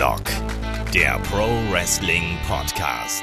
Headlock, 0.00 0.22
der 0.94 1.18
Pro 1.30 1.46
Wrestling 1.70 2.38
Podcast. 2.48 3.22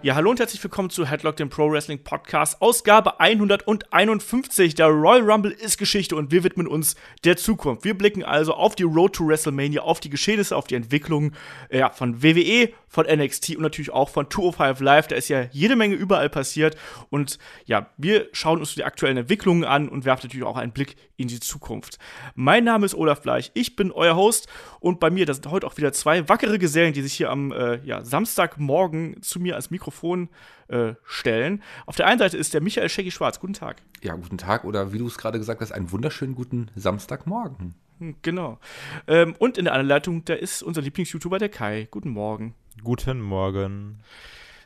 Ja, 0.00 0.14
hallo 0.14 0.30
und 0.30 0.38
herzlich 0.38 0.62
willkommen 0.62 0.90
zu 0.90 1.04
Headlock, 1.04 1.34
dem 1.34 1.50
Pro 1.50 1.72
Wrestling 1.72 2.04
Podcast, 2.04 2.62
Ausgabe 2.62 3.18
151. 3.18 4.76
Der 4.76 4.86
Royal 4.86 5.28
Rumble 5.28 5.50
ist 5.50 5.76
Geschichte 5.76 6.14
und 6.14 6.30
wir 6.30 6.44
widmen 6.44 6.68
uns 6.68 6.94
der 7.24 7.36
Zukunft. 7.36 7.84
Wir 7.84 7.98
blicken 7.98 8.22
also 8.22 8.54
auf 8.54 8.76
die 8.76 8.84
Road 8.84 9.16
to 9.16 9.26
WrestleMania, 9.26 9.82
auf 9.82 9.98
die 9.98 10.08
Geschehnisse, 10.08 10.54
auf 10.54 10.68
die 10.68 10.76
Entwicklung 10.76 11.32
ja, 11.68 11.90
von 11.90 12.22
WWE, 12.22 12.70
von 12.86 13.06
NXT 13.06 13.56
und 13.56 13.62
natürlich 13.62 13.90
auch 13.90 14.08
von 14.08 14.30
205 14.30 14.78
Live. 14.78 15.08
Da 15.08 15.16
ist 15.16 15.28
ja 15.28 15.48
jede 15.50 15.74
Menge 15.74 15.96
überall 15.96 16.30
passiert 16.30 16.76
und 17.10 17.40
ja, 17.64 17.90
wir 17.96 18.28
schauen 18.30 18.60
uns 18.60 18.76
die 18.76 18.84
aktuellen 18.84 19.16
Entwicklungen 19.16 19.64
an 19.64 19.88
und 19.88 20.04
werfen 20.04 20.28
natürlich 20.28 20.46
auch 20.46 20.58
einen 20.58 20.70
Blick 20.70 20.94
in 21.18 21.28
die 21.28 21.40
Zukunft. 21.40 21.98
Mein 22.34 22.64
Name 22.64 22.86
ist 22.86 22.94
Olaf 22.94 23.20
Bleich, 23.20 23.50
ich 23.54 23.76
bin 23.76 23.92
euer 23.92 24.16
Host 24.16 24.48
und 24.80 25.00
bei 25.00 25.10
mir, 25.10 25.26
da 25.26 25.34
sind 25.34 25.50
heute 25.50 25.66
auch 25.66 25.76
wieder 25.76 25.92
zwei 25.92 26.28
wackere 26.30 26.58
Gesellen, 26.58 26.94
die 26.94 27.02
sich 27.02 27.14
hier 27.14 27.30
am 27.30 27.52
äh, 27.52 27.84
ja, 27.84 28.02
Samstagmorgen 28.02 29.20
zu 29.22 29.40
mir 29.40 29.56
als 29.56 29.70
Mikro 29.70 29.88
Mikrofon 29.88 30.28
äh, 30.68 30.94
stellen. 31.04 31.62
Auf 31.86 31.96
der 31.96 32.06
einen 32.06 32.18
Seite 32.18 32.36
ist 32.36 32.52
der 32.54 32.60
Michael 32.60 32.88
Shaggy 32.88 33.10
Schwarz. 33.10 33.40
Guten 33.40 33.54
Tag. 33.54 33.82
Ja, 34.02 34.14
guten 34.14 34.38
Tag 34.38 34.64
oder 34.64 34.92
wie 34.92 34.98
du 34.98 35.06
es 35.06 35.16
gerade 35.16 35.38
gesagt 35.38 35.60
hast, 35.60 35.72
einen 35.72 35.90
wunderschönen 35.90 36.34
guten 36.34 36.70
Samstagmorgen. 36.76 37.74
Hm, 37.98 38.16
genau. 38.22 38.58
Ähm, 39.06 39.34
und 39.38 39.56
in 39.56 39.64
der 39.64 39.74
anderen 39.74 39.88
Leitung, 39.88 40.24
da 40.24 40.34
ist 40.34 40.62
unser 40.62 40.82
Lieblings-YouTuber, 40.82 41.38
der 41.38 41.48
Kai. 41.48 41.88
Guten 41.90 42.10
Morgen. 42.10 42.54
Guten 42.82 43.20
Morgen. 43.20 44.00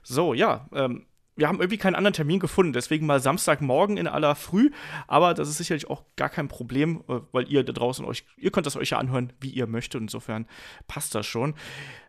So, 0.02 0.34
ja, 0.34 0.68
ähm, 0.72 1.06
wir 1.34 1.48
haben 1.48 1.60
irgendwie 1.60 1.78
keinen 1.78 1.94
anderen 1.94 2.12
Termin 2.12 2.40
gefunden, 2.40 2.72
deswegen 2.72 3.06
mal 3.06 3.20
Samstagmorgen 3.20 3.96
in 3.96 4.06
aller 4.06 4.34
Früh. 4.34 4.70
Aber 5.06 5.32
das 5.34 5.48
ist 5.48 5.56
sicherlich 5.56 5.88
auch 5.88 6.04
gar 6.16 6.28
kein 6.28 6.48
Problem, 6.48 7.02
äh, 7.08 7.20
weil 7.32 7.50
ihr 7.50 7.64
da 7.64 7.72
draußen 7.72 8.04
euch, 8.04 8.24
ihr 8.36 8.50
könnt 8.50 8.66
das 8.66 8.76
euch 8.76 8.90
ja 8.90 8.98
anhören, 8.98 9.32
wie 9.40 9.50
ihr 9.50 9.66
möchtet. 9.66 10.00
Insofern 10.00 10.46
passt 10.88 11.14
das 11.14 11.26
schon. 11.26 11.54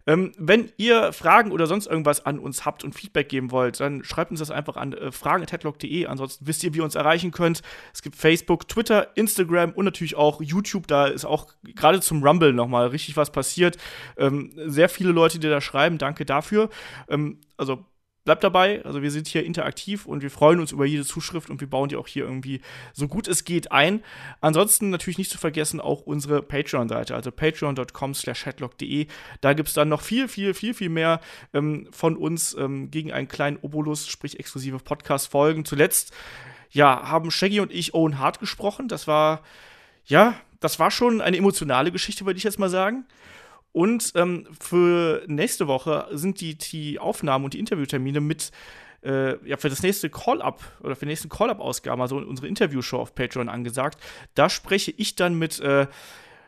Ähm, 0.05 0.33
wenn 0.37 0.71
ihr 0.75 1.13
Fragen 1.13 1.51
oder 1.51 1.65
sonst 1.65 1.87
irgendwas 1.87 2.25
an 2.25 2.37
uns 2.37 2.65
habt 2.65 2.83
und 2.83 2.93
Feedback 2.93 3.29
geben 3.29 3.51
wollt, 3.51 3.79
dann 3.79 4.03
schreibt 4.03 4.31
uns 4.31 4.41
das 4.41 4.51
einfach 4.51 4.75
an 4.75 4.91
äh, 4.91 5.11
fragen.headlock.de. 5.13 6.07
Ansonsten 6.07 6.45
wisst 6.45 6.63
ihr, 6.63 6.73
wie 6.73 6.79
ihr 6.79 6.83
uns 6.83 6.95
erreichen 6.95 7.31
könnt. 7.31 7.61
Es 7.93 8.01
gibt 8.01 8.17
Facebook, 8.17 8.67
Twitter, 8.67 9.15
Instagram 9.15 9.71
und 9.71 9.85
natürlich 9.85 10.15
auch 10.15 10.41
YouTube. 10.41 10.87
Da 10.87 11.07
ist 11.07 11.23
auch 11.23 11.47
gerade 11.63 12.01
zum 12.01 12.21
Rumble 12.23 12.51
nochmal 12.51 12.87
richtig 12.87 13.15
was 13.15 13.31
passiert. 13.31 13.77
Ähm, 14.17 14.51
sehr 14.65 14.89
viele 14.89 15.11
Leute, 15.11 15.39
die 15.39 15.47
da 15.47 15.61
schreiben. 15.61 15.97
Danke 15.97 16.25
dafür. 16.25 16.69
Ähm, 17.07 17.39
also 17.55 17.85
bleibt 18.23 18.43
dabei. 18.43 18.83
Also 18.85 19.01
wir 19.01 19.11
sind 19.11 19.27
hier 19.27 19.45
interaktiv 19.45 20.05
und 20.05 20.21
wir 20.21 20.31
freuen 20.31 20.59
uns 20.59 20.71
über 20.71 20.85
jede 20.85 21.05
Zuschrift 21.05 21.49
und 21.49 21.59
wir 21.59 21.69
bauen 21.69 21.89
die 21.89 21.95
auch 21.95 22.07
hier 22.07 22.23
irgendwie 22.23 22.61
so 22.93 23.07
gut 23.07 23.27
es 23.27 23.43
geht 23.43 23.71
ein. 23.71 24.03
Ansonsten 24.41 24.89
natürlich 24.89 25.17
nicht 25.17 25.31
zu 25.31 25.37
vergessen 25.37 25.81
auch 25.81 26.01
unsere 26.01 26.41
Patreon-Seite, 26.41 27.15
also 27.15 27.31
patreon.com 27.31 28.13
slash 28.13 28.45
headlock.de. 28.45 29.07
Da 29.41 29.53
gibt 29.53 29.69
es 29.69 29.75
dann 29.75 29.89
noch 29.89 30.01
viel, 30.01 30.27
viel, 30.27 30.53
viel, 30.53 30.73
viel 30.73 30.89
mehr 30.89 31.19
ähm, 31.53 31.87
von 31.91 32.15
uns 32.15 32.55
ähm, 32.57 32.91
gegen 32.91 33.11
einen 33.11 33.27
kleinen 33.27 33.57
Obolus, 33.61 34.07
sprich 34.07 34.39
exklusive 34.39 34.79
Podcast-Folgen. 34.79 35.65
Zuletzt, 35.65 36.13
ja, 36.71 37.03
haben 37.07 37.29
Shaggy 37.29 37.59
und 37.59 37.71
ich 37.71 37.93
Owen 37.93 38.19
Hart 38.19 38.39
gesprochen. 38.39 38.87
Das 38.87 39.07
war, 39.07 39.41
ja, 40.05 40.35
das 40.59 40.79
war 40.79 40.91
schon 40.91 41.21
eine 41.21 41.37
emotionale 41.37 41.91
Geschichte, 41.91 42.25
würde 42.25 42.37
ich 42.37 42.43
jetzt 42.43 42.59
mal 42.59 42.69
sagen. 42.69 43.05
Und 43.73 44.13
ähm, 44.15 44.47
für 44.57 45.23
nächste 45.27 45.67
Woche 45.67 46.07
sind 46.11 46.39
die, 46.39 46.55
die 46.57 46.99
Aufnahmen 46.99 47.43
und 47.43 47.53
die 47.53 47.59
Interviewtermine 47.59 48.21
mit 48.21 48.51
äh, 49.03 49.35
ja, 49.47 49.57
für 49.57 49.69
das 49.69 49.83
nächste 49.83 50.09
Call-Up 50.09 50.61
oder 50.81 50.95
für 50.95 51.05
die 51.05 51.11
nächsten 51.11 51.29
Call-Up-Ausgaben, 51.29 52.01
also 52.01 52.17
unsere 52.17 52.47
Interviewshow 52.47 52.99
auf 52.99 53.15
Patreon 53.15 53.49
angesagt. 53.49 53.99
Da 54.35 54.49
spreche 54.49 54.93
ich 54.95 55.15
dann 55.15 55.35
mit 55.35 55.59
äh, 55.59 55.87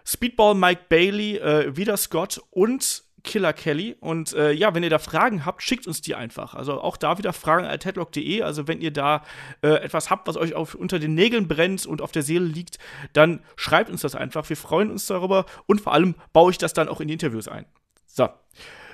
Speedball 0.06 0.56
Mike 0.56 0.84
Bailey, 0.88 1.38
äh, 1.38 1.76
Vida 1.76 1.98
Scott 1.98 2.42
und 2.52 3.04
Killer 3.26 3.52
Kelly. 3.52 3.98
Und 4.00 4.34
äh, 4.34 4.52
ja, 4.52 4.74
wenn 4.74 4.84
ihr 4.84 4.90
da 4.90 5.00
Fragen 5.00 5.46
habt, 5.46 5.62
schickt 5.62 5.88
uns 5.88 6.02
die 6.02 6.16
einfach. 6.16 6.54
Also 6.54 6.80
auch 6.80 6.96
da 6.96 7.18
wieder 7.18 7.34
fragen 7.34 7.66
at 7.66 7.84
headlock.de. 7.84 8.42
Also 8.44 8.68
wenn 8.68 8.80
ihr 8.80 8.92
da 8.92 9.24
äh, 9.62 9.70
etwas 9.70 10.10
habt, 10.10 10.28
was 10.28 10.38
euch 10.38 10.54
auf, 10.54 10.76
unter 10.76 11.00
den 11.00 11.14
Nägeln 11.14 11.48
brennt 11.48 11.86
und 11.86 12.02
auf 12.02 12.12
der 12.12 12.22
Seele 12.22 12.46
liegt, 12.46 12.78
dann 13.14 13.42
schreibt 13.56 13.90
uns 13.90 14.02
das 14.02 14.16
einfach. 14.16 14.48
Wir 14.48 14.58
freuen 14.58 14.92
uns 14.92 15.08
darüber 15.08 15.46
und 15.66 15.82
vor 15.82 15.94
allem 15.94 16.16
baue 16.32 16.52
ich 16.52 16.58
das 16.58 16.74
dann 16.74 16.88
auch 16.88 17.02
in 17.02 17.08
die 17.08 17.14
Interviews 17.14 17.48
ein. 17.48 17.66
So. 18.06 18.30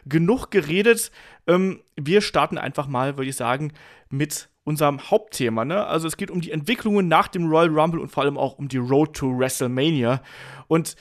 Genug 0.05 0.49
geredet. 0.49 1.11
Ähm, 1.45 1.81
wir 1.95 2.21
starten 2.21 2.57
einfach 2.57 2.87
mal, 2.87 3.17
würde 3.17 3.29
ich 3.29 3.35
sagen, 3.35 3.73
mit 4.09 4.49
unserem 4.63 5.11
Hauptthema. 5.11 5.65
Ne? 5.65 5.85
Also 5.85 6.07
es 6.07 6.17
geht 6.17 6.31
um 6.31 6.41
die 6.41 6.51
Entwicklungen 6.51 7.07
nach 7.07 7.27
dem 7.27 7.47
Royal 7.47 7.69
Rumble 7.69 7.99
und 7.99 8.11
vor 8.11 8.23
allem 8.23 8.37
auch 8.37 8.57
um 8.57 8.67
die 8.67 8.77
Road 8.77 9.13
to 9.13 9.37
WrestleMania. 9.37 10.21
Und 10.67 10.95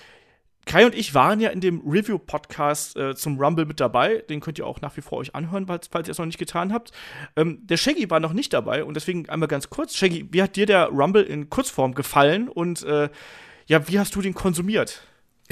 Kai 0.70 0.86
und 0.86 0.94
ich 0.94 1.14
waren 1.14 1.40
ja 1.40 1.50
in 1.50 1.60
dem 1.60 1.80
Review-Podcast 1.84 2.96
äh, 2.96 3.16
zum 3.16 3.40
Rumble 3.40 3.64
mit 3.66 3.80
dabei. 3.80 4.22
Den 4.30 4.38
könnt 4.38 4.56
ihr 4.56 4.68
auch 4.68 4.80
nach 4.80 4.96
wie 4.96 5.00
vor 5.00 5.18
euch 5.18 5.34
anhören, 5.34 5.66
falls, 5.66 5.88
falls 5.88 6.06
ihr 6.06 6.12
es 6.12 6.18
noch 6.18 6.26
nicht 6.26 6.38
getan 6.38 6.72
habt. 6.72 6.92
Ähm, 7.34 7.66
der 7.66 7.76
Shaggy 7.76 8.08
war 8.08 8.20
noch 8.20 8.32
nicht 8.32 8.52
dabei 8.52 8.84
und 8.84 8.94
deswegen 8.94 9.28
einmal 9.28 9.48
ganz 9.48 9.68
kurz. 9.68 9.96
Shaggy, 9.96 10.28
wie 10.30 10.40
hat 10.40 10.54
dir 10.54 10.66
der 10.66 10.86
Rumble 10.90 11.24
in 11.24 11.50
Kurzform 11.50 11.92
gefallen 11.92 12.48
und 12.48 12.84
äh, 12.84 13.08
ja, 13.66 13.88
wie 13.88 13.98
hast 13.98 14.14
du 14.14 14.22
den 14.22 14.32
konsumiert? 14.32 15.02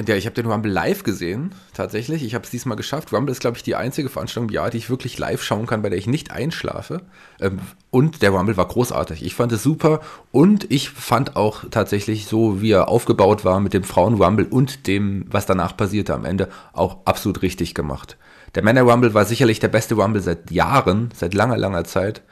Ja, 0.06 0.14
ich 0.14 0.26
habe 0.26 0.34
den 0.34 0.46
Rumble 0.46 0.70
live 0.70 1.02
gesehen, 1.02 1.52
tatsächlich. 1.74 2.22
Ich 2.22 2.36
habe 2.36 2.44
es 2.44 2.50
diesmal 2.50 2.76
geschafft. 2.76 3.12
Rumble 3.12 3.32
ist, 3.32 3.40
glaube 3.40 3.56
ich, 3.56 3.64
die 3.64 3.74
einzige 3.74 4.08
Veranstaltung 4.08 4.48
im 4.48 4.54
Jahr, 4.54 4.70
die 4.70 4.76
ich 4.76 4.90
wirklich 4.90 5.18
live 5.18 5.42
schauen 5.42 5.66
kann, 5.66 5.82
bei 5.82 5.88
der 5.88 5.98
ich 5.98 6.06
nicht 6.06 6.30
einschlafe. 6.30 7.02
Ähm, 7.40 7.58
und 7.90 8.22
der 8.22 8.30
Rumble 8.30 8.56
war 8.56 8.68
großartig. 8.68 9.24
Ich 9.24 9.34
fand 9.34 9.50
es 9.50 9.64
super 9.64 10.00
und 10.30 10.70
ich 10.70 10.90
fand 10.90 11.34
auch 11.34 11.64
tatsächlich 11.70 12.26
so, 12.26 12.62
wie 12.62 12.70
er 12.70 12.86
aufgebaut 12.86 13.44
war 13.44 13.58
mit 13.58 13.74
dem 13.74 13.82
Frauen-Rumble 13.82 14.46
und 14.46 14.86
dem, 14.86 15.26
was 15.30 15.46
danach 15.46 15.76
passierte 15.76 16.14
am 16.14 16.24
Ende, 16.24 16.48
auch 16.72 16.98
absolut 17.04 17.42
richtig 17.42 17.74
gemacht. 17.74 18.16
Der 18.54 18.62
Männer-Rumble 18.62 19.14
war 19.14 19.24
sicherlich 19.24 19.58
der 19.58 19.68
beste 19.68 19.96
Rumble 19.96 20.22
seit 20.22 20.52
Jahren, 20.52 21.10
seit 21.12 21.34
langer, 21.34 21.56
langer 21.56 21.82
Zeit. 21.82 22.22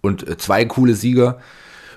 Und 0.00 0.26
äh, 0.26 0.38
zwei 0.38 0.64
coole 0.64 0.94
Sieger 0.94 1.38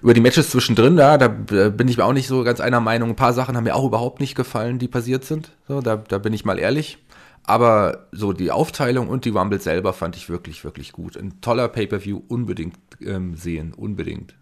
über 0.03 0.14
die 0.14 0.19
Matches 0.19 0.50
zwischendrin, 0.50 0.97
ja, 0.97 1.18
da 1.18 1.30
bin 1.30 1.88
ich 1.88 1.96
mir 1.96 2.03
auch 2.03 2.12
nicht 2.12 2.28
so 2.28 2.44
ganz 2.44 2.59
einer 2.59 2.81
Meinung. 2.81 3.12
Ein 3.12 3.16
paar 3.16 3.31
Sachen 3.31 3.56
haben 3.56 3.64
mir 3.64 3.74
auch 3.74 3.86
überhaupt 3.86 4.19
nicht 4.19 4.36
gefallen, 4.36 4.78
die 4.78 4.90
passiert 4.90 5.24
sind. 5.24 5.52
So, 5.66 5.80
da, 5.80 5.96
da 5.96 6.18
bin 6.18 6.34
ich 6.34 6.44
mal 6.44 6.59
ehrlich. 6.59 6.97
Aber 7.46 8.08
so 8.12 8.34
die 8.34 8.52
Aufteilung 8.52 9.08
und 9.08 9.24
die 9.24 9.30
Rumble 9.30 9.62
selber 9.62 9.94
fand 9.94 10.18
ich 10.18 10.30
wirklich, 10.30 10.66
wirklich 10.66 10.91
gut. 10.91 11.16
Ein 11.16 11.40
toller 11.40 11.69
Pay-Per-View, 11.69 12.22
unbedingt 12.28 12.78
ähm, 13.00 13.38
sehen, 13.38 13.74
unbedingt. 13.74 14.36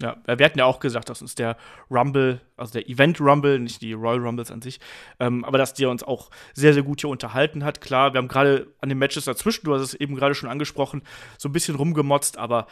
Ja, 0.00 0.18
wir 0.26 0.44
hatten 0.44 0.58
ja 0.58 0.66
auch 0.66 0.78
gesagt, 0.78 1.08
dass 1.08 1.20
uns 1.20 1.34
der 1.34 1.56
Rumble, 1.90 2.40
also 2.56 2.74
der 2.74 2.88
Event 2.88 3.20
Rumble, 3.20 3.58
nicht 3.58 3.82
die 3.82 3.92
Royal 3.94 4.20
Rumbles 4.20 4.52
an 4.52 4.62
sich, 4.62 4.78
ähm, 5.18 5.44
aber 5.44 5.58
dass 5.58 5.74
der 5.74 5.90
uns 5.90 6.04
auch 6.04 6.30
sehr, 6.54 6.74
sehr 6.74 6.82
gut 6.82 7.00
hier 7.00 7.10
unterhalten 7.10 7.64
hat. 7.64 7.80
Klar, 7.80 8.12
wir 8.12 8.18
haben 8.18 8.28
gerade 8.28 8.68
an 8.80 8.88
den 8.88 8.98
Matches 8.98 9.24
dazwischen, 9.24 9.64
du 9.64 9.74
hast 9.74 9.82
es 9.82 9.94
eben 9.94 10.14
gerade 10.14 10.34
schon 10.34 10.50
angesprochen, 10.50 11.02
so 11.38 11.48
ein 11.48 11.52
bisschen 11.52 11.76
rumgemotzt, 11.76 12.38
aber 12.38 12.66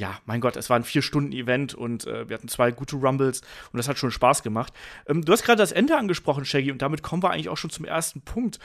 ja, 0.00 0.18
mein 0.24 0.40
Gott, 0.40 0.56
es 0.56 0.70
war 0.70 0.76
ein 0.76 0.84
Vier-Stunden-Event 0.84 1.74
und 1.74 2.06
äh, 2.06 2.26
wir 2.26 2.34
hatten 2.34 2.48
zwei 2.48 2.70
gute 2.70 2.96
Rumbles 2.96 3.42
und 3.70 3.76
das 3.76 3.86
hat 3.86 3.98
schon 3.98 4.10
Spaß 4.10 4.42
gemacht. 4.42 4.72
Ähm, 5.06 5.22
du 5.22 5.30
hast 5.30 5.44
gerade 5.44 5.58
das 5.58 5.72
Ende 5.72 5.94
angesprochen, 5.94 6.46
Shaggy, 6.46 6.72
und 6.72 6.80
damit 6.80 7.02
kommen 7.02 7.22
wir 7.22 7.30
eigentlich 7.30 7.50
auch 7.50 7.58
schon 7.58 7.68
zum 7.68 7.84
ersten 7.84 8.22
Punkt. 8.22 8.58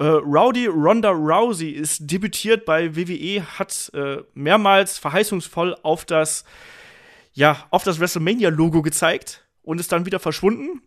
Äh, 0.00 0.06
Rowdy 0.06 0.66
Ronda 0.66 1.10
Rousey 1.10 1.70
ist 1.70 2.10
debütiert 2.10 2.64
bei 2.64 2.96
WWE, 2.96 3.44
hat 3.60 3.92
äh, 3.94 4.24
mehrmals 4.34 4.98
verheißungsvoll 4.98 5.76
auf 5.84 6.04
das, 6.04 6.44
ja, 7.32 7.64
auf 7.70 7.84
das 7.84 8.00
WrestleMania-Logo 8.00 8.82
gezeigt 8.82 9.46
und 9.62 9.78
ist 9.78 9.92
dann 9.92 10.04
wieder 10.04 10.18
verschwunden 10.18 10.82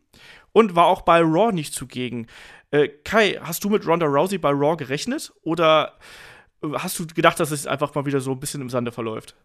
und 0.51 0.75
war 0.75 0.87
auch 0.87 1.03
bei 1.03 1.21
Raw 1.21 1.53
nicht 1.53 1.73
zugegen. 1.73 2.27
Äh, 2.71 2.89
Kai, 3.05 3.39
hast 3.41 3.63
du 3.63 3.69
mit 3.69 3.87
Ronda 3.87 4.07
Rousey 4.07 4.39
bei 4.39 4.49
Raw 4.49 4.75
gerechnet 4.75 5.31
oder 5.43 5.93
äh, 6.61 6.67
hast 6.73 6.99
du 6.99 7.07
gedacht, 7.07 7.39
dass 7.39 7.51
es 7.51 7.65
einfach 7.65 7.95
mal 7.95 8.05
wieder 8.05 8.19
so 8.19 8.33
ein 8.33 8.41
bisschen 8.41 8.59
im 8.59 8.69
Sande 8.69 8.91
verläuft? 8.91 9.37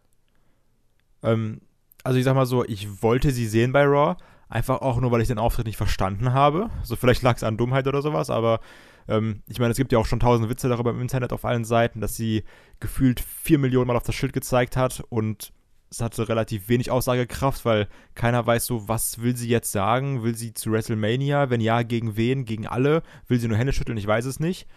Ähm, 1.23 1.61
also 2.05 2.19
ich 2.19 2.25
sag 2.25 2.35
mal 2.35 2.47
so, 2.47 2.65
ich 2.65 3.03
wollte 3.03 3.31
sie 3.31 3.47
sehen 3.47 3.73
bei 3.73 3.85
Raw, 3.85 4.17
einfach 4.49 4.81
auch 4.81 5.01
nur, 5.01 5.11
weil 5.11 5.21
ich 5.21 5.29
den 5.29 5.39
Auftritt 5.39 5.67
nicht 5.67 5.77
verstanden 5.77 6.33
habe. 6.33 6.71
So 6.83 6.97
vielleicht 6.97 7.23
lag 7.23 7.37
es 7.37 7.43
an 7.43 7.57
Dummheit 7.57 7.87
oder 7.87 8.03
sowas, 8.03 8.31
aber 8.31 8.61
ähm, 9.09 9.43
ich 9.49 9.59
meine, 9.59 9.73
es 9.73 9.77
gibt 9.77 9.93
ja 9.93 9.99
auch 9.99 10.07
schon 10.07 10.21
tausend 10.21 10.49
Witze 10.49 10.69
darüber 10.69 10.91
im 10.91 11.01
Internet 11.01 11.33
auf 11.33 11.45
allen 11.45 11.65
Seiten, 11.65 12.01
dass 12.01 12.17
sie 12.17 12.45
gefühlt 12.79 13.21
vier 13.21 13.59
Millionen 13.59 13.87
Mal 13.87 13.97
auf 13.97 14.03
das 14.03 14.15
Schild 14.15 14.33
gezeigt 14.33 14.77
hat 14.77 15.03
und 15.09 15.53
es 15.91 16.01
hatte 16.01 16.29
relativ 16.29 16.69
wenig 16.69 16.91
Aussagekraft, 16.91 17.65
weil 17.65 17.89
keiner 18.15 18.47
weiß 18.47 18.65
so, 18.65 18.89
was 18.89 19.23
will 19.23 19.37
sie 19.37 19.49
jetzt 19.49 19.73
sagen? 19.73 20.23
Will 20.23 20.37
sie 20.37 20.55
zu 20.55 20.71
WrestleMania? 20.71 21.51
Wenn 21.51 21.61
ja, 21.61 21.83
gegen 21.83 22.17
wen? 22.17 22.45
Gegen 22.45 22.69
alle? 22.69 23.03
Will 23.27 23.41
sie 23.41 23.49
nur 23.49 23.57
Hände 23.57 23.73
schütteln? 23.73 23.99
Ich 23.99 24.07
weiß 24.07 24.25
es 24.25 24.39
nicht. 24.39 24.69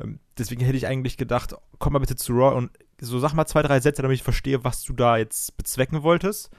Ähm, 0.00 0.18
deswegen 0.38 0.64
hätte 0.64 0.78
ich 0.78 0.86
eigentlich 0.86 1.18
gedacht, 1.18 1.54
komm 1.78 1.92
mal 1.92 1.98
bitte 1.98 2.16
zu 2.16 2.32
Raw 2.32 2.56
und 2.56 2.70
so 3.02 3.18
sag 3.18 3.34
mal 3.34 3.46
zwei, 3.46 3.62
drei 3.62 3.80
Sätze, 3.80 4.02
damit 4.02 4.16
ich 4.16 4.22
verstehe, 4.22 4.64
was 4.64 4.82
du 4.84 4.92
da 4.92 5.16
jetzt 5.16 5.56
bezwecken 5.56 6.02
wolltest. 6.02 6.50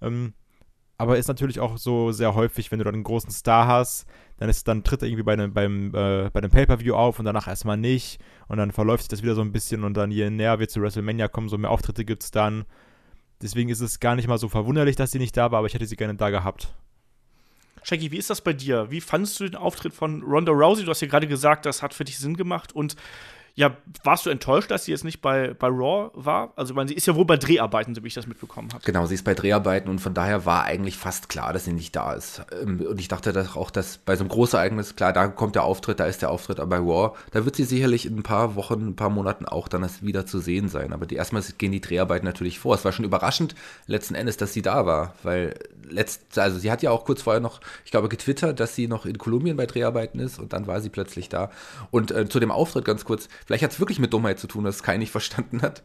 Ähm, 0.00 0.34
aber 0.96 1.18
ist 1.18 1.28
natürlich 1.28 1.60
auch 1.60 1.78
so 1.78 2.12
sehr 2.12 2.34
häufig, 2.34 2.70
wenn 2.70 2.78
du 2.78 2.84
dann 2.84 2.94
einen 2.94 3.04
großen 3.04 3.30
Star 3.30 3.66
hast, 3.66 4.06
dann 4.38 4.48
ist 4.48 4.68
dann 4.68 4.84
tritt 4.84 5.02
er 5.02 5.08
irgendwie 5.08 5.22
bei 5.22 5.32
einem, 5.32 5.52
beim, 5.52 5.88
äh, 5.94 6.30
bei 6.30 6.40
einem 6.40 6.50
Pay-Per-View 6.50 6.94
auf 6.94 7.18
und 7.18 7.24
danach 7.24 7.48
erstmal 7.48 7.76
nicht. 7.76 8.20
Und 8.48 8.58
dann 8.58 8.70
verläuft 8.70 9.04
sich 9.04 9.08
das 9.08 9.22
wieder 9.22 9.34
so 9.34 9.40
ein 9.40 9.52
bisschen 9.52 9.84
und 9.84 9.94
dann 9.94 10.10
je 10.10 10.28
näher 10.28 10.58
wir 10.58 10.68
zu 10.68 10.80
WrestleMania 10.80 11.28
kommen, 11.28 11.48
so 11.48 11.56
mehr 11.56 11.70
Auftritte 11.70 12.04
gibt 12.04 12.22
es 12.22 12.30
dann. 12.30 12.64
Deswegen 13.42 13.70
ist 13.70 13.80
es 13.80 14.00
gar 14.00 14.16
nicht 14.16 14.28
mal 14.28 14.38
so 14.38 14.48
verwunderlich, 14.48 14.96
dass 14.96 15.10
sie 15.10 15.18
nicht 15.18 15.36
da 15.36 15.50
war, 15.50 15.58
aber 15.60 15.66
ich 15.66 15.74
hätte 15.74 15.86
sie 15.86 15.96
gerne 15.96 16.16
da 16.16 16.28
gehabt. 16.30 16.74
Shaggy, 17.82 18.10
wie 18.10 18.18
ist 18.18 18.28
das 18.28 18.42
bei 18.42 18.52
dir? 18.52 18.90
Wie 18.90 19.00
fandest 19.00 19.40
du 19.40 19.44
den 19.44 19.56
Auftritt 19.56 19.94
von 19.94 20.22
Ronda 20.22 20.52
Rousey? 20.52 20.84
Du 20.84 20.90
hast 20.90 21.00
ja 21.00 21.08
gerade 21.08 21.26
gesagt, 21.26 21.64
das 21.64 21.82
hat 21.82 21.94
für 21.94 22.04
dich 22.04 22.18
Sinn 22.18 22.36
gemacht 22.36 22.74
und 22.74 22.96
ja, 23.54 23.76
warst 24.04 24.26
du 24.26 24.30
enttäuscht, 24.30 24.70
dass 24.70 24.84
sie 24.84 24.92
jetzt 24.92 25.04
nicht 25.04 25.20
bei, 25.20 25.54
bei 25.54 25.68
Raw 25.68 26.10
war? 26.14 26.52
Also, 26.56 26.74
meine, 26.74 26.88
sie 26.88 26.94
ist 26.94 27.06
ja 27.06 27.14
wohl 27.14 27.24
bei 27.24 27.36
Dreharbeiten, 27.36 27.94
so 27.94 28.02
wie 28.02 28.08
ich 28.08 28.14
das 28.14 28.26
mitbekommen 28.26 28.72
habe. 28.72 28.82
Genau, 28.84 29.06
sie 29.06 29.14
ist 29.14 29.24
bei 29.24 29.34
Dreharbeiten 29.34 29.88
und 29.90 30.00
von 30.00 30.14
daher 30.14 30.46
war 30.46 30.64
eigentlich 30.64 30.96
fast 30.96 31.28
klar, 31.28 31.52
dass 31.52 31.64
sie 31.64 31.72
nicht 31.72 31.94
da 31.96 32.12
ist. 32.14 32.42
Ähm, 32.62 32.80
und 32.80 33.00
ich 33.00 33.08
dachte 33.08 33.32
dass 33.32 33.56
auch, 33.56 33.70
dass 33.70 33.98
bei 33.98 34.16
so 34.16 34.22
einem 34.22 34.30
Großereignis, 34.30 34.96
klar, 34.96 35.12
da 35.12 35.28
kommt 35.28 35.54
der 35.54 35.64
Auftritt, 35.64 36.00
da 36.00 36.06
ist 36.06 36.22
der 36.22 36.30
Auftritt, 36.30 36.60
aber 36.60 36.78
bei 36.78 36.78
Raw, 36.78 37.16
da 37.32 37.44
wird 37.44 37.56
sie 37.56 37.64
sicherlich 37.64 38.06
in 38.06 38.18
ein 38.18 38.22
paar 38.22 38.54
Wochen, 38.54 38.88
ein 38.88 38.96
paar 38.96 39.10
Monaten 39.10 39.46
auch 39.46 39.68
dann 39.68 39.88
wieder 40.00 40.26
zu 40.26 40.38
sehen 40.38 40.68
sein. 40.68 40.92
Aber 40.92 41.06
die, 41.06 41.16
erstmal 41.16 41.42
gehen 41.58 41.72
die 41.72 41.80
Dreharbeiten 41.80 42.26
natürlich 42.26 42.58
vor. 42.58 42.74
Es 42.74 42.84
war 42.84 42.92
schon 42.92 43.04
überraschend, 43.04 43.54
letzten 43.86 44.14
Endes, 44.14 44.36
dass 44.36 44.52
sie 44.52 44.62
da 44.62 44.86
war, 44.86 45.14
weil 45.22 45.54
letzt, 45.90 46.38
also 46.38 46.58
sie 46.58 46.70
hat 46.70 46.82
ja 46.82 46.90
auch 46.90 47.04
kurz 47.04 47.22
vorher 47.22 47.40
noch, 47.40 47.60
ich 47.84 47.90
glaube, 47.90 48.08
getwittert, 48.08 48.60
dass 48.60 48.74
sie 48.74 48.88
noch 48.88 49.06
in 49.06 49.18
Kolumbien 49.18 49.56
bei 49.56 49.66
Dreharbeiten 49.66 50.20
ist 50.20 50.38
und 50.38 50.52
dann 50.52 50.66
war 50.66 50.80
sie 50.80 50.90
plötzlich 50.90 51.28
da. 51.28 51.50
Und 51.90 52.10
äh, 52.10 52.28
zu 52.28 52.40
dem 52.40 52.50
Auftritt 52.50 52.84
ganz 52.84 53.04
kurz, 53.04 53.28
vielleicht 53.46 53.64
hat 53.64 53.72
es 53.72 53.80
wirklich 53.80 53.98
mit 53.98 54.12
Dummheit 54.12 54.38
zu 54.38 54.46
tun, 54.46 54.64
dass 54.64 54.82
Kai 54.82 54.96
nicht 54.96 55.10
verstanden 55.12 55.62
hat. 55.62 55.82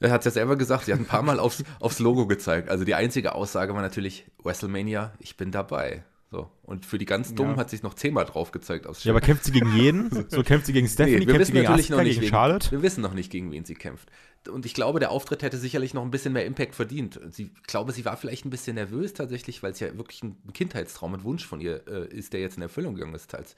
Er 0.00 0.10
hat 0.10 0.20
es 0.20 0.26
ja 0.26 0.30
selber 0.32 0.56
gesagt, 0.56 0.84
sie 0.84 0.92
hat 0.92 1.00
ein 1.00 1.06
paar 1.06 1.22
Mal 1.22 1.38
aufs, 1.38 1.64
aufs 1.80 1.98
Logo 1.98 2.26
gezeigt. 2.26 2.68
Also 2.68 2.84
die 2.84 2.94
einzige 2.94 3.34
Aussage 3.34 3.74
war 3.74 3.82
natürlich, 3.82 4.26
WrestleMania, 4.42 5.12
ich 5.18 5.36
bin 5.36 5.50
dabei. 5.50 6.04
So. 6.34 6.50
Und 6.64 6.84
für 6.84 6.98
die 6.98 7.04
ganz 7.04 7.32
Dummen 7.32 7.52
ja. 7.52 7.60
hat 7.60 7.70
sich 7.70 7.84
noch 7.84 7.94
zehnmal 7.94 8.24
drauf 8.24 8.50
gezeigt 8.50 8.88
aufs 8.88 9.04
Ja, 9.04 9.12
aber 9.12 9.20
kämpft 9.20 9.44
sie 9.44 9.52
gegen 9.52 9.72
jeden? 9.76 10.10
So 10.28 10.42
kämpft 10.42 10.66
sie 10.66 10.72
gegen 10.72 10.88
Stephanie, 10.88 11.12
nee, 11.12 11.20
wir 11.20 11.26
kämpft 11.26 11.40
wissen 11.42 11.52
sie 11.52 11.60
gegen 11.60 11.70
natürlich 11.70 11.86
Asuka, 11.86 11.96
noch 11.96 12.04
nicht 12.08 12.20
gegen 12.20 12.30
Charlotte? 12.32 12.70
wir 12.72 12.82
wissen 12.82 13.00
noch 13.02 13.14
nicht, 13.14 13.30
gegen 13.30 13.52
wen 13.52 13.64
sie 13.64 13.74
kämpft. 13.76 14.10
Und 14.48 14.66
ich 14.66 14.74
glaube, 14.74 14.98
der 14.98 15.12
Auftritt 15.12 15.44
hätte 15.44 15.58
sicherlich 15.58 15.94
noch 15.94 16.02
ein 16.02 16.10
bisschen 16.10 16.32
mehr 16.32 16.44
Impact 16.44 16.74
verdient. 16.74 17.20
Sie, 17.30 17.52
ich 17.54 17.62
glaube, 17.68 17.92
sie 17.92 18.04
war 18.04 18.16
vielleicht 18.16 18.44
ein 18.44 18.50
bisschen 18.50 18.74
nervös 18.74 19.12
tatsächlich, 19.12 19.62
weil 19.62 19.70
es 19.70 19.78
ja 19.78 19.96
wirklich 19.96 20.24
ein 20.24 20.36
Kindheitstraum 20.52 21.12
und 21.12 21.22
Wunsch 21.22 21.46
von 21.46 21.60
ihr 21.60 21.86
äh, 21.86 22.08
ist, 22.08 22.32
der 22.32 22.40
jetzt 22.40 22.56
in 22.56 22.62
Erfüllung 22.62 22.96
gegangen 22.96 23.14
ist, 23.14 23.32
als 23.32 23.54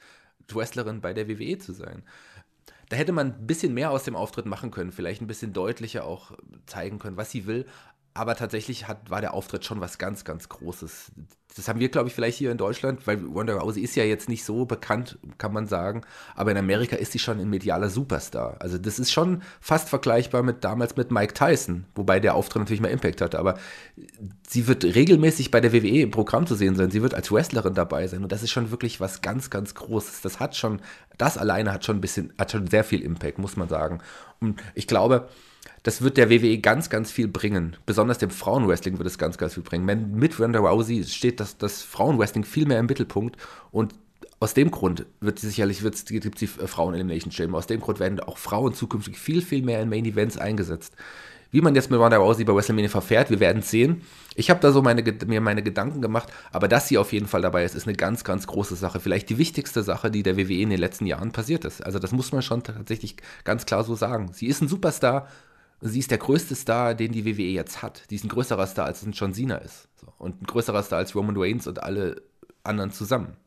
Wrestlerin 0.53 1.01
bei 1.01 1.15
der 1.15 1.27
WWE 1.27 1.57
zu 1.57 1.73
sein. 1.73 2.03
Da 2.89 2.95
hätte 2.95 3.11
man 3.11 3.33
ein 3.33 3.47
bisschen 3.47 3.73
mehr 3.73 3.89
aus 3.89 4.03
dem 4.03 4.15
Auftritt 4.15 4.45
machen 4.45 4.69
können, 4.69 4.91
vielleicht 4.91 5.21
ein 5.21 5.27
bisschen 5.27 5.51
deutlicher 5.51 6.05
auch 6.05 6.33
zeigen 6.67 6.99
können, 6.99 7.17
was 7.17 7.31
sie 7.31 7.47
will. 7.47 7.65
Aber 8.17 8.35
tatsächlich 8.35 8.87
hat, 8.87 9.11
war 9.11 9.21
der 9.21 9.35
Auftritt 9.35 9.63
schon 9.63 9.79
was 9.79 9.99
ganz, 9.99 10.23
ganz 10.23 10.49
Großes. 10.49 11.11
Das 11.57 11.67
haben 11.67 11.79
wir, 11.79 11.89
glaube 11.89 12.07
ich, 12.07 12.15
vielleicht 12.15 12.37
hier 12.37 12.51
in 12.51 12.57
Deutschland, 12.57 13.05
weil 13.05 13.23
Ronda 13.23 13.55
Rousey 13.55 13.81
ist 13.81 13.95
ja 13.95 14.03
jetzt 14.03 14.29
nicht 14.29 14.45
so 14.45 14.65
bekannt, 14.65 15.17
kann 15.37 15.53
man 15.53 15.67
sagen. 15.67 16.01
Aber 16.35 16.51
in 16.51 16.57
Amerika 16.57 16.95
ist 16.95 17.11
sie 17.11 17.19
schon 17.19 17.39
ein 17.39 17.49
medialer 17.49 17.89
Superstar. 17.89 18.55
Also 18.59 18.77
das 18.77 18.99
ist 18.99 19.11
schon 19.11 19.41
fast 19.59 19.89
vergleichbar 19.89 20.43
mit 20.43 20.63
damals 20.63 20.95
mit 20.95 21.11
Mike 21.11 21.33
Tyson, 21.33 21.85
wobei 21.95 22.19
der 22.19 22.35
Auftritt 22.35 22.61
natürlich 22.61 22.81
mehr 22.81 22.91
Impact 22.91 23.21
hatte. 23.21 23.39
Aber 23.39 23.57
sie 24.47 24.67
wird 24.67 24.83
regelmäßig 24.83 25.51
bei 25.51 25.59
der 25.59 25.73
WWE 25.73 26.01
im 26.01 26.11
Programm 26.11 26.47
zu 26.47 26.55
sehen 26.55 26.75
sein. 26.75 26.91
Sie 26.91 27.01
wird 27.01 27.13
als 27.13 27.31
Wrestlerin 27.31 27.73
dabei 27.73 28.07
sein. 28.07 28.23
Und 28.23 28.31
das 28.31 28.43
ist 28.43 28.51
schon 28.51 28.71
wirklich 28.71 28.99
was 28.99 29.21
ganz, 29.21 29.49
ganz 29.49 29.73
Großes. 29.73 30.21
Das 30.21 30.39
hat 30.39 30.55
schon, 30.55 30.81
das 31.17 31.37
alleine 31.37 31.73
hat 31.73 31.83
schon 31.83 31.97
ein 31.97 32.01
bisschen, 32.01 32.33
hat 32.37 32.51
schon 32.51 32.67
sehr 32.67 32.83
viel 32.83 33.01
Impact, 33.01 33.39
muss 33.39 33.57
man 33.57 33.67
sagen. 33.67 33.99
Und 34.39 34.61
ich 34.75 34.87
glaube, 34.87 35.27
das 35.87 36.01
wird 36.01 36.17
der 36.17 36.29
WWE 36.29 36.57
ganz, 36.57 36.89
ganz 36.89 37.11
viel 37.11 37.29
bringen. 37.29 37.77
Besonders 37.85 38.17
dem 38.17 38.29
Frauenwrestling 38.29 38.97
wird 38.97 39.07
es 39.07 39.17
ganz, 39.17 39.37
ganz 39.37 39.53
viel 39.53 39.63
bringen. 39.63 39.85
Mit 40.17 40.37
Ronda 40.37 40.59
Rousey 40.59 41.05
steht 41.05 41.39
das, 41.39 41.57
das 41.57 41.81
Frauenwrestling 41.81 42.43
viel 42.43 42.65
mehr 42.65 42.79
im 42.79 42.87
Mittelpunkt 42.87 43.37
und 43.71 43.95
aus 44.41 44.53
dem 44.53 44.69
Grund 44.69 45.05
wird 45.21 45.39
sicherlich 45.39 45.83
wird's, 45.83 46.03
gibt 46.03 46.25
es 46.25 46.39
die 46.39 46.47
Frauen 46.47 46.93
Elimination 46.93 47.31
Chamber. 47.31 47.57
Aus 47.57 47.67
dem 47.67 47.79
Grund 47.79 48.01
werden 48.01 48.19
auch 48.19 48.37
Frauen 48.37 48.73
zukünftig 48.73 49.17
viel, 49.17 49.41
viel 49.41 49.61
mehr 49.61 49.81
in 49.81 49.87
Main 49.87 50.03
Events 50.03 50.37
eingesetzt. 50.37 50.93
Wie 51.51 51.61
man 51.61 51.73
jetzt 51.73 51.89
mit 51.89 52.01
Ronda 52.01 52.17
Rousey 52.17 52.43
bei 52.43 52.53
WrestleMania 52.53 52.89
verfährt, 52.89 53.29
wir 53.29 53.39
werden 53.39 53.61
sehen. 53.61 54.01
Ich 54.35 54.49
habe 54.49 54.59
da 54.59 54.73
so 54.73 54.81
meine, 54.81 55.01
mir 55.25 55.39
meine 55.39 55.63
Gedanken 55.63 56.01
gemacht, 56.01 56.27
aber 56.51 56.67
dass 56.67 56.89
sie 56.89 56.97
auf 56.97 57.13
jeden 57.13 57.27
Fall 57.27 57.41
dabei 57.41 57.63
ist, 57.63 57.75
ist 57.75 57.87
eine 57.87 57.95
ganz, 57.95 58.25
ganz 58.25 58.45
große 58.45 58.75
Sache. 58.75 58.99
Vielleicht 58.99 59.29
die 59.29 59.37
wichtigste 59.37 59.83
Sache, 59.83 60.11
die 60.11 60.21
der 60.21 60.35
WWE 60.35 60.55
in 60.55 60.69
den 60.69 60.79
letzten 60.81 61.05
Jahren 61.05 61.31
passiert 61.31 61.63
ist. 61.63 61.85
Also 61.85 61.97
das 61.97 62.11
muss 62.11 62.33
man 62.33 62.41
schon 62.41 62.63
tatsächlich 62.63 63.15
ganz 63.45 63.65
klar 63.65 63.85
so 63.85 63.95
sagen. 63.95 64.31
Sie 64.33 64.47
ist 64.47 64.61
ein 64.61 64.67
Superstar, 64.67 65.29
sie 65.81 65.99
ist 65.99 66.11
der 66.11 66.17
größte 66.17 66.55
Star, 66.55 66.95
den 66.95 67.11
die 67.11 67.25
WWE 67.25 67.43
jetzt 67.43 67.81
hat. 67.81 68.09
Die 68.09 68.15
ist 68.15 68.23
ein 68.23 68.29
größerer 68.29 68.67
Star, 68.67 68.85
als 68.85 69.01
es 69.01 69.07
ein 69.07 69.11
John 69.11 69.33
Cena 69.33 69.57
ist. 69.57 69.87
So. 69.95 70.07
Und 70.17 70.41
ein 70.41 70.45
größerer 70.45 70.83
Star 70.83 70.99
als 70.99 71.15
Roman 71.15 71.35
Reigns 71.37 71.67
und 71.67 71.83
alle 71.83 72.21
anderen 72.63 72.91
zusammen. 72.91 73.37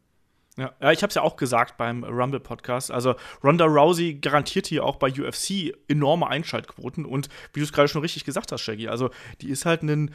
Ja, 0.57 0.73
ja 0.81 0.93
ich 0.93 1.03
habe 1.03 1.09
es 1.09 1.15
ja 1.15 1.23
auch 1.23 1.37
gesagt 1.37 1.77
beim 1.77 2.05
Rumble-Podcast. 2.05 2.91
Also 2.91 3.15
Ronda 3.43 3.65
Rousey 3.65 4.15
garantiert 4.15 4.67
hier 4.67 4.85
auch 4.85 4.97
bei 4.97 5.09
UFC 5.09 5.75
enorme 5.89 6.29
Einschaltquoten. 6.29 7.05
Und 7.05 7.29
wie 7.53 7.61
du 7.61 7.65
es 7.65 7.73
gerade 7.73 7.89
schon 7.89 8.03
richtig 8.03 8.25
gesagt 8.25 8.53
hast, 8.53 8.61
Shaggy, 8.61 8.89
also 8.89 9.11
die 9.41 9.51
ist 9.51 9.67
halt 9.67 9.83
ein 9.83 10.15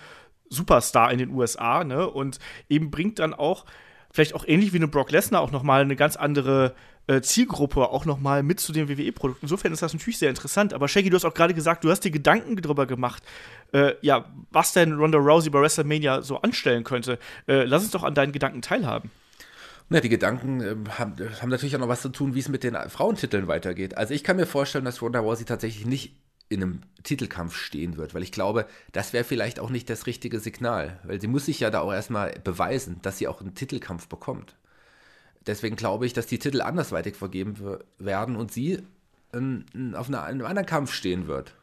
Superstar 0.49 1.11
in 1.11 1.17
den 1.17 1.31
USA, 1.31 1.83
ne? 1.83 2.09
Und 2.09 2.39
eben 2.69 2.91
bringt 2.91 3.19
dann 3.19 3.33
auch, 3.33 3.65
vielleicht 4.11 4.35
auch 4.35 4.45
ähnlich 4.47 4.73
wie 4.73 4.77
eine 4.77 4.87
Brock 4.87 5.11
Lesnar, 5.11 5.41
auch 5.41 5.51
nochmal 5.51 5.81
eine 5.81 5.95
ganz 5.95 6.15
andere 6.15 6.75
äh, 7.07 7.21
Zielgruppe 7.21 7.89
auch 7.89 8.05
noch 8.05 8.19
mal 8.19 8.43
mit 8.43 8.59
zu 8.59 8.73
den 8.73 8.89
WWE-Produkten. 8.89 9.45
Insofern 9.45 9.73
ist 9.73 9.81
das 9.81 9.93
natürlich 9.93 10.17
sehr 10.17 10.29
interessant. 10.29 10.73
Aber 10.73 10.87
Shaggy, 10.87 11.09
du 11.09 11.15
hast 11.15 11.25
auch 11.25 11.33
gerade 11.33 11.53
gesagt, 11.53 11.83
du 11.83 11.91
hast 11.91 12.01
dir 12.01 12.11
Gedanken 12.11 12.55
darüber 12.55 12.85
gemacht, 12.85 13.23
äh, 13.73 13.93
ja, 14.01 14.25
was 14.51 14.73
denn 14.73 14.93
Ronda 14.93 15.17
Rousey 15.17 15.49
bei 15.49 15.61
WrestleMania 15.61 16.21
so 16.21 16.41
anstellen 16.41 16.83
könnte. 16.83 17.19
Äh, 17.47 17.63
lass 17.65 17.83
uns 17.83 17.91
doch 17.91 18.03
an 18.03 18.15
deinen 18.15 18.31
Gedanken 18.31 18.61
teilhaben. 18.61 19.11
Na, 19.89 19.99
die 19.99 20.09
Gedanken 20.09 20.61
äh, 20.61 20.75
haben, 20.97 21.15
haben, 21.41 21.49
natürlich 21.49 21.75
auch 21.75 21.79
noch 21.79 21.87
was 21.87 22.01
zu 22.01 22.09
tun, 22.09 22.33
wie 22.33 22.39
es 22.39 22.49
mit 22.49 22.63
den 22.63 22.75
Frauentiteln 22.89 23.47
weitergeht. 23.47 23.97
Also 23.97 24.13
ich 24.13 24.23
kann 24.23 24.37
mir 24.37 24.47
vorstellen, 24.47 24.85
dass 24.85 25.01
Ronda 25.01 25.19
Rousey 25.19 25.45
tatsächlich 25.45 25.85
nicht 25.85 26.15
in 26.49 26.61
einem 26.61 26.81
Titelkampf 27.03 27.55
stehen 27.55 27.97
wird, 27.97 28.13
weil 28.13 28.23
ich 28.23 28.31
glaube, 28.31 28.67
das 28.91 29.13
wäre 29.13 29.23
vielleicht 29.23 29.59
auch 29.59 29.69
nicht 29.69 29.89
das 29.89 30.05
richtige 30.05 30.39
Signal, 30.39 30.99
weil 31.03 31.19
sie 31.19 31.27
muss 31.27 31.45
sich 31.45 31.59
ja 31.59 31.71
da 31.71 31.81
auch 31.81 31.91
erstmal 31.91 32.33
beweisen, 32.43 32.99
dass 33.01 33.17
sie 33.17 33.27
auch 33.27 33.41
einen 33.41 33.55
Titelkampf 33.55 34.07
bekommt. 34.07 34.55
Deswegen 35.47 35.75
glaube 35.75 36.05
ich, 36.05 36.13
dass 36.13 36.27
die 36.27 36.39
Titel 36.39 36.61
andersweitig 36.61 37.15
vergeben 37.15 37.55
werden 37.99 38.35
und 38.35 38.51
sie 38.51 38.79
in, 39.33 39.65
in, 39.73 39.95
auf 39.95 40.07
einer, 40.07 40.23
einem 40.23 40.45
anderen 40.45 40.65
Kampf 40.65 40.93
stehen 40.93 41.27
wird. 41.27 41.53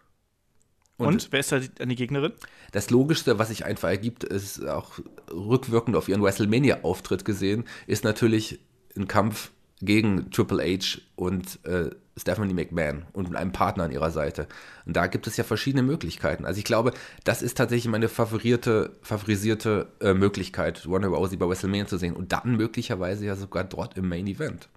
Und, 0.99 1.09
und 1.09 1.29
wer 1.33 1.41
ist 1.41 1.51
da 1.51 1.59
die, 1.59 1.69
die 1.69 1.97
Gegnerin? 1.97 2.33
Das 2.71 2.91
Logischste, 2.91 3.39
was 3.39 3.49
sich 3.49 3.65
einfach 3.65 3.89
ergibt, 3.89 4.25
ist 4.25 4.65
auch 4.65 5.01
rückwirkend 5.31 5.97
auf 5.97 6.09
ihren 6.09 6.23
WrestleMania-Auftritt 6.23 7.25
gesehen, 7.25 7.65
ist 7.87 8.05
natürlich 8.05 8.61
ein 8.97 9.09
Kampf 9.09 9.51
gegen 9.83 10.31
Triple 10.31 10.63
H 10.63 11.01
und 11.17 11.59
äh, 11.67 11.91
Stephanie 12.17 12.55
McMahon 12.55 13.05
und 13.13 13.35
einem 13.35 13.53
Partner 13.53 13.85
an 13.85 13.93
ihrer 13.93 14.11
Seite. 14.11 14.47
Und 14.87 14.97
da 14.97 15.09
gibt 15.09 15.27
es 15.27 15.37
ja 15.37 15.45
verschiedene 15.45 15.83
Möglichkeiten. 15.83 16.45
Also 16.45 16.59
ich 16.59 16.65
glaube, 16.65 16.93
das 17.25 17.43
ist 17.43 17.57
tatsächlich 17.57 17.91
meine 17.91 18.09
favorierte, 18.09 18.97
favorisierte 19.03 19.89
äh, 20.01 20.15
Möglichkeit, 20.15 20.87
Ronda 20.87 21.09
Rousey 21.09 21.37
bei 21.37 21.49
WrestleMania 21.49 21.87
zu 21.87 21.99
sehen 21.99 22.15
und 22.15 22.33
dann 22.33 22.57
möglicherweise 22.57 23.27
ja 23.27 23.35
sogar 23.35 23.65
dort 23.65 23.97
im 23.97 24.09
Main 24.09 24.27
Event. 24.27 24.69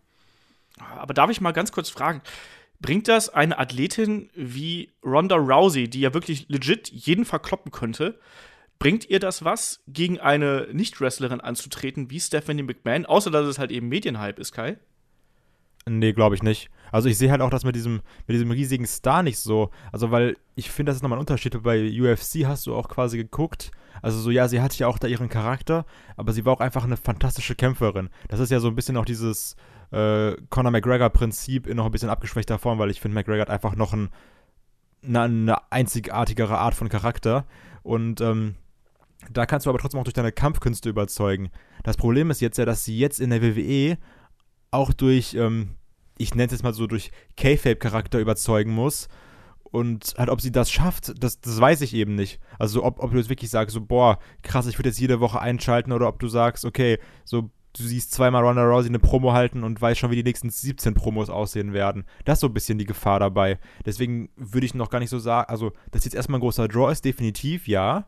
Aber 0.98 1.14
darf 1.14 1.30
ich 1.30 1.40
mal 1.40 1.52
ganz 1.52 1.72
kurz 1.72 1.90
fragen, 1.90 2.22
bringt 2.80 3.08
das 3.08 3.30
eine 3.30 3.60
Athletin 3.60 4.30
wie 4.34 4.92
Ronda 5.04 5.36
Rousey, 5.36 5.88
die 5.88 6.02
ja 6.02 6.14
wirklich 6.14 6.48
legit 6.50 6.90
jeden 6.90 7.26
verkloppen 7.26 7.72
könnte, 7.72 8.20
Bringt 8.78 9.10
ihr 9.10 9.20
das 9.20 9.44
was, 9.44 9.82
gegen 9.88 10.20
eine 10.20 10.68
Nicht-Wrestlerin 10.72 11.40
anzutreten 11.40 12.10
wie 12.10 12.20
Stephanie 12.20 12.64
McMahon, 12.64 13.06
außer 13.06 13.32
dass 13.32 13.48
es 13.48 13.58
halt 13.58 13.72
eben 13.72 13.88
Medienhype 13.88 14.40
ist, 14.40 14.52
Kai? 14.52 14.78
Nee, 15.88 16.14
glaube 16.14 16.34
ich 16.34 16.42
nicht. 16.42 16.70
Also 16.92 17.10
ich 17.10 17.18
sehe 17.18 17.30
halt 17.30 17.42
auch 17.42 17.52
das 17.52 17.64
mit 17.64 17.76
diesem, 17.76 18.02
mit 18.26 18.34
diesem 18.34 18.50
riesigen 18.50 18.88
Star 18.88 19.22
nicht 19.22 19.38
so. 19.38 19.70
Also 19.92 20.10
weil 20.10 20.36
ich 20.56 20.72
finde, 20.72 20.90
das 20.90 20.98
ist 20.98 21.04
nochmal 21.04 21.20
ein 21.20 21.22
Unterschied. 21.22 21.62
Bei 21.62 21.80
UFC 21.80 22.46
hast 22.46 22.66
du 22.66 22.76
auch 22.76 22.90
quasi 22.90 23.18
geguckt. 23.18 23.72
Also 24.02 24.20
so, 24.20 24.32
ja, 24.32 24.48
sie 24.48 24.62
hatte 24.62 24.78
ja 24.78 24.88
auch 24.88 24.98
da 24.98 25.08
ihren 25.08 25.30
Charakter, 25.30 25.86
aber 26.18 26.34
sie 26.34 26.44
war 26.44 26.54
auch 26.54 26.60
einfach 26.60 26.84
eine 26.84 26.98
fantastische 26.98 27.56
Kämpferin. 27.56 28.10
Das 28.30 28.40
ist 28.40 28.52
ja 28.52 28.60
so 28.60 28.68
ein 28.68 28.76
bisschen 28.76 28.98
auch 28.98 29.06
dieses 29.06 29.56
äh, 29.92 30.34
Conor 30.50 30.72
McGregor-Prinzip 30.72 31.68
in 31.68 31.78
noch 31.78 31.86
ein 31.86 31.92
bisschen 31.92 32.10
abgeschwächter 32.10 32.58
Form, 32.58 32.80
weil 32.80 32.90
ich 32.90 33.00
finde, 33.00 33.16
McGregor 33.16 33.42
hat 33.42 33.50
einfach 33.52 33.76
noch 33.76 33.94
ein, 33.94 34.10
eine, 35.04 35.22
eine 35.22 35.72
einzigartigere 35.72 36.58
Art 36.58 36.74
von 36.74 36.90
Charakter. 36.90 37.46
Und 37.84 38.22
ähm, 38.22 38.56
da 39.32 39.46
kannst 39.46 39.66
du 39.66 39.70
aber 39.70 39.80
trotzdem 39.80 40.00
auch 40.00 40.04
durch 40.06 40.14
deine 40.14 40.32
Kampfkünste 40.32 40.90
überzeugen. 40.90 41.52
Das 41.84 41.98
Problem 41.98 42.32
ist 42.32 42.42
jetzt 42.42 42.58
ja, 42.58 42.66
dass 42.66 42.84
sie 42.84 42.98
jetzt 42.98 43.20
in 43.20 43.30
der 43.30 43.42
WWE 43.42 43.98
auch 44.76 44.94
durch, 44.94 45.34
ähm, 45.34 45.72
ich 46.18 46.36
nenne 46.36 46.48
es 46.48 46.52
jetzt 46.52 46.64
mal 46.64 46.74
so, 46.74 46.88
durch 46.88 47.12
K-Fape-Charakter 47.38 48.20
überzeugen 48.20 48.72
muss. 48.72 49.08
Und 49.64 50.14
halt, 50.18 50.30
ob 50.30 50.40
sie 50.40 50.52
das 50.52 50.72
schafft, 50.72 51.22
das, 51.22 51.42
das 51.42 51.60
weiß 51.60 51.82
ich 51.82 51.94
eben 51.94 52.16
nicht. 52.16 52.40
Also, 52.60 52.84
ob, 52.84 53.04
ob 53.04 53.12
du 53.12 53.18
jetzt 53.18 53.30
wirklich 53.30 53.50
sagst, 53.50 53.74
so, 53.74 53.82
boah, 53.82 54.20
krass, 54.42 54.68
ich 54.68 54.80
würde 54.80 54.90
jetzt 54.90 55.00
jede 55.00 55.20
Woche 55.20 55.42
einschalten, 55.42 55.92
oder 55.92 56.08
ob 56.08 56.20
du 56.20 56.28
sagst, 56.30 56.64
okay, 56.64 57.00
so, 57.26 57.50
du 57.78 57.84
siehst 57.84 58.14
zweimal 58.14 58.44
Ronda 58.44 58.64
Rousey 58.64 58.88
eine 58.88 59.00
Promo 59.00 59.34
halten 59.34 59.64
und 59.64 59.82
weißt 59.82 60.00
schon, 60.00 60.12
wie 60.12 60.16
die 60.16 60.24
nächsten 60.24 60.50
17 60.50 60.94
Promos 60.94 61.30
aussehen 61.30 61.74
werden. 61.74 62.06
Das 62.24 62.38
ist 62.38 62.42
so 62.42 62.48
ein 62.48 62.54
bisschen 62.54 62.78
die 62.78 62.86
Gefahr 62.86 63.20
dabei. 63.20 63.60
Deswegen 63.86 64.30
würde 64.38 64.66
ich 64.66 64.76
noch 64.76 64.90
gar 64.90 65.00
nicht 65.00 65.10
so 65.10 65.20
sagen, 65.20 65.50
also, 65.50 65.74
dass 65.92 66.06
jetzt 66.06 66.14
erstmal 66.16 66.40
ein 66.40 66.42
großer 66.42 66.68
Draw 66.68 66.92
ist, 66.92 67.04
definitiv 67.04 67.68
ja. 67.68 68.08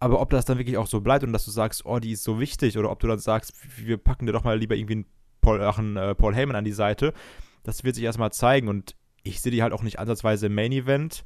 Aber 0.00 0.20
ob 0.20 0.30
das 0.30 0.44
dann 0.44 0.58
wirklich 0.58 0.76
auch 0.76 0.86
so 0.86 1.00
bleibt 1.00 1.24
und 1.24 1.32
dass 1.32 1.44
du 1.44 1.50
sagst, 1.50 1.84
oh, 1.84 1.98
die 1.98 2.12
ist 2.12 2.22
so 2.22 2.38
wichtig, 2.38 2.78
oder 2.78 2.90
ob 2.90 3.00
du 3.00 3.08
dann 3.08 3.18
sagst, 3.18 3.52
wir 3.78 3.96
packen 3.96 4.26
dir 4.26 4.32
doch 4.32 4.44
mal 4.44 4.56
lieber 4.56 4.76
irgendwie 4.76 4.94
einen 4.94 5.06
Paul, 5.48 5.62
ach, 5.62 5.78
äh, 5.78 6.14
Paul 6.14 6.34
Heyman 6.34 6.56
an 6.56 6.64
die 6.64 6.72
Seite, 6.72 7.14
das 7.62 7.84
wird 7.84 7.94
sich 7.94 8.04
erstmal 8.04 8.32
zeigen. 8.32 8.68
Und 8.68 8.94
ich 9.22 9.40
sehe 9.40 9.52
die 9.52 9.62
halt 9.62 9.72
auch 9.72 9.82
nicht 9.82 9.98
ansatzweise 9.98 10.46
im 10.46 10.54
Main 10.54 10.72
Event. 10.72 11.24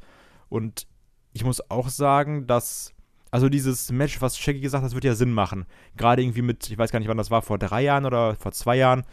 Und 0.49 0.87
ich 1.33 1.45
muss 1.45 1.71
auch 1.71 1.89
sagen, 1.89 2.47
dass, 2.47 2.93
also 3.31 3.49
dieses 3.49 3.91
Match, 3.91 4.21
was 4.21 4.39
Shaggy 4.39 4.61
gesagt 4.61 4.83
hat, 4.83 4.87
das 4.87 4.95
wird 4.95 5.05
ja 5.05 5.15
Sinn 5.15 5.33
machen. 5.33 5.67
Gerade 5.97 6.23
irgendwie 6.23 6.43
mit, 6.43 6.71
ich 6.71 6.79
weiß 6.79 6.93
gar 6.93 6.99
nicht, 7.01 7.09
wann 7.09 7.17
das 7.17 7.31
war, 7.31 7.43
vor 7.43 7.59
drei 7.59 7.83
Jahren 7.83 8.05
oder 8.05 8.37
vor 8.37 8.53
zwei 8.53 8.77
Jahren. 8.77 9.05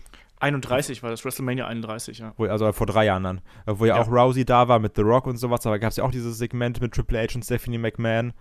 31 0.41 1.03
war 1.03 1.09
das, 1.09 1.25
WrestleMania 1.25 1.67
31, 1.67 2.19
ja. 2.19 2.33
Wo, 2.37 2.45
also 2.45 2.71
vor 2.71 2.87
drei 2.87 3.05
Jahren 3.05 3.23
dann. 3.23 3.41
Wo 3.65 3.85
ja, 3.85 3.95
Ja. 3.95 4.01
auch 4.01 4.09
Rousey 4.09 4.45
da 4.45 4.67
war 4.67 4.79
mit 4.79 4.95
The 4.95 5.01
Rock 5.01 5.27
und 5.27 5.37
sowas, 5.37 5.65
aber 5.65 5.79
gab 5.79 5.91
es 5.91 5.97
ja 5.97 6.03
auch 6.03 6.11
dieses 6.11 6.37
Segment 6.37 6.79
mit 6.79 6.93
Triple 6.93 7.19
H 7.19 7.35
und 7.35 7.43
Stephanie 7.43 7.77
McMahon. 7.77 8.33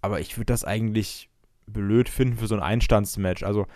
Aber 0.00 0.20
ich 0.20 0.36
würde 0.36 0.46
das 0.46 0.64
eigentlich 0.64 1.28
blöd 1.66 2.08
finden 2.08 2.36
für 2.36 2.46
so 2.46 2.54
ein 2.54 2.62
Einstandsmatch. 2.62 3.42
Also 3.42 3.66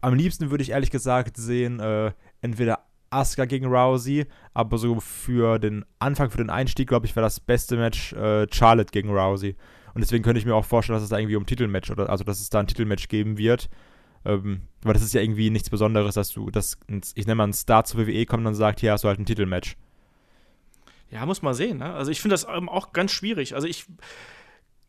am 0.00 0.14
liebsten 0.14 0.50
würde 0.50 0.62
ich 0.62 0.70
ehrlich 0.70 0.90
gesagt 0.90 1.36
sehen, 1.36 1.80
äh, 1.80 2.12
entweder 2.40 2.80
Asuka 3.10 3.44
gegen 3.44 3.66
Rousey, 3.66 4.26
aber 4.54 4.78
so 4.78 5.00
für 5.00 5.58
den 5.58 5.84
Anfang, 5.98 6.30
für 6.30 6.38
den 6.38 6.50
Einstieg, 6.50 6.88
glaube 6.88 7.06
ich, 7.06 7.14
wäre 7.14 7.24
das 7.24 7.40
beste 7.40 7.76
Match 7.76 8.12
äh, 8.12 8.46
Charlotte 8.52 8.90
gegen 8.90 9.10
Rousey. 9.10 9.56
Und 9.94 10.02
deswegen 10.02 10.22
könnte 10.22 10.38
ich 10.38 10.46
mir 10.46 10.54
auch 10.54 10.64
vorstellen, 10.64 10.96
dass 10.96 11.04
es 11.04 11.08
da 11.08 11.18
irgendwie 11.18 11.36
um 11.36 11.46
Titelmatch 11.46 11.90
oder 11.90 12.10
also 12.10 12.24
dass 12.24 12.40
es 12.40 12.50
da 12.50 12.60
ein 12.60 12.66
Titelmatch 12.66 13.08
geben 13.08 13.38
wird. 13.38 13.70
Ähm, 14.24 14.62
weil 14.82 14.92
das 14.92 15.02
ist 15.02 15.14
ja 15.14 15.20
irgendwie 15.20 15.50
nichts 15.50 15.70
Besonderes, 15.70 16.16
dass 16.16 16.32
du, 16.32 16.50
dass, 16.50 16.76
ich 17.14 17.26
nenne 17.26 17.36
mal 17.36 17.44
einen 17.44 17.52
Star 17.52 17.84
zur 17.84 18.06
WWE 18.06 18.26
kommt 18.26 18.40
und 18.40 18.44
dann 18.46 18.54
sagt, 18.54 18.80
hier 18.80 18.92
hast 18.92 19.04
du 19.04 19.08
halt 19.08 19.20
ein 19.20 19.24
Titelmatch. 19.24 19.76
Ja, 21.10 21.24
muss 21.24 21.42
man 21.42 21.54
sehen. 21.54 21.78
Ne? 21.78 21.92
Also 21.94 22.10
ich 22.10 22.20
finde 22.20 22.34
das 22.34 22.46
ähm, 22.52 22.68
auch 22.68 22.92
ganz 22.92 23.12
schwierig. 23.12 23.54
Also 23.54 23.68
ich, 23.68 23.86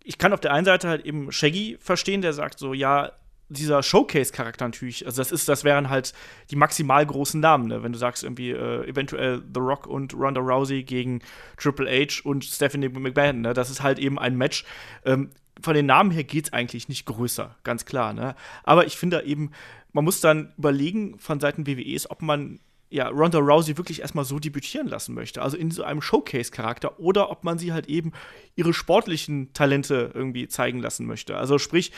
ich 0.08 0.18
kann 0.18 0.32
auf 0.32 0.40
der 0.40 0.54
einen 0.54 0.66
Seite 0.66 0.88
halt 0.88 1.06
eben 1.06 1.32
Shaggy 1.32 1.78
verstehen, 1.82 2.22
der 2.22 2.32
sagt 2.32 2.60
so, 2.60 2.74
ja, 2.74 3.12
dieser 3.50 3.84
Showcase-Charakter 3.84 4.66
natürlich, 4.66 5.06
also 5.06 5.22
das 5.22 5.32
ist, 5.32 5.48
das 5.50 5.64
wären 5.64 5.90
halt 5.90 6.14
die 6.50 6.56
maximal 6.56 7.06
großen 7.06 7.40
Namen, 7.40 7.68
ne? 7.68 7.84
wenn 7.84 7.92
du 7.92 8.00
sagst 8.00 8.24
irgendwie 8.24 8.52
äh, 8.52 8.88
eventuell 8.88 9.44
The 9.54 9.60
Rock 9.60 9.86
und 9.86 10.14
Ronda 10.14 10.42
Rousey 10.42 10.84
gegen 10.84 11.22
Triple 11.58 11.90
H 11.90 12.22
und 12.24 12.46
Stephanie 12.46 12.90
McMahon, 12.90 13.42
ne? 13.42 13.54
das 13.54 13.70
ist 13.70 13.84
halt 13.84 14.00
eben 14.00 14.18
ein 14.18 14.36
Match. 14.36 14.64
Ähm, 15.06 15.30
von 15.62 15.74
den 15.74 15.88
Namen 15.88 16.12
her 16.12 16.24
geht's 16.24 16.54
eigentlich 16.54 16.88
nicht 16.88 17.06
größer, 17.06 17.56
ganz 17.64 17.86
klar. 17.86 18.14
Ne? 18.14 18.36
Aber 18.64 18.86
ich 18.86 18.98
finde 18.98 19.24
eben, 19.24 19.52
man 19.92 20.06
muss 20.06 20.22
dann 20.22 20.54
überlegen 20.58 21.18
von 21.20 21.40
Seiten 21.40 21.66
WWEs, 21.66 22.10
ob 22.10 22.22
man 22.22 22.60
ja, 22.90 23.10
Ronda 23.10 23.40
Rousey 23.40 23.78
wirklich 23.78 24.02
erstmal 24.02 24.24
so 24.26 24.40
debütieren 24.40 24.88
lassen 24.88 25.14
möchte, 25.14 25.42
also 25.42 25.58
in 25.58 25.72
so 25.72 25.84
einem 25.84 26.02
Showcase-Charakter, 26.02 27.00
oder 27.00 27.30
ob 27.30 27.44
man 27.44 27.58
sie 27.58 27.74
halt 27.74 27.88
eben 27.88 28.14
ihre 28.56 28.74
sportlichen 28.74 29.52
Talente 29.54 30.12
irgendwie 30.14 30.48
zeigen 30.48 30.80
lassen 30.80 31.06
möchte. 31.06 31.36
Also 31.36 31.58
sprich, 31.58 31.92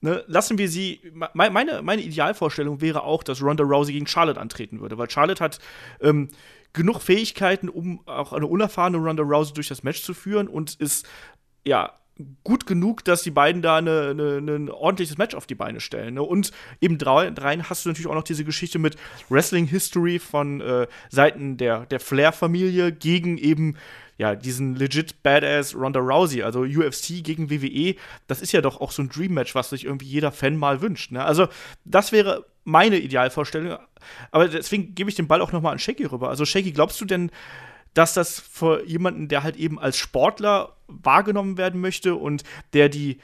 ne, 0.00 0.24
lassen 0.26 0.58
wir 0.58 0.68
sie. 0.68 1.00
me- 1.12 1.30
Meine, 1.34 1.82
meine 1.82 2.02
Idealvorstellung 2.02 2.80
wäre 2.80 3.04
auch, 3.04 3.22
dass 3.22 3.40
Ronda 3.42 3.62
Rousey 3.64 3.92
gegen 3.92 4.06
Charlotte 4.08 4.40
antreten 4.40 4.80
würde, 4.80 4.98
weil 4.98 5.08
Charlotte 5.10 5.42
hat 5.42 5.60
ähm, 6.00 6.28
genug 6.72 7.00
Fähigkeiten, 7.00 7.68
um 7.68 8.06
auch 8.06 8.32
eine 8.32 8.46
unerfahrene 8.46 8.98
Ronda 8.98 9.22
Rousey 9.22 9.54
durch 9.54 9.68
das 9.68 9.82
Match 9.84 10.02
zu 10.02 10.12
führen 10.12 10.48
und 10.48 10.74
ist 10.74 11.06
ja 11.64 11.92
gut 12.44 12.66
genug, 12.66 13.04
dass 13.04 13.22
die 13.22 13.30
beiden 13.30 13.62
da 13.62 13.76
eine, 13.76 14.10
eine, 14.10 14.38
ein 14.38 14.70
ordentliches 14.70 15.18
Match 15.18 15.34
auf 15.34 15.46
die 15.46 15.54
Beine 15.54 15.80
stellen. 15.80 16.14
Ne? 16.14 16.22
Und 16.22 16.50
eben 16.80 16.98
drei, 16.98 17.30
dreien 17.30 17.68
hast 17.68 17.84
du 17.84 17.90
natürlich 17.90 18.08
auch 18.08 18.14
noch 18.14 18.22
diese 18.22 18.44
Geschichte 18.44 18.78
mit 18.78 18.96
Wrestling 19.28 19.66
History 19.66 20.18
von 20.18 20.60
äh, 20.60 20.86
Seiten 21.10 21.56
der, 21.56 21.86
der 21.86 22.00
Flair-Familie 22.00 22.92
gegen 22.92 23.36
eben 23.36 23.76
ja, 24.18 24.34
diesen 24.34 24.76
legit 24.76 25.22
Badass 25.22 25.74
Ronda 25.74 26.00
Rousey, 26.00 26.42
also 26.42 26.60
UFC 26.60 27.22
gegen 27.22 27.50
WWE, 27.50 27.96
das 28.26 28.40
ist 28.40 28.52
ja 28.52 28.62
doch 28.62 28.80
auch 28.80 28.90
so 28.90 29.02
ein 29.02 29.10
Dream-Match, 29.10 29.54
was 29.54 29.70
sich 29.70 29.84
irgendwie 29.84 30.06
jeder 30.06 30.32
Fan 30.32 30.56
mal 30.56 30.80
wünscht. 30.80 31.12
Ne? 31.12 31.22
Also, 31.22 31.48
das 31.84 32.12
wäre 32.12 32.46
meine 32.64 32.98
Idealvorstellung. 32.98 33.78
Aber 34.30 34.48
deswegen 34.48 34.94
gebe 34.94 35.10
ich 35.10 35.16
den 35.16 35.28
Ball 35.28 35.42
auch 35.42 35.52
noch 35.52 35.60
mal 35.60 35.72
an 35.72 35.78
Shaggy 35.78 36.06
rüber. 36.06 36.30
Also, 36.30 36.46
Shaggy, 36.46 36.72
glaubst 36.72 37.00
du 37.00 37.04
denn, 37.04 37.30
dass 37.96 38.12
das 38.12 38.38
für 38.38 38.84
jemanden, 38.84 39.28
der 39.28 39.42
halt 39.42 39.56
eben 39.56 39.78
als 39.78 39.96
Sportler 39.96 40.76
wahrgenommen 40.86 41.56
werden 41.56 41.80
möchte 41.80 42.14
und 42.14 42.44
der 42.74 42.88
die 42.88 43.18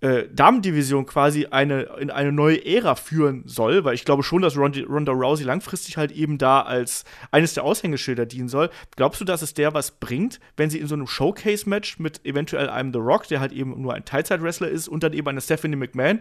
äh, 0.00 0.28
Damendivision 0.32 1.06
quasi 1.06 1.46
eine, 1.46 1.82
in 1.98 2.10
eine 2.10 2.30
neue 2.30 2.64
Ära 2.64 2.94
führen 2.94 3.42
soll, 3.46 3.84
weil 3.84 3.94
ich 3.94 4.04
glaube 4.04 4.22
schon, 4.22 4.42
dass 4.42 4.56
Ronda, 4.56 4.80
Ronda 4.86 5.12
Rousey 5.12 5.44
langfristig 5.44 5.96
halt 5.96 6.12
eben 6.12 6.38
da 6.38 6.60
als 6.60 7.04
eines 7.32 7.54
der 7.54 7.64
Aushängeschilder 7.64 8.26
dienen 8.26 8.48
soll. 8.48 8.70
Glaubst 8.94 9.20
du, 9.20 9.24
dass 9.24 9.42
es 9.42 9.54
der 9.54 9.74
was 9.74 9.92
bringt, 9.92 10.38
wenn 10.56 10.70
sie 10.70 10.78
in 10.78 10.86
so 10.86 10.94
einem 10.94 11.06
Showcase-Match 11.06 11.98
mit 11.98 12.24
eventuell 12.24 12.68
einem 12.68 12.92
The 12.92 12.98
Rock, 13.00 13.26
der 13.26 13.40
halt 13.40 13.52
eben 13.52 13.80
nur 13.80 13.94
ein 13.94 14.04
Teilzeit-Wrestler 14.04 14.68
ist, 14.68 14.86
und 14.86 15.02
dann 15.02 15.14
eben 15.14 15.26
einer 15.26 15.40
Stephanie 15.40 15.76
McMahon, 15.76 16.20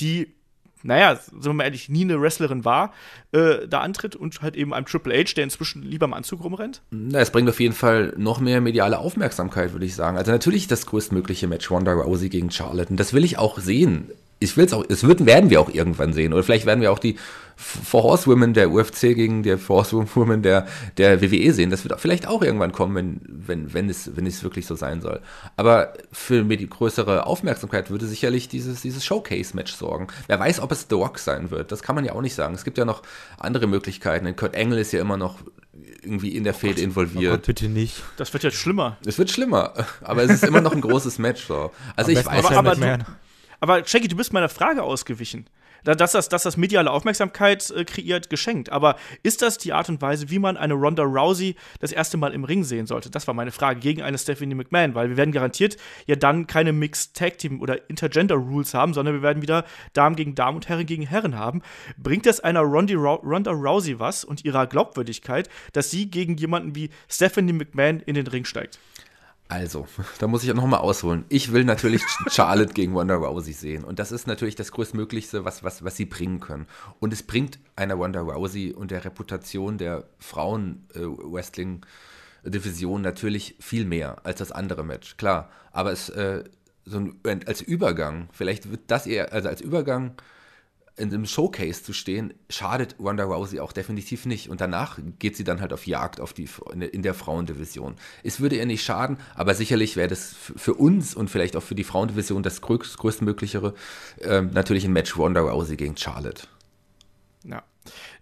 die 0.00 0.34
naja, 0.82 1.16
sagen 1.16 1.44
wir 1.44 1.52
mal 1.54 1.64
ehrlich, 1.64 1.88
nie 1.88 2.02
eine 2.02 2.20
Wrestlerin 2.20 2.64
war, 2.64 2.92
äh, 3.32 3.66
da 3.68 3.80
antritt 3.80 4.16
und 4.16 4.42
halt 4.42 4.56
eben 4.56 4.72
einem 4.72 4.86
Triple 4.86 5.14
H, 5.14 5.34
der 5.34 5.44
inzwischen 5.44 5.82
lieber 5.82 6.06
im 6.06 6.14
Anzug 6.14 6.44
rumrennt? 6.44 6.82
Na, 6.90 7.20
es 7.20 7.30
bringt 7.30 7.48
auf 7.48 7.60
jeden 7.60 7.74
Fall 7.74 8.14
noch 8.16 8.40
mehr 8.40 8.60
mediale 8.60 8.98
Aufmerksamkeit, 8.98 9.72
würde 9.72 9.86
ich 9.86 9.94
sagen. 9.94 10.16
Also 10.16 10.30
natürlich 10.30 10.68
das 10.68 10.86
größtmögliche 10.86 11.46
Match 11.48 11.70
Ronda 11.70 11.92
Rousey 11.92 12.28
gegen 12.28 12.50
Charlotte. 12.50 12.90
Und 12.90 13.00
das 13.00 13.12
will 13.12 13.24
ich 13.24 13.38
auch 13.38 13.58
sehen. 13.58 14.10
Ich 14.38 14.56
will 14.56 14.66
es 14.66 14.72
auch, 14.74 14.84
es 14.88 15.06
werden 15.06 15.50
wir 15.50 15.60
auch 15.60 15.70
irgendwann 15.70 16.12
sehen. 16.12 16.32
Oder 16.32 16.42
vielleicht 16.42 16.66
werden 16.66 16.82
wir 16.82 16.92
auch 16.92 16.98
die 16.98 17.16
Four 17.58 18.02
Horsewomen 18.02 18.52
der 18.52 18.70
UFC 18.70 19.00
gegen 19.14 19.42
die 19.42 19.56
Four 19.56 19.78
Horsewomen 19.78 20.42
der, 20.42 20.66
der 20.98 21.22
WWE 21.22 21.52
sehen. 21.54 21.70
Das 21.70 21.84
wird 21.84 21.94
auch- 21.94 21.98
vielleicht 21.98 22.26
auch 22.28 22.42
irgendwann 22.42 22.72
kommen, 22.72 22.94
wenn, 22.94 23.20
wenn, 23.26 23.72
wenn, 23.74 23.88
es, 23.88 24.14
wenn 24.14 24.26
es 24.26 24.42
wirklich 24.42 24.66
so 24.66 24.74
sein 24.76 25.00
soll. 25.00 25.20
Aber 25.56 25.94
für 26.12 26.44
die 26.44 26.68
größere 26.68 27.26
Aufmerksamkeit 27.26 27.90
würde 27.90 28.06
sicherlich 28.06 28.48
dieses, 28.48 28.82
dieses 28.82 29.04
Showcase-Match 29.04 29.72
sorgen. 29.72 30.08
Wer 30.26 30.38
weiß, 30.38 30.60
ob 30.60 30.70
es 30.70 30.86
The 30.90 30.96
Rock 30.96 31.18
sein 31.18 31.50
wird. 31.50 31.72
Das 31.72 31.82
kann 31.82 31.94
man 31.94 32.04
ja 32.04 32.12
auch 32.12 32.20
nicht 32.20 32.34
sagen. 32.34 32.54
Es 32.54 32.64
gibt 32.64 32.76
ja 32.76 32.84
noch 32.84 33.02
andere 33.38 33.66
Möglichkeiten. 33.66 34.26
Denn 34.26 34.36
Kurt 34.36 34.54
Angle 34.54 34.80
ist 34.80 34.92
ja 34.92 35.00
immer 35.00 35.16
noch 35.16 35.38
irgendwie 36.02 36.36
in 36.36 36.44
der 36.44 36.54
Fehde 36.54 36.80
Oh 36.80 36.84
involviert. 36.84 37.32
Gott, 37.32 37.46
bitte 37.46 37.68
nicht. 37.68 38.02
Das 38.18 38.32
wird 38.32 38.42
ja 38.44 38.50
schlimmer. 38.50 38.96
Es 39.06 39.18
wird 39.18 39.30
schlimmer, 39.30 39.72
aber 40.02 40.22
es 40.22 40.30
ist 40.30 40.44
immer 40.44 40.60
noch 40.60 40.72
ein 40.72 40.80
großes 40.82 41.18
Match. 41.18 41.46
So. 41.46 41.70
Also 41.96 42.10
ich 42.10 42.18
Am 42.18 42.24
besten 42.24 42.36
weiß 42.48 42.56
aber- 42.56 42.70
aber 42.70 42.98
du-. 42.98 43.06
Aber 43.60 43.86
Shaggy, 43.86 44.08
du 44.08 44.16
bist 44.16 44.32
meiner 44.34 44.48
Frage 44.50 44.82
ausgewichen. 44.82 45.46
Da- 45.84 45.94
Dass 45.94 46.12
das, 46.12 46.28
dass 46.28 46.42
das 46.42 46.56
mediale 46.56 46.90
Aufmerksamkeit 46.90 47.70
äh, 47.70 47.84
kreiert, 47.84 48.30
geschenkt. 48.30 48.70
Aber 48.70 48.96
ist 49.22 49.42
das 49.42 49.58
die 49.58 49.72
Art 49.72 49.88
und 49.88 50.00
Weise, 50.02 50.30
wie 50.30 50.38
man 50.38 50.56
eine 50.56 50.74
Ronda 50.74 51.02
Rousey 51.02 51.56
das 51.80 51.92
erste 51.92 52.16
Mal 52.16 52.32
im 52.32 52.44
Ring 52.44 52.64
sehen 52.64 52.86
sollte? 52.86 53.10
Das 53.10 53.26
war 53.26 53.34
meine 53.34 53.52
Frage 53.52 53.80
gegen 53.80 54.02
eine 54.02 54.18
Stephanie 54.18 54.54
McMahon, 54.54 54.94
weil 54.94 55.08
wir 55.10 55.16
werden 55.16 55.32
garantiert 55.32 55.76
ja 56.06 56.16
dann 56.16 56.46
keine 56.46 56.72
Mixed 56.72 57.14
Tag 57.16 57.38
Team 57.38 57.60
oder 57.60 57.88
Intergender 57.88 58.34
Rules 58.36 58.74
haben, 58.74 58.94
sondern 58.94 59.14
wir 59.14 59.22
werden 59.22 59.42
wieder 59.42 59.64
Damen 59.92 60.16
gegen 60.16 60.34
Damen 60.34 60.56
und 60.56 60.68
Herren 60.68 60.86
gegen 60.86 61.02
Herren 61.06 61.36
haben. 61.38 61.62
Bringt 61.96 62.26
das 62.26 62.40
einer 62.40 62.60
Rondi 62.60 62.94
Ronda 62.94 63.50
Rousey 63.52 63.98
was 63.98 64.24
und 64.24 64.44
ihrer 64.44 64.66
Glaubwürdigkeit, 64.66 65.48
dass 65.72 65.90
sie 65.90 66.10
gegen 66.10 66.36
jemanden 66.36 66.74
wie 66.74 66.90
Stephanie 67.08 67.52
McMahon 67.52 68.00
in 68.00 68.14
den 68.14 68.26
Ring 68.26 68.44
steigt? 68.44 68.78
Also, 69.48 69.86
da 70.18 70.26
muss 70.26 70.42
ich 70.44 70.50
auch 70.50 70.56
nochmal 70.56 70.80
ausholen. 70.80 71.24
Ich 71.28 71.52
will 71.52 71.64
natürlich 71.64 72.02
Charlotte 72.30 72.74
gegen 72.74 72.94
Ronda 72.94 73.16
Rousey 73.16 73.52
sehen. 73.52 73.84
Und 73.84 73.98
das 73.98 74.12
ist 74.12 74.26
natürlich 74.26 74.56
das 74.56 74.72
größtmöglichste, 74.72 75.44
was, 75.44 75.62
was, 75.62 75.84
was 75.84 75.96
sie 75.96 76.06
bringen 76.06 76.40
können. 76.40 76.66
Und 76.98 77.12
es 77.12 77.22
bringt 77.22 77.58
einer 77.76 77.94
Ronda 77.94 78.20
Rousey 78.20 78.72
und 78.72 78.90
der 78.90 79.04
Reputation 79.04 79.76
der 79.78 80.04
Frauen-Wrestling-Division 80.18 83.02
natürlich 83.02 83.56
viel 83.60 83.84
mehr 83.84 84.18
als 84.24 84.38
das 84.38 84.50
andere 84.52 84.84
Match. 84.84 85.16
Klar, 85.16 85.50
aber 85.72 85.92
es 85.92 86.08
äh, 86.08 86.42
so 86.86 86.98
ein, 86.98 87.44
als 87.46 87.60
Übergang, 87.60 88.28
vielleicht 88.32 88.70
wird 88.70 88.82
das 88.86 89.06
eher, 89.06 89.32
also 89.32 89.48
als 89.48 89.60
Übergang 89.60 90.14
in 90.96 91.12
einem 91.12 91.26
Showcase 91.26 91.82
zu 91.82 91.92
stehen, 91.92 92.32
schadet 92.48 92.96
Ronda 92.98 93.24
Rousey 93.24 93.60
auch 93.60 93.72
definitiv 93.72 94.24
nicht. 94.24 94.48
Und 94.48 94.60
danach 94.60 94.98
geht 95.18 95.36
sie 95.36 95.44
dann 95.44 95.60
halt 95.60 95.72
auf 95.72 95.86
Jagd 95.86 96.20
auf 96.20 96.32
die, 96.32 96.48
in 96.72 97.02
der 97.02 97.12
Frauendivision. 97.12 97.96
Es 98.22 98.40
würde 98.40 98.56
ihr 98.56 98.66
nicht 98.66 98.82
schaden, 98.82 99.18
aber 99.34 99.54
sicherlich 99.54 99.96
wäre 99.96 100.08
das 100.08 100.34
für 100.34 100.74
uns 100.74 101.14
und 101.14 101.28
vielleicht 101.28 101.56
auch 101.56 101.62
für 101.62 101.74
die 101.74 101.84
Frauendivision 101.84 102.42
das 102.42 102.62
größ, 102.62 102.96
größtmöglichere 102.96 103.74
ähm, 104.22 104.50
natürlich 104.52 104.84
ein 104.84 104.92
Match 104.92 105.16
Ronda 105.18 105.42
Rousey 105.42 105.76
gegen 105.76 105.96
Charlotte. 105.96 106.46
Ja. 107.44 107.62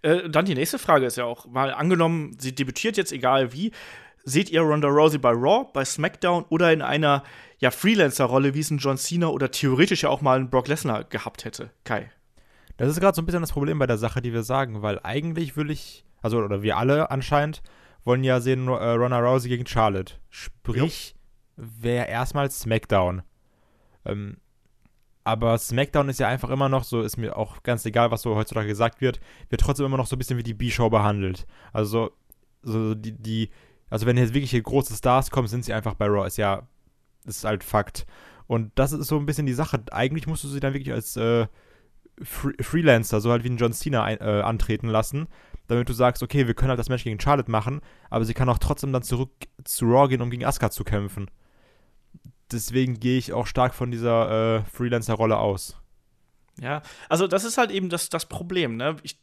Äh, 0.01 0.29
dann 0.29 0.45
die 0.45 0.55
nächste 0.55 0.77
Frage 0.77 1.05
ist 1.05 1.15
ja 1.15 1.23
auch, 1.23 1.47
mal 1.47 1.73
angenommen, 1.73 2.35
sie 2.39 2.53
debütiert 2.53 2.97
jetzt 2.97 3.13
egal 3.13 3.53
wie, 3.53 3.71
seht 4.25 4.49
ihr 4.49 4.61
Ronda 4.61 4.89
Rousey 4.89 5.17
bei 5.17 5.31
Raw, 5.31 5.69
bei 5.73 5.85
SmackDown 5.85 6.43
oder 6.49 6.73
in 6.73 6.81
einer 6.81 7.23
ja, 7.59 7.71
Freelancer-Rolle, 7.71 8.53
wie 8.53 8.59
es 8.59 8.69
ein 8.69 8.79
John 8.79 8.97
Cena 8.97 9.27
oder 9.27 9.49
theoretisch 9.49 10.03
ja 10.03 10.09
auch 10.09 10.21
mal 10.21 10.37
ein 10.37 10.49
Brock 10.49 10.67
Lesnar 10.67 11.05
gehabt 11.05 11.45
hätte? 11.45 11.69
Kai. 11.85 12.11
Das 12.77 12.89
ist 12.89 12.99
gerade 12.99 13.15
so 13.15 13.21
ein 13.21 13.25
bisschen 13.25 13.41
das 13.41 13.51
Problem 13.51 13.79
bei 13.79 13.87
der 13.87 13.97
Sache, 13.97 14.21
die 14.21 14.33
wir 14.33 14.43
sagen, 14.43 14.81
weil 14.81 14.99
eigentlich 15.03 15.55
will 15.55 15.71
ich, 15.71 16.05
also 16.21 16.39
oder 16.39 16.61
wir 16.61 16.77
alle 16.77 17.11
anscheinend, 17.11 17.61
wollen 18.03 18.23
ja 18.23 18.39
sehen 18.39 18.67
äh, 18.67 18.71
Ronda 18.71 19.19
Rousey 19.19 19.49
gegen 19.49 19.65
Charlotte. 19.65 20.15
Sprich, 20.29 21.15
wäre 21.55 22.07
erstmal 22.07 22.51
SmackDown. 22.51 23.23
Ähm, 24.05 24.37
aber 25.23 25.57
SmackDown 25.57 26.09
ist 26.09 26.19
ja 26.19 26.27
einfach 26.27 26.51
immer 26.51 26.69
noch 26.69 26.83
so, 26.83 27.01
ist 27.01 27.17
mir 27.17 27.35
auch 27.35 27.63
ganz 27.63 27.83
egal, 27.85 28.11
was 28.11 28.21
so 28.21 28.35
heutzutage 28.35 28.67
gesagt 28.67 29.01
wird, 29.01 29.19
wird 29.49 29.61
trotzdem 29.61 29.87
immer 29.87 29.97
noch 29.97 30.05
so 30.05 30.15
ein 30.15 30.19
bisschen 30.19 30.37
wie 30.37 30.43
die 30.43 30.53
B-Show 30.53 30.89
behandelt. 30.89 31.47
Also, 31.73 32.11
so 32.61 32.93
die, 32.93 33.11
die, 33.13 33.49
also 33.89 34.05
wenn 34.05 34.17
jetzt 34.17 34.35
wirklich 34.35 34.51
hier 34.51 34.61
große 34.61 34.95
Stars 34.95 35.31
kommen, 35.31 35.47
sind 35.47 35.65
sie 35.65 35.73
einfach 35.73 35.95
bei 35.95 36.05
Raw, 36.05 36.27
ist 36.27 36.37
ja, 36.37 36.67
ist 37.25 37.43
halt 37.43 37.63
Fakt. 37.63 38.05
Und 38.45 38.71
das 38.75 38.91
ist 38.91 39.07
so 39.07 39.17
ein 39.17 39.25
bisschen 39.25 39.47
die 39.47 39.53
Sache. 39.53 39.83
Eigentlich 39.91 40.27
musst 40.27 40.43
du 40.43 40.47
sie 40.47 40.59
dann 40.59 40.73
wirklich 40.73 40.93
als 40.93 41.17
äh, 41.17 41.47
Fre 42.21 42.53
Freelancer, 42.61 43.21
so 43.21 43.31
halt 43.31 43.43
wie 43.43 43.49
ein 43.49 43.57
John 43.57 43.73
Cena 43.73 44.03
ein, 44.03 44.19
äh, 44.19 44.41
antreten 44.41 44.87
lassen, 44.87 45.27
damit 45.67 45.89
du 45.89 45.93
sagst, 45.93 46.23
okay, 46.23 46.47
wir 46.47 46.53
können 46.53 46.69
halt 46.69 46.79
das 46.79 46.89
Match 46.89 47.03
gegen 47.03 47.19
Charlotte 47.19 47.51
machen, 47.51 47.81
aber 48.09 48.25
sie 48.25 48.33
kann 48.33 48.49
auch 48.49 48.59
trotzdem 48.59 48.93
dann 48.93 49.03
zurück 49.03 49.31
zu 49.63 49.85
Raw 49.85 50.07
gehen, 50.07 50.21
um 50.21 50.29
gegen 50.29 50.45
Asuka 50.45 50.71
zu 50.71 50.83
kämpfen. 50.83 51.29
deswegen 52.51 52.99
gehe 52.99 53.17
ich 53.17 53.33
auch 53.33 53.47
stark 53.47 53.73
von 53.73 53.91
dieser 53.91 54.59
äh, 54.59 54.63
Freelancer-Rolle 54.65 55.37
aus. 55.37 55.77
Ja, 56.61 56.81
also 57.09 57.27
das 57.27 57.43
ist 57.43 57.57
halt 57.57 57.71
eben 57.71 57.89
das, 57.89 58.09
das 58.09 58.27
Problem, 58.27 58.77
ne? 58.77 58.95
Ich 59.03 59.19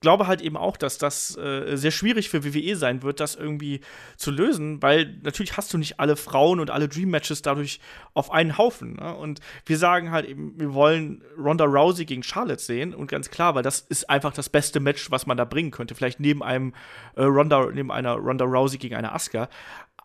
glaube 0.00 0.26
halt 0.26 0.40
eben 0.40 0.56
auch, 0.56 0.76
dass 0.76 0.98
das 0.98 1.36
äh, 1.36 1.76
sehr 1.76 1.90
schwierig 1.90 2.28
für 2.28 2.44
WWE 2.44 2.76
sein 2.76 3.02
wird, 3.02 3.20
das 3.20 3.34
irgendwie 3.34 3.80
zu 4.16 4.30
lösen, 4.30 4.80
weil 4.82 5.18
natürlich 5.22 5.56
hast 5.56 5.72
du 5.72 5.78
nicht 5.78 5.98
alle 5.98 6.16
Frauen 6.16 6.60
und 6.60 6.70
alle 6.70 6.88
Dream 6.88 7.10
Matches 7.10 7.42
dadurch 7.42 7.80
auf 8.14 8.30
einen 8.30 8.58
Haufen. 8.58 8.94
Ne? 8.94 9.14
Und 9.16 9.40
wir 9.66 9.78
sagen 9.78 10.10
halt 10.10 10.26
eben, 10.26 10.58
wir 10.58 10.72
wollen 10.72 11.24
Ronda 11.36 11.64
Rousey 11.64 12.04
gegen 12.04 12.22
Charlotte 12.22 12.62
sehen 12.62 12.94
und 12.94 13.08
ganz 13.08 13.30
klar, 13.30 13.54
weil 13.54 13.62
das 13.62 13.80
ist 13.80 14.08
einfach 14.08 14.32
das 14.32 14.48
beste 14.48 14.80
Match, 14.80 15.10
was 15.10 15.26
man 15.26 15.36
da 15.36 15.44
bringen 15.44 15.70
könnte. 15.70 15.94
Vielleicht 15.94 16.20
neben 16.20 16.42
einem 16.42 16.74
äh, 17.16 17.24
Ronda, 17.24 17.66
neben 17.72 17.90
einer 17.90 18.14
Ronda 18.14 18.44
Rousey 18.44 18.78
gegen 18.78 18.94
eine 18.94 19.12
Asuka. 19.12 19.48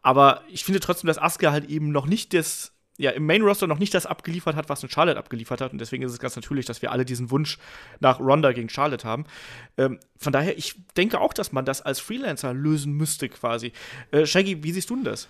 Aber 0.02 0.42
ich 0.50 0.66
finde 0.66 0.80
trotzdem, 0.80 1.08
dass 1.08 1.18
Asuka 1.18 1.52
halt 1.52 1.70
eben 1.70 1.92
noch 1.92 2.08
nicht 2.08 2.34
das 2.34 2.73
ja, 2.98 3.12
im 3.12 3.26
Main 3.26 3.42
Roster 3.42 3.68
noch 3.68 3.80
nicht 3.80 3.94
das 3.94 4.06
abgeliefert 4.06 4.56
hat, 4.56 4.70
was 4.70 4.84
ein 4.84 4.90
Charlotte 4.90 5.18
abgeliefert 5.18 5.62
hat. 5.62 5.72
Und 5.72 5.80
deswegen 5.80 6.04
ist 6.04 6.12
es 6.12 6.20
ganz 6.20 6.36
natürlich, 6.36 6.66
dass 6.66 6.82
wir 6.82 6.92
alle 6.92 7.06
diesen 7.06 7.32
Wunsch 7.32 7.58
nach 8.00 8.20
Ronda 8.20 8.52
gegen 8.52 8.70
Charlotte 8.70 9.08
haben. 9.08 9.26
Ähm, 9.78 10.00
von 10.18 10.32
daher, 10.32 10.58
ich 10.58 10.76
denke 10.96 11.20
auch, 11.20 11.34
dass 11.34 11.52
man 11.52 11.66
das 11.66 11.82
als 11.82 12.00
Freelancer 12.00 12.54
lösen 12.54 12.94
müsste, 12.94 13.30
quasi. 13.30 13.72
Äh, 14.12 14.26
Shaggy, 14.26 14.64
wie 14.64 14.72
siehst 14.72 14.90
du 14.90 14.96
denn 14.96 15.06
das? 15.06 15.28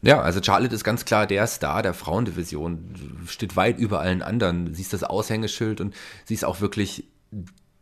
Ja, 0.00 0.20
also 0.20 0.42
Charlotte 0.42 0.74
ist 0.74 0.84
ganz 0.84 1.04
klar 1.04 1.26
der 1.26 1.46
Star 1.46 1.82
der 1.82 1.94
Frauendivision, 1.94 3.24
steht 3.26 3.56
weit 3.56 3.78
über 3.78 4.00
allen 4.00 4.22
anderen. 4.22 4.74
Sie 4.74 4.82
ist 4.82 4.92
das 4.92 5.02
Aushängeschild 5.02 5.80
und 5.80 5.94
sie 6.24 6.34
ist 6.34 6.44
auch 6.44 6.60
wirklich 6.60 7.04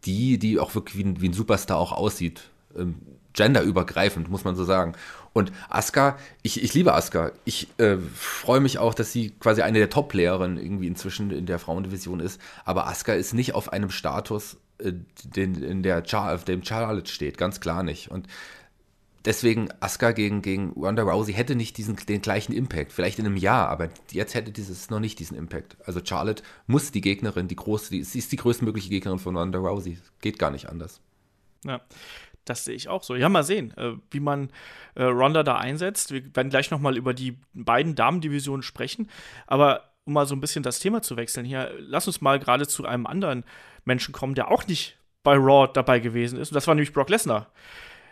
die, 0.05 0.39
die 0.39 0.59
auch 0.59 0.75
wirklich 0.75 0.97
wie 0.97 1.05
ein, 1.05 1.21
wie 1.21 1.29
ein 1.29 1.33
Superstar 1.33 1.79
auch 1.79 1.93
aussieht. 1.93 2.51
Ähm, 2.77 2.97
genderübergreifend, 3.35 4.29
muss 4.29 4.45
man 4.45 4.57
so 4.57 4.65
sagen. 4.65 4.95
Und 5.33 5.53
Aska, 5.71 6.19
ich, 6.43 6.63
ich 6.63 6.75
liebe 6.75 6.95
Aska. 6.95 7.33
Ich 7.45 7.69
äh, 7.79 7.97
freue 8.15 8.61
mich 8.61 8.79
auch, 8.79 8.95
dass 8.95 9.13
sie 9.13 9.31
quasi 9.31 9.63
eine 9.63 9.79
der 9.79 9.91
Top-Lehrerinnen 9.91 10.59
irgendwie 10.59 10.87
inzwischen 10.87 11.31
in 11.31 11.47
der 11.47 11.59
Frauendivision 11.59 12.21
ist. 12.21 12.41
Aber 12.65 12.87
Aska 12.87 13.15
ist 13.15 13.33
nicht 13.33 13.55
auf 13.55 13.73
einem 13.73 13.91
Status, 13.91 14.59
äh, 14.79 14.93
den, 15.25 15.63
in 15.63 15.83
der 15.83 16.05
Char 16.05 16.35
auf 16.35 16.45
dem 16.45 16.65
Charlotte 16.65 17.11
steht, 17.11 17.39
ganz 17.39 17.61
klar 17.61 17.83
nicht. 17.83 18.11
Und 18.11 18.27
deswegen 19.25 19.69
Aska 19.81 20.13
gegen, 20.13 20.43
gegen 20.43 20.71
Ronda 20.73 21.03
Rousey 21.03 21.33
hätte 21.33 21.55
nicht 21.55 21.79
diesen, 21.79 21.97
den 21.97 22.21
gleichen 22.21 22.53
Impact. 22.53 22.93
Vielleicht 22.93 23.19
in 23.19 23.27
einem 23.27 23.37
Jahr, 23.37 23.69
aber 23.69 23.89
jetzt 24.11 24.35
hätte 24.35 24.53
dieses 24.53 24.91
noch 24.91 25.01
nicht 25.01 25.19
diesen 25.19 25.37
Impact. 25.37 25.77
Also 25.87 26.01
Charlotte 26.05 26.43
muss 26.67 26.91
die 26.91 27.01
Gegnerin, 27.01 27.49
die 27.49 27.57
große, 27.57 27.91
die, 27.91 28.05
sie 28.05 28.19
ist 28.19 28.33
die 28.33 28.37
größtmögliche 28.37 28.91
Gegnerin 28.91 29.19
von 29.19 29.37
Ronda 29.37 29.59
Rousey. 29.59 29.99
Geht 30.21 30.39
gar 30.39 30.51
nicht 30.51 30.69
anders. 30.69 31.01
Ja. 31.65 31.81
Das 32.45 32.65
sehe 32.65 32.75
ich 32.75 32.89
auch 32.89 33.03
so. 33.03 33.15
Ja, 33.15 33.29
mal 33.29 33.45
sehen, 33.45 33.73
äh, 33.77 33.93
wie 34.11 34.21
man 34.21 34.51
äh, 34.95 35.05
Ronda 35.05 35.43
da 35.43 35.57
einsetzt. 35.57 36.11
Wir 36.11 36.35
werden 36.35 36.51
gleich 36.51 36.71
noch 36.71 36.81
mal 36.81 36.97
über 36.97 37.15
die 37.15 37.39
beiden 37.55 37.95
Damendivisionen 37.95 38.63
sprechen. 38.63 39.09
Aber 39.47 39.93
um 40.05 40.15
mal 40.15 40.27
so 40.27 40.35
ein 40.35 40.41
bisschen 40.41 40.63
das 40.63 40.81
Thema 40.81 41.03
zu 41.03 41.17
wechseln 41.17 41.47
hier, 41.47 41.73
lass 41.79 42.07
uns 42.07 42.21
mal 42.21 42.39
gerade 42.39 42.67
zu 42.67 42.85
einem 42.85 43.07
anderen 43.07 43.45
Menschen 43.85 44.13
kommen, 44.13 44.35
der 44.35 44.51
auch 44.51 44.67
nicht 44.67 44.97
bei 45.23 45.37
Raw 45.37 45.71
dabei 45.73 46.01
gewesen 46.01 46.39
ist. 46.39 46.51
Und 46.51 46.57
das 46.57 46.67
war 46.67 46.75
nämlich 46.75 46.93
Brock 46.93 47.11
Lesnar. 47.11 47.51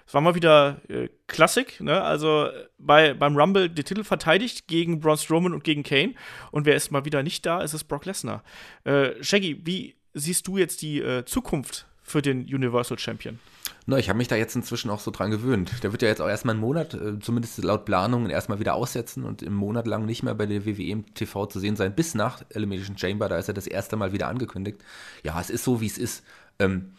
Es 0.06 0.14
war 0.14 0.20
mal 0.20 0.34
wieder 0.34 0.80
äh, 0.88 1.08
Klassik, 1.28 1.80
ne? 1.80 2.02
Also 2.02 2.49
bei, 2.78 3.14
beim 3.14 3.37
Rumble 3.37 3.68
den 3.68 3.84
Titel 3.84 4.02
verteidigt 4.02 4.66
gegen 4.66 4.99
Braun 4.99 5.16
Strowman 5.16 5.54
und 5.54 5.62
gegen 5.62 5.84
Kane. 5.84 6.14
Und 6.50 6.66
wer 6.66 6.75
ist 6.75 6.90
mal 6.90 7.04
wieder 7.04 7.22
nicht 7.22 7.46
da, 7.46 7.62
ist 7.62 7.75
es 7.75 7.84
Brock 7.84 8.06
Lesnar. 8.06 8.42
Äh, 8.82 9.22
Shaggy, 9.22 9.60
wie 9.64 9.94
siehst 10.12 10.49
du 10.49 10.58
jetzt 10.58 10.82
die 10.82 11.00
äh, 11.00 11.25
Zukunft 11.25 11.87
für 12.02 12.22
den 12.22 12.40
Universal 12.42 12.99
Champion? 12.99 13.38
Na, 13.86 13.98
ich 13.98 14.08
habe 14.08 14.16
mich 14.16 14.28
da 14.28 14.36
jetzt 14.36 14.56
inzwischen 14.56 14.90
auch 14.90 15.00
so 15.00 15.10
dran 15.10 15.30
gewöhnt. 15.30 15.82
Der 15.82 15.92
wird 15.92 16.02
ja 16.02 16.08
jetzt 16.08 16.20
auch 16.20 16.28
erstmal 16.28 16.54
einen 16.54 16.60
Monat, 16.60 16.94
äh, 16.94 17.18
zumindest 17.20 17.62
laut 17.62 17.84
Planungen, 17.84 18.30
erstmal 18.30 18.60
wieder 18.60 18.74
aussetzen 18.74 19.24
und 19.24 19.42
im 19.42 19.54
Monat 19.54 19.86
lang 19.86 20.06
nicht 20.06 20.22
mehr 20.22 20.34
bei 20.34 20.46
der 20.46 20.64
WWE 20.66 21.02
TV 21.14 21.46
zu 21.46 21.58
sehen 21.60 21.76
sein, 21.76 21.94
bis 21.94 22.14
nach 22.14 22.42
Elimination 22.50 22.98
Chamber. 22.98 23.28
Da 23.28 23.38
ist 23.38 23.48
er 23.48 23.54
das 23.54 23.66
erste 23.66 23.96
Mal 23.96 24.12
wieder 24.12 24.28
angekündigt. 24.28 24.80
Ja, 25.22 25.40
es 25.40 25.50
ist 25.50 25.64
so, 25.64 25.80
wie 25.80 25.87
es 25.87 25.98
ist. 25.98 26.24
Ähm, 26.59 26.92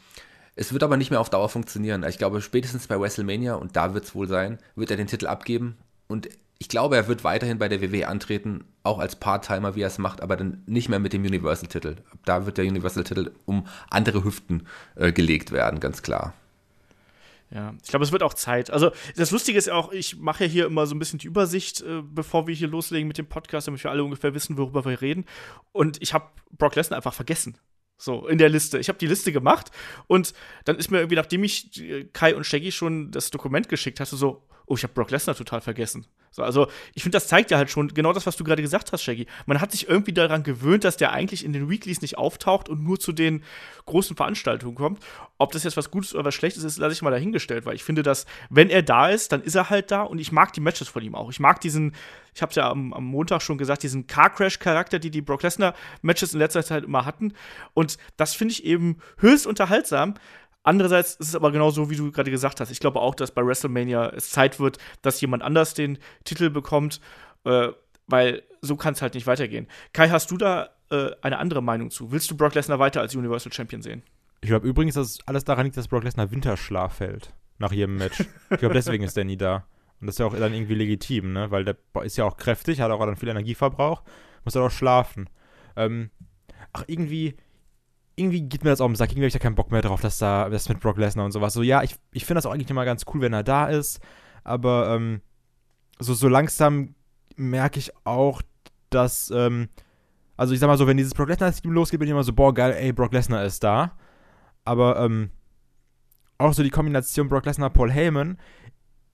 es 0.55 0.73
wird 0.73 0.83
aber 0.83 0.97
nicht 0.97 1.11
mehr 1.11 1.21
auf 1.21 1.29
Dauer 1.29 1.49
funktionieren. 1.49 2.03
Ich 2.07 2.17
glaube, 2.17 2.41
spätestens 2.41 2.87
bei 2.87 2.99
WrestleMania, 2.99 3.55
und 3.55 3.75
da 3.75 3.93
wird 3.93 4.05
es 4.05 4.15
wohl 4.15 4.27
sein, 4.27 4.59
wird 4.75 4.91
er 4.91 4.97
den 4.97 5.07
Titel 5.07 5.27
abgeben. 5.27 5.77
Und 6.07 6.29
ich 6.61 6.69
glaube, 6.69 6.95
er 6.95 7.07
wird 7.07 7.23
weiterhin 7.23 7.57
bei 7.57 7.69
der 7.69 7.81
WWE 7.81 8.07
antreten, 8.07 8.65
auch 8.83 8.99
als 8.99 9.15
Part-Timer, 9.15 9.75
wie 9.75 9.81
er 9.81 9.87
es 9.87 9.97
macht, 9.97 10.21
aber 10.21 10.37
dann 10.37 10.61
nicht 10.67 10.89
mehr 10.89 10.99
mit 10.99 11.11
dem 11.11 11.23
Universal-Titel. 11.23 11.95
Da 12.23 12.45
wird 12.45 12.59
der 12.59 12.65
Universal-Titel 12.65 13.31
um 13.45 13.65
andere 13.89 14.23
Hüften 14.23 14.67
äh, 14.95 15.11
gelegt 15.11 15.51
werden, 15.51 15.79
ganz 15.79 16.03
klar. 16.03 16.35
Ja, 17.53 17.73
ich 17.83 17.89
glaube, 17.89 18.05
es 18.05 18.13
wird 18.13 18.23
auch 18.23 18.33
Zeit. 18.33 18.71
Also, 18.71 18.91
das 19.17 19.31
Lustige 19.31 19.57
ist 19.57 19.69
auch, 19.69 19.91
ich 19.91 20.17
mache 20.17 20.45
ja 20.45 20.49
hier 20.49 20.65
immer 20.65 20.85
so 20.87 20.95
ein 20.95 20.99
bisschen 20.99 21.19
die 21.19 21.27
Übersicht, 21.27 21.81
äh, 21.81 22.01
bevor 22.01 22.47
wir 22.47 22.55
hier 22.55 22.69
loslegen 22.69 23.07
mit 23.07 23.17
dem 23.17 23.27
Podcast, 23.27 23.67
damit 23.67 23.83
wir 23.83 23.91
alle 23.91 24.03
ungefähr 24.03 24.33
wissen, 24.33 24.57
worüber 24.57 24.85
wir 24.85 25.01
reden. 25.01 25.25
Und 25.73 26.01
ich 26.01 26.13
habe 26.13 26.29
Brock 26.57 26.75
Lesnar 26.75 26.97
einfach 26.97 27.13
vergessen. 27.13 27.57
So, 27.97 28.25
in 28.27 28.37
der 28.37 28.49
Liste. 28.49 28.79
Ich 28.79 28.87
habe 28.87 28.97
die 28.97 29.05
Liste 29.05 29.31
gemacht 29.31 29.69
und 30.07 30.33
dann 30.65 30.77
ist 30.77 30.89
mir 30.89 30.99
irgendwie, 30.99 31.17
nachdem 31.17 31.43
ich 31.43 31.79
äh, 31.81 32.05
Kai 32.05 32.35
und 32.35 32.45
Shaggy 32.45 32.71
schon 32.71 33.11
das 33.11 33.29
Dokument 33.29 33.69
geschickt 33.69 33.99
hatte, 33.99 34.15
so, 34.15 34.47
oh, 34.71 34.75
ich 34.75 34.83
habe 34.83 34.93
Brock 34.93 35.11
Lesnar 35.11 35.35
total 35.35 35.59
vergessen. 35.59 36.05
So, 36.31 36.43
also, 36.43 36.67
ich 36.93 37.03
finde, 37.03 37.17
das 37.17 37.27
zeigt 37.27 37.51
ja 37.51 37.57
halt 37.57 37.69
schon 37.69 37.89
genau 37.89 38.13
das, 38.13 38.25
was 38.25 38.37
du 38.37 38.45
gerade 38.45 38.61
gesagt 38.61 38.93
hast, 38.93 39.03
Shaggy. 39.03 39.27
Man 39.45 39.59
hat 39.59 39.73
sich 39.73 39.89
irgendwie 39.89 40.13
daran 40.13 40.43
gewöhnt, 40.43 40.85
dass 40.85 40.95
der 40.95 41.11
eigentlich 41.11 41.43
in 41.43 41.51
den 41.51 41.69
Weeklies 41.69 42.01
nicht 42.01 42.17
auftaucht 42.17 42.69
und 42.69 42.81
nur 42.81 42.97
zu 42.97 43.11
den 43.11 43.43
großen 43.85 44.15
Veranstaltungen 44.15 44.75
kommt. 44.75 45.03
Ob 45.37 45.51
das 45.51 45.65
jetzt 45.65 45.75
was 45.75 45.91
Gutes 45.91 46.15
oder 46.15 46.23
was 46.23 46.35
Schlechtes 46.35 46.63
ist, 46.63 46.77
lasse 46.77 46.93
ich 46.93 47.01
mal 47.01 47.11
dahingestellt, 47.11 47.65
weil 47.65 47.75
ich 47.75 47.83
finde, 47.83 48.01
dass, 48.01 48.25
wenn 48.49 48.69
er 48.69 48.81
da 48.81 49.09
ist, 49.09 49.33
dann 49.33 49.41
ist 49.41 49.55
er 49.55 49.69
halt 49.69 49.91
da 49.91 50.03
und 50.03 50.19
ich 50.19 50.31
mag 50.31 50.53
die 50.53 50.61
Matches 50.61 50.87
von 50.87 51.03
ihm 51.03 51.15
auch. 51.15 51.29
Ich 51.29 51.41
mag 51.41 51.59
diesen, 51.59 51.93
ich 52.33 52.41
habe 52.41 52.51
es 52.51 52.55
ja 52.55 52.71
am, 52.71 52.93
am, 52.93 53.03
Montag 53.03 53.41
schon 53.41 53.57
gesagt, 53.57 53.83
diesen 53.83 54.07
Car 54.07 54.29
Crash-Charakter, 54.29 54.99
die 54.99 55.11
die 55.11 55.21
Brock 55.21 55.43
Lesnar-Matches 55.43 56.33
in 56.33 56.39
letzter 56.39 56.63
Zeit 56.63 56.85
immer 56.85 57.03
hatten. 57.03 57.33
Und 57.73 57.97
das 58.15 58.35
finde 58.35 58.53
ich 58.53 58.63
eben 58.63 58.99
höchst 59.17 59.45
unterhaltsam. 59.45 60.13
Andererseits 60.63 61.15
ist 61.15 61.29
es 61.29 61.35
aber 61.35 61.51
genau 61.51 61.71
so, 61.71 61.89
wie 61.89 61.95
du 61.95 62.11
gerade 62.11 62.29
gesagt 62.29 62.59
hast. 62.59 62.69
Ich 62.69 62.79
glaube 62.79 62.99
auch, 62.99 63.15
dass 63.15 63.31
bei 63.31 63.45
WrestleMania 63.45 64.09
es 64.09 64.29
Zeit 64.29 64.59
wird, 64.59 64.77
dass 65.01 65.19
jemand 65.21 65.43
anders 65.43 65.73
den 65.73 65.97
Titel 66.23 66.49
bekommt, 66.49 67.01
äh, 67.45 67.69
weil 68.07 68.43
so 68.61 68.75
kann 68.75 68.93
es 68.93 69.01
halt 69.01 69.15
nicht 69.15 69.25
weitergehen. 69.25 69.67
Kai, 69.93 70.09
hast 70.09 70.29
du 70.29 70.37
da 70.37 70.69
äh, 70.91 71.11
eine 71.21 71.39
andere 71.39 71.63
Meinung 71.63 71.89
zu? 71.89 72.11
Willst 72.11 72.29
du 72.29 72.37
Brock 72.37 72.53
Lesnar 72.53 72.77
weiter 72.77 73.01
als 73.01 73.15
Universal 73.15 73.51
Champion 73.51 73.81
sehen? 73.81 74.03
Ich 74.41 74.49
glaube 74.49 74.67
übrigens, 74.67 74.95
dass 74.95 75.19
alles 75.25 75.43
daran 75.43 75.65
liegt, 75.65 75.77
dass 75.77 75.87
Brock 75.87 76.03
Lesnar 76.03 76.31
Winterschlaf 76.31 76.95
fällt 76.95 77.33
nach 77.57 77.71
jedem 77.71 77.97
Match. 77.97 78.19
ich 78.49 78.57
glaube, 78.57 78.73
deswegen 78.73 79.03
ist 79.03 79.17
er 79.17 79.23
nie 79.23 79.37
da. 79.37 79.65
Und 79.99 80.07
das 80.07 80.15
ist 80.15 80.19
ja 80.19 80.25
auch 80.25 80.35
dann 80.35 80.53
irgendwie 80.53 80.75
legitim, 80.75 81.31
ne? 81.31 81.51
Weil 81.51 81.63
der 81.63 81.77
ist 82.03 82.17
ja 82.17 82.25
auch 82.25 82.37
kräftig, 82.37 82.81
hat 82.81 82.91
auch 82.91 83.05
dann 83.05 83.15
viel 83.15 83.29
Energieverbrauch, 83.29 84.01
muss 84.43 84.53
dann 84.53 84.63
auch 84.63 84.71
schlafen. 84.71 85.29
Ähm, 85.75 86.09
ach, 86.73 86.83
irgendwie, 86.87 87.37
irgendwie 88.15 88.41
geht 88.41 88.63
mir 88.63 88.69
das 88.69 88.81
auf 88.81 88.89
den 88.89 88.95
Sack. 88.95 89.09
Irgendwie 89.09 89.23
habe 89.23 89.27
ich 89.27 89.33
da 89.33 89.39
keinen 89.39 89.55
Bock 89.55 89.71
mehr 89.71 89.81
drauf, 89.81 90.01
dass 90.01 90.17
da 90.17 90.49
das 90.49 90.69
mit 90.69 90.79
Brock 90.79 90.97
Lesnar 90.97 91.25
und 91.25 91.31
sowas. 91.31 91.53
So, 91.53 91.63
ja, 91.63 91.83
ich, 91.83 91.95
ich 92.11 92.25
finde 92.25 92.39
das 92.39 92.45
auch 92.45 92.53
eigentlich 92.53 92.69
immer 92.69 92.85
ganz 92.85 93.05
cool, 93.13 93.21
wenn 93.21 93.33
er 93.33 93.43
da 93.43 93.67
ist. 93.67 93.99
Aber 94.43 94.95
ähm, 94.95 95.21
so, 95.99 96.13
so 96.13 96.27
langsam 96.27 96.95
merke 97.35 97.79
ich 97.79 97.91
auch, 98.03 98.41
dass, 98.89 99.31
ähm, 99.33 99.69
also 100.37 100.53
ich 100.53 100.59
sag 100.59 100.67
mal 100.67 100.77
so, 100.77 100.87
wenn 100.87 100.97
dieses 100.97 101.13
Brock 101.13 101.29
Lesnar-Team 101.29 101.71
losgeht, 101.71 101.99
bin 101.99 102.07
ich 102.07 102.11
immer 102.11 102.23
so, 102.23 102.33
boah, 102.33 102.53
geil, 102.53 102.75
ey, 102.77 102.91
Brock 102.91 103.13
Lesnar 103.13 103.45
ist 103.45 103.63
da. 103.63 103.97
Aber 104.65 104.99
ähm, 104.99 105.31
auch 106.37 106.53
so 106.53 106.63
die 106.63 106.69
Kombination 106.69 107.29
Brock 107.29 107.45
Lesnar, 107.45 107.69
Paul 107.69 107.91
Heyman, 107.91 108.37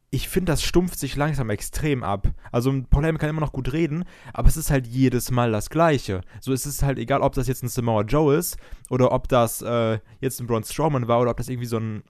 ich 0.09 0.29
finde, 0.29 0.53
das 0.53 0.63
stumpft 0.63 0.97
sich 0.99 1.15
langsam 1.17 1.49
extrem 1.49 2.01
ab. 2.01 2.29
Also 2.51 2.71
Paul 2.89 3.03
Heyman 3.03 3.17
kann 3.17 3.29
immer 3.29 3.41
noch 3.41 3.51
gut 3.51 3.73
reden, 3.73 4.05
aber 4.33 4.47
es 4.47 4.55
ist 4.55 4.71
halt 4.71 4.87
jedes 4.87 5.31
Mal 5.31 5.51
das 5.51 5.69
Gleiche. 5.69 6.21
So 6.39 6.53
ist 6.53 6.65
es 6.65 6.81
halt 6.81 6.97
egal, 6.97 7.21
ob 7.21 7.33
das 7.33 7.47
jetzt 7.47 7.63
ein 7.63 7.67
Samoa 7.67 8.03
Joe 8.03 8.35
ist 8.35 8.57
oder 8.89 9.11
ob 9.11 9.27
das 9.27 9.61
äh, 9.61 9.99
jetzt 10.21 10.39
ein 10.39 10.47
Braun 10.47 10.63
Strowman 10.63 11.09
war 11.09 11.19
oder 11.19 11.31
ob 11.31 11.37
das 11.37 11.49
irgendwie 11.49 11.67
so 11.67 11.77
ein 11.77 12.03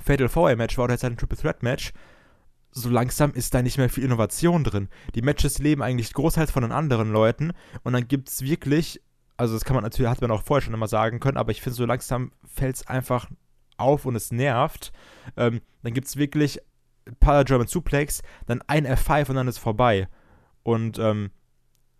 Fatal 0.00 0.28
4-Match 0.28 0.78
war 0.78 0.84
oder 0.84 0.94
jetzt 0.94 1.02
halt 1.02 1.14
ein 1.14 1.16
Triple 1.16 1.38
Threat 1.38 1.62
Match. 1.64 1.92
So 2.70 2.90
langsam 2.90 3.32
ist 3.32 3.54
da 3.54 3.62
nicht 3.62 3.78
mehr 3.78 3.88
viel 3.88 4.04
Innovation 4.04 4.62
drin. 4.62 4.88
Die 5.14 5.22
Matches 5.22 5.58
leben 5.58 5.82
eigentlich 5.82 6.12
großteils 6.12 6.52
von 6.52 6.62
den 6.62 6.72
anderen 6.72 7.10
Leuten 7.10 7.52
und 7.82 7.92
dann 7.92 8.06
gibt 8.06 8.28
es 8.28 8.42
wirklich, 8.42 9.00
also 9.36 9.54
das 9.54 9.64
kann 9.64 9.74
man 9.74 9.82
natürlich, 9.82 10.10
hat 10.10 10.20
man 10.20 10.30
auch 10.30 10.42
vorher 10.44 10.62
schon 10.62 10.74
immer 10.74 10.86
sagen 10.86 11.18
können, 11.18 11.38
aber 11.38 11.50
ich 11.50 11.60
finde, 11.60 11.76
so 11.76 11.86
langsam 11.86 12.30
fällt 12.44 12.76
es 12.76 12.86
einfach 12.86 13.28
auf 13.78 14.04
und 14.04 14.14
es 14.14 14.30
nervt. 14.30 14.92
Ähm, 15.36 15.60
dann 15.82 15.92
gibt 15.92 16.06
es 16.06 16.16
wirklich 16.16 16.60
paar 17.20 17.44
German 17.44 17.66
Suplex, 17.66 18.22
dann 18.46 18.62
ein 18.66 18.86
F5 18.86 19.30
und 19.30 19.36
dann 19.36 19.48
ist 19.48 19.58
vorbei. 19.58 20.08
Und 20.62 20.98
ähm, 20.98 21.30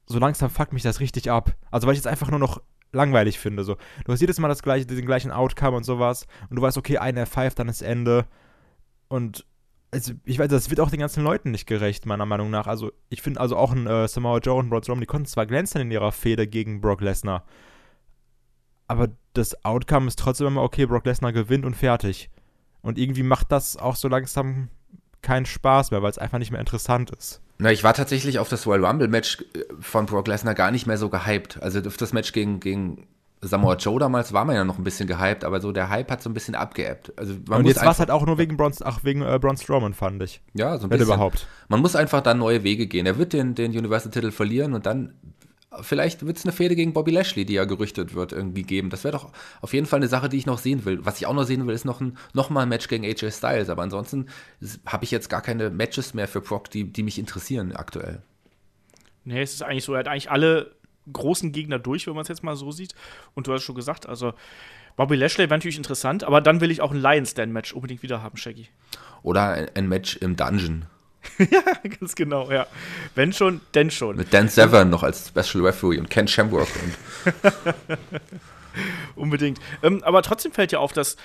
so 0.07 0.19
langsam 0.19 0.51
fuckt 0.51 0.73
mich 0.73 0.83
das 0.83 1.01
richtig 1.01 1.31
ab. 1.31 1.55
Also 1.71 1.87
weil 1.87 1.95
ich 1.95 2.01
es 2.01 2.07
einfach 2.07 2.31
nur 2.31 2.41
noch 2.41 2.61
langweilig 2.93 3.39
finde. 3.39 3.65
So. 3.65 3.77
Du 4.05 4.13
hast 4.13 4.21
jedes 4.21 4.39
Mal 4.39 4.49
das 4.49 4.63
gleiche, 4.63 4.87
den 4.87 5.07
gleichen 5.07 5.31
Outcome 5.31 5.77
und 5.77 5.85
sowas. 5.85 6.27
Und 6.49 6.57
du 6.57 6.63
weißt, 6.63 6.79
okay, 6.79 6.99
ein 6.99 7.19
F5, 7.19 7.55
dann 7.55 7.69
ist 7.69 7.83
Ende. 7.83 8.27
Und 9.09 9.47
also, 9.93 10.15
ich 10.25 10.39
weiß, 10.39 10.49
das 10.49 10.71
wird 10.71 10.81
auch 10.81 10.91
den 10.91 11.01
ganzen 11.01 11.23
Leuten 11.23 11.53
nicht 11.53 11.67
gerecht, 11.67 12.07
meiner 12.07 12.27
Meinung 12.27 12.51
nach. 12.51 12.67
Also, 12.67 12.93
ich 13.09 13.23
finde 13.23 13.41
also 13.41 13.57
auch 13.57 13.73
ein 13.73 13.87
äh, 13.87 14.09
Samoa 14.09 14.39
Joe 14.39 14.59
und 14.59 14.69
Braun 14.69 14.83
Strowman, 14.83 15.01
die 15.01 15.07
konnten 15.07 15.27
zwar 15.27 15.47
glänzen 15.47 15.81
in 15.81 15.91
ihrer 15.91 16.13
Fehde 16.13 16.47
gegen 16.47 16.81
Brock 16.81 17.01
Lesnar, 17.01 17.45
aber 18.89 19.09
das 19.33 19.65
Outcome 19.65 20.07
ist 20.07 20.19
trotzdem 20.19 20.49
immer, 20.49 20.63
okay, 20.63 20.87
Brock 20.87 21.07
Lesnar 21.07 21.33
gewinnt 21.33 21.65
und 21.65 21.75
fertig. 21.75 22.31
Und 22.83 22.99
irgendwie 22.99 23.23
macht 23.23 23.51
das 23.51 23.77
auch 23.77 23.97
so 23.97 24.09
langsam 24.09 24.69
keinen 25.27 25.47
Spaß 25.47 25.91
mehr, 25.91 26.03
weil 26.03 26.11
es 26.11 26.19
einfach 26.19 26.39
nicht 26.39 26.51
mehr 26.51 26.61
interessant 26.61 27.11
ist. 27.11 27.41
Na, 27.59 27.73
ich 27.73 27.83
war 27.85 27.95
tatsächlich 27.95 28.39
auf 28.39 28.49
das 28.49 28.67
Royal 28.67 28.85
Rumble 28.85 29.09
Match 29.09 29.39
äh, 29.55 29.61
von 29.81 30.07
Brock 30.07 30.29
Lesnar 30.29 30.55
gar 30.55 30.71
nicht 30.71 30.87
mehr 30.87 30.99
so 30.99 31.09
gehypt. 31.09 31.63
Also 31.63 31.81
auf 31.81 31.97
das 31.97 32.13
Match 32.13 32.33
gegen, 32.33 32.61
gegen 32.61 33.07
Samoa 33.43 33.77
Joe 33.77 33.99
damals 33.99 34.33
war 34.33 34.45
man 34.45 34.57
ja 34.57 34.65
noch 34.65 34.79
ein 34.79 34.85
bisschen 34.85 35.07
gehypt, 35.07 35.45
aber 35.45 35.61
so 35.61 35.73
der 35.73 35.89
Hype 35.91 36.11
hat 36.11 36.23
so 36.23 36.31
ein 36.31 36.35
bisschen 36.35 36.55
abgeebbt. 36.55 37.13
Also 37.17 37.35
man 37.49 37.61
Und 37.61 37.67
jetzt 37.67 37.83
war 37.85 37.93
es 37.93 37.99
halt 37.99 38.11
auch 38.11 38.25
nur 38.27 38.39
wegen 38.39 38.57
Braun, 38.57 38.73
ach, 38.85 39.01
wegen 39.05 39.23
äh, 39.23 39.39
Braun 39.41 39.57
Strowman, 39.57 39.95
fand 39.95 40.23
ich. 40.23 40.41
ja, 40.55 40.77
so 40.79 40.87
ein 40.87 40.91
Wenn 40.91 40.99
bisschen. 40.99 41.15
überhaupt. 41.15 41.47
Man 41.69 41.81
muss 41.81 41.97
einfach 41.97 42.21
dann 42.23 42.39
neue 42.39 42.63
Wege 42.63 42.87
gehen. 42.87 43.07
Er 43.07 43.19
wird 43.19 43.33
den, 43.33 43.55
den 43.55 43.73
Universal-Titel 43.77 44.31
verlieren 44.31 44.75
und 44.75 44.87
dann 44.87 45.15
vielleicht 45.81 46.25
wird 46.27 46.37
es 46.37 46.45
eine 46.45 46.53
Fehde 46.53 46.77
gegen 46.77 46.93
Bobby 46.93 47.11
Lashley, 47.11 47.45
die 47.45 47.55
ja 47.55 47.65
gerüchtet 47.65 48.15
wird, 48.15 48.33
irgendwie 48.33 48.63
geben. 48.63 48.91
Das 48.91 49.05
wäre 49.05 49.13
doch 49.13 49.33
auf 49.61 49.73
jeden 49.73 49.87
Fall 49.87 49.99
eine 49.99 50.09
Sache, 50.09 50.29
die 50.29 50.39
ich 50.39 50.47
noch 50.47 50.59
sehen 50.59 50.85
will. 50.85 51.05
Was 51.05 51.19
ich 51.19 51.27
auch 51.27 51.35
noch 51.35 51.45
sehen 51.45 51.67
will, 51.67 51.75
ist 51.75 51.85
noch, 51.85 52.01
ein, 52.01 52.17
noch 52.33 52.51
mal 52.51 52.63
ein 52.63 52.69
Match 52.69 52.89
gegen 52.89 53.05
AJ 53.05 53.33
Styles. 53.33 53.69
Aber 53.69 53.83
ansonsten 53.83 54.27
habe 54.87 55.05
ich 55.05 55.11
jetzt 55.11 55.29
gar 55.29 55.43
keine 55.43 55.71
Matches 55.71 56.15
mehr 56.15 56.29
für 56.29 56.41
Brock, 56.41 56.71
die, 56.71 56.85
die 56.85 57.03
mich 57.03 57.19
interessieren 57.19 57.75
aktuell. 57.75 58.23
Nee, 59.25 59.43
es 59.43 59.55
ist 59.55 59.63
eigentlich 59.63 59.85
so, 59.85 59.95
er 59.95 60.01
hat 60.01 60.09
eigentlich 60.09 60.31
alle 60.31 60.77
großen 61.13 61.53
Gegner 61.53 61.79
durch, 61.79 62.07
wenn 62.07 62.15
man 62.15 62.23
es 62.23 62.29
jetzt 62.29 62.43
mal 62.43 62.57
so 62.57 62.71
sieht. 62.71 62.95
Und 63.35 63.47
du 63.47 63.53
hast 63.53 63.63
schon 63.63 63.75
gesagt, 63.75 64.09
also 64.09 64.35
Bobby 64.97 65.17
Lashley 65.17 65.45
wäre 65.45 65.59
natürlich 65.59 65.77
interessant, 65.77 66.25
aber 66.25 66.41
dann 66.41 66.61
will 66.61 66.71
ich 66.71 66.81
auch 66.81 66.93
ein 66.93 67.01
Lions 67.01 67.35
Den 67.35 67.53
Match 67.53 67.73
unbedingt 67.73 68.03
wieder 68.03 68.23
haben, 68.23 68.37
Shaggy. 68.37 68.69
Oder 69.23 69.51
ein, 69.51 69.71
ein 69.75 69.89
Match 69.89 70.17
im 70.17 70.37
Dungeon. 70.37 70.87
Ganz 72.01 72.15
genau, 72.15 72.51
ja. 72.51 72.67
Wenn 73.15 73.33
schon, 73.33 73.61
denn 73.75 73.91
schon. 73.91 74.17
Mit 74.17 74.33
Dan 74.33 74.49
Severn 74.49 74.91
noch 74.91 75.03
als 75.03 75.29
Special 75.29 75.65
Referee 75.65 75.99
und 75.99 76.11
Ken 76.11 76.29
Shamrock. 76.29 76.69
Und 76.83 77.35
Unbedingt. 79.15 79.59
Ähm, 79.83 80.03
aber 80.05 80.23
trotzdem 80.23 80.53
fällt 80.53 80.73
ja 80.73 80.79
auf, 80.79 80.93
dass, 80.93 81.17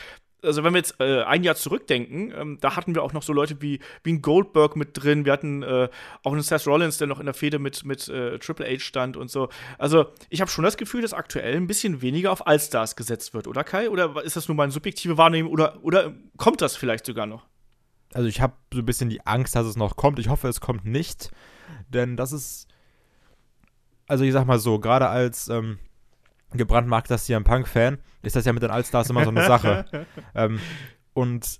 also 0.43 0.63
wenn 0.63 0.73
wir 0.73 0.79
jetzt 0.79 0.95
äh, 0.99 1.23
ein 1.23 1.43
Jahr 1.43 1.55
zurückdenken, 1.55 2.33
ähm, 2.35 2.57
da 2.61 2.75
hatten 2.75 2.95
wir 2.95 3.03
auch 3.03 3.13
noch 3.13 3.23
so 3.23 3.33
Leute 3.33 3.61
wie, 3.61 3.79
wie 4.03 4.13
ein 4.13 4.21
Goldberg 4.21 4.75
mit 4.75 4.89
drin, 4.93 5.25
wir 5.25 5.33
hatten 5.33 5.63
äh, 5.63 5.89
auch 6.23 6.31
einen 6.31 6.41
Seth 6.41 6.65
Rollins, 6.65 6.97
der 6.97 7.07
noch 7.07 7.19
in 7.19 7.25
der 7.25 7.33
Fehde 7.33 7.59
mit, 7.59 7.85
mit 7.85 8.07
äh, 8.07 8.39
Triple 8.39 8.65
H 8.65 8.79
stand 8.79 9.17
und 9.17 9.29
so. 9.29 9.49
Also 9.77 10.05
ich 10.29 10.41
habe 10.41 10.49
schon 10.49 10.63
das 10.63 10.77
Gefühl, 10.77 11.01
dass 11.01 11.13
aktuell 11.13 11.55
ein 11.55 11.67
bisschen 11.67 12.01
weniger 12.01 12.31
auf 12.31 12.47
Allstars 12.47 12.95
gesetzt 12.95 13.33
wird, 13.33 13.47
oder 13.47 13.63
Kai? 13.63 13.89
Oder 13.89 14.23
ist 14.23 14.35
das 14.35 14.47
nur 14.47 14.55
meine 14.55 14.71
subjektive 14.71 15.17
Wahrnehmung 15.17 15.51
oder, 15.51 15.83
oder 15.83 16.13
kommt 16.37 16.61
das 16.61 16.75
vielleicht 16.75 17.05
sogar 17.05 17.25
noch? 17.25 17.45
Also 18.13 18.27
ich 18.27 18.41
habe 18.41 18.53
so 18.73 18.79
ein 18.79 18.85
bisschen 18.85 19.09
die 19.09 19.25
Angst, 19.25 19.55
dass 19.55 19.65
es 19.65 19.75
noch 19.77 19.95
kommt. 19.95 20.19
Ich 20.19 20.29
hoffe, 20.29 20.47
es 20.47 20.59
kommt 20.61 20.85
nicht. 20.85 21.31
Denn 21.89 22.17
das 22.17 22.31
ist. 22.31 22.67
Also 24.07 24.23
ich 24.23 24.33
sag 24.33 24.45
mal 24.45 24.59
so, 24.59 24.79
gerade 24.79 25.07
als 25.07 25.47
ähm, 25.47 25.79
gebrandmarkter 26.51 27.17
CM 27.17 27.43
Punk-Fan 27.45 27.97
ist 28.21 28.35
das 28.35 28.45
ja 28.45 28.51
mit 28.53 28.61
den 28.63 28.71
Allstars 28.71 29.09
immer 29.09 29.23
so 29.23 29.29
eine 29.29 29.45
Sache. 29.45 29.85
ähm, 30.35 30.59
und 31.13 31.59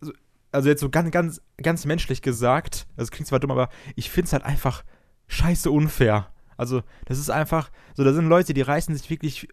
so- 0.00 0.12
also 0.50 0.68
jetzt 0.68 0.80
so 0.80 0.90
ganz, 0.90 1.10
ganz, 1.12 1.40
ganz 1.62 1.84
menschlich 1.84 2.22
gesagt, 2.22 2.86
das 2.96 3.10
klingt 3.10 3.28
zwar 3.28 3.38
dumm, 3.38 3.50
aber 3.52 3.68
ich 3.94 4.10
finde 4.10 4.26
es 4.26 4.32
halt 4.32 4.44
einfach 4.44 4.82
scheiße 5.28 5.70
unfair. 5.70 6.32
Also, 6.56 6.82
das 7.04 7.18
ist 7.18 7.30
einfach, 7.30 7.70
so, 7.94 8.02
da 8.02 8.12
sind 8.12 8.26
Leute, 8.28 8.54
die 8.54 8.62
reißen 8.62 8.96
sich 8.96 9.08
wirklich 9.10 9.46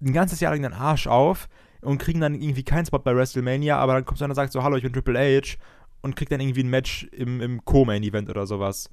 ein 0.00 0.12
ganzes 0.12 0.40
Jahr 0.40 0.52
lang 0.52 0.62
den 0.62 0.72
Arsch 0.72 1.06
auf 1.06 1.48
und 1.82 1.98
kriegen 1.98 2.20
dann 2.20 2.34
irgendwie 2.34 2.64
keinen 2.64 2.86
Spot 2.86 2.98
bei 2.98 3.14
WrestleMania, 3.14 3.78
aber 3.78 3.94
dann 3.94 4.04
kommt 4.04 4.20
einer 4.22 4.30
und 4.30 4.36
sagt 4.36 4.52
so, 4.52 4.62
hallo, 4.62 4.76
ich 4.76 4.82
bin 4.82 4.92
Triple 4.92 5.18
H 5.18 5.56
und 6.02 6.16
kriegt 6.16 6.32
dann 6.32 6.40
irgendwie 6.40 6.62
ein 6.62 6.70
Match 6.70 7.04
im, 7.12 7.40
im 7.40 7.64
Co-Main-Event 7.64 8.30
oder 8.30 8.46
sowas. 8.46 8.90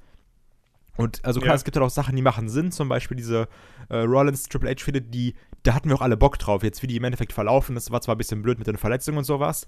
Und 0.96 1.26
also 1.26 1.40
klar, 1.40 1.54
Ja. 1.54 1.56
es 1.56 1.64
gibt 1.64 1.76
halt 1.76 1.86
auch 1.86 1.90
Sachen, 1.90 2.16
die 2.16 2.22
machen 2.22 2.50
Sinn, 2.50 2.72
zum 2.72 2.88
Beispiel 2.88 3.18
diese 3.18 3.48
äh, 3.90 3.98
Rollins 3.98 4.44
Triple 4.44 4.70
H 4.70 4.84
findet, 4.84 5.14
die, 5.14 5.34
da 5.64 5.74
hatten 5.74 5.90
wir 5.90 5.96
auch 5.96 6.02
alle 6.02 6.18
Bock 6.18 6.38
drauf. 6.38 6.62
Jetzt, 6.64 6.84
wie 6.84 6.88
die 6.88 6.98
im 6.98 7.04
Endeffekt 7.04 7.34
verlaufen, 7.34 7.74
das 7.76 7.90
war 7.90 8.02
zwar 8.02 8.16
ein 8.16 8.20
bisschen 8.20 8.42
blöd 8.44 8.60
mit 8.60 8.68
den 8.68 8.78
Verletzungen 8.78 9.18
und 9.18 9.24
sowas, 9.24 9.68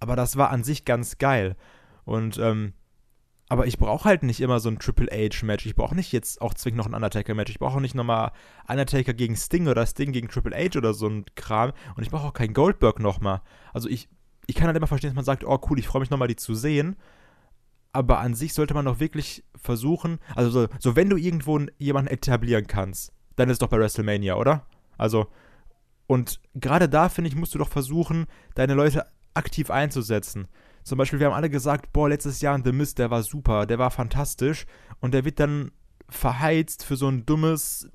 aber 0.00 0.16
das 0.16 0.36
war 0.36 0.50
an 0.50 0.64
sich 0.64 0.84
ganz 0.84 1.18
geil. 1.18 1.54
Und, 2.04 2.38
ähm, 2.38 2.72
aber 3.48 3.66
ich 3.66 3.78
brauche 3.78 4.08
halt 4.08 4.22
nicht 4.22 4.40
immer 4.40 4.58
so 4.58 4.70
ein 4.70 4.78
Triple 4.78 5.08
H-Match. 5.10 5.66
Ich 5.66 5.74
brauche 5.74 5.94
nicht 5.94 6.12
jetzt 6.12 6.40
auch 6.40 6.54
zwingend 6.54 6.78
noch 6.78 6.86
ein 6.86 6.94
Undertaker-Match. 6.94 7.50
Ich 7.50 7.58
brauche 7.58 7.76
auch 7.76 7.80
nicht 7.80 7.94
nochmal 7.94 8.32
Undertaker 8.66 9.12
gegen 9.12 9.36
Sting 9.36 9.68
oder 9.68 9.86
Sting 9.86 10.12
gegen 10.12 10.28
Triple 10.28 10.56
H 10.56 10.78
oder 10.78 10.94
so 10.94 11.06
ein 11.06 11.26
Kram. 11.34 11.72
Und 11.94 12.02
ich 12.02 12.10
brauche 12.10 12.26
auch 12.26 12.32
keinen 12.32 12.54
Goldberg 12.54 13.00
nochmal. 13.00 13.42
Also 13.74 13.88
ich, 13.88 14.08
ich 14.46 14.54
kann 14.54 14.66
halt 14.66 14.76
immer 14.76 14.86
verstehen, 14.86 15.10
dass 15.10 15.16
man 15.16 15.26
sagt, 15.26 15.44
oh 15.44 15.60
cool, 15.68 15.78
ich 15.78 15.86
freue 15.86 16.00
mich 16.00 16.10
nochmal, 16.10 16.28
die 16.28 16.36
zu 16.36 16.54
sehen. 16.54 16.96
Aber 17.92 18.18
an 18.18 18.34
sich 18.34 18.54
sollte 18.54 18.74
man 18.74 18.86
doch 18.86 18.98
wirklich 18.98 19.44
versuchen, 19.54 20.18
also 20.34 20.50
so, 20.50 20.68
so 20.80 20.96
wenn 20.96 21.10
du 21.10 21.16
irgendwo 21.16 21.60
jemanden 21.78 22.10
etablieren 22.10 22.66
kannst, 22.66 23.12
dann 23.36 23.48
ist 23.48 23.54
es 23.54 23.58
doch 23.60 23.68
bei 23.68 23.78
WrestleMania, 23.78 24.34
oder? 24.34 24.66
Also, 24.98 25.28
und 26.06 26.40
gerade 26.54 26.88
da, 26.88 27.08
finde 27.08 27.28
ich, 27.28 27.36
musst 27.36 27.54
du 27.54 27.58
doch 27.58 27.68
versuchen, 27.68 28.26
deine 28.54 28.74
Leute 28.74 29.06
aktiv 29.34 29.70
einzusetzen. 29.70 30.48
Zum 30.84 30.98
Beispiel, 30.98 31.18
wir 31.18 31.26
haben 31.26 31.34
alle 31.34 31.50
gesagt, 31.50 31.92
boah, 31.92 32.08
letztes 32.08 32.40
Jahr 32.42 32.54
in 32.54 32.62
The 32.62 32.72
Mist, 32.72 32.98
der 32.98 33.10
war 33.10 33.22
super, 33.22 33.66
der 33.66 33.78
war 33.78 33.90
fantastisch. 33.90 34.66
Und 35.00 35.14
der 35.14 35.24
wird 35.24 35.40
dann 35.40 35.72
verheizt 36.08 36.84
für 36.84 36.96
so 36.96 37.08
ein 37.08 37.24
dummes 37.24 37.90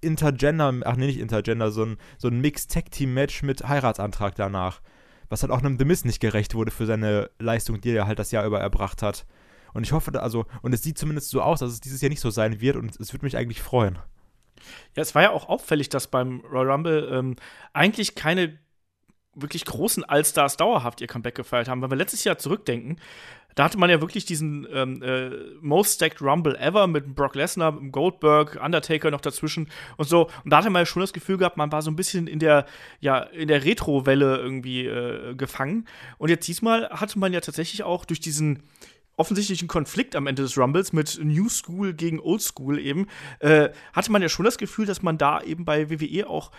Intergender, 0.00 0.74
ach 0.84 0.96
nee, 0.96 1.06
nicht 1.06 1.20
Intergender, 1.20 1.70
so 1.70 1.84
ein, 1.84 1.96
so 2.18 2.26
ein 2.26 2.40
Mixed-Tag-Team-Match 2.40 3.44
mit 3.44 3.68
Heiratsantrag 3.68 4.34
danach. 4.34 4.80
Was 5.28 5.42
halt 5.42 5.52
auch 5.52 5.60
einem 5.60 5.78
The 5.78 5.84
Mist 5.84 6.04
nicht 6.04 6.20
gerecht 6.20 6.54
wurde 6.54 6.72
für 6.72 6.86
seine 6.86 7.30
Leistung, 7.38 7.80
die 7.80 7.92
er 7.92 8.06
halt 8.06 8.18
das 8.18 8.32
Jahr 8.32 8.44
über 8.44 8.60
erbracht 8.60 9.00
hat. 9.00 9.24
Und 9.72 9.84
ich 9.84 9.92
hoffe, 9.92 10.20
also, 10.20 10.44
und 10.60 10.74
es 10.74 10.82
sieht 10.82 10.98
zumindest 10.98 11.30
so 11.30 11.40
aus, 11.40 11.60
dass 11.60 11.70
es 11.70 11.80
dieses 11.80 12.00
Jahr 12.02 12.10
nicht 12.10 12.20
so 12.20 12.30
sein 12.30 12.60
wird 12.60 12.76
und 12.76 12.98
es 13.00 13.12
würde 13.12 13.24
mich 13.24 13.36
eigentlich 13.36 13.62
freuen. 13.62 13.98
Ja, 14.94 15.02
es 15.02 15.14
war 15.14 15.22
ja 15.22 15.30
auch 15.30 15.48
auffällig, 15.48 15.88
dass 15.88 16.08
beim 16.08 16.40
Royal 16.40 16.70
Rumble 16.72 17.08
ähm, 17.10 17.36
eigentlich 17.72 18.14
keine 18.14 18.58
wirklich 19.34 19.64
großen 19.64 20.04
Allstars 20.04 20.56
dauerhaft 20.56 21.00
ihr 21.00 21.06
Comeback 21.06 21.34
gefeiert 21.34 21.68
haben. 21.68 21.82
Wenn 21.82 21.90
wir 21.90 21.96
letztes 21.96 22.24
Jahr 22.24 22.38
zurückdenken, 22.38 22.98
da 23.54 23.64
hatte 23.64 23.78
man 23.78 23.90
ja 23.90 24.00
wirklich 24.00 24.24
diesen 24.24 24.66
ähm, 24.72 25.02
äh, 25.02 25.30
Most 25.60 25.96
Stacked 25.96 26.22
Rumble 26.22 26.56
ever 26.56 26.86
mit 26.86 27.14
Brock 27.14 27.34
Lesnar, 27.34 27.72
Goldberg, 27.72 28.58
Undertaker 28.62 29.10
noch 29.10 29.20
dazwischen 29.20 29.68
und 29.96 30.08
so. 30.08 30.30
Und 30.44 30.50
da 30.50 30.58
hatte 30.58 30.70
man 30.70 30.82
ja 30.82 30.86
schon 30.86 31.02
das 31.02 31.12
Gefühl 31.12 31.38
gehabt, 31.38 31.56
man 31.56 31.70
war 31.70 31.82
so 31.82 31.90
ein 31.90 31.96
bisschen 31.96 32.26
in 32.26 32.38
der, 32.38 32.66
ja, 33.00 33.20
in 33.20 33.48
der 33.48 33.64
Retro-Welle 33.64 34.38
irgendwie 34.38 34.86
äh, 34.86 35.34
gefangen. 35.34 35.86
Und 36.18 36.30
jetzt 36.30 36.48
diesmal 36.48 36.88
hatte 36.90 37.18
man 37.18 37.32
ja 37.32 37.40
tatsächlich 37.40 37.82
auch 37.82 38.04
durch 38.04 38.20
diesen 38.20 38.62
offensichtlichen 39.16 39.68
Konflikt 39.68 40.16
am 40.16 40.26
Ende 40.26 40.42
des 40.42 40.56
Rumbles 40.56 40.94
mit 40.94 41.20
New 41.22 41.48
School 41.50 41.92
gegen 41.92 42.18
Old 42.18 42.40
School 42.40 42.78
eben, 42.78 43.08
äh, 43.40 43.68
hatte 43.92 44.10
man 44.10 44.22
ja 44.22 44.30
schon 44.30 44.46
das 44.46 44.56
Gefühl, 44.56 44.86
dass 44.86 45.02
man 45.02 45.18
da 45.18 45.42
eben 45.42 45.66
bei 45.66 45.90
WWE 45.90 46.28
auch 46.28 46.50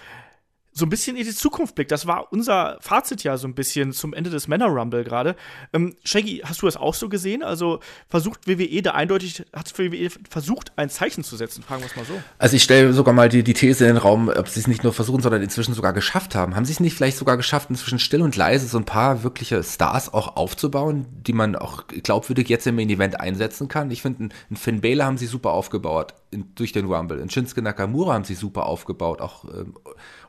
so 0.73 0.85
ein 0.85 0.89
bisschen 0.89 1.15
in 1.15 1.25
die 1.25 1.35
Zukunft 1.35 1.75
blickt. 1.75 1.91
Das 1.91 2.07
war 2.07 2.31
unser 2.31 2.77
Fazit 2.81 3.23
ja 3.23 3.37
so 3.37 3.47
ein 3.47 3.53
bisschen 3.53 3.93
zum 3.93 4.13
Ende 4.13 4.29
des 4.29 4.47
Männer 4.47 4.67
Rumble 4.67 5.03
gerade. 5.03 5.35
Ähm, 5.71 5.95
Shaggy, 6.03 6.41
hast 6.43 6.61
du 6.61 6.65
das 6.65 6.77
auch 6.77 6.95
so 6.95 7.09
gesehen? 7.09 7.43
Also 7.43 7.79
versucht 8.09 8.47
WWE 8.47 8.81
da 8.81 8.91
eindeutig, 8.91 9.45
hat 9.53 9.77
WWE 9.77 10.09
versucht, 10.29 10.71
ein 10.75 10.89
Zeichen 10.89 11.23
zu 11.23 11.35
setzen? 11.35 11.63
Fragen 11.63 11.81
wir 11.81 11.87
es 11.87 11.95
mal 11.95 12.05
so. 12.05 12.13
Also 12.39 12.55
ich 12.55 12.63
stelle 12.63 12.91
sogar 12.93 13.13
mal 13.13 13.29
die, 13.29 13.43
die 13.43 13.53
These 13.53 13.85
in 13.85 13.93
den 13.93 13.97
Raum, 13.97 14.29
ob 14.29 14.47
sie 14.47 14.59
es 14.59 14.67
nicht 14.67 14.83
nur 14.83 14.93
versuchen, 14.93 15.21
sondern 15.21 15.41
inzwischen 15.41 15.73
sogar 15.73 15.93
geschafft 15.93 16.33
haben. 16.33 16.55
Haben 16.55 16.65
sie 16.65 16.73
es 16.73 16.79
nicht 16.79 16.95
vielleicht 16.95 17.17
sogar 17.17 17.37
geschafft, 17.37 17.69
inzwischen 17.69 17.99
still 17.99 18.21
und 18.21 18.35
leise 18.35 18.67
so 18.67 18.77
ein 18.77 18.85
paar 18.85 19.23
wirkliche 19.23 19.63
Stars 19.63 20.13
auch 20.13 20.35
aufzubauen, 20.35 21.05
die 21.27 21.33
man 21.33 21.55
auch 21.55 21.85
glaubwürdig 21.87 22.49
jetzt 22.49 22.65
im 22.65 22.75
Main 22.75 22.89
Event 22.89 23.19
einsetzen 23.19 23.67
kann? 23.67 23.91
Ich 23.91 24.01
finde, 24.01 24.29
einen 24.49 24.57
Finn 24.57 24.81
Balor 24.81 25.05
haben 25.05 25.17
sie 25.17 25.27
super 25.27 25.51
aufgebaut 25.51 26.15
in, 26.31 26.53
durch 26.55 26.71
den 26.71 26.85
Rumble. 26.85 27.19
In 27.19 27.29
Shinsuke 27.29 27.61
Nakamura 27.61 28.13
haben 28.13 28.23
sie 28.23 28.35
super 28.35 28.65
aufgebaut. 28.65 29.21
Auch, 29.21 29.45
ähm, 29.45 29.75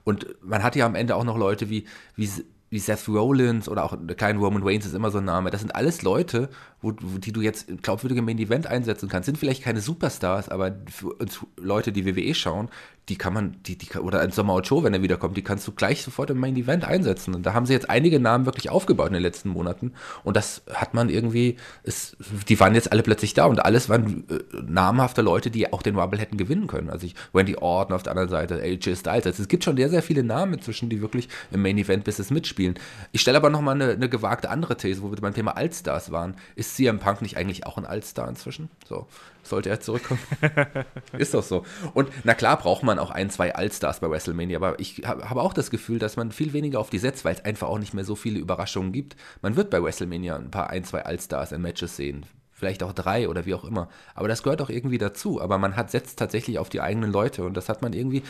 und 0.05 0.27
man 0.43 0.63
hat 0.63 0.77
ja 0.77 0.87
am 0.87 0.95
Ende 0.95 1.17
auch 1.17 1.25
noch 1.25 1.37
Leute 1.37 1.71
wie, 1.71 1.87
wie, 2.15 2.29
wie 2.71 2.79
Seth 2.79 3.09
Rollins 3.09 3.69
oder 3.69 3.85
auch 3.85 3.97
kein 4.17 4.37
Roman 4.37 4.63
Reigns 4.63 4.85
ist 4.85 4.95
immer 4.95 5.11
so 5.11 5.19
ein 5.19 5.25
Name. 5.25 5.51
Das 5.51 5.61
sind 5.61 5.75
alles 5.75 6.03
Leute, 6.03 6.51
wo, 6.83 6.93
die 6.93 7.33
du 7.33 7.41
jetzt 7.41 7.83
glaubwürdig 7.83 8.19
im 8.19 8.27
Main 8.27 8.39
Event 8.39 8.67
einsetzen 8.67 9.09
kannst. 9.09 9.27
Sind 9.27 9.39
vielleicht 9.39 9.63
keine 9.63 9.81
Superstars, 9.81 10.49
aber 10.49 10.77
für 10.91 11.15
uns 11.15 11.41
Leute, 11.57 11.93
die 11.93 12.05
WWE 12.05 12.35
schauen, 12.35 12.69
die 13.09 13.17
kann 13.17 13.35
man, 13.35 13.57
die, 13.65 13.77
die, 13.77 13.91
oder 13.99 14.21
ein 14.21 14.31
Samoa 14.31 14.61
Joe, 14.61 14.83
wenn 14.83 14.95
er 14.95 15.03
wiederkommt, 15.03 15.37
die 15.37 15.43
kannst 15.43 15.67
du 15.69 15.73
gleich 15.73 16.03
sofort 16.03 16.31
im 16.31 16.39
Main 16.39 16.57
Event 16.57 16.85
einsetzen. 16.85 17.35
Und 17.35 17.45
da 17.45 17.53
haben 17.53 17.67
sie 17.67 17.75
jetzt 17.75 17.91
einige 17.91 18.19
Namen 18.19 18.47
wirklich 18.47 18.71
aufgebaut 18.71 19.09
in 19.09 19.13
den 19.15 19.23
letzten 19.23 19.51
Monaten. 19.51 19.93
Und 20.23 20.37
das 20.37 20.63
hat 20.73 20.95
man 20.95 21.11
irgendwie, 21.11 21.57
es, 21.83 22.17
die 22.49 22.59
waren 22.61 22.75
jetzt 22.75 22.93
alle 22.93 23.03
plötzlich 23.03 23.35
da 23.35 23.45
und 23.45 23.63
alles 23.63 23.91
waren 23.91 24.25
äh, 24.31 24.39
namhafte 24.67 25.21
Leute, 25.21 25.51
die 25.51 25.71
auch 25.71 25.83
den 25.83 25.99
Rumble 25.99 26.19
hätten 26.19 26.39
gewinnen 26.39 26.67
können. 26.67 26.89
Also 26.89 27.07
ich, 27.07 27.15
Randy 27.35 27.57
Orton 27.57 27.95
auf 27.95 28.03
der 28.03 28.13
anderen 28.13 28.31
Seite, 28.31 28.63
AJ 28.63 28.97
Styles. 28.97 29.27
Also 29.27 29.43
es 29.43 29.49
gibt 29.49 29.65
schon 29.65 29.77
sehr, 29.77 29.91
sehr 29.91 30.03
viele 30.03 30.23
Namen 30.23 30.55
inzwischen, 30.55 30.89
die 30.89 31.03
wirklich 31.03 31.29
im 31.53 31.61
Main 31.61 31.77
Event 31.77 32.05
bis 32.05 32.19
es 32.19 32.31
mitspielen. 32.31 32.75
Ich 33.13 33.21
stelle 33.21 33.37
aber 33.37 33.51
nochmal 33.51 33.75
eine, 33.75 33.93
eine 33.93 34.09
gewagte 34.09 34.49
andere 34.49 34.79
These, 34.79 35.03
wo 35.03 35.11
wir 35.11 35.21
beim 35.21 35.35
Thema 35.35 35.59
Allstars 35.59 36.11
waren. 36.11 36.37
Ist 36.57 36.75
CM 36.77 37.01
Punk 37.01 37.21
nicht 37.21 37.37
eigentlich 37.37 37.67
auch 37.67 37.77
ein 37.77 37.85
Allstar 37.85 38.29
inzwischen? 38.29 38.71
So, 38.89 39.07
sollte 39.47 39.71
er 39.71 39.81
zurückkommen. 39.81 40.21
Ist 41.19 41.35
doch 41.35 41.43
so. 41.43 41.65
Und 41.95 42.09
na 42.25 42.35
klar 42.35 42.57
braucht 42.57 42.83
man 42.83 42.99
auch 42.99 43.11
ein, 43.11 43.31
zwei 43.31 43.55
Allstars 43.55 44.01
bei 44.01 44.11
WrestleMania, 44.11 44.59
aber 44.59 44.79
ich 44.81 45.03
habe 45.05 45.29
hab 45.29 45.37
auch 45.37 45.53
das 45.53 45.71
Gefühl, 45.71 45.99
dass 45.99 46.17
man 46.17 46.33
viel 46.33 46.53
weniger 46.53 46.81
auf 46.81 46.91
die 46.91 46.99
setzt, 46.99 47.25
weil 47.25 47.35
es 47.35 47.45
einfach 47.45 47.69
auch 47.69 47.79
nicht 47.79 47.95
mehr 47.95 48.05
so 48.05 48.17
viele 48.17 48.39
Überraschungen 48.39 48.93
gibt. 48.93 49.17
Man 49.43 49.57
wird 49.57 49.71
bei 49.71 49.83
WrestleMania 49.83 50.37
ein 50.37 50.51
paar, 50.51 50.71
ein, 50.71 50.85
zwei 50.85 51.05
Allstars 51.05 51.53
in 51.53 51.63
Matches 51.63 51.97
sehen. 51.97 52.27
Vielleicht 52.53 52.83
auch 52.83 52.93
drei 52.93 53.29
oder 53.29 53.47
wie 53.47 53.55
auch 53.55 53.65
immer. 53.65 53.89
Aber 54.15 54.29
das 54.29 54.43
gehört 54.43 54.63
auch 54.63 54.71
irgendwie 54.71 54.99
dazu. 54.99 55.41
Aber 55.41 55.59
man 55.59 55.77
hat 55.77 55.91
setzt 55.91 56.19
tatsächlich 56.19 56.59
auf 56.59 56.69
die 56.69 56.81
eigenen 56.81 57.11
Leute 57.11 57.45
und 57.45 57.57
das 57.57 57.69
hat 57.69 57.83
man 57.83 57.93
irgendwie 57.93 58.23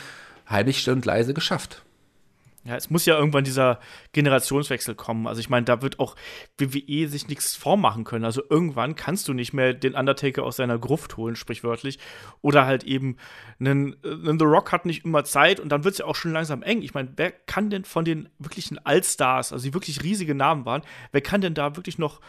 heimlich 0.49 0.89
und 0.89 1.05
leise 1.05 1.33
geschafft. 1.33 1.83
Ja, 2.67 2.75
es 2.75 2.89
muss 2.89 3.05
ja 3.05 3.15
irgendwann 3.15 3.43
dieser 3.43 3.79
Generationswechsel 4.11 4.95
kommen. 4.95 5.27
Also 5.27 5.39
ich 5.39 5.49
meine, 5.49 5.65
da 5.65 5.83
wird 5.83 5.99
auch 5.99 6.15
WWE 6.57 7.07
sich 7.07 7.27
nichts 7.27 7.55
vormachen 7.55 8.05
können. 8.05 8.25
Also 8.25 8.41
irgendwann 8.49 8.95
kannst 8.95 9.27
du 9.27 9.33
nicht 9.33 9.53
mehr 9.53 9.75
den 9.75 9.93
Undertaker 9.93 10.41
aus 10.41 10.55
seiner 10.55 10.79
Gruft 10.79 11.15
holen, 11.15 11.35
sprichwörtlich. 11.35 11.99
Oder 12.41 12.65
halt 12.65 12.83
eben 12.83 13.17
einen, 13.59 13.95
einen 14.03 14.39
The 14.39 14.45
Rock 14.45 14.71
hat 14.71 14.87
nicht 14.87 15.05
immer 15.05 15.23
Zeit 15.23 15.59
und 15.59 15.69
dann 15.69 15.83
wird 15.83 15.93
es 15.93 15.99
ja 15.99 16.05
auch 16.05 16.15
schon 16.15 16.31
langsam 16.33 16.63
eng. 16.63 16.81
Ich 16.81 16.95
meine, 16.95 17.13
wer 17.17 17.29
kann 17.29 17.69
denn 17.69 17.85
von 17.85 18.03
den 18.03 18.29
wirklichen 18.39 18.83
Allstars, 18.83 19.53
also 19.53 19.63
die 19.63 19.75
wirklich 19.75 20.01
riesige 20.01 20.33
Namen 20.33 20.65
waren, 20.65 20.81
wer 21.11 21.21
kann 21.21 21.41
denn 21.41 21.53
da 21.53 21.75
wirklich 21.75 21.99
noch 21.99 22.19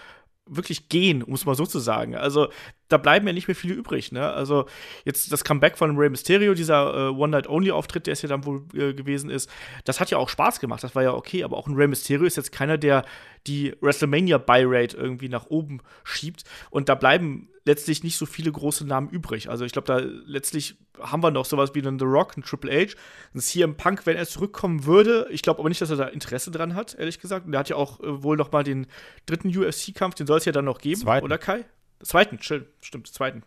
wirklich 0.44 0.88
gehen, 0.90 1.22
um 1.22 1.33
es 1.33 1.46
mal 1.46 1.55
so 1.55 1.66
zu 1.66 1.79
sagen. 1.79 2.14
Also 2.14 2.49
da 2.88 2.99
bleiben 2.99 3.27
ja 3.27 3.33
nicht 3.33 3.49
mehr 3.49 3.55
viele 3.55 3.75
übrig. 3.75 4.12
Ne? 4.12 4.33
Also 4.33 4.66
jetzt 5.05 5.33
das 5.33 5.44
Comeback 5.44 5.77
von 5.77 5.96
Rey 5.96 6.09
Mysterio, 6.09 6.55
dieser 6.55 7.09
äh, 7.09 7.09
One-Night-Only-Auftritt, 7.11 8.07
der 8.07 8.12
es 8.12 8.22
ja 8.22 8.29
dann 8.29 8.44
wohl 8.44 8.64
äh, 8.75 8.94
gewesen 8.94 9.31
ist, 9.31 9.51
das 9.85 10.01
hat 10.01 10.11
ja 10.11 10.18
auch 10.18 10.29
Spaß 10.29 10.61
gemacht, 10.61 10.85
das 10.85 10.94
war 10.94 11.03
ja 11.03 11.12
okay, 11.12 11.44
aber 11.44 11.57
auch 11.57 11.66
ein 11.66 11.75
Rey 11.75 11.88
Mysterio 11.88 12.27
ist 12.27 12.37
jetzt 12.37 12.53
keiner, 12.53 12.79
der 12.79 13.05
die 13.46 13.75
WrestleMania-Buy-Rate 13.81 14.96
irgendwie 14.96 15.29
nach 15.29 15.46
oben 15.46 15.81
schiebt 16.05 16.44
und 16.70 16.88
da 16.88 16.94
bleiben 16.94 17.49
letztlich 17.64 18.05
nicht 18.05 18.16
so 18.16 18.27
viele 18.27 18.51
große 18.53 18.87
Namen 18.87 19.09
übrig. 19.09 19.51
Also 19.51 19.64
ich 19.64 19.72
glaube, 19.72 19.87
da 19.87 19.99
letztlich 19.99 20.77
haben 21.01 21.22
wir 21.22 21.33
noch 21.33 21.44
sowas 21.44 21.75
wie 21.75 21.81
einen 21.81 21.99
The 21.99 22.05
Rock, 22.05 22.37
einen 22.37 22.44
Triple 22.44 22.70
H, 22.70 22.94
einen 23.35 23.40
CM 23.40 23.77
Punk, 23.77 24.07
wenn 24.07 24.16
er 24.16 24.27
zurückkommen 24.27 24.87
würde. 24.87 25.27
Ich 25.31 25.42
glaube 25.42 25.59
aber 25.59 25.68
nicht, 25.68 25.81
dass 25.81 25.90
er 25.90 25.96
da 25.96 26.07
Interesse 26.07 26.53
dran 26.53 26.75
hat, 26.75 26.94
ehrlich 26.94 27.20
gesagt. 27.20 27.44
Und 27.44 27.53
der 27.53 27.59
hat 27.59 27.68
ja 27.68 27.77
auch 27.77 28.01
äh, 28.01 28.22
wohl 28.22 28.37
noch 28.37 28.53
mal 28.53 28.62
den 28.62 28.87
dritten 29.27 29.49
UFC-Kampf, 29.49 30.14
den 30.14 30.29
soll 30.29 30.38
es 30.38 30.44
ja 30.44 30.53
dann 30.53 30.64
noch 30.64 30.79
geben, 30.79 31.01
Zweiten. 31.01 31.25
oder 31.25 31.38
Kai? 31.38 31.64
Zweiten, 32.02 32.38
stimmt, 32.40 32.66
stimmt, 32.80 33.06
zweiten. 33.09 33.42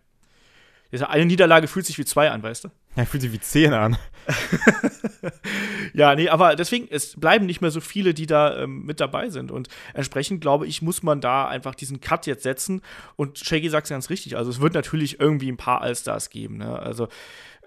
Eine 0.92 1.26
Niederlage 1.26 1.68
fühlt 1.68 1.86
sich 1.86 2.00
wie 2.00 2.06
zwei 2.06 2.32
an, 2.32 2.42
weißt 2.42 2.66
du? 2.66 2.70
Ja, 2.96 3.06
fühlt 3.06 3.22
sich 3.22 3.32
wie 3.32 3.40
10 3.40 3.74
an. 3.74 3.98
ja, 5.94 6.16
nee, 6.16 6.28
aber 6.28 6.56
deswegen, 6.56 6.88
es 6.90 7.18
bleiben 7.20 7.46
nicht 7.46 7.62
mehr 7.62 7.70
so 7.70 7.82
viele, 7.82 8.14
die 8.14 8.26
da 8.26 8.64
ähm, 8.64 8.84
mit 8.84 9.00
dabei 9.00 9.30
sind. 9.30 9.52
Und 9.52 9.70
entsprechend, 9.94 10.42
glaube 10.42 10.66
ich, 10.66 10.82
muss 10.82 11.04
man 11.04 11.22
da 11.22 11.48
einfach 11.48 11.76
diesen 11.76 12.02
Cut 12.02 12.26
jetzt 12.26 12.44
setzen. 12.44 12.82
Und 13.16 13.38
Shaggy 13.38 13.70
sagt 13.70 13.86
es 13.86 13.92
ganz 13.92 14.10
richtig. 14.10 14.38
Also, 14.38 14.50
es 14.50 14.60
wird 14.60 14.74
natürlich 14.74 15.20
irgendwie 15.20 15.52
ein 15.52 15.58
paar 15.58 15.82
Allstars 15.82 16.32
geben. 16.32 16.58
Ne? 16.58 16.78
Also, 16.80 17.06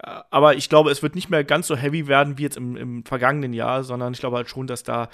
äh, 0.02 0.20
aber 0.30 0.56
ich 0.56 0.68
glaube, 0.68 0.90
es 0.90 1.02
wird 1.02 1.14
nicht 1.14 1.30
mehr 1.30 1.44
ganz 1.44 1.68
so 1.68 1.76
heavy 1.76 2.08
werden 2.08 2.36
wie 2.36 2.42
jetzt 2.42 2.56
im, 2.56 2.76
im 2.76 3.04
vergangenen 3.04 3.52
Jahr, 3.52 3.84
sondern 3.84 4.12
ich 4.12 4.20
glaube 4.20 4.36
halt 4.36 4.50
schon, 4.50 4.66
dass 4.66 4.82
da 4.82 5.08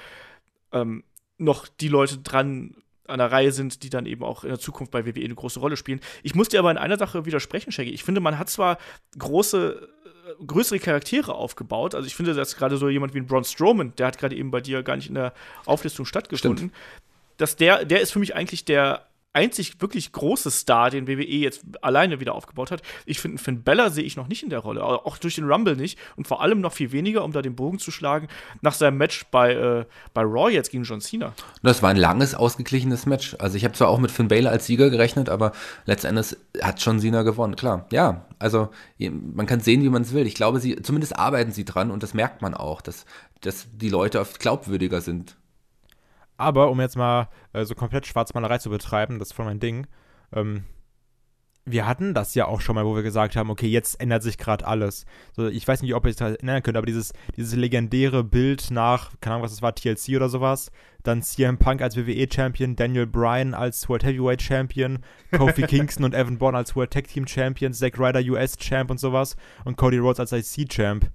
ähm, 0.73 1.05
noch 1.37 1.69
die 1.69 1.89
Leute 1.89 2.19
dran 2.19 2.75
an 3.09 3.19
der 3.19 3.33
Reihe 3.33 3.53
sind, 3.53 3.83
die 3.83 3.91
dann 3.91 4.07
eben 4.07 4.23
auch 4.23 4.45
in 4.45 4.51
der 4.51 4.59
Zukunft 4.59 4.93
bei 4.93 5.07
WWE 5.07 5.25
eine 5.25 5.35
große 5.35 5.61
Rolle 5.61 5.77
spielen. 5.77 6.01
Ich 6.23 6.35
muss 6.35 6.49
dir 6.49 6.59
aber 6.61 6.71
in 6.71 6.79
einer 6.79 6.99
Sache 6.99 7.27
widersprechen, 7.27 7.73
Shaggy. 7.73 7.91
Ich 7.91 8.05
finde, 8.05 8.21
man 8.21 8.39
hat 8.39 8.51
zwar 8.51 8.79
große, 9.19 9.89
äh, 10.05 10.45
größere 10.45 10.79
Charaktere 10.79 11.35
aufgebaut. 11.35 11.95
Also 11.95 12.07
ich 12.07 12.15
finde, 12.15 12.35
dass 12.35 12.57
gerade 12.57 12.77
so 12.77 12.89
jemand 12.89 13.15
wie 13.15 13.19
ein 13.19 13.27
Braun 13.27 13.45
Strowman, 13.45 13.95
der 13.97 14.07
hat 14.09 14.19
gerade 14.19 14.37
eben 14.37 14.51
bei 14.51 14.61
dir 14.61 14.83
gar 14.83 14.97
nicht 14.97 15.09
in 15.09 15.15
der 15.15 15.33
Auflistung 15.67 16.07
stattgefunden, 16.07 16.73
dass 17.39 17.57
der, 17.57 17.85
der 17.85 18.01
ist 18.01 18.13
für 18.13 18.19
mich 18.19 18.35
eigentlich 18.35 18.65
der 18.65 19.08
einzig 19.39 19.81
wirklich 19.81 20.11
große 20.11 20.51
Star, 20.51 20.91
den 20.91 21.07
WWE 21.07 21.23
jetzt 21.23 21.63
alleine 21.81 22.19
wieder 22.19 22.35
aufgebaut 22.35 22.73
hat. 22.73 22.83
Ich 23.07 23.21
finde, 23.21 23.39
Finn 23.39 23.63
Bella 23.63 23.91
sehe 23.91 24.03
ich 24.03 24.17
noch 24.17 24.27
nicht 24.27 24.43
in 24.43 24.51
der 24.51 24.59
Rolle, 24.59 24.83
auch 24.83 25.17
durch 25.17 25.37
den 25.37 25.45
Rumble 25.45 25.77
nicht 25.77 25.97
und 26.17 26.27
vor 26.27 26.43
allem 26.43 26.61
noch 26.61 26.73
viel 26.73 26.91
weniger, 26.91 27.25
um 27.25 27.31
da 27.31 27.41
den 27.41 27.55
Bogen 27.55 27.79
zu 27.79 27.93
schlagen, 27.93 28.27
nach 28.63 28.75
seinem 28.75 28.99
Match 28.99 29.27
bei, 29.31 29.53
äh, 29.53 29.85
bei 30.13 30.23
Raw 30.23 30.51
jetzt 30.51 30.71
gegen 30.73 30.83
John 30.83 31.01
Cena. 31.01 31.35
Das 31.63 31.83
war 31.83 31.91
ein 31.91 31.97
langes, 31.97 32.35
ausgeglichenes 32.35 33.07
Match. 33.07 33.37
Also 33.39 33.57
ich 33.57 33.65
habe 33.65 33.75
zwar 33.75 33.89
auch 33.89 33.99
mit 33.99 34.11
Finn 34.11 34.27
Balor 34.29 34.51
als 34.51 34.67
Sieger 34.67 34.91
gerechnet, 34.91 35.29
aber 35.29 35.53
letztendlich 35.87 36.37
hat 36.61 36.81
John 36.85 36.99
Cena 36.99 37.23
gewonnen, 37.23 37.55
klar. 37.55 37.87
Ja, 37.93 38.27
also 38.41 38.71
man 38.99 39.47
kann 39.47 39.61
sehen, 39.61 39.83
wie 39.83 39.89
man 39.89 40.03
es 40.03 40.13
will. 40.13 40.27
Ich 40.27 40.35
glaube, 40.35 40.59
sie, 40.59 40.83
zumindest 40.83 41.17
arbeiten 41.17 41.53
sie 41.53 41.65
dran 41.65 41.93
und 41.93 42.03
das 42.03 42.13
merkt 42.13 42.43
man 42.43 42.55
auch, 42.55 42.81
dass, 42.81 43.05
dass 43.41 43.69
die 43.73 43.89
Leute 43.89 44.19
oft 44.21 44.41
glaubwürdiger 44.41 45.01
sind. 45.01 45.37
Aber 46.39 46.71
um 46.71 46.81
jetzt 46.81 46.97
mal 46.97 47.29
äh, 47.53 47.65
so 47.65 47.75
komplett 47.75 48.07
Schwarzmalerei 48.07 48.59
zu 48.59 48.71
betreiben, 48.71 49.19
das 49.19 49.29
ist 49.29 49.35
voll 49.35 49.45
mein 49.45 49.61
Ding. 49.61 49.87
Ähm, 50.33 50.65
wir 51.71 51.87
hatten 51.87 52.15
das 52.15 52.35
ja 52.35 52.47
auch 52.47 52.61
schon 52.61 52.75
mal, 52.75 52.87
wo 52.87 52.95
wir 52.95 53.03
gesagt 53.03 53.37
haben, 53.37 53.51
okay, 53.51 53.67
jetzt 53.67 54.01
ändert 54.01 54.23
sich 54.23 54.39
gerade 54.39 54.67
alles. 54.67 55.05
So, 55.33 55.49
ich 55.49 55.67
weiß 55.67 55.83
nicht, 55.83 55.95
ob 55.95 56.05
ihr 56.05 56.11
euch 56.11 56.17
das 56.17 56.37
erinnern 56.37 56.63
könnt, 56.63 56.77
aber 56.77 56.87
dieses, 56.87 57.13
dieses 57.37 57.55
legendäre 57.55 58.25
Bild 58.25 58.71
nach, 58.71 59.13
keine 59.21 59.35
Ahnung, 59.35 59.45
was 59.45 59.53
das 59.53 59.63
war, 59.63 59.75
TLC 59.75 60.17
oder 60.17 60.29
sowas, 60.29 60.71
dann 61.03 61.23
CM 61.23 61.59
Punk 61.59 61.83
als 61.83 61.97
WWE-Champion, 61.97 62.77
Daniel 62.77 63.07
Bryan 63.07 63.55
als 63.55 63.89
World 63.89 64.05
Heavyweight 64.05 64.41
Champion, 64.41 65.01
Kofi 65.37 65.63
Kingston 65.67 66.05
und 66.05 66.15
Evan 66.15 66.39
Bourne 66.39 66.57
als 66.57 66.75
World 66.75 66.93
Tag 66.93 67.09
Team 67.09 67.27
Champion, 67.27 67.73
Zack 67.73 67.99
Ryder 67.99 68.21
US 68.33 68.57
Champ 68.57 68.91
und 68.91 68.99
sowas 68.99 69.37
und 69.65 69.77
Cody 69.77 69.99
Rhodes 69.99 70.21
als 70.21 70.33
IC 70.33 70.69
Champ. 70.71 71.11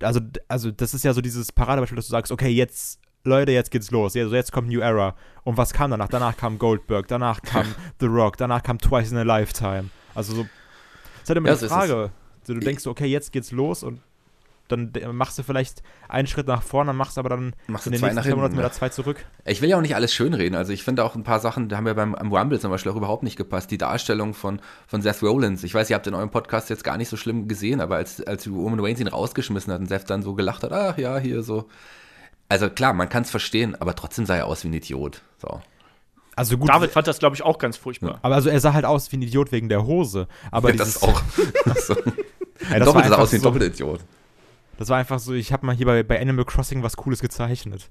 Also, 0.00 0.20
also 0.48 0.70
das 0.70 0.94
ist 0.94 1.04
ja 1.04 1.12
so 1.12 1.20
dieses 1.20 1.50
Paradebeispiel, 1.52 1.96
dass 1.96 2.06
du 2.06 2.12
sagst, 2.12 2.30
okay, 2.30 2.50
jetzt 2.50 3.00
Leute, 3.24 3.52
jetzt 3.52 3.70
geht's 3.70 3.90
los. 3.90 4.16
Also 4.16 4.34
jetzt 4.34 4.52
kommt 4.52 4.68
New 4.68 4.80
Era. 4.80 5.14
Und 5.44 5.56
was 5.56 5.72
kam 5.72 5.90
danach? 5.90 6.08
Danach 6.08 6.36
kam 6.36 6.58
Goldberg, 6.58 7.08
danach 7.08 7.42
kam 7.42 7.66
The 8.00 8.06
Rock, 8.06 8.36
danach 8.36 8.62
kam 8.62 8.78
Twice 8.78 9.12
in 9.12 9.18
a 9.18 9.22
Lifetime. 9.22 9.90
Also 10.14 10.34
so. 10.34 10.42
Das 10.42 11.22
ist 11.24 11.28
halt 11.28 11.36
immer 11.38 11.48
Ja, 11.48 11.54
die 11.54 11.60
so 11.60 11.68
Frage. 11.68 12.10
So, 12.44 12.54
du 12.54 12.60
denkst, 12.60 12.86
okay, 12.86 13.06
jetzt 13.06 13.32
geht's 13.32 13.50
los 13.52 13.82
und 13.82 14.00
dann 14.68 14.92
machst 15.12 15.38
du 15.38 15.42
vielleicht 15.42 15.82
einen 16.08 16.26
Schritt 16.26 16.46
nach 16.46 16.62
vorne, 16.62 16.88
dann 16.90 16.96
machst 16.96 17.16
du 17.16 17.20
aber 17.20 17.30
dann 17.30 17.54
Machst 17.66 17.86
in 17.86 17.92
du 17.92 17.98
den 17.98 18.00
zwei 18.00 18.14
nächsten 18.14 18.34
Monaten 18.34 18.58
wieder 18.58 18.70
zwei 18.70 18.90
zurück. 18.90 19.24
Ich 19.46 19.62
will 19.62 19.70
ja 19.70 19.78
auch 19.78 19.82
nicht 19.82 19.94
alles 19.94 20.12
schönreden. 20.12 20.56
Also 20.56 20.72
ich 20.72 20.82
finde 20.82 21.04
auch 21.04 21.14
ein 21.14 21.24
paar 21.24 21.40
Sachen, 21.40 21.68
da 21.68 21.76
haben 21.78 21.86
wir 21.86 21.94
beim 21.94 22.14
Rumble 22.14 22.60
zum 22.60 22.70
Beispiel 22.70 22.92
auch 22.92 22.96
überhaupt 22.96 23.22
nicht 23.22 23.36
gepasst. 23.36 23.70
Die 23.70 23.78
Darstellung 23.78 24.34
von, 24.34 24.60
von 24.86 25.00
Seth 25.00 25.22
Rollins. 25.22 25.64
Ich 25.64 25.74
weiß, 25.74 25.88
ihr 25.90 25.96
habt 25.96 26.06
in 26.06 26.14
eurem 26.14 26.30
Podcast 26.30 26.68
jetzt 26.68 26.84
gar 26.84 26.98
nicht 26.98 27.08
so 27.08 27.16
schlimm 27.16 27.48
gesehen, 27.48 27.80
aber 27.80 27.96
als, 27.96 28.22
als 28.22 28.46
Roman 28.46 28.80
Reigns 28.80 29.00
ihn 29.00 29.08
rausgeschmissen 29.08 29.72
hat 29.72 29.80
und 29.80 29.86
Seth 29.86 30.08
dann 30.10 30.22
so 30.22 30.34
gelacht 30.34 30.62
hat, 30.62 30.72
ach 30.72 30.98
ja, 30.98 31.18
hier 31.18 31.42
so. 31.42 31.66
Also 32.48 32.70
klar, 32.70 32.94
man 32.94 33.08
kann 33.08 33.22
es 33.22 33.30
verstehen, 33.30 33.76
aber 33.80 33.94
trotzdem 33.94 34.26
sah 34.26 34.36
er 34.36 34.46
aus 34.46 34.64
wie 34.64 34.68
ein 34.68 34.72
Idiot. 34.72 35.22
So. 35.38 35.60
Also 36.34 36.56
gut, 36.56 36.68
David 36.68 36.92
fand 36.92 37.06
das, 37.06 37.18
glaube 37.18 37.36
ich, 37.36 37.42
auch 37.42 37.58
ganz 37.58 37.76
furchtbar. 37.76 38.20
aber 38.22 38.36
also 38.36 38.48
er 38.48 38.60
sah 38.60 38.72
halt 38.72 38.84
aus 38.84 39.10
wie 39.12 39.16
ein 39.16 39.22
Idiot 39.22 39.52
wegen 39.52 39.68
der 39.68 39.84
Hose. 39.84 40.28
Aber 40.50 40.70
Ja, 40.70 40.76
das 40.78 41.02
auch. 41.02 41.20
so. 41.76 41.94
Ey, 41.94 42.78
das, 42.78 42.80
war 42.80 42.80
Doppelt 42.80 42.94
sah 42.94 43.00
einfach 43.02 43.18
aus 43.18 43.32
wie 43.32 43.36
ein 43.36 43.42
so, 43.42 43.50
Doppelidiot. 43.50 44.00
das 44.78 44.88
war 44.88 44.98
einfach 44.98 45.18
so, 45.18 45.34
ich 45.34 45.52
habe 45.52 45.66
mal 45.66 45.74
hier 45.74 45.86
bei, 45.86 46.02
bei 46.02 46.20
Animal 46.20 46.44
Crossing 46.44 46.82
was 46.82 46.96
Cooles 46.96 47.20
gezeichnet. 47.20 47.90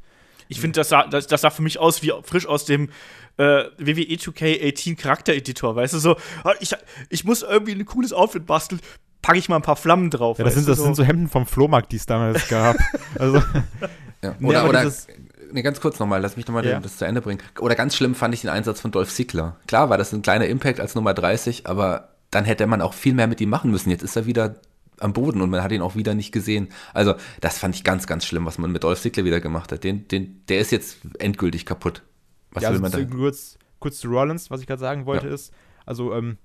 Ich 0.49 0.61
finde, 0.61 0.79
das 0.79 0.89
sah, 0.89 1.05
das, 1.05 1.27
das 1.27 1.41
sah 1.41 1.49
für 1.49 1.61
mich 1.61 1.77
aus 1.77 2.01
wie 2.01 2.13
frisch 2.23 2.45
aus 2.45 2.65
dem 2.65 2.89
äh, 3.37 3.65
WWE 3.77 4.15
2K18 4.15 4.95
Charaktereditor, 4.95 5.75
weißt 5.75 5.93
du, 5.95 5.99
so, 5.99 6.15
ah, 6.43 6.53
ich, 6.59 6.73
ich 7.09 7.25
muss 7.25 7.41
irgendwie 7.41 7.73
ein 7.73 7.85
cooles 7.85 8.13
Outfit 8.13 8.45
basteln, 8.45 8.79
packe 9.21 9.39
ich 9.39 9.49
mal 9.49 9.57
ein 9.57 9.61
paar 9.61 9.75
Flammen 9.75 10.09
drauf. 10.09 10.37
Ja, 10.37 10.45
das, 10.45 10.53
sind, 10.53 10.67
das 10.67 10.79
sind 10.79 10.95
so 10.95 11.03
Hemden 11.03 11.27
vom 11.27 11.45
Flohmarkt, 11.45 11.91
die 11.91 11.97
es 11.97 12.05
damals 12.05 12.47
gab. 12.47 12.77
Also, 13.19 13.41
Ja. 14.23 14.35
Nee, 14.39 14.47
Oder, 14.49 14.59
aber 14.61 14.69
oder 14.69 14.83
dieses- 14.83 15.07
nee, 15.51 15.61
ganz 15.61 15.79
kurz 15.79 15.99
nochmal, 15.99 16.21
lass 16.21 16.37
mich 16.37 16.47
nochmal 16.47 16.65
Ja. 16.65 16.79
das 16.79 16.97
zu 16.97 17.05
Ende 17.05 17.21
bringen. 17.21 17.41
Oder 17.59 17.75
ganz 17.75 17.95
schlimm 17.95 18.15
fand 18.15 18.33
ich 18.33 18.41
den 18.41 18.49
Einsatz 18.49 18.81
von 18.81 18.91
Dolph 18.91 19.13
Ziggler. 19.13 19.57
Klar 19.67 19.89
war 19.89 19.97
das 19.97 20.11
ein 20.13 20.21
kleiner 20.21 20.47
Impact 20.47 20.79
als 20.79 20.95
Nummer 20.95 21.13
30, 21.13 21.67
aber 21.67 22.09
dann 22.31 22.45
hätte 22.45 22.65
man 22.67 22.81
auch 22.81 22.93
viel 22.93 23.13
mehr 23.13 23.27
mit 23.27 23.39
ihm 23.41 23.49
machen 23.49 23.71
müssen. 23.71 23.89
Jetzt 23.89 24.03
ist 24.03 24.15
er 24.15 24.25
wieder 24.25 24.55
am 24.99 25.13
Boden 25.13 25.41
und 25.41 25.49
man 25.51 25.61
hat 25.61 25.71
ihn 25.71 25.81
auch 25.81 25.95
wieder 25.95 26.15
nicht 26.15 26.31
gesehen. 26.31 26.69
Also, 26.93 27.13
das 27.39 27.59
fand 27.59 27.75
ich 27.75 27.83
ganz, 27.83 28.07
ganz 28.07 28.25
schlimm, 28.25 28.45
was 28.45 28.57
man 28.57 28.71
mit 28.71 28.83
Dolph 28.83 28.99
Ziggler 28.99 29.23
wieder 29.25 29.39
gemacht 29.39 29.71
hat. 29.71 29.83
Den, 29.83 30.07
den, 30.07 30.43
der 30.47 30.59
ist 30.59 30.71
jetzt 30.71 30.97
endgültig 31.19 31.65
kaputt. 31.67 32.01
Was 32.51 32.63
ja, 32.63 32.69
will 32.73 32.83
also 32.83 32.97
man 32.99 33.07
da? 33.09 33.15
kurz, 33.15 33.59
kurz 33.79 33.99
zu 33.99 34.07
Rollins, 34.09 34.49
was 34.49 34.59
ich 34.61 34.67
gerade 34.67 34.79
sagen 34.79 35.05
wollte, 35.05 35.27
Ja. 35.27 35.33
ist, 35.35 35.53
also, 35.85 36.13
ähm, 36.15 36.37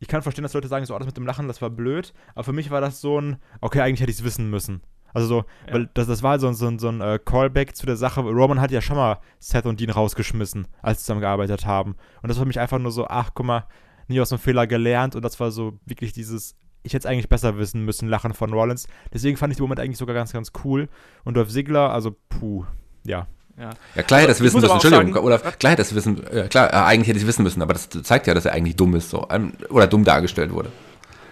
ich 0.00 0.08
kann 0.08 0.20
verstehen, 0.20 0.42
dass 0.42 0.52
Leute 0.52 0.68
sagen, 0.68 0.84
so 0.84 0.94
alles 0.94 1.06
mit 1.06 1.16
dem 1.16 1.24
Lachen, 1.24 1.48
das 1.48 1.62
war 1.62 1.70
blöd, 1.70 2.12
aber 2.34 2.44
für 2.44 2.52
mich 2.52 2.70
war 2.70 2.82
das 2.82 3.00
so 3.00 3.18
ein, 3.18 3.38
okay, 3.62 3.80
eigentlich 3.80 4.00
hätte 4.02 4.10
ich 4.10 4.18
es 4.18 4.24
wissen 4.24 4.50
müssen. 4.50 4.82
Also 5.14 5.26
so, 5.28 5.44
weil 5.72 5.88
das, 5.94 6.06
das 6.08 6.22
war 6.22 6.32
halt 6.32 6.40
so, 6.42 6.48
ein- 6.48 6.54
so, 6.54 6.76
so 6.78 6.88
ein 6.88 7.00
äh, 7.00 7.18
Callback 7.24 7.74
zu 7.76 7.86
der 7.86 7.96
Sache, 7.96 8.20
Roman 8.20 8.60
hat 8.60 8.70
ja 8.72 8.80
schon 8.82 8.96
mal 8.96 9.18
Seth 9.38 9.64
und 9.64 9.80
Dean 9.80 9.90
rausgeschmissen, 9.90 10.66
als 10.82 10.98
sie 10.98 11.04
zusammengearbeitet 11.04 11.64
haben. 11.64 11.94
Und 12.22 12.28
das 12.28 12.36
war 12.36 12.42
für 12.42 12.48
mich 12.48 12.60
einfach 12.60 12.78
nur 12.78 12.92
so, 12.92 13.06
ach, 13.08 13.30
guck 13.32 13.46
mal, 13.46 13.64
nie 14.08 14.20
aus 14.20 14.28
dem 14.28 14.38
Fehler 14.38 14.66
gelernt 14.66 15.16
und 15.16 15.24
das 15.24 15.40
war 15.40 15.50
so 15.50 15.78
wirklich 15.86 16.12
dieses, 16.12 16.56
ich 16.82 16.92
hätte 16.92 17.06
es 17.06 17.10
eigentlich 17.10 17.28
besser 17.30 17.56
wissen 17.56 17.84
müssen, 17.86 18.08
Lachen 18.08 18.34
von 18.34 18.52
Rollins. 18.52 18.86
Deswegen 19.14 19.36
fand 19.38 19.52
ich 19.52 19.56
den 19.56 19.62
Moment 19.62 19.80
eigentlich 19.80 19.96
sogar 19.96 20.14
ganz, 20.14 20.32
ganz 20.32 20.52
cool. 20.64 20.88
Und 21.24 21.36
Dolph 21.38 21.48
Ziggler, 21.48 21.90
also, 21.92 22.14
puh, 22.28 22.64
ja. 23.06 23.26
Ja. 23.56 23.70
Ja, 23.94 24.02
klar 24.02 24.20
hätte 24.20 24.32
es 24.32 24.38
ich 24.40 24.44
wissen 24.46 24.60
müssen. 24.60 24.72
Entschuldigung. 24.72 25.14
sagen- 25.14 25.24
oder 25.24 25.38
klar 25.38 25.72
hätte 25.72 25.82
es 25.82 25.94
wissen, 25.94 26.26
äh, 26.26 26.48
klar, 26.48 26.72
äh, 26.72 26.76
eigentlich 26.76 27.06
hätte 27.06 27.18
ich 27.18 27.22
es 27.22 27.28
wissen 27.28 27.44
müssen, 27.44 27.62
aber 27.62 27.72
das 27.72 27.88
zeigt 27.88 28.26
ja, 28.26 28.34
dass 28.34 28.46
er 28.46 28.52
eigentlich 28.52 28.74
dumm 28.74 28.96
ist, 28.96 29.10
so. 29.10 29.28
Ähm, 29.30 29.52
Oder 29.70 29.86
dumm 29.86 30.02
dargestellt 30.02 30.52
wurde. 30.52 30.72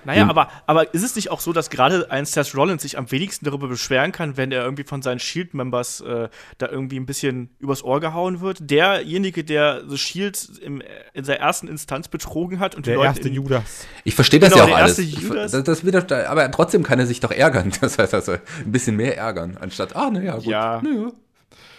Naja, 0.05 0.29
aber, 0.29 0.49
aber 0.67 0.93
ist 0.95 1.03
es 1.03 1.15
nicht 1.15 1.31
auch 1.31 1.41
so, 1.41 1.53
dass 1.53 1.71
gerade 1.71 2.11
ein 2.11 2.25
Seth 2.27 2.55
Rollins 2.55 2.83
sich 2.83 2.99
am 2.99 3.11
wenigsten 3.11 3.45
darüber 3.45 3.69
beschweren 3.69 4.11
kann, 4.13 4.37
wenn 4.37 4.51
er 4.53 4.65
irgendwie 4.65 4.85
von 4.85 5.01
seinen 5.03 5.19
Shield-Members 5.21 6.01
äh, 6.01 6.29
da 6.59 6.69
irgendwie 6.69 6.99
ein 6.99 7.07
bisschen 7.07 7.51
übers 7.59 7.85
Ohr 7.85 8.01
gehauen 8.01 8.41
wird? 8.41 8.71
Derjenige, 8.71 9.45
der 9.45 9.83
The 9.89 9.97
Shield 9.99 10.59
im, 10.61 10.83
in 11.15 11.25
seiner 11.25 11.39
ersten 11.41 11.69
Instanz 11.69 12.09
betrogen 12.09 12.59
hat 12.59 12.75
und 12.75 12.87
die 12.87 12.91
Der 12.91 12.97
Leute 12.97 13.09
erste 13.09 13.29
in, 13.29 13.35
Judas. 13.35 13.87
Ich 14.05 14.15
verstehe 14.15 14.41
das 14.41 14.51
Genau, 14.53 14.59
ja 14.59 14.65
auch 14.65 14.77
der 14.77 14.85
alles. 14.85 14.99
erste 14.99 15.21
Judas. 15.21 15.53
Das, 15.53 15.65
das 15.65 15.85
wird, 15.85 16.11
aber 16.13 16.51
trotzdem 16.51 16.83
kann 16.83 16.99
er 16.99 17.07
sich 17.07 17.21
doch 17.21 17.31
ärgern. 17.31 17.73
Das 17.81 17.99
heißt 17.99 18.15
also 18.15 18.33
ein 18.33 18.73
bisschen 18.73 18.97
mehr 18.97 19.17
ärgern, 19.17 19.57
anstatt, 19.61 19.95
ah, 19.97 20.11
naja, 20.11 20.35
gut. 20.37 20.45
Ja. 20.47 20.81
Naja. 20.83 21.13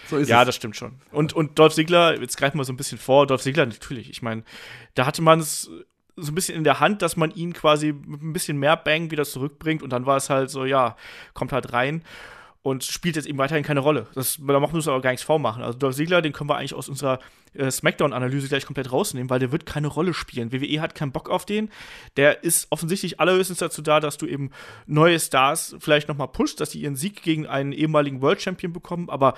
So 0.10 0.18
ist 0.18 0.28
Ja, 0.30 0.42
es. 0.42 0.48
das 0.48 0.56
stimmt 0.56 0.76
schon. 0.76 0.94
Und, 1.12 1.34
und 1.34 1.58
Dolph 1.60 1.74
Ziggler, 1.74 2.20
jetzt 2.20 2.38
greifen 2.38 2.58
wir 2.58 2.66
so 2.66 2.74
ein 2.74 2.78
bisschen 2.78 2.98
vor, 2.98 3.26
Dolph 3.26 3.42
Ziggler 3.42 3.66
natürlich. 3.66 4.10
Ich 4.10 4.22
meine, 4.22 4.44
da 4.96 5.06
hatte 5.06 5.22
man 5.22 5.40
es 5.40 5.70
so 6.16 6.32
ein 6.32 6.36
bisschen 6.36 6.58
in 6.58 6.64
der 6.64 6.80
Hand, 6.80 7.02
dass 7.02 7.18
man 7.18 7.32
ihn 7.32 7.54
quasi 7.54 7.94
mit 7.94 8.22
ein 8.22 8.34
bisschen 8.34 8.58
mehr 8.58 8.78
Bang 8.78 9.12
wieder 9.12 9.26
zurückbringt 9.26 9.82
und 9.84 9.92
dann 9.92 10.06
war 10.06 10.18
es 10.18 10.30
halt 10.30 10.50
so, 10.50 10.66
ja, 10.66 10.96
kommt 11.34 11.52
halt 11.52 11.74
rein. 11.74 12.04
und 12.64 12.86
spielt 12.86 13.18
jetzt 13.18 13.28
eben 13.28 13.38
weiterhin 13.38 13.64
keine 13.64 13.82
Rolle. 13.82 14.08
Das, 14.16 14.38
da 14.38 14.60
machen 14.60 14.72
wir 14.72 14.78
uns 14.78 14.88
aber 14.88 15.02
gar 15.02 15.12
nichts 15.12 15.26
vormachen. 15.26 15.62
Also 15.62 15.78
Dolph 15.78 15.96
Ziggler, 15.98 16.22
den 16.22 16.32
können 16.32 16.50
wir 16.50 16.56
eigentlich 16.56 16.74
aus 16.74 16.88
unserer 16.88 17.20
äh, 17.54 17.70
Smackdown-Analyse 17.70 18.48
gleich 18.48 18.66
komplett 18.66 18.92
rausnehmen, 18.92 19.30
weil 19.30 19.40
der 19.40 19.52
wird 19.52 19.66
keine 19.66 19.88
Rolle 19.88 20.14
spielen. 20.14 20.54
WWE 20.54 20.80
hat 20.80 20.96
keinen 20.96 21.12
Bock 21.12 21.30
auf 21.30 21.46
den. 21.46 21.70
Der 22.16 22.44
ist 22.44 22.68
offensichtlich 22.70 23.20
allerhöchstens 23.20 23.60
dazu 23.60 23.82
da, 23.82 24.00
dass 24.00 24.18
du 24.18 24.26
eben 24.26 24.52
neue 24.88 25.20
Stars 25.20 25.76
vielleicht 25.80 26.08
noch 26.08 26.16
mal 26.16 26.28
pusht, 26.28 26.62
dass 26.62 26.72
sie 26.72 26.82
ihren 26.82 26.96
Sieg 26.96 27.22
gegen 27.22 27.48
einen 27.48 27.74
ehemaligen 27.74 28.22
World 28.22 28.42
Champion 28.42 28.72
bekommen, 28.72 29.10
aber 29.10 29.34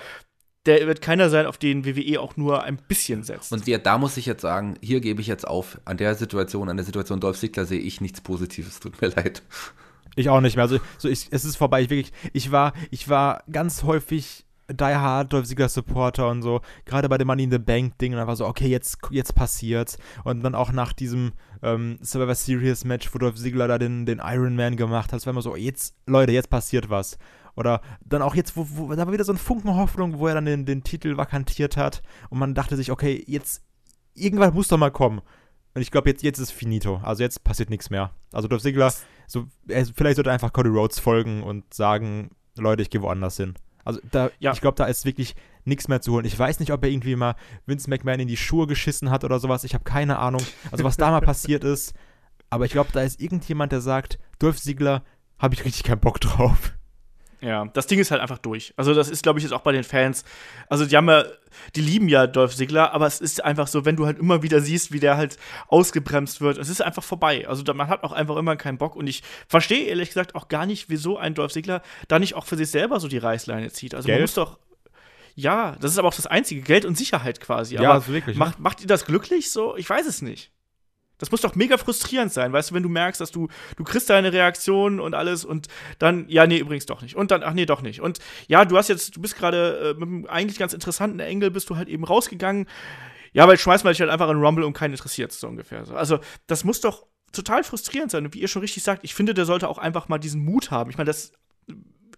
der 0.66 0.86
wird 0.86 1.00
keiner 1.00 1.30
sein, 1.30 1.46
auf 1.46 1.58
den 1.58 1.84
WWE 1.84 2.20
auch 2.20 2.36
nur 2.36 2.62
ein 2.64 2.76
bisschen 2.76 3.22
setzt. 3.22 3.52
Und 3.52 3.66
ja, 3.66 3.78
da 3.78 3.98
muss 3.98 4.16
ich 4.16 4.26
jetzt 4.26 4.42
sagen, 4.42 4.76
hier 4.82 5.00
gebe 5.00 5.20
ich 5.20 5.26
jetzt 5.26 5.46
auf. 5.46 5.80
An 5.84 5.96
der 5.96 6.14
Situation, 6.14 6.68
an 6.68 6.76
der 6.76 6.84
Situation 6.84 7.20
Dolph 7.20 7.38
Ziggler 7.38 7.64
sehe 7.64 7.80
ich 7.80 8.00
nichts 8.00 8.20
Positives. 8.20 8.80
Tut 8.80 9.00
mir 9.00 9.08
leid. 9.08 9.42
Ich 10.16 10.28
auch 10.28 10.40
nicht 10.40 10.56
mehr. 10.56 10.64
Also 10.64 10.78
so 10.98 11.08
ich, 11.08 11.28
es 11.30 11.44
ist 11.44 11.56
vorbei. 11.56 11.82
Ich 11.82 11.90
wirklich, 11.90 12.12
ich 12.32 12.50
war, 12.50 12.72
ich 12.90 13.08
war 13.08 13.44
ganz 13.50 13.84
häufig 13.84 14.44
Die 14.68 14.84
Hard 14.84 15.32
Dolph 15.32 15.46
Ziggler 15.46 15.68
Supporter 15.68 16.28
und 16.28 16.42
so. 16.42 16.62
Gerade 16.84 17.08
bei 17.08 17.18
dem 17.18 17.28
Money 17.28 17.44
in 17.44 17.50
the 17.50 17.58
Bank 17.58 17.98
Ding. 17.98 18.12
Und 18.12 18.18
dann 18.18 18.26
war 18.26 18.36
so, 18.36 18.46
okay, 18.46 18.66
jetzt, 18.66 18.98
jetzt 19.10 19.34
passiert's. 19.34 19.98
Und 20.24 20.42
dann 20.42 20.54
auch 20.54 20.72
nach 20.72 20.92
diesem 20.92 21.32
ähm, 21.62 21.98
Survivor 22.02 22.34
Series 22.34 22.84
Match, 22.84 23.14
wo 23.14 23.18
Dolph 23.18 23.36
Ziggler 23.36 23.68
da 23.68 23.78
den, 23.78 24.06
den 24.06 24.20
Iron 24.24 24.56
Man 24.56 24.76
gemacht 24.76 25.12
hat. 25.12 25.20
Es 25.20 25.26
war 25.26 25.32
immer 25.32 25.42
so, 25.42 25.54
jetzt, 25.54 25.94
Leute, 26.06 26.32
jetzt 26.32 26.50
passiert 26.50 26.90
was. 26.90 27.18
Oder 27.56 27.80
dann 28.04 28.22
auch 28.22 28.34
jetzt, 28.34 28.56
wo, 28.56 28.66
wo 28.70 28.94
da 28.94 29.06
war 29.06 29.12
wieder 29.12 29.24
so 29.24 29.32
ein 29.32 29.38
Funken 29.38 29.74
Hoffnung, 29.74 30.18
wo 30.18 30.28
er 30.28 30.34
dann 30.34 30.44
den, 30.44 30.66
den 30.66 30.84
Titel 30.84 31.16
vakantiert 31.16 31.76
hat. 31.76 32.02
Und 32.30 32.38
man 32.38 32.54
dachte 32.54 32.76
sich, 32.76 32.90
okay, 32.92 33.24
jetzt, 33.26 33.62
irgendwann 34.14 34.54
muss 34.54 34.68
doch 34.68 34.78
mal 34.78 34.90
kommen. 34.90 35.20
Und 35.74 35.82
ich 35.82 35.90
glaube, 35.90 36.08
jetzt, 36.10 36.22
jetzt 36.22 36.38
ist 36.38 36.52
finito. 36.52 37.00
Also 37.02 37.22
jetzt 37.22 37.44
passiert 37.44 37.70
nichts 37.70 37.90
mehr. 37.90 38.10
Also 38.32 38.46
Dolph 38.48 38.62
Ziggler, 38.62 38.92
so, 39.26 39.46
vielleicht 39.66 40.16
sollte 40.16 40.30
er 40.30 40.34
einfach 40.34 40.52
Cody 40.52 40.68
Rhodes 40.70 40.98
folgen 40.98 41.42
und 41.42 41.72
sagen, 41.74 42.30
Leute, 42.56 42.82
ich 42.82 42.90
gehe 42.90 43.02
woanders 43.02 43.36
hin. 43.36 43.54
Also 43.84 44.00
da, 44.10 44.30
Ja. 44.38 44.52
ich 44.52 44.60
glaube, 44.60 44.76
da 44.76 44.84
ist 44.86 45.04
wirklich 45.04 45.34
nichts 45.64 45.88
mehr 45.88 46.00
zu 46.00 46.12
holen. 46.12 46.24
Ich 46.24 46.38
weiß 46.38 46.60
nicht, 46.60 46.72
ob 46.72 46.82
er 46.82 46.90
irgendwie 46.90 47.16
mal 47.16 47.36
Vince 47.66 47.88
McMahon 47.90 48.20
in 48.20 48.28
die 48.28 48.36
Schuhe 48.36 48.66
geschissen 48.66 49.10
hat 49.10 49.24
oder 49.24 49.38
sowas. 49.38 49.64
Ich 49.64 49.74
habe 49.74 49.84
keine 49.84 50.18
Ahnung. 50.18 50.42
Also 50.70 50.84
was 50.84 50.96
da 50.96 51.10
mal 51.10 51.20
passiert 51.22 51.64
ist. 51.64 51.94
Aber 52.50 52.64
ich 52.64 52.72
glaube, 52.72 52.90
da 52.92 53.02
ist 53.02 53.20
irgendjemand, 53.20 53.72
der 53.72 53.80
sagt, 53.80 54.18
Dolph 54.38 54.60
Ziggler, 54.60 55.02
habe 55.38 55.54
ich 55.54 55.64
richtig 55.64 55.84
keinen 55.84 56.00
Bock 56.00 56.20
drauf. 56.20 56.72
Ja, 57.40 57.66
das 57.66 57.86
Ding 57.86 57.98
ist 57.98 58.10
halt 58.10 58.22
einfach 58.22 58.38
durch. 58.38 58.72
Also, 58.76 58.94
das 58.94 59.10
ist, 59.10 59.22
glaube 59.22 59.38
ich, 59.38 59.42
jetzt 59.44 59.52
auch 59.52 59.60
bei 59.60 59.72
den 59.72 59.84
Fans. 59.84 60.24
Also, 60.68 60.86
die 60.86 60.96
haben 60.96 61.08
ja, 61.08 61.24
die 61.74 61.80
lieben 61.80 62.08
ja 62.08 62.26
Dolph 62.26 62.56
Ziggler, 62.56 62.92
aber 62.92 63.06
es 63.06 63.20
ist 63.20 63.44
einfach 63.44 63.66
so, 63.66 63.84
wenn 63.84 63.96
du 63.96 64.06
halt 64.06 64.18
immer 64.18 64.42
wieder 64.42 64.60
siehst, 64.60 64.92
wie 64.92 65.00
der 65.00 65.16
halt 65.16 65.36
ausgebremst 65.68 66.40
wird, 66.40 66.56
es 66.58 66.68
ist 66.68 66.80
einfach 66.80 67.02
vorbei. 67.02 67.46
Also, 67.46 67.62
man 67.74 67.88
hat 67.88 68.04
auch 68.04 68.12
einfach 68.12 68.36
immer 68.36 68.56
keinen 68.56 68.78
Bock. 68.78 68.96
Und 68.96 69.06
ich 69.06 69.22
verstehe 69.48 69.84
ehrlich 69.84 70.08
gesagt 70.08 70.34
auch 70.34 70.48
gar 70.48 70.66
nicht, 70.66 70.88
wieso 70.88 71.18
ein 71.18 71.34
Dolph 71.34 71.52
Ziggler 71.52 71.82
da 72.08 72.18
nicht 72.18 72.34
auch 72.34 72.46
für 72.46 72.56
sich 72.56 72.70
selber 72.70 73.00
so 73.00 73.08
die 73.08 73.18
Reißleine 73.18 73.70
zieht. 73.70 73.94
Also, 73.94 74.08
man 74.08 74.16
Geld? 74.16 74.22
muss 74.22 74.34
doch. 74.34 74.58
Ja, 75.34 75.76
das 75.80 75.92
ist 75.92 75.98
aber 75.98 76.08
auch 76.08 76.14
das 76.14 76.26
Einzige. 76.26 76.62
Geld 76.62 76.86
und 76.86 76.96
Sicherheit 76.96 77.40
quasi. 77.40 77.74
Ja, 77.74 77.82
aber 77.82 77.92
also 77.92 78.12
wirklich? 78.12 78.38
Macht, 78.38 78.58
macht 78.58 78.80
ihr 78.80 78.86
das 78.86 79.04
glücklich 79.04 79.50
so? 79.50 79.76
Ich 79.76 79.88
weiß 79.88 80.06
es 80.06 80.22
nicht. 80.22 80.50
Das 81.18 81.30
muss 81.30 81.40
doch 81.40 81.54
mega 81.54 81.78
frustrierend 81.78 82.32
sein, 82.32 82.52
weißt 82.52 82.70
du, 82.70 82.74
wenn 82.74 82.82
du 82.82 82.88
merkst, 82.88 83.20
dass 83.20 83.30
du, 83.30 83.48
du 83.76 83.84
kriegst 83.84 84.10
deine 84.10 84.32
Reaktion 84.32 85.00
und 85.00 85.14
alles 85.14 85.44
und 85.44 85.68
dann, 85.98 86.28
ja, 86.28 86.46
nee, 86.46 86.58
übrigens 86.58 86.86
doch 86.86 87.00
nicht. 87.00 87.16
Und 87.16 87.30
dann, 87.30 87.42
ach 87.42 87.54
nee, 87.54 87.66
doch 87.66 87.80
nicht. 87.80 88.00
Und 88.00 88.18
ja, 88.48 88.64
du 88.64 88.76
hast 88.76 88.88
jetzt, 88.88 89.16
du 89.16 89.20
bist 89.20 89.36
gerade 89.36 89.78
äh, 89.78 89.94
mit 89.94 90.02
einem 90.02 90.26
eigentlich 90.26 90.58
ganz 90.58 90.74
interessanten 90.74 91.20
Engel, 91.20 91.50
bist 91.50 91.70
du 91.70 91.76
halt 91.76 91.88
eben 91.88 92.04
rausgegangen. 92.04 92.66
Ja, 93.32 93.46
weil 93.48 93.58
schmeißen 93.58 93.84
wir 93.84 93.90
dich 93.90 94.00
halt 94.00 94.10
einfach 94.10 94.30
in 94.30 94.38
Rumble 94.38 94.64
und 94.64 94.72
keinen 94.72 94.92
interessiert, 94.92 95.32
so 95.32 95.48
ungefähr. 95.48 95.84
So. 95.84 95.94
Also, 95.94 96.20
das 96.46 96.64
muss 96.64 96.80
doch 96.80 97.06
total 97.32 97.64
frustrierend 97.64 98.10
sein. 98.10 98.24
Und 98.24 98.34
wie 98.34 98.40
ihr 98.40 98.48
schon 98.48 98.62
richtig 98.62 98.82
sagt, 98.82 99.04
ich 99.04 99.14
finde, 99.14 99.34
der 99.34 99.44
sollte 99.44 99.68
auch 99.68 99.78
einfach 99.78 100.08
mal 100.08 100.18
diesen 100.18 100.44
Mut 100.44 100.70
haben. 100.70 100.90
Ich 100.90 100.96
meine, 100.96 101.08
das 101.08 101.32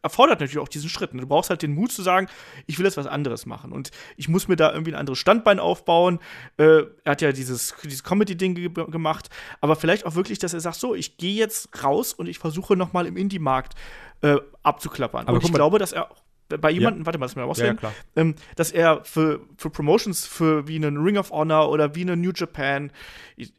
erfordert 0.02 0.40
natürlich 0.40 0.58
auch 0.58 0.68
diesen 0.68 0.88
Schritt. 0.90 1.14
ne? 1.14 1.20
Du 1.22 1.26
brauchst 1.26 1.50
halt 1.50 1.62
den 1.62 1.74
Mut 1.74 1.92
zu 1.92 2.02
sagen, 2.02 2.28
ich 2.66 2.78
will 2.78 2.84
jetzt 2.86 2.96
was 2.96 3.06
anderes 3.06 3.46
machen. 3.46 3.72
Und 3.72 3.90
ich 4.16 4.28
muss 4.28 4.48
mir 4.48 4.56
da 4.56 4.72
irgendwie 4.72 4.92
ein 4.92 4.98
anderes 4.98 5.18
Standbein 5.18 5.58
aufbauen. 5.60 6.18
Äh, 6.56 6.82
er 7.04 7.12
hat 7.12 7.22
ja 7.22 7.32
dieses, 7.32 7.74
dieses 7.84 8.04
Comedy-Ding 8.04 8.54
ge 8.54 8.68
gemacht. 8.68 9.28
Aber 9.60 9.76
vielleicht 9.76 10.06
auch 10.06 10.14
wirklich, 10.14 10.38
dass 10.38 10.54
er 10.54 10.60
sagt, 10.60 10.76
so, 10.76 10.94
ich 10.94 11.16
gehe 11.16 11.34
jetzt 11.34 11.82
raus 11.82 12.12
und 12.12 12.26
ich 12.26 12.38
versuche 12.38 12.76
noch 12.76 12.92
mal 12.92 13.06
im 13.06 13.16
Indie-Markt 13.16 13.74
äh, 14.22 14.36
abzuklappern. 14.62 15.26
Aber 15.26 15.36
und 15.38 15.44
ich 15.44 15.50
mal- 15.50 15.56
glaube, 15.56 15.78
dass 15.78 15.92
er 15.92 16.10
auch 16.10 16.16
bei 16.48 16.70
jemandem, 16.70 17.04
warte 17.04 17.18
mal, 17.18 17.26
lass 17.26 17.36
mich 17.36 17.44
mal 17.44 17.54
Ja, 17.58 17.66
ja, 17.66 17.74
klar. 17.74 17.94
ähm, 18.16 18.34
dass 18.56 18.72
er 18.72 19.04
für, 19.04 19.40
für 19.56 19.70
Promotions 19.70 20.26
für 20.26 20.66
wie 20.66 20.76
einen 20.76 20.96
Ring 20.96 21.18
of 21.18 21.30
Honor 21.30 21.70
oder 21.70 21.94
wie 21.94 22.02
einen 22.02 22.20
New 22.20 22.32
Japan 22.34 22.90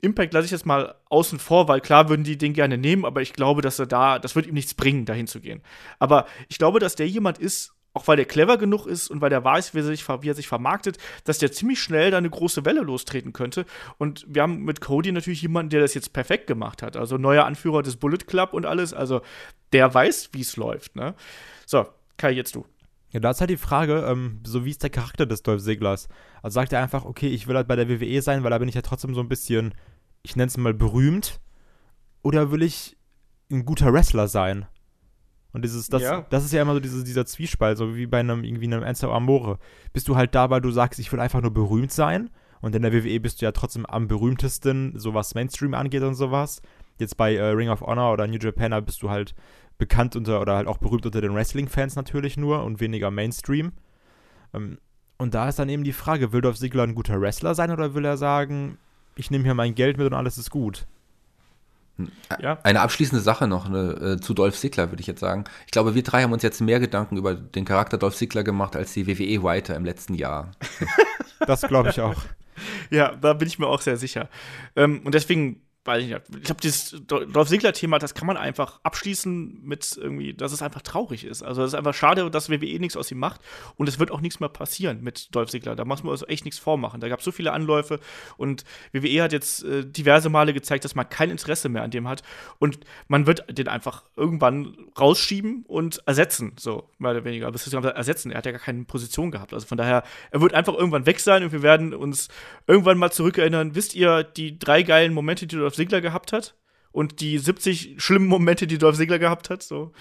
Impact 0.02 0.34
lasse 0.34 0.46
ich 0.46 0.52
jetzt 0.52 0.66
mal 0.66 0.96
außen 1.10 1.40
vor, 1.40 1.68
weil 1.68 1.82
klar 1.82 2.10
würden 2.10 2.24
die 2.24 2.38
den 2.38 2.54
gerne 2.54 2.78
nehmen, 2.78 3.06
aber 3.06 3.22
ich 3.22 3.34
glaube, 3.34 3.62
dass 3.62 3.80
er 3.80 3.86
da, 3.86 4.20
das 4.20 4.36
wird 4.36 4.48
ihm 4.48 4.56
nichts 4.56 4.74
bringen, 4.74 5.06
dahin 5.06 5.28
zu 5.28 5.40
gehen. 5.40 5.62
Aber 6.00 6.26
ich 6.48 6.58
glaube, 6.58 6.80
dass 6.80 6.96
der 6.96 7.08
jemand 7.08 7.38
ist, 7.38 7.74
auch 7.94 8.08
weil 8.08 8.18
der 8.18 8.26
clever 8.26 8.58
genug 8.58 8.86
ist 8.86 9.10
und 9.10 9.22
weil 9.22 9.30
der 9.30 9.44
weiß, 9.44 9.74
wie 9.74 9.80
er 9.80 9.84
sich, 9.84 10.08
wie 10.08 10.30
er 10.30 10.36
sich 10.36 10.48
vermarktet, 10.48 10.98
dass 11.24 11.40
der 11.40 11.52
ziemlich 11.52 11.82
schnell 11.82 12.12
da 12.12 12.18
eine 12.18 12.30
große 12.30 12.66
Welle 12.66 12.82
lostreten 12.82 13.34
könnte. 13.34 13.66
Und 13.98 14.26
wir 14.28 14.44
haben 14.44 14.64
mit 14.64 14.82
Cody 14.82 15.12
natürlich 15.12 15.42
jemanden, 15.42 15.72
der 15.72 15.82
das 15.82 15.94
jetzt 15.94 16.14
perfekt 16.14 16.48
gemacht 16.48 16.84
hat. 16.84 16.98
Also 16.98 17.18
neuer 17.18 17.46
Anführer 17.46 17.82
des 17.82 17.96
Bullet 17.98 18.20
Club 18.28 18.54
und 18.54 18.66
alles. 18.66 18.94
Also 18.94 19.22
der 19.74 19.92
weiß, 19.94 20.30
wie 20.34 20.42
es 20.42 20.56
läuft. 20.56 20.96
Ne? 20.96 21.16
So, 21.66 21.88
Kai, 22.18 22.32
jetzt 22.32 22.54
du. 22.56 22.66
Ja, 23.12 23.20
da 23.20 23.32
ist 23.32 23.40
halt 23.42 23.50
die 23.50 23.58
Frage, 23.58 24.06
ähm, 24.08 24.40
so 24.46 24.66
wie 24.66 24.70
ist 24.70 24.84
der 24.84 24.90
Charakter 24.92 25.26
des 25.26 25.42
Dolph 25.42 25.64
Ziglers? 25.64 26.08
Also 26.44 26.56
sagt 26.56 26.74
er 26.74 26.82
einfach, 26.84 27.06
okay, 27.06 27.28
ich 27.28 27.48
will 27.48 27.56
halt 27.56 27.68
bei 27.68 27.76
der 27.76 27.90
WWE 27.90 28.22
sein, 28.22 28.44
weil 28.44 28.52
da 28.52 28.58
bin 28.60 28.70
ich 28.70 28.76
ja 28.76 28.82
trotzdem 28.84 29.16
so 29.16 29.22
ein 29.22 29.30
bisschen, 29.30 29.74
ich 30.22 30.36
nenne 30.36 30.48
es 30.48 30.58
mal 30.58 30.74
berühmt, 30.74 31.40
oder 32.22 32.52
will 32.52 32.62
ich 32.62 32.98
ein 33.52 33.66
guter 33.66 33.92
Wrestler 33.94 34.28
sein? 34.28 34.68
Und 35.54 35.64
dieses, 35.66 35.88
das, 35.90 36.04
Ja. 36.04 36.28
das 36.30 36.46
ist 36.46 36.54
ja 36.54 36.62
immer 36.62 36.74
so 36.76 36.80
dieses, 36.80 37.04
dieser 37.04 37.26
Zwiespalt, 37.26 37.78
so 37.80 37.96
wie 37.96 38.06
bei 38.06 38.20
einem 38.20 38.44
irgendwie 38.44 38.66
einem 38.66 38.84
Enzo 38.84 39.12
Amore. 39.12 39.58
Bist 39.94 40.08
du 40.08 40.16
halt 40.16 40.36
da, 40.36 40.52
weil 40.52 40.62
du 40.62 40.70
sagst, 40.70 41.00
ich 41.00 41.12
will 41.12 41.20
einfach 41.20 41.42
nur 41.42 41.52
berühmt 41.54 41.92
sein? 41.92 42.30
Und 42.62 42.76
in 42.76 42.84
der 42.84 42.94
WWE 42.94 43.20
bist 43.20 43.42
du 43.42 43.46
ja 43.46 43.52
trotzdem 43.54 43.86
am 43.88 44.08
berühmtesten, 44.08 44.94
so 45.00 45.14
was 45.16 45.34
Mainstream 45.34 45.74
angeht 45.74 46.04
und 46.04 46.14
sowas. 46.14 46.62
Jetzt 47.00 47.18
bei 47.18 47.34
äh, 47.36 47.42
Ring 47.52 47.70
of 47.70 47.82
Honor 47.82 48.12
oder 48.14 48.28
New 48.28 48.38
Japan, 48.38 48.72
da 48.72 48.80
bist 48.82 49.02
du 49.02 49.10
halt 49.10 49.34
bekannt 49.80 50.16
unter 50.16 50.40
oder 50.40 50.56
halt 50.56 50.68
auch 50.68 50.78
berühmt 50.78 51.08
unter 51.08 51.22
den 51.22 51.34
Wrestling-Fans 51.34 51.96
natürlich 51.96 52.38
nur 52.38 52.64
und 52.64 52.80
weniger 52.80 53.10
Mainstream. 53.10 53.72
Ähm, 54.54 54.78
und 55.18 55.34
da 55.34 55.50
ist 55.50 55.58
dann 55.58 55.70
eben 55.70 55.84
die 55.84 55.94
Frage, 55.94 56.32
will 56.32 56.42
Dolph 56.42 56.60
Ziggler 56.60 56.84
ein 56.84 56.96
guter 56.96 57.20
Wrestler 57.20 57.56
sein 57.56 57.72
oder 57.72 57.96
will 57.96 58.06
er 58.06 58.18
sagen, 58.18 58.78
ich 59.16 59.32
nehme 59.32 59.44
hier 59.44 59.56
mein 59.56 59.74
Geld 59.74 59.98
mit 59.98 60.06
und 60.06 60.14
alles 60.14 60.38
ist 60.38 60.52
gut? 60.52 60.86
Ja. 62.40 62.60
Eine 62.64 62.82
abschließende 62.82 63.22
Sache 63.22 63.48
noch 63.48 63.66
eine, 63.66 63.92
äh, 63.94 64.20
zu 64.22 64.34
Dolph 64.34 64.58
Ziggler, 64.58 64.92
würde 64.92 65.02
ich 65.02 65.08
jetzt 65.08 65.20
sagen. 65.20 65.44
Ich 65.66 65.72
glaube, 65.72 65.96
wir 65.96 66.04
drei 66.04 66.24
haben 66.24 66.32
uns 66.32 66.44
jetzt 66.44 66.62
mehr 66.62 66.80
Gedanken 66.80 67.18
über 67.18 67.36
den 67.36 67.66
Charakter 67.66 67.98
Dolph 67.98 68.16
Ziggler 68.16 68.44
gemacht 68.44 68.76
als 68.76 68.94
die 68.94 69.08
WWE-Writer 69.08 69.76
im 69.76 69.84
letzten 69.84 70.14
Jahr. 70.14 70.52
Das 71.46 71.62
glaube 71.62 71.90
ich 71.90 72.02
auch. 72.02 72.22
Ja, 72.90 73.16
da 73.16 73.32
bin 73.32 73.48
ich 73.48 73.58
mir 73.58 73.68
auch 73.68 73.80
sehr 73.80 73.96
sicher. 73.96 74.28
Ähm, 74.76 75.00
und 75.06 75.16
deswegen, 75.16 75.62
weiß 75.86 76.04
ich 76.04 76.10
nicht, 76.10 76.22
ich 76.36 76.44
glaube, 76.44 76.62
dieses 76.62 76.94
Dol- 77.08 77.26
Dolph 77.32 77.50
Ziggler-Thema, 77.50 78.00
das 78.00 78.14
kann 78.14 78.28
man 78.28 78.38
einfach 78.38 78.80
abschließen 78.84 79.62
mit 79.64 79.98
irgendwie, 79.98 80.34
dass 80.34 80.52
es 80.52 80.62
einfach 80.62 80.82
traurig 80.82 81.24
ist. 81.24 81.42
Also 81.42 81.64
es 81.64 81.70
ist 81.70 81.74
einfach 81.76 81.94
schade, 81.94 82.30
dass 82.30 82.50
WWE 82.50 82.80
nichts 82.80 82.98
aus 82.98 83.12
ihm 83.12 83.20
macht 83.20 83.42
und 83.76 83.88
es 83.90 83.98
wird 84.00 84.12
auch 84.12 84.22
nichts 84.22 84.40
mehr 84.40 84.50
passieren 84.50 85.02
mit 85.02 85.34
Dolph 85.34 85.50
Ziggler. 85.50 85.76
Da 85.76 85.86
muss 85.86 86.04
man 86.04 86.12
also 86.12 86.26
echt 86.28 86.46
nichts 86.46 86.60
vormachen. 86.60 87.02
Da 87.02 87.08
gab 87.10 87.20
es 87.20 87.26
so 87.26 87.32
viele 87.32 87.54
Anläufe 87.54 88.00
und 88.38 88.64
WWE 88.92 89.24
hat 89.24 89.32
jetzt 89.32 89.64
äh, 89.64 89.86
diverse 89.86 90.30
Male 90.30 90.54
gezeigt, 90.54 90.86
dass 90.86 90.96
man 90.96 91.08
kein 91.10 91.30
Interesse 91.30 91.70
mehr 91.70 91.84
an 91.84 91.92
dem 91.92 92.08
hat 92.08 92.24
und 92.60 92.80
man 93.08 93.26
wird 93.26 93.46
den 93.58 93.68
einfach 93.68 94.04
irgendwann 94.16 94.76
rausschieben 95.00 95.64
und 95.68 96.02
ersetzen, 96.06 96.54
so 96.60 96.90
mehr 96.98 97.12
oder 97.12 97.24
weniger. 97.24 97.48
Aber 97.48 97.58
ersetzen. 97.96 98.32
Er 98.32 98.40
hat 98.40 98.46
ja 98.46 98.52
gar 98.52 98.62
keine 98.62 98.84
Position 98.84 99.32
gehabt. 99.32 99.54
Also 99.54 99.66
von 99.68 99.78
daher, 99.78 100.04
er 100.32 100.42
wird 100.42 100.54
einfach 100.54 100.74
irgendwann 100.74 101.06
weg 101.06 101.20
sein 101.20 101.44
und 101.44 101.52
wir 101.52 101.62
werden 101.62 101.94
uns 101.94 102.28
irgendwann 102.68 102.98
mal 102.98 103.12
zurückerinnern. 103.12 103.76
Wisst 103.76 103.96
ihr, 103.96 104.24
die 104.24 104.58
drei 104.60 104.84
geilen 104.84 105.14
Momente, 105.14 105.48
die 105.48 105.56
Dolph 105.70 105.76
Ziggler 105.76 106.02
gehabt 106.02 106.34
hat? 106.34 106.56
Und 106.92 107.22
die 107.22 107.38
70 107.38 107.96
schlimmen 107.98 108.28
Momente, 108.28 108.66
die 108.66 108.80
Dolph 108.80 108.98
Ziggler 108.98 109.20
gehabt 109.20 109.50
hat? 109.52 109.62
So. 109.62 109.92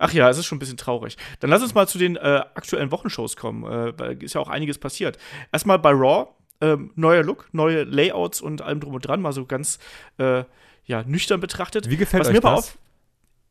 Ach 0.00 0.12
ja, 0.12 0.28
es 0.28 0.38
ist 0.38 0.46
schon 0.46 0.56
ein 0.56 0.58
bisschen 0.58 0.76
traurig. 0.76 1.16
Dann 1.40 1.50
lass 1.50 1.62
uns 1.62 1.74
mal 1.74 1.86
zu 1.88 1.98
den 1.98 2.16
äh, 2.16 2.42
aktuellen 2.54 2.90
Wochenshows 2.90 3.36
kommen, 3.36 3.64
äh, 3.64 3.98
weil 3.98 4.22
ist 4.22 4.34
ja 4.34 4.40
auch 4.40 4.48
einiges 4.48 4.78
passiert. 4.78 5.18
Erstmal 5.52 5.78
bei 5.78 5.90
Raw, 5.90 6.28
ähm, 6.60 6.90
neuer 6.96 7.22
Look, 7.22 7.48
neue 7.52 7.84
Layouts 7.84 8.40
und 8.40 8.62
allem 8.62 8.80
drum 8.80 8.94
und 8.94 9.06
dran, 9.06 9.20
mal 9.22 9.32
so 9.32 9.46
ganz 9.46 9.78
äh, 10.18 10.44
ja, 10.84 11.02
nüchtern 11.04 11.38
betrachtet. 11.40 11.88
Wie 11.88 11.96
gefällt 11.96 12.22
Was 12.22 12.28
euch 12.28 12.34
mir 12.34 12.40
das? 12.40 12.58
auf- 12.58 12.78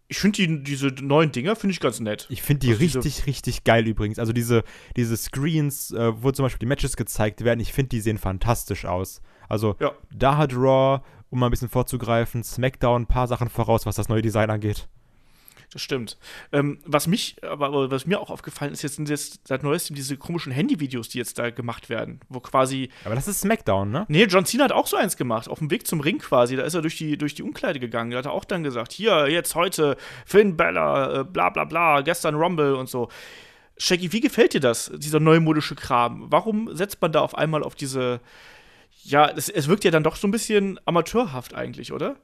ich 0.10 0.20
finde 0.20 0.38
die, 0.48 0.64
diese 0.64 0.88
neuen 0.88 1.34
Dinger, 1.34 1.58
finde 1.58 1.74
ich 1.74 1.82
ganz 1.82 2.00
nett. 2.00 2.28
Ich 2.30 2.42
finde 2.42 2.66
die 2.66 2.70
Also 2.72 3.00
richtig, 3.00 3.26
richtig 3.26 3.66
geil 3.66 3.86
übrigens. 3.86 4.20
Also 4.20 4.32
diese, 4.32 4.64
diese 4.96 5.18
Screens, 5.18 5.92
äh, 5.92 6.12
wo 6.24 6.32
zum 6.32 6.44
Beispiel 6.44 6.60
die 6.60 6.66
Matches 6.66 6.96
gezeigt 6.96 7.44
werden, 7.44 7.60
ich 7.60 7.74
finde, 7.74 7.90
die 7.90 8.00
sehen 8.00 8.18
fantastisch 8.18 8.86
aus. 8.86 9.22
Also 9.50 9.76
Ja. 9.80 9.92
da 10.14 10.38
hat 10.38 10.54
Raw, 10.54 11.02
um 11.30 11.40
mal 11.40 11.48
ein 11.48 11.52
bisschen 11.52 11.70
vorzugreifen, 11.70 12.44
SmackDown 12.44 13.04
ein 13.04 13.08
paar 13.08 13.28
Sachen 13.28 13.50
voraus, 13.50 13.86
was 13.86 13.96
das 13.96 14.10
neue 14.10 14.22
Design 14.22 14.50
angeht. 14.50 14.88
Das 15.74 15.82
stimmt. 15.82 16.18
Ähm, 16.54 16.80
was 16.86 17.08
mich, 17.08 17.36
aber 17.44 17.92
was 17.92 18.06
mir 18.06 18.22
auch 18.22 18.30
aufgefallen 18.30 18.72
ist, 18.72 18.84
jetzt 18.84 18.96
sind 18.96 19.10
jetzt 19.10 19.46
seit 19.50 19.64
neuestem 19.64 19.98
diese 19.98 20.16
komischen 20.16 20.54
Handyvideos, 20.54 21.10
die 21.10 21.18
jetzt 21.18 21.38
da 21.40 21.50
gemacht 21.50 21.90
werden, 21.90 22.22
wo 22.30 22.40
quasi. 22.40 22.90
Aber 23.04 23.16
das 23.16 23.28
ist 23.28 23.42
SmackDown, 23.42 23.92
ne? 23.92 24.06
Nee, 24.08 24.24
John 24.28 24.46
Cena 24.46 24.64
hat 24.64 24.72
auch 24.72 24.88
so 24.88 24.96
eins 24.96 25.18
gemacht, 25.18 25.50
auf 25.50 25.60
dem 25.60 25.70
Weg 25.70 25.86
zum 25.86 26.00
Ring 26.00 26.20
quasi. 26.20 26.56
Da 26.56 26.64
ist 26.64 26.74
er 26.74 26.82
durch 26.82 26.96
die, 26.98 27.18
durch 27.18 27.36
die 27.36 27.44
Umkleide 27.44 27.82
gegangen. 27.82 28.12
Da 28.12 28.20
hat 28.20 28.26
er 28.26 28.32
auch 28.32 28.46
dann 28.46 28.64
gesagt: 28.64 28.94
Hier, 28.94 29.28
jetzt 29.30 29.56
heute, 29.56 29.98
Finn 30.26 30.56
Bella, 30.56 31.20
äh, 31.20 31.24
bla 31.26 31.50
bla 31.50 31.66
bla, 31.66 32.00
gestern 32.00 32.36
Rumble 32.36 32.76
und 32.76 32.88
so. 32.88 33.10
Shaggy, 33.78 34.14
wie 34.14 34.22
gefällt 34.22 34.54
dir 34.54 34.62
das, 34.62 34.90
dieser 34.96 35.20
neumodische 35.20 35.76
Kram? 35.76 36.28
Warum 36.32 36.74
setzt 36.76 37.02
man 37.02 37.12
da 37.12 37.20
auf 37.20 37.38
einmal 37.38 37.62
auf 37.62 37.76
diese. 37.76 38.22
Ja, 39.08 39.30
es, 39.30 39.50
es 39.50 39.68
wirkt 39.68 39.84
ja 39.84 39.92
dann 39.92 40.04
doch 40.04 40.16
so 40.16 40.28
ein 40.28 40.32
bisschen 40.32 40.80
amateurhaft 40.86 41.54
eigentlich, 41.54 41.94
oder? 41.94 42.18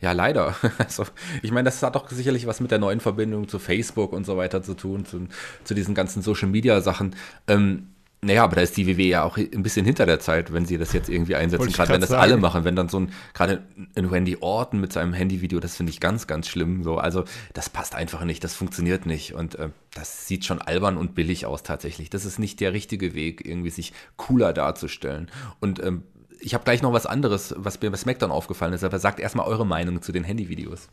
Ja, 0.00 0.12
leider. 0.12 0.54
Also, 0.78 1.06
ich 1.42 1.52
meine, 1.52 1.64
das 1.64 1.82
hat 1.82 1.94
doch 1.94 2.08
sicherlich 2.10 2.46
was 2.46 2.60
mit 2.60 2.70
der 2.70 2.78
neuen 2.78 3.00
Verbindung 3.00 3.48
zu 3.48 3.58
Facebook 3.58 4.12
und 4.12 4.24
so 4.24 4.36
weiter 4.36 4.62
zu 4.62 4.74
tun, 4.74 5.04
zu, 5.04 5.28
zu 5.64 5.74
diesen 5.74 5.94
ganzen 5.94 6.22
Social-Media-Sachen. 6.22 7.16
Ähm, 7.48 7.88
naja, 8.22 8.44
aber 8.44 8.56
da 8.56 8.62
ist 8.62 8.76
die 8.76 8.86
WWE 8.86 9.02
ja 9.02 9.22
auch 9.22 9.38
ein 9.38 9.62
bisschen 9.62 9.86
hinter 9.86 10.04
der 10.04 10.20
Zeit, 10.20 10.52
wenn 10.52 10.66
sie 10.66 10.76
das 10.76 10.92
jetzt 10.92 11.08
irgendwie 11.08 11.36
einsetzen, 11.36 11.72
gerade 11.72 11.94
wenn 11.94 12.02
das 12.02 12.10
sagen. 12.10 12.22
alle 12.22 12.36
machen, 12.36 12.64
wenn 12.64 12.76
dann 12.76 12.90
so 12.90 13.00
ein, 13.00 13.12
gerade 13.32 13.62
ein 13.96 14.04
Randy 14.04 14.36
Orton 14.40 14.78
mit 14.78 14.92
seinem 14.92 15.14
Handyvideo, 15.14 15.58
das 15.58 15.76
finde 15.76 15.90
ich 15.90 16.00
ganz, 16.00 16.26
ganz 16.26 16.46
schlimm. 16.46 16.82
So, 16.82 16.98
also 16.98 17.24
das 17.54 17.70
passt 17.70 17.94
einfach 17.94 18.24
nicht, 18.24 18.44
das 18.44 18.54
funktioniert 18.54 19.06
nicht 19.06 19.32
und 19.32 19.54
äh, 19.54 19.70
das 19.94 20.26
sieht 20.26 20.44
schon 20.44 20.60
albern 20.60 20.98
und 20.98 21.14
billig 21.14 21.46
aus 21.46 21.62
tatsächlich. 21.62 22.10
Das 22.10 22.26
ist 22.26 22.38
nicht 22.38 22.60
der 22.60 22.74
richtige 22.74 23.14
Weg, 23.14 23.46
irgendwie 23.46 23.70
sich 23.70 23.94
cooler 24.18 24.52
darzustellen. 24.52 25.30
Und 25.60 25.82
ähm, 25.82 26.02
ich 26.40 26.52
habe 26.52 26.64
gleich 26.64 26.82
noch 26.82 26.92
was 26.92 27.06
anderes, 27.06 27.54
was 27.56 27.80
mir 27.80 27.90
bei 27.90 27.96
SmackDown 27.96 28.30
aufgefallen 28.30 28.74
ist, 28.74 28.84
aber 28.84 28.98
sagt 28.98 29.18
erstmal 29.18 29.46
eure 29.46 29.64
Meinung 29.64 30.02
zu 30.02 30.12
den 30.12 30.24
Handyvideos. 30.24 30.88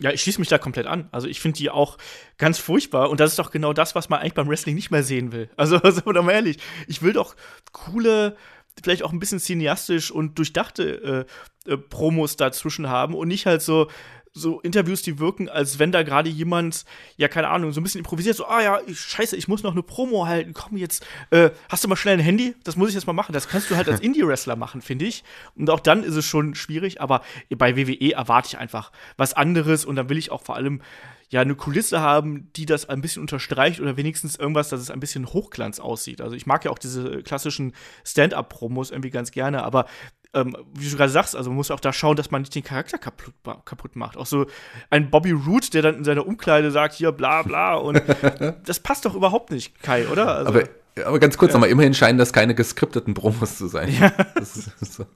Ja, 0.00 0.12
ich 0.12 0.22
schließe 0.22 0.40
mich 0.40 0.48
da 0.48 0.58
komplett 0.58 0.86
an. 0.86 1.08
Also 1.10 1.26
ich 1.26 1.40
finde 1.40 1.58
die 1.58 1.70
auch 1.70 1.98
ganz 2.36 2.58
furchtbar 2.58 3.10
und 3.10 3.18
das 3.20 3.30
ist 3.30 3.38
doch 3.38 3.50
genau 3.50 3.72
das, 3.72 3.94
was 3.94 4.08
man 4.08 4.20
eigentlich 4.20 4.34
beim 4.34 4.48
Wrestling 4.48 4.74
nicht 4.74 4.90
mehr 4.90 5.02
sehen 5.02 5.32
will. 5.32 5.50
Also, 5.56 5.76
also 5.78 6.02
mal 6.22 6.32
ehrlich, 6.32 6.58
ich 6.86 7.02
will 7.02 7.12
doch 7.12 7.34
coole, 7.72 8.36
vielleicht 8.80 9.02
auch 9.02 9.12
ein 9.12 9.18
bisschen 9.18 9.40
cineastisch 9.40 10.10
und 10.10 10.38
durchdachte 10.38 11.26
äh, 11.66 11.72
äh, 11.72 11.76
Promos 11.76 12.36
dazwischen 12.36 12.88
haben 12.88 13.14
und 13.14 13.28
nicht 13.28 13.46
halt 13.46 13.60
so, 13.60 13.88
so 14.32 14.60
Interviews, 14.60 15.02
die 15.02 15.18
wirken, 15.18 15.48
als 15.48 15.78
wenn 15.78 15.92
da 15.92 16.02
gerade 16.02 16.28
jemand, 16.28 16.84
ja, 17.16 17.28
keine 17.28 17.48
Ahnung, 17.48 17.72
so 17.72 17.80
ein 17.80 17.84
bisschen 17.84 18.00
improvisiert, 18.00 18.36
so, 18.36 18.46
ah 18.46 18.62
ja, 18.62 18.80
ich, 18.86 19.00
scheiße, 19.00 19.36
ich 19.36 19.48
muss 19.48 19.62
noch 19.62 19.72
eine 19.72 19.82
Promo 19.82 20.26
halten, 20.26 20.54
komm 20.54 20.76
jetzt, 20.76 21.06
äh, 21.30 21.50
hast 21.68 21.84
du 21.84 21.88
mal 21.88 21.96
schnell 21.96 22.18
ein 22.18 22.22
Handy? 22.22 22.54
Das 22.64 22.76
muss 22.76 22.88
ich 22.88 22.94
jetzt 22.94 23.06
mal 23.06 23.12
machen. 23.12 23.32
Das 23.32 23.48
kannst 23.48 23.70
du 23.70 23.76
halt 23.76 23.88
als 23.88 24.00
Indie-Wrestler 24.08 24.56
machen, 24.56 24.82
finde 24.82 25.06
ich. 25.06 25.24
Und 25.56 25.70
auch 25.70 25.80
dann 25.80 26.02
ist 26.02 26.14
es 26.14 26.24
schon 26.24 26.54
schwierig, 26.54 27.00
aber 27.00 27.22
bei 27.56 27.76
WWE 27.76 28.12
erwarte 28.12 28.48
ich 28.48 28.58
einfach 28.58 28.92
was 29.16 29.34
anderes 29.34 29.84
und 29.84 29.96
dann 29.96 30.08
will 30.08 30.18
ich 30.18 30.30
auch 30.30 30.42
vor 30.42 30.56
allem 30.56 30.82
ja 31.30 31.42
eine 31.42 31.54
Kulisse 31.54 32.00
haben, 32.00 32.50
die 32.54 32.66
das 32.66 32.88
ein 32.88 33.00
bisschen 33.00 33.20
unterstreicht 33.20 33.80
oder 33.80 33.96
wenigstens 33.96 34.36
irgendwas, 34.36 34.70
dass 34.70 34.80
es 34.80 34.90
ein 34.90 35.00
bisschen 35.00 35.26
Hochglanz 35.26 35.78
aussieht. 35.78 36.20
Also 36.20 36.34
ich 36.34 36.46
mag 36.46 36.64
ja 36.64 36.70
auch 36.70 36.78
diese 36.78 37.22
klassischen 37.22 37.74
Stand-up-Promos 38.04 38.90
irgendwie 38.90 39.10
ganz 39.10 39.30
gerne, 39.30 39.62
aber 39.62 39.86
ähm, 40.34 40.56
wie 40.74 40.88
du 40.88 40.96
gerade 40.96 41.10
sagst, 41.10 41.34
also 41.34 41.50
man 41.50 41.56
muss 41.56 41.70
auch 41.70 41.80
da 41.80 41.92
schauen, 41.92 42.16
dass 42.16 42.30
man 42.30 42.42
nicht 42.42 42.54
den 42.54 42.62
Charakter 42.62 42.98
kaputt, 42.98 43.34
kaputt 43.64 43.96
macht. 43.96 44.16
Auch 44.16 44.26
so 44.26 44.46
ein 44.90 45.10
Bobby 45.10 45.32
Root, 45.32 45.72
der 45.72 45.82
dann 45.82 45.96
in 45.96 46.04
seiner 46.04 46.26
Umkleide 46.26 46.70
sagt, 46.70 46.94
hier 46.94 47.12
bla 47.12 47.42
bla 47.42 47.74
und 47.74 48.02
das 48.66 48.80
passt 48.80 49.04
doch 49.04 49.14
überhaupt 49.14 49.50
nicht, 49.50 49.80
Kai, 49.82 50.06
oder? 50.08 50.34
Also, 50.34 50.48
aber, 50.50 50.64
aber 51.04 51.18
ganz 51.18 51.38
kurz 51.38 51.52
ja. 51.52 51.54
nochmal, 51.54 51.70
immerhin 51.70 51.94
scheinen 51.94 52.18
das 52.18 52.32
keine 52.32 52.54
geskripteten 52.54 53.14
Promos 53.14 53.56
zu 53.56 53.68
sein. 53.68 53.92
Ja. 53.92 54.12
Das 54.34 54.56
ist 54.56 54.94
so. 54.94 55.06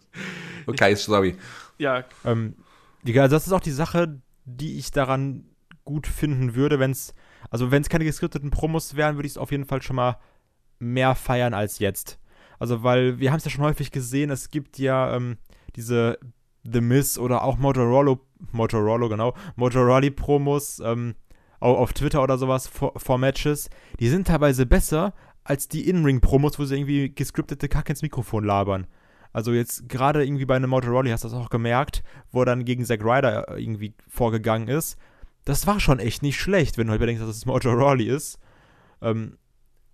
Okay, 0.67 0.95
sorry. 0.95 1.37
Ja. 1.79 2.05
Ähm, 2.25 2.57
das 3.05 3.47
ist 3.47 3.53
auch 3.53 3.61
die 3.61 3.71
Sache, 3.71 4.21
die 4.45 4.79
ich 4.79 4.91
daran 4.91 5.45
gut 5.85 6.07
finden 6.07 6.55
würde, 6.55 6.79
wenn 6.79 6.93
es, 6.93 7.15
also 7.51 7.71
wenn 7.71 7.83
es 7.83 7.89
keine 7.89 8.05
geskripteten 8.05 8.51
Promos 8.51 8.97
wären, 8.97 9.17
würde 9.17 9.27
ich 9.27 9.33
es 9.33 9.39
auf 9.39 9.51
jeden 9.51 9.65
Fall 9.65 9.83
schon 9.83 9.97
mal 9.97 10.19
mehr 10.79 11.15
feiern 11.15 11.55
als 11.55 11.79
jetzt. 11.79 12.19
Also, 12.63 12.85
weil 12.85 13.19
wir 13.19 13.33
haben 13.33 13.39
es 13.39 13.45
ja 13.45 13.51
schon 13.51 13.65
häufig 13.65 13.91
gesehen, 13.91 14.31
es 14.31 14.49
gibt 14.49 14.79
ja 14.79 15.17
ähm, 15.17 15.37
diese 15.75 16.17
The 16.63 16.81
Miss 16.81 17.19
oder 17.19 17.43
auch 17.43 17.59
Motorola, 17.59 18.21
Motorola, 18.53 19.09
genau, 19.09 19.35
Motorola-Promos 19.57 20.79
ähm, 20.85 21.17
auf 21.59 21.93
Twitter 21.93 22.23
oder 22.23 22.39
sowas 22.39 22.69
vor, 22.69 22.93
vor, 22.97 23.19
Matches. 23.19 23.69
Die 23.99 24.09
sind 24.09 24.29
teilweise 24.29 24.65
besser 24.65 25.13
als 25.43 25.67
die 25.67 25.89
In-Ring-Promos, 25.89 26.57
wo 26.61 26.65
sie 26.65 26.77
irgendwie 26.77 27.13
gescriptete 27.13 27.69
Kacke 27.69 27.95
ins 27.95 28.03
Mikrofon 28.03 28.45
labern. 28.45 28.87
Also 29.33 29.53
jetzt 29.53 29.89
gerade 29.89 30.25
irgendwie 30.25 30.47
bei 30.47 30.55
einem 30.55 30.71
Motorola 30.71 31.11
hast 31.11 31.25
du 31.25 31.29
das 31.31 31.37
auch 31.37 31.51
gemerkt, 31.51 32.05
wo 32.31 32.43
er 32.43 32.47
dann 32.47 32.65
gegen 32.65 32.85
Zack 32.85 33.03
Ryder 33.03 33.49
äh, 33.49 33.61
irgendwie 33.61 33.93
vorgegangen 34.07 34.69
ist. 34.69 34.97
Das 35.45 35.67
war 35.67 35.81
schon 35.81 35.99
echt 35.99 36.23
nicht 36.23 36.41
schlecht, 36.41 36.79
wenn 36.79 36.87
du 36.87 36.93
halt 36.93 37.01
bedenkst, 37.01 37.25
dass 37.25 37.37
es 37.39 37.45
Motorola 37.45 38.01
ist. 38.05 38.39
Ähm, 39.01 39.37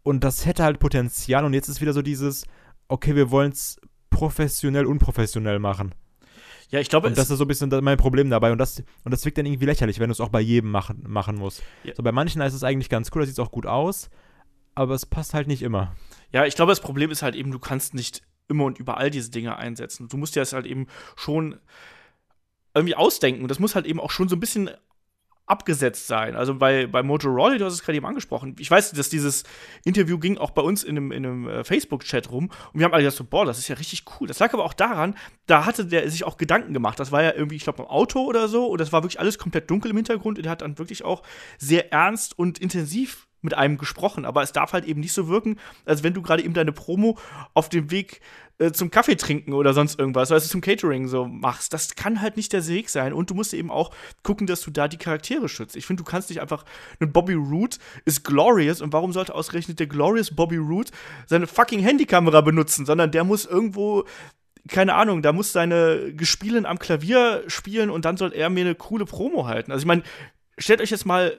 und 0.09 0.25
das 0.25 0.47
hätte 0.47 0.65
halt 0.65 0.79
Potenzial 0.79 1.45
und 1.45 1.53
jetzt 1.53 1.69
ist 1.69 1.83
wieder 1.83 1.93
so 1.93 2.01
dieses, 2.01 2.47
okay, 2.89 3.15
wir 3.15 3.31
wollen 3.31 3.53
es 3.53 3.79
professionell, 4.09 4.87
unprofessionell 4.87 5.59
machen. 5.59 5.95
Ja, 6.71 6.81
ich 6.81 6.89
glaube, 6.89 7.09
und 7.09 7.19
das 7.19 7.29
ist 7.29 7.37
so 7.37 7.45
ein 7.45 7.49
bisschen 7.49 7.69
mein 7.85 7.99
Problem 7.99 8.31
dabei. 8.31 8.51
Und 8.51 8.57
das, 8.57 8.83
und 9.05 9.13
das 9.13 9.27
wirkt 9.27 9.37
dann 9.37 9.45
irgendwie 9.45 9.67
lächerlich, 9.67 10.01
wenn 10.01 10.09
du 10.09 10.13
es 10.13 10.21
auch 10.21 10.31
bei 10.31 10.41
jedem 10.41 10.71
machen, 10.71 11.05
machen 11.07 11.37
musst. 11.37 11.63
Ja. 11.85 11.95
So, 11.95 12.03
bei 12.03 12.13
manchen 12.13 12.41
ist 12.41 12.55
es 12.55 12.65
eigentlich 12.65 12.89
ganz 12.89 13.11
cool, 13.15 13.21
da 13.21 13.27
sieht 13.27 13.35
es 13.35 13.39
auch 13.39 13.53
gut 13.53 13.67
aus, 13.67 14.09
aber 14.75 14.95
es 14.95 15.05
passt 15.05 15.35
halt 15.35 15.47
nicht 15.47 15.61
immer. 15.61 15.95
Ja, 16.33 16.47
ich 16.47 16.57
glaube, 16.57 16.73
das 16.73 16.81
Problem 16.81 17.11
ist 17.11 17.21
halt 17.21 17.35
eben, 17.35 17.51
du 17.51 17.59
kannst 17.59 17.93
nicht 17.93 18.23
immer 18.49 18.65
und 18.65 18.79
überall 18.79 19.11
diese 19.11 19.31
Dinge 19.31 19.59
einsetzen. 19.59 20.09
Du 20.09 20.17
musst 20.17 20.35
dir 20.35 20.41
das 20.41 20.55
halt 20.55 20.65
eben 20.65 20.87
schon 21.17 21.61
irgendwie 22.75 22.95
ausdenken. 22.95 23.47
Das 23.47 23.59
muss 23.59 23.75
halt 23.75 23.85
eben 23.85 24.01
auch 24.01 24.11
schon 24.11 24.31
so 24.31 24.37
ein 24.37 24.41
bisschen 24.41 24.71
abgesetzt 25.49 26.07
sein. 26.07 26.37
Also 26.37 26.55
bei, 26.55 26.87
bei 26.87 27.03
Motorola, 27.03 27.57
du 27.57 27.65
hast 27.65 27.75
es 27.75 27.83
gerade 27.83 27.97
eben 27.97 28.07
angesprochen. 28.07 28.57
Ich 28.59 28.71
weiß, 28.71 28.93
dass 28.93 29.09
dieses 29.09 29.45
Interview 29.85 30.19
ging 30.19 30.39
auch 30.39 30.51
bei 30.51 30.63
uns 30.63 30.85
in 30.85 30.97
einem, 30.97 31.13
in 31.13 31.25
einem 31.25 31.49
äh, 31.49 31.65
Facebook-Chat 31.65 32.31
rum 32.31 32.51
und 32.73 32.81
wir 32.81 32.85
haben 32.85 32.93
alle 32.93 33.03
gedacht 33.03 33.17
so, 33.17 33.25
boah, 33.25 33.45
das 33.45 33.59
ist 33.59 33.69
ja 33.69 33.77
richtig 33.77 34.05
cool. 34.21 34.29
Das 34.29 34.39
lag 34.39 34.53
aber 34.53 34.65
auch 34.65 34.75
daran, 34.75 35.15
da 35.47 35.65
hatte 35.65 35.87
der 35.87 36.11
sich 36.11 36.25
auch 36.25 36.37
Gedanken 36.37 36.73
gemacht. 36.73 36.99
Das 37.01 37.13
war 37.13 37.23
ja 37.23 37.33
irgendwie, 37.35 37.57
ich 37.57 37.65
glaube, 37.65 37.83
im 37.83 37.89
Auto 37.89 38.21
oder 38.21 38.49
so 38.49 38.67
und 38.67 38.81
das 38.81 38.93
war 38.93 39.03
wirklich 39.03 39.21
alles 39.21 39.39
komplett 39.39 39.71
dunkel 39.71 39.91
im 39.91 39.97
Hintergrund 39.97 40.39
und 40.39 40.45
er 40.45 40.51
hat 40.51 40.63
dann 40.63 40.79
wirklich 40.79 41.05
auch 41.05 41.23
sehr 41.59 41.93
ernst 41.93 42.39
und 42.39 42.59
intensiv 42.59 43.28
mit 43.41 43.55
einem 43.55 43.79
gesprochen, 43.79 44.25
aber 44.25 44.43
es 44.43 44.53
darf 44.53 44.73
halt 44.73 44.85
eben 44.85 45.01
nicht 45.01 45.13
so 45.13 45.29
wirken, 45.29 45.59
als 45.85 46.03
wenn 46.03 46.15
du 46.15 46.23
gerade 46.23 46.43
eben 46.43 46.55
deine 46.55 46.73
Promo 46.73 47.19
auf 47.55 47.69
dem 47.69 47.91
Weg 47.91 48.21
äh, 48.59 48.73
zum 48.73 48.91
Kaffee 48.91 49.17
trinken 49.17 49.53
oder 49.53 49.73
sonst 49.73 49.99
irgendwas, 49.99 50.33
also 50.33 50.49
zum 50.49 50.61
Catering 50.61 51.07
so 51.07 51.27
machst. 51.27 51.73
Das 51.73 51.95
kann 51.95 52.21
halt 52.21 52.37
nicht 52.37 52.53
der 52.53 52.67
Weg 52.67 52.91
sein 52.91 53.13
und 53.13 53.31
du 53.31 53.35
musst 53.35 53.55
eben 53.55 53.71
auch 53.71 53.93
gucken, 54.25 54.47
dass 54.47 54.63
du 54.63 54.71
da 54.71 54.89
die 54.89 54.99
Charaktere 54.99 55.49
schützt. 55.49 55.77
Ich 55.77 55.87
finde, 55.87 56.03
du 56.03 56.11
kannst 56.11 56.29
nicht 56.29 56.41
einfach 56.41 56.65
ein 57.01 57.13
Bobby 57.13 57.35
Root 57.35 57.79
ist 58.05 58.25
glorious 58.25 58.81
und 58.81 58.93
warum 58.93 59.13
sollte 59.13 59.35
ausgerechnet 59.35 59.79
der 59.79 59.87
glorious 59.87 60.35
Bobby 60.35 60.57
Root 60.57 60.91
seine 61.27 61.47
fucking 61.47 61.81
Handykamera 61.81 62.41
benutzen, 62.41 62.87
sondern 62.87 63.13
der 63.13 63.25
muss 63.25 63.47
irgendwo 63.47 64.05
keine 64.67 64.95
Ahnung, 64.95 65.23
da 65.23 65.33
muss 65.33 65.53
seine 65.53 66.13
Gespielen 66.13 66.67
am 66.67 66.79
Klavier 66.79 67.45
spielen 67.47 67.91
und 67.91 68.05
dann 68.05 68.17
soll 68.17 68.33
er 68.35 68.51
mir 68.51 68.65
eine 68.65 68.75
coole 68.75 69.07
Promo 69.07 69.47
halten. 69.47 69.73
Also 69.73 69.83
ich 69.83 69.87
meine, 69.87 70.03
stellt 70.59 70.81
euch 70.81 70.91
jetzt 70.91 71.07
mal 71.07 71.39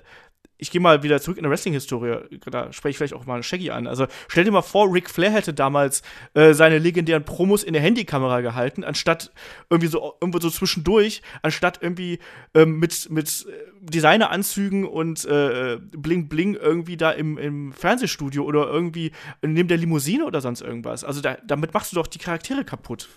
ich 0.60 0.72
gehe 0.72 0.82
mal 0.82 1.04
wieder 1.04 1.22
zurück 1.22 1.38
in 1.38 1.44
der 1.44 1.52
Wrestling-Historie, 1.52 2.38
da 2.46 2.72
spreche 2.74 2.92
ich 2.92 2.98
vielleicht 2.98 3.14
auch 3.14 3.26
mal 3.26 3.42
Shaggy 3.42 3.72
an. 3.72 3.88
Also 3.88 4.08
stell 4.28 4.44
dir 4.44 4.52
mal 4.52 4.62
vor, 4.62 4.94
Ric 4.94 5.10
Flair 5.10 5.32
hätte 5.32 5.54
damals 5.54 6.04
äh, 6.34 6.54
seine 6.54 6.78
legendären 6.78 7.24
Promos 7.24 7.64
in 7.64 7.74
der 7.74 7.82
Handykamera 7.82 8.42
gehalten, 8.42 8.84
anstatt 8.84 9.32
irgendwie 9.70 9.88
so 9.88 10.16
irgendwo 10.20 10.40
so 10.40 10.50
zwischendurch, 10.50 11.22
anstatt 11.42 11.80
irgendwie 11.82 12.20
ähm, 12.54 12.78
mit, 12.78 13.10
mit 13.10 13.48
Designeranzügen 13.80 14.86
und 14.86 15.24
äh, 15.26 15.78
Bling 15.80 16.28
Bling 16.28 16.56
irgendwie 16.56 16.98
da 16.98 17.12
im, 17.12 17.38
im 17.38 17.72
Fernsehstudio 17.72 18.44
oder 18.44 18.68
irgendwie 18.68 19.12
neben 19.42 19.70
der 19.70 19.78
Limousine 19.78 20.26
oder 20.26 20.42
sonst 20.42 20.62
irgendwas. 20.62 21.06
Also 21.06 21.22
da, 21.22 21.38
damit 21.48 21.74
machst 21.74 21.94
du 21.94 21.96
doch 21.96 22.08
die 22.08 22.20
Charaktere 22.20 22.66
kaputt. 22.66 23.08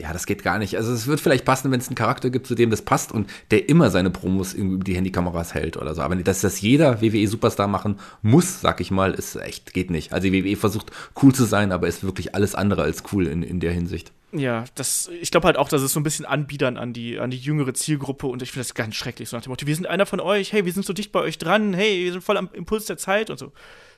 Ja, 0.00 0.14
das 0.14 0.24
geht 0.24 0.42
gar 0.42 0.58
nicht. 0.58 0.76
Also 0.76 0.92
es 0.92 1.06
wird 1.06 1.20
vielleicht 1.20 1.44
passen, 1.44 1.70
wenn 1.70 1.78
es 1.78 1.88
einen 1.88 1.94
Charakter 1.94 2.30
gibt, 2.30 2.46
zu 2.46 2.54
dem 2.54 2.70
das 2.70 2.80
passt 2.80 3.12
und 3.12 3.28
der 3.50 3.68
immer 3.68 3.90
seine 3.90 4.08
Promos 4.08 4.54
über 4.54 4.82
die 4.82 4.94
Handykameras 4.94 5.52
hält 5.52 5.76
oder 5.76 5.94
so. 5.94 6.00
Aber 6.00 6.16
dass 6.16 6.40
das 6.40 6.62
jeder 6.62 7.02
WWE-Superstar 7.02 7.68
machen 7.68 7.98
muss, 8.22 8.62
sag 8.62 8.80
ich 8.80 8.90
mal, 8.90 9.12
ist 9.12 9.36
echt, 9.36 9.74
geht 9.74 9.90
nicht. 9.90 10.14
Also 10.14 10.30
die 10.30 10.44
WWE 10.44 10.56
versucht 10.56 10.90
cool 11.22 11.34
zu 11.34 11.44
sein, 11.44 11.70
aber 11.70 11.86
ist 11.86 12.02
wirklich 12.02 12.34
alles 12.34 12.54
andere 12.54 12.82
als 12.82 13.02
cool 13.12 13.26
in, 13.26 13.42
in 13.42 13.60
der 13.60 13.72
Hinsicht. 13.72 14.10
Ja, 14.32 14.64
das, 14.74 15.10
ich 15.20 15.30
glaube 15.30 15.46
halt 15.46 15.58
auch, 15.58 15.68
dass 15.68 15.82
es 15.82 15.92
so 15.92 16.00
ein 16.00 16.04
bisschen 16.04 16.24
anbiedern 16.24 16.78
an 16.78 16.94
die, 16.94 17.18
an 17.18 17.30
die 17.30 17.38
jüngere 17.38 17.74
Zielgruppe 17.74 18.26
und 18.26 18.40
ich 18.40 18.52
finde 18.52 18.66
das 18.66 18.74
ganz 18.74 18.94
schrecklich. 18.94 19.28
So 19.28 19.36
nach 19.36 19.42
dem 19.42 19.50
Motto, 19.50 19.66
wir 19.66 19.74
sind 19.74 19.86
einer 19.86 20.06
von 20.06 20.20
euch, 20.20 20.52
hey, 20.52 20.64
wir 20.64 20.72
sind 20.72 20.86
so 20.86 20.94
dicht 20.94 21.12
bei 21.12 21.20
euch 21.20 21.36
dran, 21.36 21.74
hey, 21.74 22.04
wir 22.04 22.12
sind 22.12 22.24
voll 22.24 22.38
am 22.38 22.48
Impuls 22.54 22.86
der 22.86 22.96
Zeit 22.96 23.28
und 23.28 23.38
so 23.38 23.52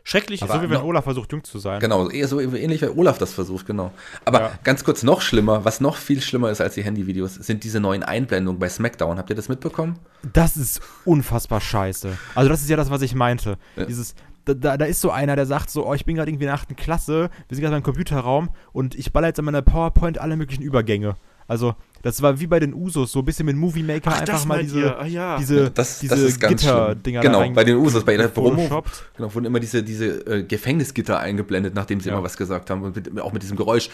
schrecklich. 0.04 0.42
Aber 0.42 0.54
so 0.54 0.62
wie 0.62 0.70
wenn 0.70 0.80
Olaf 0.80 1.04
versucht, 1.04 1.32
jung 1.32 1.44
zu 1.44 1.58
sein. 1.58 1.80
Genau, 1.80 2.08
so 2.24 2.40
ähnlich 2.40 2.82
wie 2.82 2.88
Olaf 2.88 3.18
das 3.18 3.32
versucht, 3.32 3.66
genau. 3.66 3.92
Aber 4.24 4.40
ja. 4.40 4.52
ganz 4.64 4.84
kurz 4.84 5.02
noch 5.02 5.20
schlimmer, 5.20 5.64
was 5.64 5.80
noch 5.80 5.96
viel 5.96 6.20
schlimmer 6.20 6.50
ist 6.50 6.60
als 6.60 6.74
die 6.74 6.82
Handyvideos, 6.82 7.34
sind 7.34 7.64
diese 7.64 7.80
neuen 7.80 8.02
Einblendungen 8.02 8.58
bei 8.58 8.68
SmackDown. 8.68 9.18
Habt 9.18 9.30
ihr 9.30 9.36
das 9.36 9.48
mitbekommen? 9.48 9.98
Das 10.32 10.56
ist 10.56 10.80
unfassbar 11.04 11.60
scheiße. 11.60 12.16
Also 12.34 12.48
das 12.48 12.62
ist 12.62 12.70
ja 12.70 12.76
das, 12.76 12.90
was 12.90 13.02
ich 13.02 13.14
meinte. 13.14 13.58
Ja. 13.76 13.84
Dieses, 13.84 14.14
da, 14.44 14.54
da, 14.54 14.76
da, 14.76 14.84
ist 14.84 15.00
so 15.00 15.10
einer, 15.10 15.36
der 15.36 15.46
sagt 15.46 15.70
so, 15.70 15.86
oh, 15.86 15.94
ich 15.94 16.04
bin 16.04 16.16
gerade 16.16 16.30
irgendwie 16.30 16.44
in 16.44 16.48
der 16.48 16.54
achten 16.54 16.76
Klasse, 16.76 17.30
wir 17.48 17.56
sind 17.56 17.62
gerade 17.62 17.76
im 17.76 17.82
Computerraum 17.82 18.50
und 18.72 18.94
ich 18.94 19.12
baller 19.12 19.28
jetzt 19.28 19.38
an 19.38 19.44
meiner 19.44 19.62
PowerPoint 19.62 20.18
alle 20.18 20.36
möglichen 20.36 20.62
Übergänge. 20.62 21.16
Also, 21.46 21.74
Das 22.02 22.20
war 22.20 22.38
wie 22.40 22.46
bei 22.48 22.58
den 22.60 22.74
Usos, 22.74 23.12
so 23.12 23.20
ein 23.20 23.24
bisschen 23.24 23.46
mit 23.46 23.56
Movie 23.56 23.82
Maker 23.82 24.10
Ach, 24.12 24.20
einfach 24.20 24.44
mal 24.44 24.60
diese. 24.62 24.98
Ah, 24.98 25.06
ja. 25.06 25.36
diese, 25.38 25.70
Das- 25.70 26.00
diese 26.00 26.38
Gitter-Dinger 26.38 27.20
Genau, 27.20 27.48
bei 27.50 27.64
den 27.64 27.76
Usos, 27.76 28.04
bei 28.04 28.16
der 28.16 28.28
Promo. 28.28 28.82
Genau, 29.16 29.34
wurden 29.34 29.46
immer 29.46 29.60
diese, 29.60 29.82
diese 29.82 30.26
äh, 30.26 30.42
Gefängnisgitter 30.42 31.18
eingeblendet, 31.20 31.74
nachdem 31.74 32.00
sie 32.00 32.08
Ja. 32.08 32.14
immer 32.16 32.24
was 32.24 32.36
gesagt 32.36 32.70
haben. 32.70 32.82
Und 32.82 32.96
mit, 32.96 33.20
auch 33.20 33.32
mit 33.32 33.42
diesem 33.42 33.56
Geräusch. 33.56 33.88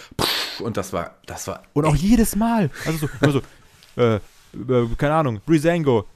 Und 0.60 0.76
das 0.76 0.92
war, 0.92 1.16
das 1.26 1.46
war. 1.46 1.62
Und 1.74 1.84
auch 1.84 1.96
jedes 1.96 2.34
Mal. 2.34 2.70
Also 2.86 3.06
so, 3.06 3.08
immer 3.20 3.32
so 3.32 3.42
äh, 4.02 4.14
äh, 4.16 4.86
keine 4.96 5.14
Ahnung, 5.14 5.40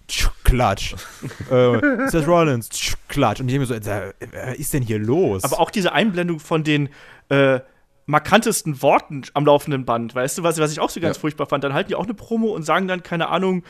tsch, 0.09 0.29
klatsch. 0.45 0.95
äh, 1.51 2.09
Seth 2.09 2.27
Rollins, 2.27 2.69
tsch, 2.71 2.95
klatsch. 3.09 3.41
Und 3.41 3.49
ich 3.49 3.55
denke 3.55 3.69
mir 3.75 3.81
so, 3.81 3.91
äh, 3.91 4.13
was 4.33 4.57
ist 4.59 4.73
denn 4.73 4.83
hier 4.83 4.99
los? 4.99 5.45
Aber 5.45 5.61
auch 5.61 5.71
diese 5.71 5.93
Einblendung 5.93 6.41
von 6.41 6.65
den 6.65 6.89
äh, 7.29 7.61
markantesten 8.07 8.83
Worten 8.83 9.23
am 9.35 9.47
laufenden 9.47 9.85
Band, 9.85 10.15
weißt 10.15 10.39
du, 10.39 10.43
was, 10.43 10.59
was 10.59 10.73
ich 10.73 10.81
auch 10.81 10.91
so 10.91 11.01
ganz 11.01 11.17
Ja. 11.17 11.21
furchtbar 11.21 11.47
fand. 11.47 11.65
Dann 11.65 11.75
halten 11.75 11.89
die 11.89 11.95
auch 11.95 12.05
eine 12.05 12.15
Promo 12.15 12.49
und 12.49 12.63
sagen 12.65 12.89
dann, 12.89 13.03
keine 13.03 13.29
Ahnung, 13.29 13.63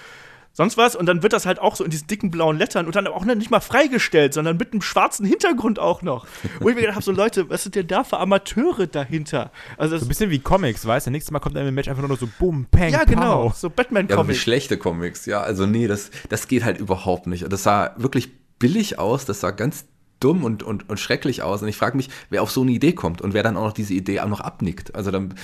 sonst 0.55 0.77
was. 0.77 0.97
Und 0.97 1.07
dann 1.07 1.23
wird 1.23 1.33
das 1.33 1.47
halt 1.47 1.59
auch 1.59 1.77
so 1.77 1.85
in 1.85 1.91
diesen 1.91 2.07
dicken 2.09 2.31
blauen 2.31 2.59
Lettern 2.59 2.87
und 2.87 2.95
dann 2.97 3.07
auch 3.07 3.25
nicht 3.25 3.51
mal 3.51 3.61
freigestellt, 3.61 4.35
sondern 4.35 4.57
mit 4.57 4.73
einem 4.73 4.83
schwarzen 4.83 5.25
Hintergrund 5.27 5.79
auch 5.79 6.03
noch. 6.03 6.27
Wo 6.61 6.69
ich 6.69 6.75
mir 6.75 6.83
gedacht 6.83 6.97
habe, 6.97 7.05
so 7.05 7.13
Leute, 7.13 7.49
was 7.51 7.63
sind 7.63 7.75
denn 7.75 7.87
da 7.87 8.05
für 8.05 8.19
Amateure 8.19 8.87
dahinter? 8.87 9.51
Also 9.79 9.97
so 9.99 10.05
ein 10.05 10.09
bisschen 10.09 10.31
wie 10.31 10.39
Comics, 10.41 10.85
weißt 10.87 11.07
du? 11.07 11.11
Nächstes 11.11 11.31
Mal 11.31 11.39
kommt 11.41 11.57
dann 11.57 11.67
im 11.67 11.75
Match 11.75 11.89
einfach 11.89 12.03
nur 12.03 12.11
noch 12.11 12.19
so 12.19 12.29
Boom, 12.39 12.67
Pang, 12.71 12.91
ja, 12.91 13.05
genau, 13.05 13.49
Pow. 13.49 13.55
so 13.55 13.69
Ja, 13.69 13.73
aber 13.73 13.77
wie 13.77 13.83
Batman-Comics. 13.95 14.39
schlechte 14.41 14.77
Comics, 14.79 15.27
ja. 15.27 15.41
Also 15.43 15.67
nee, 15.67 15.87
das, 15.87 16.11
das 16.29 16.49
geht 16.49 16.65
halt 16.65 16.79
überhaupt 16.79 17.27
nicht. 17.27 17.51
Das 17.51 17.63
sah 17.63 17.95
wirklich 17.97 18.31
billig 18.59 18.99
aus, 18.99 19.25
das 19.25 19.41
sah 19.41 19.51
ganz 19.53 19.87
dumm 20.23 20.45
und, 20.45 20.63
und, 20.63 20.89
und 20.89 20.99
schrecklich 20.99 21.43
aus. 21.43 21.63
Und 21.63 21.69
ich 21.69 21.77
frage 21.77 21.97
mich, 21.97 22.09
wer 22.31 22.43
auf 22.43 22.51
so 22.51 22.63
eine 22.63 22.71
Idee 22.71 22.93
kommt 22.93 23.21
und 23.21 23.35
wer 23.35 23.43
dann 23.43 23.57
auch 23.57 23.67
noch 23.67 23.73
diese 23.73 23.95
Idee 23.95 24.21
auch 24.21 24.29
noch 24.29 24.41
abnickt. 24.41 24.95
Also 24.95 25.11
dann, 25.11 25.35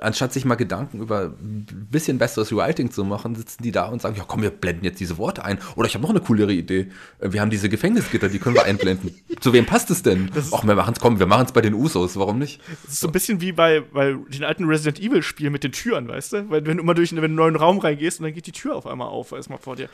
anstatt 0.00 0.32
sich 0.32 0.44
mal 0.44 0.54
Gedanken 0.56 1.00
über 1.00 1.34
ein 1.40 1.88
bisschen 1.90 2.18
besseres 2.18 2.54
Writing 2.54 2.90
zu 2.90 3.04
machen, 3.04 3.34
sitzen 3.34 3.62
die 3.62 3.72
da 3.72 3.86
und 3.86 4.02
sagen, 4.02 4.16
ja 4.16 4.24
komm, 4.26 4.42
wir 4.42 4.50
blenden 4.50 4.84
jetzt 4.84 5.00
diese 5.00 5.18
Worte 5.18 5.44
ein. 5.44 5.58
Oder 5.76 5.88
ich 5.88 5.94
habe 5.94 6.02
noch 6.02 6.10
eine 6.10 6.20
coolere 6.20 6.52
Idee. 6.52 6.88
Äh, 7.18 7.32
Wir 7.32 7.40
haben 7.40 7.50
diese 7.50 7.68
Gefängnisgitter, 7.68 8.28
die 8.28 8.38
können 8.38 8.54
wir 8.54 8.64
einblenden. 8.64 9.14
Zu 9.40 9.52
wem 9.52 9.66
passt 9.66 9.90
es 9.90 10.02
denn? 10.02 10.30
Ach, 10.52 10.64
wir 10.64 10.74
machen 10.74 10.94
es, 10.94 11.00
komm, 11.00 11.18
wir 11.18 11.26
machen 11.26 11.46
es 11.46 11.52
bei 11.52 11.60
den 11.60 11.74
Usos, 11.74 12.16
warum 12.16 12.38
nicht? 12.38 12.60
Das 12.84 12.94
ist 12.94 13.00
so 13.00 13.08
ein 13.08 13.12
bisschen 13.12 13.40
wie 13.40 13.52
bei, 13.52 13.80
bei 13.80 14.16
den 14.28 14.44
alten 14.44 14.64
Resident 14.64 15.00
Evil-Spielen 15.00 15.52
mit 15.52 15.64
den 15.64 15.72
Türen, 15.72 16.08
weißt 16.08 16.32
du? 16.32 16.50
Weil 16.50 16.66
wenn 16.66 16.76
du 16.76 16.82
immer 16.82 16.94
durch 16.94 17.12
wenn 17.12 17.16
du 17.16 17.24
in 17.24 17.30
einen 17.30 17.34
neuen 17.36 17.56
Raum 17.56 17.78
reingehst 17.78 18.20
und 18.20 18.24
dann 18.24 18.34
geht 18.34 18.46
die 18.46 18.52
Tür 18.52 18.76
auf 18.76 18.86
einmal 18.86 19.08
auf, 19.08 19.32
erstmal 19.32 19.58
vor 19.58 19.76
dir. 19.76 19.88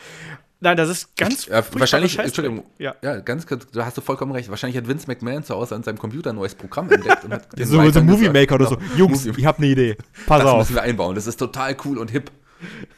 Nein, 0.63 0.77
das 0.77 0.89
ist 0.89 1.17
ganz 1.17 1.47
Ja, 1.47 1.63
wahrscheinlich. 1.73 2.17
Entschuldigung, 2.19 2.65
Ja. 2.79 2.95
ja. 3.03 3.19
ganz 3.19 3.47
kurz, 3.47 3.67
da 3.73 3.85
hast 3.85 3.97
du 3.97 4.01
vollkommen 4.01 4.31
recht. 4.33 4.49
Wahrscheinlich 4.49 4.77
hat 4.79 4.87
Vince 4.89 5.07
McMahon 5.09 5.43
zu 5.43 5.55
Hause 5.55 5.75
an 5.75 5.83
seinem 5.83 5.99
Computer 5.99 6.31
ein 6.31 6.37
neues 6.37 6.55
Programm 6.55 6.91
entdeckt 6.91 7.25
und 7.25 7.33
hat 7.33 7.53
den 7.59 7.67
So, 7.67 7.77
so 7.79 7.83
Writern 7.83 8.07
Movie 8.07 8.19
gesagt, 8.29 8.35
Maker 8.35 8.55
oder 8.55 8.67
so. 8.67 8.77
genau, 8.77 8.95
Jungs, 8.97 9.25
Movie- 9.27 9.41
ich 9.41 9.47
hab 9.47 9.59
eine 9.59 9.67
Idee. 9.67 9.97
Pass 10.27 10.43
das 10.43 10.49
auf. 10.51 10.59
müssen 10.61 10.75
wir 10.77 10.83
einbauen. 10.83 11.15
Das 11.17 11.27
ist 11.27 11.37
total 11.37 11.77
cool 11.85 11.99
und 11.99 12.11
hip. 12.13 12.31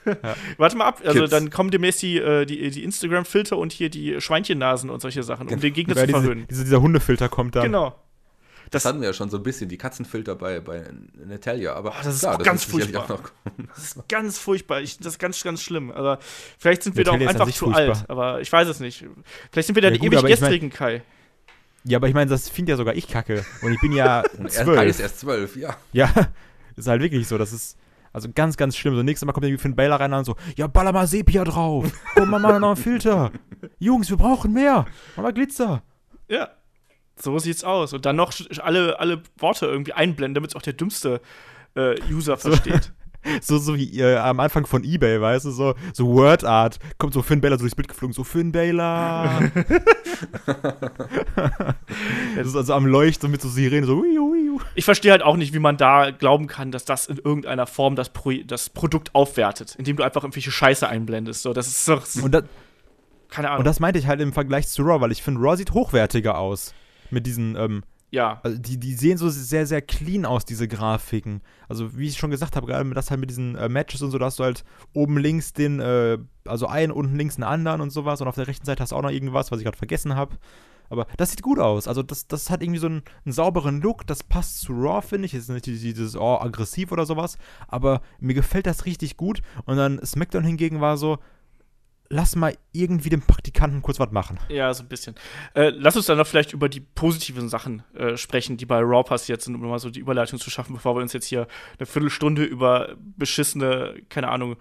Warte 0.58 0.76
mal 0.76 0.84
ab, 0.84 1.00
also 1.06 1.20
Kids. 1.20 1.30
dann 1.30 1.48
kommen 1.48 1.70
demnächst 1.70 2.02
die, 2.02 2.18
äh, 2.18 2.44
die, 2.44 2.70
die 2.70 2.84
Instagram-Filter 2.84 3.56
und 3.56 3.72
hier 3.72 3.88
die 3.88 4.20
Schweinchennasen 4.20 4.90
und 4.90 5.00
solche 5.00 5.22
Sachen, 5.22 5.48
um 5.48 5.58
den 5.58 5.72
Gegner 5.72 5.96
Ja, 5.96 6.04
zu 6.04 6.10
verhöhnen. 6.10 6.46
diese, 6.50 6.64
dieser 6.64 6.82
Hundefilter 6.82 7.30
kommt 7.30 7.56
da. 7.56 7.62
Genau. 7.62 7.94
Das, 8.74 8.82
Das, 8.82 8.90
hatten 8.90 9.00
wir 9.00 9.08
ja 9.08 9.14
schon 9.14 9.30
so 9.30 9.36
ein 9.38 9.42
bisschen, 9.42 9.68
die 9.68 9.78
Katzenfilter 9.78 10.34
bei, 10.34 10.60
bei 10.60 10.84
Natalia. 11.26 11.74
Aber 11.74 11.94
das 12.02 12.14
ist 12.16 12.20
klar, 12.20 12.38
ganz 12.38 12.64
furchtbar. 12.64 13.04
auch 13.04 13.08
noch- 13.08 13.30
das 13.74 13.84
ist 13.96 14.08
ganz 14.08 14.38
furchtbar. 14.38 14.80
Ich, 14.82 14.98
das 14.98 15.14
ist 15.14 15.18
ganz, 15.18 15.42
ganz 15.42 15.62
schlimm. 15.62 15.90
Aber 15.90 16.18
vielleicht 16.58 16.82
sind 16.82 16.96
wir 16.96 17.04
Natalia 17.04 17.30
ist 17.30 17.36
an 17.36 17.40
einfach 17.42 17.54
zu 17.54 17.64
furchtbar. 17.66 17.96
alt. 17.96 18.10
Aber 18.10 18.40
ich 18.40 18.52
weiß 18.52 18.68
es 18.68 18.80
nicht. 18.80 19.06
Vielleicht 19.52 19.66
sind 19.66 19.74
wir 19.76 19.82
da 19.82 19.88
Ja, 19.88 19.92
die 19.94 19.98
gut, 20.00 20.08
ewig 20.08 20.18
aber 20.18 20.28
ich 20.28 20.40
mein- 20.40 20.50
gestrigen 20.50 20.70
Kai. 20.70 21.02
Ja, 21.86 21.98
aber 21.98 22.08
ich 22.08 22.14
meine, 22.14 22.30
das 22.30 22.48
finde 22.48 22.70
ja 22.72 22.76
sogar 22.76 22.94
ich 22.94 23.08
kacke. 23.08 23.44
Und 23.62 23.72
ich 23.72 23.80
bin 23.80 23.92
ja 23.92 24.20
er 24.22 24.22
Kai 24.38 24.46
ist 24.46 24.54
zwölf. 24.56 25.00
erst 25.00 25.20
zwölf, 25.20 25.56
ja. 25.56 25.76
Ja, 25.92 26.12
ist 26.76 26.88
halt 26.88 27.02
wirklich 27.02 27.28
so. 27.28 27.36
Das 27.38 27.52
ist 27.52 27.76
also 28.12 28.28
ganz, 28.34 28.56
ganz 28.56 28.76
schlimm. 28.76 28.94
So, 28.96 29.02
nächstes 29.02 29.26
Mal 29.26 29.32
kommt 29.32 29.44
irgendwie 29.44 29.60
Finn 29.60 29.74
Balor 29.76 30.00
rein 30.00 30.12
und 30.14 30.24
so, 30.24 30.36
ja, 30.56 30.66
baller 30.66 30.92
mal 30.92 31.06
Sepia 31.06 31.44
drauf. 31.44 31.90
Komm 32.14 32.30
mal, 32.30 32.38
mal 32.38 32.58
noch 32.60 32.68
einen 32.68 32.76
Filter. 32.76 33.32
Jungs, 33.78 34.08
wir 34.08 34.16
brauchen 34.16 34.52
mehr. 34.52 34.86
Mach 35.16 35.24
mal 35.24 35.32
Glitzer. 35.32 35.82
Ja. 36.28 36.48
So 37.16 37.38
sieht's 37.38 37.64
aus. 37.64 37.92
Und 37.92 38.06
dann 38.06 38.16
noch 38.16 38.32
alle, 38.60 38.98
alle 38.98 39.22
Worte 39.38 39.66
irgendwie 39.66 39.92
einblenden, 39.92 40.34
damit 40.34 40.50
es 40.50 40.56
auch 40.56 40.62
der 40.62 40.72
dümmste 40.72 41.20
äh, 41.74 41.94
User 42.10 42.36
versteht. 42.36 42.92
So, 43.40 43.56
so 43.56 43.74
wie 43.76 44.00
äh, 44.00 44.16
am 44.18 44.38
Anfang 44.38 44.66
von 44.66 44.84
Ebay, 44.84 45.18
weißt 45.18 45.46
du, 45.46 45.50
so, 45.50 45.74
so 45.94 46.06
Word 46.08 46.44
Art. 46.44 46.78
Kommt 46.98 47.14
so 47.14 47.22
Finn 47.22 47.40
Balor 47.40 47.56
so 47.56 47.62
durchs 47.62 47.74
Bild 47.74 47.88
geflogen, 47.88 48.12
so 48.12 48.22
Finn 48.22 48.52
Balor. 48.52 49.50
das 52.36 52.46
ist 52.46 52.54
also 52.54 52.74
am 52.74 52.86
Leuchten 52.86 53.30
mit 53.30 53.40
so 53.40 53.48
Sirenen, 53.48 53.86
so 53.86 53.96
ui, 53.96 54.18
ui, 54.18 54.50
ui. 54.50 54.60
Ich 54.74 54.84
verstehe 54.84 55.10
halt 55.10 55.22
auch 55.22 55.36
nicht, 55.36 55.54
wie 55.54 55.58
man 55.58 55.78
da 55.78 56.10
glauben 56.10 56.48
kann, 56.48 56.70
dass 56.70 56.84
das 56.84 57.06
in 57.06 57.16
irgendeiner 57.16 57.66
Form 57.66 57.96
das, 57.96 58.10
Pro 58.10 58.30
das 58.46 58.68
Produkt 58.68 59.14
aufwertet, 59.14 59.74
indem 59.78 59.96
du 59.96 60.02
einfach 60.02 60.22
irgendwelche 60.22 60.50
Scheiße 60.50 60.86
einblendest. 60.86 61.42
So, 61.42 61.54
das 61.54 61.68
ist 61.68 61.88
doch, 61.88 62.04
Und, 62.22 62.32
da, 62.32 62.42
keine 63.30 63.48
Ahnung. 63.48 63.60
und 63.60 63.64
das 63.64 63.80
meinte 63.80 63.98
ich 63.98 64.06
halt 64.06 64.20
im 64.20 64.32
Vergleich 64.32 64.68
zu 64.68 64.82
Raw, 64.82 65.00
weil 65.00 65.12
ich 65.12 65.22
finde, 65.22 65.40
Raw 65.40 65.56
sieht 65.56 65.72
hochwertiger 65.72 66.36
aus. 66.36 66.74
Mit 67.10 67.26
diesen, 67.26 67.56
ähm, 67.56 67.82
ja. 68.14 68.40
also 68.44 68.56
die, 68.58 68.78
die 68.78 68.94
sehen 68.94 69.18
so 69.18 69.28
sehr, 69.28 69.66
sehr 69.66 69.82
clean 69.82 70.24
aus, 70.24 70.44
diese 70.44 70.68
Grafiken. 70.68 71.42
Also, 71.68 71.98
wie 71.98 72.06
ich 72.06 72.16
schon 72.16 72.30
gesagt 72.30 72.54
habe, 72.54 72.66
gerade 72.66 72.84
mit 72.84 72.96
das 72.96 73.10
halt 73.10 73.20
mit 73.20 73.28
diesen 73.28 73.56
äh, 73.56 73.68
Matches 73.68 74.02
und 74.02 74.12
so, 74.12 74.18
da 74.18 74.26
hast 74.26 74.38
du 74.38 74.44
halt 74.44 74.64
oben 74.92 75.18
links 75.18 75.52
den, 75.52 75.80
äh, 75.80 76.18
also 76.44 76.66
einen, 76.68 76.92
unten 76.92 77.16
links 77.16 77.36
einen 77.36 77.44
anderen 77.44 77.80
und 77.80 77.90
sowas. 77.90 78.20
Und 78.20 78.28
auf 78.28 78.36
der 78.36 78.46
rechten 78.46 78.64
Seite 78.64 78.82
hast 78.82 78.92
du 78.92 78.96
auch 78.96 79.02
noch 79.02 79.10
irgendwas, 79.10 79.50
was 79.50 79.58
ich 79.58 79.64
gerade 79.64 79.76
vergessen 79.76 80.14
habe. 80.14 80.36
Aber 80.90 81.06
das 81.16 81.30
sieht 81.30 81.42
gut 81.42 81.58
aus. 81.58 81.88
Also, 81.88 82.04
das, 82.04 82.28
das 82.28 82.50
hat 82.50 82.62
irgendwie 82.62 82.78
so 82.78 82.86
einen, 82.86 83.02
einen 83.24 83.32
sauberen 83.32 83.80
Look. 83.80 84.06
Das 84.06 84.22
passt 84.22 84.60
zu 84.60 84.72
Raw, 84.72 85.02
finde 85.02 85.26
ich. 85.26 85.34
Ist 85.34 85.48
nicht 85.48 85.66
dieses, 85.66 86.14
oh, 86.14 86.38
aggressiv 86.38 86.92
oder 86.92 87.06
sowas. 87.06 87.36
Aber 87.66 88.00
mir 88.20 88.34
gefällt 88.34 88.66
das 88.66 88.86
richtig 88.86 89.16
gut. 89.16 89.42
Und 89.64 89.76
dann 89.76 89.98
SmackDown 90.04 90.44
hingegen 90.44 90.80
war 90.80 90.96
so, 90.96 91.18
lass 92.08 92.36
mal 92.36 92.56
irgendwie 92.72 93.08
dem 93.08 93.22
Praktikanten 93.22 93.82
kurz 93.82 93.98
was 93.98 94.10
machen. 94.10 94.38
Ja, 94.48 94.72
so 94.72 94.82
ein 94.82 94.88
bisschen. 94.88 95.14
Äh, 95.54 95.70
lass 95.70 95.96
uns 95.96 96.06
dann 96.06 96.18
noch 96.18 96.26
vielleicht 96.26 96.52
über 96.52 96.68
die 96.68 96.80
positiven 96.80 97.48
Sachen 97.48 97.82
äh, 97.94 98.16
sprechen, 98.16 98.56
die 98.56 98.66
bei 98.66 98.78
Raw 98.80 99.02
passiert 99.02 99.42
sind, 99.42 99.54
um 99.54 99.62
mal 99.62 99.78
so 99.78 99.90
die 99.90 100.00
Überleitung 100.00 100.38
zu 100.38 100.50
schaffen, 100.50 100.74
bevor 100.74 100.96
wir 100.96 101.02
uns 101.02 101.12
jetzt 101.12 101.26
hier 101.26 101.46
eine 101.78 101.86
Viertelstunde 101.86 102.44
über 102.44 102.96
beschissene, 103.16 104.02
keine 104.08 104.28
Ahnung, 104.28 104.56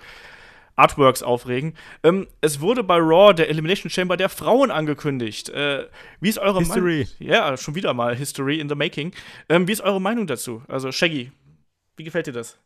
Artworks 0.76 1.22
aufregen. 1.22 1.76
Ähm, 2.04 2.28
es 2.42 2.60
wurde 2.60 2.84
bei 2.84 2.98
Raw 2.98 3.34
der 3.34 3.50
Elimination 3.50 3.90
Chamber 3.90 4.18
der 4.18 4.30
Frauen 4.30 4.72
angekündigt. 4.72 5.50
Äh, 5.50 5.88
wie 6.20 6.30
ist 6.30 6.40
eure 6.40 6.60
History. 6.60 7.08
Meinung? 7.20 7.34
Ja, 7.34 7.58
schon 7.58 7.76
wieder 7.76 7.94
mal 7.94 8.16
History 8.16 8.60
in 8.60 8.70
the 8.70 8.76
Making. 8.76 9.14
Ähm, 9.50 9.68
wie 9.68 9.72
ist 9.72 9.82
eure 9.82 10.02
Meinung 10.02 10.26
dazu? 10.26 10.64
Also, 10.68 10.92
Shaggy, 10.92 11.32
wie 11.98 12.04
gefällt 12.04 12.28
dir 12.28 12.34
das? 12.34 12.58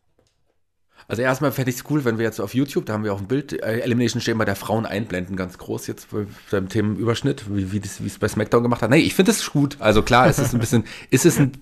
Also 1.08 1.22
erstmal 1.22 1.52
fände 1.54 1.70
ich 1.72 1.78
es 1.78 1.84
cool, 1.90 2.04
wenn 2.04 2.18
wir 2.18 2.26
jetzt 2.26 2.40
auf 2.42 2.54
YouTube, 2.54 2.86
da 2.86 2.94
haben 2.94 3.04
wir 3.06 3.14
auch 3.14 3.20
ein 3.22 3.28
Bild, 3.28 3.54
äh, 3.54 3.80
Elimination 3.80 4.22
Chamber 4.22 4.44
der 4.46 4.56
Frauen 4.58 4.86
einblenden, 4.86 5.36
ganz 5.38 5.58
groß 5.58 5.88
jetzt 5.88 6.12
bei- 6.12 6.26
beim 6.52 6.68
Themenüberschnitt, 6.68 7.46
wie, 7.50 7.72
wie 7.72 7.82
wie 7.84 8.08
es 8.08 8.20
bei 8.20 8.28
SmackDown 8.28 8.64
gemacht 8.64 8.82
hat. 8.82 8.90
Nee, 8.90 8.98
ich 8.98 9.14
finde 9.16 9.32
es 9.32 9.50
gut. 9.50 9.78
Also 9.80 10.02
klar, 10.04 10.28
es 10.28 10.38
ist 10.38 10.54
ein 10.54 10.60
bisschen, 10.60 10.84
ist 11.10 11.26
es 11.26 11.40
ein, 11.40 11.54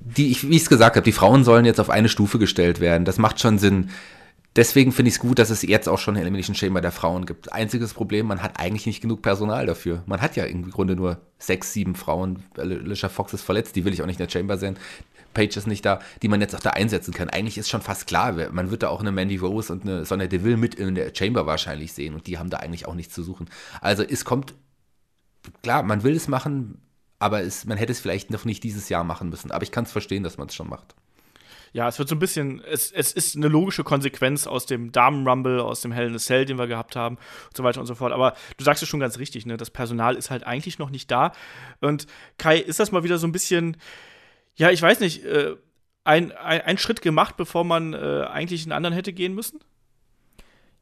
die, 0.00 0.30
ich, 0.32 0.48
wie 0.48 0.56
ich 0.56 0.62
es 0.62 0.68
gesagt 0.68 0.96
habe, 0.96 1.04
die 1.04 1.12
Frauen 1.12 1.44
sollen 1.44 1.64
jetzt 1.64 1.78
auf 1.80 1.90
eine 1.90 2.08
Stufe 2.08 2.38
gestellt 2.40 2.80
werden. 2.80 3.04
Das 3.04 3.18
macht 3.18 3.38
schon 3.40 3.58
Sinn. 3.58 3.90
Deswegen 4.56 4.90
finde 4.90 5.10
ich 5.10 5.14
es 5.14 5.20
gut, 5.20 5.38
dass 5.38 5.50
es 5.50 5.62
jetzt 5.62 5.88
auch 5.88 6.00
schon 6.00 6.14
eine 6.14 6.22
Elimination 6.22 6.56
Chamber 6.56 6.80
der 6.80 6.90
Frauen 6.90 7.24
gibt. 7.24 7.52
Einziges 7.52 7.94
Problem, 7.94 8.26
man 8.26 8.42
hat 8.42 8.58
eigentlich 8.58 8.84
nicht 8.86 9.00
genug 9.00 9.22
Personal 9.22 9.64
dafür. 9.66 10.02
Man 10.06 10.20
hat 10.20 10.34
ja 10.34 10.42
im 10.42 10.68
Grunde 10.72 10.96
nur 10.96 11.18
sechs, 11.38 11.72
sieben 11.72 11.94
Frauen. 11.94 12.42
Alicia 12.56 13.08
Fox 13.08 13.32
ist 13.32 13.42
verletzt, 13.42 13.76
die 13.76 13.84
will 13.84 13.92
ich 13.92 14.02
auch 14.02 14.06
nicht 14.06 14.18
in 14.18 14.26
der 14.26 14.32
Chamber 14.32 14.58
sehen. 14.58 14.76
Page 15.34 15.56
ist 15.56 15.66
nicht 15.66 15.84
da, 15.84 16.00
die 16.22 16.28
man 16.28 16.40
jetzt 16.40 16.54
auch 16.54 16.60
da 16.60 16.70
einsetzen 16.70 17.14
kann. 17.14 17.30
Eigentlich 17.30 17.58
ist 17.58 17.68
schon 17.68 17.82
fast 17.82 18.06
klar, 18.06 18.32
man 18.52 18.70
wird 18.70 18.82
da 18.82 18.88
auch 18.88 19.00
eine 19.00 19.12
Mandy 19.12 19.36
Rose 19.36 19.72
und 19.72 19.82
eine 19.82 20.04
Sonya 20.04 20.26
Deville 20.26 20.56
mit 20.56 20.74
in 20.74 20.94
der 20.94 21.12
Chamber 21.14 21.46
wahrscheinlich 21.46 21.92
sehen 21.92 22.14
und 22.14 22.26
die 22.26 22.38
haben 22.38 22.50
da 22.50 22.58
eigentlich 22.58 22.86
auch 22.86 22.94
nichts 22.94 23.14
zu 23.14 23.22
suchen. 23.22 23.48
Also 23.80 24.02
es 24.02 24.24
kommt, 24.24 24.54
klar, 25.62 25.82
man 25.82 26.02
will 26.02 26.16
es 26.16 26.28
machen, 26.28 26.80
aber 27.18 27.42
es, 27.42 27.64
man 27.66 27.78
hätte 27.78 27.92
es 27.92 28.00
vielleicht 28.00 28.30
noch 28.30 28.44
nicht 28.44 28.64
dieses 28.64 28.88
Jahr 28.88 29.04
machen 29.04 29.28
müssen. 29.28 29.50
Aber 29.50 29.62
ich 29.62 29.72
kann 29.72 29.84
es 29.84 29.92
verstehen, 29.92 30.22
dass 30.22 30.38
man 30.38 30.48
es 30.48 30.54
schon 30.54 30.68
macht. 30.68 30.94
Ja, 31.72 31.86
es 31.86 31.98
wird 32.00 32.08
so 32.08 32.16
ein 32.16 32.18
bisschen, 32.18 32.60
es, 32.64 32.90
es 32.90 33.12
ist 33.12 33.36
eine 33.36 33.46
logische 33.46 33.84
Konsequenz 33.84 34.46
aus 34.46 34.66
dem 34.66 34.90
Damen-Rumble, 34.90 35.60
aus 35.60 35.82
dem 35.82 35.92
Hell 35.92 36.08
in 36.08 36.14
a 36.16 36.18
Cell, 36.18 36.44
den 36.44 36.58
wir 36.58 36.66
gehabt 36.66 36.96
haben 36.96 37.16
und 37.16 37.56
so 37.56 37.62
weiter 37.62 37.80
und 37.80 37.86
so 37.86 37.94
fort. 37.94 38.12
Aber 38.12 38.34
du 38.56 38.64
sagst 38.64 38.82
es 38.82 38.88
schon 38.88 38.98
ganz 38.98 39.18
richtig, 39.18 39.46
ne? 39.46 39.56
Das 39.56 39.70
Personal 39.70 40.16
ist 40.16 40.30
halt 40.30 40.44
eigentlich 40.44 40.78
noch 40.80 40.90
nicht 40.90 41.10
da. 41.10 41.32
Und 41.80 42.06
Kai, 42.38 42.58
ist 42.58 42.80
das 42.80 42.90
mal 42.90 43.04
wieder 43.04 43.18
so 43.18 43.26
ein 43.26 43.32
bisschen, 43.32 43.76
ja, 44.60 44.70
ich 44.70 44.82
weiß 44.82 45.00
nicht, 45.00 45.24
äh, 45.24 45.56
ein, 46.04 46.32
ein, 46.32 46.60
ein 46.60 46.78
Schritt 46.78 47.00
gemacht, 47.00 47.38
bevor 47.38 47.64
man 47.64 47.94
äh, 47.94 48.26
eigentlich 48.30 48.62
einen 48.62 48.72
anderen 48.72 48.94
hätte 48.94 49.14
gehen 49.14 49.34
müssen? 49.34 49.58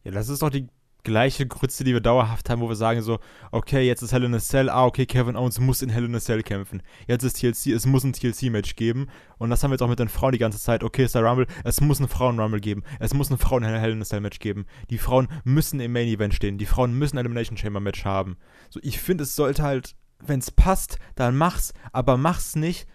Ja, 0.03 0.11
das 0.11 0.29
ist 0.29 0.43
doch 0.43 0.51
die 0.51 0.67
gleiche 1.05 1.47
Grütze, 1.47 1.85
die 1.85 1.93
wir 1.93 2.01
dauerhaft 2.01 2.51
haben, 2.51 2.61
wo 2.61 2.69
wir 2.69 2.75
sagen 2.75 3.03
so, 3.03 3.21
okay, 3.53 3.87
jetzt 3.87 4.03
ist 4.03 4.13
Hell 4.13 4.25
in 4.25 4.35
a 4.35 4.41
Cell, 4.41 4.69
ah, 4.69 4.85
okay, 4.85 5.07
Kevin 5.07 5.37
Owens 5.37 5.61
muss 5.61 5.81
in 5.81 5.91
Hell 5.91 6.07
in 6.07 6.15
a 6.17 6.19
Cell 6.19 6.43
kämpfen. 6.43 6.83
Jetzt 7.07 7.23
ist 7.23 7.35
TLC, 7.35 7.73
es 7.73 7.87
muss 7.87 8.03
ein 8.03 8.13
TLC-Match 8.13 8.75
geben. 8.75 9.07
Und 9.39 9.51
das 9.51 9.63
haben 9.63 9.71
wir 9.71 9.75
jetzt 9.75 9.83
auch 9.83 9.89
mit 9.89 10.01
den 10.01 10.09
Frauen 10.09 10.33
die 10.33 10.39
ganze 10.39 10.59
Zeit. 10.59 10.83
Okay, 10.83 11.05
ist 11.05 11.15
der 11.15 11.23
Rumble, 11.23 11.47
es 11.63 11.81
muss 11.81 12.01
ein 12.01 12.09
Frauen-Rumble 12.09 12.61
geben. 12.61 12.83
Es 12.99 13.15
muss 13.15 13.31
ein 13.31 13.39
Frauen-Hell 13.39 13.93
in 13.93 14.03
a 14.03 14.05
Cell-Match 14.05 14.41
geben. 14.41 14.67
Die 14.91 14.99
Frauen 14.99 15.29
müssen 15.45 15.79
im 15.79 15.93
Main-Event 15.93 16.35
stehen. 16.35 16.59
Die 16.59 16.67
Frauen 16.67 16.99
müssen 16.99 17.17
ein 17.17 17.25
Elimination 17.25 17.57
Chamber-Match 17.57 18.05
haben. 18.05 18.39
So, 18.71 18.81
ich 18.83 18.99
finde, 18.99 19.23
es 19.23 19.37
sollte 19.37 19.63
halt, 19.63 19.95
wenn 20.19 20.41
es 20.41 20.51
passt, 20.51 20.99
dann 21.15 21.37
mach's, 21.37 21.73
aber 21.93 22.17
mach's 22.17 22.57
nicht, 22.57 22.89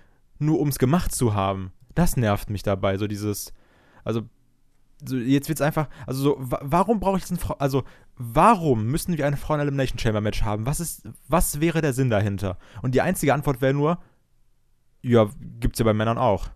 nur 0.45 0.59
um 0.59 0.69
es 0.69 0.79
gemacht 0.79 1.13
zu 1.13 1.33
haben. 1.33 1.71
Das 1.95 2.17
nervt 2.17 2.49
mich 2.49 2.63
dabei, 2.63 2.97
so 2.97 3.07
dieses, 3.07 3.53
also 4.03 4.23
so, 5.05 5.17
jetzt 5.17 5.49
wird's 5.49 5.61
einfach, 5.61 5.89
also 6.07 6.23
so, 6.23 6.35
wa 6.39 6.59
warum 6.63 6.99
brauche 6.99 7.17
ich 7.17 7.23
diesen 7.23 7.37
Frau, 7.37 7.55
also 7.55 7.83
warum 8.15 8.85
müssen 8.85 9.17
wir 9.17 9.27
eine 9.27 9.37
Frauen 9.37 9.59
Elimination 9.59 9.99
Chamber 9.99 10.21
Match 10.21 10.43
haben? 10.43 10.65
Was 10.65 10.79
ist, 10.79 11.07
was 11.27 11.59
wäre 11.59 11.81
der 11.81 11.93
Sinn 11.93 12.09
dahinter? 12.09 12.57
Und 12.81 12.95
die 12.95 13.01
einzige 13.01 13.33
Antwort 13.33 13.61
wäre 13.61 13.73
nur, 13.73 13.99
ja, 15.01 15.29
gibt's 15.59 15.79
ja 15.79 15.85
bei 15.85 15.93
Männern 15.93 16.17
auch. 16.17 16.49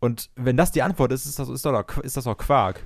Und 0.00 0.30
wenn 0.36 0.56
das 0.56 0.72
die 0.72 0.82
Antwort 0.82 1.12
ist, 1.12 1.26
ist 1.26 1.38
das, 1.38 1.48
ist 1.48 1.64
doch, 1.64 1.98
ist 1.98 2.16
das 2.16 2.24
doch 2.24 2.36
Quark. 2.36 2.84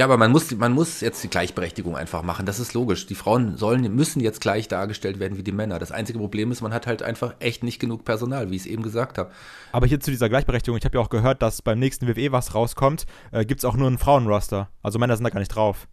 Ja, 0.00 0.06
aber 0.06 0.16
man 0.16 0.30
muss, 0.32 0.50
man 0.52 0.72
muss 0.72 1.02
jetzt 1.02 1.22
die 1.22 1.28
Gleichberechtigung 1.28 1.94
einfach 1.94 2.22
machen. 2.22 2.46
Das 2.46 2.58
ist 2.58 2.72
logisch. 2.72 3.04
Die 3.04 3.14
Frauen 3.14 3.58
sollen, 3.58 3.82
müssen 3.94 4.20
jetzt 4.20 4.40
gleich 4.40 4.66
dargestellt 4.66 5.20
werden 5.20 5.36
wie 5.36 5.42
die 5.42 5.52
Männer. 5.52 5.78
Das 5.78 5.92
einzige 5.92 6.18
Problem 6.18 6.50
ist, 6.50 6.62
man 6.62 6.72
hat 6.72 6.86
halt 6.86 7.02
einfach 7.02 7.34
echt 7.38 7.62
nicht 7.62 7.78
genug 7.78 8.06
Personal, 8.06 8.50
wie 8.50 8.56
ich 8.56 8.62
es 8.62 8.66
eben 8.66 8.82
gesagt 8.82 9.18
habe. 9.18 9.30
Aber 9.72 9.86
hier 9.86 10.00
zu 10.00 10.10
dieser 10.10 10.30
Gleichberechtigung, 10.30 10.78
ich 10.78 10.86
habe 10.86 10.96
ja 10.96 11.04
auch 11.04 11.10
gehört, 11.10 11.42
dass 11.42 11.60
beim 11.60 11.78
nächsten 11.78 12.08
WWE 12.08 12.32
was 12.32 12.54
rauskommt, 12.54 13.04
äh, 13.30 13.44
gibt 13.44 13.60
es 13.60 13.66
auch 13.66 13.76
nur 13.76 13.88
einen 13.88 13.98
Frauenroster. 13.98 14.70
Also 14.82 14.98
Männer 14.98 15.18
sind 15.18 15.24
da 15.24 15.28
gar 15.28 15.40
nicht 15.40 15.54
drauf. 15.54 15.86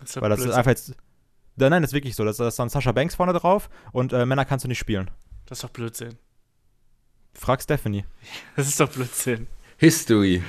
Das 0.00 0.16
ist 0.16 0.22
Weil 0.22 0.30
das 0.30 0.38
Blödsinn. 0.38 0.52
ist 0.52 0.56
einfach 0.56 0.70
jetzt. 0.70 0.94
Nein, 1.56 1.82
das 1.82 1.90
ist 1.90 1.94
wirklich 1.94 2.16
so. 2.16 2.24
Da 2.24 2.30
ist 2.30 2.58
dann 2.58 2.70
Sascha 2.70 2.92
Banks 2.92 3.16
vorne 3.16 3.34
drauf 3.34 3.68
und 3.92 4.14
äh, 4.14 4.24
Männer 4.24 4.46
kannst 4.46 4.64
du 4.64 4.68
nicht 4.68 4.78
spielen. 4.78 5.10
Das 5.44 5.58
ist 5.58 5.64
doch 5.64 5.68
Blödsinn. 5.68 6.16
Frag 7.34 7.60
Stephanie. 7.60 8.06
Das 8.56 8.66
ist 8.66 8.80
doch 8.80 8.88
Blödsinn. 8.88 9.46
History. 9.80 10.42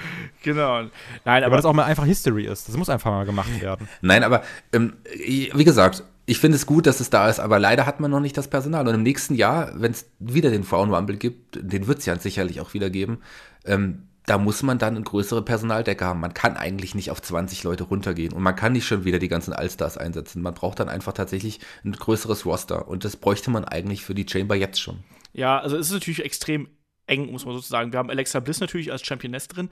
Genau. 0.43 0.81
Nein, 1.23 1.43
aber, 1.43 1.45
aber 1.45 1.55
das 1.55 1.65
auch 1.65 1.73
mal 1.73 1.85
einfach 1.85 2.03
History 2.03 2.45
ist. 2.45 2.67
Das 2.67 2.75
muss 2.75 2.89
einfach 2.89 3.11
mal 3.11 3.25
gemacht 3.25 3.61
werden. 3.61 3.87
Nein, 4.01 4.23
aber 4.23 4.43
ähm, 4.73 4.93
wie 5.15 5.63
gesagt, 5.63 6.03
ich 6.25 6.37
finde 6.39 6.57
es 6.57 6.65
gut, 6.65 6.85
dass 6.85 6.99
es 6.99 7.09
da 7.09 7.29
ist, 7.29 7.39
aber 7.39 7.57
leider 7.57 7.85
hat 7.85 8.01
man 8.01 8.11
noch 8.11 8.19
nicht 8.19 8.37
das 8.37 8.49
Personal. 8.49 8.85
Und 8.87 8.93
im 8.93 9.03
nächsten 9.03 9.35
Jahr, 9.35 9.71
wenn 9.75 9.91
es 9.93 10.05
wieder 10.19 10.49
den 10.49 10.65
Frauen-Rumble 10.65 11.15
gibt, 11.15 11.59
den 11.61 11.87
wird 11.87 11.99
es 11.99 12.05
ja 12.05 12.19
sicherlich 12.19 12.59
auch 12.59 12.73
wieder 12.73 12.89
geben, 12.89 13.19
ähm, 13.65 14.03
da 14.25 14.37
muss 14.37 14.63
man 14.63 14.77
dann 14.77 14.95
eine 14.95 15.03
größere 15.03 15.43
Personaldecke 15.43 16.03
haben. 16.03 16.19
Man 16.19 16.33
kann 16.33 16.57
eigentlich 16.57 16.93
nicht 16.93 17.09
auf 17.09 17.21
20 17.21 17.63
Leute 17.63 17.85
runtergehen 17.85 18.33
und 18.33 18.43
man 18.43 18.55
kann 18.55 18.73
nicht 18.73 18.85
schon 18.85 19.05
wieder 19.05 19.17
die 19.17 19.29
ganzen 19.29 19.53
Allstars 19.53 19.97
einsetzen. 19.97 20.41
Man 20.41 20.53
braucht 20.53 20.81
dann 20.81 20.89
einfach 20.89 21.13
tatsächlich 21.13 21.61
ein 21.85 21.93
größeres 21.93 22.45
Roster 22.45 22.87
und 22.87 23.05
das 23.05 23.15
bräuchte 23.15 23.49
man 23.49 23.63
eigentlich 23.63 24.03
für 24.03 24.13
die 24.13 24.27
Chamber 24.29 24.55
jetzt 24.55 24.81
schon. 24.81 24.99
Ja, 25.33 25.59
also 25.59 25.77
es 25.77 25.87
ist 25.87 25.93
natürlich 25.93 26.23
extrem 26.25 26.67
eng, 27.11 27.31
muss 27.31 27.45
man 27.45 27.53
sozusagen. 27.53 27.91
Wir 27.91 27.99
haben 27.99 28.09
Alexa 28.09 28.39
Bliss 28.39 28.59
natürlich 28.59 28.91
als 28.91 29.05
Championess 29.05 29.47
drin. 29.47 29.69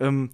Ähm, 0.00 0.30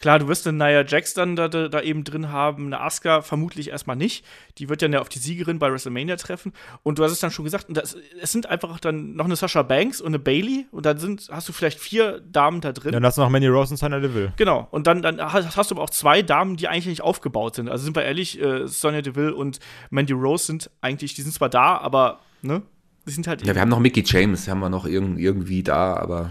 klar, 0.00 0.18
du 0.18 0.28
wirst 0.28 0.48
eine 0.48 0.56
Nia 0.56 0.84
Jax 0.84 1.14
dann 1.14 1.36
da, 1.36 1.48
da, 1.48 1.80
eben 1.82 2.04
drin 2.04 2.30
haben, 2.32 2.66
eine 2.66 2.80
Asuka 2.80 3.20
vermutlich 3.20 3.68
erstmal 3.68 3.96
nicht. 3.96 4.24
Die 4.58 4.68
wird 4.68 4.82
dann 4.82 4.92
ja 4.92 5.00
auf 5.00 5.08
die 5.08 5.18
Siegerin 5.18 5.58
bei 5.58 5.70
WrestleMania 5.70 6.16
treffen. 6.16 6.52
Und 6.82 6.98
du 6.98 7.04
hast 7.04 7.12
es 7.12 7.20
dann 7.20 7.30
schon 7.30 7.44
gesagt, 7.44 7.66
das, 7.68 7.96
es 8.20 8.32
sind 8.32 8.46
einfach 8.46 8.80
dann 8.80 9.14
noch 9.14 9.26
eine 9.26 9.36
Sasha 9.36 9.62
Banks 9.62 10.00
und 10.00 10.08
eine 10.08 10.18
Bailey 10.18 10.66
und 10.72 10.86
dann 10.86 10.98
sind, 10.98 11.28
hast 11.30 11.48
du 11.48 11.52
vielleicht 11.52 11.78
vier 11.78 12.20
Damen 12.20 12.60
da 12.60 12.72
drin. 12.72 12.92
dann 12.92 13.04
hast 13.04 13.18
du 13.18 13.20
noch 13.20 13.30
Manny 13.30 13.46
Rose 13.46 13.72
und 13.72 13.76
Sonya 13.76 14.00
Deville. 14.00 14.32
Genau. 14.36 14.66
Und 14.70 14.86
dann, 14.86 15.02
dann 15.02 15.20
hast, 15.20 15.56
hast, 15.56 15.70
du 15.70 15.74
aber 15.74 15.84
auch 15.84 15.90
zwei 15.90 16.22
Damen, 16.22 16.56
die 16.56 16.66
eigentlich 16.68 16.86
nicht 16.86 17.02
aufgebaut 17.02 17.56
sind. 17.56 17.68
Also 17.68 17.84
sind 17.84 17.94
wir 17.94 18.04
ehrlich, 18.04 18.40
äh, 18.40 18.66
Sonya 18.66 19.02
Deville 19.02 19.34
und 19.34 19.60
Mandy 19.90 20.14
Rose 20.14 20.46
sind 20.46 20.70
eigentlich, 20.80 21.14
die 21.14 21.22
sind 21.22 21.32
zwar 21.32 21.50
da, 21.50 21.76
aber 21.76 22.20
ne, 22.42 22.62
die 23.06 23.12
sind 23.12 23.26
halt. 23.26 23.44
Ja, 23.44 23.54
wir 23.54 23.60
haben 23.60 23.68
noch 23.68 23.80
Mickey 23.80 24.02
James, 24.04 24.48
haben 24.48 24.60
wir 24.60 24.68
noch 24.68 24.86
irgendwie 24.86 25.62
da, 25.62 25.96
aber. 25.96 26.30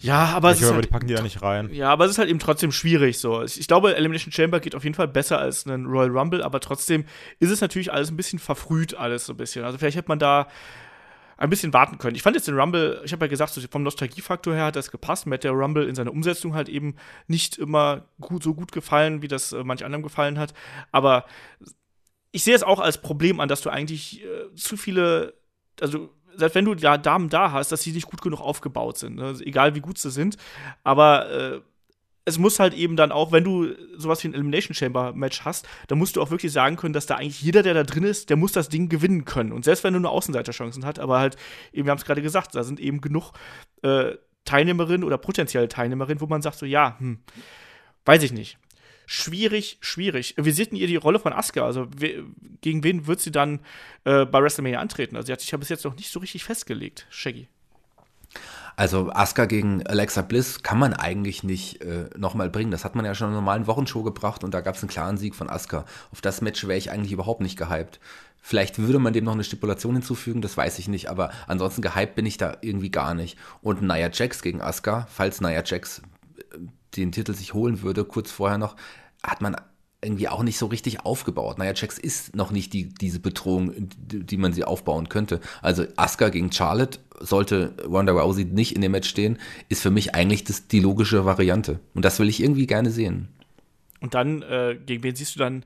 Ja, 0.00 0.26
aber 0.26 0.52
ich 0.52 0.58
es 0.58 0.62
ist 0.62 0.72
halt, 0.72 0.84
die 0.84 0.88
packen 0.88 1.08
die 1.08 1.14
da 1.14 1.22
nicht 1.22 1.42
rein. 1.42 1.72
Ja, 1.72 1.90
aber 1.90 2.04
es 2.04 2.12
ist 2.12 2.18
halt 2.18 2.28
eben 2.28 2.38
trotzdem 2.38 2.70
schwierig 2.70 3.18
so. 3.18 3.42
Ich 3.42 3.66
glaube, 3.66 3.96
Elimination 3.96 4.32
Chamber 4.32 4.60
geht 4.60 4.76
auf 4.76 4.84
jeden 4.84 4.94
Fall 4.94 5.08
besser 5.08 5.38
als 5.38 5.66
ein 5.66 5.86
Royal 5.86 6.16
Rumble, 6.16 6.42
aber 6.42 6.60
trotzdem 6.60 7.04
ist 7.40 7.50
es 7.50 7.60
natürlich 7.60 7.92
alles 7.92 8.10
ein 8.10 8.16
bisschen 8.16 8.38
verfrüht, 8.38 8.94
alles 8.94 9.26
so 9.26 9.32
ein 9.32 9.36
bisschen. 9.36 9.64
Also 9.64 9.76
vielleicht 9.76 9.96
hätte 9.96 10.08
man 10.08 10.20
da 10.20 10.46
ein 11.36 11.50
bisschen 11.50 11.72
warten 11.72 11.98
können. 11.98 12.16
Ich 12.16 12.22
fand 12.22 12.36
jetzt 12.36 12.48
den 12.48 12.58
Rumble, 12.58 13.00
ich 13.04 13.12
habe 13.12 13.24
ja 13.24 13.28
gesagt, 13.28 13.54
so 13.54 13.60
vom 13.70 13.84
Nostalgiefaktor 13.84 14.54
her 14.54 14.66
hat 14.66 14.76
das 14.76 14.90
gepasst. 14.90 15.26
Mir 15.26 15.34
hat 15.34 15.44
der 15.44 15.52
Rumble 15.52 15.88
in 15.88 15.94
seiner 15.94 16.12
Umsetzung 16.12 16.54
halt 16.54 16.68
eben 16.68 16.96
nicht 17.28 17.56
immer 17.58 18.04
gut, 18.20 18.42
so 18.42 18.54
gut 18.54 18.72
gefallen, 18.72 19.22
wie 19.22 19.28
das 19.28 19.52
äh, 19.52 19.62
manch 19.64 19.84
anderem 19.84 20.02
gefallen 20.02 20.38
hat. 20.38 20.52
Aber 20.90 21.24
ich 22.32 22.42
sehe 22.42 22.54
es 22.54 22.64
auch 22.64 22.80
als 22.80 22.98
Problem 23.00 23.40
an, 23.40 23.48
dass 23.48 23.62
du 23.62 23.70
eigentlich 23.70 24.22
äh, 24.22 24.54
zu 24.56 24.76
viele 24.76 25.37
also 25.82 26.10
selbst 26.36 26.54
wenn 26.54 26.64
du 26.64 26.74
ja 26.74 26.96
Damen 26.96 27.28
da 27.28 27.52
hast, 27.52 27.72
dass 27.72 27.82
sie 27.82 27.92
nicht 27.92 28.06
gut 28.06 28.22
genug 28.22 28.40
aufgebaut 28.40 28.98
sind, 28.98 29.16
ne? 29.16 29.24
also 29.24 29.44
egal 29.44 29.74
wie 29.74 29.80
gut 29.80 29.98
sie 29.98 30.10
sind, 30.10 30.36
aber 30.84 31.30
äh, 31.30 31.60
es 32.24 32.38
muss 32.38 32.60
halt 32.60 32.74
eben 32.74 32.94
dann 32.94 33.10
auch, 33.10 33.32
wenn 33.32 33.42
du 33.42 33.74
sowas 33.96 34.22
wie 34.22 34.28
ein 34.28 34.34
Elimination 34.34 34.74
Chamber 34.74 35.14
Match 35.14 35.44
hast, 35.46 35.66
dann 35.86 35.98
musst 35.98 36.14
du 36.14 36.22
auch 36.22 36.30
wirklich 36.30 36.52
sagen 36.52 36.76
können, 36.76 36.92
dass 36.92 37.06
da 37.06 37.16
eigentlich 37.16 37.40
jeder, 37.40 37.62
der 37.62 37.72
da 37.72 37.84
drin 37.84 38.04
ist, 38.04 38.28
der 38.28 38.36
muss 38.36 38.52
das 38.52 38.68
Ding 38.68 38.90
gewinnen 38.90 39.24
können. 39.24 39.50
Und 39.50 39.64
selbst 39.64 39.82
wenn 39.82 39.94
du 39.94 40.00
nur 40.00 40.10
Außenseiterchancen 40.10 40.84
hast, 40.84 40.98
aber 40.98 41.18
halt, 41.18 41.36
eben, 41.72 41.86
wir 41.86 41.90
haben 41.90 41.98
es 41.98 42.04
gerade 42.04 42.20
gesagt, 42.20 42.54
da 42.54 42.64
sind 42.64 42.80
eben 42.80 43.00
genug 43.00 43.32
äh, 43.82 44.12
Teilnehmerinnen 44.44 45.04
oder 45.04 45.16
potenzielle 45.16 45.68
Teilnehmerinnen, 45.68 46.20
wo 46.20 46.26
man 46.26 46.42
sagt 46.42 46.58
so, 46.58 46.66
ja, 46.66 46.96
hm, 46.98 47.20
weiß 48.04 48.22
ich 48.22 48.32
nicht 48.32 48.58
schwierig, 49.08 49.78
schwierig. 49.80 50.34
Wie 50.36 50.50
sieht 50.50 50.70
denn 50.70 50.78
ihr 50.78 50.86
die 50.86 50.96
Rolle 50.96 51.18
von 51.18 51.32
Asuka? 51.32 51.64
Also, 51.64 51.88
we 51.96 52.24
gegen 52.60 52.84
wen 52.84 53.06
wird 53.06 53.20
sie 53.20 53.32
dann 53.32 53.60
äh, 54.04 54.26
bei 54.26 54.42
WrestleMania 54.42 54.78
antreten? 54.78 55.16
Also, 55.16 55.26
sie 55.26 55.32
hat 55.32 55.40
sich 55.40 55.50
ja 55.50 55.58
bis 55.58 55.70
jetzt 55.70 55.84
noch 55.84 55.96
nicht 55.96 56.12
so 56.12 56.20
richtig 56.20 56.44
festgelegt, 56.44 57.06
Shaggy. 57.08 57.48
Also 58.76 59.10
Asuka 59.10 59.46
gegen 59.46 59.84
Alexa 59.88 60.22
Bliss 60.22 60.62
kann 60.62 60.78
man 60.78 60.92
eigentlich 60.92 61.42
nicht 61.42 61.82
äh, 61.82 62.10
nochmal 62.16 62.48
bringen. 62.48 62.70
Das 62.70 62.84
hat 62.84 62.94
man 62.94 63.04
ja 63.04 63.12
schon 63.16 63.28
in 63.28 63.32
einer 63.32 63.40
normalen 63.40 63.66
Wochenshow 63.66 64.04
gebracht 64.04 64.44
und 64.44 64.54
da 64.54 64.60
gab 64.60 64.76
es 64.76 64.82
einen 64.82 64.90
klaren 64.90 65.16
Sieg 65.16 65.34
von 65.34 65.50
Asuka. 65.50 65.84
Auf 66.12 66.20
das 66.20 66.42
Match 66.42 66.62
wäre 66.68 66.78
ich 66.78 66.92
eigentlich 66.92 67.10
überhaupt 67.10 67.40
nicht 67.40 67.58
gehypt. 67.58 67.98
Vielleicht 68.40 68.78
würde 68.78 69.00
man 69.00 69.12
dem 69.12 69.24
noch 69.24 69.32
eine 69.32 69.42
Stipulation 69.42 69.94
hinzufügen, 69.94 70.42
das 70.42 70.56
weiß 70.56 70.78
ich 70.78 70.86
nicht, 70.86 71.10
aber 71.10 71.32
ansonsten 71.48 71.82
gehypt 71.82 72.14
bin 72.14 72.24
ich 72.24 72.36
da 72.36 72.56
irgendwie 72.60 72.90
gar 72.90 73.14
nicht. 73.14 73.36
Und 73.62 73.82
Nia 73.82 74.10
Jax 74.12 74.42
gegen 74.42 74.60
Asuka, 74.60 75.08
falls 75.10 75.40
Nia 75.40 75.64
Jax 75.64 76.02
den 76.96 77.12
Titel 77.12 77.34
sich 77.34 77.54
holen 77.54 77.82
würde, 77.82 78.04
kurz 78.04 78.30
vorher 78.30 78.58
noch, 78.58 78.76
hat 79.22 79.40
man 79.40 79.56
irgendwie 80.00 80.28
auch 80.28 80.42
nicht 80.42 80.58
so 80.58 80.66
richtig 80.66 81.00
aufgebaut. 81.00 81.58
Naja, 81.58 81.72
Jax 81.74 81.98
ist 81.98 82.36
noch 82.36 82.52
nicht 82.52 82.72
die, 82.72 82.88
diese 82.88 83.18
Bedrohung, 83.18 83.72
die 83.76 84.36
man 84.36 84.52
sie 84.52 84.64
aufbauen 84.64 85.08
könnte. 85.08 85.40
Also 85.60 85.86
Asuka 85.96 86.28
gegen 86.28 86.52
Charlotte 86.52 87.00
sollte 87.18 87.74
Ronda 87.84 88.12
Rousey 88.12 88.44
nicht 88.44 88.76
in 88.76 88.80
dem 88.80 88.92
Match 88.92 89.08
stehen, 89.08 89.38
ist 89.68 89.82
für 89.82 89.90
mich 89.90 90.14
eigentlich 90.14 90.44
das, 90.44 90.68
die 90.68 90.80
logische 90.80 91.24
Variante. 91.24 91.80
Und 91.94 92.04
das 92.04 92.20
will 92.20 92.28
ich 92.28 92.40
irgendwie 92.40 92.68
gerne 92.68 92.90
sehen. 92.90 93.28
Und 94.00 94.14
dann, 94.14 94.42
äh, 94.42 94.78
gegen 94.86 95.02
wen 95.02 95.16
siehst 95.16 95.34
du 95.34 95.40
dann 95.40 95.64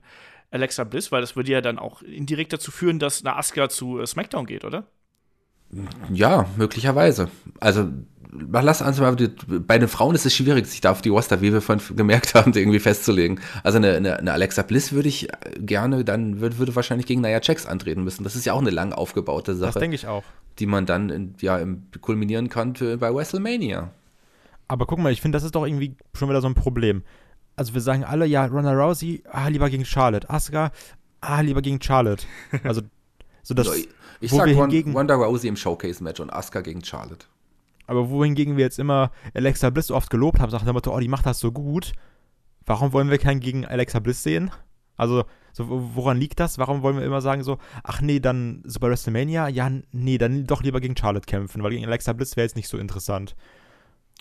Alexa 0.51 0.85
Bliss? 0.85 1.13
Weil 1.13 1.21
das 1.21 1.37
würde 1.37 1.53
ja 1.53 1.61
dann 1.61 1.79
auch 1.79 2.01
indirekt 2.01 2.55
dazu 2.55 2.71
führen, 2.71 2.99
dass 2.99 3.23
eine 3.23 3.37
Asuka 3.37 3.69
zu 3.69 4.01
äh, 4.01 4.07
SmackDown 4.07 4.47
geht, 4.47 4.65
oder? 4.65 4.87
Ja, 6.13 6.47
möglicherweise. 6.57 7.31
Also 7.61 7.89
lass 8.33 8.81
uns 8.81 8.99
mal, 8.99 9.15
bei 9.15 9.79
den 9.79 9.89
Frauen 9.89 10.15
ist 10.15 10.25
es 10.25 10.35
schwierig, 10.35 10.67
sich 10.67 10.81
da 10.81 10.91
auf 10.91 11.03
die 11.03 11.11
Roster, 11.11 11.41
wie 11.41 11.53
wir 11.53 11.61
vorhin 11.61 11.97
gemerkt 11.97 12.35
haben, 12.35 12.53
irgendwie 12.55 12.79
festzulegen. 12.81 13.41
Also 13.63 13.79
eine, 13.79 13.95
eine, 13.95 14.19
eine 14.19 14.33
Alexa 14.33 14.63
Bliss 14.63 14.93
würde 14.93 15.09
ich 15.09 15.29
gerne, 15.59 16.05
dann 16.05 16.41
würde, 16.41 16.59
würde 16.59 16.75
wahrscheinlich 16.75 17.07
gegen 17.07 17.21
Naya 17.21 17.41
Checks 17.41 17.67
antreten 17.67 18.05
müssen. 18.05 18.25
Das 18.25 18.37
ist 18.37 18.45
ja 18.45 18.55
auch 18.55 18.61
eine 18.61 18.71
lang 18.71 18.93
aufgebaute 18.93 19.55
Sache. 19.55 19.73
Das 19.73 19.81
denke 19.81 19.95
ich 19.95 20.07
auch. 20.07 20.25
Die 20.59 20.67
man 20.67 20.87
dann 20.87 21.11
in, 21.11 21.35
ja 21.41 21.61
kulminieren 22.01 22.49
kann 22.49 22.75
bei 22.99 23.15
WrestleMania. 23.15 23.91
Aber 24.69 24.87
guck 24.87 24.99
mal, 24.99 25.13
ich 25.13 25.21
finde, 25.21 25.37
das 25.37 25.45
ist 25.45 25.55
doch 25.55 25.67
irgendwie 25.67 25.97
schon 26.15 26.29
wieder 26.29 26.41
so 26.41 26.49
ein 26.49 26.55
Problem. 26.55 27.03
Also 27.57 27.75
wir 27.75 27.83
sagen 27.83 28.05
alle, 28.05 28.25
ja, 28.25 28.47
Ronda 28.47 28.73
Rousey, 28.73 29.23
ah, 29.31 29.49
lieber 29.49 29.69
gegen 29.69 29.85
Charlotte. 29.85 30.29
Asuka, 30.31 30.73
ah, 31.21 31.41
lieber 31.41 31.61
gegen 31.61 31.81
Charlotte. 31.83 32.25
Also, 32.65 32.81
so 33.43 33.55
das. 33.55 33.69
Ich 34.21 34.31
sag 34.31 34.49
Ronda 34.57 35.17
Rousey 35.17 35.49
im 35.49 35.57
Showcase-Match 35.57 36.21
und 36.21 36.33
Asuka 36.33 36.61
gegen 36.61 36.83
Charlotte. 36.85 37.27
Aber 37.87 38.11
wohingegen 38.11 38.57
wir 38.57 38.65
jetzt 38.65 38.79
immer 38.79 39.11
Alexa 39.35 39.71
Bliss 39.71 39.89
so 39.89 39.97
oft 39.97 40.11
gelobt 40.11 40.41
haben, 40.41 40.51
sagt 40.51 40.67
der 40.67 40.93
oh, 40.93 41.01
die 41.01 41.09
macht 41.09 41.27
das 41.27 41.41
so 41.41 41.53
gut. 41.53 41.93
Warum 42.65 42.93
wollen 42.93 43.11
wir 43.11 43.19
keinen 43.19 43.41
gegen 43.41 43.67
Alexa 43.67 43.99
Bliss 43.99 44.23
sehen? 44.23 44.51
Also, 44.97 45.25
so, 45.53 45.67
woran 45.69 46.19
liegt 46.19 46.39
das? 46.39 46.59
Warum 46.59 46.83
wollen 46.83 46.97
wir 46.97 47.05
immer 47.05 47.21
sagen 47.21 47.43
so, 47.43 47.59
ach 47.83 48.01
nee, 48.01 48.21
dann 48.21 48.63
so 48.65 48.79
bei 48.79 48.89
WrestleMania, 48.89 49.49
ja, 49.49 49.71
nee, 49.91 50.19
dann 50.19 50.47
doch 50.47 50.63
lieber 50.63 50.81
gegen 50.81 50.97
Charlotte 50.97 51.27
kämpfen, 51.27 51.63
weil 51.63 51.73
gegen 51.73 51.85
Alexa 51.85 52.13
Bliss 52.13 52.37
wäre 52.37 52.47
jetzt 52.47 52.57
nicht 52.57 52.69
so 52.69 52.79
interessant. 52.79 53.35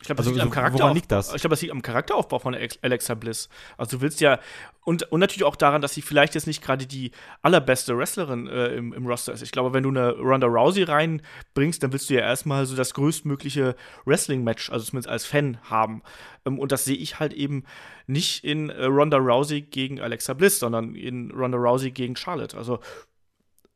Ich 0.02 0.08
glaube, 0.08 0.18
das 0.18 0.28
also, 0.28 0.32
liegt 0.32 0.44
am 0.44 0.52
Charakteraufbau. 0.52 0.86
Woran 0.86 0.96
liegt 0.96 1.12
das? 1.12 1.34
Ich 1.34 1.42
glaube, 1.42 1.54
das 1.54 1.62
liegt 1.62 1.72
am 1.72 1.82
Charakteraufbau 1.82 2.40
von 2.40 2.58
Alexa 2.82 3.14
Bliss. 3.14 3.50
Also 3.78 3.98
du 3.98 4.02
willst 4.02 4.20
ja 4.20 4.40
und, 4.84 5.04
und 5.12 5.20
natürlich 5.20 5.44
auch 5.44 5.56
daran, 5.56 5.82
dass 5.82 5.94
sie 5.94 6.02
vielleicht 6.02 6.34
jetzt 6.34 6.48
nicht 6.48 6.64
gerade 6.64 6.88
die 6.88 7.12
allerbeste 7.44 7.96
Wrestlerin 7.96 8.48
äh, 8.48 8.70
im, 8.70 8.94
im 8.94 9.06
Roster 9.06 9.32
ist. 9.32 9.44
Ich 9.44 9.52
glaube, 9.52 9.74
wenn 9.74 9.84
du 9.84 9.90
eine 9.90 10.14
Ronda 10.14 10.48
Rousey 10.48 10.84
reinbringst, 10.84 11.84
dann 11.84 11.94
willst 11.94 12.10
du 12.10 12.16
ja 12.16 12.22
erstmal 12.22 12.66
so 12.66 12.76
das 12.76 12.96
größtmögliche 12.96 13.76
Wrestling-Match, 14.06 14.72
also 14.72 14.84
zumindest 14.84 15.10
als 15.10 15.26
Fan, 15.26 15.60
haben. 15.70 16.02
Ähm, 16.46 16.58
und 16.58 16.72
das 16.72 16.84
sehe 16.84 16.98
ich 16.98 17.20
halt 17.20 17.34
eben 17.34 17.64
nicht 18.08 18.44
in 18.44 18.70
äh, 18.70 18.86
Ronda 18.86 19.18
Rousey 19.18 19.62
gegen 19.62 20.02
Alexa 20.02 20.34
Bliss, 20.34 20.58
sondern 20.58 20.96
in 20.96 21.30
Ronda 21.30 21.60
Rousey 21.60 21.92
gegen 21.92 22.16
Charlotte. 22.16 22.58
Also 22.58 22.80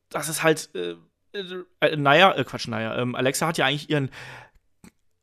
das 0.09 0.27
ist 0.27 0.41
halt 0.41 0.69
äh, 0.73 0.95
äh, 1.81 1.95
naja, 1.97 2.33
äh, 2.33 2.43
Quatsch, 2.43 2.67
naja, 2.67 2.97
ähm, 2.97 3.13
Alexa 3.15 3.47
hat 3.47 3.57
ja 3.57 3.65
eigentlich 3.65 3.89
ihren 3.89 4.09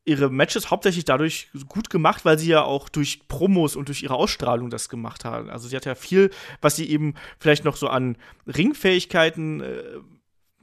ihre 0.05 0.29
Matches 0.29 0.69
hauptsächlich 0.69 1.05
dadurch 1.05 1.49
gut 1.67 1.89
gemacht, 1.89 2.25
weil 2.25 2.37
sie 2.37 2.49
ja 2.49 2.63
auch 2.63 2.89
durch 2.89 3.27
Promos 3.27 3.75
und 3.75 3.87
durch 3.87 4.03
ihre 4.03 4.15
Ausstrahlung 4.15 4.69
das 4.69 4.89
gemacht 4.89 5.23
haben. 5.23 5.49
Also 5.49 5.67
sie 5.67 5.75
hat 5.75 5.85
ja 5.85 5.95
viel, 5.95 6.29
was 6.61 6.75
sie 6.75 6.89
eben 6.89 7.15
vielleicht 7.39 7.63
noch 7.63 7.77
so 7.77 7.87
an 7.87 8.17
Ringfähigkeiten 8.45 9.61
äh, 9.61 9.83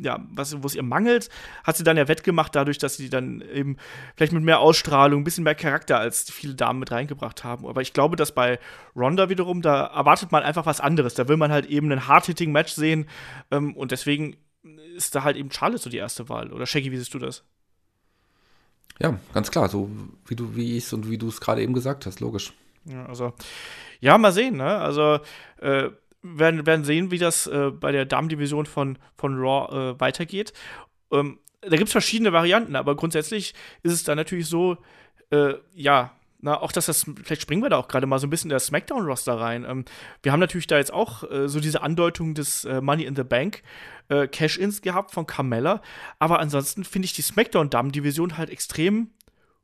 ja, 0.00 0.18
was, 0.30 0.62
wo 0.62 0.66
es 0.66 0.74
ihr 0.74 0.82
mangelt, 0.82 1.28
hat 1.62 1.76
sie 1.76 1.84
dann 1.84 1.96
ja 1.96 2.08
wettgemacht, 2.08 2.56
dadurch, 2.56 2.78
dass 2.78 2.96
sie 2.96 3.10
dann 3.10 3.42
eben 3.52 3.76
vielleicht 4.16 4.32
mit 4.32 4.42
mehr 4.42 4.60
Ausstrahlung, 4.60 5.20
ein 5.20 5.24
bisschen 5.24 5.44
mehr 5.44 5.54
Charakter 5.54 5.98
als 5.98 6.30
viele 6.30 6.54
Damen 6.54 6.80
mit 6.80 6.90
reingebracht 6.90 7.44
haben. 7.44 7.66
Aber 7.66 7.82
ich 7.82 7.92
glaube, 7.92 8.16
dass 8.16 8.32
bei 8.32 8.58
Ronda 8.96 9.28
wiederum, 9.28 9.60
da 9.62 9.86
erwartet 9.86 10.32
man 10.32 10.42
einfach 10.42 10.66
was 10.66 10.80
anderes. 10.80 11.14
Da 11.14 11.28
will 11.28 11.36
man 11.36 11.52
halt 11.52 11.66
eben 11.66 11.92
ein 11.92 12.08
Hard-Hitting-Match 12.08 12.72
sehen. 12.72 13.08
Ähm, 13.50 13.76
und 13.76 13.92
deswegen 13.92 14.36
ist 14.96 15.14
da 15.14 15.22
halt 15.22 15.36
eben 15.36 15.50
Charlotte 15.50 15.82
so 15.82 15.90
die 15.90 15.98
erste 15.98 16.28
Wahl. 16.28 16.52
Oder 16.52 16.66
Shaggy, 16.66 16.90
wie 16.90 16.96
siehst 16.96 17.12
du 17.12 17.18
das? 17.18 17.44
Ja, 18.98 19.18
ganz 19.32 19.50
klar, 19.50 19.68
so 19.68 19.90
wie 20.26 20.36
du, 20.36 20.56
wie 20.56 20.76
ich 20.76 20.84
es 20.84 20.92
und 20.92 21.08
wie 21.10 21.18
du 21.18 21.28
es 21.28 21.40
gerade 21.40 21.62
eben 21.62 21.72
gesagt 21.72 22.06
hast, 22.06 22.20
logisch. 22.20 22.52
Ja, 22.84 23.06
also, 23.06 23.32
ja, 24.00 24.18
mal 24.18 24.32
sehen, 24.32 24.56
ne? 24.56 24.78
Also, 24.78 25.20
äh, 25.60 25.90
werden, 26.22 26.66
werden 26.66 26.84
sehen, 26.84 27.10
wie 27.10 27.18
das 27.18 27.46
äh, 27.46 27.70
bei 27.70 27.92
der 27.92 28.04
Damendivision 28.04 28.66
von, 28.66 28.98
von 29.16 29.38
Raw 29.38 29.94
äh, 29.94 30.00
weitergeht. 30.00 30.52
Ähm, 31.10 31.38
da 31.62 31.76
gibt 31.76 31.88
es 31.88 31.92
verschiedene 31.92 32.32
Varianten, 32.32 32.76
aber 32.76 32.96
grundsätzlich 32.96 33.54
ist 33.82 33.92
es 33.92 34.04
dann 34.04 34.16
natürlich 34.16 34.46
so, 34.46 34.78
äh, 35.30 35.54
ja, 35.74 36.12
na, 36.42 36.60
auch 36.60 36.72
dass 36.72 36.86
das, 36.86 37.06
vielleicht 37.22 37.42
springen 37.42 37.62
wir 37.62 37.70
da 37.70 37.76
auch 37.76 37.88
gerade 37.88 38.06
mal 38.06 38.18
so 38.18 38.26
ein 38.26 38.30
bisschen 38.30 38.48
in 38.48 38.54
der 38.54 38.60
Smackdown-Roster 38.60 39.34
rein. 39.38 39.64
Ähm, 39.68 39.84
wir 40.22 40.32
haben 40.32 40.40
natürlich 40.40 40.66
da 40.66 40.78
jetzt 40.78 40.92
auch 40.92 41.22
äh, 41.30 41.48
so 41.48 41.60
diese 41.60 41.82
Andeutung 41.82 42.34
des 42.34 42.64
äh, 42.64 42.80
Money 42.80 43.04
in 43.04 43.16
the 43.16 43.24
Bank 43.24 43.62
äh, 44.08 44.26
Cash-Ins 44.26 44.82
gehabt 44.82 45.12
von 45.12 45.26
Carmella, 45.26 45.82
aber 46.18 46.38
ansonsten 46.38 46.84
finde 46.84 47.06
ich 47.06 47.12
die 47.12 47.22
Smackdown-Damen-Division 47.22 48.38
halt 48.38 48.50
extrem 48.50 49.10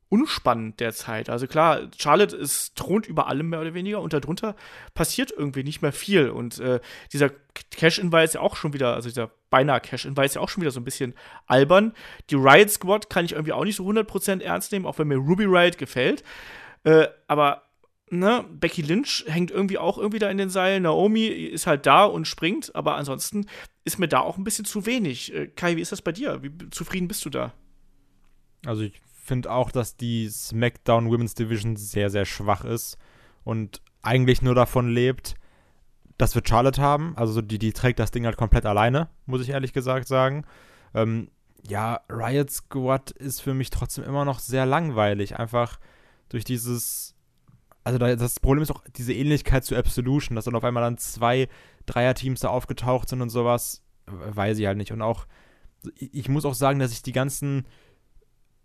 unspannend 0.09 0.79
derzeit. 0.79 1.29
Also 1.29 1.47
klar, 1.47 1.89
Charlotte 1.97 2.35
ist 2.35 2.75
thront 2.75 3.07
über 3.07 3.27
allem 3.27 3.49
mehr 3.49 3.59
oder 3.59 3.73
weniger 3.73 4.01
und 4.01 4.13
darunter 4.13 4.55
passiert 4.93 5.33
irgendwie 5.35 5.63
nicht 5.63 5.81
mehr 5.81 5.91
viel. 5.91 6.29
Und 6.29 6.59
äh, 6.59 6.79
dieser 7.11 7.31
Cash-In 7.71 8.11
war 8.11 8.21
jetzt 8.21 8.35
ja 8.35 8.41
auch 8.41 8.55
schon 8.55 8.73
wieder, 8.73 8.93
also 8.93 9.09
dieser 9.09 9.31
beinahe 9.49 9.81
Cash-In 9.81 10.15
war 10.15 10.23
jetzt 10.23 10.35
ja 10.35 10.41
auch 10.41 10.49
schon 10.49 10.61
wieder 10.61 10.71
so 10.71 10.79
ein 10.79 10.85
bisschen 10.85 11.13
albern. 11.45 11.93
Die 12.29 12.35
Riot 12.35 12.69
Squad 12.69 13.09
kann 13.09 13.25
ich 13.25 13.33
irgendwie 13.33 13.53
auch 13.53 13.65
nicht 13.65 13.75
so 13.75 13.85
100% 13.85 14.41
ernst 14.41 14.71
nehmen, 14.71 14.85
auch 14.85 14.97
wenn 14.97 15.07
mir 15.07 15.17
Ruby 15.17 15.45
Riot 15.45 15.77
gefällt. 15.77 16.23
Äh, 16.83 17.07
aber 17.27 17.63
ne, 18.09 18.45
Becky 18.49 18.81
Lynch 18.81 19.25
hängt 19.27 19.51
irgendwie 19.51 19.77
auch 19.77 19.97
irgendwie 19.97 20.19
da 20.19 20.29
in 20.29 20.37
den 20.37 20.49
Seilen. 20.49 20.83
Naomi 20.83 21.25
ist 21.27 21.67
halt 21.67 21.85
da 21.85 22.05
und 22.05 22.27
springt, 22.27 22.75
aber 22.75 22.95
ansonsten 22.95 23.45
ist 23.83 23.99
mir 23.99 24.07
da 24.07 24.19
auch 24.19 24.37
ein 24.37 24.43
bisschen 24.43 24.65
zu 24.65 24.85
wenig. 24.85 25.33
Äh, 25.33 25.47
Kai, 25.47 25.75
wie 25.75 25.81
ist 25.81 25.91
das 25.91 26.01
bei 26.01 26.11
dir? 26.11 26.41
Wie 26.43 26.51
zufrieden 26.69 27.07
bist 27.07 27.25
du 27.25 27.29
da? 27.29 27.53
Also 28.65 28.83
ich 28.83 29.01
finde 29.23 29.51
auch, 29.51 29.71
dass 29.71 29.97
die 29.97 30.29
SmackDown 30.29 31.09
Women's 31.09 31.35
Division 31.35 31.75
sehr, 31.75 32.09
sehr 32.09 32.25
schwach 32.25 32.63
ist 32.63 32.97
und 33.43 33.81
eigentlich 34.01 34.41
nur 34.41 34.55
davon 34.55 34.89
lebt, 34.89 35.35
dass 36.17 36.33
wir 36.33 36.41
Charlotte 36.45 36.81
haben. 36.81 37.13
Also 37.17 37.41
die, 37.41 37.59
die 37.59 37.73
trägt 37.73 37.99
das 37.99 38.11
Ding 38.11 38.25
halt 38.25 38.37
komplett 38.37 38.65
alleine, 38.65 39.09
muss 39.25 39.41
ich 39.41 39.49
ehrlich 39.49 39.73
gesagt 39.73 40.07
sagen. 40.07 40.45
Ähm, 40.93 41.29
ja, 41.67 42.01
Riot 42.09 42.49
Squad 42.49 43.11
ist 43.11 43.41
für 43.41 43.53
mich 43.53 43.69
trotzdem 43.69 44.05
immer 44.05 44.25
noch 44.25 44.39
sehr 44.39 44.65
langweilig. 44.65 45.37
Einfach 45.37 45.79
durch 46.29 46.43
dieses. 46.43 47.15
Also 47.83 47.99
das 47.99 48.39
Problem 48.41 48.63
ist 48.63 48.71
auch 48.71 48.83
diese 48.95 49.13
Ähnlichkeit 49.13 49.63
zu 49.63 49.75
Absolution, 49.75 50.35
dass 50.35 50.45
dann 50.45 50.55
auf 50.55 50.63
einmal 50.65 50.83
dann 50.83 50.97
zwei 50.97 51.47
Dreier-Teams 51.85 52.41
da 52.41 52.49
aufgetaucht 52.49 53.07
sind 53.07 53.21
und 53.21 53.29
sowas. 53.29 53.81
Weiß 54.05 54.59
ich 54.59 54.65
halt 54.65 54.77
nicht. 54.77 54.91
Und 54.91 55.01
auch, 55.01 55.25
ich 55.95 56.27
muss 56.27 56.43
auch 56.43 56.53
sagen, 56.53 56.79
dass 56.79 56.91
ich 56.91 57.01
die 57.01 57.13
ganzen 57.13 57.65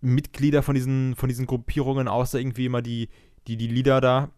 Mitglieder 0.00 0.64
von 0.64 0.74
diesen, 0.74 1.14
von 1.14 1.28
diesen 1.28 1.46
Gruppierungen, 1.46 2.08
außer 2.08 2.40
irgendwie 2.40 2.66
immer 2.66 2.82
die, 2.82 3.08
die, 3.46 3.56
die 3.56 3.68
Lieder 3.68 4.00
da, 4.00 4.30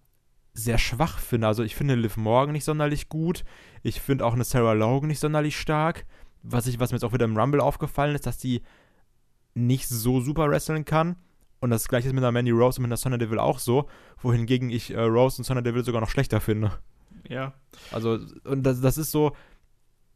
sehr 0.53 0.79
schwach 0.79 1.19
finde. 1.19 1.49
Also 1.49 1.63
ich 1.65 1.75
finde 1.75 1.97
Liv 1.97 2.17
Morgan 2.17 2.53
nicht 2.53 2.65
sonderlich 2.65 3.09
gut. 3.09 3.45
Ich 3.83 4.01
finde 4.01 4.25
auch 4.25 4.35
eine 4.35 4.45
Sarah 4.45 4.73
Logan 4.73 5.09
nicht 5.09 5.19
sonderlich 5.19 5.59
stark. 5.59 6.07
Was, 6.43 6.67
ich, 6.67 6.79
was 6.79 6.91
mir 6.91 6.97
jetzt 6.97 7.05
auch 7.05 7.13
wieder 7.13 7.25
im 7.25 7.37
Rumble 7.37 7.61
aufgefallen 7.61 8.15
ist, 8.15 8.27
dass 8.27 8.39
die 8.39 8.63
nicht 9.55 9.89
so 9.89 10.21
super 10.21 10.49
wresteln 10.49 10.85
kann. 10.85 11.17
Und 11.65 11.71
das 11.71 11.89
gleiche 11.89 12.09
ist 12.09 12.13
mit 12.13 12.23
der 12.23 12.31
Mandy 12.31 12.51
Rose 12.51 12.79
und 12.79 12.83
mit 12.83 12.91
der 12.91 12.99
Sonja 12.99 13.17
Deville 13.17 13.43
auch 13.43 13.59
so, 13.59 13.89
wohingegen 14.21 14.69
ich 14.69 14.93
äh, 14.93 15.01
Rose 15.01 15.39
und 15.39 15.45
Sonja 15.45 15.63
Deville 15.63 15.83
sogar 15.83 16.03
noch 16.03 16.11
schlechter 16.11 16.39
finde. 16.39 16.73
Ja. 17.27 17.55
Also, 17.91 18.19
und 18.45 18.65
das, 18.65 18.83
das 18.83 18.99
ist 18.99 19.11
so, 19.11 19.35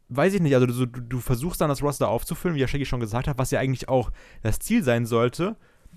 weiß 0.09 0.35
ich 0.35 0.41
nicht, 0.41 0.53
also 0.53 0.67
du, 0.67 0.85
du 0.85 1.19
versuchst 1.19 1.59
dann 1.59 1.69
das 1.69 1.81
Roster 1.81 2.07
aufzufüllen, 2.07 2.55
wie 2.55 2.61
ja 2.61 2.67
Shaggy 2.67 2.85
schon 2.85 2.99
gesagt 2.99 3.27
hat, 3.27 3.39
was 3.39 3.49
ja 3.49 3.59
eigentlich 3.59 3.89
auch 3.89 4.11
das 4.43 4.59
Ziel 4.59 4.83
sein 4.83 5.07
sollte. 5.07 5.55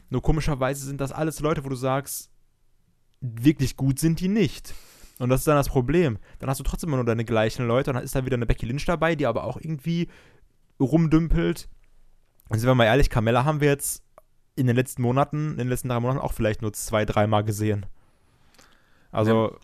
Nur 0.08 0.22
komischerweise 0.22 0.86
sind 0.86 1.02
das 1.02 1.12
alles 1.12 1.40
Leute, 1.40 1.66
wo 1.66 1.68
du 1.68 1.76
sagst, 1.76 2.30
wirklich 3.20 3.76
gut 3.76 3.98
sind 3.98 4.20
die 4.20 4.28
nicht. 4.28 4.72
Und 5.18 5.28
das 5.28 5.40
ist 5.40 5.48
dann 5.48 5.56
das 5.56 5.68
Problem. 5.68 6.16
Dann 6.38 6.48
hast 6.48 6.60
du 6.60 6.64
trotzdem 6.64 6.88
immer 6.88 6.96
nur 6.96 7.04
deine 7.04 7.26
gleichen 7.26 7.66
Leute. 7.66 7.90
Und 7.90 7.96
dann 7.96 8.04
ist 8.04 8.14
da 8.14 8.24
wieder 8.24 8.36
eine 8.36 8.46
Becky 8.46 8.64
Lynch 8.64 8.86
dabei, 8.86 9.16
die 9.16 9.26
aber 9.26 9.44
auch 9.44 9.58
irgendwie 9.60 10.08
rumdümpelt. 10.80 11.68
Und 12.48 12.58
sind 12.58 12.66
wir 12.66 12.74
mal 12.74 12.86
ehrlich, 12.86 13.10
Carmella 13.10 13.44
haben 13.44 13.60
wir 13.60 13.68
jetzt 13.68 14.02
in 14.54 14.66
den 14.66 14.76
letzten 14.76 15.02
Monaten, 15.02 15.52
in 15.52 15.58
den 15.58 15.68
letzten 15.68 15.88
drei 15.88 16.00
Monaten 16.00 16.20
auch 16.20 16.32
vielleicht 16.32 16.62
nur 16.62 16.72
zwei, 16.72 17.04
dreimal 17.04 17.44
gesehen. 17.44 17.86
Also, 19.10 19.50
ja. 19.52 19.58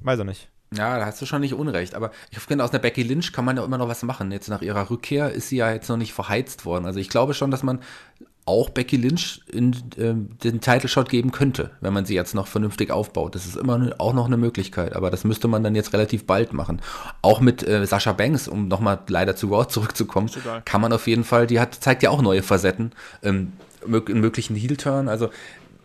weiß 0.00 0.20
ich 0.20 0.26
nicht. 0.26 0.50
Ja, 0.76 0.98
da 0.98 1.06
hast 1.06 1.22
du 1.22 1.26
schon 1.26 1.40
nicht 1.40 1.54
unrecht. 1.54 1.94
Aber 1.94 2.10
ich 2.30 2.38
finde, 2.38 2.64
aus 2.64 2.70
einer 2.70 2.80
Becky 2.80 3.02
Lynch 3.02 3.32
kann 3.32 3.44
man 3.44 3.56
ja 3.56 3.64
immer 3.64 3.78
noch 3.78 3.88
was 3.88 4.02
machen. 4.02 4.32
Jetzt 4.32 4.48
nach 4.48 4.62
ihrer 4.62 4.90
Rückkehr 4.90 5.30
ist 5.30 5.48
sie 5.48 5.56
ja 5.56 5.72
jetzt 5.72 5.88
noch 5.88 5.96
nicht 5.96 6.12
verheizt 6.12 6.64
worden. 6.64 6.84
Also 6.84 6.98
ich 6.98 7.08
glaube 7.08 7.34
schon, 7.34 7.50
dass 7.50 7.62
man 7.62 7.80
auch 8.46 8.70
Becky 8.70 8.96
Lynch 8.96 9.40
in, 9.50 9.72
äh, 9.96 10.14
den 10.14 10.60
Title 10.60 10.88
Shot 10.88 11.08
geben 11.08 11.32
könnte, 11.32 11.70
wenn 11.80 11.94
man 11.94 12.04
sie 12.04 12.14
jetzt 12.14 12.34
noch 12.34 12.46
vernünftig 12.46 12.90
aufbaut. 12.90 13.34
Das 13.34 13.46
ist 13.46 13.56
immer 13.56 13.94
auch 13.98 14.12
noch 14.12 14.26
eine 14.26 14.36
Möglichkeit, 14.36 14.94
aber 14.94 15.10
das 15.10 15.24
müsste 15.24 15.48
man 15.48 15.62
dann 15.62 15.74
jetzt 15.74 15.92
relativ 15.94 16.26
bald 16.26 16.52
machen. 16.52 16.82
Auch 17.22 17.40
mit 17.40 17.66
äh, 17.66 17.86
Sascha 17.86 18.12
Banks, 18.12 18.46
um 18.46 18.68
nochmal 18.68 19.00
leider 19.08 19.34
zu 19.34 19.48
Raw 19.48 19.66
zurückzukommen, 19.66 20.30
kann 20.66 20.80
man 20.82 20.92
auf 20.92 21.06
jeden 21.06 21.24
Fall, 21.24 21.46
die 21.46 21.58
hat, 21.58 21.74
zeigt 21.74 22.02
ja 22.02 22.10
auch 22.10 22.20
neue 22.20 22.42
Facetten, 22.42 22.92
ähm, 23.22 23.54
einen 23.84 24.20
möglichen 24.20 24.56
Heel-Turn. 24.56 25.08
Also 25.08 25.30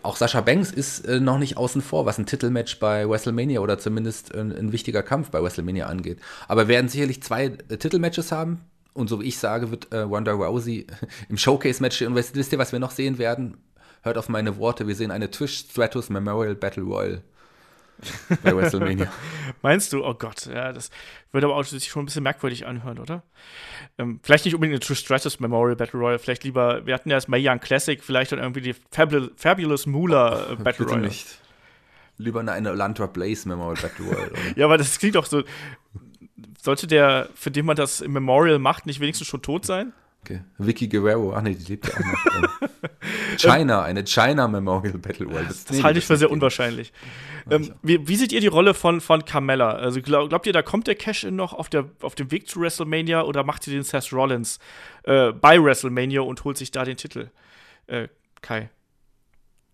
auch 0.02 0.16
Sascha 0.16 0.41
Banks 0.41 0.72
ist 0.72 1.06
äh, 1.06 1.20
noch 1.20 1.39
nicht 1.39 1.58
außen 1.58 1.82
vor, 1.82 2.06
was 2.06 2.18
ein 2.18 2.26
Titelmatch 2.26 2.80
bei 2.80 3.08
WrestleMania 3.08 3.60
oder 3.60 3.80
zumindest 3.80 4.34
ein, 4.34 4.52
ein 4.52 4.72
wichtiger 4.72 5.04
Kampf 5.04 5.30
bei 5.30 5.43
WrestleMania 5.43 5.88
angeht. 5.88 6.20
Aber 6.47 6.68
wir 6.68 6.76
werden 6.76 6.89
sicherlich 6.89 7.22
zwei 7.22 7.45
äh, 7.45 7.78
Titelmatches 7.78 8.32
haben. 8.32 8.62
Und 8.93 9.08
so 9.08 9.22
wie 9.22 9.26
ich 9.26 9.38
sage, 9.38 9.72
wird 9.72 9.91
äh, 9.91 10.00
Ronda 10.00 10.32
Rousey 10.32 10.88
im 11.30 11.38
Showcase-Match 11.38 12.02
Und 12.04 12.16
wisst, 12.16 12.52
ihr, 12.52 12.60
was 12.60 12.72
wir 12.72 12.80
noch 12.80 12.91
sehen 12.91 13.18
werden? 13.18 13.58
Hört 14.02 14.18
auf 14.18 14.30
meine 14.30 14.58
Worte. 14.58 14.88
Wir 14.88 14.95
sehen 14.95 15.12
eine 15.12 15.30
Twitch 15.30 15.66
Stratus 15.70 16.10
Memorial 16.10 16.56
Battle 16.56 16.84
Royal 16.84 17.22
bei 18.43 18.56
WrestleMania. 18.56 19.12
Meinst 19.62 19.93
du? 19.93 20.06
Oh 20.06 20.14
Gott, 20.14 20.45
ja, 20.45 20.72
das 20.72 20.89
würde 21.32 21.47
aber 21.47 21.56
auch 21.56 21.64
sich 21.64 21.88
schon 21.89 22.04
ein 22.04 22.06
bisschen 22.06 22.24
merkwürdig 22.24 22.66
anhören, 22.66 23.00
oder? 23.00 23.24
Ähm, 23.97 24.20
vielleicht 24.24 24.45
nicht 24.45 24.56
unbedingt 24.56 24.76
eine 24.76 24.86
True 24.86 24.95
Stratus 24.95 25.39
Memorial 25.39 25.76
Battle 25.76 26.00
Royale, 26.00 26.20
vielleicht 26.20 26.43
lieber, 26.43 26.86
wir 26.86 26.93
hatten 26.93 27.10
ja 27.10 27.18
das 27.18 27.28
Mae 27.28 27.41
Young 27.43 27.60
Classic, 27.60 28.04
vielleicht 28.04 28.32
dann 28.32 28.39
irgendwie 28.39 28.62
die 28.62 28.76
Fabul 28.91 29.32
Fabulous 29.36 29.86
Moolah 29.86 30.52
äh, 30.52 30.56
Battle 30.56 30.86
Royale. 30.86 31.08
nicht. 31.08 31.39
Lieber 32.18 32.41
eine, 32.41 32.52
eine 32.52 32.74
Landra 32.74 33.08
Blaze 33.08 33.47
Memorial 33.47 33.82
Battle 33.82 34.06
Royale. 34.06 34.32
ja, 34.56 34.66
aber 34.66 34.78
das 34.78 35.00
klingt 35.00 35.16
doch 35.16 35.26
so. 35.26 35.43
Sollte 36.62 36.88
der, 36.88 37.30
für 37.36 37.52
den 37.52 37.66
man 37.66 37.76
das 37.76 38.02
im 38.02 38.12
Memorial 38.12 38.60
macht, 38.60 38.86
nicht 38.86 39.00
wenigstens 39.00 39.28
schon 39.28 39.41
tot 39.41 39.66
sein? 39.66 39.93
Okay. 40.22 40.41
Vicky 40.57 40.88
Guerrero, 40.88 41.34
ach 41.34 41.41
nee, 41.41 41.55
die 41.55 41.65
lebt 41.65 41.88
ja 41.88 41.93
auch 41.93 41.99
noch. 41.99 42.70
China, 43.38 43.84
eine 43.84 44.03
China 44.03 44.47
Memorial 44.47 44.97
Battle 44.97 45.26
Royale. 45.26 45.47
Das, 45.47 45.65
das 45.65 45.78
nee, 45.78 45.84
halte 45.84 45.99
ich 45.99 46.05
für 46.05 46.17
sehr 46.17 46.30
unwahrscheinlich. 46.30 46.91
Ähm, 47.49 47.74
wie, 47.82 48.07
wie, 48.07 48.15
seht 48.15 48.32
ihr 48.32 48.41
die 48.41 48.47
Rolle 48.47 48.74
von, 48.74 49.01
von 49.01 49.24
Carmella? 49.24 49.72
Also 49.72 50.01
glaub, 50.01 50.30
glaubt 50.30 50.45
ihr, 50.45 50.53
da 50.53 50.61
kommt 50.61 50.88
der 50.88 50.95
Cash-In 50.95 51.36
noch 51.36 51.53
auf, 51.53 51.70
der, 51.70 51.89
auf 52.01 52.15
dem 52.15 52.32
Weg 52.32 52.47
zu 52.47 52.59
WrestleMania 52.59 53.24
oder 53.24 53.43
macht 53.43 53.63
sie 53.63 53.72
den 53.72 53.84
Seth 53.84 54.11
Rollins 54.11 54.59
äh, 55.03 55.32
bei 55.32 55.61
WrestleMania 55.61 56.22
und 56.22 56.43
holt 56.43 56.57
sich 56.57 56.72
da 56.72 56.84
den 56.84 56.97
Titel? 56.97 57.30
Äh, 57.88 58.09
Kai. 58.41 58.70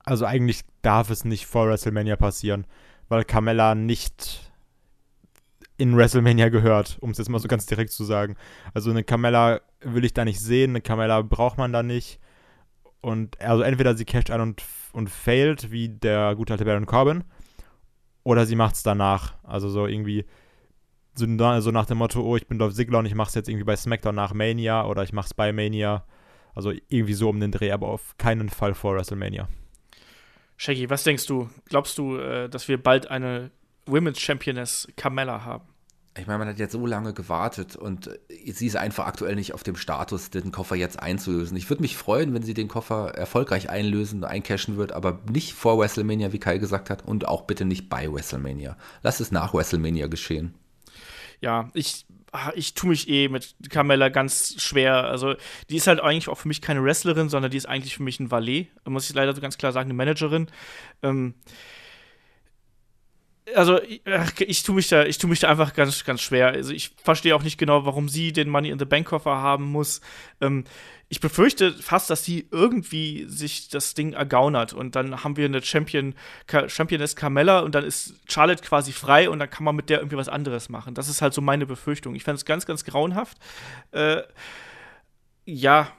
Also 0.04 0.26
eigentlich 0.26 0.62
darf 0.84 1.10
es 1.10 1.26
nicht 1.26 1.48
vor 1.48 1.68
WrestleMania 1.68 2.16
passieren, 2.16 2.66
weil 3.10 3.26
Carmella 3.26 3.74
nicht 3.74 4.45
in 5.78 5.96
WrestleMania 5.96 6.50
gehört, 6.50 6.98
um 7.02 7.12
es 7.12 7.18
jetzt 7.18 7.30
mal 7.30 7.40
so 7.40 7.48
ganz 7.48 7.66
direkt 7.66 7.92
zu 7.92 8.04
sagen. 8.04 8.36
Also 8.74 8.92
eine 8.92 9.04
Carmella 9.04 9.62
will 9.82 10.06
ich 10.06 10.14
da 10.14 10.26
nicht 10.26 10.40
sehen, 10.40 10.72
eine 10.72 10.82
Carmella 10.82 11.22
braucht 11.22 11.58
man 11.58 11.74
da 11.74 11.84
nicht. 11.84 12.20
Und 13.02 13.40
also 13.42 13.62
entweder 13.62 13.96
sie 13.96 14.06
casht 14.06 14.32
ein 14.32 14.42
und, 14.42 14.64
und 14.94 15.10
failed, 15.10 15.72
wie 15.72 15.90
der 15.90 16.36
gute 16.36 16.54
alte 16.54 16.66
Baron 16.66 16.86
Corbin, 16.86 17.24
oder 18.24 18.46
sie 18.46 18.56
macht 18.56 18.76
es 18.76 18.84
danach. 18.84 19.36
Also 19.44 19.70
so 19.70 19.86
irgendwie 19.86 20.26
so, 21.18 21.26
so, 21.60 21.72
nach 21.72 21.86
dem 21.86 21.98
Motto, 21.98 22.22
oh, 22.22 22.36
ich 22.36 22.48
bin 22.48 22.60
Dolph 22.60 22.74
Ziggler 22.74 23.00
und 23.00 23.06
ich 23.06 23.16
mach's 23.16 23.36
jetzt 23.36 23.48
irgendwie 23.48 23.64
bei 23.64 23.76
SmackDown 23.76 24.16
nach 24.16 24.34
Mania 24.34 24.86
oder 24.86 25.04
ich 25.04 25.14
mach's 25.14 25.34
bei 25.34 25.54
Mania. 25.54 26.06
Also 26.54 26.72
irgendwie 26.88 27.14
so 27.14 27.30
um 27.30 27.40
den 27.40 27.52
Dreh, 27.52 27.72
aber 27.72 27.88
auf 27.88 28.18
keinen 28.18 28.50
Fall 28.50 28.74
vor 28.74 28.96
WrestleMania. 28.96 29.48
Shaggy, 30.58 30.90
was 30.90 31.04
denkst 31.04 31.26
du? 31.26 31.50
Glaubst 31.68 31.98
du, 31.98 32.18
äh, 32.18 32.50
dass 32.50 32.68
wir 32.68 32.82
bald 32.82 33.12
eine 33.12 33.52
Women's 33.86 34.20
Championess 34.20 34.88
Carmella 34.96 35.44
haben? 35.46 35.66
Ich 36.18 36.28
meine, 36.28 36.40
man 36.40 36.48
hat 36.48 36.60
jetzt 36.60 36.72
so 36.72 36.86
lange 36.86 37.14
gewartet 37.14 37.76
und 37.76 38.10
sie 38.30 38.68
ist 38.68 38.78
einfach 38.78 39.06
aktuell 39.06 39.36
nicht 39.36 39.54
auf 39.54 39.64
dem 39.64 39.76
Status, 39.76 40.30
den 40.30 40.54
Koffer 40.54 40.78
jetzt 40.78 40.98
einzulösen. 40.98 41.58
Ich 41.58 41.70
würde 41.70 41.82
mich 41.82 41.98
freuen, 41.98 42.34
wenn 42.34 42.42
sie 42.42 42.54
den 42.54 42.70
Koffer 42.70 43.14
erfolgreich 43.16 43.70
einlösen, 43.70 44.24
eincashen 44.24 44.78
wird, 44.78 44.94
aber 44.94 45.20
nicht 45.30 45.54
vor 45.54 45.78
WrestleMania, 45.78 46.32
wie 46.32 46.40
Kai 46.40 46.58
gesagt 46.58 46.90
hat, 46.90 47.04
und 47.04 47.28
auch 47.28 47.42
bitte 47.42 47.66
nicht 47.66 47.90
bei 47.90 48.10
WrestleMania. 48.10 48.78
Lass 49.04 49.20
es 49.20 49.32
nach 49.32 49.54
WrestleMania 49.54 50.08
geschehen. 50.08 50.54
Ja, 51.42 51.70
ich 51.74 52.06
ich 52.56 52.74
tue 52.74 52.90
mich 52.90 53.08
eh 53.08 53.30
mit 53.30 53.56
Carmella 53.70 54.10
ganz 54.10 54.62
schwer. 54.62 55.06
Also, 55.06 55.36
die 55.70 55.78
ist 55.78 55.88
halt 55.88 56.02
eigentlich 56.02 56.28
auch 56.28 56.38
für 56.38 56.48
mich 56.50 56.62
keine 56.62 56.84
Wrestlerin, 56.84 57.30
sondern 57.30 57.52
die 57.52 57.58
ist 57.58 57.66
eigentlich 57.66 57.96
für 57.96 58.04
mich 58.04 58.20
ein 58.20 58.32
Valet, 58.32 58.68
muss 58.86 59.10
ich 59.10 59.16
leider 59.16 59.34
so 59.34 59.42
ganz 59.42 59.58
klar 59.58 59.72
sagen, 59.72 59.88
eine 59.88 59.94
Managerin. 59.94 60.48
Ähm, 61.02 61.36
also 63.54 63.82
ich, 63.82 64.02
ich 64.40 64.64
tue 64.64 64.76
mich 64.76 64.88
da, 64.88 65.06
ich 65.06 65.18
tue 65.18 65.30
mich 65.30 65.40
da 65.40 65.50
einfach 65.50 65.74
ganz, 65.74 66.04
ganz 66.04 66.22
schwer. 66.22 66.48
Also 66.48 66.74
ich 66.74 66.92
verstehe 67.04 67.36
auch 67.36 67.44
nicht 67.44 67.58
genau, 67.58 67.86
warum 67.86 68.10
sie 68.10 68.34
den 68.34 68.50
Money 68.50 68.70
in 68.70 68.80
the 68.80 68.86
Bank 68.86 69.08
Koffer 69.08 69.38
haben 69.38 69.66
muss. 69.66 70.02
Ähm, 70.42 70.64
ich 71.08 71.20
befürchte 71.20 71.72
fast, 71.72 72.10
dass 72.10 72.26
sie 72.26 72.48
irgendwie 72.52 73.26
sich 73.28 73.70
das 73.70 73.94
Ding 73.94 74.14
ergaunert 74.14 74.74
und 74.74 74.96
dann 74.96 75.24
haben 75.24 75.38
wir 75.38 75.46
eine 75.46 75.62
Champion, 75.62 76.16
Championess 76.68 77.16
Carmella 77.16 77.60
und 77.60 77.76
dann 77.76 77.84
ist 77.84 78.16
Charlotte 78.28 78.64
quasi 78.64 78.92
frei 78.92 79.30
und 79.30 79.38
dann 79.38 79.50
kann 79.50 79.64
man 79.64 79.76
mit 79.76 79.90
der 79.90 80.00
irgendwie 80.00 80.18
was 80.18 80.30
anderes 80.30 80.68
machen. 80.70 80.96
Das 80.96 81.08
ist 81.08 81.22
halt 81.22 81.36
so 81.36 81.42
meine 81.42 81.68
Befürchtung. 81.68 82.16
Ich 82.16 82.24
fände 82.24 82.38
es 82.38 82.46
ganz, 82.46 82.66
ganz 82.66 82.86
grauenhaft. 82.86 83.38
Äh, 83.92 84.24
ja, 85.46 85.92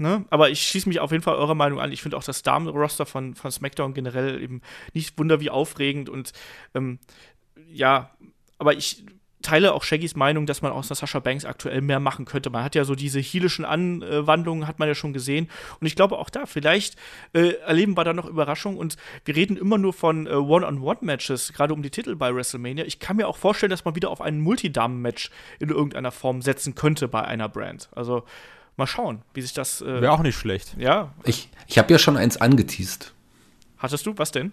Ne? 0.00 0.24
Aber 0.30 0.48
ich 0.48 0.62
schieße 0.62 0.88
mich 0.88 0.98
auf 0.98 1.12
jeden 1.12 1.22
Fall 1.22 1.36
eurer 1.36 1.54
Meinung 1.54 1.78
an. 1.78 1.92
Ich 1.92 2.00
finde 2.00 2.16
auch 2.16 2.24
das 2.24 2.42
Damen-Roster 2.42 3.04
von, 3.04 3.34
von 3.34 3.50
SmackDown 3.50 3.92
generell 3.92 4.42
eben 4.42 4.62
nicht 4.94 5.18
wunder 5.18 5.40
wie 5.40 5.50
aufregend 5.50 6.08
und 6.08 6.32
ähm, 6.74 6.98
ja, 7.70 8.10
aber 8.58 8.72
ich 8.72 9.04
teile 9.42 9.74
auch 9.74 9.84
Shaggys 9.84 10.16
Meinung, 10.16 10.46
dass 10.46 10.62
man 10.62 10.72
aus 10.72 10.88
der 10.88 10.96
Sascha 10.96 11.18
Banks 11.18 11.44
aktuell 11.44 11.80
mehr 11.82 12.00
machen 12.00 12.24
könnte. 12.24 12.50
Man 12.50 12.64
hat 12.64 12.74
ja 12.74 12.84
so 12.84 12.94
diese 12.94 13.20
heelischen 13.20 13.64
Anwandlungen, 13.64 14.66
hat 14.66 14.78
man 14.78 14.88
ja 14.88 14.94
schon 14.94 15.12
gesehen. 15.12 15.48
Und 15.80 15.86
ich 15.86 15.96
glaube 15.96 16.18
auch 16.18 16.30
da, 16.30 16.46
vielleicht 16.46 16.96
äh, 17.32 17.52
erleben 17.66 17.96
wir 17.96 18.04
da 18.04 18.12
noch 18.12 18.26
Überraschungen. 18.26 18.78
Und 18.78 18.96
wir 19.24 19.36
reden 19.36 19.56
immer 19.56 19.78
nur 19.78 19.92
von 19.92 20.26
äh, 20.26 20.30
One-on-One-Matches, 20.30 21.52
gerade 21.52 21.74
um 21.74 21.82
die 21.82 21.90
Titel 21.90 22.16
bei 22.16 22.34
WrestleMania. 22.34 22.84
Ich 22.84 22.98
kann 22.98 23.16
mir 23.16 23.28
auch 23.28 23.36
vorstellen, 23.36 23.70
dass 23.70 23.84
man 23.84 23.94
wieder 23.94 24.10
auf 24.10 24.20
ein 24.20 24.40
Multidamen-Match 24.40 25.30
in 25.58 25.70
irgendeiner 25.70 26.10
Form 26.10 26.42
setzen 26.42 26.74
könnte 26.74 27.08
bei 27.08 27.22
einer 27.22 27.48
Brand. 27.48 27.88
Also 27.92 28.24
mal 28.80 28.86
schauen, 28.86 29.22
wie 29.34 29.42
sich 29.42 29.52
das. 29.52 29.80
Äh, 29.80 30.00
Wäre 30.00 30.12
auch 30.12 30.22
nicht 30.22 30.36
schlecht. 30.36 30.74
Ja. 30.78 31.12
Ich, 31.24 31.48
ich 31.68 31.78
habe 31.78 31.92
ja 31.92 31.98
schon 31.98 32.16
eins 32.16 32.36
angeteased. 32.36 33.12
Hattest 33.78 34.06
du? 34.06 34.14
Was 34.16 34.32
denn? 34.32 34.52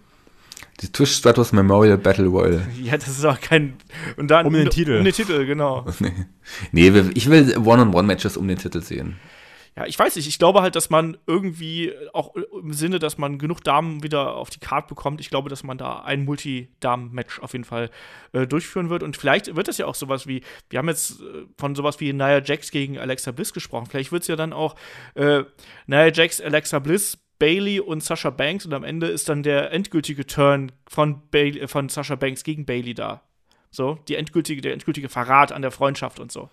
Die 0.82 0.92
Twitch 0.92 1.14
Stratos 1.14 1.52
Memorial 1.52 1.98
Battle 1.98 2.28
Royale. 2.28 2.68
Ja, 2.82 2.98
das 2.98 3.10
ist 3.10 3.26
auch 3.26 3.42
kein. 3.42 3.78
Und 4.16 4.30
dann, 4.30 4.46
um 4.46 4.54
den 4.54 4.70
Titel. 4.70 5.00
Um 5.00 5.04
den 5.04 5.14
Titel, 5.14 5.46
genau. 5.46 5.86
nee, 6.00 6.12
nee 6.72 7.04
ich 7.16 7.30
will 7.30 7.58
One-on-One-Matches 7.58 8.38
um 8.38 8.48
den 8.48 8.58
Titel 8.58 8.82
sehen 8.82 9.18
ja, 9.78 9.86
ich 9.86 9.98
weiß 10.00 10.16
nicht, 10.16 10.28
ich 10.28 10.40
glaube 10.40 10.64
halt, 10.64 10.76
dass 10.76 10.90
man 10.90 11.18
irgendwie 11.28 11.94
auch 12.12 12.34
im 12.36 12.74
Sinne, 12.74 12.98
dass 12.98 13.20
man 13.20 13.38
genug 13.38 13.64
Damen 13.64 14.02
wieder 14.02 14.36
auf 14.36 14.50
die 14.50 14.60
Karte 14.60 14.88
bekommt, 14.88 15.22
ich 15.22 15.30
glaube, 15.30 15.50
dass 15.50 15.64
man 15.64 15.78
da 15.78 16.02
ein 16.02 16.26
Multi-Damen-Match 16.26 17.40
auf 17.42 17.54
jeden 17.54 17.64
Fall 17.64 17.92
äh, 18.34 18.48
durchführen 18.48 18.90
wird. 18.90 19.04
Und 19.04 19.18
vielleicht 19.18 19.56
wird 19.56 19.68
das 19.68 19.78
ja 19.78 19.86
auch 19.86 19.94
sowas 19.94 20.26
wie, 20.26 20.42
wir 20.72 20.80
haben 20.80 20.90
jetzt 20.90 21.22
äh, 21.22 21.46
von 21.60 21.76
sowas 21.76 22.00
wie 22.00 22.12
Nia 22.12 22.42
Jax 22.44 22.72
gegen 22.72 22.98
Alexa 22.98 23.32
Bliss 23.32 23.54
gesprochen. 23.54 23.86
Vielleicht 23.86 24.12
wird 24.12 24.24
es 24.24 24.28
ja 24.28 24.36
dann 24.36 24.52
auch 24.52 24.76
äh, 25.14 25.44
Nia 25.86 26.12
Jax, 26.12 26.42
Alexa 26.42 26.80
Bliss, 26.80 27.20
Bailey 27.38 27.80
und 27.80 28.04
Sasha 28.04 28.32
Banks 28.32 28.66
und 28.66 28.74
am 28.74 28.84
Ende 28.84 29.06
ist 29.06 29.30
dann 29.30 29.44
der 29.44 29.72
endgültige 29.72 30.26
Turn 30.26 30.72
von, 30.90 31.22
Bailey, 31.30 31.68
von 31.68 31.88
Sasha 31.90 32.16
Banks 32.16 32.44
gegen 32.44 32.66
Bailey 32.66 32.96
da. 32.96 33.22
So, 33.70 34.00
die 34.08 34.16
endgültige, 34.16 34.62
der 34.62 34.74
endgültige 34.74 35.08
Verrat 35.08 35.52
an 35.52 35.62
der 35.62 35.70
Freundschaft 35.70 36.20
und 36.20 36.32
so. 36.32 36.50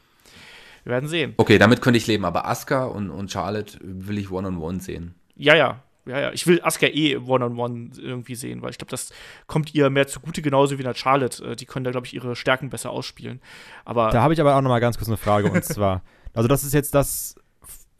Wir 0.85 0.93
werden 0.93 1.09
sehen. 1.09 1.35
Okay, 1.39 1.59
damit 1.59 1.80
könnte 1.80 1.97
ich 1.97 2.07
leben, 2.07 2.24
aber 2.24 2.47
Asuka 2.47 2.85
und, 2.85 3.11
und 3.11 3.30
Charlotte 3.30 3.78
will 3.82 4.18
ich 4.18 4.30
One-on-One 4.30 4.76
-on 4.76 4.76
-one 4.76 4.80
sehen. 4.80 5.14
Ja, 5.35 5.57
ja. 5.57 5.82
Ja, 6.07 6.20
ja. 6.20 6.32
Ich 6.32 6.47
will 6.47 6.61
Asuka 6.62 6.87
eh 6.87 7.16
One-on-One 7.16 7.74
-on 7.74 7.93
-one 7.93 8.01
irgendwie 8.01 8.35
sehen, 8.35 8.61
weil 8.61 8.70
ich 8.70 8.78
glaube, 8.78 8.91
das 8.91 9.11
kommt 9.47 9.74
ihr 9.74 9.89
mehr 9.89 10.07
zugute, 10.07 10.43
genauso 10.43 10.76
wie 10.76 10.82
in 10.82 10.87
der 10.87 10.95
Charlotte. 10.95 11.43
Äh, 11.43 11.57
die 11.57 11.64
können 11.64 11.85
da, 11.85 11.91
glaube 11.91 12.07
ich, 12.07 12.14
ihre 12.14 12.37
Stärken 12.37 12.68
besser 12.68 12.91
ausspielen. 12.91 13.41
Aber 13.87 14.11
da 14.11 14.20
habe 14.20 14.35
ich 14.35 14.41
aber 14.41 14.57
auch 14.57 14.61
noch 14.61 14.68
mal 14.68 14.80
ganz 14.80 14.99
kurz 14.99 15.09
eine 15.09 15.16
Frage. 15.16 15.51
und 15.51 15.64
zwar, 15.64 16.03
also 16.35 16.49
das 16.49 16.62
ist 16.64 16.74
jetzt 16.74 16.95
das, 16.95 17.37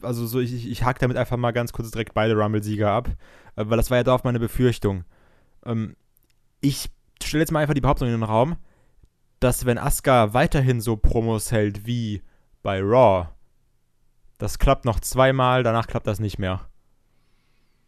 also 0.01 0.27
so, 0.27 0.39
ich, 0.39 0.69
ich 0.69 0.83
hake 0.83 0.99
damit 0.99 1.17
einfach 1.17 1.37
mal 1.37 1.51
ganz 1.51 1.73
kurz 1.73 1.89
direkt 1.89 2.13
beide 2.13 2.35
Rumble-Sieger 2.35 2.91
ab, 2.91 3.09
äh, 3.55 3.63
weil 3.65 3.77
das 3.77 3.89
war 3.89 3.97
ja 3.97 4.03
da 4.03 4.13
auf 4.13 4.23
meine 4.23 4.39
Befürchtung. 4.39 5.03
Ähm, 5.65 5.95
ich 6.61 6.91
stelle 7.23 7.41
jetzt 7.41 7.51
mal 7.51 7.61
einfach 7.61 7.73
die 7.73 7.81
Behauptung 7.81 8.07
in 8.07 8.13
den 8.13 8.23
Raum, 8.23 8.57
dass 9.39 9.65
wenn 9.65 9.79
Asuka 9.79 10.35
weiterhin 10.35 10.79
so 10.79 10.95
Promos 10.95 11.51
hält 11.51 11.87
wie 11.87 12.21
bei 12.65 12.81
Raw. 12.81 13.27
Das 14.39 14.57
klappt 14.57 14.85
noch 14.85 14.99
zweimal, 14.99 15.61
danach 15.61 15.85
klappt 15.85 16.07
das 16.07 16.19
nicht 16.19 16.39
mehr. 16.39 16.67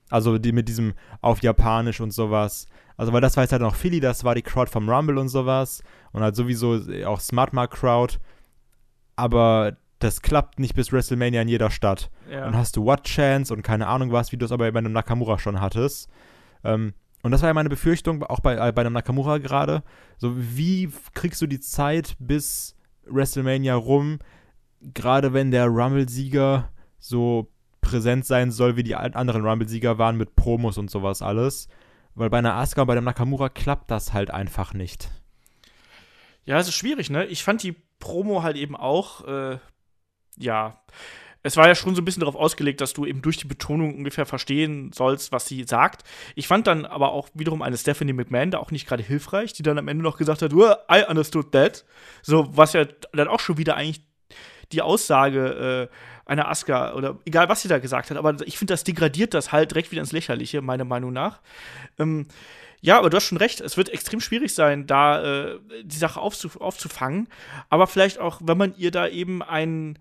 Also 0.09 0.37
die 0.37 0.51
mit 0.51 0.69
diesem 0.69 0.93
auf 1.19 1.41
Japanisch 1.41 1.99
und 1.99 2.11
sowas. 2.11 2.67
Also 2.95 3.11
weil 3.11 3.19
das 3.19 3.35
war 3.35 3.43
jetzt 3.43 3.51
halt 3.51 3.63
noch 3.63 3.75
Philly, 3.75 3.99
das 3.99 4.23
war 4.23 4.35
die 4.35 4.43
Crowd 4.43 4.71
vom 4.71 4.87
Rumble 4.87 5.17
und 5.17 5.29
sowas. 5.29 5.81
Und 6.11 6.21
halt 6.21 6.35
sowieso 6.35 6.79
auch 7.05 7.19
Smart 7.19 7.53
Mark 7.53 7.71
Crowd. 7.71 8.19
Aber 9.15 9.75
das 9.97 10.21
klappt 10.21 10.59
nicht 10.59 10.75
bis 10.75 10.93
WrestleMania 10.93 11.41
in 11.41 11.47
jeder 11.47 11.71
Stadt. 11.71 12.11
Ja. 12.29 12.41
Dann 12.41 12.55
hast 12.55 12.77
du 12.77 12.85
What 12.85 13.03
Chance 13.03 13.51
und 13.51 13.63
keine 13.63 13.87
Ahnung 13.87 14.11
was, 14.11 14.31
wie 14.31 14.37
du 14.37 14.45
es 14.45 14.51
aber 14.51 14.71
bei 14.71 14.77
einem 14.77 14.93
Nakamura 14.93 15.39
schon 15.39 15.59
hattest. 15.59 16.07
Ähm, 16.63 16.93
und 17.23 17.31
das 17.31 17.41
war 17.41 17.49
ja 17.49 17.53
meine 17.55 17.69
Befürchtung, 17.69 18.21
auch 18.21 18.41
bei, 18.41 18.53
äh, 18.55 18.71
bei 18.71 18.81
einem 18.81 18.93
Nakamura 18.93 19.39
gerade. 19.39 19.81
So, 20.17 20.33
wie 20.37 20.91
kriegst 21.15 21.41
du 21.41 21.47
die 21.47 21.59
Zeit 21.59 22.15
bis 22.19 22.75
WrestleMania 23.09 23.75
rum, 23.75 24.19
gerade 24.81 25.33
wenn 25.33 25.51
der 25.51 25.67
Rumble-Sieger 25.67 26.71
so 26.99 27.51
präsent 27.81 28.25
sein 28.25 28.51
soll, 28.51 28.75
wie 28.75 28.83
die 28.83 28.95
anderen 28.95 29.45
Rumble-Sieger 29.45 29.97
waren 29.97 30.17
mit 30.17 30.35
Promos 30.35 30.77
und 30.77 30.91
sowas 30.91 31.21
alles. 31.21 31.67
Weil 32.15 32.29
bei 32.29 32.39
einer 32.39 32.55
Asuka 32.55 32.81
und 32.81 32.87
bei 32.87 32.95
dem 32.95 33.03
Nakamura 33.03 33.49
klappt 33.49 33.91
das 33.91 34.13
halt 34.13 34.31
einfach 34.31 34.73
nicht. 34.73 35.09
Ja, 36.45 36.57
es 36.57 36.67
ist 36.67 36.75
schwierig, 36.75 37.09
ne? 37.09 37.25
Ich 37.25 37.43
fand 37.43 37.61
die 37.61 37.75
Promo 37.99 38.41
halt 38.41 38.57
eben 38.57 38.75
auch, 38.75 39.25
äh, 39.27 39.59
ja, 40.37 40.81
es 41.43 41.55
war 41.55 41.67
ja 41.67 41.75
schon 41.75 41.95
so 41.95 42.01
ein 42.01 42.05
bisschen 42.05 42.21
darauf 42.21 42.35
ausgelegt, 42.35 42.81
dass 42.81 42.93
du 42.93 43.05
eben 43.05 43.21
durch 43.21 43.37
die 43.37 43.47
Betonung 43.47 43.95
ungefähr 43.95 44.25
verstehen 44.25 44.91
sollst, 44.93 45.31
was 45.31 45.45
sie 45.45 45.63
sagt. 45.63 46.03
Ich 46.35 46.47
fand 46.47 46.67
dann 46.67 46.85
aber 46.85 47.11
auch 47.11 47.29
wiederum 47.33 47.61
eine 47.61 47.77
Stephanie 47.77 48.13
McMahon 48.13 48.51
da 48.51 48.57
auch 48.57 48.71
nicht 48.71 48.87
gerade 48.87 49.03
hilfreich, 49.03 49.53
die 49.53 49.63
dann 49.63 49.77
am 49.77 49.87
Ende 49.87 50.03
noch 50.03 50.17
gesagt 50.17 50.41
hat, 50.41 50.51
I 50.51 51.03
understood 51.07 51.51
that. 51.51 51.85
So, 52.21 52.49
was 52.55 52.73
ja 52.73 52.85
dann 53.13 53.27
auch 53.27 53.39
schon 53.39 53.57
wieder 53.57 53.75
eigentlich 53.75 54.06
die 54.71 54.81
Aussage 54.81 55.89
äh, 55.91 56.29
einer 56.29 56.49
Aska 56.49 56.93
oder 56.93 57.17
egal, 57.25 57.49
was 57.49 57.61
sie 57.61 57.67
da 57.67 57.79
gesagt 57.79 58.09
hat, 58.09 58.17
aber 58.17 58.35
ich 58.45 58.57
finde, 58.57 58.73
das 58.73 58.83
degradiert 58.83 59.33
das 59.33 59.51
halt 59.51 59.71
direkt 59.71 59.91
wieder 59.91 60.01
ins 60.01 60.11
Lächerliche, 60.11 60.61
meiner 60.61 60.85
Meinung 60.85 61.13
nach. 61.13 61.39
Ähm, 61.97 62.27
ja, 62.81 62.97
aber 62.99 63.09
du 63.09 63.17
hast 63.17 63.25
schon 63.25 63.37
recht, 63.37 63.61
es 63.61 63.77
wird 63.77 63.89
extrem 63.89 64.19
schwierig 64.19 64.53
sein, 64.53 64.85
da 64.85 65.23
äh, 65.23 65.59
die 65.83 65.97
Sache 65.97 66.19
aufzuf 66.19 66.61
aufzufangen. 66.61 67.27
Aber 67.69 67.87
vielleicht 67.87 68.19
auch, 68.19 68.39
wenn 68.43 68.57
man 68.57 68.75
ihr 68.77 68.91
da 68.91 69.07
eben 69.07 69.41
einen 69.41 69.97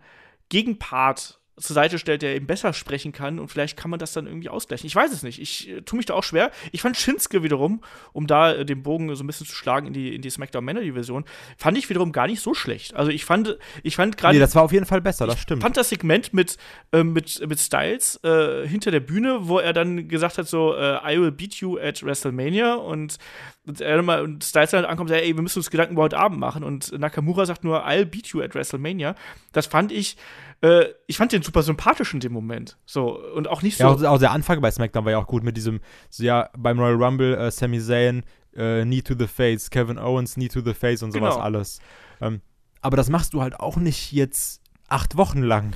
Gegenpart 0.49 1.41
zur 1.59 1.75
Seite 1.75 1.99
stellt, 1.99 2.23
der 2.23 2.35
eben 2.35 2.47
besser 2.47 2.73
sprechen 2.75 3.13
kann 3.13 3.39
und 3.39 3.49
vielleicht 3.49 3.77
kann 3.79 3.91
man 3.91 3.99
das 3.99 4.13
dann 4.13 4.27
irgendwie 4.27 4.51
ausgleichen. 4.51 4.87
Ich 4.87 4.95
weiß 4.95 5.11
es 5.11 5.23
nicht. 5.23 5.41
Ich 5.41 5.71
äh, 5.71 5.83
tue 5.83 5.97
mich 5.97 6.07
da 6.07 6.15
auch 6.15 6.25
schwer. 6.25 6.51
Ich 6.71 6.83
fand 6.83 6.97
Shinsuke 6.97 7.43
wiederum, 7.43 7.83
um 8.13 8.27
da 8.27 8.53
äh, 8.53 8.65
den 8.67 8.83
Bogen 8.83 9.15
so 9.15 9.25
ein 9.25 9.27
bisschen 9.27 9.47
zu 9.47 9.55
schlagen 9.55 9.87
in 9.87 9.93
die, 9.95 10.15
in 10.15 10.21
die 10.21 10.29
SmackDown 10.29 10.65
Männer 10.65 10.83
Division, 10.83 11.25
fand 11.57 11.79
ich 11.79 11.89
wiederum 11.89 12.13
gar 12.13 12.27
nicht 12.27 12.41
so 12.41 12.53
schlecht. 12.53 12.95
Also 12.95 13.11
ich 13.11 13.25
fand, 13.25 13.57
ich 13.83 13.97
fand 13.97 14.19
gerade. 14.19 14.35
Nee, 14.35 14.41
das 14.41 14.55
war 14.55 14.65
auf 14.65 14.73
jeden 14.73 14.87
Fall 14.87 15.01
besser, 15.01 15.27
das 15.27 15.41
stimmt. 15.41 15.61
Ich 15.61 15.65
fand 15.65 15.77
das 15.79 15.89
Segment 15.89 16.35
mit, 16.35 16.59
äh, 16.93 17.03
mit, 17.03 17.47
mit 17.49 17.59
Styles 17.59 18.21
äh, 18.23 18.69
hinter 18.69 18.91
der 18.91 19.01
Bühne, 19.01 19.49
wo 19.49 19.59
er 19.59 19.73
dann 19.73 20.09
gesagt 20.09 20.37
hat, 20.37 20.49
so, 20.49 20.75
äh, 20.75 21.15
I 21.15 21.19
will 21.19 21.33
beat 21.33 21.55
you 21.55 21.79
at 21.79 22.03
WrestleMania 22.03 22.75
und 22.75 23.19
und, 23.67 23.81
er 23.81 24.01
mal, 24.03 24.23
und 24.23 24.45
Styles 24.45 24.71
dann 24.71 24.85
ankommt 24.85 25.11
und 25.11 25.17
sagt, 25.17 25.25
ey, 25.25 25.35
wir 25.35 25.43
müssen 25.43 25.59
uns 25.59 25.71
Gedanken 25.71 25.95
über 25.95 26.05
heute 26.05 26.19
Abend 26.19 26.39
machen. 26.39 26.63
Und 26.63 26.97
Nakamura 26.97 27.47
sagt 27.47 27.65
nur, 27.65 27.85
I'll 27.85 28.05
beat 28.05 28.29
you 28.29 28.41
at 28.41 28.55
WrestleMania. 28.55 29.17
Das 29.53 29.67
fand 29.67 29.91
ich 29.91 30.17
äh, 30.63 30.87
ich 31.07 31.17
fand 31.17 31.33
den 31.33 31.43
super 31.43 31.63
sympathisch 31.63 32.15
in 32.15 32.21
dem 32.21 32.33
Moment. 32.33 32.79
So, 32.87 33.19
und 33.35 33.49
auch 33.49 33.63
nicht 33.63 33.77
so. 33.77 33.85
Ja, 33.85 33.91
auch, 33.91 34.03
auch 34.03 34.19
der 34.19 34.33
Anfang 34.33 34.61
bei 34.61 34.71
SmackDown 34.71 35.05
war 35.05 35.13
ja 35.13 35.19
auch 35.19 35.27
gut 35.27 35.43
mit 35.43 35.57
diesem, 35.57 35.81
so, 36.11 36.25
ja, 36.25 36.51
beim 36.57 36.79
Royal 36.79 37.03
Rumble, 37.03 37.35
äh, 37.35 37.51
Sami 37.51 37.81
Zayn, 37.81 38.25
äh, 38.55 38.83
Knee 38.83 39.03
to 39.03 39.15
the 39.19 39.27
Face, 39.27 39.71
Kevin 39.71 39.99
Owens, 39.99 40.35
Knee 40.35 40.49
to 40.49 40.61
the 40.61 40.75
Face 40.75 41.03
und 41.03 41.13
sowas 41.13 41.35
genau. 41.35 41.45
alles. 41.45 41.81
Ähm, 42.21 42.41
aber 42.81 42.97
das 42.97 43.11
machst 43.11 43.35
du 43.35 43.43
halt 43.43 43.61
auch 43.61 43.77
nicht 43.77 44.13
jetzt 44.13 44.63
acht 44.89 45.17
Wochen 45.17 45.43
lang. 45.43 45.75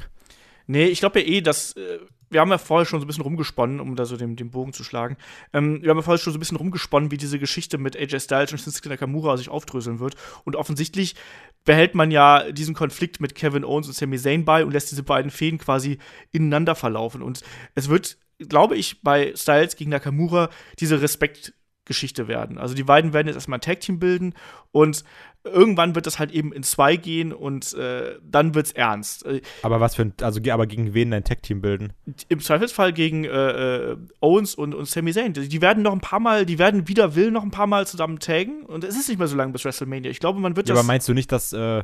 Nee, 0.67 0.87
ich 0.87 1.01
glaube 1.01 1.21
ja 1.21 1.27
eh, 1.27 1.41
dass 1.41 1.73
äh, 1.73 1.99
wir 2.31 2.41
haben 2.41 2.51
ja 2.51 2.59
vorher 2.59 2.87
schon 2.87 3.01
so 3.01 3.05
ein 3.05 3.09
bisschen 3.09 3.25
rumgesponnen, 3.25 3.81
um 3.81 3.97
da 3.97 4.05
so 4.05 4.17
den, 4.17 4.37
den 4.37 4.51
Bogen 4.51 4.73
zu 4.73 4.85
schlagen. 4.85 5.17
Ähm, 5.53 5.83
wir 5.83 5.91
haben 5.91 5.99
ja 5.99 6.03
vorher 6.03 6.19
schon 6.19 6.33
so 6.33 6.39
ein 6.39 6.41
bisschen 6.41 6.57
rumgesponnen, 6.57 7.11
wie 7.11 7.17
diese 7.17 7.39
Geschichte 7.39 7.77
mit 7.77 7.97
AJ 7.97 8.21
Styles 8.21 8.53
und 8.53 8.59
Shinsuke 8.59 8.89
Nakamura 8.89 9.37
sich 9.37 9.49
aufdröseln 9.49 9.99
wird. 9.99 10.15
Und 10.45 10.57
offensichtlich 10.57 11.17
behält 11.65 11.95
man 11.95 12.11
ja 12.11 12.53
diesen 12.53 12.75
Konflikt 12.75 13.21
mit 13.21 13.35
Kevin 13.35 13.65
Owens 13.65 13.89
und 13.89 13.95
Sami 13.95 14.17
Zayn 14.17 14.45
bei 14.45 14.65
und 14.65 14.73
lässt 14.73 14.91
diese 14.93 15.03
beiden 15.03 15.31
Fäden 15.31 15.59
quasi 15.59 15.99
ineinander 16.31 16.75
verlaufen. 16.75 17.21
Und 17.21 17.43
es 17.75 17.89
wird, 17.89 18.17
glaube 18.39 18.77
ich, 18.77 19.03
bei 19.03 19.35
Styles 19.37 19.77
gegen 19.77 19.91
Nakamura 19.91 20.51
diese 20.79 21.03
Respektgeschichte 21.91 22.29
werden. 22.29 22.59
Also 22.59 22.75
die 22.75 22.85
beiden 22.85 23.13
werden 23.13 23.27
jetzt 23.27 23.37
erstmal 23.37 23.59
ein 23.59 23.63
Tag-Team 23.63 23.99
bilden 23.99 24.35
und 24.73 25.05
irgendwann 25.45 25.95
wird 25.95 26.07
das 26.07 26.19
halt 26.19 26.31
eben 26.31 26.53
in 26.53 26.63
zwei 26.63 26.97
gehen 26.97 27.33
und 27.33 27.73
äh, 27.75 28.19
dann 28.23 28.55
wird's 28.55 28.73
ernst. 28.73 29.27
Äh, 29.27 29.41
aber 29.63 29.81
was 29.81 29.97
für 29.97 30.03
ein, 30.03 30.15
also 30.23 30.41
aber 30.51 30.67
gegen 30.67 30.95
wen 30.95 31.13
ein 31.13 31.25
Tech-Team 31.25 31.61
bilden? 31.61 31.93
Im 32.29 32.41
Zweifelsfall 32.41 32.93
gegen 32.93 33.25
äh, 33.25 33.91
äh, 33.91 33.97
Owens 34.21 34.55
und, 34.55 34.75
und 34.75 34.87
Sami 34.87 35.13
Zayn. 35.13 35.33
Die 35.33 35.61
werden 35.61 35.83
noch 35.83 35.93
ein 35.93 36.01
paar 36.01 36.21
Mal, 36.21 36.47
die 36.47 36.59
werden 36.59 36.89
wieder 36.89 37.15
will 37.15 37.31
noch 37.31 37.43
ein 37.43 37.51
paar 37.51 37.67
Mal 37.67 37.87
zusammen 37.87 38.19
taggen 38.19 38.65
und 38.65 38.85
es 38.85 38.97
ist 38.97 39.09
nicht 39.09 39.19
mehr 39.19 39.29
so 39.29 39.37
lange 39.37 39.53
bis 39.53 39.65
WrestleMania. 39.65 40.11
Ich 40.11 40.21
glaube, 40.21 40.41
man 40.41 40.57
wird 40.57 40.69
ja, 40.69 40.75
das. 40.75 40.81
Aber 40.81 40.87
meinst 40.87 41.09
du 41.09 41.15
nicht, 41.15 41.33
dass 41.33 41.53
äh, 41.53 41.83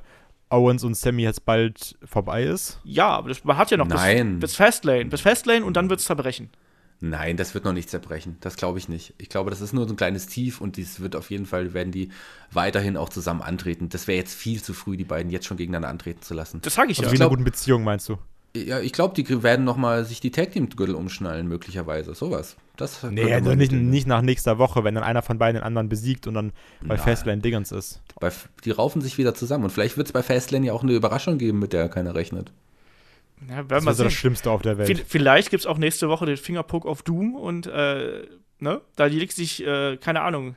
Owens 0.51 0.85
und 0.85 0.97
Sammy 0.97 1.23
jetzt 1.23 1.45
bald 1.45 1.97
vorbei 2.05 2.45
ist? 2.45 2.81
Ja, 2.85 3.09
aber 3.09 3.31
das, 3.31 3.43
man 3.45 3.57
hat 3.57 3.71
ja 3.71 3.77
noch 3.77 3.89
Nein. 3.89 4.39
bis, 4.39 4.51
bis 4.51 4.57
Fastlane. 4.57 5.07
Bis 5.07 5.21
Fastlane 5.23 5.65
und 5.65 5.77
dann 5.77 5.91
wird 5.91 6.01
es 6.01 6.07
zerbrechen. 6.07 6.51
Nein, 7.01 7.37
das 7.37 7.53
wird 7.55 7.65
noch 7.65 7.75
nicht 7.75 7.91
zerbrechen. 7.91 8.39
Das 8.41 8.57
glaube 8.57 8.79
ich 8.79 8.89
nicht. 8.89 9.13
Ich 9.19 9.29
glaube, 9.29 9.51
das 9.51 9.61
ist 9.61 9.73
nur 9.75 9.87
so 9.87 9.93
ein 9.93 9.97
kleines 9.99 10.27
Tief 10.27 10.61
und 10.61 10.77
dies 10.77 11.01
wird 11.01 11.15
auf 11.15 11.31
jeden 11.31 11.45
Fall, 11.45 11.75
werden 11.75 11.93
die 11.93 12.09
weiterhin 12.53 12.97
auch 12.97 13.11
zusammen 13.11 13.43
antreten. 13.43 13.89
Das 13.91 14.07
wäre 14.07 14.17
jetzt 14.19 14.35
viel 14.35 14.63
zu 14.63 14.73
früh, 14.73 14.97
die 14.97 15.05
beiden 15.05 15.31
jetzt 15.31 15.47
schon 15.47 15.57
gegeneinander 15.59 15.89
antreten 15.89 16.23
zu 16.23 16.33
lassen. 16.33 16.61
Das 16.63 16.75
sage 16.75 16.93
ich 16.93 16.99
Also 16.99 17.09
ja. 17.09 17.13
wie 17.13 17.17
in 17.17 17.21
einer 17.23 17.29
glaub- 17.29 17.39
guten 17.39 17.45
Beziehung, 17.45 17.85
meinst 17.85 18.09
du? 18.09 18.17
Ja, 18.57 18.81
ich 18.81 18.95
glaube, 18.95 19.15
die 19.15 19.43
werden 19.43 19.67
noch 19.67 19.77
mal 19.77 20.07
sich 20.07 20.21
die 20.21 20.31
Tag 20.31 20.53
Team 20.53 20.71
Gürtel 20.71 20.95
umschnallen 20.95 21.47
möglicherweise. 21.47 22.15
Sowas. 22.15 22.57
Das 22.77 23.03
Nee, 23.03 23.35
also 23.35 23.55
nicht, 23.55 23.73
nicht 23.73 24.07
nach 24.07 24.23
nächster 24.23 24.57
Woche, 24.57 24.83
wenn 24.83 24.95
dann 24.95 25.05
einer 25.05 25.21
von 25.21 25.37
beiden 25.39 25.61
den 25.61 25.63
anderen 25.65 25.91
besiegt 25.91 26.27
und 26.27 26.33
dann 26.33 26.53
bei 26.81 26.95
Nein. 26.95 26.99
Fastlane 26.99 27.43
Dingens 27.43 27.73
ist. 27.73 28.01
Bei, 28.19 28.33
die 28.65 28.71
raufen 28.71 29.03
sich 29.03 29.19
wieder 29.19 29.35
zusammen 29.35 29.65
und 29.65 29.71
vielleicht 29.71 29.99
wird 29.99 30.07
es 30.07 30.13
bei 30.13 30.23
Fastlane 30.23 30.67
ja 30.67 30.73
auch 30.73 30.83
eine 30.83 30.93
Überraschung 30.93 31.37
geben, 31.37 31.59
mit 31.59 31.75
der 31.75 31.91
keiner 31.91 32.15
rechnet. 32.15 32.51
Ja, 33.49 33.63
Das 33.63 33.85
ist 33.85 34.01
das. 34.05 34.13
Schlimmste 34.13 34.51
auf 34.51 34.63
der 34.63 34.79
Welt. 34.79 34.87
Viel- 34.89 35.05
Vielleicht 35.07 35.51
gibt 35.51 35.61
es 35.61 35.67
auch 35.67 35.79
nächste 35.79 36.09
Woche 36.09 36.27
den 36.27 36.37
Fingerpoke 36.37 36.89
auf 36.89 37.03
Doom 37.03 37.35
und 37.35 37.67
äh, 37.67 38.23
ne, 38.59 38.81
da 38.97 39.05
legt 39.07 39.33
sich, 39.35 39.65
äh, 39.67 39.97
keine 39.99 40.23
Ahnung, 40.23 40.57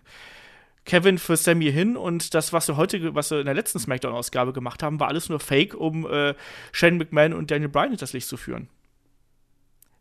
Kevin 0.86 1.18
für 1.18 1.36
Sammy 1.38 1.72
hin 1.72 1.98
und 1.98 2.34
das, 2.34 2.52
was 2.54 2.68
wir 2.68 2.78
heute, 2.78 3.14
was 3.14 3.30
wir 3.32 3.40
in 3.42 3.46
der 3.46 3.54
letzten 3.54 3.80
Smackdown-Ausgabe 3.80 4.54
gemacht 4.54 4.82
haben, 4.82 5.00
war 5.00 5.08
alles 5.10 5.30
nur 5.30 5.40
Fake, 5.40 5.76
um 5.76 6.10
äh, 6.10 6.34
Shane 6.72 6.98
McMahon 6.98 7.34
und 7.34 7.52
Daniel 7.52 7.70
Bryan 7.70 7.96
das 7.98 8.14
Licht 8.14 8.28
zu 8.28 8.38
führen. 8.38 8.70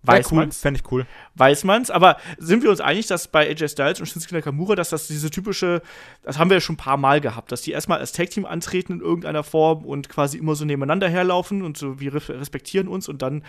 Weiß 0.08 0.32
cool, 0.32 0.38
man's? 0.38 0.58
fände 0.60 0.80
ich 0.80 0.90
cool. 0.92 1.06
Weiß 1.34 1.64
man's, 1.64 1.90
aber 1.90 2.16
sind 2.38 2.62
wir 2.62 2.70
uns 2.70 2.80
einig, 2.80 3.06
dass 3.06 3.28
bei 3.28 3.48
AJ 3.48 3.68
Styles 3.68 4.00
und 4.00 4.06
Shinsuke 4.06 4.34
Nakamura, 4.34 4.74
dass 4.74 4.90
das 4.90 5.06
diese 5.06 5.30
typische, 5.30 5.82
das 6.22 6.38
haben 6.38 6.50
wir 6.50 6.56
ja 6.56 6.60
schon 6.60 6.74
ein 6.74 6.78
paar 6.78 6.96
Mal 6.96 7.20
gehabt, 7.20 7.52
dass 7.52 7.62
die 7.62 7.72
erstmal 7.72 7.98
als 7.98 8.12
Tag-Team 8.12 8.44
antreten 8.44 8.94
in 8.94 9.00
irgendeiner 9.00 9.44
Form 9.44 9.84
und 9.84 10.08
quasi 10.08 10.38
immer 10.38 10.54
so 10.54 10.64
nebeneinander 10.64 11.08
herlaufen 11.08 11.62
und 11.62 11.76
so, 11.76 12.00
wir 12.00 12.14
res- 12.14 12.28
respektieren 12.28 12.88
uns 12.88 13.08
und 13.08 13.22
dann 13.22 13.44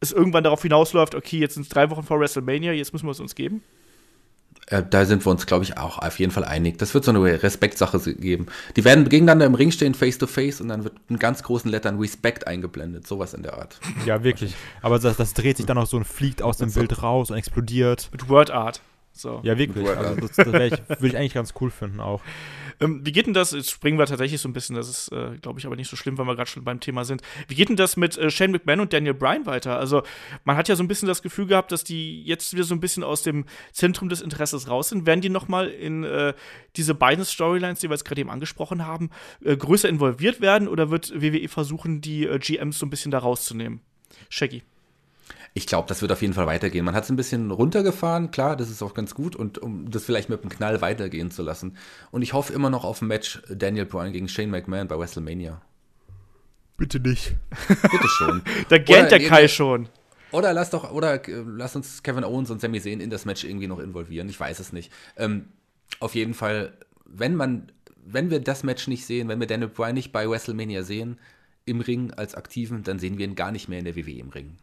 es 0.00 0.12
irgendwann 0.12 0.44
darauf 0.44 0.60
hinausläuft, 0.62 1.14
okay, 1.14 1.38
jetzt 1.38 1.54
sind 1.54 1.62
es 1.62 1.68
drei 1.70 1.88
Wochen 1.90 2.02
vor 2.02 2.20
WrestleMania, 2.20 2.72
jetzt 2.72 2.92
müssen 2.92 3.06
wir 3.06 3.12
es 3.12 3.20
uns 3.20 3.34
geben. 3.34 3.62
Äh, 4.66 4.82
da 4.88 5.04
sind 5.04 5.24
wir 5.26 5.30
uns, 5.30 5.46
glaube 5.46 5.64
ich, 5.64 5.78
auch 5.78 5.98
auf 5.98 6.18
jeden 6.18 6.32
Fall 6.32 6.44
einig. 6.44 6.78
Das 6.78 6.94
wird 6.94 7.04
so 7.04 7.10
eine 7.10 7.42
Respektsache 7.42 7.98
geben. 8.14 8.46
Die 8.76 8.84
werden 8.84 9.08
gegeneinander 9.08 9.46
im 9.46 9.54
Ring 9.54 9.70
stehen, 9.70 9.94
face 9.94 10.18
to 10.18 10.26
face, 10.26 10.60
und 10.60 10.68
dann 10.68 10.84
wird 10.84 10.94
in 11.08 11.18
ganz 11.18 11.42
großen 11.42 11.70
Lettern 11.70 11.98
Respect 11.98 12.46
eingeblendet. 12.46 13.06
Sowas 13.06 13.34
in 13.34 13.42
der 13.42 13.58
Art. 13.58 13.78
Ja, 14.06 14.22
wirklich. 14.22 14.54
Aber 14.82 14.98
das, 14.98 15.16
das 15.16 15.34
dreht 15.34 15.56
sich 15.56 15.66
dann 15.66 15.78
auch 15.78 15.86
so 15.86 15.96
und 15.96 16.04
fliegt 16.04 16.42
aus 16.42 16.58
dem. 16.58 16.72
Bild 16.72 17.02
raus 17.02 17.30
und 17.30 17.36
explodiert. 17.36 18.08
Mit 18.10 18.28
Word 18.28 18.50
Art. 18.50 18.80
So. 19.12 19.40
Ja, 19.44 19.56
wirklich. 19.56 19.88
Also 19.88 20.16
das, 20.16 20.32
das 20.32 20.46
würde 20.46 21.06
ich 21.06 21.16
eigentlich 21.16 21.34
ganz 21.34 21.54
cool 21.60 21.70
finden 21.70 22.00
auch. 22.00 22.20
Ähm, 22.80 23.00
wie 23.04 23.12
geht 23.12 23.26
denn 23.26 23.34
das? 23.34 23.52
Jetzt 23.52 23.70
springen 23.70 23.98
wir 23.98 24.06
tatsächlich 24.06 24.40
so 24.40 24.48
ein 24.48 24.52
bisschen, 24.52 24.76
das 24.76 24.88
ist, 24.88 25.12
äh, 25.12 25.38
glaube 25.40 25.58
ich, 25.58 25.66
aber 25.66 25.76
nicht 25.76 25.88
so 25.88 25.96
schlimm, 25.96 26.18
weil 26.18 26.26
wir 26.26 26.36
gerade 26.36 26.50
schon 26.50 26.64
beim 26.64 26.80
Thema 26.80 27.04
sind. 27.04 27.22
Wie 27.48 27.54
geht 27.54 27.68
denn 27.68 27.76
das 27.76 27.96
mit 27.96 28.16
äh, 28.16 28.30
Shane 28.30 28.52
McMahon 28.52 28.80
und 28.80 28.92
Daniel 28.92 29.14
Bryan 29.14 29.46
weiter? 29.46 29.78
Also, 29.78 30.02
man 30.44 30.56
hat 30.56 30.68
ja 30.68 30.76
so 30.76 30.82
ein 30.82 30.88
bisschen 30.88 31.08
das 31.08 31.22
Gefühl 31.22 31.46
gehabt, 31.46 31.72
dass 31.72 31.84
die 31.84 32.22
jetzt 32.24 32.52
wieder 32.52 32.64
so 32.64 32.74
ein 32.74 32.80
bisschen 32.80 33.04
aus 33.04 33.22
dem 33.22 33.44
Zentrum 33.72 34.08
des 34.08 34.20
Interesses 34.20 34.68
raus 34.68 34.88
sind. 34.88 35.06
Werden 35.06 35.20
die 35.20 35.30
noch 35.30 35.48
mal 35.48 35.68
in 35.68 36.04
äh, 36.04 36.34
diese 36.76 36.94
beiden 36.94 37.24
Storylines, 37.24 37.80
die 37.80 37.88
wir 37.88 37.94
jetzt 37.94 38.04
gerade 38.04 38.20
eben 38.20 38.30
angesprochen 38.30 38.86
haben, 38.86 39.10
äh, 39.44 39.56
größer 39.56 39.88
involviert 39.88 40.40
werden 40.40 40.68
oder 40.68 40.90
wird 40.90 41.12
WWE 41.14 41.48
versuchen, 41.48 42.00
die 42.00 42.26
äh, 42.26 42.38
GMs 42.38 42.78
so 42.78 42.86
ein 42.86 42.90
bisschen 42.90 43.10
da 43.10 43.18
rauszunehmen? 43.18 43.80
Shaggy. 44.28 44.62
Ich 45.56 45.68
glaube, 45.68 45.86
das 45.88 46.02
wird 46.02 46.10
auf 46.10 46.20
jeden 46.20 46.34
Fall 46.34 46.48
weitergehen. 46.48 46.84
Man 46.84 46.96
hat 46.96 47.04
es 47.04 47.10
ein 47.10 47.16
bisschen 47.16 47.52
runtergefahren, 47.52 48.32
klar, 48.32 48.56
das 48.56 48.70
ist 48.70 48.82
auch 48.82 48.92
ganz 48.92 49.14
gut, 49.14 49.36
und 49.36 49.58
um 49.58 49.88
das 49.88 50.04
vielleicht 50.04 50.28
mit 50.28 50.42
einem 50.42 50.50
Knall 50.50 50.80
weitergehen 50.80 51.30
zu 51.30 51.42
lassen. 51.42 51.76
Und 52.10 52.22
ich 52.22 52.32
hoffe 52.32 52.52
immer 52.52 52.70
noch 52.70 52.84
auf 52.84 53.00
ein 53.00 53.06
Match 53.06 53.40
Daniel 53.48 53.86
Bryan 53.86 54.12
gegen 54.12 54.28
Shane 54.28 54.50
McMahon 54.50 54.88
bei 54.88 54.98
WrestleMania. 54.98 55.62
Bitte 56.76 56.98
nicht. 56.98 57.36
Bitte 57.68 58.08
schon. 58.08 58.42
Da 58.68 58.78
gähnt 58.78 59.12
der 59.12 59.20
Kai 59.20 59.46
schon. 59.46 59.88
Oder 60.32 60.52
lass 60.52 60.70
doch, 60.70 60.90
oder 60.90 61.28
äh, 61.28 61.44
lass 61.46 61.76
uns 61.76 62.02
Kevin 62.02 62.24
Owens 62.24 62.50
und 62.50 62.60
Sami 62.60 62.80
Zayn 62.80 63.00
in 63.00 63.10
das 63.10 63.24
Match 63.24 63.44
irgendwie 63.44 63.68
noch 63.68 63.78
involvieren. 63.78 64.28
Ich 64.28 64.40
weiß 64.40 64.58
es 64.58 64.72
nicht. 64.72 64.90
Ähm, 65.16 65.50
auf 66.00 66.16
jeden 66.16 66.34
Fall, 66.34 66.72
wenn 67.04 67.36
man, 67.36 67.70
wenn 68.04 68.30
wir 68.30 68.40
das 68.40 68.64
Match 68.64 68.88
nicht 68.88 69.06
sehen, 69.06 69.28
wenn 69.28 69.38
wir 69.38 69.46
Daniel 69.46 69.68
Bryan 69.68 69.94
nicht 69.94 70.10
bei 70.10 70.28
WrestleMania 70.28 70.82
sehen, 70.82 71.20
im 71.66 71.80
Ring 71.80 72.12
als 72.12 72.34
Aktiven, 72.34 72.82
dann 72.82 72.98
sehen 72.98 73.18
wir 73.18 73.24
ihn 73.24 73.36
gar 73.36 73.52
nicht 73.52 73.68
mehr 73.68 73.78
in 73.78 73.84
der 73.84 73.94
WWE 73.94 74.18
im 74.18 74.30
Ring. 74.30 74.56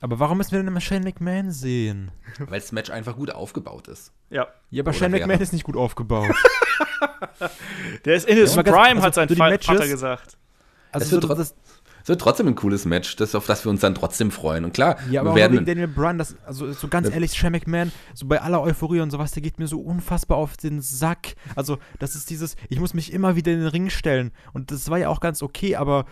Aber 0.00 0.18
warum 0.18 0.38
müssen 0.38 0.52
wir 0.52 0.58
denn 0.60 0.68
immer 0.68 0.80
Shane 0.80 1.04
McMahon 1.04 1.50
sehen? 1.50 2.10
Weil 2.38 2.60
das 2.60 2.72
Match 2.72 2.90
einfach 2.90 3.16
gut 3.16 3.30
aufgebaut 3.30 3.88
ist. 3.88 4.12
Ja. 4.30 4.46
Ja, 4.70 4.82
aber 4.82 4.90
Oder 4.90 4.98
Shane 4.98 5.12
wäre. 5.12 5.22
McMahon 5.26 5.42
ist 5.42 5.52
nicht 5.52 5.64
gut 5.64 5.76
aufgebaut. 5.76 6.34
Der 8.04 8.14
ist 8.14 8.26
in 8.28 8.36
his 8.36 8.54
ganz- 8.54 8.68
Prime, 8.68 8.94
also 8.96 9.02
hat 9.02 9.14
sein 9.14 9.28
so 9.28 9.34
Matches- 9.36 9.66
Vater 9.66 9.88
gesagt. 9.88 10.36
Also 10.92 11.04
Es 11.06 11.12
wird 11.12 11.22
so, 11.22 11.28
trotz- 11.28 11.38
das, 11.38 11.54
Es 12.02 12.08
wird 12.08 12.20
trotzdem 12.20 12.48
ein 12.48 12.54
cooles 12.54 12.84
Match, 12.84 13.14
das, 13.16 13.34
auf 13.34 13.46
das 13.46 13.64
wir 13.64 13.70
uns 13.70 13.80
dann 13.80 13.94
trotzdem 13.94 14.30
freuen. 14.30 14.64
Und 14.64 14.72
klar, 14.72 14.96
ja, 15.10 15.20
aber 15.20 15.30
wir 15.30 15.32
auch 15.32 15.36
werden. 15.36 15.52
wegen 15.58 15.66
Daniel 15.66 15.88
Bryan, 15.88 16.18
das, 16.18 16.34
also 16.46 16.72
so 16.72 16.88
ganz 16.88 17.08
Ja. 17.08 17.14
ehrlich, 17.14 17.32
Shane 17.34 17.52
McMahon, 17.52 17.92
so 18.14 18.26
bei 18.26 18.40
aller 18.40 18.60
Euphorie 18.62 19.00
und 19.00 19.10
sowas, 19.10 19.32
der 19.32 19.42
geht 19.42 19.58
mir 19.58 19.66
so 19.68 19.80
unfassbar 19.80 20.38
auf 20.38 20.56
den 20.56 20.80
Sack. 20.80 21.34
Also, 21.56 21.78
das 21.98 22.14
ist 22.14 22.30
dieses, 22.30 22.56
ich 22.68 22.80
muss 22.80 22.94
mich 22.94 23.12
immer 23.12 23.36
wieder 23.36 23.52
in 23.52 23.58
den 23.60 23.68
Ring 23.68 23.90
stellen. 23.90 24.32
Und 24.52 24.70
das 24.70 24.88
war 24.90 24.98
ja 24.98 25.08
auch 25.08 25.20
ganz 25.20 25.42
okay, 25.42 25.76
aber 25.76 26.06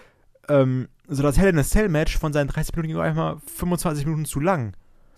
ähm, 0.48 0.88
so 1.08 1.22
das 1.22 1.38
Hell 1.38 1.48
in 1.48 1.58
a 1.58 1.64
Cell 1.64 1.88
Match 1.88 2.16
von 2.18 2.32
seinen 2.32 2.48
30 2.48 2.76
Minuten 2.76 2.94
ging 2.94 3.00
einmal 3.00 3.38
25 3.56 4.04
Minuten 4.04 4.26
zu 4.26 4.40
lang. 4.40 4.74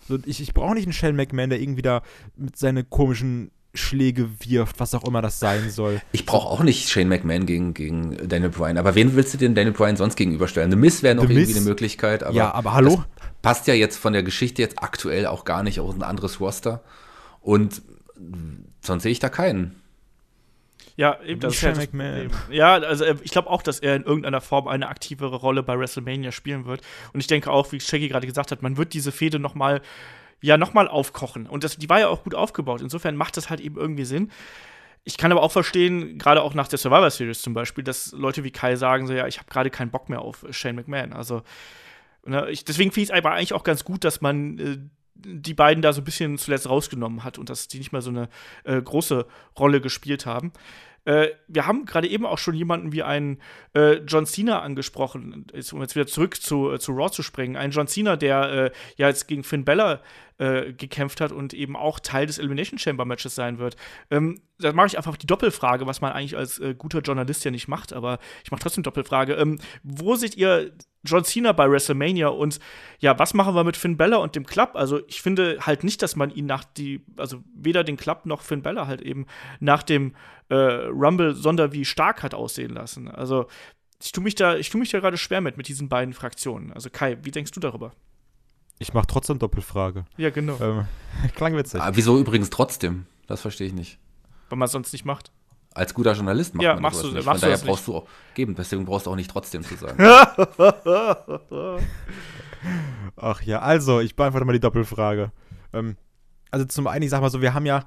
So, 0.07 0.17
ich, 0.25 0.41
ich 0.41 0.53
brauche 0.53 0.73
nicht 0.73 0.85
einen 0.85 0.93
Shane 0.93 1.15
McMahon, 1.15 1.49
der 1.49 1.61
irgendwie 1.61 1.81
da 1.81 2.01
mit 2.35 2.57
seinen 2.57 2.89
komischen 2.89 3.51
Schläge 3.73 4.29
wirft, 4.45 4.79
was 4.79 4.93
auch 4.93 5.03
immer 5.05 5.21
das 5.21 5.39
sein 5.39 5.69
soll. 5.69 6.01
Ich 6.11 6.25
brauche 6.25 6.47
auch 6.47 6.63
nicht 6.63 6.89
Shane 6.89 7.07
McMahon 7.07 7.45
gegen, 7.45 7.73
gegen 7.73 8.17
Daniel 8.27 8.49
Bryan. 8.49 8.77
Aber 8.77 8.95
wen 8.95 9.15
willst 9.15 9.33
du 9.33 9.37
denn 9.37 9.55
Daniel 9.55 9.73
Bryan 9.73 9.95
sonst 9.95 10.15
gegenüberstellen? 10.15 10.71
The 10.71 10.77
Miz 10.77 11.03
wäre 11.03 11.15
noch 11.15 11.27
The 11.27 11.33
irgendwie 11.33 11.47
Miz? 11.47 11.57
eine 11.57 11.65
Möglichkeit. 11.65 12.23
Aber 12.23 12.35
ja, 12.35 12.53
aber 12.53 12.73
hallo? 12.73 13.03
Passt 13.41 13.67
ja 13.67 13.73
jetzt 13.73 13.97
von 13.97 14.13
der 14.13 14.23
Geschichte 14.23 14.61
jetzt 14.61 14.81
aktuell 14.83 15.25
auch 15.25 15.45
gar 15.45 15.63
nicht 15.63 15.79
auf 15.79 15.93
ein 15.93 16.03
anderes 16.03 16.39
Roster. 16.39 16.83
Und 17.39 17.81
sonst 18.81 19.03
sehe 19.03 19.11
ich 19.11 19.19
da 19.19 19.29
keinen. 19.29 19.80
Ja, 21.01 21.19
eben, 21.25 21.39
das 21.39 21.55
ist 21.55 21.61
ja 21.63 21.69
das 21.69 21.79
McMahon. 21.79 22.29
Problem. 22.29 22.55
Ja, 22.55 22.73
also 22.75 23.03
äh, 23.05 23.15
ich 23.23 23.31
glaube 23.31 23.49
auch, 23.49 23.63
dass 23.63 23.79
er 23.79 23.95
in 23.95 24.03
irgendeiner 24.03 24.39
Form 24.39 24.67
eine 24.67 24.87
aktivere 24.87 25.35
Rolle 25.35 25.63
bei 25.63 25.75
WrestleMania 25.79 26.31
spielen 26.31 26.65
wird. 26.65 26.81
Und 27.11 27.19
ich 27.21 27.25
denke 27.25 27.49
auch, 27.49 27.71
wie 27.71 27.79
Shaggy 27.79 28.07
gerade 28.07 28.27
gesagt 28.27 28.51
hat, 28.51 28.61
man 28.61 28.77
wird 28.77 28.93
diese 28.93 29.11
Fehde 29.11 29.39
noch 29.39 29.55
mal, 29.55 29.81
ja, 30.41 30.57
noch 30.57 30.75
mal 30.75 30.87
aufkochen. 30.87 31.47
Und 31.47 31.63
das, 31.63 31.77
die 31.77 31.89
war 31.89 31.99
ja 31.99 32.07
auch 32.07 32.23
gut 32.23 32.35
aufgebaut. 32.35 32.81
Insofern 32.81 33.15
macht 33.15 33.35
das 33.35 33.49
halt 33.49 33.61
eben 33.61 33.77
irgendwie 33.77 34.05
Sinn. 34.05 34.29
Ich 35.03 35.17
kann 35.17 35.31
aber 35.31 35.41
auch 35.41 35.51
verstehen, 35.51 36.19
gerade 36.19 36.43
auch 36.43 36.53
nach 36.53 36.67
der 36.67 36.77
Survivor 36.77 37.09
Series 37.09 37.41
zum 37.41 37.55
Beispiel, 37.55 37.83
dass 37.83 38.11
Leute 38.11 38.43
wie 38.43 38.51
Kai 38.51 38.75
sagen 38.75 39.07
so, 39.07 39.13
ja, 39.13 39.25
ich 39.25 39.39
habe 39.39 39.49
gerade 39.49 39.71
keinen 39.71 39.89
Bock 39.89 40.07
mehr 40.07 40.21
auf 40.21 40.45
Shane 40.51 40.75
McMahon. 40.75 41.13
Also 41.13 41.41
ne, 42.23 42.47
ich, 42.51 42.63
deswegen 42.63 42.91
finde 42.91 43.05
ich 43.05 43.09
es 43.09 43.17
aber 43.17 43.31
eigentlich 43.31 43.53
auch 43.53 43.63
ganz 43.63 43.83
gut, 43.83 44.03
dass 44.03 44.21
man 44.21 44.59
äh, 44.59 44.77
die 45.15 45.55
beiden 45.55 45.81
da 45.81 45.93
so 45.93 46.01
ein 46.01 46.03
bisschen 46.03 46.37
zuletzt 46.37 46.69
rausgenommen 46.69 47.23
hat 47.23 47.39
und 47.39 47.49
dass 47.49 47.67
die 47.67 47.79
nicht 47.79 47.91
mehr 47.91 48.01
so 48.01 48.11
eine 48.11 48.29
äh, 48.65 48.79
große 48.79 49.25
Rolle 49.57 49.81
gespielt 49.81 50.27
haben. 50.27 50.51
Äh, 51.05 51.29
wir 51.47 51.65
haben 51.65 51.85
gerade 51.85 52.07
eben 52.07 52.25
auch 52.25 52.37
schon 52.37 52.53
jemanden 52.53 52.91
wie 52.91 53.03
einen 53.03 53.39
äh, 53.73 53.93
John 54.07 54.25
Cena 54.25 54.61
angesprochen, 54.61 55.47
um 55.71 55.81
jetzt 55.81 55.95
wieder 55.95 56.07
zurück 56.07 56.41
zu, 56.41 56.71
äh, 56.71 56.79
zu 56.79 56.91
Raw 56.91 57.11
zu 57.11 57.23
springen. 57.23 57.55
Ein 57.55 57.71
John 57.71 57.87
Cena, 57.87 58.15
der 58.15 58.51
äh, 58.51 58.71
ja 58.97 59.07
jetzt 59.07 59.27
gegen 59.27 59.43
Finn 59.43 59.65
Bella 59.65 60.01
äh, 60.41 60.73
gekämpft 60.73 61.21
hat 61.21 61.31
und 61.31 61.53
eben 61.53 61.75
auch 61.75 61.99
Teil 61.99 62.25
des 62.25 62.39
Elimination 62.39 62.79
Chamber 62.79 63.05
Matches 63.05 63.35
sein 63.35 63.59
wird. 63.59 63.75
Ähm, 64.09 64.41
da 64.57 64.73
mache 64.73 64.87
ich 64.87 64.97
einfach 64.97 65.15
die 65.15 65.27
Doppelfrage, 65.27 65.85
was 65.85 66.01
man 66.01 66.13
eigentlich 66.13 66.35
als 66.35 66.57
äh, 66.57 66.73
guter 66.75 67.01
Journalist 67.01 67.45
ja 67.45 67.51
nicht 67.51 67.67
macht, 67.67 67.93
aber 67.93 68.17
ich 68.43 68.49
mache 68.49 68.61
trotzdem 68.61 68.81
Doppelfrage. 68.81 69.33
Ähm, 69.33 69.59
wo 69.83 70.15
seht 70.15 70.35
ihr 70.35 70.71
John 71.03 71.23
Cena 71.23 71.51
bei 71.51 71.69
WrestleMania 71.69 72.29
und 72.29 72.59
ja, 72.97 73.19
was 73.19 73.35
machen 73.35 73.53
wir 73.53 73.63
mit 73.63 73.77
Finn 73.77 73.97
Bella 73.97 74.17
und 74.17 74.35
dem 74.35 74.47
Club? 74.47 74.71
Also 74.73 75.05
ich 75.07 75.21
finde 75.21 75.59
halt 75.61 75.83
nicht, 75.83 76.01
dass 76.01 76.15
man 76.15 76.31
ihn 76.31 76.47
nach 76.47 76.63
die, 76.63 77.05
also 77.17 77.43
weder 77.55 77.83
den 77.83 77.97
Club 77.97 78.25
noch 78.25 78.41
Finn 78.41 78.63
Bella 78.63 78.87
halt 78.87 79.03
eben 79.03 79.27
nach 79.59 79.83
dem 79.83 80.15
äh, 80.49 80.55
Rumble 80.55 81.35
sonder 81.35 81.71
wie 81.71 81.85
stark 81.85 82.23
hat 82.23 82.33
aussehen 82.33 82.73
lassen. 82.73 83.07
Also 83.09 83.45
ich 84.01 84.11
tue 84.11 84.23
mich 84.23 84.33
da, 84.33 84.55
ich 84.55 84.71
tue 84.71 84.79
mich 84.79 84.89
da 84.89 84.99
gerade 84.99 85.17
schwer 85.17 85.41
mit 85.41 85.57
mit 85.57 85.67
diesen 85.67 85.87
beiden 85.87 86.15
Fraktionen. 86.15 86.73
Also 86.73 86.89
Kai, 86.89 87.19
wie 87.21 87.29
denkst 87.29 87.51
du 87.51 87.59
darüber? 87.59 87.93
Ich 88.81 88.93
mache 88.95 89.05
trotzdem 89.05 89.37
Doppelfrage. 89.37 90.05
Ja, 90.17 90.31
genau, 90.31 90.57
Ähm, 90.59 90.85
klang 91.35 91.55
witzig. 91.55 91.79
Ah, 91.79 91.91
wieso 91.93 92.17
übrigens 92.19 92.49
trotzdem? 92.49 93.05
Das 93.27 93.41
verstehe 93.41 93.67
ich 93.67 93.73
nicht. 93.73 93.99
weil 94.49 94.57
man 94.57 94.65
es 94.65 94.71
sonst 94.71 94.91
nicht 94.91 95.05
macht. 95.05 95.31
Als 95.73 95.93
guter 95.93 96.13
Journalist 96.13 96.55
macht 96.55 96.63
Ja, 96.63 96.73
man 96.73 96.81
machst 96.83 97.03
du- 97.03 97.07
nicht. 97.11 97.15
machst 97.25 97.25
Von 97.25 97.35
du 97.35 97.41
daher 97.41 97.51
das 97.57 97.63
brauchst 97.63 97.87
du 97.87 97.95
auch 97.95 98.07
geben, 98.33 98.55
deswegen 98.55 98.83
brauchst 98.83 99.05
du 99.05 99.11
auch 99.11 99.15
nicht 99.15 99.29
trotzdem 99.29 99.63
zu 99.63 99.75
sagen. 99.75 99.97
Ach 103.17 103.41
ja, 103.43 103.59
also, 103.59 103.99
ich 103.99 104.15
beantworte 104.15 104.45
mal 104.45 104.53
die 104.53 104.59
Doppelfrage. 104.59 105.31
Ähm, 105.73 105.95
also 106.49 106.65
zum 106.65 106.87
einen, 106.87 107.03
ich 107.03 107.11
sag 107.11 107.21
mal 107.21 107.29
so, 107.29 107.39
wir 107.41 107.53
haben 107.53 107.65
ja 107.67 107.85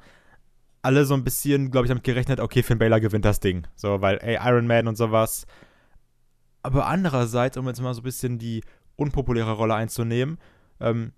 alle 0.82 1.04
so 1.04 1.14
ein 1.14 1.24
bisschen, 1.24 1.70
glaube 1.70 1.86
ich, 1.86 1.88
damit 1.88 2.04
gerechnet, 2.04 2.40
okay, 2.40 2.62
Finn 2.62 2.78
Balor 2.78 3.00
gewinnt 3.00 3.24
das 3.24 3.40
Ding. 3.40 3.66
So, 3.74 4.00
weil, 4.00 4.18
ey, 4.22 4.38
Iron 4.42 4.66
Man 4.66 4.86
und 4.88 4.96
sowas. 4.96 5.46
Aber 6.62 6.86
andererseits, 6.86 7.56
um 7.56 7.66
jetzt 7.66 7.80
mal 7.82 7.94
so 7.94 8.00
ein 8.00 8.04
bisschen 8.04 8.38
die 8.38 8.62
unpopuläre 8.96 9.52
Rolle 9.52 9.74
einzunehmen, 9.74 10.38
ähm, 10.80 11.12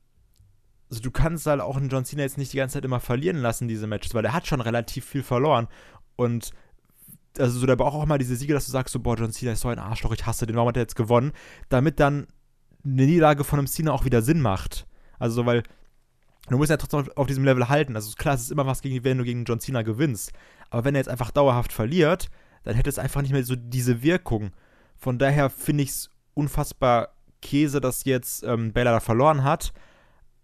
also 0.89 1.03
du 1.03 1.11
kannst 1.11 1.47
halt 1.47 1.61
auch 1.61 1.77
einen 1.77 1.89
John 1.89 2.05
Cena 2.05 2.23
jetzt 2.23 2.39
nicht 2.39 2.53
die 2.53 2.59
ganze 2.59 2.75
Zeit 2.75 2.85
immer 2.85 3.01
verlieren 3.01 3.39
lassen, 3.39 3.69
diese 3.69 3.87
Matches, 3.87 4.15
weil 4.15 4.25
er 4.25 4.33
hat 4.33 4.47
schon 4.47 4.61
relativ 4.61 5.05
viel 5.05 5.23
verloren. 5.23 5.69
Und 6.15 6.53
also 7.39 7.59
so, 7.59 7.67
da 7.67 7.75
braucht 7.75 7.95
auch 7.95 8.07
mal 8.07 8.19
diese 8.19 8.37
Siege, 8.37 8.55
dass 8.55 8.67
du 8.67 8.73
sagst, 8.73 8.93
so, 8.93 9.01
boah, 9.01 9.17
John 9.17 9.33
Cena 9.33 9.53
ist 9.53 9.61
so 9.61 9.69
ein 9.69 9.79
Arschloch, 9.79 10.13
ich 10.13 10.27
hasse 10.27 10.47
den, 10.47 10.57
warum 10.57 10.69
hat 10.69 10.77
er 10.77 10.83
jetzt 10.83 10.97
gewonnen? 10.97 11.33
Damit 11.69 12.01
dann 12.01 12.29
eine 12.85 13.07
Niederlage 13.07 13.45
von 13.45 13.59
einem 13.59 13.69
Cena 13.69 13.93
auch 13.93 14.05
wieder 14.05 14.23
Sinn 14.23 14.41
macht. 14.41 14.87
Also, 15.19 15.45
weil 15.45 15.65
du 16.49 16.57
musst 16.57 16.71
ja 16.71 16.77
trotzdem 16.77 17.13
auf 17.17 17.27
diesem 17.27 17.45
Level 17.45 17.69
halten. 17.69 17.97
Also 17.97 18.15
klar, 18.15 18.35
es 18.35 18.43
ist 18.43 18.53
immer 18.53 18.67
was, 18.67 18.81
gegen, 18.81 19.05
wenn 19.05 19.19
du 19.19 19.25
gegen 19.25 19.45
John 19.45 19.61
Cena 19.61 19.83
gewinnst. 19.83 20.33
Aber 20.71 20.85
wenn 20.85 20.95
er 20.95 21.01
jetzt 21.01 21.09
einfach 21.09 21.31
dauerhaft 21.31 21.73
verliert, 21.73 22.29
dann 22.63 22.75
hätte 22.75 22.91
es 22.91 22.99
einfach 22.99 23.23
nicht 23.23 23.33
mehr 23.33 23.45
so 23.45 23.57
diese 23.57 24.03
Wirkung. 24.03 24.53
Von 24.97 25.19
daher 25.19 25.51
finde 25.51 25.83
ich 25.83 25.91
es 25.91 26.11
unfassbar 26.35 27.16
Käse, 27.47 27.80
dass 27.80 28.05
jetzt 28.05 28.42
ähm, 28.42 28.72
Bella 28.72 28.92
da 28.92 29.01
verloren 29.01 29.44
hat. 29.44 29.72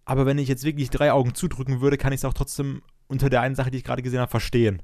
Aber 0.05 0.25
wenn 0.25 0.37
ich 0.37 0.47
jetzt 0.47 0.63
wirklich 0.63 0.89
drei 0.89 1.11
Augen 1.11 1.35
zudrücken 1.35 1.81
würde, 1.81 1.97
kann 1.97 2.13
ich 2.13 2.21
es 2.21 2.25
auch 2.25 2.33
trotzdem 2.33 2.81
unter 3.07 3.29
der 3.29 3.41
einen 3.41 3.55
Sache, 3.55 3.71
die 3.71 3.77
ich 3.77 3.83
gerade 3.83 4.01
gesehen 4.01 4.19
habe, 4.19 4.31
verstehen. 4.31 4.81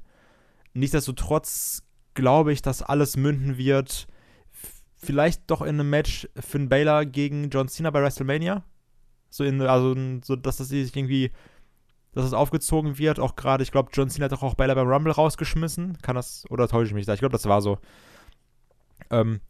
Nichtsdestotrotz 0.72 1.82
glaube 2.14 2.52
ich, 2.52 2.62
dass 2.62 2.82
alles 2.82 3.16
münden 3.16 3.56
wird. 3.56 4.06
Vielleicht 4.96 5.50
doch 5.50 5.62
in 5.62 5.80
einem 5.80 5.90
Match 5.90 6.28
Finn 6.38 6.68
Baylor 6.68 7.06
gegen 7.06 7.50
John 7.50 7.68
Cena 7.68 7.90
bei 7.90 8.02
WrestleMania. 8.02 8.64
So 9.30 9.44
in, 9.44 9.62
also 9.62 9.94
so, 10.22 10.36
dass 10.36 10.58
das 10.58 10.70
irgendwie, 10.70 11.30
dass 12.12 12.24
es 12.24 12.32
aufgezogen 12.32 12.98
wird. 12.98 13.18
Auch 13.18 13.36
gerade, 13.36 13.62
ich 13.62 13.72
glaube, 13.72 13.90
John 13.92 14.10
Cena 14.10 14.26
hat 14.26 14.32
doch 14.32 14.42
auch 14.42 14.54
Baylor 14.54 14.74
beim 14.74 14.88
Rumble 14.88 15.12
rausgeschmissen. 15.12 15.98
Kann 16.02 16.16
das, 16.16 16.44
oder 16.50 16.68
täusche 16.68 16.88
ich 16.88 16.94
mich 16.94 17.06
da? 17.06 17.14
Ich 17.14 17.20
glaube, 17.20 17.32
das 17.32 17.46
war 17.46 17.62
so. 17.62 17.78
Ähm, 19.10 19.40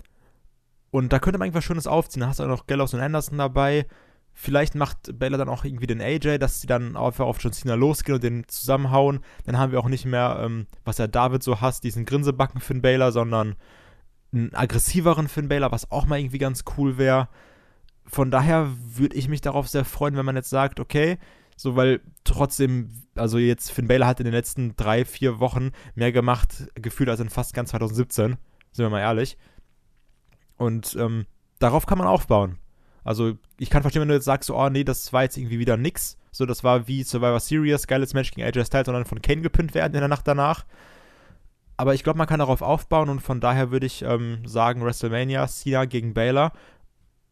und 0.90 1.12
da 1.12 1.18
könnte 1.18 1.38
man 1.38 1.46
irgendwas 1.46 1.64
Schönes 1.64 1.86
aufziehen. 1.86 2.20
Da 2.20 2.28
hast 2.28 2.40
du 2.40 2.44
auch 2.44 2.48
noch 2.48 2.66
Gallows 2.66 2.94
und 2.94 3.00
Anderson 3.00 3.38
dabei. 3.38 3.86
Vielleicht 4.32 4.74
macht 4.74 5.18
Bella 5.18 5.36
dann 5.36 5.48
auch 5.48 5.64
irgendwie 5.64 5.86
den 5.86 6.00
AJ, 6.00 6.38
dass 6.38 6.60
sie 6.60 6.66
dann 6.66 6.96
einfach 6.96 7.26
auf 7.26 7.40
John 7.40 7.52
Cena 7.52 7.74
losgehen 7.74 8.16
und 8.16 8.24
den 8.24 8.48
zusammenhauen. 8.48 9.20
Dann 9.44 9.58
haben 9.58 9.72
wir 9.72 9.80
auch 9.80 9.88
nicht 9.88 10.06
mehr, 10.06 10.40
ähm, 10.42 10.66
was 10.84 10.98
ja 10.98 11.06
David 11.06 11.42
so 11.42 11.60
hasst, 11.60 11.84
diesen 11.84 12.04
Grinsebacken 12.04 12.60
Finn 12.60 12.82
Baylor, 12.82 13.12
sondern 13.12 13.56
einen 14.32 14.54
aggressiveren 14.54 15.28
Finn 15.28 15.48
Baylor, 15.48 15.72
was 15.72 15.90
auch 15.90 16.06
mal 16.06 16.18
irgendwie 16.18 16.38
ganz 16.38 16.64
cool 16.76 16.98
wäre. 16.98 17.28
Von 18.06 18.30
daher 18.30 18.70
würde 18.94 19.16
ich 19.16 19.28
mich 19.28 19.40
darauf 19.40 19.68
sehr 19.68 19.84
freuen, 19.84 20.16
wenn 20.16 20.26
man 20.26 20.36
jetzt 20.36 20.50
sagt, 20.50 20.80
okay, 20.80 21.18
so 21.56 21.76
weil 21.76 22.00
trotzdem, 22.24 22.90
also 23.14 23.38
jetzt 23.38 23.70
Finn 23.70 23.88
Baylor 23.88 24.06
hat 24.06 24.20
in 24.20 24.24
den 24.24 24.32
letzten 24.32 24.74
drei, 24.76 25.04
vier 25.04 25.40
Wochen 25.40 25.70
mehr 25.94 26.12
gemacht, 26.12 26.68
gefühlt 26.74 27.10
als 27.10 27.20
in 27.20 27.28
fast 27.28 27.52
ganz 27.52 27.70
2017, 27.70 28.38
sind 28.72 28.84
wir 28.84 28.90
mal 28.90 29.00
ehrlich. 29.00 29.36
Und 30.60 30.94
ähm, 30.96 31.24
darauf 31.58 31.86
kann 31.86 31.96
man 31.96 32.06
aufbauen. 32.06 32.58
Also 33.02 33.38
ich 33.58 33.70
kann 33.70 33.80
verstehen, 33.80 34.02
wenn 34.02 34.08
du 34.08 34.14
jetzt 34.14 34.26
sagst, 34.26 34.50
oh 34.50 34.68
nee, 34.68 34.84
das 34.84 35.10
war 35.10 35.22
jetzt 35.22 35.38
irgendwie 35.38 35.58
wieder 35.58 35.78
nix. 35.78 36.18
So, 36.32 36.44
das 36.44 36.62
war 36.62 36.86
wie 36.86 37.02
Survivor 37.02 37.40
Series, 37.40 37.86
geiles 37.86 38.12
Match 38.12 38.32
gegen 38.32 38.46
AJ 38.46 38.66
Styles 38.66 38.88
und 38.88 38.94
dann 38.94 39.06
von 39.06 39.22
Kane 39.22 39.40
gepinnt 39.40 39.72
werden 39.72 39.94
in 39.94 40.00
der 40.00 40.08
Nacht 40.08 40.28
danach. 40.28 40.66
Aber 41.78 41.94
ich 41.94 42.04
glaube, 42.04 42.18
man 42.18 42.26
kann 42.26 42.40
darauf 42.40 42.60
aufbauen 42.60 43.08
und 43.08 43.20
von 43.20 43.40
daher 43.40 43.70
würde 43.70 43.86
ich 43.86 44.02
ähm, 44.02 44.46
sagen, 44.46 44.84
WrestleMania, 44.84 45.46
Cena 45.48 45.86
gegen 45.86 46.12
Baylor, 46.12 46.52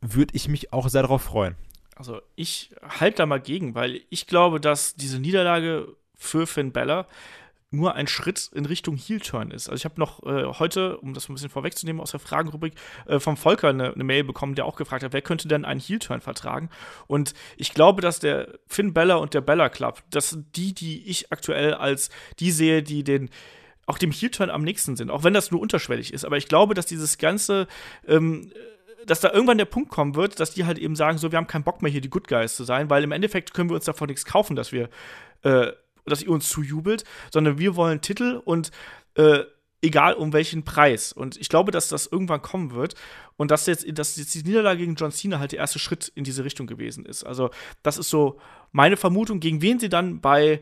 würde 0.01 0.35
ich 0.35 0.49
mich 0.49 0.73
auch 0.73 0.89
sehr 0.89 1.03
darauf 1.03 1.21
freuen. 1.21 1.55
Also 1.97 2.23
ich 2.35 2.71
halte 2.99 3.19
da 3.19 3.27
mal 3.27 3.43
gegen, 3.43 3.75
weil 3.75 4.01
ich 4.09 4.27
glaube, 4.27 4.59
dass 4.59 4.95
diese 4.95 5.19
Niederlage 5.19 5.89
für 6.15 6.47
Finn 6.47 6.73
Balor 6.73 7.07
nur 7.71 7.95
ein 7.95 8.07
Schritt 8.07 8.51
in 8.55 8.65
Richtung 8.65 8.97
Heel-Turn 8.97 9.51
ist. 9.51 9.69
Also 9.69 9.77
ich 9.77 9.85
habe 9.85 10.01
noch 10.01 10.23
äh, 10.23 10.45
heute, 10.59 10.99
um 10.99 11.13
das 11.13 11.29
ein 11.29 11.35
bisschen 11.35 11.51
vorwegzunehmen 11.51 12.01
aus 12.01 12.13
der 12.13 12.21
Fragenrubrik, 12.21 12.75
äh, 13.07 13.21
vom 13.21 13.37
Volker 13.37 13.69
eine, 13.69 13.93
eine, 13.93 14.05
Mail 14.05 14.25
bekommen, 14.25 14.55
der 14.55 14.65
auch 14.65 14.77
gefragt 14.77 15.05
hat, 15.05 15.13
wer 15.13 15.23
könnte 15.23 15.49
denn 15.49 15.65
einen 15.65 15.81
Heel-Turn 15.81 16.21
vertragen? 16.21 16.71
Und 17.07 17.35
ich 17.57 17.75
glaube, 17.75 18.01
dass 18.01 18.21
der 18.21 18.59
Finn 18.67 18.95
Bella 18.95 19.17
und 19.17 19.35
der 19.35 19.43
Bella 19.43 19.69
Club, 19.69 20.03
das 20.11 20.31
sind 20.31 20.57
die, 20.57 20.73
die 20.73 21.09
ich 21.09 21.31
aktuell 21.31 21.75
als 21.75 22.09
die 22.39 22.51
sehe, 22.51 22.83
die 22.83 23.05
den 23.05 23.29
auch 23.87 23.99
dem 23.99 24.13
Heel-Turn 24.13 24.51
am 24.51 24.63
nächsten 24.63 24.97
sind, 24.97 25.11
auch 25.11 25.25
wenn 25.25 25.35
das 25.35 25.51
nur 25.51 25.61
unterschwellig 25.61 26.13
ist. 26.13 26.25
Aber 26.25 26.37
ich 26.37 26.49
glaube, 26.49 26.75
dass 26.75 26.87
dieses 26.87 27.19
ganze 27.19 27.67
ähm, 28.07 28.51
dass 29.07 29.21
da 29.21 29.33
irgendwann 29.33 29.59
der 29.59 29.65
Punkt 29.65 29.91
kommen 29.91 30.15
wird, 30.15 30.41
dass 30.41 30.51
die 30.51 30.65
halt 30.65 30.79
eben 30.79 30.97
sagen, 30.97 31.19
so, 31.19 31.33
wir 31.33 31.39
haben 31.39 31.47
keinen 31.47 31.65
Bock 31.65 31.83
mehr 31.83 31.91
hier 31.91 32.01
die 32.01 32.11
Good 32.11 32.29
Guys 32.29 32.57
zu 32.57 32.65
sein, 32.65 32.91
weil 32.91 33.05
im 33.05 33.13
Endeffekt 33.13 33.55
können 33.55 33.71
wir 33.71 33.75
uns 33.75 33.85
davon 33.85 34.09
nichts 34.09 34.25
kaufen, 34.25 34.57
dass 34.57 34.73
wir 34.73 34.91
äh, 35.43 35.73
dass 36.09 36.23
ihr 36.23 36.31
uns 36.31 36.49
zujubelt, 36.49 37.05
sondern 37.33 37.59
wir 37.59 37.77
wollen 37.77 38.01
Titel 38.01 38.41
und 38.45 38.71
äh, 39.15 39.45
egal 39.83 40.15
um 40.15 40.33
welchen 40.33 40.65
Preis. 40.65 41.13
Und 41.13 41.37
ich 41.37 41.49
glaube, 41.49 41.71
dass 41.71 41.89
das 41.89 42.07
irgendwann 42.07 42.43
kommen 42.43 42.73
wird 42.73 42.95
und 43.37 43.51
dass 43.51 43.67
jetzt, 43.67 43.87
dass 43.99 44.17
jetzt 44.17 44.35
die 44.35 44.43
Niederlage 44.43 44.81
gegen 44.81 44.97
John 44.97 45.13
Cena 45.13 45.39
halt 45.39 45.53
der 45.53 45.61
erste 45.61 45.79
Schritt 45.79 46.11
in 46.15 46.25
diese 46.25 46.45
Richtung 46.45 46.67
gewesen 46.67 47.05
ist. 47.05 47.25
Also, 47.25 47.51
das 47.83 47.99
ist 47.99 48.11
so 48.11 48.41
meine 48.73 48.97
Vermutung, 48.97 49.41
gegen 49.41 49.63
wen 49.63 49.79
sie 49.79 49.89
dann 49.89 50.21
bei, 50.21 50.61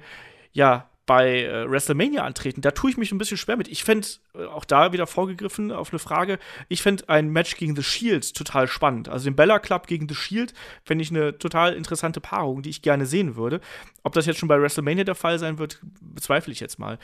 ja, 0.53 0.91
bei 1.07 1.45
äh, 1.45 1.71
WrestleMania 1.71 2.25
antreten, 2.25 2.61
da 2.61 2.73
tue 2.73 2.91
ich 2.91 2.97
mich 2.97 3.13
ein 3.13 3.19
bisschen 3.19 3.37
schwer 3.37 3.57
mit. 3.57 3.69
Ich 3.69 3.85
fände, 3.85 4.07
äh, 4.35 4.45
auch 4.45 4.65
da 4.65 4.93
wieder 4.93 5.07
vorgegriffen 5.07 5.71
auf 5.71 5.93
eine 5.93 6.01
Frage, 6.01 6.39
ich 6.69 6.83
fände 6.83 7.09
ein 7.09 7.31
Match 7.31 7.57
gegen 7.57 7.77
The 7.77 7.83
Shield 7.85 8.35
total 8.35 8.67
spannend. 8.67 9.09
Also 9.09 9.25
den 9.25 9.37
Bella 9.37 9.61
Club 9.61 9.87
gegen 9.87 10.09
The 10.09 10.17
Shield 10.17 10.53
fände 10.85 11.03
ich 11.03 11.11
eine 11.11 11.39
total 11.39 11.75
interessante 11.75 12.21
Paarung, 12.21 12.63
die 12.63 12.71
ich 12.71 12.83
gerne 12.83 13.07
sehen 13.07 13.37
würde. 13.37 13.61
Ob 14.03 14.13
das 14.15 14.27
jetzt 14.27 14.39
schon 14.39 14.49
bei 14.49 14.61
WrestleMania 14.61 15.05
der 15.05 15.15
Fall 15.15 15.39
sein 15.39 15.59
wird, 15.59 15.81
bezweifle 16.01 16.53
ich 16.53 16.61
jetzt 16.61 16.79
mal. 16.79 16.99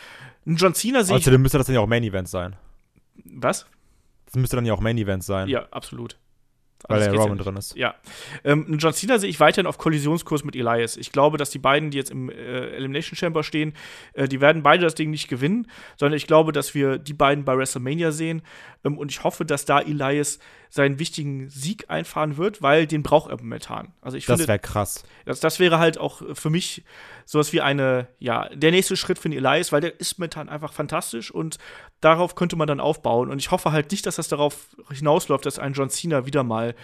Ein 0.46 0.56
John 0.56 0.74
Cena 0.74 1.04
sehe 1.04 1.16
ich. 1.16 1.22
Außerdem 1.22 1.40
müsste 1.40 1.58
das 1.58 1.68
dann 1.68 1.74
ja 1.74 1.80
auch 1.80 1.86
Main 1.86 2.02
Event 2.02 2.28
sein. 2.28 2.56
Was? 3.24 3.66
Das 4.26 4.34
müsste 4.34 4.56
dann 4.56 4.66
ja 4.66 4.74
auch 4.74 4.80
Main 4.80 4.98
Event 4.98 5.22
sein. 5.22 5.48
Ja, 5.48 5.68
absolut. 5.70 6.16
Weil 6.88 7.00
der 7.00 7.12
Roman 7.12 7.38
ja 7.38 7.44
drin 7.44 7.56
ist. 7.56 7.76
Ja. 7.76 7.94
Ähm, 8.44 8.76
John 8.78 8.92
Cena 8.92 9.18
sehe 9.18 9.30
ich 9.30 9.40
weiterhin 9.40 9.66
auf 9.66 9.78
Kollisionskurs 9.78 10.44
mit 10.44 10.56
Elias. 10.56 10.96
Ich 10.96 11.12
glaube, 11.12 11.38
dass 11.38 11.50
die 11.50 11.58
beiden, 11.58 11.90
die 11.90 11.98
jetzt 11.98 12.10
im 12.10 12.30
äh, 12.30 12.34
Elimination 12.34 13.16
Chamber 13.16 13.42
stehen, 13.42 13.74
äh, 14.14 14.28
die 14.28 14.40
werden 14.40 14.62
beide 14.62 14.84
das 14.84 14.94
Ding 14.94 15.10
nicht 15.10 15.28
gewinnen, 15.28 15.70
sondern 15.96 16.16
ich 16.16 16.26
glaube, 16.26 16.52
dass 16.52 16.74
wir 16.74 16.98
die 16.98 17.14
beiden 17.14 17.44
bei 17.44 17.56
WrestleMania 17.56 18.10
sehen. 18.12 18.42
Ähm, 18.84 18.98
und 18.98 19.10
ich 19.10 19.24
hoffe, 19.24 19.44
dass 19.44 19.64
da 19.64 19.80
Elias 19.80 20.38
seinen 20.72 20.98
wichtigen 20.98 21.50
Sieg 21.50 21.90
einfahren 21.90 22.38
wird, 22.38 22.62
weil 22.62 22.86
den 22.86 23.02
braucht 23.02 23.30
er 23.30 23.36
momentan. 23.36 23.92
Also 24.00 24.16
ich 24.16 24.24
das 24.24 24.48
wäre 24.48 24.58
krass. 24.58 25.04
Das, 25.26 25.38
das 25.38 25.60
wäre 25.60 25.78
halt 25.78 25.98
auch 25.98 26.22
für 26.32 26.48
mich 26.48 26.82
sowas 27.26 27.52
wie 27.52 27.60
eine, 27.60 28.08
ja, 28.18 28.48
der 28.54 28.70
nächste 28.70 28.96
Schritt 28.96 29.18
für 29.18 29.28
den 29.28 29.36
Elias, 29.36 29.70
weil 29.70 29.82
der 29.82 30.00
ist 30.00 30.18
momentan 30.18 30.48
einfach 30.48 30.72
fantastisch 30.72 31.30
und 31.30 31.58
darauf 32.00 32.36
könnte 32.36 32.56
man 32.56 32.66
dann 32.66 32.80
aufbauen. 32.80 33.30
Und 33.30 33.38
ich 33.38 33.50
hoffe 33.50 33.70
halt 33.70 33.90
nicht, 33.90 34.06
dass 34.06 34.16
das 34.16 34.28
darauf 34.28 34.74
hinausläuft, 34.90 35.44
dass 35.44 35.58
ein 35.58 35.74
John 35.74 35.90
Cena 35.90 36.24
wieder 36.24 36.42
mal 36.42 36.74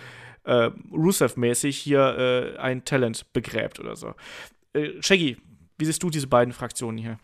äh, 0.45 0.69
Rusev-mäßig 0.93 1.79
hier 1.79 2.55
äh, 2.59 2.59
ein 2.59 2.85
Talent 2.85 3.33
begräbt 3.33 3.81
oder 3.81 3.97
so. 3.97 4.15
Äh, 4.75 5.01
Shaggy, 5.01 5.39
wie 5.79 5.85
siehst 5.87 6.03
du 6.03 6.11
diese 6.11 6.27
beiden 6.27 6.53
Fraktionen 6.53 6.99
hier? 6.99 7.19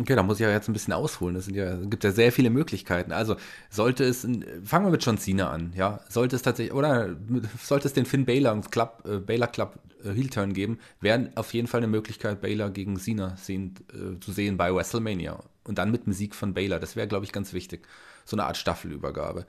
Okay, 0.00 0.14
da 0.14 0.22
muss 0.22 0.38
ich 0.38 0.44
ja 0.44 0.50
jetzt 0.50 0.68
ein 0.68 0.72
bisschen 0.72 0.92
ausholen. 0.92 1.36
Es 1.36 1.48
ja, 1.48 1.76
gibt 1.76 2.04
ja 2.04 2.12
sehr 2.12 2.30
viele 2.30 2.50
Möglichkeiten. 2.50 3.12
Also 3.12 3.36
sollte 3.70 4.04
es, 4.04 4.26
fangen 4.64 4.86
wir 4.86 4.90
mit 4.90 5.04
John 5.04 5.18
Cena 5.18 5.50
an, 5.50 5.72
ja. 5.74 6.00
Sollte 6.08 6.36
es 6.36 6.42
tatsächlich, 6.42 6.74
oder 6.74 7.16
sollte 7.62 7.88
es 7.88 7.94
den 7.94 8.04
Finn 8.04 8.24
Baylor 8.26 8.60
Club, 8.70 9.04
äh, 9.06 9.18
Baylor 9.18 9.48
Club 9.48 9.78
äh, 10.04 10.10
Heel 10.12 10.28
Turn 10.28 10.52
geben, 10.52 10.78
wäre 11.00 11.30
auf 11.36 11.54
jeden 11.54 11.68
Fall 11.68 11.78
eine 11.78 11.86
Möglichkeit, 11.86 12.40
Baylor 12.40 12.70
gegen 12.70 12.98
Cena 12.98 13.36
sehen, 13.36 13.74
äh, 13.92 14.20
zu 14.20 14.32
sehen 14.32 14.56
bei 14.56 14.74
WrestleMania. 14.74 15.38
Und 15.64 15.78
dann 15.78 15.90
mit 15.90 16.06
dem 16.06 16.12
Sieg 16.12 16.34
von 16.34 16.54
Baylor. 16.54 16.78
Das 16.78 16.96
wäre, 16.96 17.08
glaube 17.08 17.24
ich, 17.24 17.32
ganz 17.32 17.52
wichtig. 17.52 17.86
So 18.24 18.36
eine 18.36 18.44
Art 18.44 18.56
Staffelübergabe. 18.56 19.46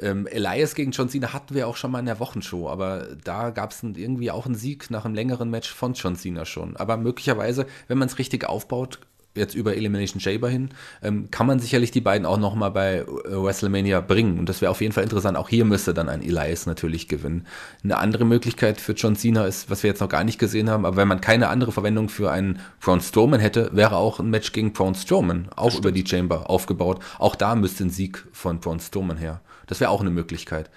Ähm, 0.00 0.26
Elias 0.28 0.74
gegen 0.74 0.92
John 0.92 1.08
Cena 1.08 1.32
hatten 1.32 1.54
wir 1.54 1.66
auch 1.66 1.76
schon 1.76 1.90
mal 1.90 1.98
in 1.98 2.06
der 2.06 2.20
Wochenshow, 2.20 2.68
aber 2.68 3.16
da 3.24 3.50
gab 3.50 3.72
es 3.72 3.82
irgendwie 3.82 4.30
auch 4.30 4.46
einen 4.46 4.54
Sieg 4.54 4.90
nach 4.90 5.04
einem 5.04 5.14
längeren 5.14 5.50
Match 5.50 5.72
von 5.72 5.94
John 5.94 6.14
Cena 6.14 6.44
schon. 6.44 6.76
Aber 6.76 6.96
möglicherweise, 6.96 7.66
wenn 7.88 7.98
man 7.98 8.06
es 8.06 8.18
richtig 8.18 8.44
aufbaut, 8.44 9.00
jetzt 9.34 9.54
über 9.54 9.76
Elimination 9.76 10.20
Chamber 10.20 10.48
hin, 10.48 10.70
ähm, 11.02 11.30
kann 11.30 11.46
man 11.46 11.60
sicherlich 11.60 11.90
die 11.90 12.00
beiden 12.00 12.26
auch 12.26 12.38
nochmal 12.38 12.70
bei 12.70 12.98
äh, 12.98 13.04
WrestleMania 13.06 14.00
bringen. 14.00 14.38
Und 14.38 14.48
das 14.48 14.60
wäre 14.60 14.70
auf 14.70 14.80
jeden 14.80 14.92
Fall 14.92 15.04
interessant. 15.04 15.36
Auch 15.36 15.48
hier 15.48 15.64
müsste 15.64 15.94
dann 15.94 16.08
ein 16.08 16.22
Elias 16.22 16.66
natürlich 16.66 17.08
gewinnen. 17.08 17.46
Eine 17.82 17.98
andere 17.98 18.24
Möglichkeit 18.24 18.80
für 18.80 18.92
John 18.92 19.16
Cena 19.16 19.46
ist, 19.46 19.70
was 19.70 19.82
wir 19.82 19.88
jetzt 19.88 20.00
noch 20.00 20.08
gar 20.08 20.24
nicht 20.24 20.38
gesehen 20.38 20.68
haben, 20.70 20.84
aber 20.84 20.96
wenn 20.96 21.08
man 21.08 21.20
keine 21.20 21.48
andere 21.48 21.72
Verwendung 21.72 22.08
für 22.08 22.30
einen 22.30 22.60
Braun 22.80 23.00
Strowman 23.00 23.40
hätte, 23.40 23.70
wäre 23.72 23.96
auch 23.96 24.18
ein 24.18 24.30
Match 24.30 24.52
gegen 24.52 24.72
Braun 24.72 24.94
Strowman, 24.94 25.48
auch 25.56 25.76
über 25.76 25.92
die 25.92 26.06
Chamber 26.06 26.50
aufgebaut. 26.50 27.02
Auch 27.18 27.36
da 27.36 27.54
müsste 27.54 27.84
ein 27.84 27.90
Sieg 27.90 28.26
von 28.32 28.60
Braun 28.60 28.80
Strowman 28.80 29.16
her. 29.16 29.40
Das 29.66 29.80
wäre 29.80 29.90
auch 29.90 30.00
eine 30.00 30.10
Möglichkeit. 30.10 30.70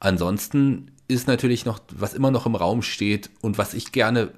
Ansonsten 0.00 0.90
ist 1.08 1.26
natürlich 1.26 1.64
noch, 1.64 1.80
was 1.92 2.14
immer 2.14 2.30
noch 2.30 2.46
im 2.46 2.54
Raum 2.54 2.82
steht 2.82 3.30
und 3.40 3.58
was 3.58 3.74
ich 3.74 3.92
gerne 3.92 4.30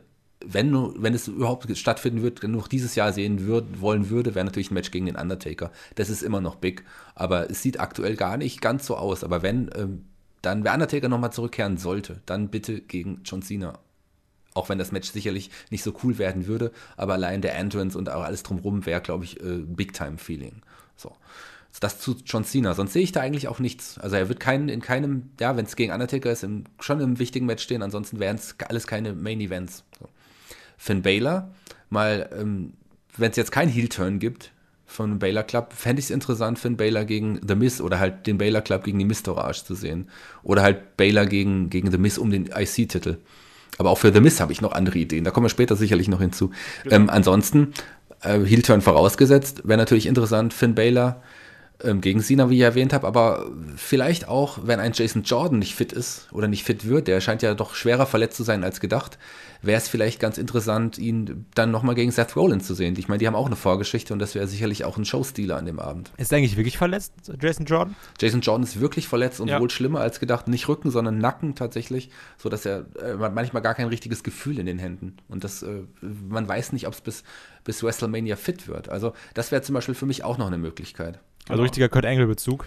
wenn, 0.44 1.02
wenn 1.02 1.14
es 1.14 1.28
überhaupt 1.28 1.76
stattfinden 1.76 2.22
wird, 2.22 2.42
noch 2.44 2.68
dieses 2.68 2.94
Jahr 2.94 3.12
sehen 3.12 3.46
würd, 3.46 3.80
wollen 3.80 4.10
würde, 4.10 4.34
wäre 4.34 4.44
natürlich 4.44 4.70
ein 4.70 4.74
Match 4.74 4.90
gegen 4.90 5.06
den 5.06 5.16
Undertaker. 5.16 5.70
Das 5.94 6.10
ist 6.10 6.22
immer 6.22 6.40
noch 6.40 6.56
big, 6.56 6.84
aber 7.14 7.50
es 7.50 7.62
sieht 7.62 7.80
aktuell 7.80 8.16
gar 8.16 8.36
nicht 8.36 8.60
ganz 8.60 8.86
so 8.86 8.96
aus. 8.96 9.24
Aber 9.24 9.42
wenn 9.42 9.70
ähm, 9.76 10.04
dann 10.42 10.64
der 10.64 10.74
Undertaker 10.74 11.08
nochmal 11.08 11.32
zurückkehren 11.32 11.76
sollte, 11.76 12.20
dann 12.26 12.48
bitte 12.48 12.80
gegen 12.80 13.20
John 13.24 13.42
Cena. 13.42 13.78
Auch 14.54 14.68
wenn 14.68 14.78
das 14.78 14.92
Match 14.92 15.10
sicherlich 15.10 15.50
nicht 15.70 15.82
so 15.82 15.94
cool 16.02 16.18
werden 16.18 16.46
würde, 16.46 16.72
aber 16.96 17.14
allein 17.14 17.40
der 17.40 17.56
Entrance 17.56 17.96
und 17.96 18.10
auch 18.10 18.22
alles 18.22 18.42
drumherum 18.42 18.84
wäre, 18.84 19.00
glaube 19.00 19.24
ich, 19.24 19.40
äh, 19.40 19.58
Big-Time-Feeling. 19.64 20.62
So. 20.96 21.12
Das 21.80 21.98
zu 21.98 22.16
John 22.26 22.44
Cena. 22.44 22.74
Sonst 22.74 22.92
sehe 22.92 23.02
ich 23.02 23.12
da 23.12 23.20
eigentlich 23.20 23.48
auch 23.48 23.58
nichts. 23.58 23.98
Also 23.98 24.16
er 24.16 24.28
wird 24.28 24.40
kein, 24.40 24.68
in 24.68 24.82
keinem, 24.82 25.30
ja, 25.40 25.56
wenn 25.56 25.64
es 25.64 25.74
gegen 25.74 25.90
Undertaker 25.90 26.30
ist, 26.30 26.44
im, 26.44 26.64
schon 26.80 27.00
im 27.00 27.18
wichtigen 27.18 27.46
Match 27.46 27.62
stehen. 27.62 27.82
Ansonsten 27.82 28.20
wären 28.20 28.36
es 28.36 28.56
alles 28.68 28.86
keine 28.86 29.14
Main 29.14 29.40
Events. 29.40 29.84
So. 29.98 30.06
Finn 30.82 31.02
Baylor, 31.02 31.48
mal, 31.90 32.28
ähm, 32.36 32.72
wenn 33.16 33.30
es 33.30 33.36
jetzt 33.36 33.52
keinen 33.52 33.68
Heel-Turn 33.68 34.18
gibt, 34.18 34.50
von 34.84 35.20
Baylor 35.20 35.44
Club, 35.44 35.72
fände 35.72 36.00
ich 36.00 36.06
es 36.06 36.10
interessant, 36.10 36.58
Finn 36.58 36.76
Baylor 36.76 37.04
gegen 37.04 37.40
The 37.46 37.54
Miz 37.54 37.80
oder 37.80 38.00
halt 38.00 38.26
den 38.26 38.36
Baylor 38.36 38.62
Club 38.62 38.82
gegen 38.82 38.98
die 38.98 39.04
Miz-Tourage 39.04 39.62
zu 39.64 39.76
sehen. 39.76 40.08
Oder 40.42 40.62
halt 40.62 40.96
Baylor 40.96 41.26
gegen, 41.26 41.70
gegen 41.70 41.92
The 41.92 41.98
Miz 41.98 42.18
um 42.18 42.32
den 42.32 42.46
IC-Titel. 42.46 43.18
Aber 43.78 43.90
auch 43.90 43.98
für 43.98 44.12
The 44.12 44.20
Miz 44.20 44.40
habe 44.40 44.50
ich 44.50 44.60
noch 44.60 44.72
andere 44.72 44.98
Ideen. 44.98 45.22
Da 45.22 45.30
kommen 45.30 45.44
wir 45.44 45.50
später 45.50 45.76
sicherlich 45.76 46.08
noch 46.08 46.20
hinzu. 46.20 46.50
Genau. 46.82 46.96
Ähm, 46.96 47.10
ansonsten, 47.10 47.74
äh, 48.20 48.40
Heel-Turn 48.40 48.80
vorausgesetzt, 48.80 49.62
wäre 49.64 49.78
natürlich 49.78 50.06
interessant, 50.06 50.52
Finn 50.52 50.74
Baylor 50.74 51.22
gegen 52.00 52.20
Cena, 52.20 52.50
wie 52.50 52.56
ich 52.56 52.62
erwähnt 52.62 52.92
habe, 52.92 53.06
aber 53.06 53.46
vielleicht 53.76 54.28
auch, 54.28 54.58
wenn 54.62 54.80
ein 54.80 54.92
Jason 54.94 55.22
Jordan 55.22 55.58
nicht 55.58 55.74
fit 55.74 55.92
ist 55.92 56.28
oder 56.32 56.48
nicht 56.48 56.64
fit 56.64 56.86
wird, 56.86 57.08
der 57.08 57.20
scheint 57.20 57.42
ja 57.42 57.54
doch 57.54 57.74
schwerer 57.74 58.06
verletzt 58.06 58.36
zu 58.36 58.42
sein 58.42 58.64
als 58.64 58.80
gedacht, 58.80 59.18
wäre 59.62 59.78
es 59.78 59.88
vielleicht 59.88 60.20
ganz 60.20 60.38
interessant, 60.38 60.98
ihn 60.98 61.46
dann 61.54 61.70
nochmal 61.70 61.94
gegen 61.94 62.10
Seth 62.10 62.36
Rollins 62.36 62.66
zu 62.66 62.74
sehen. 62.74 62.96
Ich 62.98 63.08
meine, 63.08 63.18
die 63.18 63.26
haben 63.26 63.36
auch 63.36 63.46
eine 63.46 63.56
Vorgeschichte 63.56 64.12
und 64.12 64.18
das 64.18 64.34
wäre 64.34 64.46
sicherlich 64.46 64.84
auch 64.84 64.96
ein 64.96 65.04
Showstealer 65.04 65.56
an 65.56 65.66
dem 65.66 65.78
Abend. 65.78 66.10
Ist 66.18 66.32
er 66.32 66.38
eigentlich 66.38 66.56
wirklich 66.56 66.76
verletzt, 66.76 67.12
Jason 67.40 67.66
Jordan? 67.66 67.94
Jason 68.20 68.40
Jordan 68.40 68.64
ist 68.64 68.80
wirklich 68.80 69.08
verletzt 69.08 69.40
und 69.40 69.48
ja. 69.48 69.60
wohl 69.60 69.70
schlimmer 69.70 70.00
als 70.00 70.20
gedacht. 70.20 70.48
Nicht 70.48 70.68
Rücken, 70.68 70.90
sondern 70.90 71.18
Nacken 71.18 71.54
tatsächlich, 71.54 72.10
sodass 72.36 72.66
er 72.66 72.86
äh, 73.00 73.14
manchmal 73.14 73.62
gar 73.62 73.74
kein 73.74 73.86
richtiges 73.86 74.22
Gefühl 74.22 74.58
in 74.58 74.66
den 74.66 74.78
Händen. 74.78 75.16
Und 75.28 75.44
das, 75.44 75.62
äh, 75.62 75.82
man 76.00 76.46
weiß 76.46 76.72
nicht, 76.72 76.86
ob 76.88 76.94
es 76.94 77.00
bis, 77.00 77.24
bis 77.64 77.82
WrestleMania 77.82 78.36
fit 78.36 78.66
wird. 78.66 78.88
Also 78.88 79.12
das 79.34 79.52
wäre 79.52 79.62
zum 79.62 79.74
Beispiel 79.74 79.94
für 79.94 80.06
mich 80.06 80.24
auch 80.24 80.38
noch 80.38 80.48
eine 80.48 80.58
Möglichkeit. 80.58 81.20
Also 81.44 81.54
genau. 81.54 81.62
richtiger 81.62 81.88
Kurt 81.88 82.06
Angle-Bezug. 82.06 82.66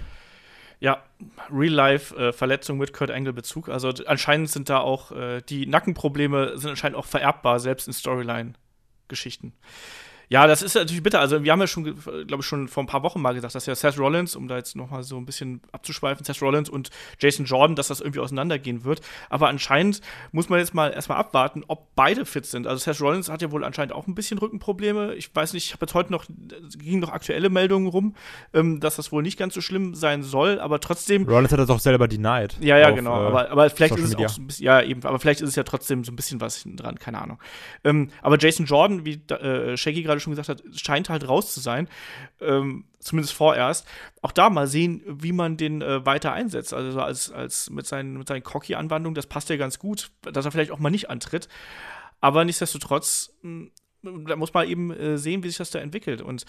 Ja, 0.80 1.04
Real-Life-Verletzung 1.50 2.78
äh, 2.78 2.80
mit 2.80 2.94
Kurt 2.94 3.12
Angle-Bezug. 3.12 3.70
Also 3.70 3.94
anscheinend 4.06 4.50
sind 4.50 4.70
da 4.70 4.80
auch 4.80 5.12
äh, 5.12 5.42
die 5.42 5.66
Nackenprobleme 5.66 6.58
sind 6.58 6.72
anscheinend 6.72 6.98
auch 6.98 7.06
vererbbar, 7.06 7.60
selbst 7.60 7.88
in 7.88 7.94
Storyline-Geschichten. 7.94 9.54
Ja, 10.30 10.48
das 10.48 10.62
ist 10.62 10.76
natürlich 10.76 11.04
bitter. 11.04 11.20
Also, 11.20 11.44
wir 11.44 11.52
haben 11.52 11.60
ja 11.60 11.68
schon, 11.68 11.84
glaube 11.84 12.38
ich, 12.40 12.46
schon 12.46 12.68
vor 12.68 12.84
ein 12.84 12.88
paar 12.88 13.04
Wochen 13.04 13.22
mal 13.22 13.34
gesagt, 13.34 13.56
dass 13.56 13.66
ja 13.66 13.76
Seth 13.76 14.00
Rollins, 14.00 14.36
um 14.36 14.48
da 14.48 14.58
jetzt 14.58 14.76
nochmal 14.76 15.04
so 15.04 15.18
ein 15.18 15.26
bisschen 15.26 15.62
abzuschweifen, 15.72 16.26
Seth 16.26 16.42
Rollins 16.42 16.70
und 16.70 16.90
Jason 17.20 17.46
Jordan, 17.46 17.76
dass 17.76 17.88
das 17.88 18.02
irgendwie 18.02 18.20
auseinandergehen 18.20 18.84
wird. 18.84 19.02
Aber 19.30 19.50
anscheinend 19.50 20.02
muss 20.32 20.50
man 20.50 20.60
jetzt 20.60 20.74
mal 20.74 20.92
erstmal 20.92 21.18
abwarten, 21.18 21.64
ob 21.68 21.96
beide 21.96 22.26
fit 22.26 22.46
sind. 22.46 22.68
Also, 22.68 22.84
Seth 22.84 23.02
Rollins 23.02 23.30
hat 23.30 23.42
ja 23.42 23.52
wohl 23.52 23.64
anscheinend 23.64 23.94
auch 23.94 24.08
ein 24.08 24.16
bisschen 24.16 24.38
Rückenprobleme. 24.38 25.16
Ich 25.16 25.34
weiß 25.34 25.54
nicht, 25.54 25.66
ich 25.68 25.74
habe 25.74 25.86
jetzt 25.86 25.94
heute 25.94 26.12
noch, 26.12 26.26
gingen 26.78 27.00
noch 27.00 27.12
aktuelle 27.12 27.50
Meldungen 27.50 27.88
rum, 27.88 28.16
ähm, 28.54 28.80
dass 28.80 28.96
das 28.96 29.12
wohl 29.12 29.22
nicht 29.24 29.38
ganz 29.38 29.54
so 29.54 29.62
schlimm 29.62 29.96
sein 29.96 30.24
soll, 30.24 30.60
aber 30.60 30.80
trotzdem. 30.80 31.28
Rollins 31.28 31.52
hat 31.52 31.60
das 31.60 31.70
auch 31.70 31.80
selber 31.80 32.08
denied. 32.08 32.58
Ja, 32.62 32.78
ja, 32.78 32.90
auf, 32.90 32.96
genau. 32.96 33.24
Äh, 33.24 33.28
aber, 33.28 33.52
aber 33.52 33.70
vielleicht 33.70 33.94
Social 33.94 34.04
ist 34.04 34.10
es 34.10 34.16
Media. 34.16 34.28
auch 34.28 34.32
so 34.34 34.42
ein 34.42 34.48
bisschen, 34.48 34.66
ja, 34.66 34.82
eben, 34.82 35.04
aber 35.04 35.20
vielleicht 35.20 35.42
ist 35.42 35.50
es 35.50 35.56
ja 35.56 35.64
trotzdem 35.64 36.04
so 36.04 36.12
ein 36.12 36.16
bisschen 36.16 36.42
was 36.42 36.64
dran, 36.66 36.96
keine 36.96 37.22
Ahnung. 37.22 37.40
Ähm, 37.84 38.10
aber 38.22 38.38
Jason 38.38 38.66
Jordan, 38.66 39.06
wie 39.06 39.22
äh, 39.34 39.78
Shaggy 39.78 40.04
gerade 40.04 40.15
gerade 40.16 40.22
schon 40.22 40.36
gesagt 40.36 40.50
hat, 40.50 40.64
scheint 40.76 41.10
halt 41.10 41.28
raus 41.28 41.54
zu 41.54 41.60
sein. 41.60 41.88
Ähm, 42.42 42.86
zumindest 43.00 43.34
vorerst. 43.34 43.88
Auch 44.22 44.32
da 44.32 44.50
mal 44.50 44.68
sehen, 44.68 45.04
wie 45.06 45.32
man 45.32 45.58
den 45.58 45.82
äh, 45.82 46.06
weiter 46.06 46.34
einsetzt. 46.34 46.74
Also 46.74 47.02
als, 47.02 47.32
als 47.32 47.70
mit 47.70 47.86
seinen, 47.86 48.18
mit 48.18 48.28
seinen 48.28 48.44
Cocky-Anwandlungen, 48.44 49.16
das 49.16 49.28
passt 49.28 49.50
ja 49.50 49.58
ganz 49.58 49.80
gut, 49.80 50.12
dass 50.22 50.46
er 50.46 50.52
vielleicht 50.52 50.72
auch 50.72 50.80
mal 50.80 50.90
nicht 50.90 51.10
antritt. 51.10 51.48
Aber 52.22 52.46
nichtsdestotrotz, 52.46 53.34
hm, 53.42 53.72
da 54.02 54.36
muss 54.36 54.54
man 54.54 54.68
eben 54.68 54.92
äh, 54.92 55.18
sehen, 55.18 55.44
wie 55.44 55.50
sich 55.50 55.58
das 55.58 55.72
da 55.72 55.80
entwickelt. 55.80 56.22
Und 56.22 56.46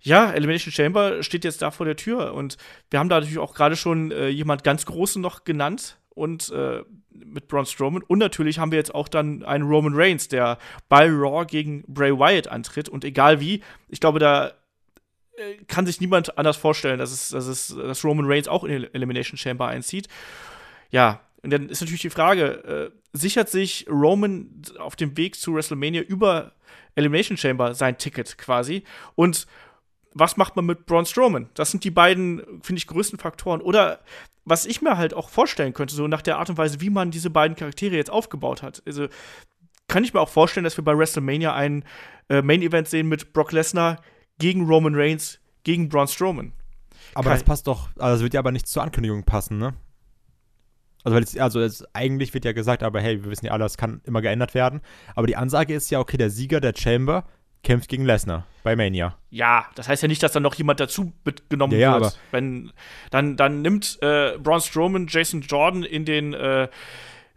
ja, 0.00 0.32
Elimination 0.32 0.72
Chamber 0.72 1.22
steht 1.22 1.44
jetzt 1.44 1.62
da 1.62 1.70
vor 1.70 1.86
der 1.86 1.96
Tür. 1.96 2.34
Und 2.34 2.56
wir 2.90 2.98
haben 2.98 3.08
da 3.08 3.16
natürlich 3.16 3.38
auch 3.38 3.54
gerade 3.54 3.76
schon 3.76 4.10
äh, 4.10 4.28
jemand 4.28 4.64
ganz 4.64 4.86
Großen 4.86 5.20
noch 5.20 5.44
genannt, 5.44 5.98
und 6.20 6.50
äh, 6.50 6.82
mit 7.10 7.48
Braun 7.48 7.64
Strowman. 7.66 8.02
Und 8.02 8.18
natürlich 8.18 8.58
haben 8.58 8.70
wir 8.70 8.78
jetzt 8.78 8.94
auch 8.94 9.08
dann 9.08 9.42
einen 9.42 9.64
Roman 9.64 9.94
Reigns, 9.94 10.28
der 10.28 10.58
bei 10.88 11.08
Raw 11.08 11.46
gegen 11.46 11.82
Bray 11.88 12.12
Wyatt 12.12 12.48
antritt. 12.48 12.88
Und 12.88 13.04
egal 13.04 13.40
wie, 13.40 13.62
ich 13.88 14.00
glaube, 14.00 14.18
da 14.18 14.48
äh, 15.36 15.54
kann 15.66 15.86
sich 15.86 16.00
niemand 16.00 16.36
anders 16.36 16.58
vorstellen, 16.58 16.98
dass, 16.98 17.10
es, 17.10 17.30
dass, 17.30 17.46
es, 17.46 17.74
dass 17.74 18.04
Roman 18.04 18.26
Reigns 18.26 18.48
auch 18.48 18.64
in 18.64 18.92
Elimination 18.92 19.38
Chamber 19.38 19.66
einzieht. 19.66 20.08
Ja, 20.90 21.20
und 21.42 21.50
dann 21.50 21.70
ist 21.70 21.80
natürlich 21.80 22.02
die 22.02 22.10
Frage, 22.10 22.92
äh, 22.92 22.98
sichert 23.12 23.48
sich 23.48 23.86
Roman 23.88 24.62
auf 24.78 24.94
dem 24.94 25.16
Weg 25.16 25.36
zu 25.36 25.54
WrestleMania 25.54 26.02
über 26.02 26.52
Elimination 26.94 27.38
Chamber 27.38 27.74
sein 27.74 27.96
Ticket 27.96 28.36
quasi? 28.36 28.84
Und 29.14 29.46
was 30.14 30.36
macht 30.36 30.56
man 30.56 30.66
mit 30.66 30.86
Braun 30.86 31.06
Strowman? 31.06 31.48
Das 31.54 31.70
sind 31.70 31.84
die 31.84 31.90
beiden, 31.90 32.42
finde 32.62 32.78
ich, 32.78 32.86
größten 32.86 33.18
Faktoren. 33.18 33.60
Oder 33.60 34.00
was 34.44 34.66
ich 34.66 34.82
mir 34.82 34.96
halt 34.96 35.14
auch 35.14 35.28
vorstellen 35.28 35.72
könnte, 35.72 35.94
so 35.94 36.08
nach 36.08 36.22
der 36.22 36.38
Art 36.38 36.50
und 36.50 36.58
Weise, 36.58 36.80
wie 36.80 36.90
man 36.90 37.10
diese 37.10 37.30
beiden 37.30 37.56
Charaktere 37.56 37.96
jetzt 37.96 38.10
aufgebaut 38.10 38.62
hat. 38.62 38.82
Also 38.86 39.06
kann 39.88 40.04
ich 40.04 40.14
mir 40.14 40.20
auch 40.20 40.28
vorstellen, 40.28 40.64
dass 40.64 40.76
wir 40.76 40.84
bei 40.84 40.96
WrestleMania 40.96 41.54
ein 41.54 41.84
äh, 42.28 42.42
Main-Event 42.42 42.88
sehen 42.88 43.08
mit 43.08 43.32
Brock 43.32 43.52
Lesnar 43.52 44.00
gegen 44.38 44.66
Roman 44.66 44.94
Reigns 44.94 45.40
gegen 45.64 45.88
Braun 45.88 46.08
Strowman. 46.08 46.52
Aber 47.14 47.30
Kein 47.30 47.38
das 47.38 47.44
passt 47.44 47.66
doch, 47.66 47.88
also 47.98 48.16
das 48.16 48.22
wird 48.22 48.34
ja 48.34 48.40
aber 48.40 48.52
nicht 48.52 48.66
zur 48.66 48.82
Ankündigung 48.82 49.24
passen, 49.24 49.58
ne? 49.58 49.74
Also, 51.02 51.16
weil 51.16 51.22
es, 51.22 51.36
also 51.36 51.60
es, 51.60 51.84
eigentlich 51.94 52.34
wird 52.34 52.44
ja 52.44 52.52
gesagt, 52.52 52.82
aber 52.82 53.00
hey, 53.00 53.24
wir 53.24 53.30
wissen 53.30 53.46
ja 53.46 53.52
alle, 53.52 53.64
das 53.64 53.78
kann 53.78 54.02
immer 54.04 54.20
geändert 54.20 54.54
werden. 54.54 54.82
Aber 55.14 55.26
die 55.26 55.36
Ansage 55.36 55.74
ist 55.74 55.90
ja, 55.90 55.98
okay, 55.98 56.18
der 56.18 56.30
Sieger 56.30 56.60
der 56.60 56.74
Chamber 56.76 57.24
kämpft 57.62 57.88
gegen 57.88 58.04
Lesnar 58.04 58.46
bei 58.62 58.76
Mania. 58.76 59.16
Ja, 59.30 59.66
das 59.74 59.88
heißt 59.88 60.02
ja 60.02 60.08
nicht, 60.08 60.22
dass 60.22 60.32
dann 60.32 60.42
noch 60.42 60.54
jemand 60.54 60.80
dazu 60.80 61.12
mitgenommen 61.24 61.72
ja, 61.74 61.78
ja, 61.78 62.00
wird. 62.00 62.18
Wenn, 62.30 62.72
dann, 63.10 63.36
dann 63.36 63.62
nimmt 63.62 63.98
äh, 64.02 64.38
Braun 64.38 64.60
Strowman 64.60 65.06
Jason 65.08 65.42
Jordan 65.42 65.82
in 65.82 66.04
den, 66.04 66.34
äh, 66.34 66.68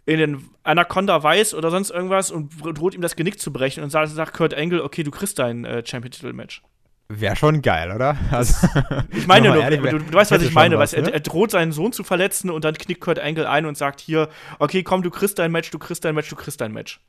in 0.05 0.17
den 0.17 0.49
Anaconda 0.63 1.21
Weiß 1.21 1.53
oder 1.53 1.71
sonst 1.71 1.91
irgendwas 1.91 2.31
und 2.31 2.51
droht 2.77 2.93
ihm 2.93 3.01
das 3.01 3.15
Genick 3.15 3.39
zu 3.39 3.53
brechen 3.53 3.83
und 3.83 3.89
sagt, 3.89 4.09
sagt 4.09 4.33
Kurt 4.33 4.53
Angle, 4.53 4.83
okay, 4.83 5.03
du 5.03 5.11
kriegst 5.11 5.39
dein 5.39 5.65
äh, 5.65 5.85
Champion-Titel-Match. 5.85 6.61
Wäre 7.09 7.35
schon 7.35 7.61
geil, 7.61 7.91
oder? 7.91 8.17
Also, 8.31 8.67
ich 9.11 9.27
meine 9.27 9.49
nur, 9.53 9.61
ehrlich, 9.61 9.81
du, 9.81 9.99
du, 9.99 10.13
weißt, 10.13 10.31
was 10.31 10.41
ich 10.41 10.53
meine. 10.53 10.79
Was, 10.79 10.93
ne? 10.93 10.99
er, 11.03 11.13
er, 11.13 11.19
droht 11.19 11.51
seinen 11.51 11.71
Sohn 11.71 11.91
zu 11.91 12.03
verletzen 12.03 12.49
und 12.49 12.63
dann 12.63 12.73
knickt 12.75 13.01
Kurt 13.01 13.19
Angle 13.19 13.47
ein 13.47 13.65
und 13.65 13.77
sagt 13.77 13.99
hier, 13.99 14.29
okay, 14.59 14.83
komm, 14.83 15.03
du 15.03 15.09
kriegst 15.09 15.37
dein 15.37 15.51
Match, 15.51 15.69
du 15.69 15.79
kriegst 15.79 16.05
dein 16.05 16.15
Match, 16.15 16.29
du 16.29 16.35
kriegst 16.35 16.61
dein 16.61 16.71
Match. 16.71 17.01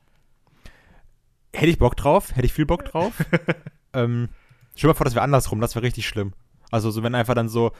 Hätte 1.54 1.70
ich 1.70 1.78
Bock 1.78 1.96
drauf, 1.96 2.34
hätte 2.34 2.46
ich 2.46 2.52
viel 2.52 2.66
Bock 2.66 2.84
drauf. 2.84 3.12
ähm, 3.92 4.28
stell 4.74 4.88
mal 4.88 4.94
vor, 4.94 5.04
das 5.04 5.14
wäre 5.14 5.24
andersrum, 5.24 5.60
das 5.60 5.74
wäre 5.74 5.84
richtig 5.84 6.06
schlimm. 6.06 6.32
Also, 6.70 6.90
so 6.90 7.02
wenn 7.02 7.14
einfach 7.14 7.34
dann 7.34 7.48
so 7.48 7.70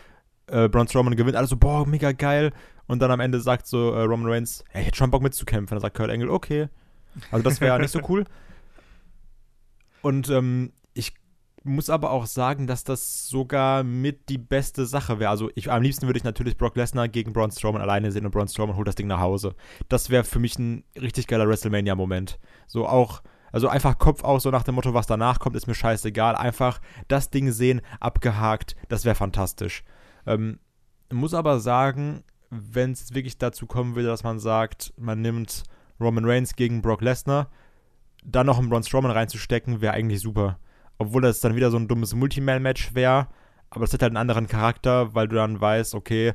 äh, 0.47 0.69
Braun 0.69 0.87
Strowman 0.87 1.17
gewinnt, 1.17 1.37
alles 1.37 1.51
so, 1.51 1.57
boah, 1.57 1.87
mega 1.87 2.13
geil. 2.13 2.53
Und 2.87 3.01
dann 3.01 3.11
am 3.11 3.21
Ende 3.21 3.41
sagt 3.41 3.67
so 3.67 3.93
äh, 3.93 4.03
Roman 4.03 4.31
Reigns, 4.31 4.65
hey, 4.71 4.83
ich 4.83 4.89
hätte 4.89 4.99
schon 4.99 5.11
Bock 5.11 5.23
mitzukämpfen. 5.23 5.75
Dann 5.75 5.81
sagt 5.81 5.97
Kurt 5.97 6.11
Angle, 6.11 6.31
okay. 6.31 6.69
Also, 7.31 7.43
das 7.43 7.61
wäre 7.61 7.81
nicht 7.81 7.91
so 7.91 8.01
cool. 8.09 8.25
Und 10.03 10.29
ähm, 10.29 10.73
ich 10.93 11.15
muss 11.65 11.89
aber 11.89 12.11
auch 12.11 12.27
sagen, 12.27 12.67
dass 12.67 12.85
das 12.85 13.27
sogar 13.27 13.83
mit 13.83 14.29
die 14.29 14.39
beste 14.39 14.85
Sache 14.85 15.19
wäre. 15.19 15.31
Also 15.31 15.51
ich, 15.55 15.71
am 15.73 15.83
liebsten 15.83 16.07
würde 16.07 16.19
ich 16.19 16.25
natürlich 16.25 16.59
Brock 16.59 16.77
Lesnar 16.77 17.09
gegen 17.09 17.33
Braun 17.33 17.51
Strowman 17.51 17.81
alleine 17.81 18.13
sehen 18.13 18.27
und 18.27 18.33
Braun 18.33 18.49
Strowman 18.49 18.77
holt 18.77 18.87
das 18.87 18.97
Ding 18.97 19.07
nach 19.07 19.21
Hause. 19.21 19.55
Das 19.89 20.11
wäre 20.11 20.25
für 20.25 20.39
mich 20.39 20.59
ein 20.59 20.85
richtig 21.01 21.27
geiler 21.27 21.49
WrestleMania-Moment. 21.49 22.39
So 22.67 22.87
auch 22.87 23.23
also 23.55 23.69
einfach 23.69 23.99
Kopf 23.99 24.25
aus, 24.25 24.43
so 24.43 24.51
nach 24.51 24.65
dem 24.65 24.75
Motto, 24.75 24.95
was 24.95 25.07
danach 25.07 25.39
kommt, 25.39 25.55
ist 25.55 25.69
mir 25.69 25.77
scheißegal. 25.77 26.35
Einfach 26.35 26.81
das 27.07 27.31
Ding 27.31 27.53
sehen, 27.53 27.83
abgehakt, 28.01 28.75
das 28.89 29.05
wäre 29.05 29.15
fantastisch. 29.15 29.85
Ähm, 30.27 30.59
muss 31.13 31.35
aber 31.35 31.61
sagen, 31.61 32.25
wenn 32.51 32.91
es 32.91 33.15
wirklich 33.15 33.39
dazu 33.39 33.67
kommen 33.67 33.95
würde, 33.95 34.09
dass 34.09 34.25
man 34.25 34.41
sagt, 34.41 34.93
man 34.97 35.21
nimmt 35.21 35.63
Roman 36.01 36.25
Reigns 36.25 36.57
gegen 36.57 36.83
Brock 36.83 37.01
Lesnar, 37.01 37.49
dann 38.25 38.47
noch 38.47 38.59
einen 38.59 38.71
Braun 38.71 38.83
Strowman 38.83 39.13
reinzustecken, 39.13 39.81
wäre 39.81 39.95
eigentlich 39.95 40.21
super. 40.21 40.59
Obwohl 40.99 41.23
das 41.23 41.39
dann 41.39 41.55
wieder 41.55 41.71
so 41.71 41.77
ein 41.77 41.87
dummes 41.87 42.13
Multiman-Match 42.13 42.97
wäre, 42.97 43.29
aber 43.71 43.85
es 43.85 43.93
hat 43.93 44.03
halt 44.03 44.11
einen 44.11 44.17
anderen 44.17 44.49
Charakter, 44.49 45.15
weil 45.15 45.29
du 45.29 45.37
dann 45.37 45.61
weißt, 45.61 45.95
okay, 45.95 46.33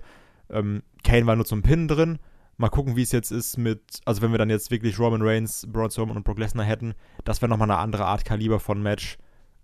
ähm, 0.50 0.84
Kane 1.04 1.28
war 1.28 1.36
nur 1.36 1.46
zum 1.46 1.64
Pin 1.64 1.90
drin, 1.90 2.20
Mal 2.60 2.68
gucken, 2.68 2.98
wie 2.98 3.04
es 3.04 3.14
jetzt 3.14 3.32
ist 3.32 3.56
mit, 3.56 3.80
also 4.04 4.22
wenn 4.22 4.32
wir 4.32 4.38
dann 4.38 4.50
jetzt 4.50 4.70
wirklich 4.70 5.00
Roman 5.00 5.22
Reigns, 5.22 5.66
Braun 5.72 5.90
Strowman 5.92 6.18
und 6.18 6.26
Brock 6.26 6.40
Lesnar 6.40 6.66
hätten, 6.66 6.94
das 7.24 7.42
wäre 7.42 7.48
nochmal 7.50 7.72
eine 7.72 7.80
andere 7.80 8.04
Art 8.04 8.26
Kaliber 8.26 8.60
von 8.60 8.84
Match. 8.84 9.18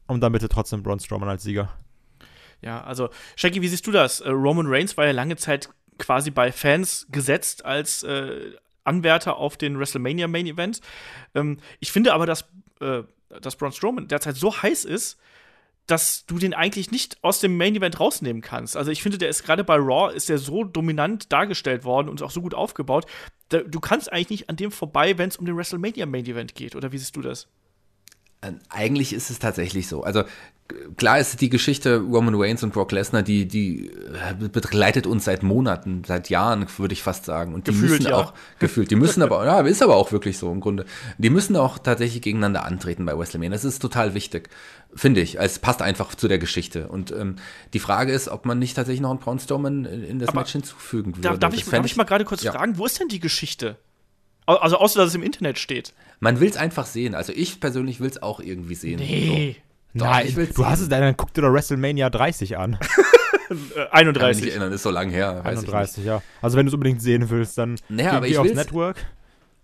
Und 0.07 0.21
dann 0.21 0.31
bitte 0.31 0.47
trotzdem 0.47 0.81
Braun 0.81 1.01
Strowman 1.01 1.27
als 1.27 1.43
Sieger. 1.43 1.73
Ja, 2.61 2.85
also, 2.85 3.09
Shaggy, 3.35 3.61
wie 3.61 3.67
siehst 3.67 3.85
du 3.85 3.91
das? 3.91 4.21
Äh, 4.21 4.29
Roman 4.29 4.67
Reigns 4.67 4.95
war 4.95 5.05
ja 5.05 5.11
lange 5.11 5.35
Zeit 5.35 5.67
quasi 5.99 6.31
bei 6.31 6.53
Fans 6.53 7.05
gesetzt 7.09 7.65
als 7.65 8.03
äh, 8.03 8.53
Anwärter 8.85 9.35
auf 9.35 9.57
den 9.57 9.77
WrestleMania 9.77 10.29
Main 10.29 10.47
Event. 10.47 10.79
Ähm, 11.33 11.57
ich 11.81 11.91
finde 11.91 12.13
aber, 12.13 12.25
dass, 12.25 12.45
äh, 12.79 13.03
dass 13.41 13.57
Braun 13.57 13.73
Strowman 13.73 14.07
derzeit 14.07 14.37
so 14.37 14.61
heiß 14.61 14.85
ist, 14.85 15.19
dass 15.87 16.25
du 16.25 16.39
den 16.39 16.53
eigentlich 16.53 16.91
nicht 16.91 17.23
aus 17.23 17.39
dem 17.39 17.57
Main 17.57 17.75
Event 17.75 17.99
rausnehmen 17.99 18.41
kannst. 18.41 18.75
Also 18.75 18.91
ich 18.91 19.03
finde, 19.03 19.17
der 19.17 19.29
ist 19.29 19.43
gerade 19.43 19.63
bei 19.63 19.75
Raw 19.75 20.13
ist 20.13 20.29
der 20.29 20.37
so 20.37 20.63
dominant 20.63 21.31
dargestellt 21.31 21.83
worden 21.83 22.09
und 22.09 22.21
auch 22.23 22.31
so 22.31 22.41
gut 22.41 22.53
aufgebaut. 22.53 23.05
Da, 23.49 23.59
du 23.59 23.79
kannst 23.79 24.11
eigentlich 24.11 24.29
nicht 24.29 24.49
an 24.49 24.55
dem 24.55 24.71
vorbei, 24.71 25.17
wenn 25.17 25.29
es 25.29 25.37
um 25.37 25.45
den 25.45 25.55
WrestleMania 25.55 26.05
Main 26.05 26.25
Event 26.25 26.55
geht. 26.55 26.75
Oder 26.75 26.91
wie 26.91 26.97
siehst 26.97 27.15
du 27.15 27.21
das? 27.21 27.47
Äh, 28.41 28.53
Eigentlich 28.69 29.13
ist 29.13 29.29
es 29.29 29.39
tatsächlich 29.39 29.87
so. 29.87 30.03
Also 30.03 30.23
klar 30.97 31.19
ist 31.19 31.41
die 31.41 31.49
Geschichte 31.49 31.97
Roman 31.97 32.33
Reigns 32.35 32.63
und 32.63 32.73
Brock 32.73 32.91
Lesnar, 32.91 33.21
die, 33.21 33.47
die 33.47 33.87
äh, 33.89 34.47
begleitet 34.49 35.05
uns 35.05 35.25
seit 35.25 35.43
Monaten, 35.43 36.03
seit 36.05 36.29
Jahren, 36.29 36.65
würde 36.77 36.93
ich 36.93 37.03
fast 37.03 37.25
sagen. 37.25 37.53
Und 37.53 37.67
die 37.67 37.71
Gefühlt, 37.71 37.91
müssen 37.91 38.09
ja. 38.09 38.15
auch, 38.15 38.33
gefühlt, 38.59 38.89
die 38.89 38.95
müssen 38.95 39.21
aber, 39.21 39.45
ja, 39.45 39.59
ist 39.61 39.83
aber 39.83 39.95
auch 39.95 40.11
wirklich 40.11 40.37
so 40.37 40.51
im 40.51 40.61
Grunde. 40.61 40.85
Die 41.17 41.29
müssen 41.29 41.55
auch 41.55 41.77
tatsächlich 41.77 42.21
gegeneinander 42.21 42.65
antreten 42.65 43.05
bei 43.05 43.17
WrestleMania. 43.17 43.51
Das 43.51 43.65
ist 43.65 43.79
total 43.79 44.15
wichtig, 44.15 44.49
finde 44.95 45.21
ich. 45.21 45.39
Es 45.39 45.59
passt 45.59 45.81
einfach 45.81 46.15
zu 46.15 46.27
der 46.27 46.39
Geschichte. 46.39 46.87
Und 46.87 47.11
ähm, 47.11 47.35
die 47.73 47.79
Frage 47.79 48.11
ist, 48.11 48.27
ob 48.27 48.45
man 48.45 48.57
nicht 48.57 48.75
tatsächlich 48.75 49.01
noch 49.01 49.11
einen 49.11 49.19
Braun 49.19 49.39
Strowman 49.39 49.85
in, 49.85 50.03
in 50.03 50.19
das 50.19 50.29
Aber 50.29 50.39
Match 50.39 50.53
hinzufügen 50.53 51.15
würde. 51.15 51.21
Da, 51.21 51.37
darf 51.37 51.51
Das 51.51 51.61
ich, 51.61 51.69
darf 51.69 51.85
ich 51.85 51.95
mal 51.95 52.05
gerade 52.05 52.25
kurz 52.25 52.41
ja. 52.41 52.51
fragen, 52.51 52.77
wo 52.77 52.85
ist 52.85 52.99
denn 52.99 53.07
die 53.07 53.19
Geschichte? 53.19 53.77
Also 54.47 54.77
außer, 54.77 54.99
dass 54.99 55.09
es 55.09 55.15
im 55.15 55.23
Internet 55.23 55.57
steht. 55.57 55.93
Man 56.19 56.39
will 56.39 56.49
es 56.49 56.55
einfach 56.55 56.85
sehen. 56.85 57.15
Also 57.15 57.33
ich 57.35 57.59
persönlich 57.59 57.99
will 57.99 58.09
es 58.09 58.21
auch 58.21 58.39
irgendwie 58.39 58.75
sehen. 58.75 58.99
Nee. 58.99 59.55
Doch, 59.57 59.64
Nein, 60.03 60.27
ich 60.27 60.35
will's 60.35 60.53
du 60.53 60.65
hast 60.65 60.81
es, 60.81 60.89
dann 60.89 61.15
guck 61.17 61.33
dir 61.33 61.41
doch 61.41 61.51
WrestleMania 61.53 62.09
30 62.09 62.57
an. 62.57 62.77
Äh, 63.47 63.53
So. 63.53 63.75
Kann 63.75 63.83
mich 63.83 63.83
nicht 63.83 63.93
31. 63.93 64.47
erinnern, 64.49 64.73
ist 64.73 64.81
so 64.81 64.89
lang 64.89 65.11
her. 65.11 65.41
Weiß 65.43 65.59
ich 65.59 65.65
nicht. 65.67 65.73
31, 65.75 66.03
ja. 66.03 66.23
Also 66.41 66.57
wenn 66.57 66.65
du 66.65 66.71
es 66.71 66.73
unbedingt 66.73 66.99
sehen 66.99 67.29
willst, 67.29 67.59
dann 67.59 67.75
Naja, 67.89 68.09
geh, 68.09 68.15
aber 68.17 68.25
geh 68.25 68.31
ich 68.31 68.37
aufs 68.39 68.47
will's- 68.49 68.57
Network. 68.57 69.05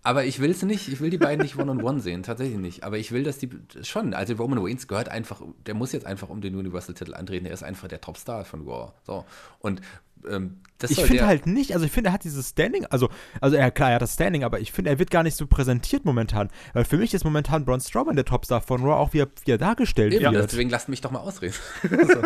Aber 0.04 0.24
ich 0.26 0.40
will 0.40 0.52
es 0.52 0.62
nicht, 0.62 0.88
ich 0.88 1.00
will 1.02 1.10
die 1.10 1.18
beiden 1.18 1.42
nicht 1.44 1.58
one-on-one 1.58 2.00
sehen, 2.00 2.22
tatsächlich 2.22 2.58
nicht. 2.60 2.84
Aber 2.84 3.00
ich 3.00 3.12
will, 3.12 3.24
dass 3.24 3.40
die 3.40 3.50
schon, 3.82 4.14
also 4.14 4.34
Roman 4.36 4.60
Reigns 4.60 4.88
gehört 4.88 5.10
einfach, 5.10 5.42
der 5.66 5.74
muss 5.74 5.94
jetzt 5.94 6.06
einfach 6.06 6.30
um 6.30 6.42
den 6.42 6.56
Universal-Titel 6.56 7.16
antreten, 7.16 7.46
der 7.46 7.54
ist 7.54 7.64
einfach 7.64 7.88
der 7.88 8.02
Topstar 8.02 8.46
von 8.46 8.68
Raw. 8.68 8.92
So. 9.04 9.26
Und 9.60 9.82
ähm, 10.30 10.62
Ich 10.90 11.00
finde 11.02 11.26
halt 11.26 11.46
nicht, 11.46 11.74
also 11.74 11.86
ich 11.86 11.92
finde, 11.92 12.10
er 12.10 12.14
hat 12.14 12.24
dieses 12.24 12.50
Standing, 12.50 12.86
also, 12.88 13.10
also 13.40 13.56
er, 13.56 13.72
klar, 13.72 13.90
er 13.90 13.96
hat 13.96 14.02
das 14.02 14.14
Standing, 14.14 14.44
aber 14.44 14.60
ich 14.60 14.72
finde, 14.72 14.90
er 14.90 15.00
wird 15.00 15.12
gar 15.12 15.24
nicht 15.24 15.36
so 15.36 15.48
präsentiert 15.48 16.06
momentan. 16.06 16.50
Weil 16.74 16.86
für 16.86 16.98
mich 16.98 17.14
ist 17.14 17.24
momentan 17.24 17.66
Braun 17.66 17.82
Strowman 17.82 18.16
der 18.16 18.26
Topstar 18.26 18.62
von 18.62 18.82
Raw, 18.82 18.94
auch 18.94 19.14
wie 19.14 19.20
er, 19.20 19.28
wie 19.46 19.52
er 19.52 19.58
dargestellt 19.58 20.14
Eben, 20.14 20.34
wird. 20.34 20.52
deswegen 20.52 20.70
lasst 20.70 20.90
mich 20.90 21.02
doch 21.02 21.12
mal 21.12 21.20
ausreden. 21.20 21.56
so. 21.84 22.22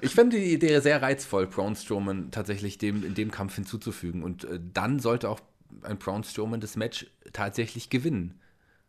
Ich 0.00 0.14
finde 0.14 0.38
die 0.38 0.52
Idee 0.52 0.80
sehr 0.80 1.02
reizvoll, 1.02 1.46
Braun 1.46 1.76
Strowman 1.76 2.30
tatsächlich 2.30 2.78
dem, 2.78 3.04
in 3.04 3.14
dem 3.14 3.30
Kampf 3.30 3.54
hinzuzufügen. 3.54 4.22
Und 4.22 4.44
äh, 4.44 4.60
dann 4.72 5.00
sollte 5.00 5.28
auch 5.28 5.40
ein 5.82 5.98
Braun 5.98 6.24
Strowman 6.24 6.60
das 6.60 6.76
Match 6.76 7.06
tatsächlich 7.32 7.90
gewinnen. 7.90 8.40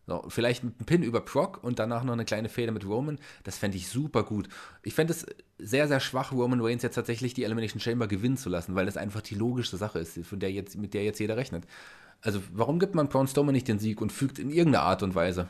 So, 0.09 0.25
vielleicht 0.27 0.63
mit 0.63 0.73
einem 0.79 0.85
Pin 0.87 1.03
über 1.03 1.21
Brock 1.21 1.63
und 1.63 1.77
danach 1.77 2.03
noch 2.03 2.13
eine 2.13 2.25
kleine 2.25 2.49
Fehde 2.49 2.71
mit 2.71 2.83
Roman. 2.83 3.19
Das 3.43 3.59
fände 3.59 3.77
ich 3.77 3.89
super 3.89 4.23
gut. 4.23 4.49
Ich 4.81 4.95
fände 4.95 5.13
es 5.13 5.23
sehr, 5.59 5.87
sehr 5.87 5.99
schwach, 5.99 6.31
Roman 6.31 6.61
Reigns 6.61 6.81
jetzt 6.81 6.95
tatsächlich 6.95 7.35
die 7.35 7.43
Elimination 7.43 7.79
Chamber 7.79 8.07
gewinnen 8.07 8.35
zu 8.35 8.49
lassen, 8.49 8.73
weil 8.73 8.87
das 8.87 8.97
einfach 8.97 9.21
die 9.21 9.35
logischste 9.35 9.77
Sache 9.77 9.99
ist, 9.99 10.17
von 10.25 10.39
der 10.39 10.51
jetzt, 10.51 10.75
mit 10.77 10.95
der 10.95 11.03
jetzt 11.03 11.19
jeder 11.19 11.37
rechnet. 11.37 11.65
Also, 12.21 12.41
warum 12.51 12.79
gibt 12.79 12.95
man 12.95 13.07
Braun 13.07 13.27
Strowman 13.27 13.53
nicht 13.53 13.67
den 13.67 13.77
Sieg 13.77 14.01
und 14.01 14.11
fügt 14.11 14.39
in 14.39 14.49
irgendeiner 14.49 14.83
Art 14.83 15.03
und 15.03 15.13
Weise 15.13 15.47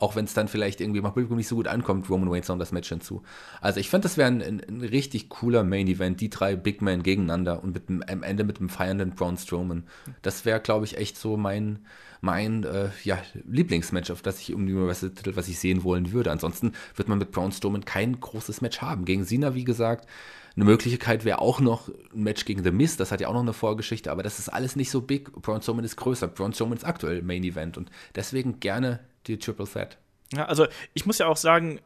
auch 0.00 0.16
wenn 0.16 0.26
es 0.26 0.34
dann 0.34 0.48
vielleicht 0.48 0.80
irgendwie 0.80 1.00
mal 1.00 1.10
Publikum 1.10 1.36
nicht 1.36 1.48
so 1.48 1.56
gut 1.56 1.66
ankommt, 1.66 2.08
Roman 2.08 2.28
Reigns 2.28 2.48
noch 2.48 2.58
das 2.58 2.72
Match 2.72 2.88
hinzu. 2.88 3.22
Also 3.60 3.80
ich 3.80 3.90
fand, 3.90 4.04
das 4.04 4.16
wäre 4.16 4.28
ein, 4.28 4.42
ein, 4.42 4.62
ein 4.68 4.80
richtig 4.80 5.28
cooler 5.28 5.64
Main 5.64 5.88
Event, 5.88 6.20
die 6.20 6.30
drei 6.30 6.56
Big 6.56 6.82
Men 6.82 7.02
gegeneinander 7.02 7.62
und 7.62 7.74
mit 7.74 7.88
dem, 7.88 8.02
am 8.06 8.22
Ende 8.22 8.44
mit 8.44 8.58
einem 8.58 8.68
feiernden 8.68 9.10
Braun 9.16 9.36
Strowman. 9.36 9.84
Das 10.22 10.44
wäre, 10.44 10.60
glaube 10.60 10.84
ich, 10.84 10.96
echt 10.96 11.18
so 11.18 11.36
mein, 11.36 11.80
mein 12.20 12.64
äh, 12.64 12.90
ja, 13.04 13.18
Lieblingsmatch, 13.46 14.10
auf 14.10 14.22
das 14.22 14.40
ich 14.40 14.54
um 14.54 14.66
den 14.66 14.76
Universal-Titel, 14.76 15.36
was 15.36 15.48
ich 15.48 15.58
sehen 15.58 15.84
wollen 15.84 16.12
würde. 16.12 16.30
Ansonsten 16.32 16.72
wird 16.96 17.08
man 17.08 17.18
mit 17.18 17.30
Braun 17.30 17.52
Strowman 17.52 17.84
kein 17.84 18.18
großes 18.20 18.60
Match 18.60 18.80
haben. 18.80 19.04
Gegen 19.04 19.24
Cena, 19.24 19.54
wie 19.54 19.64
gesagt, 19.64 20.08
eine 20.56 20.64
Möglichkeit 20.64 21.24
wäre 21.24 21.40
auch 21.40 21.60
noch 21.60 21.88
ein 21.88 22.24
Match 22.24 22.44
gegen 22.44 22.64
The 22.64 22.72
Miz, 22.72 22.96
das 22.96 23.12
hat 23.12 23.20
ja 23.20 23.28
auch 23.28 23.32
noch 23.32 23.42
eine 23.42 23.52
Vorgeschichte, 23.52 24.10
aber 24.10 24.24
das 24.24 24.40
ist 24.40 24.48
alles 24.48 24.74
nicht 24.74 24.90
so 24.90 25.00
big. 25.00 25.30
Braun 25.32 25.62
Strowman 25.62 25.84
ist 25.84 25.96
größer. 25.96 26.26
Braun 26.26 26.52
Strowman 26.52 26.78
ist 26.78 26.84
aktuell 26.84 27.22
Main 27.22 27.44
Event 27.44 27.76
und 27.76 27.90
deswegen 28.16 28.58
gerne 28.58 28.98
die 29.28 29.38
Triple 29.38 29.68
Threat. 29.68 29.98
Ja, 30.32 30.46
also 30.46 30.66
ich 30.94 31.06
muss 31.06 31.18
ja 31.18 31.26
auch 31.26 31.36
sagen, 31.36 31.80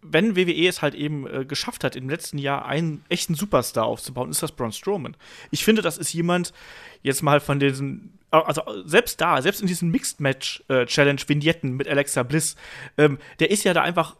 wenn 0.00 0.36
WWE 0.36 0.66
es 0.66 0.82
halt 0.82 0.94
eben 0.94 1.26
äh, 1.26 1.44
geschafft 1.44 1.84
hat, 1.84 1.96
im 1.96 2.08
letzten 2.08 2.38
Jahr 2.38 2.64
einen 2.64 3.04
echten 3.08 3.34
Superstar 3.34 3.84
aufzubauen, 3.84 4.30
ist 4.30 4.42
das 4.42 4.52
Braun 4.52 4.72
Strowman. 4.72 5.16
Ich 5.50 5.64
finde, 5.64 5.82
das 5.82 5.98
ist 5.98 6.12
jemand, 6.12 6.52
jetzt 7.02 7.22
mal 7.22 7.40
von 7.40 7.60
diesen, 7.60 8.15
also 8.30 8.62
selbst 8.84 9.20
da, 9.20 9.40
selbst 9.40 9.60
in 9.60 9.66
diesen 9.66 9.90
Mixed 9.90 10.20
Match 10.20 10.64
Challenge 10.86 11.20
Vignetten 11.26 11.72
mit 11.72 11.88
Alexa 11.88 12.22
Bliss, 12.22 12.56
ähm, 12.98 13.18
der 13.38 13.50
ist 13.50 13.64
ja 13.64 13.72
da 13.72 13.82
einfach 13.82 14.16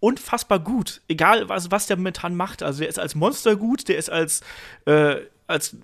unfassbar 0.00 0.60
gut. 0.60 1.00
Egal, 1.08 1.48
was, 1.48 1.70
was 1.70 1.86
der 1.86 1.96
momentan 1.96 2.36
macht. 2.36 2.62
Also, 2.62 2.80
der 2.80 2.88
ist 2.88 2.98
als 2.98 3.14
Monster 3.14 3.56
gut, 3.56 3.88
der 3.88 3.98
ist 3.98 4.10
als, 4.10 4.42
äh, 4.86 5.16
als 5.46 5.76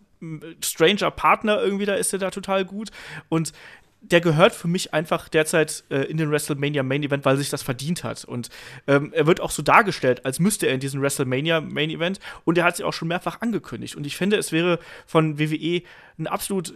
Stranger 0.62 1.10
Partner 1.10 1.60
irgendwie, 1.60 1.86
da 1.86 1.94
ist 1.94 2.12
er 2.12 2.18
da 2.18 2.30
total 2.30 2.64
gut. 2.64 2.90
Und 3.28 3.52
der 4.00 4.20
gehört 4.20 4.54
für 4.54 4.68
mich 4.68 4.92
einfach 4.92 5.30
derzeit 5.30 5.84
äh, 5.88 6.02
in 6.04 6.18
den 6.18 6.30
WrestleMania 6.30 6.82
Main 6.82 7.02
Event, 7.02 7.24
weil 7.24 7.34
er 7.34 7.38
sich 7.38 7.48
das 7.48 7.62
verdient 7.62 8.04
hat. 8.04 8.24
Und 8.24 8.50
ähm, 8.86 9.12
er 9.14 9.26
wird 9.26 9.40
auch 9.40 9.50
so 9.50 9.62
dargestellt, 9.62 10.26
als 10.26 10.40
müsste 10.40 10.66
er 10.66 10.74
in 10.74 10.80
diesen 10.80 11.00
WrestleMania 11.00 11.62
Main 11.62 11.88
Event. 11.88 12.20
Und 12.44 12.58
er 12.58 12.64
hat 12.64 12.76
sich 12.76 12.84
auch 12.84 12.92
schon 12.92 13.08
mehrfach 13.08 13.40
angekündigt. 13.40 13.96
Und 13.96 14.06
ich 14.06 14.16
finde, 14.16 14.36
es 14.36 14.52
wäre 14.52 14.78
von 15.06 15.38
WWE 15.38 15.82
ein 16.18 16.26
absolut 16.26 16.74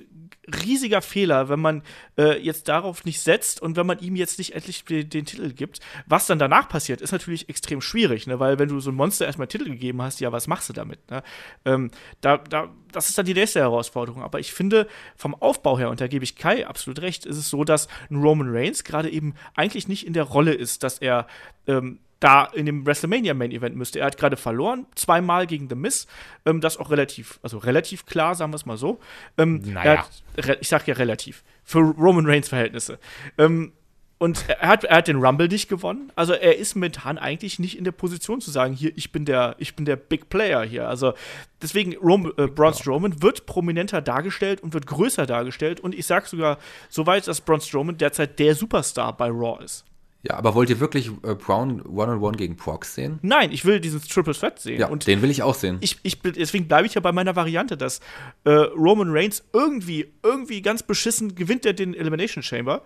riesiger 0.64 1.02
Fehler, 1.02 1.48
wenn 1.48 1.60
man 1.60 1.82
äh, 2.16 2.40
jetzt 2.40 2.68
darauf 2.68 3.04
nicht 3.04 3.20
setzt 3.20 3.60
und 3.60 3.76
wenn 3.76 3.86
man 3.86 3.98
ihm 3.98 4.16
jetzt 4.16 4.38
nicht 4.38 4.54
endlich 4.54 4.84
den, 4.84 5.08
den 5.08 5.26
Titel 5.26 5.52
gibt. 5.52 5.80
Was 6.06 6.26
dann 6.26 6.38
danach 6.38 6.68
passiert, 6.68 7.00
ist 7.00 7.12
natürlich 7.12 7.48
extrem 7.48 7.80
schwierig, 7.80 8.26
ne? 8.26 8.40
weil 8.40 8.58
wenn 8.58 8.68
du 8.68 8.80
so 8.80 8.90
ein 8.90 8.94
Monster 8.94 9.26
erstmal 9.26 9.46
Titel 9.46 9.66
gegeben 9.66 10.02
hast, 10.02 10.20
ja, 10.20 10.32
was 10.32 10.46
machst 10.46 10.68
du 10.68 10.72
damit? 10.72 11.10
Ne? 11.10 11.22
Ähm, 11.64 11.90
da, 12.20 12.38
da, 12.38 12.70
das 12.92 13.08
ist 13.08 13.18
dann 13.18 13.26
die 13.26 13.34
nächste 13.34 13.60
Herausforderung. 13.60 14.22
Aber 14.22 14.40
ich 14.40 14.52
finde, 14.52 14.88
vom 15.16 15.34
Aufbau 15.34 15.78
her, 15.78 15.90
und 15.90 16.00
da 16.00 16.08
gebe 16.08 16.24
ich 16.24 16.36
Kai 16.36 16.66
absolut 16.66 17.00
recht, 17.02 17.26
ist 17.26 17.36
es 17.36 17.50
so, 17.50 17.64
dass 17.64 17.88
ein 18.10 18.16
Roman 18.16 18.48
Reigns 18.50 18.84
gerade 18.84 19.10
eben 19.10 19.34
eigentlich 19.54 19.88
nicht 19.88 20.06
in 20.06 20.14
der 20.14 20.24
Rolle 20.24 20.54
ist, 20.54 20.82
dass 20.82 20.98
er 20.98 21.26
ähm, 21.66 22.00
da 22.20 22.44
in 22.46 22.66
dem 22.66 22.86
WrestleMania 22.86 23.34
Main 23.34 23.52
Event 23.52 23.76
müsste. 23.76 24.00
Er 24.00 24.06
hat 24.06 24.16
gerade 24.18 24.36
verloren, 24.36 24.86
zweimal 24.94 25.46
gegen 25.46 25.68
The 25.68 25.76
Miz. 25.76 26.06
Ähm, 26.46 26.60
das 26.60 26.76
auch 26.76 26.90
relativ, 26.90 27.38
also 27.42 27.58
relativ 27.58 28.06
klar, 28.06 28.34
sagen 28.34 28.52
wir 28.52 28.56
es 28.56 28.66
mal 28.66 28.76
so. 28.76 28.98
Ähm, 29.36 29.62
Naja. 29.64 30.06
hat, 30.36 30.58
ich 30.60 30.68
sag 30.68 30.86
ja 30.86 30.94
relativ. 30.94 31.44
Für 31.64 31.78
Roman 31.80 32.26
Reigns 32.26 32.48
Verhältnisse. 32.48 32.98
Ähm, 33.36 33.72
und 34.18 34.48
er 34.48 34.68
hat, 34.68 34.82
er 34.82 34.96
hat 34.96 35.06
den 35.06 35.24
Rumble 35.24 35.46
nicht 35.46 35.68
gewonnen. 35.68 36.10
Also 36.16 36.32
er 36.32 36.56
ist 36.58 36.74
momentan 36.74 37.18
eigentlich 37.18 37.60
nicht 37.60 37.78
in 37.78 37.84
der 37.84 37.92
Position 37.92 38.40
zu 38.40 38.50
sagen, 38.50 38.74
hier, 38.74 38.90
ich 38.96 39.12
bin 39.12 39.24
der, 39.24 39.54
ich 39.58 39.76
bin 39.76 39.84
der 39.84 39.94
Big 39.94 40.28
Player 40.28 40.64
hier. 40.64 40.88
Also 40.88 41.14
deswegen, 41.62 41.96
Rom, 41.96 42.32
äh, 42.36 42.48
Braun 42.48 42.74
Strowman 42.74 43.22
wird 43.22 43.46
prominenter 43.46 44.02
dargestellt 44.02 44.60
und 44.60 44.74
wird 44.74 44.88
größer 44.88 45.24
dargestellt. 45.24 45.78
Und 45.78 45.94
ich 45.94 46.06
sag 46.06 46.26
sogar 46.26 46.58
so 46.88 47.06
weit, 47.06 47.28
dass 47.28 47.40
Braun 47.40 47.60
Strowman 47.60 47.96
derzeit 47.96 48.40
der 48.40 48.56
Superstar 48.56 49.16
bei 49.16 49.28
Raw 49.28 49.62
ist. 49.62 49.84
Ja, 50.22 50.34
aber 50.34 50.54
wollt 50.54 50.68
ihr 50.68 50.80
wirklich 50.80 51.10
äh, 51.22 51.34
Brown 51.34 51.80
One-on-One 51.82 52.36
gegen 52.36 52.56
Prox 52.56 52.94
sehen? 52.94 53.20
Nein, 53.22 53.52
ich 53.52 53.64
will 53.64 53.78
diesen 53.78 54.02
Triple 54.02 54.34
Threat 54.34 54.58
sehen. 54.58 54.80
Ja, 54.80 54.88
und 54.88 55.06
den 55.06 55.22
will 55.22 55.30
ich 55.30 55.42
auch 55.44 55.54
sehen. 55.54 55.78
ich, 55.80 55.98
ich, 56.02 56.20
deswegen 56.20 56.66
bleibe 56.66 56.86
ich 56.86 56.94
ja 56.94 57.00
bei 57.00 57.12
meiner 57.12 57.36
Variante, 57.36 57.76
dass 57.76 58.00
äh, 58.44 58.50
Roman 58.50 59.10
Reigns 59.10 59.44
irgendwie, 59.52 60.12
irgendwie 60.24 60.60
ganz 60.60 60.82
beschissen 60.82 61.36
gewinnt 61.36 61.64
er 61.64 61.72
den 61.72 61.94
Elimination 61.94 62.42
Chamber 62.42 62.82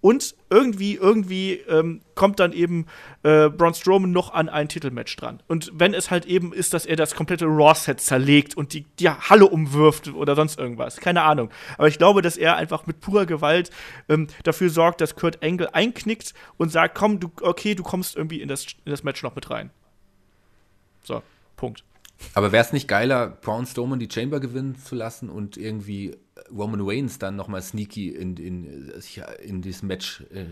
und 0.00 0.34
irgendwie, 0.48 0.94
irgendwie 0.94 1.54
ähm, 1.68 2.00
kommt 2.14 2.40
dann 2.40 2.52
eben 2.52 2.86
äh, 3.22 3.48
Braun 3.48 3.74
Strowman 3.74 4.10
noch 4.10 4.32
an 4.32 4.48
ein 4.48 4.68
Titelmatch 4.68 5.14
dran. 5.16 5.42
Und 5.46 5.70
wenn 5.74 5.94
es 5.94 6.10
halt 6.10 6.24
eben 6.24 6.52
ist, 6.52 6.72
dass 6.72 6.86
er 6.86 6.96
das 6.96 7.14
komplette 7.14 7.46
Raw-Set 7.46 8.00
zerlegt 8.00 8.56
und 8.56 8.72
die, 8.72 8.86
die 8.98 9.10
Halle 9.10 9.46
umwirft 9.46 10.08
oder 10.08 10.34
sonst 10.34 10.58
irgendwas, 10.58 10.96
keine 10.96 11.22
Ahnung. 11.22 11.50
Aber 11.76 11.88
ich 11.88 11.98
glaube, 11.98 12.22
dass 12.22 12.36
er 12.36 12.56
einfach 12.56 12.86
mit 12.86 13.00
purer 13.00 13.26
Gewalt 13.26 13.70
ähm, 14.08 14.28
dafür 14.42 14.70
sorgt, 14.70 15.00
dass 15.00 15.16
Kurt 15.16 15.42
Angle 15.42 15.74
einknickt 15.74 16.34
und 16.56 16.72
sagt, 16.72 16.94
komm, 16.96 17.20
du, 17.20 17.30
okay, 17.42 17.74
du 17.74 17.82
kommst 17.82 18.16
irgendwie 18.16 18.40
in 18.40 18.48
das, 18.48 18.66
in 18.84 18.90
das 18.90 19.02
Match 19.02 19.22
noch 19.22 19.34
mit 19.34 19.50
rein. 19.50 19.70
So, 21.02 21.22
Punkt. 21.56 21.84
Aber 22.34 22.52
wäre 22.52 22.64
es 22.64 22.72
nicht 22.72 22.88
geiler, 22.88 23.28
Braun 23.28 23.66
Strowman 23.66 23.98
die 23.98 24.10
Chamber 24.10 24.40
gewinnen 24.40 24.76
zu 24.76 24.94
lassen 24.94 25.30
und 25.30 25.56
irgendwie 25.56 26.16
Roman 26.50 26.80
Reigns 26.82 27.18
dann 27.18 27.36
nochmal 27.36 27.62
sneaky 27.62 28.08
in, 28.10 28.36
in, 28.36 28.92
in 29.42 29.62
dieses 29.62 29.82
Match 29.82 30.24
äh, 30.32 30.44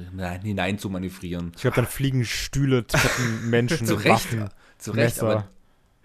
hinein 0.43 0.79
zu 0.79 0.91
manövrieren? 0.91 1.53
Ich 1.57 1.63
glaube, 1.63 1.77
dann 1.77 1.87
fliegen 1.87 2.25
Stühle, 2.25 2.87
Treppen, 2.87 3.51
Menschen, 3.51 3.87
Zu 3.87 3.95
Recht, 3.95 4.09
Waffen. 4.09 4.49
zu 4.79 4.91
Recht, 4.93 5.17
Messer. 5.17 5.31
aber 5.31 5.49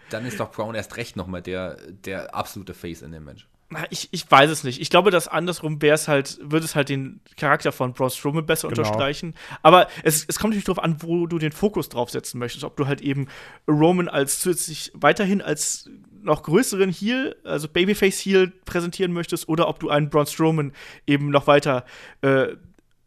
dann 0.10 0.26
ist 0.26 0.40
doch 0.40 0.52
Braun 0.52 0.76
erst 0.76 0.98
recht 0.98 1.16
nochmal 1.16 1.42
der, 1.42 1.78
der 2.06 2.36
absolute 2.36 2.74
Face 2.74 3.02
in 3.02 3.12
dem 3.12 3.24
Match. 3.24 3.48
Ich, 3.90 4.10
ich 4.12 4.30
weiß 4.30 4.52
es 4.52 4.64
nicht. 4.64 4.80
Ich 4.80 4.92
glaube, 4.92 5.10
dass 5.10 5.28
andersrum 5.28 5.82
wäre 5.82 5.96
es 5.96 6.08
halt, 6.08 6.38
würde 6.44 6.64
es 6.66 6.76
halt 6.76 6.90
den 6.90 7.22
Charakter 7.38 7.72
von 7.72 7.94
Braun 7.94 8.12
Strowman 8.12 8.46
besser 8.46 8.68
Genau. 8.68 8.82
unterstreichen. 8.82 9.34
Aber 9.64 9.88
es, 10.04 10.26
es 10.28 10.38
kommt 10.38 10.52
natürlich 10.52 10.66
darauf 10.66 10.84
an, 10.84 10.98
wo 11.02 11.26
du 11.26 11.40
den 11.40 11.52
Fokus 11.52 11.90
drauf 11.90 12.12
setzen 12.12 12.38
möchtest. 12.38 12.66
Ob 12.66 12.78
du 12.78 12.86
halt 12.86 13.02
eben 13.02 13.28
Roman 13.68 14.10
als 14.10 14.40
zusätzlich 14.42 14.92
weiterhin 14.94 15.42
als 15.42 15.90
noch 16.24 16.44
größeren 16.44 16.92
Heel, 16.92 17.36
also 17.44 17.68
Babyface 17.68 18.20
Heel 18.20 18.52
präsentieren 18.66 19.14
möchtest, 19.14 19.48
oder 19.50 19.68
ob 19.68 19.80
du 19.80 19.90
einen 19.90 20.10
Braun 20.10 20.26
Strowman 20.26 20.74
eben 21.06 21.30
noch 21.30 21.48
weiter 21.48 21.86
äh, 22.22 22.48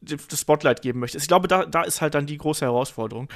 das 0.01 0.40
Spotlight 0.40 0.82
geben 0.82 1.01
möchtest. 1.01 1.24
Ich 1.24 1.28
glaube, 1.28 1.48
da, 1.48 1.64
da 1.64 1.82
ist 1.82 2.01
halt 2.01 2.14
dann 2.14 2.26
die 2.26 2.38
große 2.38 2.64
Herausforderung. 2.64 3.28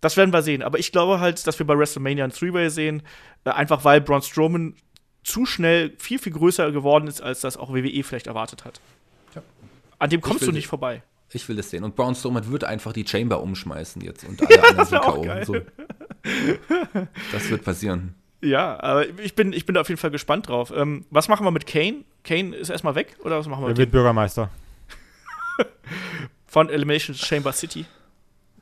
Das 0.00 0.16
werden 0.16 0.32
wir 0.32 0.42
sehen. 0.42 0.62
Aber 0.62 0.78
ich 0.78 0.92
glaube 0.92 1.20
halt, 1.20 1.46
dass 1.46 1.58
wir 1.58 1.66
bei 1.66 1.76
WrestleMania 1.76 2.24
ein 2.24 2.32
Three-Way 2.32 2.70
sehen, 2.70 3.02
äh, 3.44 3.50
einfach 3.50 3.84
weil 3.84 4.00
Braun 4.00 4.22
Strowman 4.22 4.74
zu 5.24 5.44
schnell 5.44 5.92
viel, 5.98 6.18
viel 6.18 6.32
größer 6.32 6.70
geworden 6.72 7.08
ist, 7.08 7.20
als 7.20 7.40
das 7.40 7.56
auch 7.56 7.74
WWE 7.74 8.02
vielleicht 8.02 8.28
erwartet 8.28 8.64
hat. 8.64 8.80
Ja. 9.34 9.42
An 9.98 10.10
dem 10.10 10.20
kommst 10.20 10.46
du 10.46 10.52
nicht 10.52 10.68
vorbei. 10.68 11.02
Ich 11.30 11.46
will 11.48 11.56
das 11.56 11.68
sehen. 11.68 11.84
Und 11.84 11.94
Braun 11.94 12.14
Strowman 12.14 12.50
wird 12.50 12.64
einfach 12.64 12.92
die 12.92 13.06
Chamber 13.06 13.42
umschmeißen 13.42 14.00
jetzt 14.02 14.24
und 14.24 14.40
alle 14.40 14.64
anderen 14.68 14.86
sind 14.86 15.02
K.O. 15.02 15.44
So. 15.44 15.56
Das 17.32 17.50
wird 17.50 17.64
passieren. 17.64 18.14
Ja, 18.40 18.78
aber 18.82 19.08
ich 19.20 19.34
bin, 19.34 19.52
ich 19.52 19.66
bin 19.66 19.74
da 19.74 19.80
auf 19.80 19.88
jeden 19.88 20.00
Fall 20.00 20.10
gespannt 20.12 20.48
drauf. 20.48 20.72
Ähm, 20.74 21.04
was 21.10 21.28
machen 21.28 21.44
wir 21.44 21.50
mit 21.50 21.66
Kane? 21.66 22.04
Kane 22.24 22.54
ist 22.54 22.68
erstmal 22.70 22.94
weg 22.94 23.16
oder 23.24 23.38
was 23.38 23.46
machen 23.48 23.60
wir 23.62 23.66
Er 23.66 23.70
mit 23.70 23.78
wird 23.78 23.88
dem? 23.88 23.92
Bürgermeister 23.92 24.50
Von 26.46 26.68
Elimination 26.70 27.14
Chamber 27.16 27.52
City? 27.52 27.84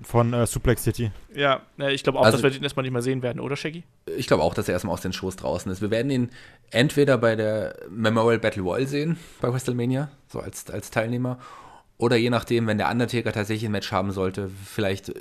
von 0.03 0.35
äh, 0.35 0.47
Suplex 0.47 0.85
City. 0.85 1.11
Ja, 1.35 1.62
äh, 1.81 1.94
ich 1.94 2.03
glaube 2.03 2.19
auch, 2.19 2.24
Also- 2.27 2.36
dass 2.36 2.43
wir 2.43 2.51
den 2.51 2.62
erstmal 2.62 2.82
nicht 2.82 2.93
mehr 2.93 3.01
sehen 3.01 3.23
werden, 3.23 3.40
oder 3.40 3.57
Shaggy? 3.57 3.82
Ich 4.19 4.27
glaube 4.27 4.43
auch, 4.43 4.53
dass 4.53 4.69
er 4.69 4.74
erstmal 4.74 4.93
aus 4.93 5.01
den 5.01 5.15
Shows 5.15 5.36
draußen 5.36 5.73
ist. 5.73 5.81
Wir 5.81 5.90
werden 5.90 6.11
ihn 6.11 6.31
entweder 6.70 7.16
bei 7.16 7.35
der 7.35 7.77
Memorial 7.89 8.39
Battle 8.39 8.62
Royal 8.62 8.86
sehen, 8.86 9.19
bei 9.40 9.51
WrestleMania, 9.51 10.11
so 10.28 10.40
als, 10.40 10.69
als 10.70 10.90
Teilnehmer. 10.90 11.39
Oder 11.98 12.16
je 12.16 12.28
nachdem, 12.28 12.66
wenn 12.66 12.77
der 12.77 12.90
Undertaker 12.90 13.32
tatsächlich 13.32 13.64
ein 13.66 13.73
Match 13.73 13.90
haben 13.90 14.10
sollte, 14.10 14.51
vielleicht 14.51 15.09
äh, 15.09 15.14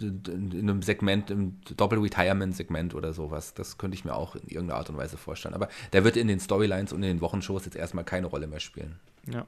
in 0.00 0.58
einem 0.60 0.80
Segment, 0.80 1.30
im 1.30 1.60
Doppel-Retirement-Segment 1.76 2.94
oder 2.94 3.12
sowas. 3.12 3.52
Das 3.52 3.76
könnte 3.76 3.96
ich 3.96 4.04
mir 4.04 4.14
auch 4.14 4.34
in 4.34 4.48
irgendeiner 4.48 4.78
Art 4.78 4.88
und 4.88 4.96
Weise 4.96 5.18
vorstellen. 5.18 5.54
Aber 5.54 5.68
der 5.92 6.04
wird 6.04 6.16
in 6.16 6.28
den 6.28 6.40
Storylines 6.40 6.92
und 6.92 7.02
in 7.02 7.08
den 7.08 7.20
Wochenshows 7.20 7.66
jetzt 7.66 7.76
erstmal 7.76 8.04
keine 8.04 8.28
Rolle 8.28 8.46
mehr 8.46 8.60
spielen. 8.60 8.98
Ja, 9.30 9.46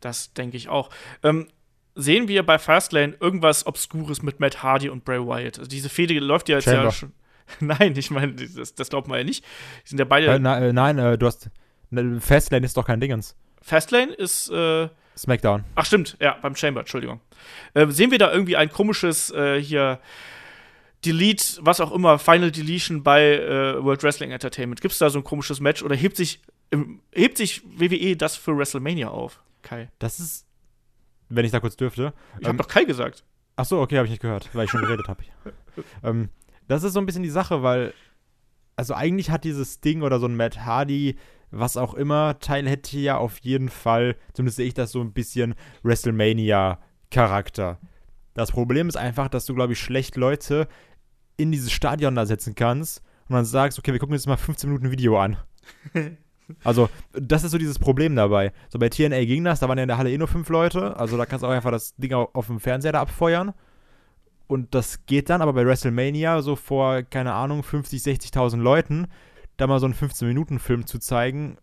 das 0.00 0.34
denke 0.34 0.58
ich 0.58 0.68
auch. 0.68 0.90
Ähm, 1.22 1.48
sehen 1.94 2.28
wir 2.28 2.44
bei 2.44 2.58
Fastlane 2.58 3.16
irgendwas 3.18 3.66
Obskures 3.66 4.22
mit 4.22 4.38
Matt 4.38 4.62
Hardy 4.62 4.90
und 4.90 5.06
Bray 5.06 5.20
Wyatt? 5.20 5.58
Also 5.58 5.70
diese 5.70 5.88
Fehde 5.88 6.18
läuft 6.18 6.50
ja 6.50 6.56
jetzt 6.56 6.66
ja 6.66 6.74
Chamber. 6.74 6.92
schon. 6.92 7.12
Nein, 7.60 7.94
ich 7.96 8.10
meine, 8.10 8.34
das, 8.34 8.74
das 8.74 8.90
glaubt 8.90 9.08
man 9.08 9.18
ja 9.18 9.24
nicht. 9.24 9.44
Die 9.84 9.88
sind 9.88 9.98
ja 9.98 10.04
beide. 10.04 10.26
Äh, 10.26 10.38
na, 10.38 10.58
äh, 10.60 10.72
nein, 10.72 10.98
äh, 10.98 11.16
du 11.16 11.26
hast. 11.26 11.50
Ne, 11.90 12.20
Fastlane 12.20 12.64
ist 12.64 12.76
doch 12.76 12.86
kein 12.86 13.00
Dingens. 13.00 13.34
Fastlane 13.62 14.12
ist. 14.12 14.50
Äh, 14.50 14.88
Smackdown. 15.16 15.64
ach, 15.74 15.84
stimmt, 15.84 16.16
ja, 16.20 16.38
beim 16.40 16.56
Chamber, 16.56 16.80
Entschuldigung. 16.80 17.20
Äh, 17.74 17.86
sehen 17.88 18.10
wir 18.10 18.18
da 18.18 18.32
irgendwie 18.32 18.56
ein 18.56 18.70
komisches 18.70 19.30
äh, 19.30 19.60
hier. 19.60 20.00
Delete, 21.04 21.58
was 21.62 21.80
auch 21.80 21.90
immer, 21.90 22.18
Final 22.20 22.52
Deletion 22.52 23.02
bei 23.02 23.34
äh, 23.38 23.82
World 23.82 24.04
Wrestling 24.04 24.30
Entertainment. 24.30 24.80
Gibt 24.80 24.92
es 24.92 24.98
da 24.98 25.10
so 25.10 25.18
ein 25.18 25.24
komisches 25.24 25.58
Match 25.58 25.82
oder 25.82 25.96
hebt 25.96 26.16
sich, 26.16 26.40
im, 26.70 27.00
hebt 27.12 27.38
sich 27.38 27.62
WWE 27.64 28.16
das 28.16 28.36
für 28.36 28.56
WrestleMania 28.56 29.08
auf? 29.08 29.40
Kai. 29.62 29.90
Das 29.98 30.20
ist. 30.20 30.46
Wenn 31.28 31.44
ich 31.44 31.50
da 31.50 31.58
kurz 31.58 31.76
dürfte. 31.76 32.12
Ich 32.38 32.46
habe 32.46 32.50
Ähm, 32.50 32.56
doch 32.58 32.68
Kai 32.68 32.84
gesagt. 32.84 33.24
Ach 33.56 33.64
so, 33.64 33.80
okay, 33.80 33.96
habe 33.96 34.06
ich 34.06 34.12
nicht 34.12 34.22
gehört, 34.22 34.48
weil 34.54 34.66
ich 34.66 34.70
schon 34.70 34.82
geredet 34.82 35.08
habe. 35.08 35.24
ähm, 36.04 36.28
das 36.68 36.84
ist 36.84 36.92
so 36.92 37.00
ein 37.00 37.06
bisschen 37.06 37.24
die 37.24 37.30
Sache, 37.30 37.62
weil 37.64 37.94
also 38.76 38.94
eigentlich 38.94 39.30
hat 39.30 39.44
dieses 39.44 39.80
Ding 39.80 40.02
oder 40.02 40.18
so 40.18 40.26
ein 40.26 40.36
Matt 40.36 40.64
Hardy, 40.64 41.16
was 41.52 41.76
auch 41.76 41.94
immer, 41.94 42.38
Teil 42.40 42.68
hätte 42.68 42.98
ja 42.98 43.18
auf 43.18 43.38
jeden 43.38 43.68
Fall, 43.68 44.16
zumindest 44.32 44.56
sehe 44.56 44.66
ich 44.66 44.74
das 44.74 44.90
so 44.92 45.00
ein 45.00 45.12
bisschen 45.12 45.54
WrestleMania-Charakter. 45.82 47.78
Das 48.34 48.50
Problem 48.52 48.88
ist 48.88 48.96
einfach, 48.96 49.28
dass 49.28 49.44
du, 49.46 49.54
glaube 49.54 49.74
ich, 49.74 49.78
schlecht 49.78 50.16
Leute 50.16 50.66
in 51.36 51.52
dieses 51.52 51.72
Stadion 51.72 52.14
da 52.14 52.26
setzen 52.26 52.54
kannst 52.54 53.02
und 53.28 53.34
dann 53.36 53.44
sagst, 53.44 53.78
okay, 53.78 53.92
wir 53.92 53.98
gucken 54.00 54.14
jetzt 54.14 54.26
mal 54.26 54.36
15 54.36 54.68
Minuten 54.70 54.90
Video 54.90 55.18
an. 55.20 55.36
Also, 56.64 56.90
das 57.12 57.44
ist 57.44 57.52
so 57.52 57.56
dieses 57.56 57.78
Problem 57.78 58.14
dabei. 58.14 58.52
So 58.68 58.78
bei 58.78 58.90
TNA 58.90 59.24
ging 59.24 59.42
das, 59.44 59.60
da 59.60 59.68
waren 59.68 59.78
ja 59.78 59.84
in 59.84 59.88
der 59.88 59.96
Halle 59.96 60.10
eh 60.10 60.18
nur 60.18 60.28
fünf 60.28 60.50
Leute. 60.50 60.96
Also, 60.98 61.16
da 61.16 61.24
kannst 61.24 61.42
du 61.44 61.46
auch 61.46 61.52
einfach 61.52 61.70
das 61.70 61.94
Ding 61.96 62.12
au- 62.12 62.28
auf 62.34 62.48
dem 62.48 62.60
Fernseher 62.60 62.92
da 62.92 63.00
abfeuern. 63.00 63.54
Und 64.48 64.74
das 64.74 65.06
geht 65.06 65.30
dann, 65.30 65.40
aber 65.40 65.54
bei 65.54 65.64
WrestleMania, 65.64 66.42
so 66.42 66.56
vor, 66.56 67.04
keine 67.04 67.32
Ahnung, 67.32 67.62
50, 67.62 68.02
60.000 68.02 68.56
Leuten, 68.58 69.06
da 69.56 69.66
mal 69.66 69.80
so 69.80 69.86
einen 69.86 69.94
15-Minuten-Film 69.94 70.86
zu 70.86 70.98
zeigen, 70.98 71.58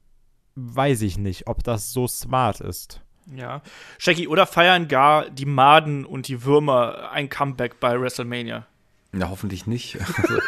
weiß 0.56 1.02
ich 1.02 1.18
nicht, 1.18 1.48
ob 1.48 1.64
das 1.64 1.92
so 1.92 2.08
smart 2.08 2.62
ist. 2.62 3.02
Ja. 3.36 3.62
Shaggy, 3.98 4.28
oder 4.28 4.46
feiern 4.46 4.88
gar 4.88 5.30
die 5.30 5.46
Maden 5.46 6.06
und 6.06 6.28
die 6.28 6.44
Würmer 6.44 7.12
ein 7.12 7.30
Comeback 7.30 7.80
bei 7.80 8.00
WrestleMania? 8.00 8.66
Na, 9.12 9.30
hoffentlich 9.30 9.68
nicht. 9.68 9.98
Also, 10.18 10.40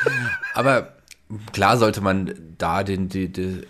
aber 0.53 0.93
klar 1.53 1.77
sollte 1.77 2.01
man 2.01 2.33
da 2.57 2.83
den, 2.83 3.07
die, 3.09 3.31
die, 3.31 3.61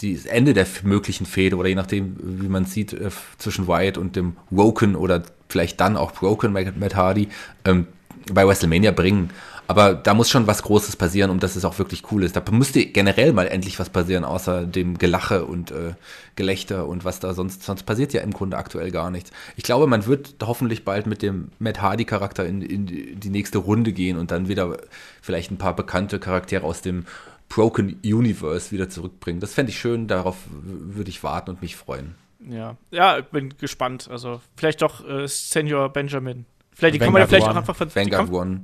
die, 0.00 0.14
das 0.14 0.26
Ende 0.26 0.52
der 0.52 0.66
möglichen 0.82 1.26
Fehde 1.26 1.56
oder 1.56 1.68
je 1.68 1.74
nachdem, 1.74 2.16
wie 2.20 2.48
man 2.48 2.66
sieht, 2.66 2.92
äh, 2.92 3.10
zwischen 3.38 3.66
Wyatt 3.68 3.96
und 3.96 4.16
dem 4.16 4.36
Woken 4.50 4.96
oder 4.96 5.22
vielleicht 5.48 5.80
dann 5.80 5.96
auch 5.96 6.12
Broken 6.12 6.52
Matt 6.52 6.76
Matt 6.76 6.94
Hardy 6.94 7.28
ähm, 7.64 7.86
bei 8.32 8.46
WrestleMania 8.46 8.90
bringen. 8.90 9.30
Aber 9.68 9.94
da 9.94 10.14
muss 10.14 10.30
schon 10.30 10.46
was 10.46 10.62
Großes 10.62 10.96
passieren, 10.96 11.30
um 11.30 11.40
dass 11.40 11.56
es 11.56 11.64
auch 11.64 11.78
wirklich 11.78 12.10
cool 12.12 12.22
ist. 12.22 12.36
Da 12.36 12.42
müsste 12.50 12.84
generell 12.86 13.32
mal 13.32 13.48
endlich 13.48 13.78
was 13.78 13.90
passieren, 13.90 14.24
außer 14.24 14.64
dem 14.64 14.96
Gelache 14.98 15.44
und 15.44 15.70
äh, 15.70 15.94
Gelächter 16.36 16.86
und 16.86 17.04
was 17.04 17.20
da 17.20 17.34
sonst, 17.34 17.64
sonst 17.64 17.82
passiert 17.82 18.12
ja 18.12 18.20
im 18.20 18.32
Grunde 18.32 18.56
aktuell 18.56 18.90
gar 18.90 19.10
nichts. 19.10 19.32
Ich 19.56 19.64
glaube, 19.64 19.86
man 19.86 20.06
wird 20.06 20.34
hoffentlich 20.42 20.84
bald 20.84 21.06
mit 21.06 21.22
dem 21.22 21.48
Matt 21.58 21.82
Hardy-Charakter 21.82 22.46
in, 22.46 22.62
in 22.62 22.86
die 22.86 23.30
nächste 23.30 23.58
Runde 23.58 23.92
gehen 23.92 24.18
und 24.18 24.30
dann 24.30 24.48
wieder 24.48 24.76
vielleicht 25.20 25.50
ein 25.50 25.58
paar 25.58 25.74
bekannte 25.74 26.18
Charaktere 26.18 26.64
aus 26.64 26.82
dem 26.82 27.06
Broken 27.48 28.00
Universe 28.04 28.70
wieder 28.72 28.88
zurückbringen. 28.88 29.40
Das 29.40 29.54
fände 29.54 29.70
ich 29.70 29.78
schön, 29.78 30.08
darauf 30.08 30.36
würde 30.50 31.10
ich 31.10 31.22
warten 31.22 31.50
und 31.50 31.62
mich 31.62 31.76
freuen. 31.76 32.14
Ja. 32.48 32.76
Ja, 32.90 33.18
ich 33.18 33.24
bin 33.26 33.54
gespannt. 33.58 34.08
Also, 34.10 34.40
vielleicht 34.56 34.82
doch 34.82 35.06
äh, 35.08 35.26
Senior 35.26 35.88
Benjamin. 35.88 36.44
Vielleicht, 36.72 36.96
die 36.96 36.98
kann 36.98 37.12
man 37.12 37.22
ja 37.22 37.30
Vanguard 37.30 37.30
vielleicht 37.30 37.48
auch 37.48 37.56
einfach 37.56 37.86
die 37.86 37.94
Vanguard 37.94 38.30
One. 38.30 38.60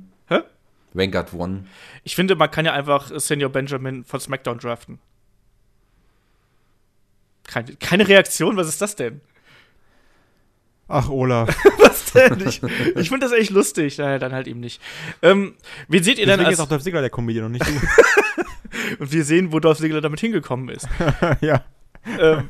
Vanguard 0.93 1.33
One. 1.33 1.65
Ich 2.03 2.15
finde, 2.15 2.35
man 2.35 2.51
kann 2.51 2.65
ja 2.65 2.73
einfach 2.73 3.11
Senior 3.19 3.49
Benjamin 3.49 4.03
von 4.03 4.19
SmackDown 4.19 4.59
draften. 4.59 4.99
Keine, 7.45 7.75
keine 7.75 8.07
Reaktion, 8.07 8.55
was 8.55 8.67
ist 8.67 8.81
das 8.81 8.95
denn? 8.95 9.21
Ach, 10.87 11.09
Olaf. 11.09 11.49
Was 11.79 12.11
denn? 12.11 12.39
Ich, 12.47 12.61
ich 12.95 13.09
finde 13.09 13.25
das 13.25 13.31
echt 13.31 13.49
lustig. 13.49 13.97
Naja, 13.97 14.19
dann 14.19 14.33
halt 14.33 14.47
eben 14.47 14.59
nicht. 14.59 14.81
Ähm, 15.21 15.55
wen 15.87 16.03
seht 16.03 16.19
ihr 16.19 16.25
denn 16.25 16.33
Deswegen 16.33 16.47
als. 16.47 16.55
ist 16.55 16.59
auch 16.59 16.69
Dolph 16.69 16.83
Ziggler 16.83 17.01
der 17.01 17.09
Comedian 17.09 17.45
und 17.45 17.53
nicht 17.53 17.65
du. 17.65 17.71
Und 18.99 19.11
wir 19.11 19.23
sehen, 19.23 19.51
wo 19.51 19.59
Dolph 19.59 19.77
Ziggler 19.77 20.01
damit 20.01 20.19
hingekommen 20.19 20.69
ist. 20.69 20.87
ja. 21.41 21.63
ähm, 22.19 22.49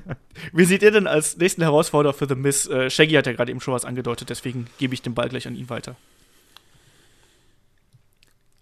wie 0.52 0.66
seht 0.66 0.82
ihr 0.82 0.92
denn 0.92 1.06
als 1.06 1.38
nächsten 1.38 1.62
Herausforderer 1.62 2.14
für 2.14 2.28
The 2.28 2.36
Miss? 2.36 2.68
Äh, 2.68 2.90
Shaggy 2.90 3.14
hat 3.14 3.28
ja 3.28 3.34
gerade 3.34 3.52
eben 3.52 3.62
schon 3.62 3.74
was 3.74 3.86
angedeutet, 3.86 4.30
deswegen 4.30 4.68
gebe 4.80 4.94
ich 4.94 5.02
den 5.02 5.14
Ball 5.14 5.30
gleich 5.30 5.48
an 5.48 5.56
ihn 5.56 5.70
weiter. 5.70 5.96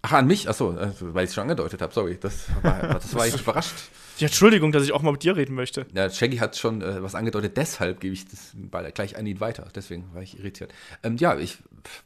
Ach, 0.04 0.14
an 0.14 0.28
mich? 0.28 0.50
Achso, 0.50 0.72
also, 0.72 1.14
weil 1.14 1.26
ich 1.26 1.30
es 1.30 1.36
schon 1.36 1.44
angedeutet 1.44 1.82
habe. 1.82 1.94
Sorry, 1.94 2.18
das 2.20 2.48
war, 2.64 2.80
das 2.94 3.14
war 3.14 3.28
ich 3.28 3.40
überrascht. 3.40 3.76
Ja, 4.18 4.28
Entschuldigung, 4.28 4.72
dass 4.72 4.84
ich 4.84 4.92
auch 4.92 5.02
mal 5.02 5.12
mit 5.12 5.24
dir 5.24 5.36
reden 5.36 5.56
möchte. 5.56 5.86
Ja, 5.94 6.10
Shaggy 6.10 6.38
hat 6.38 6.56
schon 6.56 6.82
äh, 6.82 7.02
was 7.02 7.16
angedeutet, 7.16 7.58
deshalb 7.58 8.00
gebe 8.00 8.14
ich 8.14 8.28
das 8.28 8.52
Ball 8.54 8.92
gleich 8.92 9.18
an 9.18 9.26
ihn 9.26 9.40
weiter. 9.40 9.68
Deswegen 9.74 10.14
war 10.14 10.22
ich 10.22 10.38
irritiert. 10.38 10.72
Ähm, 11.02 11.18
ja, 11.18 11.38
ich, 11.38 11.58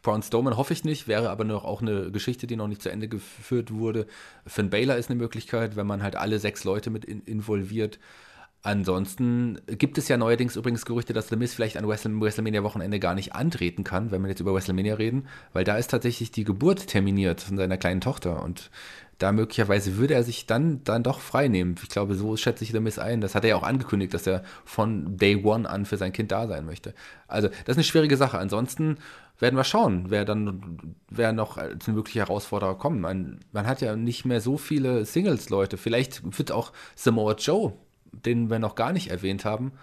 Braun 0.01 0.23
Strowman 0.23 0.55
hoffe 0.55 0.73
ich 0.73 0.83
nicht, 0.83 1.07
wäre 1.07 1.29
aber 1.29 1.43
noch 1.43 1.65
auch 1.65 1.81
eine 1.81 2.11
Geschichte, 2.11 2.47
die 2.47 2.55
noch 2.55 2.67
nicht 2.67 2.81
zu 2.81 2.89
Ende 2.89 3.07
geführt 3.07 3.73
wurde. 3.73 4.07
Finn 4.45 4.69
Baylor 4.69 4.95
ist 4.95 5.09
eine 5.09 5.19
Möglichkeit, 5.19 5.75
wenn 5.75 5.87
man 5.87 6.03
halt 6.03 6.15
alle 6.15 6.39
sechs 6.39 6.63
Leute 6.63 6.89
mit 6.89 7.05
in, 7.05 7.21
involviert. 7.23 7.99
Ansonsten 8.65 9.59
gibt 9.67 9.99
es 9.99 10.07
ja 10.07 10.17
neuerdings 10.17 10.55
übrigens 10.55 10.85
Gerüchte, 10.85 11.13
dass 11.13 11.29
The 11.29 11.35
Miz 11.35 11.53
vielleicht 11.53 11.77
an 11.77 11.85
Wrestle- 11.85 12.19
WrestleMania-Wochenende 12.19 12.99
gar 12.99 13.13
nicht 13.13 13.35
antreten 13.35 13.83
kann, 13.83 14.09
wenn 14.09 14.23
wir 14.23 14.29
jetzt 14.29 14.39
über 14.39 14.55
WrestleMania 14.55 14.95
reden, 14.95 15.27
weil 15.53 15.63
da 15.63 15.77
ist 15.77 15.91
tatsächlich 15.91 16.31
die 16.31 16.45
Geburt 16.45 16.87
terminiert 16.87 17.41
von 17.41 17.57
seiner 17.57 17.77
kleinen 17.77 18.01
Tochter 18.01 18.41
und 18.41 18.71
da 19.19 19.31
möglicherweise 19.31 19.97
würde 19.97 20.15
er 20.15 20.23
sich 20.23 20.47
dann, 20.47 20.83
dann 20.83 21.03
doch 21.03 21.19
frei 21.19 21.47
nehmen. 21.47 21.75
Ich 21.81 21.89
glaube, 21.89 22.15
so 22.15 22.35
schätze 22.37 22.63
ich 22.63 22.71
The 22.71 22.79
Miz 22.79 22.97
ein. 22.97 23.21
Das 23.21 23.35
hat 23.35 23.43
er 23.43 23.51
ja 23.51 23.55
auch 23.55 23.63
angekündigt, 23.63 24.15
dass 24.15 24.25
er 24.25 24.41
von 24.65 25.15
Day 25.15 25.43
One 25.43 25.69
an 25.69 25.85
für 25.85 25.97
sein 25.97 26.11
Kind 26.11 26.31
da 26.31 26.47
sein 26.47 26.65
möchte. 26.65 26.95
Also, 27.27 27.49
das 27.49 27.73
ist 27.73 27.77
eine 27.77 27.83
schwierige 27.83 28.17
Sache. 28.17 28.39
Ansonsten 28.39 28.97
werden 29.39 29.55
wir 29.55 29.63
schauen, 29.63 30.05
wer 30.09 30.25
dann, 30.25 30.95
wer 31.09 31.33
noch 31.33 31.57
als 31.57 31.87
eine 31.87 31.95
mögliche 31.95 32.19
Herausforderer 32.19 32.77
kommt. 32.77 32.99
Man, 32.99 33.39
man 33.51 33.67
hat 33.67 33.81
ja 33.81 33.95
nicht 33.95 34.25
mehr 34.25 34.41
so 34.41 34.57
viele 34.57 35.05
Singles-Leute. 35.05 35.77
Vielleicht 35.77 36.37
wird 36.37 36.51
auch 36.51 36.73
Samoa 36.95 37.35
Joe, 37.35 37.73
den 38.23 38.49
wir 38.49 38.59
noch 38.59 38.75
gar 38.75 38.93
nicht 38.93 39.09
erwähnt 39.09 39.45
haben, 39.45 39.73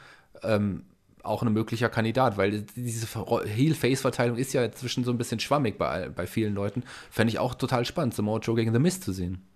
ähm, 0.43 0.85
auch 1.23 1.43
ein 1.43 1.53
möglicher 1.53 1.89
Kandidat, 1.89 2.37
weil 2.37 2.63
diese 2.75 3.07
Heel-Face-Verteilung 3.47 4.37
ist 4.37 4.53
ja 4.53 4.65
inzwischen 4.65 5.05
so 5.05 5.13
ein 5.13 5.19
bisschen 5.19 5.39
schwammig 5.39 5.79
bei, 5.79 6.09
bei 6.09 6.27
vielen 6.27 6.55
Leuten. 6.55 6.83
Fände 7.11 7.33
ich 7.33 7.39
auch 7.39 7.55
total 7.55 7.85
spannend, 7.85 8.15
Samoa 8.15 8.41
Joe 8.41 8.57
gegen 8.57 8.73
The 8.73 8.81
Miz 8.81 9.01
zu 9.01 9.13
sehen. 9.13 9.47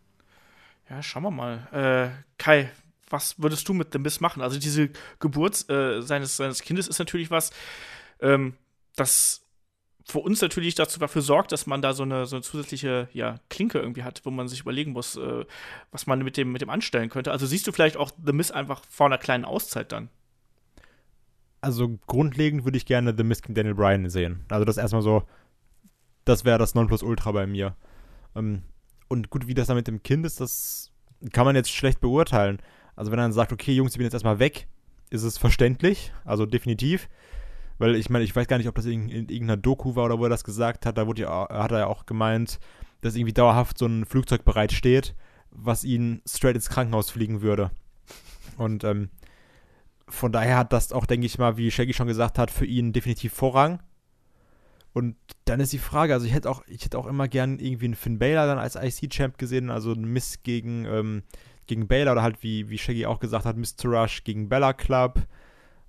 Ja, 0.89 1.03
schauen 1.03 1.25
wir 1.25 1.31
mal. 1.33 1.67
Äh, 1.73 2.23
Kai, 2.39 2.71
was 3.11 3.41
würdest 3.43 3.69
du 3.69 3.75
mit 3.75 3.93
The 3.93 3.99
Miss 3.99 4.21
machen? 4.21 4.43
Also 4.43 4.59
diese 4.59 4.91
Geburt 5.19 5.69
äh, 5.69 6.01
seines, 6.03 6.37
seines 6.37 6.63
Kindes 6.63 6.89
ist 6.89 6.99
natürlich 6.99 7.31
was, 7.31 7.51
ähm, 8.21 8.55
das 8.95 9.46
für 10.09 10.21
uns 10.21 10.41
natürlich 10.41 10.77
dazu 10.77 11.01
dafür 11.01 11.21
sorgt, 11.21 11.51
dass 11.51 11.67
man 11.67 11.83
da 11.83 11.93
so 11.93 12.05
eine, 12.05 12.27
so 12.27 12.37
eine 12.37 12.43
zusätzliche 12.45 13.09
ja, 13.13 13.41
Klinke 13.51 13.81
irgendwie 13.81 14.05
hat, 14.05 14.21
wo 14.25 14.31
man 14.31 14.47
sich 14.47 14.61
überlegen 14.61 14.93
muss, 14.93 15.17
äh, 15.17 15.45
was 15.91 16.07
man 16.07 16.23
mit 16.23 16.37
dem, 16.37 16.53
mit 16.53 16.63
dem 16.63 16.71
anstellen 16.71 17.11
könnte. 17.11 17.33
Also 17.33 17.45
siehst 17.45 17.67
du 17.67 17.73
vielleicht 17.73 17.97
auch 17.97 18.13
The 18.25 18.33
Miss 18.33 18.53
einfach 18.53 18.85
vor 18.89 19.07
einer 19.07 19.19
kleinen 19.19 19.45
Auszeit 19.45 19.91
dann? 19.91 20.09
Also 21.61 21.99
grundlegend 22.07 22.65
würde 22.65 22.79
ich 22.79 22.87
gerne 22.87 23.15
The 23.17 23.25
Miz 23.25 23.43
gegen 23.43 23.55
Daniel 23.55 23.75
Bryan 23.75 24.09
sehen. 24.09 24.45
Also 24.49 24.65
das 24.65 24.77
erstmal 24.77 25.03
so, 25.03 25.25
das 26.25 26.45
wäre 26.45 26.59
das 26.59 26.77
Nonplusultra 26.77 27.33
bei 27.33 27.49
mir. 27.49 27.75
Ähm, 28.37 28.63
und 29.09 29.31
gut, 29.31 29.49
wie 29.49 29.55
das 29.55 29.67
dann 29.67 29.77
mit 29.77 29.89
dem 29.89 30.05
Kind 30.05 30.25
ist, 30.25 30.41
das 30.41 30.93
kann 31.33 31.47
man 31.47 31.57
jetzt 31.57 31.73
schlecht 31.73 32.01
beurteilen. 32.01 32.59
Also 32.95 33.11
wenn 33.11 33.19
er 33.19 33.25
dann 33.25 33.33
sagt, 33.33 33.53
okay, 33.53 33.73
Jungs, 33.73 33.91
ich 33.93 33.99
bin 33.99 34.05
jetzt 34.05 34.15
erstmal 34.15 34.39
weg, 34.39 34.69
ist 35.11 35.25
es 35.25 35.37
verständlich, 35.37 36.13
also 36.25 36.47
definitiv. 36.47 37.09
Weil 37.79 37.95
ich 37.97 38.09
meine, 38.11 38.25
ich 38.25 38.35
weiß 38.35 38.47
gar 38.47 38.59
nicht, 38.59 38.69
ob 38.69 38.75
das 38.75 38.87
in, 38.87 39.09
in 39.09 39.29
irgendeiner 39.29 39.57
Doku 39.57 39.97
war 39.97 40.07
oder 40.07 40.19
wo 40.19 40.25
er 40.25 40.31
das 40.31 40.45
gesagt 40.45 40.87
hat. 40.87 40.97
Da 40.97 41.07
wurde 41.07 41.23
ja, 41.23 41.49
hat 41.49 41.73
er 41.73 41.81
ja 41.81 41.87
auch 41.87 42.07
gemeint, 42.07 42.59
dass 43.03 43.17
irgendwie 43.17 43.35
dauerhaft 43.35 43.79
so 43.79 43.87
ein 43.87 44.07
Flugzeug 44.07 44.45
bereit 44.45 44.73
steht, 44.73 45.15
was 45.51 45.85
ihn 45.85 46.23
straight 46.27 46.57
ins 46.57 46.69
Krankenhaus 46.69 47.11
fliegen 47.11 47.43
würde. 47.43 47.71
Und 48.57 48.85
ähm, 48.85 49.11
von 50.09 50.33
daher 50.33 50.57
hat 50.57 50.73
das 50.73 50.93
auch, 50.93 51.07
denke 51.07 51.27
ich 51.27 51.39
mal, 51.39 51.57
wie 51.57 51.71
Shaggy 51.71 51.93
schon 51.93 52.07
gesagt 52.07 52.39
hat, 52.39 52.51
für 52.51 52.67
ihn 52.67 52.93
definitiv 52.93 53.33
Vorrang. 53.33 53.81
Und 54.93 55.17
dann 55.45 55.61
ist 55.61 55.73
die 55.73 55.79
Frage, 55.79 56.15
also 56.15 56.25
ich 56.25 56.33
hätte 56.33 56.49
auch, 56.49 56.63
ich 56.67 56.85
hätte 56.85 56.99
auch 56.99 57.07
immer 57.07 57.29
gern 57.29 57.59
irgendwie 57.59 57.85
einen 57.85 57.95
Finn 57.95 58.19
Baylor 58.19 58.47
dann 58.47 58.59
als 58.59 58.77
IC-Champ 58.77 59.37
gesehen, 59.37 59.69
also 59.69 59.93
ein 59.93 60.05
Miss 60.05 60.43
gegen, 60.43 60.87
ähm, 60.87 61.23
gegen 61.67 61.87
Baylor 61.87 62.13
oder 62.13 62.23
halt 62.23 62.43
wie, 62.43 62.71
wie 62.71 62.79
Shaggy 62.79 63.05
auch 63.05 63.21
gesagt 63.21 63.45
hat, 63.45 63.57
Mr. 63.57 63.85
Rush 63.85 64.25
gegen 64.25 64.49
Bella 64.49 64.73
Club, 64.73 65.21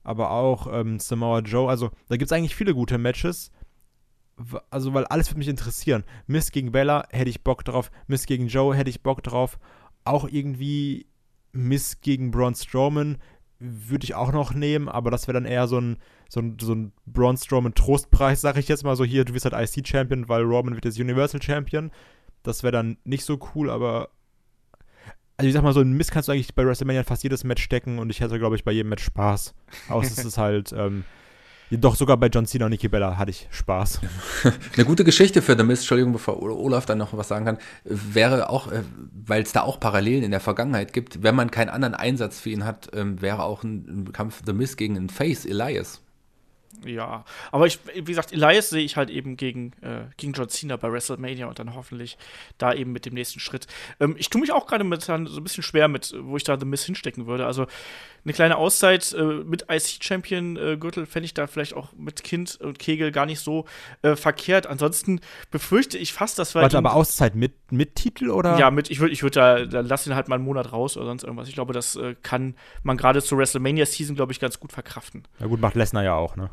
aber 0.08 0.32
auch 0.32 0.68
ähm, 0.72 1.00
Samoa 1.00 1.40
Joe. 1.40 1.70
Also 1.70 1.92
da 2.08 2.18
gibt 2.18 2.32
es 2.32 2.36
eigentlich 2.36 2.56
viele 2.56 2.74
gute 2.74 2.98
Matches. 2.98 3.52
Also, 4.70 4.94
weil 4.94 5.06
alles 5.06 5.30
würde 5.30 5.40
mich 5.40 5.48
interessieren. 5.48 6.04
Miss 6.28 6.52
gegen 6.52 6.72
Bella 6.72 7.08
hätte 7.10 7.30
ich 7.30 7.44
Bock 7.44 7.66
drauf. 7.66 7.92
Miss 8.06 8.26
gegen 8.28 8.48
Joe 8.48 8.76
hätte 8.76 8.90
ich 8.90 9.02
Bock 9.02 9.24
drauf. 9.24 9.58
Auch 10.04 10.28
irgendwie 10.30 11.08
Miss 11.52 12.02
gegen 12.02 12.32
Braun 12.32 12.54
Strowman 12.54 13.18
würde 13.60 14.06
ich 14.06 14.14
auch 14.14 14.32
noch 14.32 14.54
nehmen, 14.54 14.88
aber 14.88 15.10
das 15.10 15.28
wäre 15.28 15.34
dann 15.34 15.46
eher 15.46 15.68
so 15.68 15.80
ein, 15.82 15.98
so 16.30 16.40
ein, 16.40 16.58
so 16.62 16.74
ein 16.74 16.94
Braun 17.08 17.36
Strowman 17.36 17.74
Trostpreis, 17.74 18.40
sag 18.40 18.58
ich 18.58 18.68
jetzt 18.68 18.84
mal 18.84 18.96
so. 18.96 19.04
Hier, 19.04 19.26
du 19.26 19.34
bist 19.34 19.52
halt 19.52 19.56
IC-Champion, 19.56 20.30
weil 20.30 20.44
Roman 20.44 20.76
wird 20.76 20.86
jetzt 20.86 21.00
Universal 21.00 21.42
Champion. 21.42 21.92
Das 22.44 22.62
wäre 22.62 22.72
dann 22.72 22.98
nicht 23.04 23.26
so 23.26 23.40
cool, 23.56 23.72
aber 23.72 24.10
also 25.38 25.48
ich 25.48 25.54
sag 25.54 25.62
mal, 25.62 25.74
so 25.74 25.82
ein 25.82 25.94
Mist 25.94 26.12
kannst 26.12 26.28
du 26.28 26.34
eigentlich 26.34 26.56
bei 26.56 26.66
WrestleMania 26.66 27.04
fast 27.04 27.24
jedes 27.24 27.44
Match 27.44 27.64
stecken 27.64 28.00
und 28.00 28.10
ich 28.10 28.20
hätte, 28.22 28.40
glaube 28.40 28.56
ich, 28.56 28.64
bei 28.64 28.72
jedem 28.72 28.90
Match 28.90 29.04
Spaß. 29.04 29.54
Außer 29.88 30.12
es 30.12 30.26
ist 30.26 30.38
halt, 30.40 30.74
ähm, 30.76 31.04
doch 31.70 31.96
sogar 31.96 32.18
bei 32.18 32.28
John 32.28 32.46
Cena 32.46 32.66
und 32.66 32.72
Nikki 32.72 32.88
Bella 32.88 33.18
hatte 33.18 33.30
ich 33.30 33.48
Spaß. 33.52 34.02
Eine 34.76 34.86
gute 34.86 35.04
Geschichte 35.04 35.44
für 35.44 35.56
The 35.56 35.64
Mist, 35.64 35.84
Entschuldigung, 35.84 36.14
bevor 36.14 36.42
Olaf 36.42 36.88
dann 36.88 36.98
noch 36.98 37.16
was 37.16 37.28
sagen 37.28 37.46
kann, 37.46 37.58
wäre 37.84 38.50
auch, 38.50 38.72
äh, 38.72 38.82
weil 39.26 39.44
es 39.44 39.52
da 39.52 39.62
auch 39.62 39.80
Parallelen 39.80 40.24
in 40.24 40.32
der 40.32 40.40
Vergangenheit 40.40 40.92
gibt, 40.92 41.22
wenn 41.22 41.36
man 41.36 41.52
keinen 41.52 41.70
anderen 41.70 41.94
Einsatz 41.94 42.40
für 42.40 42.50
ihn 42.50 42.66
hat, 42.66 42.90
ähm, 42.94 43.22
wäre 43.22 43.44
auch 43.44 43.64
ein, 43.64 44.06
ein 44.08 44.14
Kampf 44.14 44.42
The 44.46 44.54
Mist 44.54 44.78
gegen 44.78 44.98
einen 44.98 45.10
Face, 45.10 45.46
Elias. 45.46 46.02
Ja, 46.86 47.26
aber 47.52 47.66
ich, 47.66 47.80
wie 47.96 48.04
gesagt, 48.04 48.32
Elias 48.32 48.70
sehe 48.70 48.84
ich 48.84 48.98
halt 48.98 49.10
eben 49.10 49.38
gegen, 49.38 49.74
äh, 49.82 50.06
gegen 50.18 50.34
John 50.34 50.50
Cena 50.50 50.78
bei 50.78 50.92
WrestleMania 50.92 51.48
und 51.48 51.60
dann 51.60 51.74
hoffentlich 51.76 52.18
da 52.58 52.74
eben 52.74 52.92
mit 52.92 53.06
dem 53.06 53.14
nächsten 53.14 53.40
Schritt. 53.40 53.68
Ähm, 54.00 54.16
ich 54.18 54.30
tue 54.30 54.42
mich 54.42 54.52
auch 54.52 54.68
gerade 54.68 54.84
mit 54.84 55.02
so 55.02 55.14
ein 55.14 55.26
bisschen 55.44 55.64
schwer 55.64 55.88
mit, 55.88 56.14
wo 56.20 56.38
ich 56.38 56.44
da 56.44 56.60
The 56.60 56.66
Miss 56.66 56.84
hinstecken 56.86 57.26
würde. 57.26 57.46
Also 57.46 57.68
eine 58.28 58.34
kleine 58.34 58.58
Auszeit 58.58 59.14
äh, 59.14 59.24
mit 59.24 59.68
IC-Champion-Gürtel 59.70 61.04
äh, 61.04 61.06
fände 61.06 61.26
ich 61.26 61.34
da 61.34 61.48
vielleicht 61.48 61.74
auch 61.74 61.94
mit 61.94 62.24
Kind 62.24 62.60
und 62.60 62.78
Kegel 62.78 63.12
gar 63.12 63.26
nicht 63.26 63.40
so 63.40 63.66
äh, 64.02 64.16
verkehrt. 64.16 64.68
Ansonsten 64.68 65.22
befürchte 65.50 65.98
ich 65.98 66.12
fast, 66.12 66.38
dass 66.38 66.54
wir. 66.54 66.62
Warte, 66.62 66.78
aber 66.78 66.94
Auszeit 66.94 67.36
mit, 67.36 67.72
mit 67.72 67.96
Titel 67.96 68.30
oder? 68.30 68.60
Ja, 68.60 68.70
mit, 68.70 68.92
ich 68.92 69.00
würde 69.00 69.14
ich 69.14 69.24
würd 69.24 69.38
da, 69.38 69.66
da 69.66 69.80
lass 69.80 70.06
ihn 70.08 70.16
halt 70.16 70.28
mal 70.28 70.36
einen 70.36 70.44
Monat 70.44 70.74
raus 70.74 70.98
oder 70.98 71.06
sonst 71.06 71.24
irgendwas. 71.24 71.48
Ich 71.48 71.54
glaube, 71.54 71.74
das 71.74 71.96
äh, 71.96 72.16
kann 72.22 72.56
man 72.84 72.98
gerade 72.98 73.22
zur 73.22 73.38
WrestleMania-Season, 73.38 74.16
glaube 74.16 74.34
ich, 74.34 74.40
ganz 74.40 74.60
gut 74.60 74.74
verkraften. 74.74 75.24
Ja, 75.40 75.48
gut, 75.48 75.62
macht 75.62 75.76
Lesnar 75.76 76.04
ja 76.04 76.16
auch, 76.16 76.36
ne? 76.36 76.50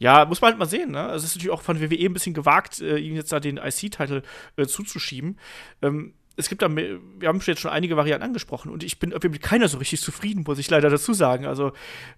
Ja, 0.00 0.24
muss 0.24 0.40
man 0.40 0.50
halt 0.50 0.58
mal 0.58 0.66
sehen. 0.66 0.92
Ne? 0.92 1.02
Also 1.02 1.24
es 1.24 1.30
ist 1.30 1.36
natürlich 1.36 1.52
auch 1.52 1.62
von 1.62 1.80
WWE 1.80 2.06
ein 2.06 2.14
bisschen 2.14 2.34
gewagt, 2.34 2.80
äh, 2.80 2.96
ihm 2.96 3.14
jetzt 3.14 3.30
da 3.32 3.38
den 3.38 3.58
IC-Titel 3.58 4.22
äh, 4.56 4.66
zuzuschieben. 4.66 5.38
Ähm, 5.82 6.14
es 6.36 6.48
gibt 6.48 6.62
da, 6.62 6.74
wir 6.74 7.00
haben 7.24 7.40
jetzt 7.44 7.60
schon 7.60 7.70
einige 7.70 7.98
Varianten 7.98 8.24
angesprochen 8.24 8.70
und 8.70 8.82
ich 8.82 8.98
bin 8.98 9.10
irgendwie 9.10 9.28
mit 9.28 9.42
keiner 9.42 9.68
so 9.68 9.76
richtig 9.76 10.00
zufrieden, 10.00 10.44
muss 10.46 10.58
ich 10.58 10.70
leider 10.70 10.88
dazu 10.88 11.12
sagen. 11.12 11.44
Also, 11.44 11.72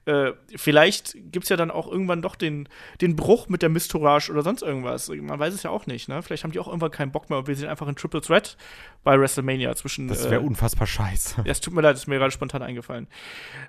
äh, 0.05 0.33
vielleicht 0.55 1.15
gibt 1.33 1.45
es 1.45 1.49
ja 1.49 1.57
dann 1.57 1.73
auch 1.73 1.91
irgendwann 1.91 2.23
doch 2.23 2.37
den, 2.37 2.69
den 3.01 3.17
Bruch 3.17 3.49
mit 3.49 3.63
der 3.63 3.69
Mistourage 3.69 4.31
oder 4.31 4.43
sonst 4.43 4.63
irgendwas. 4.63 5.09
Man 5.09 5.41
weiß 5.41 5.53
es 5.53 5.65
ja 5.65 5.71
auch 5.71 5.87
nicht, 5.87 6.09
ne? 6.09 6.23
Vielleicht 6.23 6.45
haben 6.45 6.53
die 6.53 6.61
auch 6.61 6.69
irgendwann 6.69 6.93
keinen 6.93 7.11
Bock 7.11 7.31
mehr 7.31 7.41
und 7.41 7.49
wir 7.49 7.57
sind 7.57 7.69
einfach 7.69 7.89
in 7.89 7.97
Triple 7.97 8.21
Threat 8.21 8.57
bei 9.03 9.19
WrestleMania 9.19 9.75
zwischen. 9.75 10.07
Das 10.07 10.31
wäre 10.31 10.43
äh, 10.43 10.47
unfassbar 10.47 10.87
scheiße. 10.87 11.43
Ja, 11.45 11.51
es 11.51 11.61
tut 11.61 11.75
mir 11.75 11.81
leid, 11.81 11.97
ist 11.97 12.07
mir 12.07 12.19
gerade 12.19 12.31
spontan 12.31 12.63
eingefallen. 12.63 13.09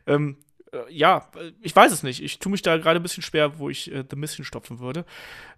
Ähm, 0.06 0.38
äh, 0.38 0.53
ja, 0.90 1.30
ich 1.62 1.76
weiß 1.76 1.92
es 1.92 2.04
nicht. 2.04 2.24
Ich 2.24 2.40
tue 2.40 2.52
mich 2.52 2.62
da 2.62 2.78
gerade 2.78 3.00
ein 3.00 3.04
bisschen 3.04 3.24
schwer, 3.24 3.60
wo 3.60 3.70
ich 3.70 3.92
äh, 3.92 4.04
The 4.10 4.16
Miss 4.16 4.36
hinstopfen 4.36 4.80
würde. 4.80 5.06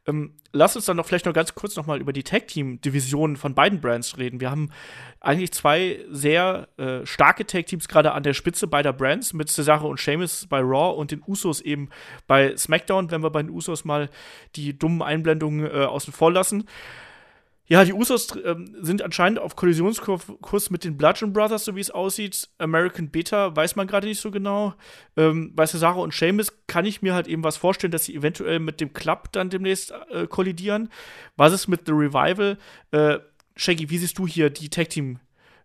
Ähm, 0.07 0.33
lass 0.51 0.75
uns 0.75 0.85
dann 0.85 0.97
noch 0.97 1.05
vielleicht 1.05 1.25
noch 1.25 1.33
ganz 1.33 1.55
kurz 1.55 1.75
noch 1.75 1.85
mal 1.85 1.99
über 1.99 2.13
die 2.13 2.23
Tag-Team-Divisionen 2.23 3.37
von 3.37 3.55
beiden 3.55 3.81
Brands 3.81 4.17
reden. 4.17 4.39
Wir 4.39 4.51
haben 4.51 4.71
eigentlich 5.19 5.51
zwei 5.51 5.99
sehr 6.09 6.67
äh, 6.77 7.05
starke 7.05 7.45
Tag-Teams 7.45 7.87
gerade 7.87 8.11
an 8.11 8.23
der 8.23 8.33
Spitze 8.33 8.67
beider 8.67 8.93
Brands 8.93 9.33
mit 9.33 9.49
Cesaro 9.49 9.87
und 9.87 9.99
Sheamus 9.99 10.47
bei 10.47 10.59
Raw 10.59 10.95
und 10.97 11.11
den 11.11 11.23
Usos 11.25 11.61
eben 11.61 11.89
bei 12.27 12.55
SmackDown, 12.55 13.09
wenn 13.11 13.23
wir 13.23 13.31
bei 13.31 13.41
den 13.41 13.51
Usos 13.51 13.85
mal 13.85 14.09
die 14.55 14.77
dummen 14.77 15.01
Einblendungen 15.01 15.65
äh, 15.65 15.85
außen 15.85 16.13
vor 16.13 16.31
lassen. 16.31 16.65
Ja, 17.67 17.83
die 17.83 17.93
Usos 17.93 18.27
ähm, 18.43 18.75
sind 18.81 19.01
anscheinend 19.01 19.39
auf 19.39 19.55
Kollisionskurs 19.55 20.69
mit 20.69 20.83
den 20.83 20.97
Bludgeon 20.97 21.33
Brothers, 21.33 21.65
so 21.65 21.75
wie 21.75 21.79
es 21.79 21.89
aussieht. 21.89 22.47
American 22.59 23.09
Beta 23.09 23.55
weiß 23.55 23.75
man 23.75 23.87
gerade 23.87 24.07
nicht 24.07 24.19
so 24.19 24.29
genau. 24.29 24.75
Ähm, 25.17 25.55
bei 25.55 25.65
Cesaro 25.65 26.03
und 26.03 26.13
Seamus 26.13 26.53
kann 26.67 26.85
ich 26.85 27.01
mir 27.01 27.15
halt 27.15 27.27
eben 27.27 27.43
was 27.43 27.57
vorstellen, 27.57 27.91
dass 27.91 28.05
sie 28.05 28.15
eventuell 28.15 28.59
mit 28.59 28.81
dem 28.81 28.93
Club 28.93 29.31
dann 29.31 29.49
demnächst 29.49 29.93
äh, 30.11 30.27
kollidieren. 30.27 30.89
Was 31.37 31.53
ist 31.53 31.67
mit 31.67 31.87
The 31.87 31.93
Revival? 31.93 32.59
Äh, 32.91 33.17
Shaggy, 33.55 33.89
wie 33.89 33.97
siehst 33.97 34.19
du 34.19 34.27
hier 34.27 34.51
die 34.51 34.69
Tag 34.69 34.89
Team 34.89 35.19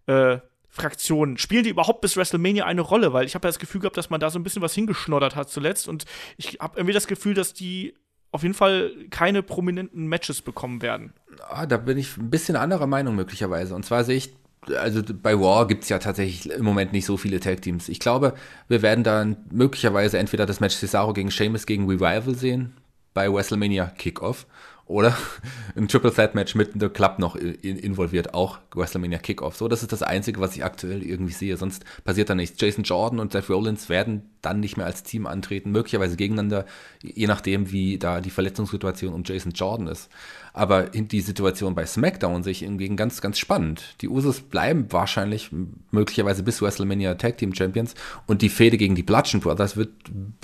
äh, 0.07 0.39
Fraktionen. 0.71 1.37
Spielen 1.37 1.65
die 1.65 1.71
überhaupt 1.71 2.01
bis 2.01 2.17
WrestleMania 2.17 2.65
eine 2.65 2.81
Rolle? 2.81 3.13
Weil 3.13 3.27
ich 3.27 3.35
habe 3.35 3.47
ja 3.47 3.51
das 3.51 3.59
Gefühl 3.59 3.81
gehabt, 3.81 3.97
dass 3.97 4.09
man 4.09 4.21
da 4.21 4.31
so 4.31 4.39
ein 4.39 4.45
bisschen 4.45 4.63
was 4.63 4.73
hingeschnoddert 4.73 5.35
hat 5.35 5.51
zuletzt. 5.51 5.89
Und 5.89 6.05
ich 6.37 6.59
habe 6.61 6.79
irgendwie 6.79 6.95
das 6.95 7.09
Gefühl, 7.09 7.35
dass 7.35 7.53
die 7.53 7.95
auf 8.33 8.43
jeden 8.43 8.55
Fall 8.55 8.93
keine 9.11 9.43
prominenten 9.43 10.07
Matches 10.07 10.43
bekommen 10.43 10.83
werden. 10.83 11.13
Ah, 11.49 11.67
da 11.67 11.77
bin 11.77 11.99
ich 11.99 12.17
ein 12.17 12.31
bisschen 12.31 12.57
anderer 12.57 12.87
Meinung 12.87 13.17
möglicherweise. 13.17 13.75
Und 13.75 13.85
zwar 13.85 14.05
sehe 14.05 14.17
ich, 14.17 14.33
also 14.77 15.03
bei 15.03 15.39
War 15.39 15.67
gibt 15.67 15.85
es 15.85 15.89
ja 15.89 15.99
tatsächlich 15.99 16.53
im 16.53 16.65
Moment 16.65 16.93
nicht 16.93 17.07
so 17.07 17.17
viele 17.17 17.41
Tag-Teams. 17.41 17.89
Ich 17.89 17.99
glaube, 17.99 18.35
wir 18.69 18.83
werden 18.83 19.05
dann 19.05 19.37
möglicherweise 19.51 20.19
entweder 20.19 20.47
das 20.47 20.61
Match 20.61 20.77
Cesaro 20.77 21.13
gegen 21.13 21.31
Sheamus 21.31 21.67
gegen 21.67 21.89
Revival 21.89 22.35
sehen, 22.35 22.75
bei 23.15 23.33
WrestleMania 23.33 23.87
Kickoff 23.87 24.47
oder 24.91 25.17
ein 25.77 25.89
Triple 25.89 26.13
Threat 26.13 26.35
Match 26.35 26.55
mit 26.55 26.73
The 26.79 26.89
Club 26.89 27.19
noch 27.19 27.37
involviert, 27.37 28.35
auch 28.35 28.59
WrestleMania 28.75 29.19
Kickoff. 29.19 29.57
So, 29.57 29.69
das 29.69 29.83
ist 29.83 29.93
das 29.93 30.03
Einzige, 30.03 30.41
was 30.41 30.57
ich 30.57 30.65
aktuell 30.65 31.03
irgendwie 31.03 31.33
sehe. 31.33 31.57
Sonst 31.57 31.85
passiert 32.05 32.29
da 32.29 32.35
nichts. 32.35 32.61
Jason 32.61 32.83
Jordan 32.85 33.21
und 33.21 33.33
Seth 33.33 33.49
Rollins 33.49 33.89
werden 33.89 34.31
dann 34.43 34.61
nicht 34.61 34.77
mehr 34.77 34.87
als 34.87 35.03
Team 35.03 35.27
antreten, 35.27 35.71
möglicherweise 35.71 36.17
gegeneinander, 36.17 36.67
je 37.03 37.27
nachdem, 37.27 37.71
wie 37.71 37.99
da 37.99 38.21
die 38.21 38.31
Verletzungssituation 38.31 39.15
um 39.15 39.23
Jason 39.25 39.53
Jordan 39.53 39.87
ist. 39.87 40.11
Aber 40.53 40.85
die 40.85 41.21
Situation 41.21 41.75
bei 41.75 41.87
SmackDown 41.87 42.43
sehe 42.43 42.53
ich 42.53 42.59
hingegen 42.61 42.97
ganz, 42.97 43.21
ganz 43.21 43.39
spannend. 43.39 43.95
Die 44.01 44.09
Usos 44.09 44.41
bleiben 44.41 44.87
wahrscheinlich 44.91 45.51
möglicherweise 45.91 46.43
bis 46.43 46.61
WrestleMania 46.61 47.15
Tag 47.15 47.39
Team 47.39 47.55
Champions 47.55 47.95
und 48.27 48.43
die 48.43 48.49
Fehde 48.49 48.77
gegen 48.77 48.95
die 48.95 49.03
Bludgeon 49.03 49.41
Brothers 49.41 49.77
wird, 49.77 49.91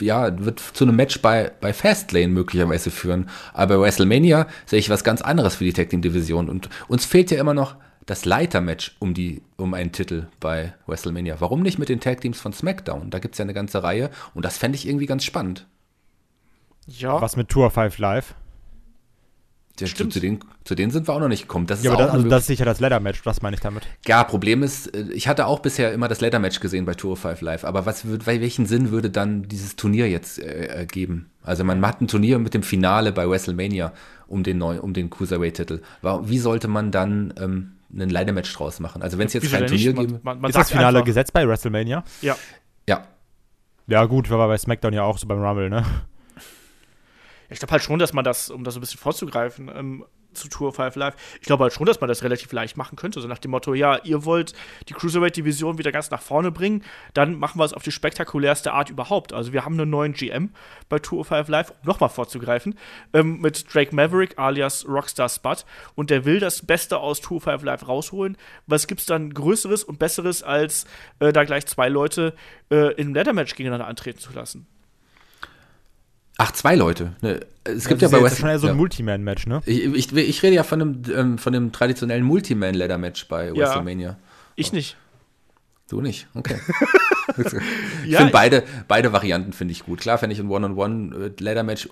ja, 0.00 0.44
wird 0.44 0.60
zu 0.60 0.84
einem 0.84 0.96
Match 0.96 1.20
bei, 1.20 1.50
bei 1.60 1.72
Fastlane 1.72 2.28
möglicherweise 2.28 2.90
führen. 2.90 3.28
Aber 3.52 3.76
bei 3.76 3.82
WrestleMania 3.82 4.46
sehe 4.64 4.78
ich 4.78 4.90
was 4.90 5.04
ganz 5.04 5.22
anderes 5.22 5.56
für 5.56 5.64
die 5.64 5.72
Tag 5.72 5.90
Team 5.90 6.02
Division 6.02 6.48
und 6.48 6.68
uns 6.88 7.04
fehlt 7.04 7.30
ja 7.30 7.40
immer 7.40 7.54
noch 7.54 7.76
das 8.06 8.24
Leitermatch 8.24 8.96
um, 9.00 9.14
die, 9.14 9.42
um 9.56 9.74
einen 9.74 9.90
Titel 9.90 10.28
bei 10.38 10.74
WrestleMania. 10.86 11.36
Warum 11.40 11.62
nicht 11.62 11.78
mit 11.78 11.88
den 11.88 12.00
Tag 12.00 12.20
Teams 12.20 12.40
von 12.40 12.52
SmackDown? 12.52 13.10
Da 13.10 13.18
gibt 13.18 13.34
es 13.34 13.38
ja 13.38 13.44
eine 13.44 13.54
ganze 13.54 13.82
Reihe 13.82 14.10
und 14.32 14.44
das 14.44 14.56
fände 14.56 14.76
ich 14.76 14.86
irgendwie 14.86 15.06
ganz 15.06 15.24
spannend. 15.24 15.66
Ja. 16.86 17.20
Was 17.20 17.36
mit 17.36 17.48
Tour 17.48 17.70
5 17.70 17.98
Live? 17.98 18.34
Ja, 19.78 19.86
Stimmt. 19.86 20.12
Zu, 20.12 20.18
zu, 20.18 20.20
denen, 20.20 20.40
zu 20.64 20.74
denen 20.74 20.90
sind 20.90 21.06
wir 21.06 21.14
auch 21.14 21.20
noch 21.20 21.28
nicht 21.28 21.42
gekommen. 21.42 21.66
Das 21.66 21.82
ja, 21.82 21.92
aber 21.92 22.04
das, 22.04 22.12
also 22.12 22.28
das 22.28 22.40
ist 22.42 22.46
sicher 22.46 22.64
das 22.64 22.80
Leather-Match, 22.80 23.22
das 23.22 23.42
meine 23.42 23.56
ich 23.56 23.60
damit. 23.60 23.82
Ja, 24.06 24.24
Problem 24.24 24.62
ist, 24.62 24.94
äh, 24.94 25.10
ich 25.12 25.28
hatte 25.28 25.46
auch 25.46 25.60
bisher 25.60 25.92
immer 25.92 26.08
das 26.08 26.20
Leather-Match 26.20 26.60
gesehen 26.60 26.86
bei 26.86 26.94
Tour 26.94 27.16
5 27.16 27.40
Live, 27.42 27.64
aber 27.64 27.84
was 27.84 28.04
welchen 28.26 28.66
Sinn 28.66 28.90
würde 28.90 29.10
dann 29.10 29.42
dieses 29.42 29.76
Turnier 29.76 30.08
jetzt 30.08 30.38
äh, 30.38 30.86
geben? 30.90 31.30
Also 31.42 31.62
man 31.62 31.84
hat 31.86 32.00
ein 32.00 32.08
Turnier 32.08 32.38
mit 32.38 32.54
dem 32.54 32.62
Finale 32.62 33.12
bei 33.12 33.28
WrestleMania 33.28 33.92
um 34.28 34.42
den, 34.42 34.58
neu, 34.58 34.80
um 34.80 34.94
den 34.94 35.10
Cruiserweight-Titel. 35.10 35.82
Wie 36.02 36.38
sollte 36.38 36.68
man 36.68 36.90
dann 36.90 37.34
ähm, 37.38 37.72
ein 37.94 38.08
Leather-Match 38.08 38.52
draus 38.54 38.80
machen? 38.80 39.02
Also 39.02 39.18
wenn 39.18 39.26
es 39.26 39.34
jetzt 39.34 39.50
kein 39.50 39.66
Turnier 39.66 39.92
gibt. 39.92 40.24
Man, 40.24 40.40
man 40.40 40.48
ist 40.48 40.56
das 40.56 40.70
Finale 40.70 40.98
einfach. 40.98 41.04
gesetzt 41.06 41.32
bei 41.32 41.46
WrestleMania? 41.46 42.02
Ja. 42.22 42.36
Ja. 42.88 43.04
Ja 43.88 44.04
gut, 44.06 44.30
war 44.30 44.48
bei 44.48 44.58
SmackDown 44.58 44.94
ja 44.94 45.02
auch 45.02 45.18
so 45.18 45.26
beim 45.26 45.40
Rumble, 45.40 45.70
ne? 45.70 45.84
Ich 47.50 47.58
glaube 47.58 47.72
halt 47.72 47.82
schon, 47.82 47.98
dass 47.98 48.12
man 48.12 48.24
das, 48.24 48.50
um 48.50 48.64
das 48.64 48.76
ein 48.76 48.80
bisschen 48.80 49.00
vorzugreifen, 49.00 49.70
ähm, 49.74 50.04
zu 50.36 50.48
Tour 50.48 50.72
5 50.72 50.94
Live. 50.96 51.14
Ich 51.40 51.46
glaube 51.46 51.64
halt 51.64 51.72
schon, 51.72 51.86
dass 51.86 52.00
man 52.00 52.08
das 52.08 52.22
relativ 52.22 52.52
leicht 52.52 52.76
machen 52.76 52.96
könnte. 52.96 53.20
So 53.20 53.28
nach 53.28 53.38
dem 53.38 53.50
Motto, 53.50 53.74
ja, 53.74 53.98
ihr 54.04 54.24
wollt 54.24 54.52
die 54.88 54.94
Cruiserweight-Division 54.94 55.78
wieder 55.78 55.92
ganz 55.92 56.10
nach 56.10 56.20
vorne 56.20 56.52
bringen, 56.52 56.84
dann 57.14 57.38
machen 57.38 57.58
wir 57.58 57.64
es 57.64 57.72
auf 57.72 57.82
die 57.82 57.92
spektakulärste 57.92 58.72
Art 58.72 58.90
überhaupt. 58.90 59.32
Also 59.32 59.52
wir 59.52 59.64
haben 59.64 59.80
einen 59.80 59.90
neuen 59.90 60.12
GM 60.12 60.50
bei 60.88 60.98
Tour 60.98 61.24
5 61.24 61.48
Live, 61.48 61.70
um 61.70 61.76
nochmal 61.86 62.10
vorzugreifen, 62.10 62.78
ähm, 63.12 63.40
mit 63.40 63.72
Drake 63.74 63.94
Maverick 63.94 64.38
alias 64.38 64.86
Rockstar 64.86 65.28
Spud. 65.28 65.64
Und 65.94 66.10
der 66.10 66.24
will 66.24 66.38
das 66.38 66.64
Beste 66.64 66.98
aus 66.98 67.20
Tour 67.20 67.40
5 67.40 67.62
Live 67.64 67.88
rausholen. 67.88 68.36
Was 68.66 68.86
gibt 68.86 69.00
es 69.00 69.06
dann 69.06 69.32
Größeres 69.32 69.84
und 69.84 69.98
Besseres, 69.98 70.42
als 70.42 70.86
äh, 71.18 71.32
da 71.32 71.44
gleich 71.44 71.66
zwei 71.66 71.88
Leute 71.88 72.34
äh, 72.70 72.94
im 72.94 73.14
Leather-Match 73.14 73.54
gegeneinander 73.54 73.86
antreten 73.86 74.18
zu 74.18 74.32
lassen? 74.32 74.66
Ach, 76.38 76.52
zwei 76.52 76.74
Leute. 76.74 77.12
Ne, 77.22 77.40
es 77.64 77.88
gibt 77.88 78.02
das 78.02 78.12
ja 78.12 78.18
ist 78.18 78.22
bei 78.22 78.28
jetzt 78.28 78.38
schon 78.40 78.48
eher 78.48 78.58
so 78.58 78.66
ein 78.66 78.74
ja. 78.74 78.76
Multiman-Match, 78.76 79.46
ne? 79.46 79.62
ich, 79.64 79.84
ich, 79.94 80.14
ich 80.14 80.42
rede 80.42 80.56
ja 80.56 80.62
von 80.62 80.78
dem, 80.78 81.02
ähm, 81.14 81.38
von 81.38 81.52
dem 81.52 81.72
traditionellen 81.72 82.24
Multiman-Ladder-Match 82.24 83.28
bei 83.28 83.48
Ja. 83.48 83.54
WrestleMania. 83.54 84.16
Ich 84.54 84.72
nicht. 84.72 84.96
Du 85.88 86.00
nicht, 86.00 86.26
okay. 86.34 86.56
ich 87.36 88.10
Ja, 88.10 88.18
finde 88.18 88.32
beide, 88.32 88.64
beide 88.88 89.12
Varianten 89.12 89.52
finde 89.52 89.70
ich 89.70 89.84
gut. 89.84 90.00
Klar 90.00 90.18
fände 90.18 90.34
ich 90.34 90.40
ein 90.40 90.50
One-on-One-Ladder-Match 90.50 91.88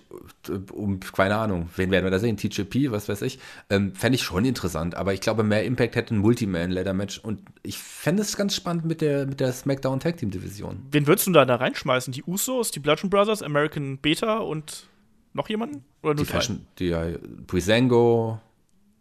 äh, 0.49 0.53
um, 0.73 0.99
keine 0.99 1.37
Ahnung, 1.37 1.69
wen 1.77 1.93
werden 1.93 2.05
wir 2.05 2.11
da 2.11 2.19
sehen? 2.19 2.37
TJP, 2.37 2.91
was 2.91 3.09
weiß 3.09 3.23
ich. 3.23 3.39
Ähm, 3.71 3.95
fände 3.95 4.17
ich 4.17 4.23
schon 4.25 4.45
interessant, 4.45 4.97
aber 4.97 5.15
ich 5.15 5.21
glaube, 5.21 5.45
mehr 5.45 5.65
Impact 5.65 5.95
hätte 5.95 6.13
ein 6.15 6.19
Multiman-Ladder-Match 6.19 7.19
und 7.21 7.41
ich 7.63 7.79
fände 7.79 8.23
es 8.23 8.37
ganz 8.37 8.57
spannend 8.57 8.85
mit 8.85 9.01
der, 9.01 9.27
mit 9.27 9.39
der 9.39 9.53
SmackDown 9.53 10.01
Tag 10.01 10.17
Team 10.17 10.31
Division. 10.33 10.83
Wen 10.91 11.07
würdest 11.07 11.29
du 11.29 11.33
da, 11.33 11.45
da 11.45 11.55
reinschmeißen? 11.55 12.13
Die 12.13 12.25
Usos, 12.25 12.73
die 12.73 12.81
Bludgeon 12.81 13.11
Brothers, 13.11 13.43
American 13.43 13.99
Beta 13.99 14.39
und 14.39 14.89
noch 15.35 15.49
jemanden? 15.49 15.85
Oder 16.03 16.15
Die 16.15 16.23
nur 16.23 16.27
drei? 16.27 16.33
Fashion, 16.39 16.67
die 16.81 16.87
ja, 16.87 17.05
Breezango 17.47 18.41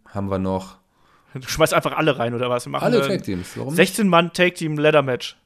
haben 0.06 0.30
wir 0.30 0.38
noch. 0.40 0.78
Du 1.42 1.48
schmeißt 1.48 1.74
einfach 1.74 1.98
alle 1.98 2.18
rein, 2.18 2.34
oder 2.34 2.50
was? 2.50 2.66
Wir 2.66 2.72
machen 2.72 2.84
Alle 2.84 3.08
Tag 3.08 3.24
Teams, 3.24 3.58
warum 3.58 3.74
nicht? 3.74 3.88
16 3.88 4.08
Mann 4.08 4.34
Tag 4.34 4.56
Team 4.56 4.78
Ladder 4.78 5.02
Match. 5.02 5.38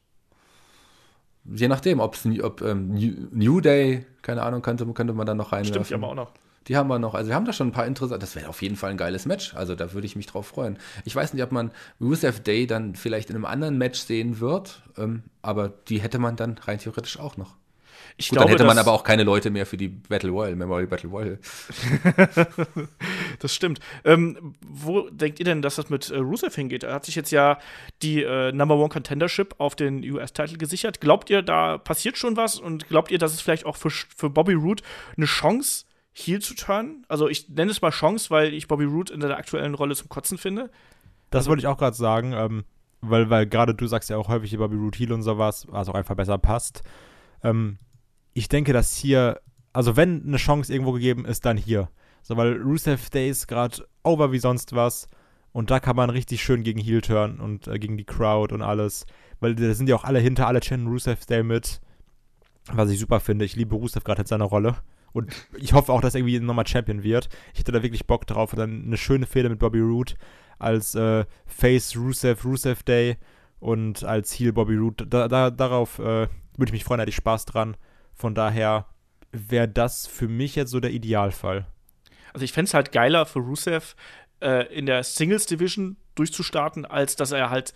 Je 1.45 1.67
nachdem, 1.67 1.99
ob 2.01 2.17
ähm, 2.61 2.93
New, 3.31 3.61
Day, 3.61 4.05
keine 4.21 4.43
Ahnung, 4.43 4.61
könnte, 4.61 4.85
könnte 4.87 5.13
man 5.13 5.25
dann 5.25 5.37
noch 5.37 5.53
reinwerfen. 5.53 5.85
Stimmt, 5.85 5.89
die 5.89 5.93
haben 5.93 6.01
wir 6.01 6.09
auch 6.09 6.15
noch. 6.15 6.31
Die 6.67 6.75
haben 6.75 6.89
wir 6.89 6.99
noch. 6.99 7.13
Also 7.13 7.29
wir 7.29 7.35
haben 7.35 7.45
da 7.45 7.53
schon 7.53 7.69
ein 7.69 7.71
paar 7.71 7.85
interessante. 7.85 8.19
Das 8.19 8.35
wäre 8.35 8.49
auf 8.49 8.61
jeden 8.61 8.75
Fall 8.75 8.91
ein 8.91 8.97
geiles 8.97 9.25
Match. 9.25 9.55
Also 9.55 9.73
da 9.73 9.93
würde 9.93 10.05
ich 10.05 10.17
mich 10.17 10.25
drauf 10.25 10.47
freuen. 10.47 10.77
Ich 11.05 11.15
weiß 11.15 11.33
nicht, 11.33 11.41
ob 11.41 11.53
man 11.53 11.71
Rusev 12.01 12.41
Day 12.41 12.67
dann 12.67 12.95
vielleicht 12.95 13.29
in 13.29 13.37
einem 13.37 13.45
anderen 13.45 13.77
Match 13.77 13.99
sehen 13.99 14.41
wird, 14.41 14.83
ähm, 14.97 15.23
aber 15.41 15.69
die 15.69 16.01
hätte 16.01 16.19
man 16.19 16.35
dann 16.35 16.57
rein 16.57 16.79
theoretisch 16.79 17.17
auch 17.17 17.37
noch. 17.37 17.55
Ich 18.19 18.29
Gut, 18.29 18.37
glaube, 18.37 18.49
dann 18.49 18.57
hätte 18.57 18.65
man 18.65 18.79
aber 18.79 18.93
auch 18.93 19.03
keine 19.03 19.23
Leute 19.23 19.51
mehr 19.51 19.67
für 19.67 19.77
die 19.77 19.89
Battle 19.89 20.31
Royal, 20.31 20.55
Memorial 20.55 20.87
Battle 20.87 21.09
Royal. 21.09 21.39
Das 23.39 23.53
stimmt. 23.53 23.79
Ähm, 24.03 24.55
wo 24.65 25.07
denkt 25.11 25.37
ihr 25.39 25.45
denn, 25.45 25.61
dass 25.61 25.75
das 25.75 25.91
mit 25.91 26.09
äh, 26.09 26.17
Rusev 26.17 26.55
hingeht? 26.55 26.83
Er 26.83 26.95
hat 26.95 27.05
sich 27.05 27.13
jetzt 27.13 27.29
ja 27.29 27.59
die 28.01 28.23
äh, 28.23 28.51
Number 28.51 28.75
One 28.77 28.89
Contendership 28.89 29.53
auf 29.59 29.75
den 29.75 30.03
US-Titel 30.03 30.57
gesichert. 30.57 30.99
Glaubt 31.01 31.29
ihr, 31.29 31.43
da 31.43 31.77
passiert 31.77 32.17
schon 32.17 32.35
was? 32.35 32.59
Und 32.59 32.87
glaubt 32.87 33.11
ihr, 33.11 33.19
dass 33.19 33.33
es 33.33 33.41
vielleicht 33.41 33.67
auch 33.67 33.75
für, 33.75 33.91
für 33.91 34.31
Bobby 34.31 34.53
Roode 34.53 34.81
eine 35.15 35.27
Chance, 35.27 35.85
Heel 36.13 36.41
zu 36.41 36.55
turnen? 36.55 37.05
Also 37.07 37.27
ich 37.27 37.47
nenne 37.49 37.69
es 37.69 37.81
mal 37.83 37.91
Chance, 37.91 38.31
weil 38.31 38.55
ich 38.55 38.67
Bobby 38.67 38.85
Roode 38.85 39.13
in 39.13 39.19
der 39.19 39.37
aktuellen 39.37 39.75
Rolle 39.75 39.95
zum 39.95 40.09
Kotzen 40.09 40.39
finde. 40.39 40.71
Das 41.29 41.47
wollte 41.47 41.59
ich 41.59 41.67
auch 41.67 41.77
gerade 41.77 41.95
sagen, 41.95 42.33
ähm, 42.33 42.63
weil, 43.01 43.29
weil 43.29 43.45
gerade 43.45 43.75
du 43.75 43.85
sagst 43.85 44.09
ja 44.09 44.17
auch 44.17 44.27
häufig 44.27 44.53
über 44.53 44.67
Bobby 44.69 44.97
Heel 44.97 45.13
und 45.13 45.21
sowas, 45.21 45.67
was 45.69 45.89
auch 45.89 45.95
einfach 45.95 46.15
besser 46.15 46.39
passt. 46.39 46.81
Ähm, 47.43 47.77
ich 48.37 48.49
denke, 48.49 48.71
dass 48.71 48.95
hier, 48.95 49.41
also 49.73 49.95
wenn 49.95 50.23
eine 50.23 50.37
Chance 50.37 50.71
irgendwo 50.71 50.91
gegeben 50.91 51.25
ist, 51.25 51.43
dann 51.45 51.57
hier. 51.57 51.89
So, 52.21 52.37
weil 52.37 52.61
Rusev 52.61 53.09
Day 53.09 53.29
ist 53.29 53.47
gerade 53.47 53.87
over 54.03 54.31
wie 54.31 54.37
sonst 54.37 54.75
was 54.75 55.09
und 55.53 55.71
da 55.71 55.79
kann 55.79 55.95
man 55.95 56.11
richtig 56.11 56.43
schön 56.43 56.61
gegen 56.61 56.79
Heel 56.79 57.01
turnen 57.01 57.39
und 57.39 57.67
äh, 57.67 57.79
gegen 57.79 57.97
die 57.97 58.03
Crowd 58.03 58.53
und 58.53 58.61
alles. 58.61 59.07
Weil 59.39 59.55
da 59.55 59.73
sind 59.73 59.89
ja 59.89 59.95
auch 59.95 60.03
alle 60.03 60.19
hinter, 60.19 60.45
alle 60.45 60.61
channen 60.61 60.87
Rusev 60.87 61.25
Day 61.25 61.41
mit, 61.41 61.81
was 62.71 62.91
ich 62.91 62.99
super 62.99 63.19
finde. 63.19 63.43
Ich 63.43 63.55
liebe 63.55 63.75
Rusev 63.75 64.03
gerade 64.03 64.21
in 64.21 64.27
seiner 64.27 64.45
Rolle. 64.45 64.75
Und 65.13 65.33
ich 65.57 65.73
hoffe 65.73 65.91
auch, 65.91 66.01
dass 66.01 66.13
er 66.13 66.19
irgendwie 66.19 66.39
nochmal 66.39 66.67
Champion 66.67 67.01
wird. 67.01 67.29
Ich 67.53 67.61
hätte 67.61 67.71
da 67.71 67.81
wirklich 67.81 68.05
Bock 68.05 68.27
drauf. 68.27 68.53
Und 68.53 68.59
dann 68.59 68.83
eine 68.85 68.97
schöne 68.97 69.25
Fehde 69.25 69.49
mit 69.49 69.57
Bobby 69.57 69.79
Roode 69.79 70.13
als 70.59 70.93
äh, 70.93 71.25
Face 71.47 71.95
Rusev, 71.95 72.45
Rusev 72.45 72.83
Day 72.83 73.17
und 73.59 74.03
als 74.03 74.31
Heel 74.33 74.53
Bobby 74.53 74.75
Roode. 74.75 75.07
Da, 75.07 75.27
da, 75.27 75.49
darauf 75.49 75.97
äh, 75.97 76.27
würde 76.57 76.65
ich 76.65 76.71
mich 76.71 76.83
freuen, 76.83 76.99
da 76.99 77.01
hätte 77.03 77.09
ich 77.09 77.15
Spaß 77.15 77.45
dran. 77.45 77.77
Von 78.17 78.35
daher 78.35 78.87
wäre 79.31 79.67
das 79.67 80.07
für 80.07 80.27
mich 80.27 80.55
jetzt 80.55 80.71
so 80.71 80.79
der 80.79 80.91
Idealfall. 80.91 81.67
Also 82.33 82.43
ich 82.43 82.51
fände 82.51 82.67
es 82.67 82.73
halt 82.73 82.91
geiler 82.91 83.25
für 83.25 83.39
Rusev 83.39 83.95
äh, 84.41 84.71
in 84.73 84.85
der 84.85 85.03
Singles 85.03 85.45
Division 85.45 85.97
durchzustarten, 86.15 86.85
als 86.85 87.15
dass 87.15 87.31
er 87.31 87.49
halt 87.49 87.73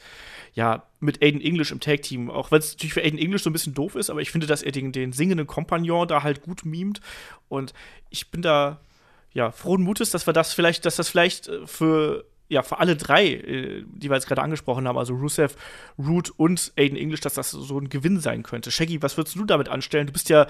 ja 0.54 0.84
mit 1.00 1.22
Aiden 1.24 1.42
English 1.42 1.72
im 1.72 1.80
Tag 1.80 2.02
Team, 2.02 2.30
auch 2.30 2.52
wenn 2.52 2.60
es 2.60 2.74
natürlich 2.74 2.94
für 2.94 3.04
Aiden 3.04 3.20
English 3.20 3.44
so 3.44 3.50
ein 3.50 3.54
bisschen 3.54 3.74
doof 3.74 3.96
ist, 3.96 4.10
aber 4.10 4.22
ich 4.22 4.32
finde, 4.32 4.48
dass 4.48 4.64
er 4.64 4.72
den, 4.72 4.92
den 4.92 5.14
singenden 5.14 5.48
Kompagnon 5.48 6.08
da 6.08 6.24
halt 6.24 6.42
gut 6.42 6.66
mimt 6.66 7.02
und 7.50 7.74
ich 8.10 8.32
bin 8.32 8.42
da 8.42 8.82
ja 9.32 9.52
frohen 9.52 9.84
Mutes, 9.84 10.10
dass 10.10 10.28
wir 10.28 10.34
das 10.34 10.54
vielleicht, 10.54 10.86
dass 10.86 10.96
das 10.96 11.10
vielleicht 11.10 11.48
äh, 11.48 11.68
für 11.68 12.26
ja, 12.52 12.64
für 12.64 12.80
alle 12.80 12.98
drei, 12.98 13.28
äh, 13.28 13.84
die 13.88 14.10
wir 14.10 14.16
jetzt 14.16 14.28
gerade 14.28 14.42
angesprochen 14.42 14.86
haben, 14.86 14.98
also 14.98 15.14
Rusev, 15.14 15.56
Root 15.98 16.32
und 16.32 16.74
Aiden 16.78 16.98
English, 16.98 17.22
dass 17.22 17.36
das 17.36 17.52
so 17.52 17.80
ein 17.80 17.88
Gewinn 17.88 18.20
sein 18.20 18.44
könnte. 18.44 18.72
Shaggy, 18.72 19.02
was 19.02 19.16
würdest 19.16 19.38
du 19.38 19.46
damit 19.46 19.70
anstellen? 19.70 20.08
Du 20.08 20.14
bist 20.14 20.28
ja 20.28 20.48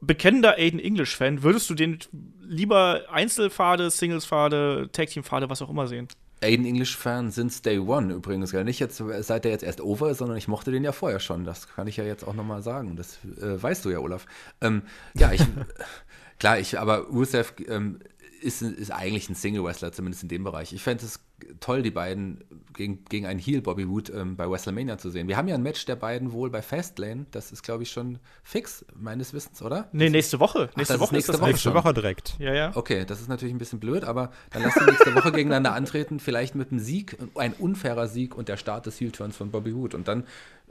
bekennender 0.00 0.58
Aiden 0.58 0.80
English-Fan. 0.80 1.44
Würdest 1.44 1.70
du 1.70 1.74
den 1.74 2.00
lieber 2.42 3.02
Einzelpfade, 3.08 3.88
Singles-Pfade, 3.88 4.88
Tag-Team-Pfade, 4.90 5.48
was 5.48 5.62
auch 5.62 5.70
immer 5.70 5.86
sehen? 5.86 6.08
Aiden 6.42 6.66
English-Fan 6.66 7.30
since 7.30 7.62
Day 7.62 7.78
One 7.78 8.12
übrigens. 8.12 8.50
Gell? 8.50 8.64
Nicht 8.64 8.80
jetzt, 8.80 9.00
seit 9.20 9.44
der 9.44 9.52
jetzt 9.52 9.62
erst 9.62 9.80
over 9.80 10.10
ist, 10.10 10.18
sondern 10.18 10.36
ich 10.36 10.48
mochte 10.48 10.72
den 10.72 10.82
ja 10.82 10.90
vorher 10.90 11.20
schon. 11.20 11.44
Das 11.44 11.68
kann 11.68 11.86
ich 11.86 11.96
ja 11.96 12.04
jetzt 12.04 12.26
auch 12.26 12.34
nochmal 12.34 12.62
sagen. 12.62 12.96
Das 12.96 13.20
äh, 13.40 13.62
weißt 13.62 13.84
du 13.84 13.90
ja, 13.90 14.00
Olaf. 14.00 14.26
Ähm, 14.60 14.82
ja, 15.14 15.32
ich, 15.32 15.42
klar, 16.40 16.58
ich, 16.58 16.80
aber 16.80 17.06
Rusev 17.06 17.54
ähm, 17.68 18.00
ist, 18.44 18.62
ist 18.62 18.90
eigentlich 18.90 19.28
ein 19.28 19.34
Single-Wrestler, 19.34 19.92
zumindest 19.92 20.22
in 20.22 20.28
dem 20.28 20.44
Bereich. 20.44 20.72
Ich 20.72 20.82
fände 20.82 21.04
es 21.04 21.20
toll, 21.60 21.82
die 21.82 21.90
beiden 21.90 22.44
gegen, 22.74 23.04
gegen 23.04 23.26
einen 23.26 23.38
Heel 23.38 23.62
Bobby 23.62 23.88
Wood 23.88 24.10
ähm, 24.10 24.36
bei 24.36 24.48
WrestleMania 24.48 24.98
zu 24.98 25.10
sehen. 25.10 25.28
Wir 25.28 25.36
haben 25.36 25.48
ja 25.48 25.54
ein 25.54 25.62
Match 25.62 25.84
der 25.86 25.96
beiden 25.96 26.32
wohl 26.32 26.50
bei 26.50 26.62
Fastlane. 26.62 27.26
Das 27.30 27.52
ist, 27.52 27.62
glaube 27.62 27.82
ich, 27.82 27.90
schon 27.90 28.18
fix, 28.42 28.84
meines 28.94 29.32
Wissens, 29.32 29.62
oder? 29.62 29.88
Nee, 29.92 30.10
nächste 30.10 30.40
Woche. 30.40 30.70
Nächste 30.76 30.78
das 30.78 30.90
ist 30.90 31.00
Woche 31.00 31.14
nächste 31.14 31.32
ist 31.32 31.36
das 31.36 31.40
Woche. 31.40 31.50
Nächste 31.50 31.68
schon. 31.70 31.74
Woche 31.74 31.94
direkt. 31.94 32.34
Ja, 32.38 32.52
ja. 32.52 32.72
Okay, 32.74 33.04
das 33.04 33.20
ist 33.20 33.28
natürlich 33.28 33.54
ein 33.54 33.58
bisschen 33.58 33.80
blöd, 33.80 34.04
aber 34.04 34.32
dann 34.50 34.62
lass 34.62 34.74
die 34.74 34.84
nächste 34.84 35.14
Woche 35.14 35.32
gegeneinander 35.32 35.74
antreten, 35.74 36.20
vielleicht 36.20 36.54
mit 36.54 36.70
einem 36.70 36.80
Sieg, 36.80 37.16
ein 37.36 37.52
unfairer 37.52 38.08
Sieg 38.08 38.36
und 38.36 38.48
der 38.48 38.56
Start 38.56 38.86
des 38.86 39.00
Heel-Turns 39.00 39.36
von 39.36 39.50
Bobby 39.50 39.74
Wood. 39.74 39.94
Und 39.94 40.08
dann, 40.08 40.24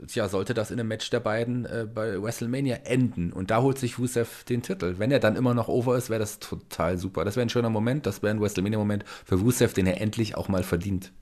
tja, 0.06 0.28
sollte 0.28 0.54
das 0.54 0.70
in 0.70 0.80
einem 0.80 0.88
Match 0.88 1.08
der 1.10 1.20
beiden 1.20 1.64
äh, 1.64 1.86
bei 1.92 2.20
WrestleMania 2.20 2.76
enden. 2.84 3.32
Und 3.32 3.50
da 3.50 3.62
holt 3.62 3.78
sich 3.78 3.98
Rusev 3.98 4.44
den 4.44 4.62
Titel. 4.62 4.96
Wenn 4.98 5.10
er 5.10 5.20
dann 5.20 5.36
immer 5.36 5.54
noch 5.54 5.68
over 5.68 5.96
ist, 5.96 6.10
wäre 6.10 6.20
das 6.20 6.38
total 6.38 6.98
super. 6.98 7.24
Das 7.24 7.36
wäre 7.36 7.46
ein 7.46 7.50
schöner 7.50 7.70
Moment, 7.70 8.06
das 8.06 8.22
wäre 8.22 8.34
ein 8.34 8.40
WrestleMania-Moment 8.40 9.04
für 9.24 9.36
Rusev, 9.36 9.72
den 9.74 9.86
er 9.86 10.00
endlich 10.00 10.36
auch 10.36 10.48
mal 10.48 10.63
verdient. 10.64 11.12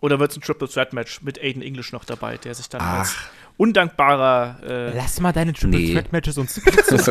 Oder 0.00 0.18
wird 0.20 0.30
es 0.32 0.36
ein 0.36 0.40
Triple 0.42 0.68
Threat 0.68 0.92
Match 0.92 1.22
mit 1.22 1.40
Aiden 1.42 1.62
English 1.62 1.92
noch 1.92 2.04
dabei, 2.04 2.36
der 2.36 2.54
sich 2.54 2.68
dann 2.68 2.80
Ach. 2.84 2.98
als 3.00 3.14
undankbarer 3.56 4.56
äh, 4.66 4.96
Lass 4.96 5.20
mal 5.20 5.32
deine 5.32 5.52
Triple 5.52 5.78
Nee. 5.78 5.92
Threat 5.94 6.12
Matches 6.12 6.36
und 6.36 6.50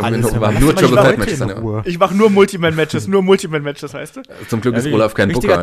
alles. 0.03 0.31
nur- 0.31 0.39
mal. 0.39 0.53
Triple 0.55 0.75
Threat 0.89 1.17
Matches. 1.17 1.41
Ich 1.85 1.97
mache 1.97 2.13
nur 2.15 2.29
Multiman-Matches, 2.29 3.07
nur 3.07 3.23
Multiman-Matches 3.23 3.93
heißt 3.93 4.17
es. 4.17 4.47
Zum 4.49 4.61
Glück 4.61 4.75
Ja, 4.75 4.79
ist 4.81 4.87
Olaf 4.93 5.13
kein 5.13 5.31
Booker. 5.31 5.61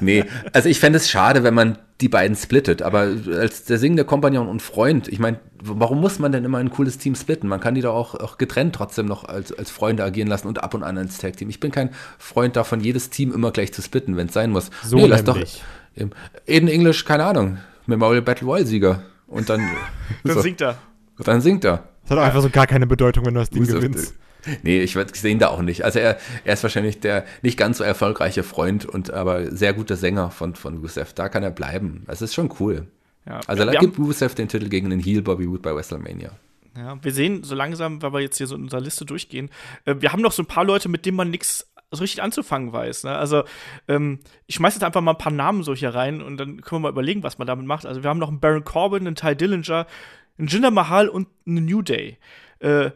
Nee, 0.00 0.24
also 0.52 0.68
ich 0.68 0.80
fände 0.80 0.96
es 0.98 1.10
schade, 1.10 1.42
wenn 1.42 1.54
man 1.54 1.78
die 2.00 2.08
beiden 2.08 2.34
splittet, 2.36 2.80
aber 2.82 3.08
als 3.34 3.64
der 3.64 3.78
singende 3.78 4.04
Kompagnon 4.04 4.48
und 4.48 4.62
Freund, 4.62 5.06
ich 5.08 5.18
meine, 5.18 5.38
warum 5.62 6.00
muss 6.00 6.18
man 6.18 6.32
denn 6.32 6.44
immer 6.44 6.58
ein 6.58 6.70
cooles 6.70 6.96
Team 6.98 7.14
splitten? 7.14 7.48
Man 7.48 7.60
kann 7.60 7.74
die 7.74 7.82
doch 7.82 7.94
auch, 7.94 8.14
auch 8.14 8.38
getrennt 8.38 8.74
trotzdem 8.74 9.06
noch 9.06 9.24
als, 9.24 9.52
als 9.52 9.70
Freunde 9.70 10.02
agieren 10.04 10.28
lassen 10.28 10.48
und 10.48 10.62
ab 10.62 10.72
und 10.74 10.82
an 10.82 10.96
als 10.96 11.18
Tag-Team. 11.18 11.50
Ich 11.50 11.60
bin 11.60 11.70
kein 11.70 11.90
Freund 12.18 12.56
davon, 12.56 12.80
jedes 12.80 13.10
Team 13.10 13.32
immer 13.32 13.50
gleich 13.50 13.72
zu 13.72 13.82
splitten, 13.82 14.16
wenn 14.16 14.28
es 14.28 14.32
sein 14.34 14.50
muss. 14.50 14.70
So 14.82 15.04
lass 15.06 15.24
doch 15.24 15.38
Aiden 16.48 16.68
English, 16.68 17.04
keine 17.04 17.24
Ahnung, 17.24 17.58
Memorial 17.86 18.22
Battle 18.22 18.46
Royale 18.46 18.66
Sieger 18.66 19.02
und 19.26 19.48
dann, 19.50 19.60
Dann 20.24 20.34
so, 20.36 20.40
singt 20.40 20.60
er. 20.60 20.78
dann 21.18 21.40
singt 21.40 21.64
er. 21.64 21.84
Das 22.02 22.12
hat 22.12 22.18
auch 22.18 22.22
einfach 22.26 22.42
so 22.42 22.50
gar 22.50 22.66
keine 22.66 22.86
Bedeutung, 22.86 23.26
wenn 23.26 23.34
du 23.34 23.40
das 23.40 23.50
Ding 23.50 23.62
Rusev- 23.64 23.74
gewinnst. 23.74 24.14
Nee, 24.62 24.80
ich 24.80 24.96
sehe 25.14 25.32
ihn 25.32 25.38
da 25.38 25.48
auch 25.48 25.62
nicht. 25.62 25.84
Also 25.84 25.98
er, 25.98 26.18
er 26.44 26.54
ist 26.54 26.62
wahrscheinlich 26.62 27.00
der 27.00 27.24
nicht 27.42 27.58
ganz 27.58 27.78
so 27.78 27.84
erfolgreiche 27.84 28.42
Freund 28.42 28.86
und 28.86 29.12
aber 29.12 29.50
sehr 29.54 29.72
guter 29.72 29.96
Sänger 29.96 30.30
von, 30.30 30.54
von 30.54 30.78
Rusev. 30.78 31.12
Da 31.14 31.28
kann 31.28 31.42
er 31.42 31.50
bleiben. 31.50 32.04
Das 32.06 32.22
ist 32.22 32.34
schon 32.34 32.52
cool. 32.60 32.86
Ja. 33.26 33.40
Also 33.46 33.64
da 33.64 33.72
gibt 33.72 33.98
Rusev 33.98 34.34
den 34.34 34.48
Titel 34.48 34.68
gegen 34.68 34.90
den 34.90 35.00
Heel 35.00 35.22
Bobby 35.22 35.48
Wood 35.48 35.62
bei 35.62 35.74
WrestleMania. 35.74 36.30
ja, 36.76 36.98
wir 37.02 37.12
sehen 37.12 37.42
so 37.44 37.54
langsam, 37.54 38.00
weil 38.02 38.12
wir 38.12 38.20
jetzt 38.20 38.38
hier 38.38 38.46
so 38.46 38.54
in 38.54 38.62
unserer 38.62 38.80
Liste 38.80 39.04
durchgehen, 39.04 39.50
äh, 39.84 39.96
wir 39.98 40.12
haben 40.12 40.22
noch 40.22 40.32
so 40.32 40.42
ein 40.42 40.46
paar 40.46 40.64
Leute, 40.64 40.88
mit 40.88 41.06
denen 41.06 41.16
man 41.16 41.30
nichts 41.30 41.70
so 41.90 42.02
richtig 42.02 42.22
anzufangen 42.22 42.72
weiß. 42.72 43.04
Ne? 43.04 43.16
Also 43.16 43.44
ähm, 43.88 44.20
ich 44.46 44.56
schmeiß 44.56 44.74
jetzt 44.74 44.84
einfach 44.84 45.00
mal 45.00 45.12
ein 45.12 45.18
paar 45.18 45.32
Namen 45.32 45.62
so 45.62 45.74
hier 45.74 45.94
rein 45.94 46.22
und 46.22 46.36
dann 46.36 46.60
können 46.60 46.80
wir 46.80 46.86
mal 46.86 46.92
überlegen, 46.92 47.22
was 47.22 47.38
man 47.38 47.46
damit 47.46 47.66
macht. 47.66 47.84
Also 47.84 48.02
wir 48.02 48.10
haben 48.10 48.18
noch 48.18 48.28
einen 48.28 48.40
Baron 48.40 48.64
Corbin, 48.64 49.06
einen 49.06 49.16
Ty 49.16 49.34
Dillinger, 49.34 49.86
einen 50.38 50.48
Jinder 50.48 50.70
Mahal 50.70 51.08
und 51.08 51.28
einen 51.46 51.64
New 51.64 51.82
Day. 51.82 52.18
Äh, 52.60 52.90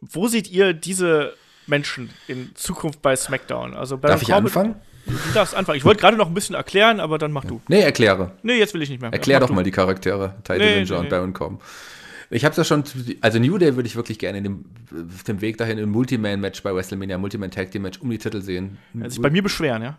wo 0.00 0.28
seht 0.28 0.50
ihr 0.50 0.72
diese 0.72 1.34
Menschen 1.66 2.10
in 2.28 2.50
Zukunft 2.54 3.02
bei 3.02 3.14
SmackDown? 3.16 3.74
Also 3.74 3.96
Baron 3.98 4.14
Darf 4.14 4.22
ich 4.22 4.28
Corbin, 4.28 4.46
anfangen? 4.46 4.74
Du 5.06 5.32
darfst 5.34 5.54
anfangen. 5.54 5.78
Ich 5.78 5.84
wollte 5.84 6.00
gerade 6.00 6.16
noch 6.16 6.28
ein 6.28 6.34
bisschen 6.34 6.54
erklären, 6.54 7.00
aber 7.00 7.18
dann 7.18 7.32
mach 7.32 7.44
du. 7.44 7.60
Nee, 7.68 7.80
erkläre. 7.80 8.32
Nee, 8.42 8.58
jetzt 8.58 8.74
will 8.74 8.82
ich 8.82 8.90
nicht 8.90 9.00
mehr. 9.00 9.12
Erklär 9.12 9.36
Mach 9.38 9.42
doch 9.42 9.48
du. 9.48 9.54
mal 9.54 9.62
die 9.64 9.70
Charaktere. 9.70 10.34
Ty 10.44 10.52
Nee, 10.52 10.58
Dillinger 10.58 10.90
nee, 10.90 10.96
und. 11.00 11.08
Baron 11.08 11.32
Corbin. 11.32 11.58
Ich 12.32 12.44
habe 12.44 12.54
ja 12.54 12.62
schon, 12.62 12.84
also 13.22 13.40
New 13.40 13.58
Day 13.58 13.74
würde 13.74 13.88
ich 13.88 13.96
wirklich 13.96 14.18
gerne 14.20 14.38
in 14.38 14.44
dem, 14.44 14.64
auf 15.12 15.24
dem 15.24 15.40
Weg 15.40 15.56
dahin 15.58 15.78
im 15.78 15.90
Multiman-Match 15.90 16.62
bei 16.62 16.72
WrestleMania, 16.72 17.18
Multiman-Tag-Team-Match 17.18 18.00
um 18.00 18.08
die 18.08 18.18
Titel 18.18 18.40
sehen. 18.40 18.78
Also 18.94 19.14
sich 19.14 19.22
bei 19.22 19.30
mir 19.30 19.42
beschweren, 19.42 19.82
ja? 19.82 19.98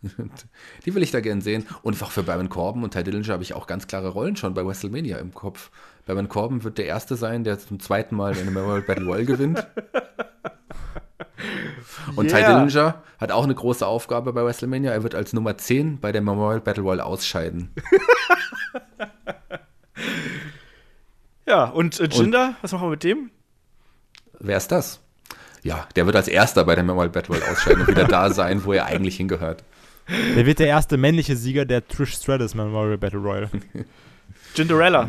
Die 0.86 0.94
will 0.94 1.02
ich 1.02 1.10
da 1.10 1.20
gern 1.20 1.42
sehen. 1.42 1.66
Und 1.82 2.00
auch 2.02 2.10
für 2.10 2.22
Baron 2.22 2.48
Corbin 2.48 2.84
und 2.84 2.94
Ty 2.94 3.02
Dillinger 3.04 3.34
habe 3.34 3.42
ich 3.42 3.52
auch 3.52 3.66
ganz 3.66 3.86
klare 3.86 4.08
Rollen 4.08 4.36
schon 4.36 4.54
bei 4.54 4.64
WrestleMania 4.64 5.18
im 5.18 5.34
Kopf. 5.34 5.70
Baron 6.08 6.28
Corbin 6.30 6.64
wird 6.64 6.78
der 6.78 6.86
Erste 6.86 7.16
sein, 7.16 7.44
der 7.44 7.58
zum 7.58 7.80
zweiten 7.80 8.16
Mal 8.16 8.34
in 8.34 8.46
Memorial 8.46 8.80
Battle 8.80 9.04
Royal 9.04 9.26
gewinnt. 9.26 9.66
Und 12.16 12.28
Ty 12.28 12.36
Yeah. 12.36 12.64
Dillinger 12.64 13.02
hat 13.18 13.30
auch 13.30 13.44
eine 13.44 13.54
große 13.54 13.86
Aufgabe 13.86 14.32
bei 14.32 14.42
WrestleMania. 14.42 14.90
Er 14.90 15.02
wird 15.02 15.14
als 15.14 15.34
Nummer 15.34 15.58
10 15.58 16.00
bei 16.00 16.10
der 16.10 16.22
Memorial 16.22 16.62
Battle 16.62 16.82
Royal 16.82 17.02
ausscheiden. 17.02 17.70
Ja, 21.46 21.64
und 21.64 21.98
äh, 21.98 22.04
Jinder, 22.12 22.56
was 22.60 22.72
machen 22.72 22.88
wir 22.88 22.90
mit 22.90 23.04
dem? 23.04 23.30
Wer 24.38 24.58
ist 24.58 24.70
das? 24.70 25.00
Ja, 25.62 25.88
der 25.96 26.04
wird 26.04 26.14
als 26.14 26.28
Erster 26.28 26.62
bei 26.64 26.74
der 26.74 26.84
Memorial 26.84 27.08
Battle 27.08 27.36
Royal 27.36 27.50
ausscheiden 27.50 27.80
und 27.80 27.88
wieder 27.88 28.04
da 28.04 28.30
sein, 28.30 28.66
wo 28.66 28.74
er 28.74 28.84
eigentlich 28.84 29.16
hingehört. 29.16 29.64
Der 30.36 30.44
wird 30.44 30.58
der 30.58 30.66
erste 30.66 30.98
männliche 30.98 31.36
Sieger 31.36 31.64
der 31.64 31.88
Trish 31.88 32.12
Stratus 32.16 32.54
Memorial 32.54 32.98
Battle 32.98 33.20
Royal. 33.20 33.48
Jinderella. 34.54 35.08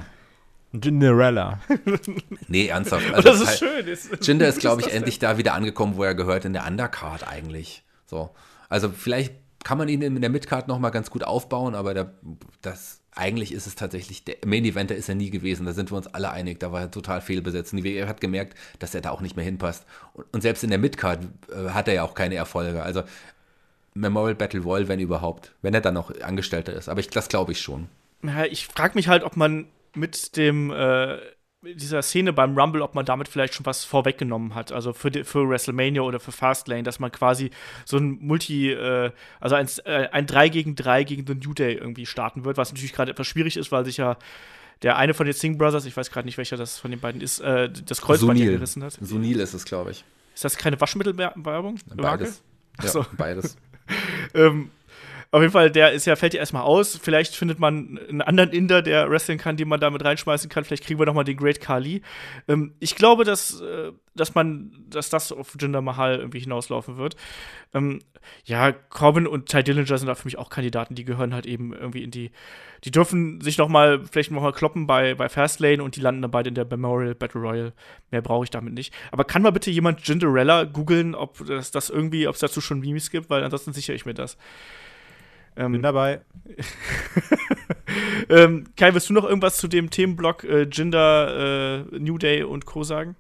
Cinderella. 0.72 1.60
Nee, 2.48 2.68
ernsthaft. 2.68 3.08
Und 3.08 3.16
Also, 3.16 3.30
das 3.30 3.42
ist 3.42 3.60
Ty- 3.60 3.66
schön. 3.66 3.88
Ist, 3.88 4.28
Jinder 4.28 4.48
ist, 4.48 4.60
glaube 4.60 4.82
ich, 4.82 4.88
das 4.88 4.96
endlich 4.96 5.20
da 5.20 5.38
wieder 5.38 5.54
angekommen, 5.54 5.98
wo 5.98 6.04
er 6.04 6.16
gehört, 6.16 6.46
in 6.46 6.54
der 6.54 6.66
Undercard 6.66 7.28
eigentlich. 7.28 7.84
So. 8.06 8.30
Also 8.70 8.90
vielleicht 8.90 9.34
kann 9.64 9.78
man 9.78 9.90
ihn 9.90 10.02
in 10.02 10.20
der 10.22 10.30
Midcard 10.30 10.68
nochmal 10.68 10.92
ganz 10.92 11.10
gut 11.12 11.24
aufbauen, 11.24 11.76
aber 11.76 11.94
der, 11.94 12.14
das, 12.62 13.02
eigentlich 13.16 13.52
ist 13.52 13.68
es 13.68 13.76
tatsächlich, 13.76 14.24
der 14.24 14.36
Main 14.46 14.64
Eventer 14.64 14.96
ist 14.96 15.10
er 15.10 15.16
nie 15.16 15.30
gewesen, 15.32 15.66
da 15.66 15.74
sind 15.74 15.92
wir 15.92 15.98
uns 15.98 16.08
alle 16.08 16.32
einig, 16.32 16.60
da 16.60 16.72
war 16.72 16.82
er 16.82 16.92
total 16.92 17.20
fehlbesetzt. 17.22 17.74
Und 17.74 17.84
er 17.86 18.08
hat 18.08 18.22
gemerkt, 18.22 18.56
dass 18.80 18.96
er 18.96 19.02
da 19.02 19.10
auch 19.12 19.22
nicht 19.22 19.36
mehr 19.36 19.46
hinpasst. 19.46 19.86
Und, 20.14 20.26
und 20.32 20.42
selbst 20.42 20.64
in 20.64 20.70
der 20.70 20.80
Midcard 20.80 21.20
äh, 21.52 21.70
hat 21.72 21.88
er 21.88 21.96
ja 21.96 22.04
auch 22.04 22.14
keine 22.14 22.36
Erfolge. 22.36 22.82
Also 22.84 23.04
Memorial 23.96 24.36
Battle 24.36 24.62
Royal, 24.62 24.88
wenn 24.88 25.00
überhaupt, 25.00 25.54
wenn 25.62 25.74
er 25.74 25.82
dann 25.82 25.96
noch 25.96 26.14
Angestellter 26.22 26.74
ist. 26.74 26.88
Aber 26.90 27.00
ich, 27.00 27.10
das 27.10 27.28
glaube 27.28 27.52
ich 27.52 27.60
schon. 27.62 27.90
Ja, 28.24 28.46
ich 28.46 28.68
frage 28.68 28.94
mich 28.96 29.08
halt, 29.08 29.24
ob 29.24 29.36
man 29.36 29.66
mit 29.96 30.36
dem 30.38 30.72
äh, 30.72 31.18
mit 31.62 31.82
dieser 31.82 32.02
Szene 32.02 32.32
beim 32.32 32.58
Rumble, 32.58 32.82
ob 32.82 32.96
man 32.96 33.06
damit 33.06 33.28
vielleicht 33.28 33.54
schon 33.54 33.66
was 33.66 33.84
vorweggenommen 33.84 34.56
hat. 34.56 34.72
Also 34.72 34.94
für, 34.94 35.12
die, 35.12 35.24
für 35.26 35.48
WrestleMania 35.48 36.02
oder 36.02 36.20
für 36.20 36.32
Fastlane, 36.32 36.84
dass 36.84 37.00
man 37.00 37.12
quasi 37.12 37.52
so 37.86 37.98
ein 37.98 38.18
Multi, 38.22 38.72
äh, 38.72 39.12
also 39.42 39.56
ein, 39.56 39.68
äh, 39.84 40.08
ein 40.12 40.26
3 40.26 40.50
gegen 40.50 40.76
3 40.76 41.04
gegen 41.04 41.28
The 41.28 41.36
New 41.36 41.54
Day 41.54 41.74
irgendwie 41.74 42.06
starten 42.06 42.46
wird, 42.46 42.58
was 42.58 42.72
natürlich 42.72 42.94
gerade 42.94 43.12
etwas 43.12 43.28
schwierig 43.28 43.58
ist, 43.58 43.72
weil 43.72 43.84
sich 43.84 43.98
ja 43.98 44.18
der 44.84 44.96
eine 44.96 45.14
von 45.14 45.26
den 45.26 45.34
Singh 45.34 45.58
Brothers, 45.58 45.84
ich 45.84 45.98
weiß 45.98 46.10
gerade 46.12 46.26
nicht, 46.26 46.38
welcher 46.38 46.56
das 46.56 46.80
von 46.80 46.92
den 46.92 47.02
beiden 47.02 47.20
ist, 47.20 47.42
äh, 47.42 47.70
das 47.70 48.02
Kreuzband 48.02 48.38
Sunil. 48.40 48.54
gerissen 48.54 48.82
hat. 48.82 48.94
Sunil 49.02 49.42
ist 49.42 49.54
es, 49.54 49.66
glaube 49.66 49.92
ich. 49.92 50.06
Ist 50.34 50.46
das 50.46 50.56
keine 50.56 50.80
Waschmittelwerbung? 50.80 51.80
Beides. 51.96 52.42
Ja, 52.82 53.06
beides. 53.18 53.58
Ähm, 54.36 54.70
auf 55.32 55.42
jeden 55.42 55.54
Fall, 55.54 55.70
der 55.70 55.92
ist 55.92 56.06
ja, 56.06 56.16
fällt 56.16 56.34
ja 56.34 56.40
erstmal 56.40 56.64
aus. 56.64 56.98
Vielleicht 57.02 57.36
findet 57.36 57.60
man 57.60 58.00
einen 58.10 58.22
anderen 58.24 58.50
Inder, 58.50 58.82
der 58.82 59.12
wrestlen 59.12 59.38
kann, 59.38 59.58
den 59.58 59.68
man 59.68 59.80
damit 59.80 60.04
reinschmeißen 60.04 60.50
kann. 60.50 60.64
Vielleicht 60.64 60.86
kriegen 60.86 61.00
wir 61.00 61.06
noch 61.06 61.14
mal 61.14 61.24
den 61.24 61.38
Great 61.38 61.62
Khali. 61.62 62.02
Ähm, 62.48 62.74
ich 62.80 62.96
glaube, 62.96 63.26
dass, 63.26 63.62
äh, 63.62 63.92
dass 64.16 64.34
man, 64.34 64.72
dass 64.90 65.12
das 65.12 65.32
auf 65.32 65.56
Jinder 65.60 65.82
Mahal 65.82 66.18
irgendwie 66.18 66.40
hinauslaufen 66.40 66.98
wird. 66.98 67.16
Ähm, 67.76 68.00
ja, 68.46 68.72
Corbin 68.72 69.28
und 69.28 69.50
Ty 69.50 69.64
Dillinger 69.64 70.00
sind 70.00 70.08
da 70.08 70.16
für 70.16 70.26
mich 70.26 70.40
auch 70.40 70.50
Kandidaten, 70.50 70.96
die 70.96 71.06
gehören 71.06 71.34
halt 71.34 71.46
eben 71.46 71.74
irgendwie 71.74 72.04
in 72.04 72.10
die, 72.10 72.32
die 72.84 72.92
dürfen 72.92 73.40
sich 73.42 73.60
noch 73.60 73.70
mal, 73.70 74.04
vielleicht 74.12 74.32
noch 74.32 74.42
mal 74.42 74.52
kloppen 74.52 74.88
bei, 74.88 75.14
bei 75.14 75.30
Fastlane 75.30 75.84
und 75.84 75.96
die 75.96 76.02
landen 76.02 76.24
dann 76.24 76.32
beide 76.32 76.50
in 76.50 76.56
der 76.56 76.66
Memorial 76.66 77.14
Battle 77.14 77.42
Royal. 77.42 77.74
Mehr 78.10 78.24
brauche 78.24 78.46
ich 78.46 78.50
damit 78.50 78.74
nicht. 78.74 78.94
Aber 79.12 79.26
kann 79.26 79.44
mal 79.44 79.52
bitte 79.52 79.70
jemand 79.70 80.08
Jinderella 80.08 80.64
googeln, 80.64 81.14
ob 81.14 81.46
das, 81.46 81.70
das 81.70 81.92
irgendwie, 81.92 82.28
ob 82.28 82.34
es 82.34 82.42
dazu 82.42 82.62
schon 82.62 82.80
Memes 82.80 83.12
gibt, 83.12 83.30
weil 83.30 83.44
ansonsten 83.44 83.74
sichere 83.74 83.96
ich 83.96 84.08
mir 84.08 84.16
das. 84.16 84.36
Bin 85.68 85.76
Ähm, 85.76 85.82
dabei. 85.82 86.22
ähm, 88.30 88.66
Kai, 88.78 88.94
willst 88.94 89.10
du 89.10 89.14
noch 89.14 89.26
irgendwas 89.26 89.58
zu 89.58 89.68
dem 89.68 89.90
Themenblock 89.90 90.44
äh, 90.46 90.64
Jinder, 90.72 91.86
äh, 91.92 92.00
New 92.00 92.18
Day 92.18 92.44
und 92.44 92.66
Co. 92.66 92.84
sagen? 92.84 93.16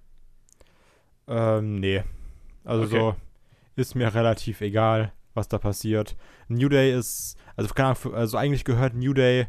Ähm, 1.28 1.76
nee. 1.80 2.04
Also 2.64 2.84
Okay. 2.84 2.98
so 2.98 3.16
ist 3.76 3.96
mir 3.96 4.14
relativ 4.14 4.62
egal, 4.62 5.12
was 5.34 5.48
da 5.48 5.58
passiert. 5.58 6.16
New 6.48 6.70
Day 6.70 6.94
ist, 6.98 7.38
also 7.56 7.74
keine 7.74 7.90
Ahnung, 7.90 8.14
also 8.16 8.38
eigentlich 8.38 8.64
gehört 8.64 8.94
New 8.94 9.14
Day 9.14 9.48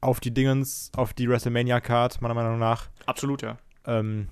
auf 0.00 0.20
die 0.20 0.32
Dingens, 0.32 0.90
auf 0.96 1.14
die 1.14 1.28
WrestleMania-Card, 1.28 2.20
meiner 2.22 2.34
Meinung 2.34 2.58
nach. 2.58 2.88
Absolut, 3.06 3.42
ja. 3.42 3.58
Ähm, 3.86 4.28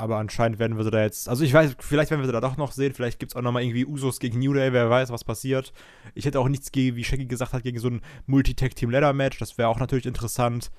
aber 0.00 0.16
anscheinend 0.16 0.58
werden 0.58 0.76
wir 0.76 0.84
sie 0.84 0.90
da 0.90 1.02
jetzt, 1.02 1.28
also 1.28 1.44
ich 1.44 1.52
weiß, 1.52 1.76
vielleicht 1.78 2.10
werden 2.10 2.20
wir 2.20 2.26
sie 2.26 2.32
da 2.32 2.40
doch 2.40 2.56
noch 2.56 2.72
sehen, 2.72 2.94
vielleicht 2.94 3.18
gibt 3.18 3.32
es 3.32 3.36
auch 3.36 3.42
nochmal 3.42 3.62
irgendwie 3.62 3.86
Usos 3.86 4.18
gegen 4.18 4.38
New 4.38 4.52
Day, 4.54 4.72
wer 4.72 4.88
weiß, 4.88 5.10
was 5.10 5.24
passiert. 5.24 5.72
Ich 6.14 6.24
hätte 6.24 6.40
auch 6.40 6.48
nichts 6.48 6.72
gegen, 6.72 6.96
wie 6.96 7.04
Shaggy 7.04 7.26
gesagt 7.26 7.52
hat, 7.52 7.62
gegen 7.62 7.78
so 7.78 7.88
ein 7.88 8.00
Multi-Tag-Team-Ladder-Match, 8.26 9.38
das 9.38 9.58
wäre 9.58 9.68
auch 9.68 9.78
natürlich 9.78 10.06
interessant. 10.06 10.70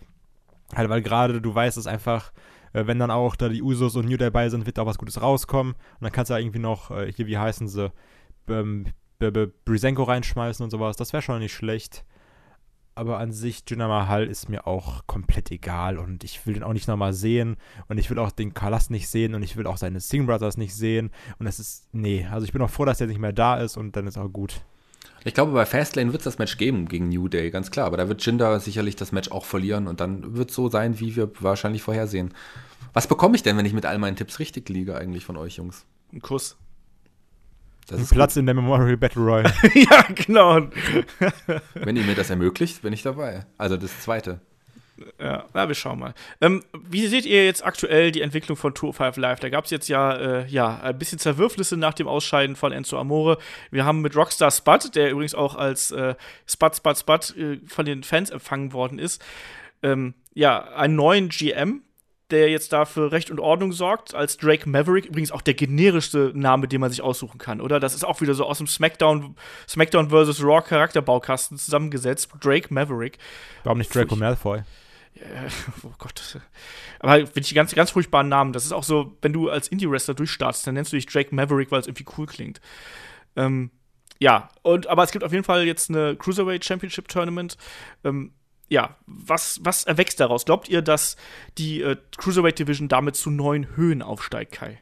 Halt, 0.76 0.90
weil 0.90 1.02
gerade 1.02 1.42
du 1.42 1.54
weißt 1.54 1.78
es 1.78 1.88
einfach, 1.88 2.32
äh, 2.74 2.88
wenn 2.88 3.00
dann 3.00 3.12
auch 3.12 3.36
da 3.36 3.50
die 3.50 3.62
Usos 3.62 3.96
und 3.96 4.08
New 4.08 4.18
Day 4.18 4.30
bei 4.30 4.50
sind, 4.50 4.66
wird 4.66 4.78
da 4.78 4.86
was 4.86 4.98
Gutes 4.98 5.22
rauskommen. 5.22 5.74
Und 5.74 6.02
dann 6.02 6.12
kannst 6.12 6.30
du 6.30 6.34
ja 6.34 6.40
irgendwie 6.40 6.60
noch, 6.60 6.92
äh, 6.92 7.12
hier, 7.12 7.28
wie 7.28 7.38
heißen 7.38 7.68
sie, 7.68 7.92
ähm, 8.48 8.86
Brisenko 9.66 10.04
reinschmeißen 10.04 10.64
und 10.64 10.72
sowas. 10.72 10.96
Das 10.96 11.14
wäre 11.14 11.22
schon 11.22 11.40
nicht 11.40 11.54
schlecht. 11.54 12.06
Aber 12.94 13.20
an 13.20 13.32
sich, 13.32 13.64
Jinder 13.68 13.88
Mahal 13.88 14.28
ist 14.28 14.50
mir 14.50 14.68
auch 14.68 15.08
komplett 15.08 15.50
egal 15.50 15.98
und 15.98 16.24
ich 16.24 16.46
will 16.46 16.56
den 16.56 16.64
auch 16.64 16.74
nicht 16.74 16.88
nochmal 16.88 17.14
sehen 17.14 17.56
und 17.88 17.98
ich 17.98 18.10
will 18.10 18.20
auch 18.20 18.32
den 18.32 18.54
Kalas 18.54 18.90
nicht 18.90 19.08
sehen 19.08 19.34
und 19.34 19.44
ich 19.44 19.56
will 19.56 19.66
auch 19.66 19.78
seine 19.78 20.02
Singh 20.02 20.26
Brothers 20.26 20.58
nicht 20.58 20.76
sehen 20.76 21.10
und 21.40 21.46
das 21.46 21.60
ist, 21.60 21.88
nee, 21.94 22.28
also 22.30 22.46
ich 22.46 22.52
bin 22.52 22.62
auch 22.62 22.70
froh, 22.70 22.84
dass 22.84 23.00
er 23.00 23.08
nicht 23.08 23.20
mehr 23.20 23.32
da 23.32 23.58
ist 23.58 23.78
und 23.78 23.96
dann 23.96 24.08
ist 24.08 24.18
auch 24.18 24.28
gut. 24.28 24.62
Ich 25.24 25.34
glaube, 25.34 25.52
bei 25.52 25.66
Fastlane 25.66 26.12
wird 26.12 26.22
es 26.22 26.26
das 26.26 26.40
Match 26.40 26.58
geben 26.58 26.88
gegen 26.88 27.10
New 27.10 27.28
Day, 27.28 27.52
ganz 27.52 27.70
klar. 27.70 27.86
Aber 27.86 27.98
da 27.98 28.08
wird 28.08 28.26
Jinder 28.26 28.60
sicherlich 28.60 28.96
das 28.96 29.12
Match 29.12 29.30
auch 29.30 29.46
verlieren 29.46 29.88
und 29.88 30.00
dann 30.00 30.36
wird 30.36 30.50
es 30.50 30.56
so 30.56 30.68
sein, 30.68 31.00
wie 31.00 31.16
wir 31.16 31.32
wahrscheinlich 31.40 31.84
vorhersehen. 31.84 32.34
Was 32.94 33.08
bekomme 33.08 33.36
ich 33.36 33.44
denn, 33.44 33.56
wenn 33.58 33.66
ich 33.66 33.74
mit 33.74 33.86
all 33.86 34.00
meinen 34.00 34.16
Tipps 34.16 34.40
richtig 34.40 34.68
liege, 34.70 34.98
eigentlich 34.98 35.24
von 35.24 35.38
euch 35.38 35.58
Jungs? 35.58 35.86
Ein 36.12 36.22
Kuss. 36.22 36.58
Das 37.88 37.98
Ein 37.98 38.04
ist 38.04 38.14
Platz 38.14 38.36
in 38.38 38.46
der 38.46 38.56
Memorial 38.56 38.98
Battle 38.98 39.22
Royal. 39.22 39.54
ja, 39.74 40.06
genau. 40.14 40.62
gut. 40.62 40.72
Wenn 41.74 41.96
ihr 41.96 42.04
mir 42.04 42.16
das 42.16 42.30
ermöglicht, 42.30 42.82
bin 42.82 42.94
ich 42.94 43.02
dabei. 43.02 43.46
Also 43.58 43.78
das 43.78 44.00
zweite. 44.02 44.40
Ja, 45.20 45.46
na, 45.54 45.68
wir 45.68 45.76
schauen 45.76 46.00
mal. 46.00 46.14
Ähm, 46.42 46.64
wie 46.74 47.08
seht 47.08 47.26
ihr 47.26 47.46
jetzt 47.46 47.66
aktuell 47.66 48.12
die 48.12 48.22
Entwicklung 48.22 48.58
von 48.58 48.74
Tour 48.74 48.94
5 48.94 49.18
Live? 49.18 49.40
Da 49.40 49.50
gab 49.50 49.66
es 49.66 49.72
jetzt 49.72 49.88
ja, 49.88 50.16
äh, 50.16 50.48
ja 50.48 50.80
ein 50.82 50.98
bisschen 50.98 51.20
Zerwürfnisse 51.20 51.78
nach 51.78 51.94
dem 51.94 52.08
Ausscheiden 52.08 52.56
von 52.56 52.72
Enzo 52.72 53.00
Amore. 53.00 53.38
Wir 53.72 53.86
haben 53.86 54.02
mit 54.02 54.16
Rockstar 54.16 54.52
Spud, 54.52 54.96
der 54.96 55.12
übrigens 55.12 55.36
auch 55.36 55.56
als 55.56 55.92
äh, 55.92 56.16
Spud, 56.46 56.76
Spud, 56.76 56.98
Spud 56.98 57.38
äh, 57.38 57.60
von 57.68 57.86
den 57.86 58.04
Fans 58.04 58.30
empfangen 58.30 58.74
worden 58.74 59.00
ist, 59.00 59.24
ähm, 59.84 60.14
ja, 60.34 60.64
einen 60.76 60.96
neuen 60.96 61.30
GM, 61.30 61.82
der 62.32 62.50
jetzt 62.50 62.74
da 62.74 62.86
für 62.86 63.12
Recht 63.12 63.30
und 63.30 63.40
Ordnung 63.40 63.72
sorgt, 63.72 64.16
als 64.16 64.38
Drake 64.38 64.70
Maverick. 64.70 65.06
Übrigens 65.06 65.32
auch 65.32 65.42
der 65.42 65.54
generischste 65.54 66.32
Name, 66.34 66.68
den 66.68 66.82
man 66.82 66.90
sich 66.90 67.02
aussuchen 67.02 67.38
kann, 67.38 67.62
oder? 67.62 67.80
Das 67.80 67.94
ist 67.94 68.04
auch 68.04 68.22
wieder 68.22 68.34
so 68.34 68.46
aus 68.46 68.58
dem 68.58 68.68
SmackDown, 68.68 69.36
SmackDown 69.68 70.10
vs. 70.10 70.44
Raw 70.44 70.62
Charakterbaukasten 70.62 71.58
zusammengesetzt. 71.58 72.30
Drake 72.40 72.74
Maverick. 72.74 73.18
Warum 73.64 73.78
nicht 73.78 73.94
Draco 73.94 74.16
Malfoy? 74.16 74.64
Oh 75.84 75.92
Gott. 75.98 76.40
Aber 77.00 77.18
finde 77.18 77.42
ich 77.42 77.50
die 77.50 77.56
ganz, 77.56 77.76
ganz 77.76 77.92
furchtbaren 77.92 78.30
Namen. 78.30 78.54
Das 78.54 78.66
ist 78.66 78.72
auch 78.72 78.84
so, 78.84 79.18
wenn 79.22 79.34
du 79.34 79.50
als 79.50 79.68
Indie-Wrestler 79.68 80.14
durchstartest, 80.14 80.66
dann 80.66 80.76
nennst 80.76 80.94
du 80.94 80.96
dich 80.96 81.06
Drake 81.06 81.36
Maverick, 81.36 81.72
weil 81.72 81.82
es 81.82 81.88
irgendwie 81.88 82.06
cool 82.18 82.26
klingt. 82.26 82.62
Ähm, 83.36 83.72
ja, 84.20 84.50
und 84.62 84.88
aber 84.88 85.04
es 85.04 85.12
gibt 85.12 85.24
auf 85.24 85.32
jeden 85.32 85.44
Fall 85.44 85.66
jetzt 85.66 85.90
eine 85.90 86.16
Cruiserweight 86.16 86.64
Championship 86.64 87.08
Tournament. 87.08 87.58
Ähm, 88.04 88.34
ja, 88.72 88.96
was, 89.06 89.60
was 89.64 89.84
erwächst 89.84 90.22
daraus? 90.22 90.46
Glaubt 90.46 90.70
ihr, 90.70 90.82
dass 90.82 91.18
die 91.58 91.82
äh, 91.82 91.98
Cruiserweight 92.18 92.58
Division 92.58 92.88
damit 92.88 93.18
zu 93.18 93.30
neuen 93.30 93.76
Höhen 93.76 94.02
aufsteigt, 94.02 94.54
Kai? 94.54 94.80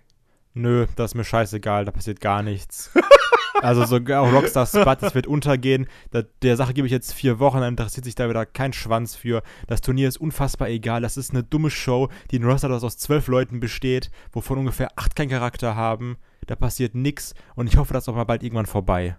Nö, 0.53 0.85
das 0.95 1.11
ist 1.11 1.15
mir 1.15 1.23
scheißegal, 1.23 1.85
da 1.85 1.91
passiert 1.91 2.21
gar 2.21 2.43
nichts. 2.43 2.91
also 3.61 3.85
sogar 3.85 4.21
auch 4.21 4.31
Rockstar 4.31 4.67
Spud, 4.67 4.97
das 5.01 5.15
wird 5.15 5.25
untergehen. 5.25 5.87
Da, 6.11 6.21
der 6.43 6.55
Sache 6.55 6.75
gebe 6.75 6.85
ich 6.85 6.91
jetzt 6.91 7.13
vier 7.13 7.39
Wochen, 7.39 7.61
dann 7.61 7.69
interessiert 7.69 8.05
sich 8.05 8.13
da 8.13 8.29
wieder 8.29 8.45
kein 8.45 8.73
Schwanz 8.73 9.15
für. 9.15 9.41
Das 9.65 9.81
Turnier 9.81 10.07
ist 10.07 10.21
unfassbar 10.21 10.69
egal. 10.69 11.01
Das 11.01 11.17
ist 11.17 11.31
eine 11.31 11.41
dumme 11.41 11.71
Show, 11.71 12.09
die 12.29 12.37
ein 12.37 12.45
Roster, 12.45 12.69
das 12.69 12.83
aus 12.83 12.99
zwölf 12.99 13.27
Leuten 13.27 13.59
besteht, 13.59 14.11
wovon 14.31 14.59
ungefähr 14.59 14.89
acht 14.97 15.15
keinen 15.15 15.29
Charakter 15.29 15.75
haben. 15.75 16.17
Da 16.45 16.55
passiert 16.55 16.93
nichts 16.93 17.33
und 17.55 17.65
ich 17.65 17.77
hoffe, 17.77 17.93
das 17.93 18.03
ist 18.03 18.09
auch 18.09 18.15
mal 18.15 18.25
bald 18.25 18.43
irgendwann 18.43 18.67
vorbei. 18.67 19.17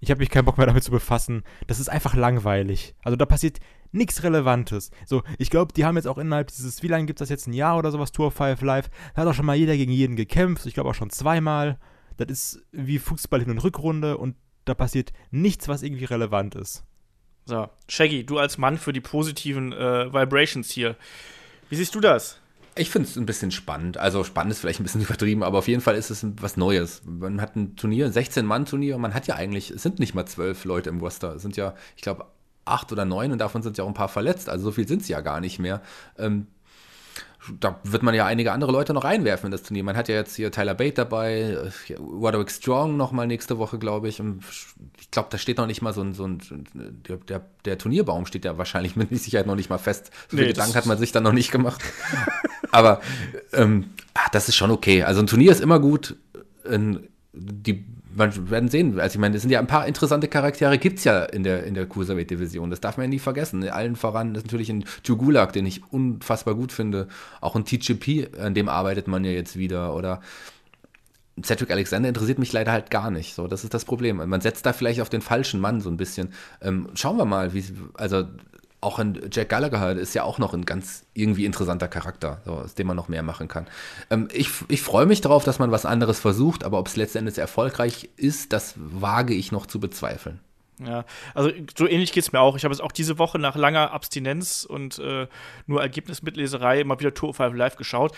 Ich 0.00 0.10
habe 0.10 0.20
mich 0.20 0.30
keinen 0.30 0.44
Bock 0.44 0.58
mehr 0.58 0.66
damit 0.66 0.84
zu 0.84 0.90
befassen. 0.90 1.42
Das 1.66 1.80
ist 1.80 1.88
einfach 1.88 2.14
langweilig. 2.14 2.94
Also 3.02 3.16
da 3.16 3.26
passiert 3.26 3.58
nichts 3.90 4.22
Relevantes. 4.22 4.90
So, 5.06 5.22
ich 5.38 5.50
glaube, 5.50 5.72
die 5.72 5.84
haben 5.84 5.96
jetzt 5.96 6.06
auch 6.06 6.18
innerhalb 6.18 6.48
dieses, 6.48 6.82
wie 6.82 6.88
lange 6.88 7.06
gibt 7.06 7.20
es 7.20 7.24
das 7.24 7.30
jetzt, 7.30 7.46
ein 7.46 7.52
Jahr 7.52 7.78
oder 7.78 7.90
sowas, 7.90 8.12
Tour 8.12 8.30
5 8.30 8.60
Live, 8.62 8.90
da 9.14 9.22
hat 9.22 9.28
auch 9.28 9.34
schon 9.34 9.46
mal 9.46 9.56
jeder 9.56 9.76
gegen 9.76 9.92
jeden 9.92 10.16
gekämpft. 10.16 10.66
Ich 10.66 10.74
glaube 10.74 10.90
auch 10.90 10.94
schon 10.94 11.10
zweimal. 11.10 11.78
Das 12.16 12.28
ist 12.28 12.62
wie 12.72 12.98
Fußball 12.98 13.40
hin 13.40 13.50
und 13.50 13.62
Rückrunde 13.62 14.18
und 14.18 14.36
da 14.64 14.74
passiert 14.74 15.12
nichts, 15.30 15.68
was 15.68 15.82
irgendwie 15.82 16.04
relevant 16.04 16.54
ist. 16.54 16.84
So, 17.46 17.68
Shaggy, 17.88 18.24
du 18.24 18.38
als 18.38 18.58
Mann 18.58 18.76
für 18.76 18.92
die 18.92 19.00
positiven 19.00 19.72
äh, 19.72 20.12
Vibrations 20.12 20.70
hier. 20.70 20.96
Wie 21.70 21.76
siehst 21.76 21.94
du 21.94 22.00
das? 22.00 22.40
Ich 22.78 22.90
finde 22.90 23.08
es 23.08 23.16
ein 23.16 23.26
bisschen 23.26 23.50
spannend. 23.50 23.98
Also 23.98 24.24
spannend 24.24 24.52
ist 24.52 24.60
vielleicht 24.60 24.80
ein 24.80 24.84
bisschen 24.84 25.00
übertrieben, 25.02 25.42
aber 25.42 25.58
auf 25.58 25.68
jeden 25.68 25.80
Fall 25.80 25.96
ist 25.96 26.10
es 26.10 26.24
was 26.40 26.56
Neues. 26.56 27.02
Man 27.04 27.40
hat 27.40 27.56
ein 27.56 27.76
Turnier, 27.76 28.06
ein 28.06 28.12
16-Mann-Turnier 28.12 28.96
und 28.96 29.02
man 29.02 29.14
hat 29.14 29.26
ja 29.26 29.34
eigentlich, 29.34 29.70
es 29.70 29.82
sind 29.82 29.98
nicht 29.98 30.14
mal 30.14 30.26
zwölf 30.26 30.64
Leute 30.64 30.90
im 30.90 31.00
Roster. 31.00 31.34
Es 31.36 31.42
sind 31.42 31.56
ja, 31.56 31.74
ich 31.96 32.02
glaube, 32.02 32.26
acht 32.64 32.92
oder 32.92 33.04
neun 33.04 33.32
und 33.32 33.38
davon 33.38 33.62
sind 33.62 33.78
ja 33.78 33.84
auch 33.84 33.88
ein 33.88 33.94
paar 33.94 34.08
verletzt. 34.08 34.48
Also 34.48 34.66
so 34.66 34.72
viel 34.72 34.86
sind 34.86 35.04
sie 35.04 35.12
ja 35.12 35.20
gar 35.20 35.40
nicht 35.40 35.58
mehr. 35.58 35.82
Ähm, 36.16 36.46
da 37.60 37.80
wird 37.84 38.02
man 38.02 38.14
ja 38.14 38.26
einige 38.26 38.52
andere 38.52 38.72
Leute 38.72 38.92
noch 38.92 39.04
reinwerfen 39.04 39.46
in 39.46 39.52
das 39.52 39.62
Turnier. 39.62 39.84
Man 39.84 39.96
hat 39.96 40.08
ja 40.08 40.16
jetzt 40.16 40.36
hier 40.36 40.50
Tyler 40.50 40.74
Bate 40.74 40.94
dabei, 40.94 41.56
Roderick 41.98 42.50
Strong 42.50 42.96
nochmal 42.96 43.26
nächste 43.26 43.58
Woche, 43.58 43.78
glaube 43.78 44.08
ich. 44.08 44.20
Und 44.20 44.42
ich 45.00 45.10
glaube, 45.10 45.28
da 45.30 45.38
steht 45.38 45.58
noch 45.58 45.66
nicht 45.66 45.80
mal 45.80 45.92
so 45.92 46.02
ein, 46.02 46.14
so 46.14 46.24
ein 46.24 46.40
der, 47.08 47.16
der, 47.16 47.42
der, 47.64 47.78
Turnierbaum 47.78 48.26
steht 48.26 48.44
ja 48.44 48.58
wahrscheinlich 48.58 48.96
mit 48.96 49.16
Sicherheit 49.16 49.46
noch 49.46 49.56
nicht 49.56 49.70
mal 49.70 49.78
fest. 49.78 50.10
So 50.28 50.36
nee, 50.36 50.42
viel 50.42 50.52
Gedanken 50.52 50.74
hat 50.74 50.86
man 50.86 50.98
sich 50.98 51.12
dann 51.12 51.22
noch 51.22 51.32
nicht 51.32 51.50
gemacht. 51.50 51.80
Aber 52.70 53.00
ähm, 53.52 53.90
ach, 54.14 54.28
das 54.30 54.48
ist 54.48 54.56
schon 54.56 54.70
okay. 54.70 55.02
Also 55.02 55.20
ein 55.20 55.26
Turnier 55.26 55.52
ist 55.52 55.60
immer 55.60 55.80
gut. 55.80 56.16
Die 57.32 57.84
wir 58.18 58.50
werden 58.50 58.68
sehen. 58.68 58.98
Also 58.98 59.16
ich 59.16 59.20
meine, 59.20 59.36
es 59.36 59.42
sind 59.42 59.50
ja 59.50 59.58
ein 59.60 59.66
paar 59.66 59.86
interessante 59.86 60.28
Charaktere, 60.28 60.78
gibt 60.78 60.98
es 60.98 61.04
ja 61.04 61.24
in 61.24 61.44
der, 61.44 61.64
in 61.64 61.74
der 61.74 61.86
Cruiserweight-Division. 61.86 62.70
Das 62.70 62.80
darf 62.80 62.96
man 62.96 63.04
ja 63.04 63.10
nie 63.10 63.18
vergessen. 63.18 63.68
Allen 63.68 63.96
voran 63.96 64.34
ist 64.34 64.46
natürlich 64.46 64.70
ein 64.70 64.84
Jugulak, 65.04 65.52
den 65.52 65.66
ich 65.66 65.92
unfassbar 65.92 66.54
gut 66.54 66.72
finde. 66.72 67.08
Auch 67.40 67.56
ein 67.56 67.64
TGP, 67.64 68.38
an 68.38 68.54
dem 68.54 68.68
arbeitet 68.68 69.08
man 69.08 69.24
ja 69.24 69.30
jetzt 69.30 69.56
wieder. 69.56 69.94
Oder 69.94 70.20
Cedric 71.42 71.70
Alexander 71.70 72.08
interessiert 72.08 72.38
mich 72.38 72.52
leider 72.52 72.72
halt 72.72 72.90
gar 72.90 73.10
nicht. 73.10 73.34
So, 73.34 73.46
das 73.46 73.64
ist 73.64 73.74
das 73.74 73.84
Problem. 73.84 74.16
Man 74.16 74.40
setzt 74.40 74.66
da 74.66 74.72
vielleicht 74.72 75.00
auf 75.00 75.10
den 75.10 75.20
falschen 75.20 75.60
Mann 75.60 75.80
so 75.80 75.90
ein 75.90 75.96
bisschen. 75.96 76.32
Ähm, 76.60 76.88
schauen 76.94 77.16
wir 77.16 77.24
mal, 77.24 77.54
wie, 77.54 77.64
also 77.94 78.24
auch 78.80 78.98
ein 78.98 79.28
Jack 79.32 79.48
Gallagher 79.48 79.92
ist 79.92 80.14
ja 80.14 80.22
auch 80.22 80.38
noch 80.38 80.54
ein 80.54 80.64
ganz 80.64 81.04
irgendwie 81.14 81.44
interessanter 81.44 81.88
Charakter, 81.88 82.40
so, 82.44 82.52
aus 82.52 82.74
dem 82.74 82.86
man 82.86 82.96
noch 82.96 83.08
mehr 83.08 83.22
machen 83.22 83.48
kann. 83.48 83.66
Ähm, 84.10 84.28
ich 84.32 84.50
ich 84.68 84.82
freue 84.82 85.06
mich 85.06 85.20
darauf, 85.20 85.44
dass 85.44 85.58
man 85.58 85.70
was 85.70 85.84
anderes 85.84 86.20
versucht, 86.20 86.64
aber 86.64 86.78
ob 86.78 86.86
es 86.86 86.96
letztendlich 86.96 87.38
erfolgreich 87.38 88.08
ist, 88.16 88.52
das 88.52 88.74
wage 88.76 89.34
ich 89.34 89.52
noch 89.52 89.66
zu 89.66 89.80
bezweifeln. 89.80 90.40
Ja, 90.80 91.04
also 91.34 91.50
so 91.76 91.88
ähnlich 91.88 92.12
geht 92.12 92.22
es 92.22 92.32
mir 92.32 92.40
auch. 92.40 92.56
Ich 92.56 92.62
habe 92.62 92.72
es 92.72 92.80
auch 92.80 92.92
diese 92.92 93.18
Woche 93.18 93.40
nach 93.40 93.56
langer 93.56 93.90
Abstinenz 93.90 94.64
und 94.64 95.00
äh, 95.00 95.26
nur 95.66 95.82
Ergebnismitleserei 95.82 96.84
mal 96.84 97.00
wieder 97.00 97.14
Tour 97.14 97.30
of 97.30 97.36
Five 97.36 97.54
Live 97.54 97.74
geschaut. 97.74 98.16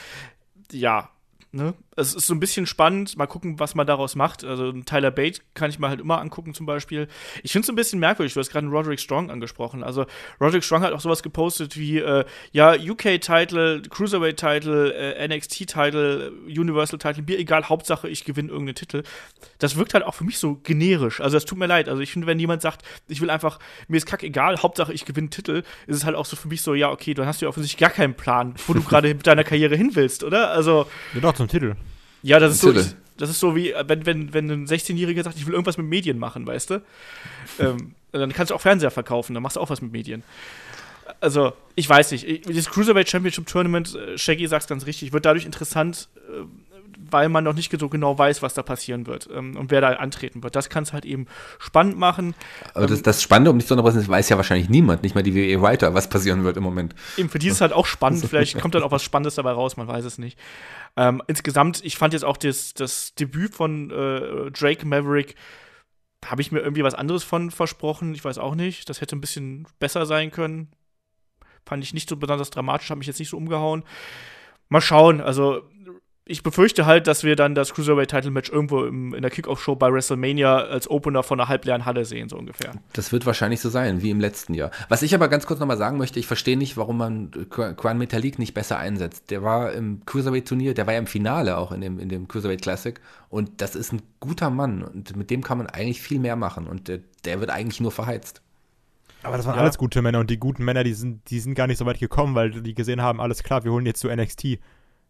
Ja, 0.70 1.08
Ne? 1.52 1.74
Es 2.00 2.14
ist 2.14 2.26
so 2.26 2.34
ein 2.34 2.40
bisschen 2.40 2.66
spannend, 2.66 3.16
mal 3.16 3.26
gucken, 3.26 3.58
was 3.60 3.74
man 3.74 3.86
daraus 3.86 4.16
macht. 4.16 4.44
Also 4.44 4.72
Tyler 4.72 5.10
Bate 5.10 5.40
kann 5.54 5.70
ich 5.70 5.78
mir 5.78 5.88
halt 5.88 6.00
immer 6.00 6.20
angucken 6.20 6.54
zum 6.54 6.66
Beispiel. 6.66 7.08
Ich 7.42 7.52
finde 7.52 7.64
es 7.64 7.68
ein 7.68 7.76
bisschen 7.76 8.00
merkwürdig, 8.00 8.34
du 8.34 8.40
hast 8.40 8.50
gerade 8.50 8.66
Roderick 8.66 9.00
Strong 9.00 9.30
angesprochen. 9.30 9.82
Also 9.82 10.06
Roderick 10.40 10.64
Strong 10.64 10.82
hat 10.82 10.92
auch 10.92 11.00
sowas 11.00 11.22
gepostet 11.22 11.76
wie, 11.76 11.98
äh, 11.98 12.24
ja, 12.52 12.74
UK-Title, 12.74 13.82
Cruiserweight-Title, 13.88 14.92
äh, 14.94 15.28
NXT-Title, 15.28 16.32
Universal-Title, 16.46 17.24
mir 17.26 17.38
egal, 17.38 17.68
Hauptsache 17.68 18.08
ich 18.08 18.24
gewinne 18.24 18.50
irgendeinen 18.50 18.74
Titel. 18.74 19.02
Das 19.58 19.76
wirkt 19.76 19.94
halt 19.94 20.04
auch 20.04 20.14
für 20.14 20.24
mich 20.24 20.38
so 20.38 20.56
generisch. 20.56 21.20
Also 21.20 21.36
das 21.36 21.44
tut 21.44 21.58
mir 21.58 21.66
leid. 21.66 21.88
Also 21.88 22.02
ich 22.02 22.12
finde, 22.12 22.26
wenn 22.26 22.38
jemand 22.38 22.62
sagt, 22.62 22.82
ich 23.08 23.20
will 23.20 23.30
einfach, 23.30 23.58
mir 23.88 23.96
ist 23.96 24.06
kack 24.06 24.22
egal, 24.22 24.62
Hauptsache 24.62 24.92
ich 24.92 25.04
gewinne 25.04 25.30
Titel, 25.30 25.62
ist 25.86 25.96
es 25.96 26.04
halt 26.04 26.16
auch 26.16 26.26
so 26.26 26.36
für 26.36 26.48
mich 26.48 26.62
so, 26.62 26.74
ja, 26.74 26.90
okay, 26.90 27.14
dann 27.14 27.26
hast 27.26 27.40
du 27.40 27.46
ja 27.46 27.48
offensichtlich 27.48 27.80
gar 27.80 27.90
keinen 27.90 28.14
Plan, 28.14 28.54
wo 28.66 28.74
du 28.74 28.82
gerade 28.84 29.08
mit 29.08 29.26
deiner 29.26 29.44
Karriere 29.44 29.76
hin 29.76 29.90
willst, 29.94 30.24
oder? 30.24 30.50
Also. 30.50 30.86
Ja, 31.14 31.20
doch, 31.20 31.34
zum 31.34 31.48
Titel. 31.48 31.76
Ja, 32.22 32.38
das 32.38 32.54
ist, 32.54 32.60
so, 32.60 32.72
das 32.72 33.30
ist 33.30 33.40
so 33.40 33.56
wie, 33.56 33.74
wenn, 33.86 34.06
wenn, 34.06 34.34
wenn 34.34 34.50
ein 34.50 34.66
16-Jähriger 34.66 35.22
sagt, 35.22 35.36
ich 35.36 35.46
will 35.46 35.54
irgendwas 35.54 35.78
mit 35.78 35.86
Medien 35.86 36.18
machen, 36.18 36.46
weißt 36.46 36.70
du? 36.70 36.82
ähm, 37.58 37.94
dann 38.12 38.32
kannst 38.32 38.50
du 38.50 38.54
auch 38.54 38.60
Fernseher 38.60 38.90
verkaufen, 38.90 39.34
dann 39.34 39.42
machst 39.42 39.56
du 39.56 39.60
auch 39.60 39.70
was 39.70 39.82
mit 39.82 39.92
Medien. 39.92 40.22
Also, 41.20 41.52
ich 41.74 41.88
weiß 41.88 42.12
nicht. 42.12 42.46
Das 42.48 42.70
Cruiserweight 42.70 43.08
Championship 43.08 43.46
Tournament, 43.46 43.94
äh, 43.94 44.16
Shaggy 44.16 44.46
sagt 44.46 44.62
es 44.62 44.68
ganz 44.68 44.86
richtig, 44.86 45.12
wird 45.12 45.24
dadurch 45.24 45.44
interessant, 45.44 46.08
äh, 46.28 46.44
weil 47.10 47.28
man 47.28 47.44
noch 47.44 47.54
nicht 47.54 47.70
so 47.78 47.88
genau 47.88 48.18
weiß, 48.18 48.42
was 48.42 48.54
da 48.54 48.62
passieren 48.62 49.06
wird 49.06 49.28
ähm, 49.32 49.56
und 49.56 49.70
wer 49.70 49.80
da 49.80 49.90
antreten 49.94 50.42
wird. 50.42 50.56
Das 50.56 50.68
kann 50.68 50.82
es 50.82 50.92
halt 50.92 51.04
eben 51.04 51.26
spannend 51.58 51.98
machen. 51.98 52.34
Aber 52.74 52.86
das, 52.86 52.98
ähm, 52.98 53.04
das 53.04 53.22
Spannende, 53.22 53.50
um 53.50 53.56
nicht 53.56 53.68
zu 53.68 53.74
unterbrechen, 53.74 54.06
weiß 54.06 54.28
ja 54.28 54.36
wahrscheinlich 54.36 54.68
niemand, 54.68 55.02
nicht 55.02 55.14
mal 55.14 55.22
die 55.22 55.34
WWE 55.34 55.62
Writer, 55.62 55.94
was 55.94 56.08
passieren 56.08 56.44
wird 56.44 56.56
im 56.56 56.62
Moment. 56.62 56.94
Eben, 57.16 57.28
für 57.28 57.38
die 57.38 57.48
ist 57.48 57.54
es 57.54 57.60
halt 57.60 57.72
auch 57.72 57.86
spannend. 57.86 58.24
Vielleicht 58.28 58.60
kommt 58.60 58.74
dann 58.74 58.82
auch 58.82 58.92
was 58.92 59.02
Spannendes 59.02 59.36
dabei 59.36 59.52
raus, 59.52 59.76
man 59.76 59.88
weiß 59.88 60.04
es 60.04 60.18
nicht. 60.18 60.38
Ähm, 60.96 61.22
insgesamt, 61.26 61.84
ich 61.84 61.96
fand 61.96 62.12
jetzt 62.12 62.24
auch 62.24 62.36
das, 62.36 62.74
das 62.74 63.14
Debüt 63.14 63.54
von 63.54 63.90
äh, 63.90 64.50
Drake 64.50 64.86
Maverick, 64.86 65.36
habe 66.26 66.42
ich 66.42 66.52
mir 66.52 66.60
irgendwie 66.60 66.84
was 66.84 66.94
anderes 66.94 67.24
von 67.24 67.50
versprochen. 67.50 68.14
Ich 68.14 68.24
weiß 68.24 68.38
auch 68.38 68.54
nicht. 68.54 68.88
Das 68.88 69.00
hätte 69.00 69.16
ein 69.16 69.20
bisschen 69.20 69.66
besser 69.78 70.04
sein 70.06 70.30
können. 70.30 70.68
Fand 71.64 71.82
ich 71.84 71.94
nicht 71.94 72.08
so 72.08 72.16
besonders 72.16 72.50
dramatisch, 72.50 72.90
habe 72.90 72.98
mich 72.98 73.06
jetzt 73.06 73.18
nicht 73.18 73.30
so 73.30 73.36
umgehauen. 73.36 73.84
Mal 74.68 74.80
schauen. 74.80 75.20
Also, 75.20 75.62
ich 76.30 76.44
befürchte 76.44 76.86
halt, 76.86 77.08
dass 77.08 77.24
wir 77.24 77.34
dann 77.34 77.54
das 77.54 77.74
Cruiserweight-Title-Match 77.74 78.50
irgendwo 78.50 78.84
im, 78.84 79.14
in 79.14 79.22
der 79.22 79.30
Kickoff-Show 79.30 79.74
bei 79.74 79.92
WrestleMania 79.92 80.58
als 80.58 80.88
Opener 80.88 81.22
von 81.24 81.40
einer 81.40 81.48
halbleeren 81.48 81.84
Halle 81.84 82.04
sehen, 82.04 82.28
so 82.28 82.36
ungefähr. 82.36 82.72
Das 82.92 83.10
wird 83.10 83.26
wahrscheinlich 83.26 83.60
so 83.60 83.68
sein, 83.68 84.00
wie 84.02 84.10
im 84.10 84.20
letzten 84.20 84.54
Jahr. 84.54 84.70
Was 84.88 85.02
ich 85.02 85.14
aber 85.14 85.28
ganz 85.28 85.46
kurz 85.46 85.58
nochmal 85.58 85.76
sagen 85.76 85.98
möchte, 85.98 86.20
ich 86.20 86.28
verstehe 86.28 86.56
nicht, 86.56 86.76
warum 86.76 86.98
man 86.98 87.30
Quan 87.50 87.98
Metalik 87.98 88.38
nicht 88.38 88.54
besser 88.54 88.78
einsetzt. 88.78 89.30
Der 89.30 89.42
war 89.42 89.72
im 89.72 90.04
Cruiserweight-Turnier, 90.06 90.74
der 90.74 90.86
war 90.86 90.94
ja 90.94 91.00
im 91.00 91.08
Finale 91.08 91.58
auch 91.58 91.72
in 91.72 91.80
dem, 91.80 91.98
in 91.98 92.08
dem 92.08 92.28
Cruiserweight 92.28 92.62
Classic 92.62 93.00
und 93.28 93.60
das 93.60 93.74
ist 93.74 93.92
ein 93.92 94.02
guter 94.20 94.50
Mann 94.50 94.82
und 94.82 95.16
mit 95.16 95.30
dem 95.30 95.42
kann 95.42 95.58
man 95.58 95.66
eigentlich 95.66 96.00
viel 96.00 96.20
mehr 96.20 96.36
machen 96.36 96.68
und 96.68 96.86
der, 96.86 97.00
der 97.24 97.40
wird 97.40 97.50
eigentlich 97.50 97.80
nur 97.80 97.90
verheizt. 97.90 98.40
Aber 99.22 99.36
das 99.36 99.46
waren 99.46 99.56
ja. 99.56 99.62
alles 99.62 99.78
gute 99.78 100.00
Männer 100.00 100.20
und 100.20 100.30
die 100.30 100.38
guten 100.38 100.64
Männer, 100.64 100.84
die 100.84 100.94
sind, 100.94 101.28
die 101.28 101.40
sind 101.40 101.54
gar 101.54 101.66
nicht 101.66 101.78
so 101.78 101.86
weit 101.86 101.98
gekommen, 101.98 102.34
weil 102.34 102.50
die 102.50 102.74
gesehen 102.74 103.02
haben, 103.02 103.20
alles 103.20 103.42
klar, 103.42 103.64
wir 103.64 103.72
holen 103.72 103.84
jetzt 103.84 104.00
zu 104.00 104.08
NXT 104.08 104.58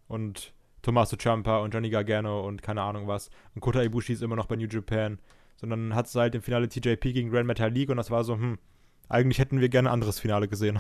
und 0.08 0.52
Tommaso 0.82 1.16
Ciampa 1.16 1.58
und 1.58 1.74
Johnny 1.74 1.90
Gargano 1.90 2.46
und 2.46 2.62
keine 2.62 2.82
Ahnung 2.82 3.06
was. 3.06 3.30
Und 3.54 3.60
Kota 3.60 3.82
Ibushi 3.82 4.14
ist 4.14 4.22
immer 4.22 4.36
noch 4.36 4.46
bei 4.46 4.56
New 4.56 4.68
Japan. 4.68 5.18
Sondern 5.56 5.94
hat 5.94 6.06
es 6.06 6.14
halt 6.14 6.34
im 6.34 6.40
Finale 6.40 6.68
TJP 6.68 7.12
gegen 7.12 7.30
Grand 7.30 7.46
Metal 7.46 7.70
League 7.70 7.90
und 7.90 7.98
das 7.98 8.10
war 8.10 8.24
so, 8.24 8.34
hm, 8.34 8.58
eigentlich 9.10 9.38
hätten 9.38 9.60
wir 9.60 9.68
gerne 9.68 9.90
ein 9.90 9.92
anderes 9.92 10.18
Finale 10.18 10.48
gesehen. 10.48 10.78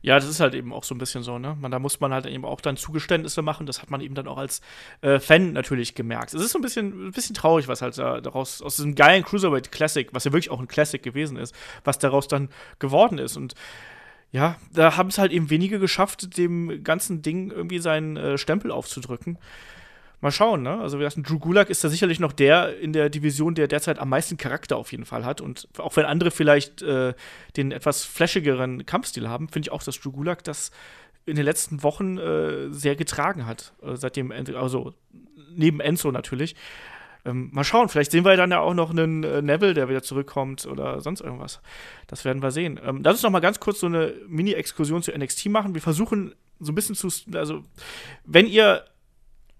Ja, 0.00 0.14
das 0.16 0.28
ist 0.28 0.40
halt 0.40 0.54
eben 0.54 0.72
auch 0.72 0.84
so 0.84 0.94
ein 0.94 0.98
bisschen 0.98 1.22
so, 1.22 1.38
ne? 1.38 1.56
Man, 1.60 1.70
da 1.70 1.78
muss 1.78 1.98
man 2.00 2.12
halt 2.12 2.26
eben 2.26 2.44
auch 2.44 2.60
dann 2.60 2.76
Zugeständnisse 2.76 3.42
machen. 3.42 3.66
Das 3.66 3.82
hat 3.82 3.90
man 3.90 4.00
eben 4.00 4.14
dann 4.14 4.28
auch 4.28 4.38
als 4.38 4.60
äh, 5.00 5.18
Fan 5.18 5.52
natürlich 5.52 5.94
gemerkt. 5.94 6.34
Es 6.34 6.40
ist 6.40 6.52
so 6.52 6.58
ein 6.58 6.62
bisschen, 6.62 7.08
ein 7.08 7.12
bisschen 7.12 7.34
traurig, 7.34 7.66
was 7.66 7.82
halt 7.82 7.98
da, 7.98 8.20
daraus, 8.20 8.62
aus 8.62 8.76
diesem 8.76 8.94
geilen 8.94 9.24
Cruiserweight 9.24 9.72
Classic, 9.72 10.08
was 10.12 10.24
ja 10.24 10.32
wirklich 10.32 10.50
auch 10.50 10.60
ein 10.60 10.68
Classic 10.68 11.02
gewesen 11.02 11.36
ist, 11.36 11.54
was 11.82 11.98
daraus 11.98 12.28
dann 12.28 12.48
geworden 12.78 13.18
ist. 13.18 13.36
Und 13.36 13.54
ja, 14.30 14.56
da 14.72 14.96
haben 14.96 15.08
es 15.08 15.18
halt 15.18 15.32
eben 15.32 15.50
wenige 15.50 15.78
geschafft, 15.78 16.36
dem 16.36 16.84
ganzen 16.84 17.22
Ding 17.22 17.50
irgendwie 17.50 17.78
seinen 17.78 18.16
äh, 18.16 18.38
Stempel 18.38 18.70
aufzudrücken. 18.70 19.38
Mal 20.20 20.32
schauen, 20.32 20.62
ne? 20.62 20.80
Also, 20.80 20.98
wir 20.98 21.08
Drew 21.08 21.38
Gulak 21.38 21.70
ist 21.70 21.84
da 21.84 21.88
sicherlich 21.88 22.18
noch 22.18 22.32
der 22.32 22.78
in 22.80 22.92
der 22.92 23.08
Division, 23.08 23.54
der 23.54 23.68
derzeit 23.68 24.00
am 24.00 24.08
meisten 24.08 24.36
Charakter 24.36 24.76
auf 24.76 24.90
jeden 24.90 25.04
Fall 25.04 25.24
hat. 25.24 25.40
Und 25.40 25.68
auch 25.78 25.94
wenn 25.96 26.06
andere 26.06 26.32
vielleicht 26.32 26.82
äh, 26.82 27.14
den 27.56 27.70
etwas 27.70 28.04
flashigeren 28.04 28.84
Kampfstil 28.84 29.28
haben, 29.28 29.48
finde 29.48 29.68
ich 29.68 29.72
auch, 29.72 29.82
dass 29.82 30.00
Drew 30.00 30.10
Gulak 30.10 30.42
das 30.42 30.72
in 31.24 31.36
den 31.36 31.44
letzten 31.44 31.84
Wochen 31.84 32.18
äh, 32.18 32.72
sehr 32.72 32.96
getragen 32.96 33.46
hat. 33.46 33.72
Äh, 33.80 33.94
seitdem, 33.94 34.32
also 34.32 34.92
neben 35.54 35.78
Enzo 35.78 36.10
natürlich. 36.10 36.56
Ähm, 37.28 37.50
mal 37.52 37.64
schauen, 37.64 37.88
vielleicht 37.88 38.10
sehen 38.10 38.24
wir 38.24 38.36
dann 38.36 38.50
ja 38.50 38.60
auch 38.60 38.74
noch 38.74 38.90
einen 38.90 39.22
äh, 39.22 39.42
Neville, 39.42 39.74
der 39.74 39.88
wieder 39.88 40.02
zurückkommt 40.02 40.66
oder 40.66 41.00
sonst 41.00 41.20
irgendwas. 41.20 41.60
Das 42.06 42.24
werden 42.24 42.42
wir 42.42 42.50
sehen. 42.50 42.80
Ähm, 42.82 43.02
lass 43.04 43.14
uns 43.14 43.22
noch 43.22 43.30
mal 43.30 43.40
ganz 43.40 43.60
kurz 43.60 43.80
so 43.80 43.86
eine 43.86 44.14
Mini-Exkursion 44.26 45.02
zu 45.02 45.12
NXT 45.12 45.46
machen. 45.46 45.74
Wir 45.74 45.82
versuchen 45.82 46.34
so 46.58 46.72
ein 46.72 46.74
bisschen 46.74 46.94
zu, 46.94 47.08
also 47.34 47.62
wenn 48.24 48.46
ihr 48.46 48.84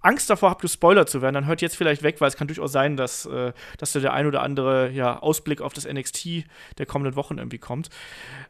Angst 0.00 0.30
davor 0.30 0.50
habt, 0.50 0.62
gespoilert 0.62 1.08
zu 1.08 1.22
werden, 1.22 1.34
dann 1.34 1.46
hört 1.46 1.60
jetzt 1.60 1.76
vielleicht 1.76 2.02
weg, 2.02 2.20
weil 2.20 2.28
es 2.28 2.36
kann 2.36 2.46
durchaus 2.46 2.72
sein, 2.72 2.96
dass, 2.96 3.26
äh, 3.26 3.52
dass 3.78 3.92
da 3.92 4.00
der 4.00 4.12
ein 4.12 4.26
oder 4.26 4.42
andere 4.42 4.90
ja, 4.90 5.18
Ausblick 5.18 5.60
auf 5.60 5.72
das 5.72 5.86
NXT 5.86 6.44
der 6.78 6.86
kommenden 6.86 7.16
Wochen 7.16 7.38
irgendwie 7.38 7.58
kommt. 7.58 7.90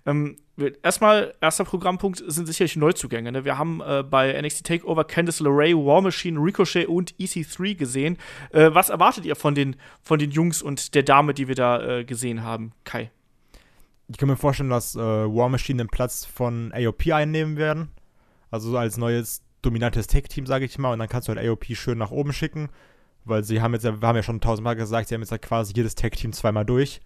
Ähm, 0.07 0.37
erstmal, 0.83 1.35
erster 1.41 1.65
Programmpunkt 1.65 2.23
sind 2.27 2.47
sicherlich 2.47 2.77
Neuzugänge. 2.77 3.33
Ne? 3.33 3.45
Wir 3.45 3.57
haben 3.59 3.81
äh, 3.81 4.03
bei 4.03 4.41
NXT 4.41 4.67
Takeover 4.67 5.05
Candice 5.05 5.41
LeRae, 5.41 5.75
War 5.75 6.03
Machine, 6.03 6.39
Ricochet 6.39 6.87
und 6.87 7.15
EC3 7.15 7.75
gesehen. 7.75 8.19
Äh, 8.51 8.71
was 8.73 8.91
erwartet 8.91 9.25
ihr 9.25 9.37
von 9.37 9.55
den, 9.55 9.77
von 10.03 10.19
den 10.19 10.31
Jungs 10.31 10.63
und 10.63 10.95
der 10.95 11.03
Dame, 11.03 11.35
die 11.35 11.49
wir 11.49 11.55
da 11.55 11.99
äh, 11.99 12.05
gesehen 12.05 12.43
haben, 12.43 12.73
Kai? 12.85 13.11
Ich 14.09 14.17
kann 14.17 14.29
mir 14.29 14.37
vorstellen, 14.37 14.71
dass 14.71 14.95
äh, 14.97 15.01
War 15.01 15.49
Machine 15.49 15.85
den 15.85 15.89
Platz 15.89 16.25
von 16.25 16.73
AOP 16.75 17.13
einnehmen 17.13 17.57
werden. 17.57 17.91
Also 18.51 18.77
als 18.79 18.97
neues 18.97 19.43
dominantes 19.63 20.07
Tech-Team, 20.07 20.47
sage 20.47 20.65
ich 20.65 20.79
mal, 20.79 20.93
und 20.93 20.99
dann 20.99 21.09
kannst 21.09 21.29
du 21.29 21.35
halt 21.35 21.47
AOP 21.47 21.67
schön 21.75 21.99
nach 21.99 22.11
oben 22.11 22.33
schicken, 22.33 22.69
weil 23.25 23.45
sie 23.45 23.61
haben 23.61 23.75
jetzt, 23.75 23.85
wir 23.85 24.01
haben 24.01 24.17
ja 24.17 24.23
schon 24.23 24.41
tausendmal 24.41 24.77
gesagt, 24.77 25.09
sie 25.09 25.15
haben 25.15 25.23
jetzt 25.23 25.31
halt 25.31 25.43
quasi 25.43 25.73
jedes 25.75 25.95
Tech-Team 25.95 26.33
zweimal 26.33 26.65
durch. 26.65 27.01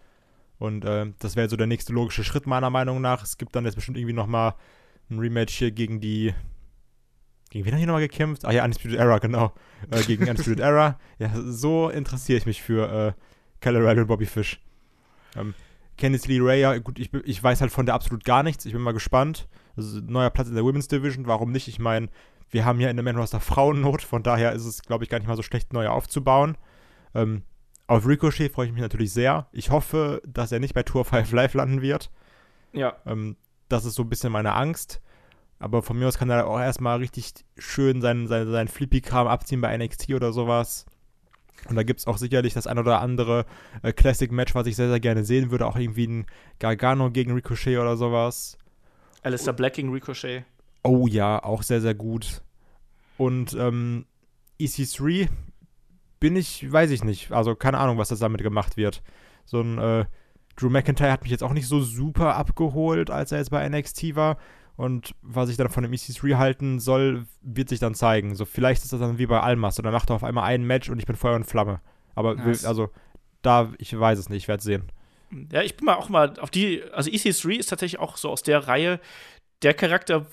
Und 0.59 0.85
äh, 0.85 1.07
das 1.19 1.35
wäre 1.35 1.49
so 1.49 1.57
der 1.57 1.67
nächste 1.67 1.93
logische 1.93 2.23
Schritt 2.23 2.47
meiner 2.47 2.71
Meinung 2.71 3.01
nach. 3.01 3.25
Es 3.25 3.37
gibt 3.37 3.57
dann 3.57 3.65
jetzt 3.65 3.75
bestimmt 3.75 3.99
irgendwie 3.99 4.15
nochmal 4.15 4.55
ein 5.11 5.19
Rematch 5.19 5.55
hier 5.55 5.73
gegen 5.73 6.01
die. 6.01 6.35
Gegen 7.51 7.65
wen 7.65 7.73
hat 7.73 7.79
hier 7.79 7.89
nochmal 7.89 8.03
gekämpft? 8.03 8.45
Ah 8.45 8.53
ja, 8.53 8.65
Undisputed 8.65 8.97
Era, 8.99 9.19
genau. 9.19 9.53
Äh, 9.91 10.03
gegen 10.07 10.29
Undisputed 10.29 10.61
Era. 10.61 11.01
Ja, 11.19 11.33
so 11.35 11.89
interessiere 11.89 12.39
ich 12.39 12.47
mich 12.47 12.63
für 12.63 13.09
äh, 13.09 13.13
Colorado 13.61 14.03
und 14.03 14.07
Bobby 14.07 14.27
Fish. 14.27 14.61
Ähm, 15.37 15.55
Kenneth 15.99 16.27
Lee 16.27 16.41
Ray, 16.41 16.61
ja, 16.61 16.79
gut, 16.79 16.99
ich, 16.99 17.13
ich 17.13 17.43
weiß 17.43 17.61
halt 17.61 17.73
von 17.73 17.87
der 17.87 17.95
absolut 17.95 18.25
gar 18.25 18.43
nichts. 18.43 18.65
Ich 18.65 18.73
bin 18.73 18.83
mal 18.83 18.93
gespannt. 18.93 19.49
Also, 19.77 20.01
neuer 20.01 20.31
Platz 20.31 20.49
in 20.49 20.55
der 20.55 20.65
Women's 20.65 20.89
Division, 20.89 21.27
warum 21.27 21.53
nicht? 21.53 21.69
Ich 21.69 21.79
meine, 21.79 22.09
wir 22.53 22.65
haben 22.65 22.81
ja 22.81 22.91
in 22.91 22.97
der 22.97 23.05
Man 23.05 23.17
Roster 23.17 23.41
Frauennot, 23.41 24.03
von 24.03 24.23
daher 24.23 24.53
ist 24.53 24.67
es, 24.67 24.83
glaube 24.83 25.05
ich, 25.05 25.11
gar 25.11 25.19
nicht 25.19 25.27
mal 25.27 25.37
so 25.37 25.43
schlecht, 25.43 25.73
neu 25.73 25.89
aufzubauen. 25.89 26.57
Ähm, 27.15 27.43
Auf 27.87 28.07
Ricochet 28.07 28.53
freue 28.53 28.67
ich 28.67 28.73
mich 28.73 28.83
natürlich 28.83 29.13
sehr. 29.13 29.49
Ich 29.53 29.71
hoffe, 29.71 30.23
dass 30.27 30.53
er 30.53 30.61
nicht 30.61 30.75
bei 30.75 30.83
Tour 30.83 31.05
5 31.05 31.33
Live 31.33 31.55
landen 31.55 31.83
wird. 31.83 32.11
Ja. 32.73 32.97
Ähm, 33.07 33.37
das 33.69 33.87
ist 33.87 33.95
so 33.95 34.03
ein 34.03 34.09
bisschen 34.09 34.33
meine 34.33 34.55
Angst. 34.55 35.01
Aber 35.59 35.83
von 35.83 35.99
mir 35.99 36.09
aus 36.09 36.19
kann 36.19 36.29
er 36.29 36.47
auch 36.47 36.61
erstmal 36.61 36.99
richtig 36.99 37.33
schön 37.57 38.01
seinen, 38.03 38.27
seinen, 38.27 38.51
seinen 38.51 38.69
Flippy-Kram 38.69 39.27
abziehen 39.27 39.61
bei 39.61 39.77
NXT 39.77 40.11
oder 40.11 40.33
sowas. 40.33 40.87
Und 41.69 41.77
da 41.77 41.85
gibt 41.85 42.01
es 42.01 42.07
auch 42.07 42.19
sicherlich 42.19 42.53
das 42.53 42.67
ein 42.67 42.79
oder 42.79 43.01
andere 43.01 43.47
äh, 43.83 43.93
Classic-Match, 43.93 44.55
was 44.55 44.67
ich 44.67 44.77
sehr, 44.77 44.89
sehr 44.89 45.01
gerne 45.01 45.25
sehen 45.25 45.51
würde. 45.51 45.67
Auch 45.67 45.77
irgendwie 45.77 46.07
ein 46.07 46.27
Gargano 46.59 47.11
gegen 47.11 47.33
Ricochet 47.33 47.79
oder 47.79 47.97
sowas. 47.97 48.59
Alistair 49.23 49.53
Black 49.53 49.75
gegen 49.75 49.93
Ricochet. 49.93 50.45
Oh 50.83 51.07
ja, 51.07 51.43
auch 51.43 51.63
sehr, 51.63 51.81
sehr 51.81 51.95
gut. 51.95 52.43
Und 53.17 53.55
ähm, 53.55 54.07
EC3 54.61 55.29
bin 56.21 56.37
ich, 56.37 56.71
weiß 56.71 56.91
ich 56.91 57.05
nicht. 57.05 57.33
Also 57.33 57.55
keine 57.55 57.79
Ahnung, 57.79 57.99
was 57.99 58.09
das 58.09 58.21
damit 58.21 58.43
gemacht 58.43 58.77
wird. 58.77 59.03
So 59.45 59.61
ein 59.61 59.79
äh, 59.79 60.05
Drew 60.57 60.71
McIntyre 60.71 61.13
hat 61.13 61.23
mich 61.23 61.31
jetzt 61.31 61.43
auch 61.43 61.53
nicht 61.53 61.67
so 61.67 61.81
super 61.81 62.37
abgeholt, 62.37 63.11
als 63.11 63.33
er 63.33 63.39
jetzt 63.39 63.51
bei 63.51 63.69
NXT 63.69 64.17
war. 64.17 64.39
Und 64.77 65.15
was 65.23 65.49
ich 65.49 65.57
dann 65.57 65.69
von 65.69 65.83
dem 65.83 65.93
EC3 65.93 66.37
halten 66.37 66.81
soll, 66.81 67.27
wird 67.43 67.69
sich 67.69 67.79
dann 67.79 67.95
zeigen. 67.95 68.35
So, 68.35 68.45
vielleicht 68.45 68.83
ist 68.83 68.93
das 68.93 69.01
dann 69.01 69.19
wie 69.19 69.27
bei 69.27 69.41
Almas. 69.41 69.79
Und 69.79 69.85
dann 69.85 69.93
macht 69.93 70.11
er 70.11 70.17
auf 70.17 70.25
einmal 70.25 70.45
ein 70.45 70.65
Match 70.65 70.89
und 70.89 70.99
ich 70.99 71.07
bin 71.07 71.17
Feuer 71.17 71.37
und 71.37 71.45
Flamme. 71.45 71.81
Aber 72.15 72.35
Nice. 72.35 72.65
also, 72.65 72.91
da, 73.43 73.73
ich 73.79 73.99
weiß 73.99 74.19
es 74.19 74.29
nicht, 74.29 74.45
ich 74.45 74.49
werde 74.49 74.59
es 74.59 74.65
sehen. 74.65 74.91
Ja, 75.51 75.63
ich 75.63 75.77
bin 75.77 75.87
mal 75.87 75.95
auch 75.95 76.09
mal 76.09 76.39
auf 76.41 76.51
die, 76.51 76.83
also 76.93 77.11
EC3 77.11 77.59
ist 77.59 77.69
tatsächlich 77.69 78.01
auch 78.01 78.17
so 78.17 78.31
aus 78.31 78.43
der 78.43 78.67
Reihe 78.69 79.01
der 79.63 79.75
Charakter, 79.75 80.27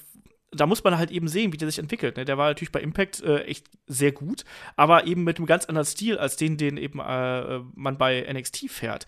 da 0.52 0.66
muss 0.66 0.84
man 0.84 0.98
halt 0.98 1.12
eben 1.12 1.28
sehen, 1.28 1.54
wie 1.54 1.58
der 1.58 1.70
sich 1.70 1.80
entwickelt. 1.80 2.18
Ne? 2.18 2.26
Der 2.26 2.38
war 2.38 2.48
natürlich 2.48 2.72
bei 2.72 2.82
Impact 2.82 3.22
äh, 3.22 3.44
echt 3.44 3.66
sehr 3.88 4.12
gut, 4.12 4.44
aber 4.76 5.06
eben 5.06 5.24
mit 5.24 5.38
einem 5.38 5.46
ganz 5.46 5.66
anderen 5.66 5.86
Stil 5.86 6.18
als 6.18 6.38
den, 6.38 6.58
den 6.58 6.78
eben 6.78 7.00
äh, 7.00 7.60
man 7.76 7.98
bei 7.98 8.26
NXT 8.32 8.70
fährt. 8.70 9.06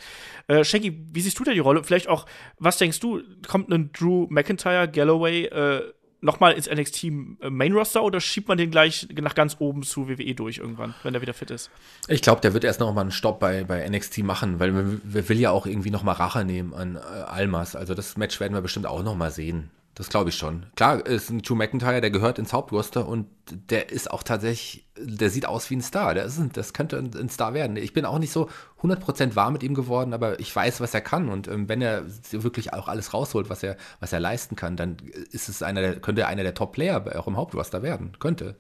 Äh, 0.48 0.64
Shaggy, 0.64 0.98
wie 1.12 1.22
siehst 1.22 1.40
du 1.40 1.44
da 1.44 1.52
die 1.52 1.60
Rolle? 1.60 1.84
Vielleicht 1.84 2.08
auch, 2.08 2.26
was 2.60 2.78
denkst 2.78 3.00
du, 3.00 3.22
kommt 3.48 3.72
ein 3.72 3.92
Drew 3.92 4.28
McIntyre, 4.30 4.88
Galloway 4.88 5.46
äh, 5.46 5.92
nochmal 6.22 6.54
ins 6.54 6.70
NXT 6.70 7.08
Main 7.50 7.74
Roster 7.74 8.04
oder 8.04 8.22
schiebt 8.22 8.48
man 8.48 8.58
den 8.58 8.70
gleich 8.70 9.08
nach 9.20 9.34
ganz 9.34 9.58
oben 9.60 9.84
zu 9.84 10.08
WWE 10.08 10.36
durch 10.36 10.60
irgendwann, 10.60 10.94
wenn 11.04 11.16
er 11.16 11.22
wieder 11.22 11.34
fit 11.34 11.50
ist? 11.50 11.72
Ich 12.08 12.22
glaube, 12.22 12.42
der 12.42 12.54
wird 12.54 12.64
erst 12.64 12.80
noch 12.80 12.94
mal 12.94 13.02
einen 13.02 13.12
Stopp 13.12 13.40
bei, 13.40 13.64
bei 13.64 13.88
NXT 13.90 14.20
machen, 14.20 14.60
weil 14.60 14.74
wir, 14.76 15.02
wir 15.04 15.30
will 15.30 15.40
ja 15.40 15.50
auch 15.50 15.66
irgendwie 15.66 15.90
noch 15.90 16.04
mal 16.04 16.14
Rache 16.14 16.46
nehmen 16.46 16.74
an 16.74 16.96
äh, 16.96 17.00
Almas. 17.00 17.76
Also 17.76 17.96
das 17.96 18.18
Match 18.18 18.40
werden 18.40 18.54
wir 18.54 18.62
bestimmt 18.62 18.86
auch 18.86 19.02
noch 19.02 19.16
mal 19.16 19.32
sehen. 19.32 19.72
Das 19.96 20.08
glaube 20.08 20.30
ich 20.30 20.38
schon. 20.38 20.68
Klar, 20.76 21.06
ist 21.06 21.30
ein 21.30 21.42
Drew 21.42 21.56
McIntyre, 21.56 22.00
der 22.00 22.12
gehört 22.12 22.40
ins 22.40 22.54
Hauptroster 22.54 23.06
und 23.06 23.28
der 23.50 23.92
ist 23.92 24.10
auch 24.10 24.24
tatsächlich, 24.24 24.88
der 24.98 25.30
sieht 25.30 25.46
aus 25.46 25.70
wie 25.70 25.76
ein 25.76 25.82
Star. 25.82 26.14
Der 26.14 26.24
ist 26.24 26.38
ein, 26.38 26.50
das 26.54 26.72
könnte 26.72 26.98
ein, 26.98 27.12
ein 27.14 27.30
Star 27.30 27.54
werden. 27.54 27.76
Ich 27.76 27.92
bin 27.92 28.06
auch 28.06 28.18
nicht 28.18 28.32
so 28.32 28.50
100% 28.82 29.36
warm 29.36 29.52
mit 29.54 29.64
ihm 29.64 29.74
geworden, 29.74 30.14
aber 30.14 30.40
ich 30.40 30.56
weiß, 30.56 30.80
was 30.80 30.94
er 30.94 31.02
kann. 31.02 31.28
Und 31.28 31.50
ähm, 31.50 31.68
wenn 31.68 31.82
er 31.82 32.06
wirklich 32.32 32.74
auch 32.74 32.88
alles 32.88 33.14
rausholt, 33.14 33.50
was 33.50 33.64
er, 33.64 33.76
was 34.00 34.14
er 34.14 34.22
leisten 34.22 34.56
kann, 34.56 34.78
dann 34.78 34.96
ist 35.32 35.50
es 35.50 35.62
einer 35.62 35.82
der, 35.82 36.00
könnte 36.00 36.22
er 36.22 36.30
einer 36.30 36.44
der 36.44 36.54
Top-Player 36.54 37.20
auch 37.20 37.28
im 37.28 37.36
Hauptroster 37.36 37.84
werden. 37.84 38.14
Könnte. 38.20 38.56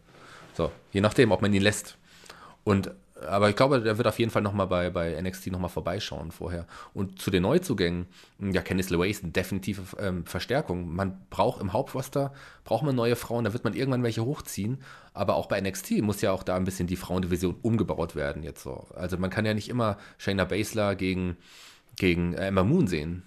So, 0.53 0.69
je 0.91 0.99
nachdem, 0.99 1.31
ob 1.31 1.41
man 1.41 1.53
ihn 1.53 1.61
lässt. 1.61 1.97
Und 2.65 2.91
aber 3.27 3.49
ich 3.49 3.55
glaube, 3.55 3.81
der 3.81 3.97
wird 3.97 4.07
auf 4.07 4.19
jeden 4.19 4.31
Fall 4.31 4.41
nochmal 4.41 4.67
bei, 4.67 4.89
bei 4.89 5.19
NXT 5.21 5.47
nochmal 5.47 5.69
vorbeischauen 5.69 6.31
vorher. 6.31 6.65
Und 6.93 7.21
zu 7.21 7.31
den 7.31 7.43
Neuzugängen, 7.43 8.07
ja, 8.39 8.61
Candice 8.61 8.89
LeRae 8.89 9.09
ist 9.09 9.23
eine 9.23 9.31
definitive 9.31 9.97
ähm, 9.99 10.25
Verstärkung. 10.25 10.93
Man 10.93 11.21
braucht 11.29 11.61
im 11.61 11.73
Hauptroster, 11.73 12.33
braucht 12.63 12.83
man 12.83 12.95
neue 12.95 13.15
Frauen, 13.15 13.43
da 13.45 13.53
wird 13.53 13.63
man 13.63 13.73
irgendwann 13.73 14.03
welche 14.03 14.25
hochziehen. 14.25 14.79
Aber 15.13 15.35
auch 15.35 15.47
bei 15.47 15.59
NXT 15.59 16.01
muss 16.01 16.21
ja 16.21 16.31
auch 16.31 16.43
da 16.43 16.55
ein 16.55 16.63
bisschen 16.63 16.87
die 16.87 16.95
Frauendivision 16.95 17.55
umgebaut 17.61 18.15
werden 18.15 18.43
jetzt 18.43 18.63
so. 18.63 18.87
Also 18.95 19.17
man 19.17 19.29
kann 19.29 19.45
ja 19.45 19.53
nicht 19.53 19.69
immer 19.69 19.97
Shayna 20.17 20.45
Baszler 20.45 20.95
gegen, 20.95 21.37
gegen 21.97 22.33
äh, 22.33 22.47
Emma 22.47 22.63
Moon 22.63 22.87
sehen. 22.87 23.23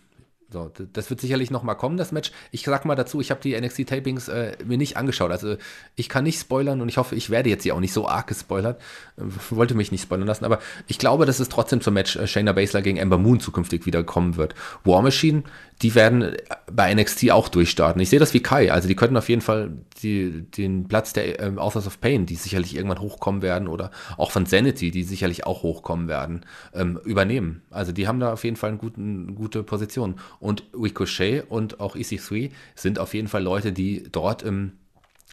So, 0.50 0.70
das 0.92 1.10
wird 1.10 1.20
sicherlich 1.20 1.50
noch 1.50 1.62
mal 1.62 1.74
kommen, 1.74 1.96
das 1.96 2.12
Match. 2.12 2.30
Ich 2.52 2.62
sag 2.62 2.84
mal 2.84 2.94
dazu, 2.94 3.20
ich 3.20 3.30
habe 3.30 3.40
die 3.40 3.58
NXT-Tapings 3.60 4.28
äh, 4.28 4.56
mir 4.64 4.78
nicht 4.78 4.96
angeschaut. 4.96 5.30
Also 5.30 5.56
ich 5.96 6.08
kann 6.08 6.24
nicht 6.24 6.38
spoilern 6.38 6.80
und 6.80 6.88
ich 6.88 6.96
hoffe, 6.96 7.16
ich 7.16 7.30
werde 7.30 7.48
jetzt 7.48 7.64
hier 7.64 7.74
auch 7.74 7.80
nicht 7.80 7.92
so 7.92 8.06
arg 8.06 8.26
gespoilert. 8.26 8.80
Äh, 9.16 9.22
wollte 9.50 9.74
mich 9.74 9.90
nicht 9.90 10.02
spoilern 10.02 10.26
lassen, 10.26 10.44
aber 10.44 10.60
ich 10.86 10.98
glaube, 10.98 11.26
dass 11.26 11.40
es 11.40 11.48
trotzdem 11.48 11.80
zum 11.80 11.94
Match 11.94 12.16
äh, 12.16 12.26
Shayna 12.26 12.52
Baszler 12.52 12.82
gegen 12.82 12.98
Ember 12.98 13.18
Moon 13.18 13.40
zukünftig 13.40 13.86
wieder 13.86 14.04
kommen 14.04 14.36
wird. 14.36 14.54
War 14.84 15.02
Machine, 15.02 15.42
die 15.82 15.94
werden 15.94 16.22
äh, 16.22 16.36
bei 16.72 16.94
NXT 16.94 17.30
auch 17.30 17.48
durchstarten. 17.48 18.00
Ich 18.00 18.10
sehe 18.10 18.18
das 18.18 18.34
wie 18.34 18.40
Kai. 18.40 18.72
Also 18.72 18.88
die 18.88 18.94
könnten 18.94 19.16
auf 19.16 19.28
jeden 19.28 19.42
Fall 19.42 19.72
die, 20.02 20.42
den 20.42 20.88
Platz 20.88 21.12
der 21.12 21.40
ähm, 21.40 21.58
Authors 21.58 21.86
of 21.86 22.00
Pain, 22.00 22.26
die 22.26 22.36
sicherlich 22.36 22.76
irgendwann 22.76 23.00
hochkommen 23.00 23.42
werden, 23.42 23.68
oder 23.68 23.90
auch 24.16 24.30
von 24.30 24.46
Sanity, 24.46 24.90
die 24.90 25.02
sicherlich 25.02 25.46
auch 25.46 25.62
hochkommen 25.62 26.08
werden, 26.08 26.44
ähm, 26.74 27.00
übernehmen. 27.04 27.62
Also 27.70 27.92
die 27.92 28.06
haben 28.06 28.20
da 28.20 28.32
auf 28.32 28.44
jeden 28.44 28.56
Fall 28.56 28.70
eine 28.70 29.32
gute 29.32 29.62
Position. 29.62 30.16
Und 30.44 30.62
Ricochet 30.74 31.44
und 31.48 31.80
auch 31.80 31.96
EC3 31.96 32.50
sind 32.74 32.98
auf 32.98 33.14
jeden 33.14 33.28
Fall 33.28 33.42
Leute, 33.42 33.72
die 33.72 34.02
dort 34.12 34.42
im 34.42 34.72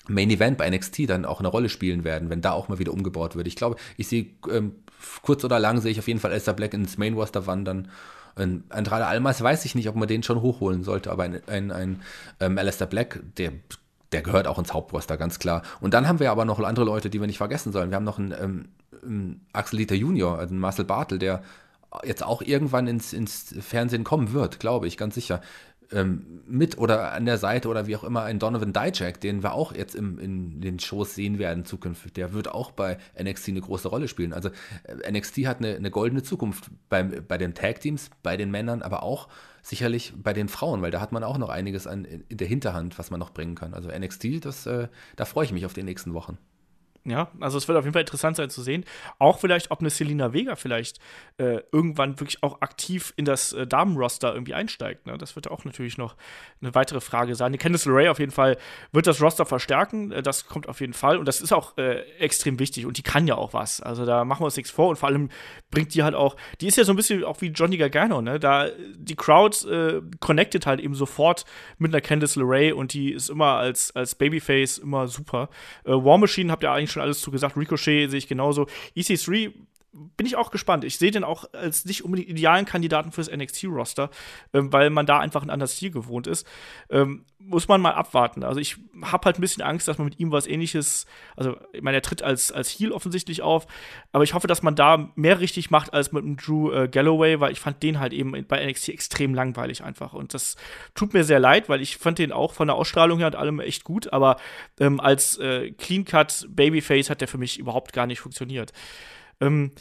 Main 0.08 0.30
Event 0.30 0.58
bei 0.58 0.70
NXT 0.70 1.10
dann 1.10 1.26
auch 1.26 1.40
eine 1.40 1.50
Rolle 1.50 1.68
spielen 1.68 2.06
werden, 2.06 2.30
wenn 2.30 2.40
da 2.40 2.54
auch 2.54 2.70
mal 2.70 2.80
wieder 2.80 2.94
umgebaut 2.94 3.36
wird. 3.36 3.46
Ich 3.46 3.58
glaube, 3.58 3.76
ich 3.98 4.08
sehe 4.08 4.28
ähm, 4.50 4.76
kurz 5.22 5.44
oder 5.44 5.60
lang 5.60 5.82
sehe 5.82 5.92
ich 5.92 6.00
auf 6.00 6.08
jeden 6.08 6.22
Fall 6.22 6.32
Esther 6.32 6.54
Black 6.54 6.74
ins 6.74 6.98
Main 6.98 7.16
Roster 7.16 7.46
wandern. 7.46 7.90
Ein 8.36 8.64
Andrade 8.70 9.06
Almas 9.06 9.44
weiß 9.44 9.66
ich 9.66 9.76
nicht, 9.76 9.90
ob 9.90 9.98
man 9.98 10.08
den 10.08 10.24
schon 10.24 10.42
hochholen 10.42 10.86
sollte, 10.86 11.12
aber 11.12 11.24
ein, 11.24 11.42
ein, 11.46 11.72
ein 11.72 12.02
ähm, 12.40 12.58
Alistair 12.58 12.88
Black, 12.88 13.20
der, 13.36 13.52
der 14.14 14.22
gehört 14.22 14.48
auch 14.48 14.60
ins 14.60 14.72
Hauptroster, 14.72 15.18
ganz 15.18 15.40
klar. 15.40 15.64
Und 15.82 15.94
dann 15.94 16.08
haben 16.08 16.22
wir 16.22 16.32
aber 16.32 16.46
noch 16.46 16.58
andere 16.62 16.86
Leute, 16.86 17.10
die 17.10 17.20
wir 17.20 17.28
nicht 17.28 17.38
vergessen 17.38 17.74
sollen. 17.74 17.90
Wir 17.90 17.98
haben 17.98 18.06
noch 18.06 18.18
einen, 18.18 18.32
ähm, 18.32 19.42
Axel 19.52 19.80
Dieter 19.80 19.96
Junior, 19.96 20.40
also 20.40 20.52
einen 20.52 20.62
Marcel 20.62 20.86
Bartel, 20.86 21.20
der 21.20 21.44
jetzt 22.03 22.23
auch 22.23 22.41
irgendwann 22.41 22.88
ins, 22.88 23.13
ins 23.13 23.55
Fernsehen 23.59 24.03
kommen 24.03 24.34
wird, 24.34 24.59
glaube 24.59 24.88
ich, 24.88 24.97
ganz 24.97 25.15
sicher. 25.15 25.41
Ähm, 25.93 26.41
mit 26.45 26.77
oder 26.77 27.11
an 27.11 27.26
der 27.26 27.38
Seite 27.38 27.68
oder 27.68 27.85
wie 27.85 27.97
auch 27.97 28.05
immer 28.05 28.23
ein 28.23 28.39
Donovan 28.39 28.72
Dijak, 28.72 29.19
den 29.19 29.43
wir 29.43 29.53
auch 29.53 29.73
jetzt 29.76 29.93
im, 29.93 30.19
in 30.19 30.61
den 30.61 30.80
Shows 30.80 31.15
sehen 31.15 31.38
werden 31.38 31.65
zukünftig, 31.65 32.13
der 32.13 32.31
wird 32.31 32.47
auch 32.47 32.72
bei 32.72 32.97
NXT 33.22 33.49
eine 33.49 33.61
große 33.61 33.89
Rolle 33.89 34.07
spielen. 34.07 34.31
Also 34.31 34.49
äh, 34.84 35.11
NXT 35.11 35.39
hat 35.47 35.57
eine, 35.57 35.76
eine 35.76 35.91
goldene 35.91 36.23
Zukunft 36.23 36.72
beim, 36.88 37.26
bei 37.27 37.38
den 37.38 37.53
Tag-Teams, 37.53 38.09
bei 38.23 38.38
den 38.38 38.51
Männern, 38.51 38.81
aber 38.81 39.03
auch 39.03 39.27
sicherlich 39.61 40.13
bei 40.15 40.31
den 40.31 40.47
Frauen, 40.47 40.81
weil 40.81 40.91
da 40.91 41.01
hat 41.01 41.11
man 41.11 41.26
auch 41.26 41.38
noch 41.38 41.49
einiges 41.49 41.88
an, 41.88 42.05
in 42.05 42.38
der 42.38 42.47
Hinterhand, 42.47 42.97
was 42.97 43.11
man 43.11 43.19
noch 43.19 43.31
bringen 43.31 43.55
kann. 43.55 43.73
Also 43.73 43.89
NXT, 43.89 44.45
das, 44.45 44.65
äh, 44.65 44.88
da 45.18 45.26
freue 45.26 45.43
ich 45.43 45.51
mich 45.51 45.65
auf 45.65 45.73
die 45.73 45.84
nächsten 45.84 46.13
Wochen. 46.13 46.38
Ja, 47.03 47.32
also 47.40 47.57
es 47.57 47.68
wird 47.68 47.80
auf 47.80 47.84
jeden 47.84 47.94
Fall 47.94 48.02
interessant 48.02 48.38
sein 48.38 48.52
zu 48.52 48.61
sehen. 48.61 48.86
Auch 49.18 49.40
vielleicht, 49.40 49.72
ob 49.72 49.80
eine 49.80 49.90
Selina 49.90 50.34
Vega 50.34 50.56
vielleicht 50.56 50.99
äh, 51.38 51.61
irgendwann 51.72 52.19
wirklich 52.19 52.44
auch 52.44 52.61
aktiv 52.61 53.11
in 53.15 53.26
das 53.26 53.53
äh, 53.53 53.65
Damenroster 53.65 54.32
irgendwie 54.34 54.53
einsteigt. 54.53 55.07
Ne? 55.07 55.18
Das 55.18 55.36
wird 55.36 55.49
auch 55.49 55.65
natürlich 55.65 55.98
noch 55.98 56.15
eine 56.61 56.76
weitere 56.76 57.02
Frage 57.02 57.34
sein. 57.34 57.53
Die 57.53 57.57
Candice 57.57 57.88
LeRae 57.88 58.11
auf 58.11 58.19
jeden 58.19 58.32
Fall 58.32 58.56
wird 58.91 59.07
das 59.07 59.19
Roster 59.19 59.48
verstärken. 59.48 60.11
Äh, 60.11 60.22
das 60.22 60.45
kommt 60.45 60.69
auf 60.69 60.80
jeden 60.80 60.94
Fall. 60.94 61.18
Und 61.18 61.26
das 61.26 61.41
ist 61.41 61.52
auch 61.52 61.76
äh, 61.78 62.02
extrem 62.19 62.60
wichtig. 62.60 62.86
Und 62.86 62.98
die 62.98 63.03
kann 63.03 63.26
ja 63.26 63.34
auch 63.34 63.56
was. 63.56 63.82
Also 63.82 64.06
da 64.06 64.23
machen 64.23 64.41
wir 64.41 64.45
uns 64.45 64.57
nichts 64.57 64.69
vor. 64.72 64.90
Und 64.90 64.98
vor 64.98 65.10
allem 65.10 65.30
bringt 65.72 65.95
die 65.95 66.03
halt 66.03 66.14
auch, 66.14 66.36
die 66.60 66.68
ist 66.68 66.78
ja 66.78 66.84
so 66.84 66.94
ein 66.94 66.98
bisschen 66.98 67.23
auch 67.23 67.41
wie 67.41 67.48
Johnny 67.48 67.78
Gargano. 67.78 68.22
Ne? 68.22 68.40
Da 68.40 68.68
die 68.95 69.15
Crowd 69.15 69.68
äh, 69.68 70.03
connected 70.19 70.68
halt 70.68 70.80
eben 70.80 70.94
sofort 70.94 71.45
mit 71.80 71.91
einer 71.91 72.02
Candice 72.02 72.36
LeRae 72.36 72.73
und 72.73 72.94
die 72.94 73.11
ist 73.11 73.30
immer 73.30 73.56
als, 73.56 73.95
als 73.95 74.14
Babyface 74.14 74.78
immer 74.78 75.07
super. 75.07 75.49
Äh, 75.84 75.94
War 75.94 76.19
Machine 76.19 76.52
habt 76.52 76.61
ihr 76.61 76.72
eigentlich 76.72 76.90
schon 76.91 77.01
alles 77.01 77.22
zu 77.22 77.31
gesagt. 77.31 77.57
Ricochet 77.57 78.09
sehe 78.09 78.18
ich 78.18 78.27
genauso. 78.27 78.68
EC3 78.95 79.53
bin 79.93 80.26
ich 80.26 80.38
auch 80.38 80.51
gespannt. 80.51 80.85
Ich 80.85 80.97
sehe 80.97 81.11
den 81.11 81.23
auch 81.23 81.45
als 81.53 81.84
nicht 81.84 82.05
unbedingt 82.05 82.30
idealen 82.30 82.65
Kandidaten 82.65 83.11
fürs 83.11 83.30
NXT-Roster, 83.30 84.09
ähm, 84.53 84.72
weil 84.72 84.89
man 84.89 85.05
da 85.05 85.19
einfach 85.19 85.41
einen 85.41 85.49
anderen 85.49 85.69
Stil 85.69 85.91
gewohnt 85.91 86.27
ist. 86.27 86.47
Ähm, 86.89 87.26
muss 87.39 87.68
man 87.68 87.81
mal 87.81 87.93
abwarten. 87.93 88.43
Also 88.43 88.59
ich 88.59 88.77
habe 89.01 89.26
halt 89.26 89.38
ein 89.38 89.41
bisschen 89.41 89.63
Angst, 89.63 89.88
dass 89.88 89.97
man 89.97 90.05
mit 90.05 90.19
ihm 90.19 90.31
was 90.31 90.47
ähnliches, 90.47 91.07
also 91.35 91.57
ich 91.73 91.81
meine, 91.81 91.97
er 91.97 92.01
tritt 92.01 92.22
als, 92.23 92.51
als 92.51 92.69
Heel 92.69 92.91
offensichtlich 92.91 93.41
auf, 93.41 93.68
aber 94.11 94.23
ich 94.23 94.34
hoffe, 94.34 94.47
dass 94.47 94.61
man 94.61 94.76
da 94.76 95.11
mehr 95.15 95.39
richtig 95.39 95.72
macht 95.72 95.93
als 95.93 96.11
mit 96.13 96.23
dem 96.23 96.38
Drew 96.38 96.72
äh, 96.72 96.88
Galloway, 96.88 97.39
weil 97.39 97.51
ich 97.51 97.59
fand 97.59 97.84
den 97.84 97.99
halt 97.99 98.13
eben 98.13 98.45
bei 98.47 98.65
NXT 98.65 98.89
extrem 98.89 99.34
langweilig 99.34 99.84
einfach. 99.84 100.13
Und 100.13 100.34
das 100.34 100.55
tut 100.95 101.13
mir 101.13 101.26
sehr 101.26 101.39
leid, 101.39 101.68
weil 101.68 101.81
ich 101.81 101.97
fand 101.97 102.19
den 102.19 102.31
auch 102.31 102.53
von 102.53 102.68
der 102.68 102.76
Ausstrahlung 102.76 103.18
her 103.18 103.27
und 103.27 103.35
allem 103.35 103.59
echt 103.59 103.84
gut, 103.84 104.13
aber 104.13 104.38
ähm, 104.80 105.01
als 105.01 105.38
äh, 105.39 105.72
Clean-Cut 105.72 106.47
Babyface 106.49 107.09
hat 107.09 107.19
der 107.19 107.27
für 107.27 107.38
mich 107.38 107.59
überhaupt 107.59 107.91
gar 107.91 108.07
nicht 108.07 108.19
funktioniert. 108.19 108.72
Ähm, 109.41 109.72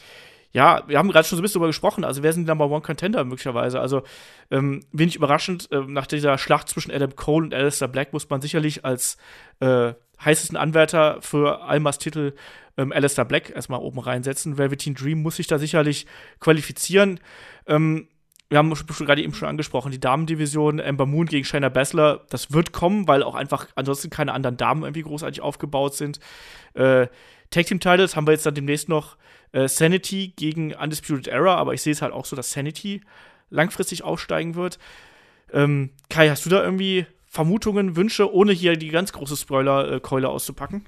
ja, 0.52 0.82
wir 0.88 0.98
haben 0.98 1.10
gerade 1.10 1.26
schon 1.26 1.36
so 1.36 1.40
ein 1.40 1.44
bisschen 1.44 1.60
darüber 1.60 1.68
gesprochen. 1.68 2.02
Also, 2.02 2.22
wer 2.22 2.32
sind 2.32 2.44
die 2.44 2.48
Number 2.48 2.68
One 2.68 2.80
Contender 2.80 3.22
möglicherweise? 3.24 3.80
Also, 3.80 4.02
ähm, 4.50 4.80
wenig 4.90 5.14
überraschend, 5.14 5.70
äh, 5.70 5.80
nach 5.86 6.06
dieser 6.06 6.38
Schlacht 6.38 6.68
zwischen 6.68 6.90
Adam 6.90 7.14
Cole 7.14 7.46
und 7.46 7.54
Alistair 7.54 7.88
Black 7.88 8.12
muss 8.12 8.28
man 8.28 8.40
sicherlich 8.40 8.84
als 8.84 9.16
äh, 9.60 9.92
heißesten 10.24 10.56
Anwärter 10.56 11.22
für 11.22 11.62
Almas 11.62 11.98
Titel 11.98 12.34
ähm, 12.76 12.92
Alistair 12.92 13.24
Black 13.24 13.50
erstmal 13.50 13.80
oben 13.80 14.00
reinsetzen. 14.00 14.58
Velveteen 14.58 14.94
Dream 14.94 15.22
muss 15.22 15.36
sich 15.36 15.46
da 15.46 15.58
sicherlich 15.58 16.06
qualifizieren. 16.40 17.20
Ähm, 17.66 18.08
wir 18.48 18.58
haben 18.58 18.74
gerade 18.74 19.22
eben 19.22 19.32
schon 19.32 19.48
angesprochen, 19.48 19.92
die 19.92 20.00
Damendivision, 20.00 20.80
Ember 20.80 21.06
Moon 21.06 21.26
gegen 21.26 21.44
Shayna 21.44 21.68
Baszler, 21.68 22.26
das 22.30 22.52
wird 22.52 22.72
kommen, 22.72 23.06
weil 23.06 23.22
auch 23.22 23.36
einfach 23.36 23.68
ansonsten 23.76 24.10
keine 24.10 24.32
anderen 24.32 24.56
Damen 24.56 24.82
irgendwie 24.82 25.02
großartig 25.02 25.40
aufgebaut 25.40 25.94
sind. 25.94 26.18
Äh, 26.74 27.06
Tag 27.50 27.66
Team 27.66 27.78
Titles 27.78 28.16
haben 28.16 28.26
wir 28.26 28.32
jetzt 28.32 28.46
dann 28.46 28.54
demnächst 28.56 28.88
noch 28.88 29.16
äh, 29.52 29.68
Sanity 29.68 30.32
gegen 30.36 30.74
Undisputed 30.74 31.28
Era, 31.28 31.56
aber 31.56 31.74
ich 31.74 31.82
sehe 31.82 31.92
es 31.92 32.02
halt 32.02 32.12
auch 32.12 32.24
so, 32.24 32.36
dass 32.36 32.50
Sanity 32.50 33.02
langfristig 33.50 34.02
aufsteigen 34.02 34.54
wird. 34.54 34.78
Ähm, 35.52 35.90
Kai, 36.08 36.28
hast 36.28 36.46
du 36.46 36.50
da 36.50 36.62
irgendwie 36.62 37.06
Vermutungen, 37.26 37.96
Wünsche, 37.96 38.32
ohne 38.32 38.52
hier 38.52 38.76
die 38.76 38.88
ganz 38.88 39.12
große 39.12 39.36
Spoiler-Keule 39.36 40.28
auszupacken? 40.28 40.86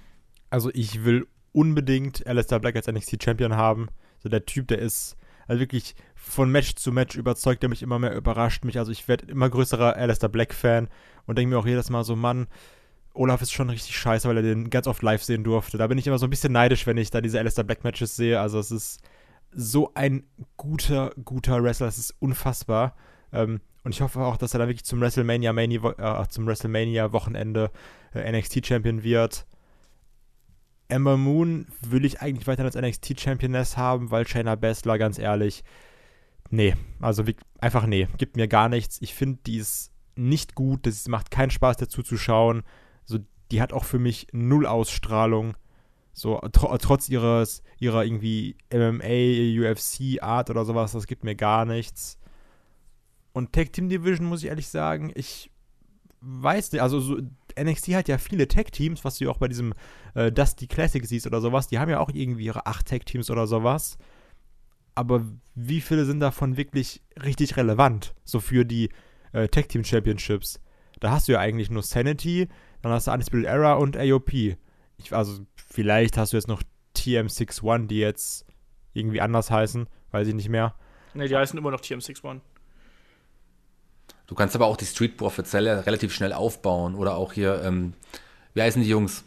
Also 0.50 0.70
ich 0.72 1.04
will 1.04 1.26
unbedingt 1.52 2.26
Alistair 2.26 2.60
Black 2.60 2.76
als 2.76 2.86
NXT-Champion 2.86 3.56
haben. 3.56 3.88
So 4.18 4.28
der 4.28 4.46
Typ, 4.46 4.68
der 4.68 4.78
ist 4.78 5.16
also 5.48 5.60
wirklich 5.60 5.94
von 6.14 6.50
Match 6.50 6.76
zu 6.76 6.92
Match 6.92 7.16
überzeugt, 7.16 7.62
der 7.62 7.68
mich 7.68 7.82
immer 7.82 7.98
mehr 7.98 8.14
überrascht 8.14 8.64
mich. 8.64 8.78
Also 8.78 8.92
ich 8.92 9.08
werde 9.08 9.26
immer 9.26 9.50
größerer 9.50 9.96
Alistair 9.96 10.28
Black-Fan 10.28 10.88
und 11.26 11.38
denke 11.38 11.54
mir 11.54 11.58
auch 11.58 11.66
jedes 11.66 11.90
Mal 11.90 12.04
so, 12.04 12.16
Mann, 12.16 12.46
Olaf 13.14 13.42
ist 13.42 13.52
schon 13.52 13.70
richtig 13.70 13.96
scheiße, 13.96 14.28
weil 14.28 14.38
er 14.38 14.42
den 14.42 14.70
ganz 14.70 14.86
oft 14.86 15.02
live 15.02 15.22
sehen 15.22 15.44
durfte. 15.44 15.78
Da 15.78 15.86
bin 15.86 15.98
ich 15.98 16.06
immer 16.06 16.18
so 16.18 16.26
ein 16.26 16.30
bisschen 16.30 16.52
neidisch, 16.52 16.86
wenn 16.86 16.96
ich 16.96 17.10
da 17.10 17.20
diese 17.20 17.38
Alistair 17.38 17.64
Black 17.64 17.84
Matches 17.84 18.16
sehe. 18.16 18.40
Also 18.40 18.58
es 18.58 18.70
ist 18.70 19.00
so 19.50 19.92
ein 19.94 20.24
guter, 20.56 21.12
guter 21.24 21.62
Wrestler, 21.62 21.88
es 21.88 21.98
ist 21.98 22.14
unfassbar. 22.20 22.94
Ähm, 23.32 23.60
und 23.84 23.94
ich 23.94 24.00
hoffe 24.00 24.20
auch, 24.20 24.36
dass 24.36 24.54
er 24.54 24.58
dann 24.58 24.68
wirklich 24.68 24.84
zum 24.84 25.00
WrestleMania, 25.00 25.52
Mania, 25.52 26.22
äh, 26.22 26.28
zum 26.28 26.46
WrestleMania 26.46 27.12
Wochenende 27.12 27.70
äh, 28.14 28.30
NXT 28.30 28.66
Champion 28.66 29.02
wird. 29.02 29.46
Ember 30.88 31.16
Moon 31.16 31.66
will 31.80 32.04
ich 32.04 32.20
eigentlich 32.20 32.46
weiter 32.46 32.64
als 32.64 32.76
NXT 32.76 33.18
Championess 33.20 33.76
haben, 33.76 34.10
weil 34.10 34.26
Shayna 34.26 34.56
Baszler, 34.56 34.98
ganz 34.98 35.18
ehrlich, 35.18 35.64
nee, 36.50 36.74
also 37.00 37.26
wie, 37.26 37.34
einfach 37.60 37.86
nee, 37.86 38.08
gibt 38.18 38.36
mir 38.36 38.46
gar 38.46 38.68
nichts. 38.68 39.00
Ich 39.00 39.14
finde, 39.14 39.40
die 39.46 39.56
ist 39.56 39.90
nicht 40.16 40.54
gut, 40.54 40.86
das 40.86 41.08
macht 41.08 41.30
keinen 41.30 41.50
Spaß 41.50 41.78
dazu 41.78 42.02
zu 42.02 42.18
schauen. 42.18 42.62
Die 43.52 43.60
hat 43.60 43.72
auch 43.72 43.84
für 43.84 43.98
mich 43.98 44.26
null 44.32 44.66
Ausstrahlung. 44.66 45.54
So, 46.14 46.38
tr 46.52 46.78
trotz 46.78 47.08
ihres, 47.08 47.62
ihrer 47.78 48.04
irgendwie 48.04 48.56
MMA, 48.72 49.70
UFC-Art 49.70 50.50
oder 50.50 50.64
sowas, 50.64 50.92
das 50.92 51.06
gibt 51.06 51.24
mir 51.24 51.36
gar 51.36 51.64
nichts. 51.64 52.18
Und 53.32 53.52
Tag 53.52 53.72
Team 53.72 53.88
Division, 53.88 54.26
muss 54.26 54.42
ich 54.42 54.48
ehrlich 54.48 54.68
sagen, 54.68 55.12
ich 55.14 55.50
weiß 56.20 56.72
nicht, 56.72 56.82
also 56.82 57.00
so, 57.00 57.18
NXT 57.58 57.88
hat 57.94 58.08
ja 58.08 58.18
viele 58.18 58.48
Tag-Teams, 58.48 59.04
was 59.04 59.18
du 59.18 59.24
ja 59.24 59.30
auch 59.30 59.38
bei 59.38 59.48
diesem 59.48 59.74
äh, 60.14 60.30
Dusty 60.30 60.66
Classic 60.66 61.04
siehst 61.04 61.26
oder 61.26 61.40
sowas. 61.40 61.68
Die 61.68 61.78
haben 61.78 61.90
ja 61.90 62.00
auch 62.00 62.10
irgendwie 62.12 62.44
ihre 62.44 62.66
acht 62.66 62.86
Tag-Teams 62.86 63.30
oder 63.30 63.46
sowas. 63.46 63.98
Aber 64.94 65.24
wie 65.54 65.80
viele 65.80 66.04
sind 66.04 66.20
davon 66.20 66.56
wirklich 66.56 67.02
richtig 67.22 67.56
relevant? 67.56 68.14
So 68.24 68.40
für 68.40 68.64
die 68.64 68.90
äh, 69.32 69.48
Tag 69.48 69.68
Team 69.68 69.84
Championships. 69.84 70.60
Da 71.00 71.10
hast 71.10 71.28
du 71.28 71.32
ja 71.32 71.40
eigentlich 71.40 71.70
nur 71.70 71.82
Sanity, 71.82 72.48
dann 72.82 72.92
hast 72.92 73.06
du 73.06 73.12
Undisputed 73.12 73.46
Era 73.46 73.74
und 73.74 73.96
AOP. 73.96 74.32
Ich, 74.32 75.12
also 75.12 75.44
vielleicht 75.56 76.16
hast 76.16 76.32
du 76.32 76.36
jetzt 76.36 76.48
noch 76.48 76.62
TM61, 76.96 77.86
die 77.86 77.98
jetzt 77.98 78.46
irgendwie 78.92 79.20
anders 79.20 79.50
heißen, 79.50 79.88
weiß 80.10 80.28
ich 80.28 80.34
nicht 80.34 80.48
mehr. 80.48 80.74
Ne, 81.14 81.28
die 81.28 81.36
heißen 81.36 81.58
immer 81.58 81.70
noch 81.70 81.80
TM61. 81.80 82.40
Du 84.26 84.34
kannst 84.34 84.54
aber 84.54 84.66
auch 84.66 84.76
die 84.76 84.86
Street 84.86 85.16
Profits 85.16 85.54
relativ 85.54 86.14
schnell 86.14 86.32
aufbauen 86.32 86.94
oder 86.94 87.16
auch 87.16 87.32
hier, 87.32 87.62
ähm, 87.64 87.94
wie 88.54 88.62
heißen 88.62 88.82
die 88.82 88.88
Jungs? 88.88 89.24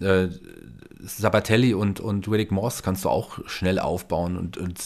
Äh, 0.00 0.28
Sabatelli 1.06 1.74
und, 1.74 2.00
und 2.00 2.26
Riddick 2.28 2.50
Moss 2.50 2.82
kannst 2.82 3.04
du 3.04 3.10
auch 3.10 3.38
schnell 3.46 3.78
aufbauen 3.78 4.36
und, 4.36 4.56
und 4.56 4.78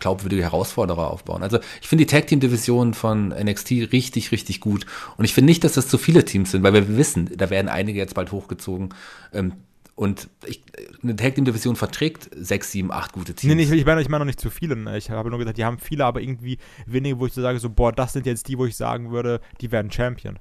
glaubwürdige 0.00 0.42
Herausforderer 0.42 1.10
aufbauen. 1.10 1.42
Also 1.42 1.58
ich 1.80 1.88
finde 1.88 2.04
die 2.04 2.10
Tag 2.12 2.26
Team 2.26 2.40
Division 2.40 2.94
von 2.94 3.28
NXT 3.28 3.92
richtig, 3.92 4.32
richtig 4.32 4.60
gut. 4.60 4.86
Und 5.16 5.24
ich 5.24 5.34
finde 5.34 5.46
nicht, 5.46 5.62
dass 5.64 5.74
das 5.74 5.88
zu 5.88 5.98
viele 5.98 6.24
Teams 6.24 6.50
sind, 6.50 6.62
weil 6.62 6.74
wir 6.74 6.96
wissen, 6.96 7.30
da 7.36 7.50
werden 7.50 7.68
einige 7.68 7.98
jetzt 7.98 8.14
bald 8.14 8.32
hochgezogen. 8.32 8.90
Ähm, 9.32 9.52
und 9.94 10.30
ich, 10.46 10.62
eine 11.02 11.14
Tag 11.16 11.34
Team 11.34 11.44
Division 11.44 11.76
verträgt 11.76 12.30
sechs, 12.34 12.72
sieben, 12.72 12.90
acht 12.90 13.12
gute 13.12 13.34
Teams. 13.34 13.54
Nee, 13.54 13.66
nee 13.66 13.74
ich 13.76 13.86
meine 13.86 14.00
ich 14.00 14.08
mein 14.08 14.20
noch 14.20 14.26
nicht 14.26 14.40
zu 14.40 14.50
viele. 14.50 14.74
Ne? 14.74 14.96
Ich 14.96 15.10
habe 15.10 15.30
nur 15.30 15.38
gesagt, 15.38 15.58
die 15.58 15.64
haben 15.64 15.78
viele, 15.78 16.04
aber 16.04 16.20
irgendwie 16.20 16.58
wenige, 16.86 17.20
wo 17.20 17.26
ich 17.26 17.34
so 17.34 17.42
sage, 17.42 17.58
so, 17.58 17.70
boah, 17.70 17.92
das 17.92 18.14
sind 18.14 18.26
jetzt 18.26 18.48
die, 18.48 18.58
wo 18.58 18.66
ich 18.66 18.76
sagen 18.76 19.12
würde, 19.12 19.40
die 19.60 19.70
werden 19.70 19.92
Champion. 19.92 20.38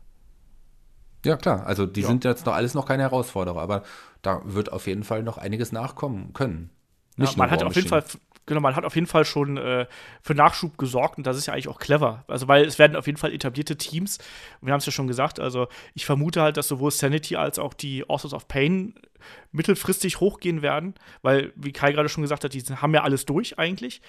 Ja, 1.26 1.38
klar. 1.38 1.65
Also 1.65 1.85
die 1.85 2.02
ja. 2.02 2.07
sind 2.07 2.23
jetzt 2.23 2.45
noch 2.45 2.53
alles 2.53 2.73
noch 2.73 2.85
keine 2.85 3.03
Herausforderer, 3.03 3.61
aber 3.61 3.84
da 4.22 4.41
wird 4.43 4.72
auf 4.72 4.88
jeden 4.88 5.03
Fall 5.03 5.23
noch 5.23 5.38
einiges 5.38 5.72
nachkommen 5.72 6.34
können. 6.34 6.69
Nicht 7.18 7.34
ja, 7.34 7.38
man 7.38 7.52
hat 7.52 7.64
auf 7.64 7.76
jeden 7.76 7.88
Fall 7.88 8.03
genau, 8.45 8.61
man 8.61 8.76
hat 8.76 8.85
auf 8.85 8.95
jeden 8.95 9.07
Fall 9.07 9.26
schon 9.26 9.57
äh, 9.57 9.85
für 10.22 10.35
Nachschub 10.35 10.77
gesorgt 10.77 11.18
und 11.18 11.27
das 11.27 11.38
ist 11.38 11.45
ja 11.45 11.53
eigentlich 11.53 11.68
auch 11.68 11.80
clever. 11.80 12.23
Also, 12.27 12.48
weil 12.48 12.65
es 12.65 12.80
werden 12.80 12.95
auf 12.95 13.07
jeden 13.07 13.18
Fall 13.18 13.34
etablierte 13.34 13.77
Teams. 13.77 14.18
Und 14.60 14.68
wir 14.68 14.73
haben 14.73 14.80
es 14.80 14.85
ja 14.85 14.91
schon 14.91 15.07
gesagt, 15.07 15.39
also 15.39 15.68
ich 15.93 16.06
vermute 16.06 16.41
halt, 16.41 16.57
dass 16.57 16.68
sowohl 16.68 16.91
Sanity 16.91 17.35
als 17.35 17.60
auch 17.60 17.73
die 17.73 18.07
Authors 18.10 18.34
of 18.34 18.48
Pain 18.48 18.95
mittelfristig 19.52 20.19
hochgehen 20.19 20.61
werden, 20.61 20.95
weil, 21.22 21.52
wie 21.56 21.72
Kai 21.72 21.91
gerade 21.91 22.10
schon 22.10 22.22
gesagt 22.22 22.43
hat, 22.43 22.53
die 22.53 22.61
haben 22.61 22.93
ja 22.93 23.03
alles 23.03 23.26
durch 23.26 23.60
eigentlich. 23.60 24.02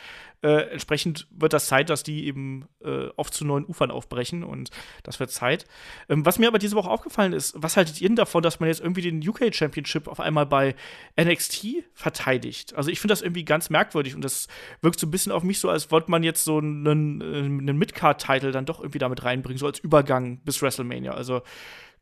Äh, 0.43 0.71
entsprechend 0.71 1.27
wird 1.31 1.53
das 1.53 1.67
Zeit, 1.67 1.91
dass 1.91 2.03
die 2.03 2.27
eben 2.27 2.69
äh, 2.85 3.09
oft 3.17 3.33
zu 3.35 3.45
neuen 3.45 3.65
Ufern 3.65 3.91
aufbrechen 3.91 4.45
und 4.45 4.71
das 5.03 5.21
wird 5.21 5.31
Zeit. 5.31 5.67
Ähm, 6.09 6.27
was 6.27 6.39
mir 6.39 6.49
aber 6.49 6.59
diese 6.59 6.77
Woche 6.77 6.91
aufgefallen 6.91 7.33
ist, 7.33 7.55
was 7.57 7.77
haltet 7.77 8.01
ihr 8.01 8.09
denn 8.09 8.17
davon, 8.17 8.43
dass 8.43 8.61
man 8.61 8.69
jetzt 8.69 8.81
irgendwie 8.81 9.03
den 9.03 9.27
UK 9.27 9.55
Championship 9.55 10.09
auf 10.09 10.21
einmal 10.21 10.47
bei 10.47 10.75
NXT 11.21 11.85
verteidigt? 11.95 12.75
Also 12.75 12.91
ich 12.91 13.01
finde 13.01 13.13
das 13.13 13.23
irgendwie 13.23 13.45
ganz 13.45 13.71
merkwürdig 13.71 14.15
und 14.15 14.23
das 14.23 14.49
wirkt 14.81 14.99
so 14.99 15.07
ein 15.07 15.11
bisschen 15.11 15.33
auf 15.33 15.43
mich 15.43 15.61
so, 15.61 15.69
als 15.71 15.91
wollte 15.91 16.11
man 16.11 16.23
jetzt 16.23 16.45
so 16.45 16.59
einen, 16.59 17.21
äh, 17.21 17.25
einen 17.25 17.79
Midcard-Title 17.79 18.53
dann 18.53 18.67
doch 18.67 18.81
irgendwie 18.81 18.99
damit 18.99 19.25
reinbringen, 19.25 19.59
so 19.59 19.67
als 19.67 19.79
Übergang 19.79 20.39
bis 20.39 20.61
WrestleMania. 20.63 21.13
Also 21.13 21.43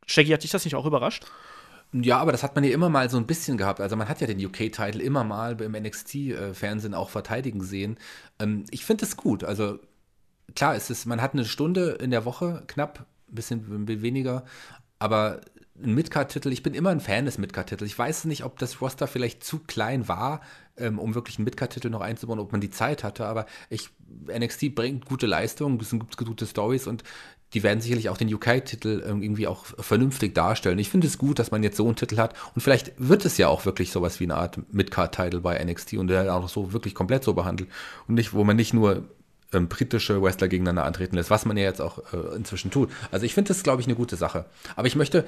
Shaggy, 0.07 0.31
hat 0.31 0.43
dich 0.43 0.51
das 0.51 0.65
nicht 0.65 0.74
auch 0.74 0.87
überrascht? 0.87 1.24
Ja, 1.93 2.19
aber 2.19 2.31
das 2.31 2.43
hat 2.45 2.55
man 2.55 2.62
ja 2.62 2.71
immer 2.71 2.89
mal 2.89 3.11
so 3.11 3.17
ein 3.17 3.27
bisschen 3.27 3.57
gehabt. 3.57 3.81
Also 3.81 3.97
man 3.97 4.09
hat 4.09 4.21
ja 4.21 4.27
den 4.27 4.45
UK-Title 4.45 5.03
immer 5.03 5.25
mal 5.25 5.61
im 5.61 5.73
NXT-Fernsehen 5.73 6.95
auch 6.95 7.11
verteidigen 7.11 7.62
sehen. 7.62 7.99
Ähm, 8.39 8.65
ich 8.71 8.85
finde 8.85 9.05
es 9.05 9.17
gut. 9.17 9.43
Also 9.43 9.81
klar, 10.55 10.77
es 10.77 11.07
man 11.07 11.21
hat 11.21 11.33
eine 11.33 11.45
Stunde 11.45 11.93
in 12.01 12.11
der 12.11 12.25
Woche, 12.25 12.62
knapp, 12.69 13.07
ein 13.29 13.35
bisschen 13.35 13.89
weniger, 14.03 14.45
aber 14.99 15.41
ein 15.83 15.95
Midcard-Titel, 15.95 16.53
ich 16.53 16.62
bin 16.62 16.75
immer 16.75 16.91
ein 16.91 17.01
Fan 17.01 17.25
des 17.25 17.39
Midcard-Titels. 17.39 17.91
Ich 17.91 17.99
weiß 17.99 18.27
nicht, 18.27 18.45
ob 18.45 18.59
das 18.59 18.81
Roster 18.81 19.07
vielleicht 19.07 19.43
zu 19.43 19.61
klein 19.61 20.09
war, 20.09 20.43
ähm, 20.77 20.99
um 20.99 21.15
wirklich 21.15 21.39
einen 21.39 21.45
Midcard-Titel 21.45 21.91
noch 21.91 22.03
einzubauen, 22.03 22.39
ob 22.39 22.53
man 22.53 22.61
die 22.61 22.71
Zeit 22.71 23.03
hatte, 23.03 23.27
aber 23.27 23.47
ich, 23.69 23.89
NXT 24.27 24.75
bringt 24.75 25.07
gute 25.07 25.27
Leistungen, 25.27 25.81
es 25.81 25.91
sind 25.91 26.17
gute 26.17 26.47
Stories 26.47 26.87
und 26.87 27.03
die 27.55 27.63
werden 27.63 27.81
sicherlich 27.81 28.09
auch 28.09 28.17
den 28.17 28.33
UK-Titel 28.33 29.03
ähm, 29.07 29.23
irgendwie 29.23 29.47
auch 29.47 29.65
vernünftig 29.79 30.35
darstellen. 30.35 30.79
Ich 30.79 30.91
finde 30.91 31.07
es 31.07 31.19
gut, 31.19 31.39
dass 31.39 31.51
man 31.51 31.63
jetzt 31.63 31.77
so 31.77 31.87
einen 31.87 31.97
Titel 31.97 32.19
hat 32.19 32.35
und 32.55 32.61
vielleicht 32.61 32.93
wird 32.97 33.25
es 33.25 33.39
ja 33.39 33.49
auch 33.49 33.65
wirklich 33.65 33.91
sowas 33.91 34.21
wie 34.21 34.25
eine 34.25 34.37
Art 34.37 34.59
Midcard-Titel 34.73 35.41
bei 35.41 35.63
NXT 35.63 35.95
und 35.95 36.09
der 36.09 36.35
auch 36.35 36.49
so 36.49 36.73
wirklich 36.73 36.95
komplett 36.95 37.25
so 37.25 37.35
behandelt 37.35 37.69
und 38.07 38.15
nicht, 38.15 38.33
wo 38.33 38.45
man 38.45 38.57
nicht 38.57 38.73
nur 38.73 39.05
ähm, 39.53 39.69
britische 39.69 40.23
Wrestler 40.23 40.49
gegeneinander 40.49 40.85
antreten 40.85 41.17
lässt, 41.17 41.31
was 41.31 41.45
man 41.45 41.57
ja 41.57 41.65
jetzt 41.65 41.81
auch 41.81 42.13
äh, 42.13 42.37
inzwischen 42.37 42.71
tut. 42.71 42.91
Also 43.11 43.27
ich 43.27 43.35
finde 43.35 43.49
das, 43.49 43.63
glaube 43.63 43.81
ich, 43.81 43.89
eine 43.89 43.97
gute 43.97 44.17
Sache. 44.17 44.45
Aber 44.77 44.87
ich 44.87 44.97
möchte 44.97 45.25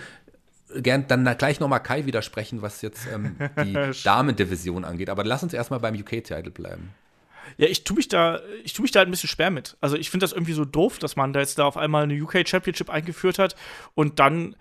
gern 0.76 1.06
dann 1.08 1.24
gleich 1.36 1.60
nochmal 1.60 1.82
Kai 1.82 2.06
widersprechen, 2.06 2.62
was 2.62 2.82
jetzt 2.82 3.06
ähm, 3.12 3.36
die 3.62 3.72
Damendivision 4.04 4.84
angeht. 4.84 5.10
Aber 5.10 5.24
lass 5.24 5.42
uns 5.42 5.52
erstmal 5.52 5.80
beim 5.80 5.94
UK-Titel 5.94 6.50
bleiben. 6.50 6.94
Ja, 7.56 7.66
ich 7.66 7.84
tue 7.84 7.96
mich 7.96 8.08
da, 8.08 8.40
ich 8.64 8.72
tue 8.72 8.82
mich 8.82 8.92
da 8.92 9.00
halt 9.00 9.08
ein 9.08 9.10
bisschen 9.12 9.28
schwer 9.28 9.50
mit. 9.50 9.76
Also 9.80 9.96
ich 9.96 10.10
finde 10.10 10.24
das 10.24 10.32
irgendwie 10.32 10.52
so 10.52 10.64
doof, 10.64 10.98
dass 10.98 11.16
man 11.16 11.32
da 11.32 11.40
jetzt 11.40 11.58
da 11.58 11.64
auf 11.64 11.76
einmal 11.76 12.04
eine 12.04 12.20
UK 12.20 12.46
Championship 12.46 12.90
eingeführt 12.90 13.38
hat 13.38 13.56
und 13.94 14.18
dann 14.18 14.56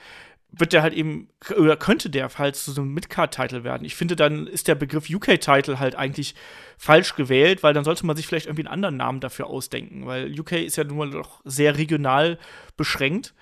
wird 0.52 0.74
der 0.74 0.82
halt 0.82 0.94
eben, 0.94 1.30
oder 1.58 1.78
könnte 1.78 2.10
der 2.10 2.30
halt 2.38 2.58
zu 2.58 2.72
so 2.72 2.82
einem 2.82 2.94
Midcard-Title 2.94 3.64
werden. 3.64 3.86
Ich 3.86 3.96
finde, 3.96 4.18
dann 4.18 4.48
ist 4.48 4.68
der 4.68 4.76
Begriff 4.76 5.10
UK-Title 5.10 5.80
halt 5.80 5.96
eigentlich 5.96 6.36
falsch 6.78 7.16
gewählt, 7.16 7.64
weil 7.64 7.74
dann 7.74 7.86
sollte 7.86 8.06
man 8.06 8.18
sich 8.18 8.28
vielleicht 8.28 8.48
irgendwie 8.48 8.66
einen 8.68 8.74
anderen 8.74 8.98
Namen 8.98 9.22
dafür 9.22 9.48
ausdenken, 9.48 10.06
weil 10.06 10.38
UK 10.38 10.54
ist 10.54 10.76
ja 10.76 10.84
nun 10.84 10.98
mal 10.98 11.10
doch 11.10 11.40
sehr 11.46 11.78
regional 11.78 12.38
beschränkt. 12.76 13.34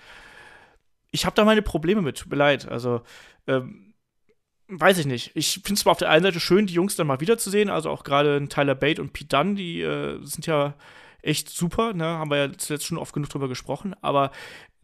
Ich 1.09 1.25
habe 1.25 1.35
da 1.35 1.45
meine 1.45 1.63
Probleme 1.63 2.03
mit, 2.03 2.19
tut 2.19 2.29
mir 2.29 2.37
leid. 2.37 2.67
Also, 2.69 3.01
ähm, 3.47 3.88
weiß 4.69 4.99
ich 4.99 5.05
nicht. 5.05 5.31
Ich 5.35 5.53
finde 5.53 5.73
es 5.73 5.79
zwar 5.81 5.91
auf 5.91 5.97
der 5.97 6.09
einen 6.09 6.23
Seite 6.23 6.39
schön, 6.39 6.67
die 6.67 6.73
Jungs 6.73 6.95
dann 6.95 7.07
mal 7.07 7.19
wiederzusehen, 7.19 7.69
also 7.69 7.89
auch 7.89 8.03
gerade 8.03 8.47
Tyler 8.47 8.75
Bate 8.75 9.01
und 9.01 9.13
Pete 9.13 9.35
Dunn, 9.35 9.55
die 9.55 9.81
äh, 9.81 10.19
sind 10.23 10.45
ja 10.45 10.75
echt 11.21 11.49
super, 11.49 11.93
ne? 11.93 12.05
Haben 12.05 12.31
wir 12.31 12.37
ja 12.37 12.53
zuletzt 12.53 12.85
schon 12.85 12.97
oft 12.97 13.13
genug 13.13 13.29
drüber 13.29 13.47
gesprochen, 13.47 13.95
aber 14.01 14.31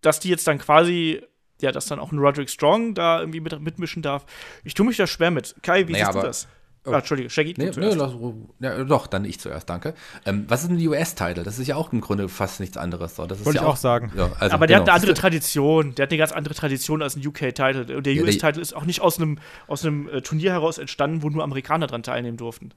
dass 0.01 0.19
die 0.19 0.29
jetzt 0.29 0.47
dann 0.47 0.57
quasi 0.57 1.21
ja, 1.61 1.71
dass 1.71 1.85
dann 1.85 1.99
auch 1.99 2.11
ein 2.11 2.19
Roderick 2.19 2.49
Strong 2.49 2.95
da 2.95 3.19
irgendwie 3.19 3.39
mit, 3.39 3.59
mitmischen 3.61 4.01
darf. 4.01 4.25
Ich 4.63 4.73
tue 4.73 4.85
mich 4.85 4.97
da 4.97 5.07
schwer 5.07 5.31
mit. 5.31 5.55
Kai, 5.61 5.87
wie 5.87 5.93
naja, 5.93 6.11
siehst 6.11 6.17
du 6.17 6.27
das? 6.27 6.47
Oh. 6.85 6.91
Ah, 6.91 6.97
Entschuldige, 6.97 7.29
Shaggy. 7.29 7.55
Nee, 7.57 7.71
nee, 7.75 7.93
lass, 7.93 8.13
ja, 8.59 8.83
doch, 8.83 9.07
dann 9.07 9.25
ich 9.25 9.39
zuerst, 9.39 9.69
danke. 9.69 9.95
Ähm, 10.25 10.45
was 10.47 10.63
ist 10.63 10.69
ein 10.69 10.87
US-Title? 10.87 11.43
Das 11.43 11.57
ist 11.57 11.67
ja 11.67 11.75
auch 11.75 11.91
im 11.91 12.01
Grunde 12.01 12.29
fast 12.29 12.59
nichts 12.59 12.77
anderes. 12.77 13.15
So. 13.15 13.25
Das 13.25 13.43
Wollte 13.43 13.57
ja 13.57 13.63
ich 13.63 13.67
auch 13.67 13.77
sagen. 13.77 14.11
Ja, 14.15 14.31
also, 14.39 14.53
Aber 14.53 14.67
der 14.67 14.77
genau. 14.77 14.87
hat 14.87 14.89
eine 14.89 15.01
andere 15.01 15.13
Tradition. 15.15 15.95
Der 15.95 16.03
hat 16.03 16.11
eine 16.11 16.19
ganz 16.19 16.31
andere 16.31 16.53
Tradition 16.53 17.01
als 17.01 17.15
ein 17.15 17.25
UK-Title. 17.25 17.97
Und 17.97 18.05
der 18.05 18.13
ja, 18.13 18.23
US-Title 18.23 18.61
ist 18.61 18.75
auch 18.75 18.85
nicht 18.85 19.01
aus 19.01 19.17
einem, 19.17 19.39
aus 19.67 19.83
einem 19.83 20.09
äh, 20.09 20.21
Turnier 20.21 20.51
heraus 20.51 20.77
entstanden, 20.77 21.23
wo 21.23 21.29
nur 21.29 21.43
Amerikaner 21.43 21.87
dran 21.87 22.03
teilnehmen 22.03 22.37
durften. 22.37 22.71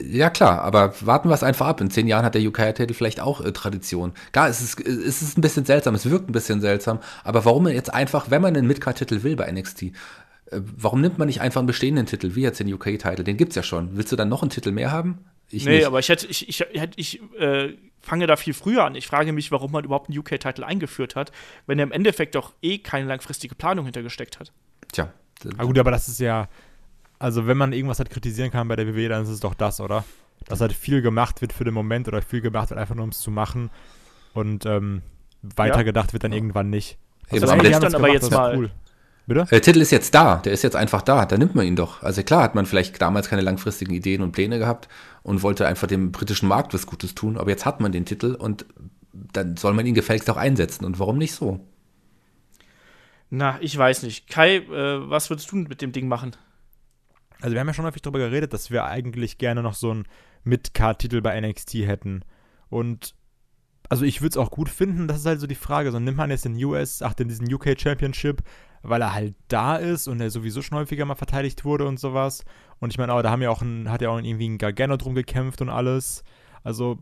Ja, 0.00 0.30
klar, 0.30 0.62
aber 0.62 0.94
warten 1.00 1.28
wir 1.28 1.34
es 1.34 1.42
einfach 1.42 1.66
ab. 1.66 1.80
In 1.80 1.90
zehn 1.90 2.06
Jahren 2.06 2.24
hat 2.24 2.34
der 2.34 2.42
UK-Titel 2.46 2.94
vielleicht 2.94 3.20
auch 3.20 3.40
äh, 3.40 3.50
Tradition. 3.52 4.12
Klar, 4.32 4.48
es 4.48 4.60
ist, 4.60 4.80
es 4.80 5.22
ist 5.22 5.36
ein 5.36 5.40
bisschen 5.40 5.64
seltsam, 5.64 5.94
es 5.96 6.08
wirkt 6.08 6.28
ein 6.28 6.32
bisschen 6.32 6.60
seltsam, 6.60 7.00
aber 7.24 7.44
warum 7.44 7.66
jetzt 7.66 7.92
einfach, 7.92 8.30
wenn 8.30 8.40
man 8.40 8.56
einen 8.56 8.68
Midcard-Titel 8.68 9.22
will 9.24 9.34
bei 9.34 9.50
NXT, 9.50 9.82
Äh, 9.82 9.90
warum 10.50 11.00
nimmt 11.00 11.18
man 11.18 11.26
nicht 11.26 11.40
einfach 11.40 11.60
einen 11.60 11.66
bestehenden 11.66 12.06
Titel, 12.06 12.34
wie 12.34 12.42
jetzt 12.42 12.60
den 12.60 12.72
UK-Titel? 12.72 13.24
Den 13.24 13.36
gibt's 13.36 13.54
ja 13.56 13.62
schon. 13.62 13.96
Willst 13.96 14.12
du 14.12 14.16
dann 14.16 14.28
noch 14.28 14.42
einen 14.42 14.50
Titel 14.50 14.72
mehr 14.72 14.90
haben? 14.90 15.18
Ich 15.50 15.64
nee, 15.64 15.78
nicht. 15.78 15.86
aber 15.86 15.98
ich 15.98 16.08
hätte, 16.08 16.26
ich, 16.26 16.48
ich, 16.48 16.60
ich, 16.60 16.82
ich 16.96 17.22
äh, 17.38 17.74
fange 18.00 18.26
da 18.26 18.36
viel 18.36 18.54
früher 18.54 18.84
an. 18.84 18.94
Ich 18.94 19.06
frage 19.06 19.32
mich, 19.32 19.50
warum 19.50 19.72
man 19.72 19.84
überhaupt 19.84 20.10
einen 20.10 20.18
UK-Titel 20.18 20.64
eingeführt 20.64 21.16
hat, 21.16 21.32
wenn 21.66 21.78
er 21.78 21.84
im 21.84 21.92
Endeffekt 21.92 22.34
doch 22.34 22.52
eh 22.62 22.78
keine 22.78 23.06
langfristige 23.06 23.54
Planung 23.54 23.84
hintergesteckt 23.84 24.38
hat. 24.38 24.52
Tja. 24.92 25.12
Ah, 25.56 25.64
gut, 25.64 25.78
aber 25.78 25.90
das 25.90 26.08
ist 26.08 26.18
ja, 26.18 26.48
also 27.18 27.46
wenn 27.46 27.56
man 27.56 27.72
irgendwas 27.72 27.98
halt 27.98 28.10
kritisieren 28.10 28.50
kann 28.50 28.68
bei 28.68 28.76
der 28.76 28.86
WWE, 28.94 29.08
dann 29.08 29.22
ist 29.22 29.28
es 29.28 29.40
doch 29.40 29.54
das, 29.54 29.80
oder? 29.80 30.04
Dass 30.46 30.60
halt 30.60 30.72
viel 30.72 31.02
gemacht 31.02 31.40
wird 31.40 31.52
für 31.52 31.64
den 31.64 31.74
Moment 31.74 32.08
oder 32.08 32.22
viel 32.22 32.40
gemacht 32.40 32.70
wird 32.70 32.80
einfach 32.80 32.94
nur, 32.94 33.04
um 33.04 33.10
es 33.10 33.20
zu 33.20 33.30
machen. 33.30 33.70
Und 34.34 34.66
ähm, 34.66 35.02
weitergedacht 35.42 36.08
ja. 36.08 36.12
wird 36.14 36.24
dann 36.24 36.32
irgendwann 36.32 36.70
nicht. 36.70 36.98
Also 37.30 37.46
das 37.46 37.62
ist 37.62 37.82
dann 37.82 37.94
aber 37.94 38.08
jetzt 38.12 38.30
mal. 38.30 38.56
Cool. 38.56 38.70
Bitte? 39.28 39.44
Der 39.44 39.60
Titel 39.60 39.82
ist 39.82 39.90
jetzt 39.90 40.14
da, 40.14 40.36
der 40.36 40.54
ist 40.54 40.62
jetzt 40.62 40.74
einfach 40.74 41.02
da, 41.02 41.26
da 41.26 41.36
nimmt 41.36 41.54
man 41.54 41.66
ihn 41.66 41.76
doch. 41.76 42.02
Also 42.02 42.22
klar 42.22 42.42
hat 42.42 42.54
man 42.54 42.64
vielleicht 42.64 43.00
damals 43.00 43.28
keine 43.28 43.42
langfristigen 43.42 43.92
Ideen 43.92 44.22
und 44.22 44.32
Pläne 44.32 44.58
gehabt 44.58 44.88
und 45.22 45.42
wollte 45.42 45.66
einfach 45.66 45.86
dem 45.86 46.12
britischen 46.12 46.48
Markt 46.48 46.72
was 46.72 46.86
Gutes 46.86 47.14
tun, 47.14 47.36
aber 47.36 47.50
jetzt 47.50 47.66
hat 47.66 47.78
man 47.78 47.92
den 47.92 48.06
Titel 48.06 48.34
und 48.34 48.64
dann 49.12 49.58
soll 49.58 49.74
man 49.74 49.84
ihn 49.84 49.92
gefälligst 49.92 50.30
auch 50.30 50.38
einsetzen. 50.38 50.86
Und 50.86 50.98
warum 50.98 51.18
nicht 51.18 51.34
so? 51.34 51.60
Na, 53.28 53.58
ich 53.60 53.76
weiß 53.76 54.02
nicht. 54.04 54.30
Kai, 54.30 54.56
äh, 54.56 55.10
was 55.10 55.28
würdest 55.28 55.52
du 55.52 55.56
mit 55.56 55.82
dem 55.82 55.92
Ding 55.92 56.08
machen? 56.08 56.34
Also 57.42 57.52
wir 57.52 57.60
haben 57.60 57.68
ja 57.68 57.74
schon 57.74 57.84
häufig 57.84 58.00
darüber 58.00 58.20
geredet, 58.20 58.54
dass 58.54 58.70
wir 58.70 58.86
eigentlich 58.86 59.36
gerne 59.36 59.62
noch 59.62 59.74
so 59.74 59.90
einen 59.90 60.06
Mid-Card-Titel 60.44 61.20
bei 61.20 61.38
NXT 61.38 61.74
hätten. 61.86 62.24
Und 62.70 63.14
also 63.90 64.06
ich 64.06 64.22
würde 64.22 64.30
es 64.30 64.36
auch 64.38 64.50
gut 64.50 64.70
finden, 64.70 65.06
das 65.06 65.18
ist 65.18 65.26
halt 65.26 65.40
so 65.40 65.46
die 65.46 65.54
Frage. 65.54 65.92
So 65.92 65.98
nimmt 65.98 66.16
man 66.16 66.30
jetzt 66.30 66.46
den 66.46 66.62
US, 66.64 67.02
ach, 67.02 67.12
den 67.12 67.28
diesen 67.28 67.52
UK 67.52 67.78
Championship, 67.78 68.42
weil 68.82 69.02
er 69.02 69.14
halt 69.14 69.34
da 69.48 69.76
ist 69.76 70.08
und 70.08 70.20
er 70.20 70.30
sowieso 70.30 70.62
schon 70.62 70.78
häufiger 70.78 71.04
mal 71.04 71.14
verteidigt 71.14 71.64
wurde 71.64 71.86
und 71.86 71.98
sowas. 71.98 72.44
Und 72.80 72.90
ich 72.90 72.98
meine, 72.98 73.12
aber 73.12 73.22
da 73.22 73.30
haben 73.30 73.42
ja 73.42 73.50
auch 73.50 73.62
ein, 73.62 73.90
hat 73.90 74.02
ja 74.02 74.10
auch 74.10 74.18
irgendwie 74.18 74.48
ein 74.48 74.58
Gargano 74.58 74.96
drum 74.96 75.14
gekämpft 75.14 75.60
und 75.60 75.68
alles. 75.68 76.22
Also, 76.62 76.98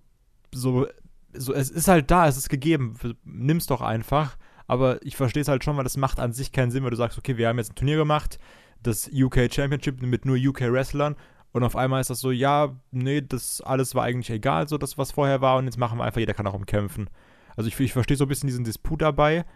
so, 0.52 0.86
so, 1.32 1.52
es 1.52 1.70
ist 1.70 1.88
halt 1.88 2.10
da, 2.10 2.26
es 2.26 2.36
ist 2.36 2.48
gegeben. 2.48 2.94
Nimm's 3.24 3.66
doch 3.66 3.82
einfach. 3.82 4.36
Aber 4.66 5.04
ich 5.04 5.16
verstehe 5.16 5.42
es 5.42 5.48
halt 5.48 5.64
schon, 5.64 5.76
weil 5.76 5.84
das 5.84 5.96
macht 5.96 6.18
an 6.18 6.32
sich 6.32 6.52
keinen 6.52 6.70
Sinn, 6.70 6.82
wenn 6.82 6.90
du 6.90 6.96
sagst, 6.96 7.18
okay, 7.18 7.36
wir 7.36 7.48
haben 7.48 7.58
jetzt 7.58 7.72
ein 7.72 7.76
Turnier 7.76 7.96
gemacht, 7.96 8.38
das 8.82 9.08
UK 9.12 9.52
Championship 9.52 10.02
mit 10.02 10.24
nur 10.24 10.36
UK 10.36 10.72
Wrestlern 10.72 11.16
und 11.56 11.64
auf 11.64 11.74
einmal 11.74 12.02
ist 12.02 12.10
das 12.10 12.20
so, 12.20 12.30
ja, 12.30 12.76
nee, 12.90 13.22
das 13.22 13.62
alles 13.62 13.94
war 13.94 14.04
eigentlich 14.04 14.28
egal, 14.28 14.68
so 14.68 14.76
das, 14.76 14.98
was 14.98 15.12
vorher 15.12 15.40
war 15.40 15.56
und 15.56 15.64
jetzt 15.64 15.78
machen 15.78 15.98
wir 15.98 16.04
einfach, 16.04 16.20
jeder 16.20 16.34
kann 16.34 16.46
auch 16.46 16.52
umkämpfen. 16.52 17.08
Also 17.56 17.68
ich, 17.68 17.80
ich 17.80 17.94
verstehe 17.94 18.16
so 18.16 18.26
ein 18.26 18.28
bisschen 18.28 18.48
diesen 18.48 18.64
Disput 18.64 19.00
dabei, 19.00 19.46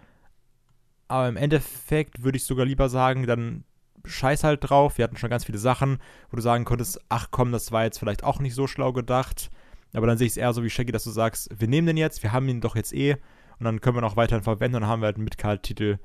aber 1.11 1.29
im 1.29 1.37
Endeffekt 1.37 2.23
würde 2.23 2.37
ich 2.37 2.45
sogar 2.45 2.65
lieber 2.65 2.89
sagen, 2.89 3.27
dann 3.27 3.65
scheiß 4.05 4.45
halt 4.45 4.69
drauf. 4.69 4.97
Wir 4.97 5.05
hatten 5.05 5.17
schon 5.17 5.29
ganz 5.29 5.45
viele 5.45 5.59
Sachen, 5.59 5.99
wo 6.31 6.37
du 6.37 6.43
sagen 6.43 6.65
konntest, 6.65 7.01
ach 7.09 7.29
komm, 7.31 7.53
das 7.53 7.73
war 7.73 7.85
jetzt 7.85 7.99
vielleicht 7.99 8.23
auch 8.25 8.39
nicht 8.39 8.55
so 8.55 8.67
schlau 8.67 8.93
gedacht. 8.93 9.51
Aber 9.93 10.07
dann 10.07 10.19
sehe 10.19 10.29
ich 10.29 10.35
es 10.35 10.37
eher 10.37 10.53
so 10.53 10.63
wie 10.63 10.71
Shaggy, 10.71 10.93
dass 10.93 11.05
du 11.05 11.11
sagst, 11.11 11.51
wir 11.59 11.67
nehmen 11.67 11.89
den 11.89 11.97
jetzt, 11.97 12.23
wir 12.23 12.33
haben 12.33 12.49
ihn 12.49 12.61
doch 12.61 12.77
jetzt 12.77 12.93
eh 12.93 13.15
und 13.59 13.65
dann 13.65 13.81
können 13.81 13.97
wir 13.97 14.03
noch 14.03 14.17
weiterhin 14.17 14.45
verwenden 14.45 14.77
und 14.77 14.83
dann 14.83 14.91
haben 14.91 15.03
wir 15.03 15.07
halt 15.07 15.17
einen 15.17 15.25
Midcard-Titel. 15.25 15.99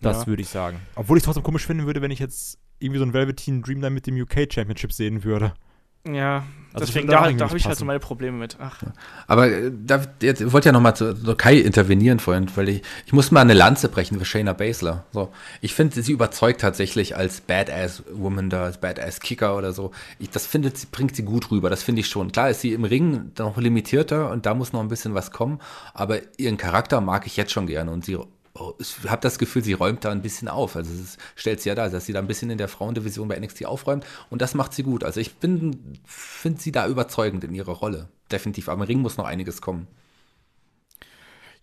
Das 0.00 0.22
ja. 0.22 0.26
würde 0.26 0.42
ich 0.42 0.48
sagen. 0.48 0.80
Obwohl 0.96 1.16
ich 1.16 1.22
es 1.22 1.24
trotzdem 1.24 1.44
komisch 1.44 1.66
finden 1.66 1.86
würde, 1.86 2.02
wenn 2.02 2.10
ich 2.10 2.18
jetzt 2.18 2.58
irgendwie 2.80 2.98
so 2.98 3.04
einen 3.04 3.14
Velveteen 3.14 3.62
Dream 3.62 3.80
dann 3.80 3.94
mit 3.94 4.06
dem 4.06 4.20
UK 4.20 4.52
Championship 4.52 4.92
sehen 4.92 5.22
würde. 5.22 5.54
Ja, 6.06 6.44
also 6.74 6.86
deswegen, 6.86 7.08
da, 7.08 7.30
da 7.32 7.46
habe 7.46 7.56
ich 7.56 7.66
halt 7.66 7.78
so 7.78 7.84
meine 7.84 7.98
Probleme 7.98 8.36
mit. 8.36 8.56
Ach. 8.60 8.82
Aber 9.26 9.50
äh, 9.50 9.72
da, 9.72 10.02
jetzt, 10.20 10.40
ich 10.40 10.52
wollte 10.52 10.68
ja 10.68 10.72
nochmal 10.72 10.94
zu, 10.94 11.14
zu 11.14 11.34
Kai 11.34 11.56
intervenieren 11.56 12.20
vorhin, 12.20 12.46
weil 12.56 12.68
ich, 12.68 12.82
ich 13.06 13.12
muss 13.12 13.30
mal 13.30 13.40
eine 13.40 13.54
Lanze 13.54 13.88
brechen 13.88 14.18
für 14.18 14.24
Shayna 14.24 14.52
Baszler. 14.52 15.04
So, 15.12 15.30
ich 15.60 15.74
finde, 15.74 16.02
sie 16.02 16.12
überzeugt 16.12 16.60
tatsächlich 16.60 17.16
als 17.16 17.40
Badass-Woman 17.40 18.50
da, 18.50 18.64
als 18.64 18.78
Badass-Kicker 18.78 19.56
oder 19.56 19.72
so. 19.72 19.92
Ich, 20.18 20.30
das 20.30 20.46
findet, 20.46 20.76
sie, 20.76 20.86
bringt 20.92 21.16
sie 21.16 21.24
gut 21.24 21.50
rüber, 21.50 21.70
das 21.70 21.82
finde 21.82 22.00
ich 22.00 22.08
schon. 22.08 22.32
Klar 22.32 22.50
ist 22.50 22.60
sie 22.60 22.74
im 22.74 22.84
Ring 22.84 23.32
noch 23.38 23.56
limitierter 23.56 24.30
und 24.30 24.44
da 24.44 24.54
muss 24.54 24.72
noch 24.72 24.80
ein 24.80 24.88
bisschen 24.88 25.14
was 25.14 25.30
kommen, 25.30 25.60
aber 25.94 26.18
ihren 26.36 26.58
Charakter 26.58 27.00
mag 27.00 27.26
ich 27.26 27.36
jetzt 27.36 27.52
schon 27.52 27.66
gerne 27.66 27.90
und 27.90 28.04
sie 28.04 28.18
ich 28.78 29.08
habe 29.08 29.20
das 29.20 29.38
Gefühl, 29.38 29.62
sie 29.62 29.72
räumt 29.72 30.04
da 30.04 30.10
ein 30.10 30.22
bisschen 30.22 30.48
auf. 30.48 30.76
Also 30.76 30.90
es 30.92 31.16
stellt 31.36 31.60
sie 31.60 31.68
ja 31.68 31.74
da, 31.74 31.88
dass 31.88 32.06
sie 32.06 32.12
da 32.12 32.18
ein 32.18 32.26
bisschen 32.26 32.50
in 32.50 32.58
der 32.58 32.68
Frauendivision 32.68 33.28
bei 33.28 33.38
NXT 33.38 33.66
aufräumt 33.66 34.04
und 34.30 34.42
das 34.42 34.54
macht 34.54 34.72
sie 34.72 34.82
gut. 34.82 35.04
Also 35.04 35.20
ich 35.20 35.32
finde 35.40 36.60
sie 36.60 36.72
da 36.72 36.86
überzeugend 36.86 37.44
in 37.44 37.54
ihrer 37.54 37.72
Rolle. 37.72 38.08
Definitiv. 38.30 38.68
Aber 38.68 38.82
im 38.82 38.86
Ring 38.86 39.00
muss 39.00 39.16
noch 39.16 39.26
einiges 39.26 39.60
kommen. 39.60 39.86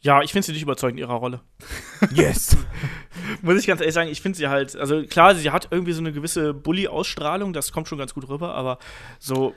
Ja, 0.01 0.22
ich 0.22 0.31
finde 0.31 0.45
sie 0.45 0.51
nicht 0.51 0.61
überzeugend 0.61 0.99
in 0.99 1.07
ihrer 1.07 1.15
Rolle. 1.15 1.41
Yes. 2.13 2.57
Muss 3.41 3.57
ich 3.57 3.65
ganz 3.65 3.80
ehrlich 3.80 3.95
sagen, 3.95 4.09
ich 4.09 4.22
finde 4.22 4.38
sie 4.38 4.49
halt, 4.49 4.76
also 4.76 5.01
klar, 5.03 5.34
sie 5.34 5.49
hat 5.49 5.69
irgendwie 5.72 5.93
so 5.93 6.01
eine 6.01 6.11
gewisse 6.11 6.53
Bully-Ausstrahlung, 6.53 7.53
das 7.53 7.72
kommt 7.72 7.88
schon 7.88 7.97
ganz 7.97 8.13
gut 8.13 8.27
rüber, 8.27 8.53
aber 8.53 8.77
so 9.17 9.55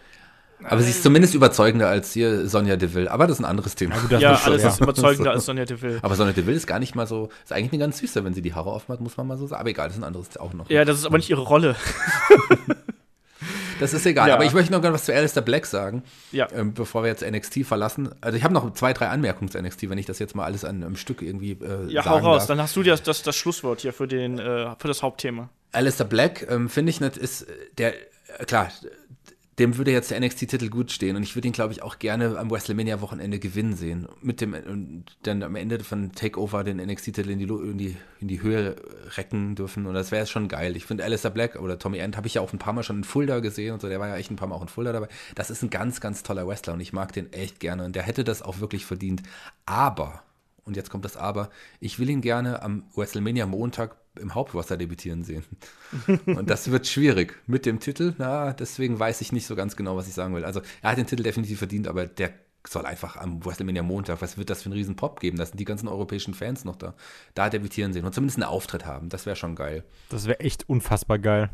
aber 0.65 0.83
sie 0.83 0.91
ist 0.91 1.03
zumindest 1.03 1.35
überzeugender 1.35 1.89
als 1.89 2.13
hier 2.13 2.49
Sonja 2.49 2.77
Deville. 2.77 3.11
Aber 3.11 3.27
das 3.27 3.39
ist 3.39 3.45
ein 3.45 3.45
anderes 3.45 3.75
Thema. 3.75 3.97
Ja, 4.11 4.19
ja 4.19 4.41
alles 4.45 4.65
ist 4.65 4.81
überzeugender 4.81 5.31
als 5.33 5.47
Sonja 5.47 5.65
Deville. 5.65 6.01
Aber 6.03 6.15
Sonja 6.17 6.33
Deville 6.33 6.57
ist 6.57 6.67
gar 6.67 6.79
nicht 6.79 6.95
mal 6.95 7.07
so, 7.07 7.29
ist 7.45 7.53
eigentlich 7.53 7.73
eine 7.73 7.81
ganz 7.81 7.99
süße, 7.99 8.25
wenn 8.25 8.35
sie 8.35 8.43
die 8.43 8.55
Haare 8.55 8.71
aufmacht, 8.71 9.01
muss 9.01 9.17
man 9.17 9.27
mal 9.27 9.39
so 9.39 9.47
sagen. 9.47 9.61
Aber 9.61 9.71
egal, 9.71 9.89
das 9.89 9.97
ist 9.97 10.03
ein 10.03 10.07
anderes 10.07 10.37
auch 10.37 10.53
noch. 10.53 10.69
Ja, 10.69 10.85
das 10.85 10.99
ist 10.99 11.07
aber 11.07 11.17
nicht 11.19 11.31
ihre 11.31 11.43
Rolle. 11.43 11.77
das 13.81 13.95
ist 13.95 14.05
egal. 14.05 14.29
Ja. 14.29 14.35
Aber 14.35 14.45
ich 14.45 14.53
möchte 14.53 14.73
noch 14.73 14.81
gerne 14.81 14.95
was 14.95 15.05
zu 15.05 15.15
Alistair 15.15 15.43
Black 15.43 15.67
sagen, 15.67 16.03
ja. 16.33 16.49
ähm, 16.53 16.75
bevor 16.75 17.03
wir 17.03 17.09
jetzt 17.09 17.29
NXT 17.29 17.65
verlassen. 17.65 18.11
Also 18.21 18.37
ich 18.37 18.43
habe 18.43 18.53
noch 18.53 18.73
zwei, 18.75 18.93
drei 18.93 19.09
Anmerkungen 19.09 19.51
zu 19.51 19.61
NXT, 19.61 19.89
wenn 19.91 19.99
ich 19.99 20.07
das 20.07 20.19
jetzt 20.19 20.35
mal 20.35 20.45
alles 20.45 20.65
an 20.65 20.83
einem 20.83 20.97
Stück 20.97 21.23
irgendwie 21.23 21.53
äh, 21.53 21.91
Ja, 21.91 22.05
hau 22.05 22.19
raus, 22.19 22.43
darf. 22.43 22.49
dann 22.49 22.63
hast 22.63 22.75
du 22.75 22.83
das, 22.83 23.03
das, 23.03 23.23
das 23.23 23.37
Schlusswort 23.37 23.81
hier 23.81 23.93
für, 23.93 24.09
den, 24.09 24.39
äh, 24.39 24.75
für 24.79 24.89
das 24.89 25.03
Hauptthema. 25.03 25.51
Alistair 25.73 26.07
Black, 26.07 26.47
ähm, 26.51 26.69
finde 26.69 26.91
ich, 26.91 27.01
nicht, 27.01 27.17
ist 27.17 27.47
der, 27.77 27.95
äh, 27.95 28.45
klar, 28.47 28.71
dem 29.59 29.77
würde 29.77 29.91
jetzt 29.91 30.11
der 30.11 30.21
NXT-Titel 30.21 30.69
gut 30.69 30.93
stehen 30.93 31.17
und 31.17 31.23
ich 31.23 31.35
würde 31.35 31.49
ihn, 31.49 31.53
glaube 31.53 31.73
ich, 31.73 31.83
auch 31.83 31.99
gerne 31.99 32.39
am 32.39 32.51
WrestleMania-Wochenende 32.51 33.39
gewinnen 33.39 33.75
sehen. 33.75 34.07
Mit 34.23 34.41
dem 34.41 34.55
und 34.55 35.05
dann 35.23 35.43
am 35.43 35.57
Ende 35.57 35.83
von 35.83 36.13
Takeover 36.13 36.63
den 36.63 36.77
NXT-Titel 36.77 37.31
in 37.31 37.39
die, 37.39 37.45
in, 37.45 37.79
die, 37.79 37.97
in 38.21 38.29
die 38.29 38.41
Höhe 38.41 38.77
recken 39.17 39.57
dürfen 39.57 39.87
und 39.87 39.95
das 39.95 40.13
wäre 40.13 40.27
schon 40.27 40.49
geil. 40.49 40.77
Ich 40.77 40.87
finde 40.87 41.05
Alistair 41.05 41.31
Black 41.31 41.57
oder 41.57 41.79
Tommy 41.79 41.99
End 41.99 42.17
habe 42.17 42.29
ich 42.29 42.35
ja 42.35 42.41
auch 42.41 42.53
ein 42.53 42.59
paar 42.59 42.73
Mal 42.73 42.85
schon 42.85 42.99
in 42.99 43.05
Fulda 43.05 43.41
gesehen 43.41 43.75
und 43.75 43.81
so, 43.81 43.89
der 43.89 43.99
war 43.99 44.09
ja 44.09 44.17
echt 44.17 44.31
ein 44.31 44.37
paar 44.37 44.49
Mal 44.49 44.55
auch 44.55 44.63
in 44.63 44.69
Fulda 44.69 44.93
dabei. 44.93 45.09
Das 45.35 45.51
ist 45.51 45.63
ein 45.63 45.71
ganz, 45.71 46.01
ganz 46.01 46.23
toller 46.23 46.47
Wrestler 46.47 46.75
und 46.75 46.81
ich 46.81 46.93
mag 46.93 47.13
den 47.13 47.33
echt 47.33 47.59
gerne 47.59 47.85
und 47.85 47.97
der 47.97 48.05
hätte 48.05 48.23
das 48.23 48.43
auch 48.43 48.61
wirklich 48.61 48.87
verdient. 48.87 49.23
Aber, 49.67 50.23
und 50.65 50.77
jetzt 50.77 50.91
kommt 50.91 51.05
das 51.05 51.17
Aber, 51.17 51.51
ich 51.81 51.99
will 51.99 52.11
ihn 52.11 52.21
gerne 52.21 52.63
am 52.63 52.85
WrestleMania-Montag 52.95 53.97
im 54.19 54.35
Hauptwasser 54.35 54.77
debütieren 54.77 55.25
sehen. 55.25 55.45
Und 56.27 56.51
das 56.51 56.71
wird 56.71 56.87
schwierig 56.87 57.35
mit 57.47 57.67
dem 57.67 57.81
Titel. 57.81 58.15
Na, 58.19 58.53
deswegen 58.53 58.99
weiß 58.99 59.21
ich 59.21 59.33
nicht 59.33 59.47
so 59.47 59.57
ganz 59.57 59.77
genau, 59.77 59.97
was 59.97 60.09
ich 60.09 60.15
sagen 60.15 60.35
will. 60.35 60.45
Also, 60.45 60.61
er 60.83 60.91
hat 60.91 60.99
den 60.99 61.07
Titel 61.07 61.23
definitiv 61.23 61.59
verdient, 61.59 61.89
aber 61.89 62.07
der 62.07 62.33
soll 62.67 62.87
einfach 62.87 63.17
am 63.17 63.45
WrestleMania 63.45 63.83
Montag, 63.83 64.21
was 64.21 64.37
wird 64.37 64.51
das 64.51 64.63
für 64.63 64.71
ein 64.71 64.73
riesen 64.73 64.97
Pop 64.97 65.21
geben? 65.21 65.39
Da 65.39 65.47
sind 65.47 65.59
die 65.59 65.65
ganzen 65.65 65.89
europäischen 65.89 66.35
Fans 66.35 66.65
noch 66.65 66.77
da. 66.77 66.95
Da 67.35 67.49
debütieren 67.49 67.93
sehen 67.93 68.05
und 68.05 68.15
zumindest 68.15 68.39
einen 68.39 68.49
Auftritt 68.49 68.85
haben. 68.85 69.09
Das 69.09 69.27
wäre 69.27 69.37
schon 69.37 69.55
geil. 69.55 69.85
Das 70.11 70.27
wäre 70.27 70.41
echt 70.41 70.69
unfassbar 70.69 71.19
geil. 71.19 71.51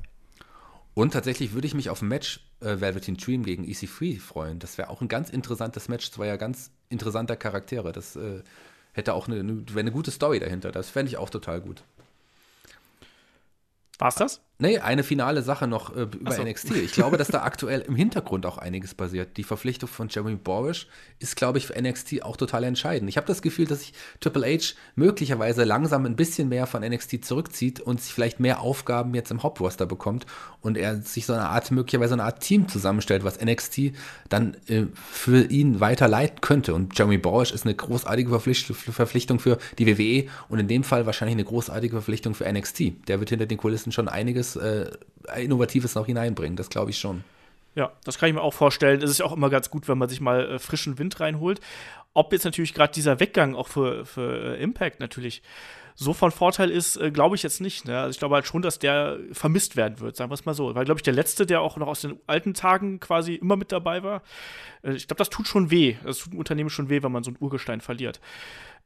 Und 0.95 1.13
tatsächlich 1.13 1.53
würde 1.53 1.67
ich 1.67 1.75
mich 1.75 1.91
auf 1.91 2.03
ein 2.03 2.09
Match 2.09 2.41
äh, 2.61 2.81
Velveteen 2.81 3.17
Dream 3.17 3.43
gegen 3.43 3.65
EC3 3.65 4.21
freuen. 4.21 4.59
Das 4.61 4.79
wäre 4.79 4.91
auch 4.91 5.01
ein 5.01 5.09
ganz 5.09 5.29
interessantes 5.29 5.89
Match, 5.89 6.11
zweier 6.11 6.39
ganz 6.39 6.71
interessanter 6.89 7.37
Charaktere. 7.37 7.93
Das 7.93 8.15
äh, 8.15 8.43
hätte 8.93 9.15
auch 9.15 9.27
eine, 9.29 9.41
eine, 9.41 9.65
eine 9.77 9.91
gute 9.91 10.13
Story 10.13 10.39
dahinter. 10.39 10.71
Das 10.71 10.91
fände 10.91 11.11
ich 11.11 11.17
auch 11.17 11.31
total 11.31 11.61
gut. 11.61 11.83
War's 14.05 14.17
das? 14.17 14.43
Nee, 14.57 14.79
eine 14.79 15.03
finale 15.03 15.43
Sache 15.43 15.67
noch 15.67 15.97
äh, 15.97 16.03
über 16.03 16.31
so. 16.31 16.43
NXT. 16.43 16.77
Ich 16.77 16.93
glaube, 16.93 17.17
dass 17.17 17.27
da 17.27 17.43
aktuell 17.43 17.81
im 17.81 17.97
Hintergrund 17.97 18.47
auch 18.47 18.57
einiges 18.57 18.95
passiert. 18.95 19.37
Die 19.37 19.43
Verpflichtung 19.43 19.89
von 19.89 20.09
Jeremy 20.09 20.37
Borish 20.37 20.87
ist, 21.19 21.35
glaube 21.35 21.59
ich, 21.59 21.67
für 21.67 21.81
NXT 21.81 22.23
auch 22.23 22.37
total 22.37 22.63
entscheidend. 22.63 23.09
Ich 23.09 23.17
habe 23.17 23.27
das 23.27 23.43
Gefühl, 23.43 23.67
dass 23.67 23.81
sich 23.81 23.95
Triple 24.21 24.47
H 24.47 24.75
möglicherweise 24.95 25.65
langsam 25.65 26.07
ein 26.07 26.15
bisschen 26.15 26.49
mehr 26.49 26.69
von 26.69 26.83
NXT 26.83 27.25
zurückzieht 27.25 27.81
und 27.81 28.01
sich 28.01 28.15
vielleicht 28.15 28.39
mehr 28.39 28.61
Aufgaben 28.61 29.13
jetzt 29.15 29.33
im 29.33 29.43
Hauptroster 29.43 29.87
bekommt 29.87 30.25
und 30.61 30.79
er 30.79 31.03
sich 31.03 31.27
so 31.27 31.33
eine 31.33 31.49
Art, 31.49 31.73
möglicherweise 31.73 32.15
eine 32.15 32.23
Art 32.23 32.39
Team 32.39 32.69
zusammenstellt, 32.69 33.25
was 33.25 33.45
NXT 33.45 33.91
dann 34.29 34.57
äh, 34.69 34.85
für 34.95 35.51
ihn 35.51 35.81
weiter 35.81 36.07
leiten 36.07 36.41
könnte. 36.41 36.75
Und 36.75 36.97
Jeremy 36.97 37.19
Borish 37.19 37.51
ist 37.51 37.67
eine 37.67 37.75
großartige 37.75 38.31
Verpflichtung 38.31 39.41
für 39.41 39.59
die 39.79 39.87
WWE 39.89 40.31
und 40.49 40.61
in 40.61 40.69
dem 40.69 40.85
Fall 40.85 41.07
wahrscheinlich 41.07 41.35
eine 41.35 41.45
großartige 41.45 41.97
Verpflichtung 41.97 42.35
für 42.35 42.51
NXT. 42.51 43.09
Der 43.09 43.19
wird 43.19 43.31
hinter 43.31 43.47
den 43.47 43.59
Kulissen 43.59 43.91
schon 43.91 44.09
einiges 44.09 44.44
einiges 44.45 44.57
äh, 44.57 45.43
Innovatives 45.43 45.95
noch 45.95 46.07
hineinbringen. 46.07 46.57
Das 46.57 46.71
glaube 46.71 46.91
ich 46.91 46.99
schon. 46.99 47.25
Ja, 47.75 47.93
das 48.05 48.19
kann 48.19 48.29
ich 48.29 48.35
mir 48.35 48.43
auch 48.43 48.55
vorstellen. 48.55 49.03
Es 49.03 49.11
ist 49.11 49.23
auch 49.23 49.33
immer 49.33 49.51
ganz 49.51 49.71
gut, 49.71 49.89
wenn 49.89 49.99
man 49.99 50.09
sich 50.09 50.21
mal 50.21 50.49
äh, 50.49 50.59
frischen 50.59 50.99
Wind 50.99 51.19
reinholt. 51.21 51.61
Ob 52.13 52.33
jetzt 52.33 52.45
natürlich 52.45 52.75
gerade 52.75 52.93
dieser 52.93 53.19
Weggang 53.19 53.57
auch 53.57 53.69
für, 53.69 54.07
für 54.07 54.57
äh, 54.57 54.63
Impact 54.63 55.01
natürlich 55.01 55.43
so 55.97 56.13
von 56.13 56.31
Vorteil 56.31 56.71
ist, 56.71 56.97
äh, 56.97 57.11
glaube 57.11 57.37
ich 57.37 57.43
jetzt 57.43 57.61
nicht. 57.61 57.85
Ne? 57.87 57.99
Also 57.99 58.11
ich 58.11 58.19
glaube 58.19 58.37
halt 58.37 58.47
schon, 58.47 58.63
dass 58.63 58.79
der 58.79 59.19
vermisst 59.33 59.77
werden 59.77 60.01
wird, 60.01 60.17
sagen 60.17 60.31
wir 60.31 60.35
es 60.35 60.45
mal 60.45 60.55
so. 60.55 60.75
Weil, 60.75 60.85
glaube 60.85 60.99
ich, 60.99 61.03
der 61.03 61.13
Letzte, 61.13 61.47
der 61.47 61.61
auch 61.61 61.77
noch 61.77 61.89
aus 61.89 62.03
den 62.03 62.19
alten 62.27 62.55
Tagen 62.55 63.01
quasi 63.01 63.35
immer 63.35 63.57
mit 63.57 63.73
dabei 63.73 64.03
war. 64.05 64.23
Äh, 64.83 64.93
ich 64.93 65.09
glaube, 65.09 65.19
das 65.19 65.31
tut 65.31 65.49
schon 65.49 65.71
weh. 65.71 65.97
Das 66.05 66.19
tut 66.19 66.33
dem 66.33 66.39
Unternehmen 66.39 66.71
schon 66.71 66.89
weh, 66.89 67.03
wenn 67.03 67.13
man 67.13 67.25
so 67.25 67.31
einen 67.31 67.39
Urgestein 67.41 67.81
verliert. 67.81 68.21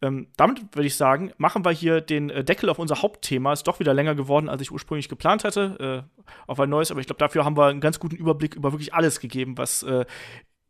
Ähm, 0.01 0.29
damit 0.37 0.63
würde 0.75 0.87
ich 0.87 0.97
sagen, 0.97 1.33
machen 1.39 1.65
wir 1.65 1.73
hier 1.73 2.01
den 2.01 2.31
äh, 2.31 2.45
Deckel 2.45 2.69
auf 2.69 2.79
unser 2.79 3.03
Hauptthema. 3.03 3.53
Ist 3.53 3.67
doch 3.67 3.81
wieder 3.81 3.95
länger 3.95 4.15
geworden, 4.15 4.49
als 4.49 4.63
ich 4.63 4.71
ursprünglich 4.71 5.09
geplant 5.09 5.45
hatte, 5.45 6.07
äh, 6.09 6.23
auf 6.47 6.61
ein 6.61 6.71
neues. 6.71 6.91
Aber 6.91 7.01
ich 7.01 7.07
glaube, 7.07 7.19
dafür 7.19 7.45
haben 7.45 7.57
wir 7.57 7.67
einen 7.67 7.81
ganz 7.81 7.99
guten 7.99 8.17
Überblick 8.17 8.55
über 8.55 8.73
wirklich 8.73 8.95
alles 8.95 9.21
gegeben, 9.21 9.59
was 9.59 9.83
äh, 9.83 10.05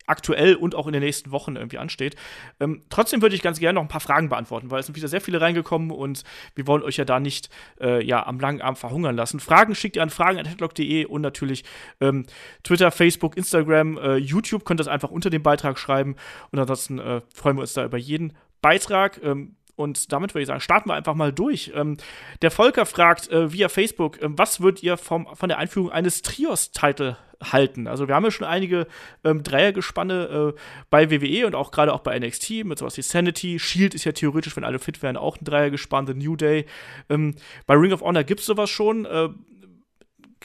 aktuell 0.09 0.55
und 0.55 0.75
auch 0.75 0.87
in 0.87 0.93
den 0.93 1.03
nächsten 1.03 1.31
Wochen 1.31 1.57
irgendwie 1.57 1.79
ansteht. 1.79 2.17
Ähm, 2.61 2.83
trotzdem 2.89 3.23
würde 3.23 3.37
ich 3.37 3.43
ganz 3.43 3.61
gerne 3.61 3.75
noch 3.75 3.83
ein 3.83 3.89
paar 3.89 4.01
Fragen 4.01 4.29
beantworten, 4.29 4.71
weil 4.71 4.81
es 4.81 4.87
sind 4.87 4.97
wieder 4.97 5.09
sehr 5.09 5.21
viele 5.21 5.41
reingekommen 5.41 5.91
und 5.91 6.25
wir 6.55 6.67
wollen 6.67 6.83
euch 6.83 6.97
ja 6.97 7.05
da 7.05 7.21
nicht 7.21 7.51
äh, 7.81 8.05
ja, 8.05 8.27
am 8.27 8.41
langen 8.41 8.63
Arm 8.63 8.77
verhungern 8.77 9.17
lassen. 9.17 9.41
Fragen 9.41 9.75
schickt 9.75 9.97
ihr 9.97 10.03
an 10.03 10.11
fragen.headlock.de 10.11 11.05
und 11.05 11.21
natürlich 11.21 11.65
ähm, 12.01 12.27
Twitter, 12.65 12.91
Facebook, 12.91 13.37
Instagram, 13.37 13.99
äh, 13.99 14.17
YouTube 14.17 14.65
könnt 14.65 14.81
ihr 14.81 14.85
das 14.85 14.93
einfach 14.93 15.11
unter 15.11 15.31
dem 15.31 15.43
Beitrag 15.43 15.79
schreiben 15.79 16.17
und 16.51 16.59
ansonsten 16.59 16.99
äh, 16.99 17.21
freuen 17.35 17.57
wir 17.57 17.63
uns 17.63 17.75
da 17.75 17.85
über 17.85 17.99
jeden 17.99 18.33
Beitrag. 18.61 19.21
Ähm, 19.23 19.57
und 19.79 20.13
damit 20.13 20.35
würde 20.35 20.43
ich 20.43 20.49
sagen, 20.49 20.61
starten 20.61 20.91
wir 20.91 20.95
einfach 20.95 21.15
mal 21.15 21.33
durch. 21.33 21.71
Ähm, 21.75 21.99
der 22.43 22.51
Volker 22.51 22.85
fragt 22.85 23.31
äh, 23.31 23.53
via 23.53 23.69
Facebook, 23.69 24.21
äh, 24.21 24.27
was 24.29 24.61
würdet 24.61 24.83
ihr 24.83 24.97
vom, 24.97 25.29
von 25.35 25.49
der 25.49 25.59
Einführung 25.59 25.93
eines 25.93 26.23
Trios-Title 26.23 27.17
halten? 27.41 27.87
Also 27.87 28.09
wir 28.09 28.17
haben 28.17 28.25
ja 28.25 28.33
schon 28.33 28.47
einige 28.47 28.89
ähm, 29.23 29.45
Dreiergespanne 29.45 30.55
äh, 30.57 30.61
bei 30.91 31.13
WWE 31.13 31.47
und 31.47 31.55
auch 31.55 31.71
gerade 31.71 31.95
auch 31.95 32.01
bei 32.01 32.19
NXT 32.19 32.65
mit 32.65 32.79
sowas 32.79 32.97
wie 32.97 33.03
Sanity. 33.03 33.61
Shield 33.61 33.95
ist 33.95 34.05
ja 34.05 34.11
theoretisch, 34.11 34.57
wenn 34.57 34.65
alle 34.65 34.81
fit 34.81 35.01
wären, 35.01 35.17
auch 35.17 35.37
ein 35.37 35.45
Dreiergespann, 35.45 36.09
The 36.09 36.15
New 36.15 36.35
Day. 36.35 36.67
Ähm, 37.09 37.37
bei 37.67 37.75
Ring 37.75 37.93
of 37.93 38.01
Honor 38.01 38.25
gibt 38.25 38.41
es 38.41 38.47
sowas 38.47 38.71
schon. 38.71 39.05
Äh, 39.05 39.29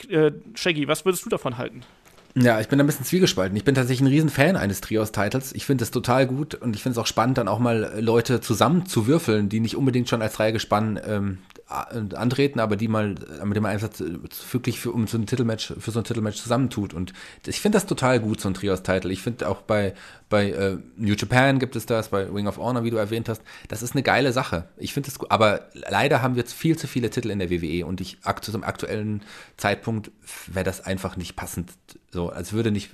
äh, 0.09 0.31
Shaggy, 0.53 0.87
was 0.87 1.05
würdest 1.05 1.25
du 1.25 1.29
davon 1.29 1.57
halten? 1.57 1.81
Ja, 2.35 2.59
ich 2.59 2.67
bin 2.67 2.79
ein 2.79 2.87
bisschen 2.87 3.05
zwiegespalten. 3.05 3.55
Ich 3.55 3.63
bin 3.63 3.75
tatsächlich 3.75 4.01
ein 4.01 4.11
Riesenfan 4.11 4.55
eines 4.55 4.81
Trios-Titles. 4.81 5.53
Ich 5.53 5.65
finde 5.65 5.83
es 5.83 5.91
total 5.91 6.25
gut 6.25 6.55
und 6.55 6.75
ich 6.75 6.81
finde 6.81 6.93
es 6.93 6.97
auch 6.97 7.05
spannend, 7.05 7.37
dann 7.37 7.47
auch 7.47 7.59
mal 7.59 7.93
Leute 7.99 8.41
zusammen 8.41 8.87
zu 8.87 9.05
würfeln, 9.05 9.49
die 9.49 9.59
nicht 9.59 9.75
unbedingt 9.75 10.09
schon 10.09 10.23
als 10.23 10.33
Dreigespann 10.33 10.99
ähm, 11.05 11.37
antreten, 11.73 12.59
aber 12.59 12.75
die 12.75 12.87
mal 12.87 13.15
mit 13.43 13.57
dem 13.57 13.65
Einsatz 13.65 14.01
äh, 14.01 14.17
wirklich 14.51 14.79
für, 14.79 14.91
um 14.91 15.07
so 15.07 15.17
ein 15.17 15.25
Titelmatch, 15.25 15.73
für 15.77 15.91
so 15.91 15.99
ein 15.99 16.05
Titelmatch 16.05 16.41
zusammentut. 16.41 16.93
Und 16.93 17.13
ich 17.45 17.59
finde 17.59 17.77
das 17.77 17.85
total 17.85 18.19
gut, 18.19 18.39
so 18.39 18.49
ein 18.49 18.53
Trios-Title. 18.53 19.11
Ich 19.11 19.21
finde 19.21 19.47
auch 19.49 19.61
bei, 19.61 19.93
bei 20.29 20.51
äh, 20.51 20.77
New 20.97 21.13
Japan 21.13 21.59
gibt 21.59 21.75
es 21.75 21.85
das, 21.85 22.09
bei 22.09 22.23
Ring 22.25 22.47
of 22.47 22.57
Honor, 22.57 22.83
wie 22.83 22.91
du 22.91 22.97
erwähnt 22.97 23.29
hast. 23.29 23.41
Das 23.67 23.81
ist 23.81 23.93
eine 23.93 24.03
geile 24.03 24.33
Sache. 24.33 24.65
Ich 24.77 24.93
finde 24.93 25.09
es 25.09 25.17
gut. 25.17 25.31
Aber 25.31 25.67
leider 25.73 26.21
haben 26.21 26.35
wir 26.35 26.43
jetzt 26.43 26.53
viel 26.53 26.77
zu 26.77 26.87
viele 26.87 27.09
Titel 27.09 27.29
in 27.29 27.39
der 27.39 27.49
WWE 27.49 27.85
und 27.85 28.01
ich 28.01 28.17
zum 28.41 28.63
aktuellen 28.63 29.21
Zeitpunkt 29.57 30.11
wäre 30.47 30.63
das 30.63 30.81
einfach 30.81 31.17
nicht 31.17 31.35
passend. 31.35 31.71
So, 32.11 32.29
als 32.29 32.53
würde 32.53 32.71
nicht 32.71 32.91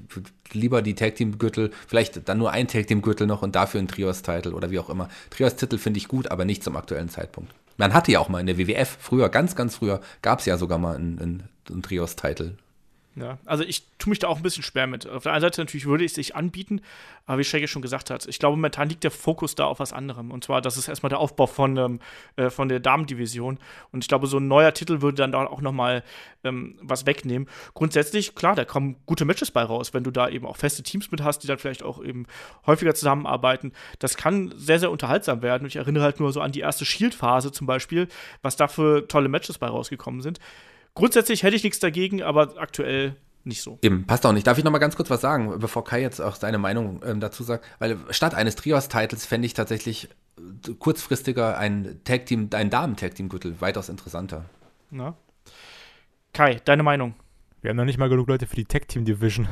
lieber 0.53 0.81
die 0.81 0.95
Tag 0.95 1.15
Team 1.15 1.38
Gürtel, 1.38 1.72
vielleicht 1.88 2.27
dann 2.30 2.38
nur 2.38 2.51
ein 2.51 2.68
Tag 2.68 2.88
Team 2.88 3.01
Gürtel 3.01 3.27
noch 3.27 3.41
und 3.41 3.56
dafür 3.56 3.81
ein 3.81 3.88
Trios 3.88 4.22
Titel 4.22 4.53
oder 4.53 4.72
wie 4.72 4.80
auch 4.80 4.89
immer. 4.89 5.10
Trios 5.30 5.56
Titel 5.56 5.77
finde 5.77 5.97
ich 5.97 6.07
gut, 6.07 6.31
aber 6.31 6.45
nicht 6.45 6.64
zum 6.64 6.76
aktuellen 6.76 7.10
Zeitpunkt. 7.10 7.53
Man 7.80 7.93
hatte 7.93 8.11
ja 8.11 8.19
auch 8.19 8.27
mal 8.27 8.41
in 8.41 8.45
der 8.45 8.57
WWF, 8.57 8.97
früher, 8.99 9.30
ganz, 9.30 9.56
ganz 9.56 9.77
früher, 9.77 10.01
gab 10.22 10.39
es 10.39 10.45
ja 10.45 10.57
sogar 10.57 10.77
mal 10.77 10.97
einen, 10.97 11.18
einen, 11.18 11.49
einen 11.69 11.81
Trios-Title. 11.81 12.57
Ja, 13.15 13.38
also 13.45 13.64
ich 13.64 13.84
tue 13.98 14.11
mich 14.11 14.19
da 14.19 14.27
auch 14.27 14.38
ein 14.38 14.44
bisschen 14.44 14.64
schwer 14.64 14.88
mit. 14.88 15.07
Auf 15.07 15.23
der 15.23 15.34
einen 15.34 15.41
Seite 15.41 15.60
natürlich 15.60 15.88
würde 15.88 16.03
ich 16.06 16.11
es 16.11 16.15
sich 16.15 16.36
anbieten, 16.36 16.81
aber 17.26 17.40
wie 17.40 17.44
Shaggy 17.44 17.68
schon 17.68 17.81
gesagt 17.81 18.11
hat, 18.11 18.27
ich 18.27 18.40
glaube, 18.40 18.56
momentan 18.56 18.88
liegt 18.88 19.03
der 19.03 19.11
Fokus 19.11 19.56
da 19.56 19.65
auf 19.65 19.80
was 19.80 19.94
anderem. 19.94 20.31
Und 20.31 20.44
zwar, 20.44 20.61
das 20.61 20.77
ist 20.77 20.88
erstmal 20.88 21.10
der 21.10 21.19
Aufbau 21.19 21.48
von, 21.48 21.76
ähm, 21.77 21.99
äh, 22.36 22.49
von 22.49 22.69
der 22.69 22.80
Damendivision. 22.80 23.57
Und 23.91 24.03
ich 24.03 24.07
glaube, 24.07 24.27
so 24.27 24.38
ein 24.38 24.48
neuer 24.48 24.73
Titel 24.73 25.02
würde 25.02 25.18
dann 25.18 25.31
da 25.31 25.45
auch 25.45 25.61
noch 25.61 25.72
mal 25.72 26.03
ähm, 26.44 26.77
was 26.81 27.07
wegnehmen. 27.07 27.49
Grundsätzlich, 27.73 28.36
klar, 28.36 28.56
da 28.56 28.64
kommen 28.64 28.95
gute 29.06 29.26
Matches 29.26 29.52
bei 29.52 29.64
raus, 29.64 29.94
wenn 29.94 30.03
du 30.03 30.11
da 30.11 30.30
eben 30.30 30.45
auch 30.45 30.57
feste 30.57 30.84
Teams 30.84 31.11
mit 31.11 31.23
hast, 31.23 31.40
die 31.40 31.48
dann 31.48 31.57
vielleicht 31.57 31.84
auch 31.84 32.02
eben 32.03 32.26
häufiger 32.68 32.94
zusammenarbeiten. 32.94 33.73
Das 33.98 34.18
kann 34.18 34.53
sehr, 34.56 34.80
sehr 34.80 34.91
unterhaltsam 34.91 35.41
werden. 35.41 35.68
Ich 35.68 35.76
erinnere 35.76 36.03
halt 36.03 36.19
nur 36.19 36.31
so 36.31 36.41
an 36.41 36.52
die 36.52 36.61
erste 36.61 36.86
Shield-Phase 36.86 37.52
zum 37.52 37.68
Beispiel, 37.68 38.07
was 38.44 38.56
da 38.56 38.68
für 38.68 39.07
tolle 39.07 39.30
Matches 39.30 39.57
bei 39.57 39.68
rausgekommen 39.68 40.22
sind. 40.22 40.40
Grundsätzlich 41.00 41.44
hätte 41.44 41.56
ich 41.56 41.64
nichts 41.64 41.80
dagegen, 41.80 42.22
aber 42.22 42.58
aktuell 42.58 43.16
nicht 43.44 43.62
so. 43.62 43.80
Eben, 43.82 44.06
passt 44.06 44.26
auch 44.26 44.34
nicht. 44.34 44.46
Darf 44.46 44.58
ich 44.58 44.64
noch 44.64 44.72
mal 44.72 44.80
ganz 44.80 44.96
kurz 44.96 45.10
was 45.10 45.22
sagen, 45.22 45.60
bevor 45.60 45.84
Kai 45.84 46.02
jetzt 46.02 46.20
auch 46.20 46.36
seine 46.36 46.58
Meinung 46.58 47.02
ähm, 47.06 47.20
dazu 47.20 47.44
sagt? 47.44 47.66
Weil 47.80 47.98
statt 48.10 48.36
eines 48.36 48.56
Trios-Titles 48.56 49.26
fände 49.26 49.46
ich 49.46 49.54
tatsächlich 49.54 50.10
äh, 50.38 50.74
kurzfristiger 50.78 51.58
ein 51.58 52.02
Tag-Team, 52.04 52.50
ein 52.54 52.70
Damen-Tag-Team-Gürtel 52.70 53.62
weitaus 53.62 53.90
interessanter. 53.90 54.46
Na? 54.92 55.16
Kai, 56.34 56.60
deine 56.66 56.84
Meinung? 56.84 57.16
Wir 57.62 57.70
haben 57.70 57.78
noch 57.78 57.86
nicht 57.86 57.98
mal 57.98 58.10
genug 58.10 58.28
Leute 58.28 58.46
für 58.46 58.56
die 58.56 58.66
Tag-Team-Division. 58.66 59.48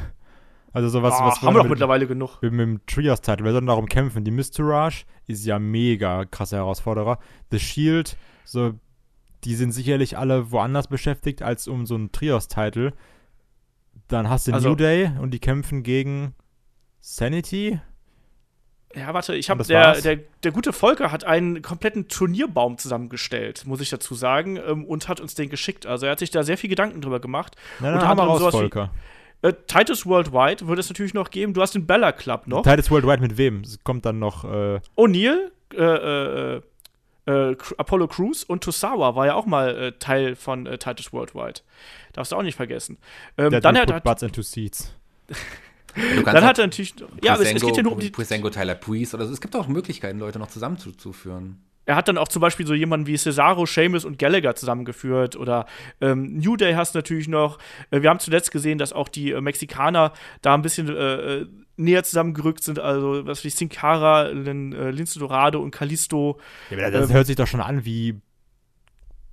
Also 0.74 0.90
sowas, 0.90 1.16
oh, 1.18 1.26
was 1.26 1.42
haben 1.42 1.56
wir 1.56 1.64
doch 1.64 1.70
mittlerweile 1.70 2.08
genug. 2.08 2.42
Mit, 2.42 2.52
mit 2.52 2.68
dem 2.68 2.86
Trios-Title, 2.86 3.46
wir 3.46 3.52
sollten 3.52 3.68
darum 3.68 3.88
kämpfen. 3.88 4.24
Die 4.24 4.32
Mysteurage 4.32 5.06
ist 5.26 5.46
ja 5.46 5.60
mega 5.60 6.26
krasser 6.26 6.58
Herausforderer. 6.58 7.20
The 7.52 7.60
Shield, 7.60 8.18
so 8.44 8.74
die 9.44 9.56
sind 9.56 9.72
sicherlich 9.72 10.18
alle 10.18 10.52
woanders 10.52 10.88
beschäftigt 10.88 11.42
als 11.42 11.68
um 11.68 11.86
so 11.86 11.96
einen 11.96 12.12
Trios-Title. 12.12 12.94
Dann 14.08 14.30
hast 14.30 14.48
du 14.48 14.54
also, 14.54 14.70
New 14.70 14.76
Day 14.76 15.12
und 15.20 15.32
die 15.32 15.40
kämpfen 15.40 15.84
gegen 15.84 16.34
Sanity. 17.00 17.80
Ja, 18.96 19.14
warte, 19.14 19.36
ich 19.36 19.50
habe 19.50 19.64
der, 19.64 20.02
der, 20.02 20.18
der 20.44 20.52
gute 20.52 20.74
Volker 20.74 21.12
hat 21.12 21.24
einen 21.26 21.62
kompletten 21.62 22.08
Turnierbaum 22.08 22.78
zusammengestellt, 22.78 23.66
muss 23.66 23.82
ich 23.82 23.90
dazu 23.90 24.16
sagen, 24.16 24.58
ähm, 24.58 24.86
und 24.86 25.08
hat 25.08 25.20
uns 25.20 25.36
den 25.36 25.50
geschickt. 25.50 25.86
Also 25.86 26.06
er 26.06 26.14
hat 26.14 26.20
sich 26.20 26.32
da 26.32 26.44
sehr 26.44 26.58
viel 26.58 26.70
Gedanken 26.70 27.02
drüber 27.02 27.20
gemacht. 27.20 27.56
Na, 27.80 27.92
dann 27.92 28.08
haben 28.08 28.18
wir 28.18 28.24
raus, 28.24 28.52
Volker. 28.52 28.92
Wie, 29.42 29.48
äh, 29.50 29.54
Titus 29.68 30.06
Worldwide 30.06 30.68
würde 30.68 30.80
es 30.80 30.90
natürlich 30.90 31.14
noch 31.14 31.30
geben. 31.30 31.54
Du 31.54 31.62
hast 31.62 31.76
den 31.76 31.86
Bella 31.86 32.12
Club 32.12 32.48
noch. 32.48 32.64
Titus 32.64 32.90
Worldwide 32.90 33.22
mit 33.22 33.38
wem? 33.38 33.64
Kommt 33.84 34.06
dann 34.06 34.20
noch. 34.20 34.46
Äh 34.46 34.80
O'Neill, 34.96 35.52
äh, 35.74 36.56
äh, 36.56 36.62
äh, 37.28 37.56
Apollo 37.78 38.08
Crews 38.08 38.44
und 38.44 38.64
Tosawa 38.64 39.16
war 39.16 39.26
ja 39.26 39.36
auch 39.36 39.46
mal 39.46 39.76
äh, 39.78 39.92
Teil 39.94 40.36
von 40.36 40.66
äh, 40.66 40.78
Titus 40.78 41.14
Worldwide. 41.14 41.62
Darfst 42.14 42.32
du 42.32 42.36
auch 42.36 42.42
nicht 42.42 42.56
vergessen. 42.56 42.98
Ähm, 43.38 43.52
dann 43.52 43.78
hat, 43.78 43.92
hat 43.92 44.04
Butts 44.04 44.24
into 44.24 44.42
Seats. 44.42 44.94
dann 45.98 46.44
hat 46.44 46.58
er 46.58 46.68
natürlich. 46.68 46.96
Ja, 47.22 47.34
aber 47.34 47.44
es, 47.44 47.54
es, 47.54 47.62
geht 47.62 47.78
ja 47.78 47.84
nur 47.84 47.94
um 47.94 48.00
die. 48.00 48.10
Pusengo, 48.10 48.50
Tyler 48.50 48.76
Priest 48.76 49.14
oder 49.14 49.26
so. 49.26 49.34
Es 49.34 49.42
gibt 49.42 49.56
auch 49.56 49.68
Möglichkeiten, 49.68 50.20
Leute 50.20 50.40
noch 50.40 50.48
zusammenzuführen. 50.48 51.62
Er 51.88 51.96
hat 51.96 52.10
dann 52.10 52.18
auch 52.18 52.28
zum 52.28 52.42
Beispiel 52.42 52.68
so 52.68 52.74
jemanden 52.74 53.08
wie 53.08 53.18
Cesaro, 53.18 53.66
Seamus 53.66 54.04
und 54.04 54.20
Gallagher 54.20 54.56
zusammengeführt. 54.56 55.38
Oder 55.38 55.66
ähm, 56.02 56.38
New 56.38 56.58
Day 56.58 56.74
hast 56.74 56.96
natürlich 56.96 57.30
noch. 57.30 57.60
Äh, 57.92 58.02
wir 58.02 58.10
haben 58.10 58.20
zuletzt 58.20 58.52
gesehen, 58.52 58.78
dass 58.78 58.92
auch 58.92 59.08
die 59.08 59.32
äh, 59.32 59.40
Mexikaner 59.40 60.12
da 60.42 60.54
ein 60.54 60.62
bisschen 60.62 60.90
äh, 60.90 60.94
äh 60.94 61.48
näher 61.78 62.04
zusammengerückt 62.04 62.64
sind. 62.64 62.80
Also, 62.80 63.26
was 63.26 63.44
wie 63.44 63.50
Sin 63.50 63.70
Cara, 63.70 64.30
Lin, 64.30 64.74
äh, 64.74 64.92
Lince 64.92 65.20
Dorado 65.20 65.62
und 65.62 65.72
Kalisto. 65.72 66.40
Ja, 66.72 66.90
das 66.92 67.10
ähm, 67.10 67.16
hört 67.16 67.28
sich 67.28 67.36
doch 67.36 67.48
schon 67.48 67.62
an 67.62 67.86
wie. 67.86 68.16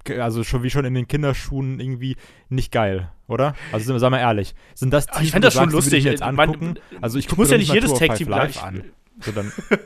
Also 0.07 0.45
schon 0.45 0.63
wie 0.63 0.69
schon 0.69 0.85
in 0.85 0.93
den 0.93 1.09
Kinderschuhen 1.09 1.81
irgendwie 1.81 2.17
nicht 2.51 2.71
geil, 2.71 3.11
oder? 3.27 3.55
Also 3.73 3.87
sind 3.87 3.95
wir, 3.95 4.01
sagen 4.01 4.15
wir 4.15 4.21
ehrlich, 4.21 4.55
sind 4.75 4.93
das 4.93 5.07
Teams, 5.07 5.23
ich 5.23 5.31
fände 5.31 5.47
das 5.47 5.55
schon 5.55 5.71
lustig 5.71 6.05
jetzt 6.05 6.23
angucken? 6.23 6.75
Man, 6.91 7.03
also 7.03 7.19
ich 7.19 7.35
muss 7.35 7.51
ja 7.51 7.57
nicht 7.57 7.73
jedes 7.73 7.95
Tag 7.95 8.17
Team 8.17 8.27
gleich 8.27 8.63
an. 8.63 8.85
So 9.21 9.33
dann, 9.33 9.53
so. 9.71 9.77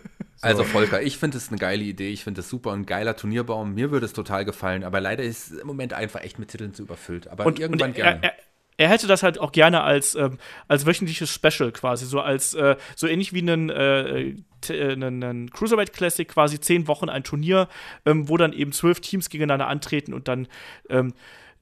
Also 0.41 0.65
Volker, 0.65 1.03
ich 1.03 1.19
finde 1.19 1.37
es 1.37 1.49
eine 1.49 1.59
geile 1.59 1.83
Idee, 1.83 2.11
ich 2.11 2.25
finde 2.25 2.41
es 2.41 2.49
super, 2.49 2.73
ein 2.73 2.87
geiler 2.87 3.17
Turnierbaum. 3.17 3.75
Mir 3.75 3.91
würde 3.91 4.07
es 4.07 4.13
total 4.13 4.45
gefallen, 4.45 4.85
aber 4.85 5.01
leider 5.01 5.23
ist 5.23 5.51
es 5.51 5.59
im 5.59 5.67
Moment 5.67 5.93
einfach 5.93 6.23
echt 6.23 6.39
mit 6.39 6.49
Titeln 6.49 6.75
zu 6.75 6.83
überfüllt. 6.83 7.29
Aber 7.29 7.47
und, 7.47 7.59
irgendwann 7.59 7.91
und 7.91 7.97
gerne. 7.97 8.23
Er, 8.23 8.31
er, 8.31 8.37
er 8.79 8.89
hätte 8.89 9.09
das 9.09 9.25
halt 9.25 9.41
auch 9.41 9.51
gerne 9.51 9.83
als, 9.83 10.15
ähm, 10.15 10.39
als 10.69 10.87
wöchentliches 10.87 11.35
Special 11.35 11.73
quasi, 11.73 12.07
so 12.07 12.21
als 12.21 12.55
äh, 12.55 12.77
so 12.95 13.09
ähnlich 13.09 13.33
wie 13.33 13.41
einen, 13.41 13.71
äh, 13.71 14.21
äh 14.31 14.93
einen, 14.93 15.23
einen 15.23 15.51
Cruiserweight 15.51 15.93
Classic, 15.93 16.27
quasi 16.29 16.61
zehn 16.61 16.87
Wochen 16.87 17.09
ein 17.09 17.25
Turnier, 17.25 17.69
ähm, 18.07 18.29
wo 18.29 18.37
dann 18.37 18.53
eben 18.53 18.71
zwölf 18.71 19.01
Teams 19.01 19.31
gegeneinander 19.31 19.67
antreten 19.67 20.15
und 20.15 20.29
dann 20.29 20.47
ähm, 20.89 21.13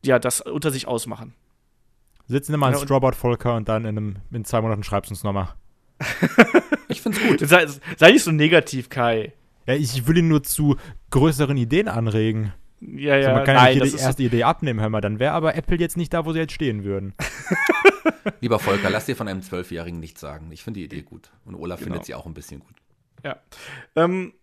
ja 0.05 0.19
das 0.19 0.43
unter 0.43 0.71
sich 0.71 0.87
ausmachen. 0.87 1.35
Sitzen 2.29 2.53
immer 2.53 2.71
ja, 2.71 2.79
Strawboard 2.79 3.17
Volker 3.17 3.55
und 3.57 3.69
dann 3.69 3.87
in, 3.87 3.97
einem, 3.97 4.17
in 4.31 4.45
zwei 4.45 4.61
Monaten 4.61 4.83
schreibst 4.83 5.11
du 5.11 5.15
uns 5.15 5.25
nochmal. 5.25 5.55
ich 6.97 7.03
find's 7.03 7.21
gut. 7.21 7.41
Sei, 7.41 7.67
sei 7.97 8.13
nicht 8.13 8.25
so 8.25 8.33
negativ, 8.33 8.89
Kai. 8.89 9.33
Ja, 9.67 9.75
ich 9.75 10.07
will 10.07 10.19
ihn 10.19 10.29
nur 10.29 10.43
zu 10.43 10.77
größeren 11.11 11.57
Ideen 11.57 11.89
anregen. 11.89 12.53
Ja, 12.81 13.17
ja, 13.17 13.29
also 13.29 13.31
man 13.31 13.45
kann 13.45 13.57
nein, 13.57 13.79
ja 13.79 13.85
nicht 13.85 13.97
die 13.97 14.01
erste 14.01 14.23
Idee 14.23 14.43
abnehmen, 14.45 14.81
hör 14.81 14.91
mal, 14.91 15.01
dann 15.01 15.19
wäre 15.19 15.33
aber 15.33 15.55
Apple 15.55 15.79
jetzt 15.79 15.97
nicht 15.97 16.13
da, 16.13 16.27
wo 16.27 16.33
sie 16.33 16.39
jetzt 16.39 16.53
stehen 16.53 16.85
würden. 16.85 17.15
Lieber 18.41 18.59
Volker, 18.59 18.91
lass 18.91 19.07
dir 19.07 19.17
von 19.17 19.29
einem 19.29 19.43
Zwölfjährigen 19.43 19.99
nichts 19.99 20.21
sagen. 20.21 20.51
Ich 20.53 20.63
finde 20.63 20.81
die 20.81 20.85
Idee 20.85 21.03
gut. 21.03 21.31
Und 21.45 21.55
Olaf 21.55 21.79
genau. 21.81 21.93
findet 21.93 22.07
sie 22.07 22.15
auch 22.15 22.27
ein 22.27 22.35
bisschen 22.35 22.61
gut. 22.61 22.75
Ja. 23.25 23.37
Ähm, 23.95 24.35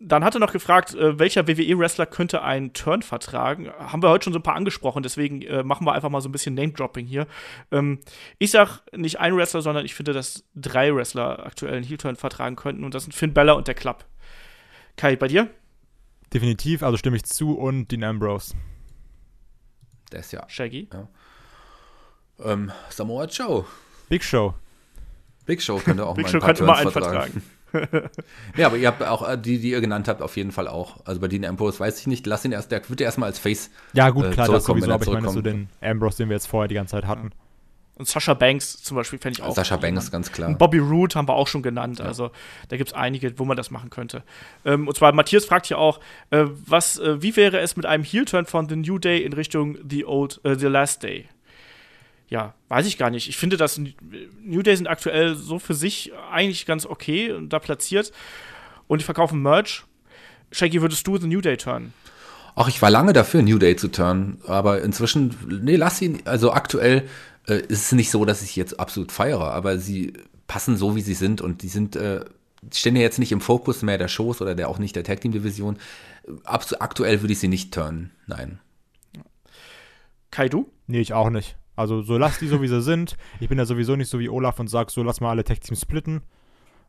dann 0.00 0.24
hat 0.24 0.34
er 0.34 0.40
noch 0.40 0.52
gefragt, 0.52 0.94
äh, 0.94 1.18
welcher 1.18 1.46
WWE-Wrestler 1.46 2.06
könnte 2.06 2.42
einen 2.42 2.72
Turn 2.72 3.02
vertragen? 3.02 3.70
Haben 3.78 4.02
wir 4.02 4.10
heute 4.10 4.24
schon 4.24 4.32
so 4.32 4.40
ein 4.40 4.42
paar 4.42 4.56
angesprochen, 4.56 5.02
deswegen 5.02 5.42
äh, 5.42 5.62
machen 5.62 5.86
wir 5.86 5.92
einfach 5.92 6.10
mal 6.10 6.20
so 6.20 6.28
ein 6.28 6.32
bisschen 6.32 6.54
Name-Dropping 6.54 7.06
hier. 7.06 7.26
Ähm, 7.70 8.00
ich 8.38 8.50
sag 8.50 8.80
nicht 8.94 9.20
ein 9.20 9.36
Wrestler, 9.36 9.62
sondern 9.62 9.84
ich 9.84 9.94
finde, 9.94 10.12
dass 10.12 10.44
drei 10.54 10.94
Wrestler 10.94 11.46
aktuell 11.46 11.74
einen 11.74 11.84
Heel-Turn 11.84 12.16
vertragen 12.16 12.56
könnten 12.56 12.84
und 12.84 12.94
das 12.94 13.04
sind 13.04 13.12
Finn 13.12 13.32
Bella 13.32 13.52
und 13.52 13.68
der 13.68 13.74
Club. 13.74 14.04
Kai, 14.96 15.16
bei 15.16 15.28
dir? 15.28 15.48
Definitiv, 16.32 16.82
also 16.82 16.96
stimme 16.96 17.16
ich 17.16 17.24
zu 17.24 17.56
und 17.56 17.90
Dean 17.90 18.02
Ambrose. 18.02 18.54
Der 20.10 20.20
ist 20.20 20.32
ja. 20.32 20.44
Shaggy. 20.48 20.88
Ähm, 22.40 22.72
Samoa 22.90 23.26
Joe. 23.26 23.64
Big 24.08 24.24
Show. 24.24 24.54
Big 25.46 25.62
Show 25.62 25.78
könnte 25.78 26.04
auch 26.06 26.14
Big 26.14 26.24
mal 26.24 26.30
Show 26.30 26.40
könnte 26.40 26.64
mal 26.64 26.76
einen 26.76 26.90
vertragen. 26.90 27.32
vertragen. 27.32 27.42
Ja, 28.56 28.66
aber 28.66 28.76
ihr 28.76 28.88
habt 28.88 29.02
auch 29.02 29.28
äh, 29.28 29.36
die, 29.36 29.58
die 29.58 29.70
ihr 29.70 29.80
genannt 29.80 30.08
habt, 30.08 30.22
auf 30.22 30.36
jeden 30.36 30.52
Fall 30.52 30.68
auch. 30.68 31.04
Also 31.04 31.20
bei 31.20 31.28
Dean 31.28 31.44
Ambrose 31.44 31.80
weiß 31.80 31.98
ich 32.00 32.06
nicht. 32.06 32.26
Lass 32.26 32.44
ihn 32.44 32.52
erst, 32.52 32.70
der 32.70 32.88
wird 32.88 33.00
ja 33.00 33.06
erstmal 33.06 33.28
als 33.28 33.38
Face. 33.38 33.70
Ja, 33.92 34.10
gut, 34.10 34.24
äh, 34.24 34.30
klar, 34.30 34.46
das 34.48 34.64
zurückkommen, 34.64 34.80
sowieso, 34.80 34.90
er 34.90 34.94
aber 34.94 35.04
ich 35.04 35.12
meine 35.12 35.28
so 35.30 35.42
den 35.42 35.68
Ambrose, 35.80 36.18
den 36.18 36.28
wir 36.28 36.36
jetzt 36.36 36.46
vorher 36.46 36.68
die 36.68 36.74
ganze 36.74 36.92
Zeit 36.92 37.06
hatten. 37.06 37.30
Und 37.96 38.08
Sascha 38.08 38.34
Banks 38.34 38.82
zum 38.82 38.96
Beispiel 38.96 39.20
fände 39.20 39.38
ich 39.38 39.44
auch. 39.44 39.54
Sascha 39.54 39.76
jemand. 39.76 39.94
Banks, 39.94 40.10
ganz 40.10 40.32
klar. 40.32 40.48
Und 40.48 40.58
Bobby 40.58 40.78
Roode 40.78 41.14
haben 41.14 41.28
wir 41.28 41.34
auch 41.34 41.46
schon 41.46 41.62
genannt. 41.62 42.00
Also 42.00 42.32
da 42.68 42.76
gibt 42.76 42.90
es 42.90 42.94
einige, 42.94 43.38
wo 43.38 43.44
man 43.44 43.56
das 43.56 43.70
machen 43.70 43.90
könnte. 43.90 44.24
Ähm, 44.64 44.88
und 44.88 44.96
zwar, 44.96 45.12
Matthias 45.12 45.44
fragt 45.44 45.66
hier 45.66 45.78
auch, 45.78 46.00
äh, 46.30 46.44
was, 46.66 46.98
äh, 46.98 47.22
wie 47.22 47.36
wäre 47.36 47.60
es 47.60 47.76
mit 47.76 47.86
einem 47.86 48.02
Heel-Turn 48.02 48.46
von 48.46 48.68
The 48.68 48.76
New 48.76 48.98
Day 48.98 49.22
in 49.22 49.32
Richtung 49.32 49.78
The 49.88 50.06
Old, 50.06 50.40
äh, 50.42 50.56
The 50.56 50.66
Last 50.66 51.04
Day? 51.04 51.28
Ja, 52.34 52.52
weiß 52.66 52.86
ich 52.86 52.98
gar 52.98 53.10
nicht. 53.10 53.28
Ich 53.28 53.36
finde, 53.36 53.56
dass 53.56 53.78
New 53.78 54.62
Day 54.62 54.74
sind 54.74 54.88
aktuell 54.88 55.36
so 55.36 55.60
für 55.60 55.72
sich 55.72 56.10
eigentlich 56.32 56.66
ganz 56.66 56.84
okay 56.84 57.30
und 57.30 57.50
da 57.50 57.60
platziert. 57.60 58.10
Und 58.88 59.00
die 59.00 59.04
verkaufen 59.04 59.40
Merch. 59.40 59.84
Shaggy, 60.50 60.82
würdest 60.82 61.06
du 61.06 61.16
The 61.16 61.28
New 61.28 61.40
Day 61.40 61.56
turnen? 61.56 61.94
Ach, 62.56 62.66
ich 62.66 62.82
war 62.82 62.90
lange 62.90 63.12
dafür, 63.12 63.42
New 63.42 63.58
Day 63.58 63.76
zu 63.76 63.86
turnen, 63.86 64.40
aber 64.48 64.82
inzwischen, 64.82 65.36
nee, 65.62 65.76
lass 65.76 66.02
ihn, 66.02 66.22
also 66.24 66.50
aktuell 66.50 67.08
äh, 67.46 67.60
ist 67.68 67.82
es 67.82 67.92
nicht 67.92 68.10
so, 68.10 68.24
dass 68.24 68.42
ich 68.42 68.56
jetzt 68.56 68.80
absolut 68.80 69.12
feiere, 69.12 69.52
aber 69.52 69.78
sie 69.78 70.14
passen 70.48 70.76
so, 70.76 70.96
wie 70.96 71.02
sie 71.02 71.14
sind 71.14 71.40
und 71.40 71.62
die 71.62 71.68
sind, 71.68 71.94
äh, 71.94 72.24
die 72.62 72.76
stehen 72.76 72.96
ja 72.96 73.02
jetzt 73.02 73.20
nicht 73.20 73.30
im 73.30 73.42
Fokus 73.42 73.82
mehr 73.82 73.98
der 73.98 74.08
Shows 74.08 74.42
oder 74.42 74.56
der 74.56 74.68
auch 74.68 74.78
nicht 74.80 74.96
der 74.96 75.04
Tag 75.04 75.20
Team 75.20 75.30
Division. 75.30 75.78
Ab, 76.42 76.66
aktuell 76.80 77.22
würde 77.22 77.32
ich 77.32 77.38
sie 77.38 77.46
nicht 77.46 77.72
turnen, 77.72 78.10
nein. 78.26 78.58
Kai, 80.32 80.48
du? 80.48 80.68
Nee, 80.88 81.00
ich 81.00 81.12
auch 81.12 81.30
nicht. 81.30 81.56
Also 81.76 82.02
so 82.02 82.16
lass 82.18 82.38
die 82.38 82.46
so, 82.46 82.62
wie 82.62 82.68
sie 82.68 82.82
sind. 82.82 83.16
Ich 83.40 83.48
bin 83.48 83.58
ja 83.58 83.64
sowieso 83.64 83.96
nicht 83.96 84.08
so 84.08 84.18
wie 84.18 84.28
Olaf 84.28 84.60
und 84.60 84.68
sag 84.68 84.90
so, 84.90 85.02
lass 85.02 85.20
mal 85.20 85.30
alle 85.30 85.44
Tech-Teams 85.44 85.80
splitten. 85.80 86.22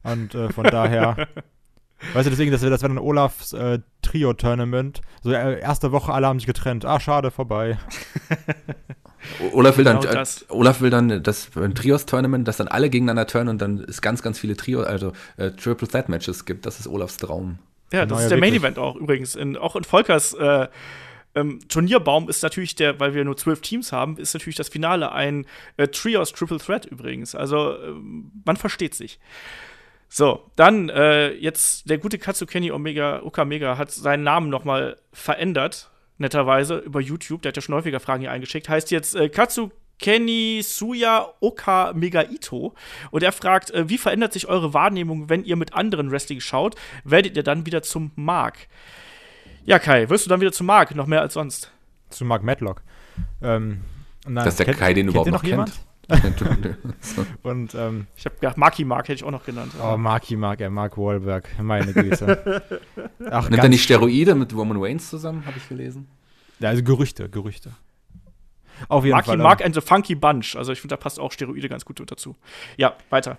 Und 0.03 0.35
äh, 0.35 0.49
von 0.49 0.65
daher, 0.65 1.15
weißt 2.13 2.27
du, 2.27 2.29
deswegen, 2.29 2.51
das 2.51 2.61
wäre 2.61 2.71
das 2.71 2.81
wär 2.81 2.89
dann 2.89 2.99
Olafs 2.99 3.53
äh, 3.53 3.79
Trio-Tournament. 4.01 5.01
So, 5.23 5.31
äh, 5.31 5.59
erste 5.59 5.91
Woche, 5.91 6.13
alle 6.13 6.27
haben 6.27 6.39
sich 6.39 6.47
getrennt. 6.47 6.85
Ah, 6.85 6.99
schade, 6.99 7.31
vorbei. 7.31 7.79
Olaf 9.53 9.77
will 9.77 9.83
dann, 9.85 9.99
Genau 10.01 10.11
äh, 10.11 10.15
das. 10.15 10.45
Olaf 10.49 10.81
will 10.81 10.91
dann 10.91 11.23
das 11.23 11.49
ein 11.55 11.73
Trios-Tournament, 11.73 12.47
dass 12.47 12.57
dann 12.57 12.67
alle 12.67 12.89
gegeneinander 12.91 13.25
turnen 13.25 13.49
und 13.49 13.61
dann 13.61 13.79
es 13.79 14.01
ganz, 14.01 14.21
ganz 14.21 14.37
viele 14.37 14.55
Trio, 14.55 14.81
also 14.81 15.13
äh, 15.37 15.51
Triple 15.51 15.87
Threat 15.87 16.09
Matches 16.09 16.45
gibt. 16.45 16.65
Das 16.67 16.79
ist 16.79 16.87
Olafs 16.87 17.17
Traum. 17.17 17.57
Ja, 17.91 18.03
Genau, 18.03 18.15
das 18.15 18.23
ist 18.25 18.29
der 18.29 18.39
Main. 18.39 18.53
Event 18.53 18.77
auch 18.77 18.95
übrigens. 18.95 19.35
In, 19.35 19.57
auch 19.57 19.75
in 19.75 19.83
Volkers 19.83 20.33
äh, 20.33 20.67
ähm, 21.35 21.59
Turnierbaum 21.67 22.29
ist 22.29 22.43
natürlich 22.43 22.75
der, 22.75 22.99
weil 22.99 23.13
wir 23.13 23.25
nur 23.25 23.37
zwölf 23.37 23.61
Teams 23.61 23.91
haben, 23.91 24.17
ist 24.17 24.33
natürlich 24.33 24.55
das 24.55 24.69
Finale 24.69 25.11
ein 25.11 25.45
äh, 25.77 25.87
Trios 25.87 26.31
Triple 26.31 26.57
Threat 26.57 26.85
übrigens. 26.85 27.35
Also 27.35 27.77
ähm, 27.77 28.31
man 28.45 28.57
versteht 28.57 28.95
sich. 28.95 29.19
So, 30.07 30.49
dann 30.55 30.89
äh, 30.89 31.33
jetzt 31.33 31.89
der 31.89 31.97
gute 31.97 32.17
Katsukeni 32.17 32.71
Omega 32.71 33.21
Okamega 33.23 33.77
hat 33.77 33.91
seinen 33.91 34.23
Namen 34.23 34.49
noch 34.49 34.63
mal 34.63 34.97
verändert, 35.11 35.91
netterweise 36.17 36.77
über 36.77 37.01
YouTube. 37.01 37.41
Der 37.41 37.49
hat 37.49 37.57
ja 37.57 37.61
schon 37.61 37.75
häufiger 37.75 37.99
Fragen 37.99 38.21
hier 38.21 38.31
eingeschickt. 38.31 38.69
Heißt 38.69 38.91
jetzt 38.91 39.15
äh, 39.15 39.27
Katsukeni 39.27 40.61
Suya 40.63 41.33
Oka 41.41 41.91
Megaito. 41.93 42.75
Und 43.11 43.23
er 43.23 43.33
fragt, 43.33 43.71
äh, 43.71 43.89
wie 43.89 43.97
verändert 43.97 44.31
sich 44.31 44.47
eure 44.47 44.73
Wahrnehmung, 44.73 45.29
wenn 45.29 45.43
ihr 45.43 45.57
mit 45.57 45.73
anderen 45.73 46.11
Wrestling 46.11 46.39
schaut? 46.39 46.75
Werdet 47.03 47.35
ihr 47.35 47.43
dann 47.43 47.65
wieder 47.65 47.81
zum 47.81 48.11
Mark? 48.15 48.69
Ja, 49.65 49.79
Kai, 49.79 50.09
wirst 50.09 50.25
du 50.25 50.29
dann 50.29 50.41
wieder 50.41 50.51
zum 50.51 50.67
Mark, 50.67 50.93
noch 50.95 51.07
mehr 51.07 51.21
als 51.21 51.33
sonst? 51.33 51.71
Zu 52.09 52.23
Mark 52.25 52.43
Matlock. 52.43 52.81
Ähm, 53.41 53.81
Dass 54.27 54.55
der 54.57 54.67
kennt- 54.67 54.77
Kai 54.77 54.93
den 54.93 55.07
kennt 55.11 55.27
überhaupt 55.27 55.31
noch 55.31 55.43
kennt. 55.43 55.71
Und, 57.43 57.73
ähm, 57.73 58.05
Ich 58.15 58.25
habe 58.25 58.35
gedacht, 58.35 58.57
Marky 58.57 58.85
Mark 58.85 59.07
hätte 59.07 59.15
ich 59.15 59.23
auch 59.23 59.31
noch 59.31 59.43
genannt. 59.43 59.71
oh, 59.81 59.97
Marky 59.97 60.35
Mark, 60.35 60.61
er 60.61 60.69
Mark 60.69 60.97
Wahlberg. 60.99 61.47
Meine 61.59 61.93
Güte. 61.93 62.61
Ach, 63.31 63.49
Nimmt 63.49 63.63
er 63.63 63.69
nicht 63.69 63.83
Steroide 63.83 64.35
mit 64.35 64.53
Roman 64.55 64.77
Reigns 64.79 65.09
zusammen, 65.09 65.43
habe 65.47 65.57
ich 65.57 65.67
gelesen? 65.67 66.07
Ja, 66.59 66.69
also 66.69 66.83
Gerüchte, 66.83 67.27
Gerüchte. 67.27 67.71
Auf 68.87 69.03
jeden 69.03 69.13
Marky 69.15 69.27
Fall. 69.27 69.37
ähm, 69.37 69.41
Mark 69.43 69.65
and 69.65 69.73
the 69.73 69.81
Funky 69.81 70.13
Bunch. 70.15 70.55
Also 70.55 70.71
ich 70.73 70.79
finde, 70.81 70.95
da 70.95 71.01
passt 71.01 71.19
auch 71.19 71.31
Steroide 71.31 71.69
ganz 71.69 71.85
gut 71.85 71.99
dazu. 72.05 72.35
Ja, 72.77 72.95
weiter. 73.09 73.37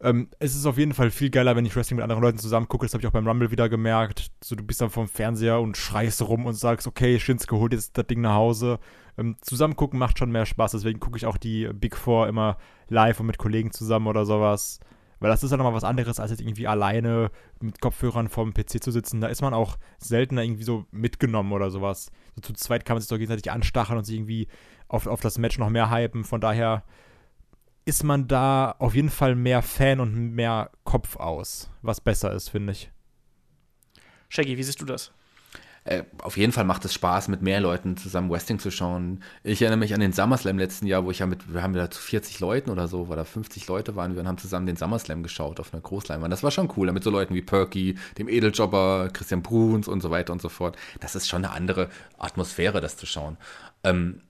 Ähm, 0.00 0.28
es 0.38 0.54
ist 0.54 0.66
auf 0.66 0.76
jeden 0.76 0.92
Fall 0.92 1.10
viel 1.10 1.30
geiler, 1.30 1.56
wenn 1.56 1.64
ich 1.64 1.74
Wrestling 1.76 1.96
mit 1.96 2.02
anderen 2.02 2.22
Leuten 2.22 2.38
zusammen 2.38 2.68
gucke. 2.68 2.84
Das 2.84 2.94
habe 2.94 3.02
ich 3.02 3.06
auch 3.06 3.12
beim 3.12 3.26
Rumble 3.26 3.50
wieder 3.50 3.68
gemerkt. 3.68 4.30
So, 4.42 4.54
du 4.56 4.62
bist 4.64 4.80
dann 4.80 4.90
vom 4.90 5.08
Fernseher 5.08 5.60
und 5.60 5.76
schreist 5.76 6.22
rum 6.22 6.46
und 6.46 6.54
sagst, 6.54 6.86
okay, 6.86 7.18
Shinsuke 7.18 7.56
holt 7.56 7.72
jetzt 7.72 7.96
das 7.96 8.06
Ding 8.06 8.20
nach 8.20 8.34
Hause. 8.34 8.78
Ähm, 9.16 9.36
zusammen 9.40 9.76
gucken 9.76 9.98
macht 9.98 10.18
schon 10.18 10.32
mehr 10.32 10.46
Spaß. 10.46 10.72
Deswegen 10.72 11.00
gucke 11.00 11.16
ich 11.16 11.26
auch 11.26 11.36
die 11.36 11.68
Big 11.72 11.96
Four 11.96 12.28
immer 12.28 12.58
live 12.88 13.20
und 13.20 13.26
mit 13.26 13.38
Kollegen 13.38 13.70
zusammen 13.70 14.06
oder 14.06 14.26
sowas. 14.26 14.80
Weil 15.20 15.30
das 15.30 15.42
ist 15.42 15.50
dann 15.50 15.58
nochmal 15.58 15.74
was 15.74 15.84
anderes, 15.84 16.20
als 16.20 16.32
jetzt 16.32 16.40
irgendwie 16.40 16.66
alleine 16.66 17.30
mit 17.60 17.80
Kopfhörern 17.80 18.28
vorm 18.28 18.52
PC 18.52 18.82
zu 18.82 18.90
sitzen. 18.90 19.20
Da 19.20 19.28
ist 19.28 19.40
man 19.40 19.54
auch 19.54 19.78
seltener 19.98 20.42
irgendwie 20.42 20.64
so 20.64 20.84
mitgenommen 20.90 21.52
oder 21.52 21.70
sowas. 21.70 22.10
So 22.34 22.42
zu 22.42 22.52
zweit 22.52 22.84
kann 22.84 22.96
man 22.96 23.00
sich 23.00 23.08
doch 23.08 23.16
gegenseitig 23.16 23.50
anstacheln 23.50 23.96
und 23.96 24.04
sich 24.04 24.16
irgendwie 24.16 24.48
auf, 24.88 25.06
auf 25.06 25.20
das 25.20 25.38
Match 25.38 25.58
noch 25.58 25.70
mehr 25.70 25.90
hypen. 25.90 26.24
Von 26.24 26.42
daher 26.42 26.82
ist 27.84 28.04
man 28.04 28.28
da 28.28 28.74
auf 28.78 28.94
jeden 28.94 29.10
Fall 29.10 29.34
mehr 29.34 29.62
Fan 29.62 30.00
und 30.00 30.34
mehr 30.34 30.70
Kopf 30.84 31.16
aus, 31.16 31.70
was 31.82 32.00
besser 32.00 32.32
ist, 32.32 32.48
finde 32.48 32.72
ich. 32.72 32.90
Shaggy, 34.28 34.56
wie 34.56 34.62
siehst 34.62 34.80
du 34.80 34.86
das? 34.86 35.12
Äh, 35.86 36.04
auf 36.22 36.38
jeden 36.38 36.52
Fall 36.52 36.64
macht 36.64 36.86
es 36.86 36.94
Spaß, 36.94 37.28
mit 37.28 37.42
mehr 37.42 37.60
Leuten 37.60 37.98
zusammen 37.98 38.30
Wrestling 38.30 38.58
zu 38.58 38.70
schauen. 38.70 39.22
Ich 39.42 39.60
erinnere 39.60 39.78
mich 39.78 39.92
an 39.92 40.00
den 40.00 40.14
SummerSlam 40.14 40.56
letzten 40.58 40.86
Jahr, 40.86 41.04
wo 41.04 41.10
ich 41.10 41.18
ja 41.18 41.26
mit, 41.26 41.52
wir 41.52 41.62
haben 41.62 41.74
da 41.74 41.90
zu 41.90 42.00
40 42.00 42.40
Leuten 42.40 42.70
oder 42.70 42.88
so, 42.88 43.02
oder 43.02 43.26
50 43.26 43.68
Leute 43.68 43.94
waren 43.94 44.14
wir 44.14 44.22
und 44.22 44.28
haben 44.28 44.38
zusammen 44.38 44.66
den 44.66 44.76
SummerSlam 44.76 45.22
geschaut 45.22 45.60
auf 45.60 45.74
einer 45.74 45.82
Großleinwand. 45.82 46.32
Das 46.32 46.42
war 46.42 46.50
schon 46.50 46.72
cool, 46.76 46.90
mit 46.90 47.04
so 47.04 47.10
Leuten 47.10 47.34
wie 47.34 47.42
Perky, 47.42 47.98
dem 48.16 48.28
Edeljobber, 48.28 49.10
Christian 49.12 49.42
Bruns 49.42 49.86
und 49.86 50.00
so 50.00 50.10
weiter 50.10 50.32
und 50.32 50.40
so 50.40 50.48
fort. 50.48 50.76
Das 51.00 51.14
ist 51.14 51.28
schon 51.28 51.44
eine 51.44 51.52
andere 51.52 51.90
Atmosphäre, 52.16 52.80
das 52.80 52.96
zu 52.96 53.04
schauen. 53.04 53.36
Ähm, 53.82 54.22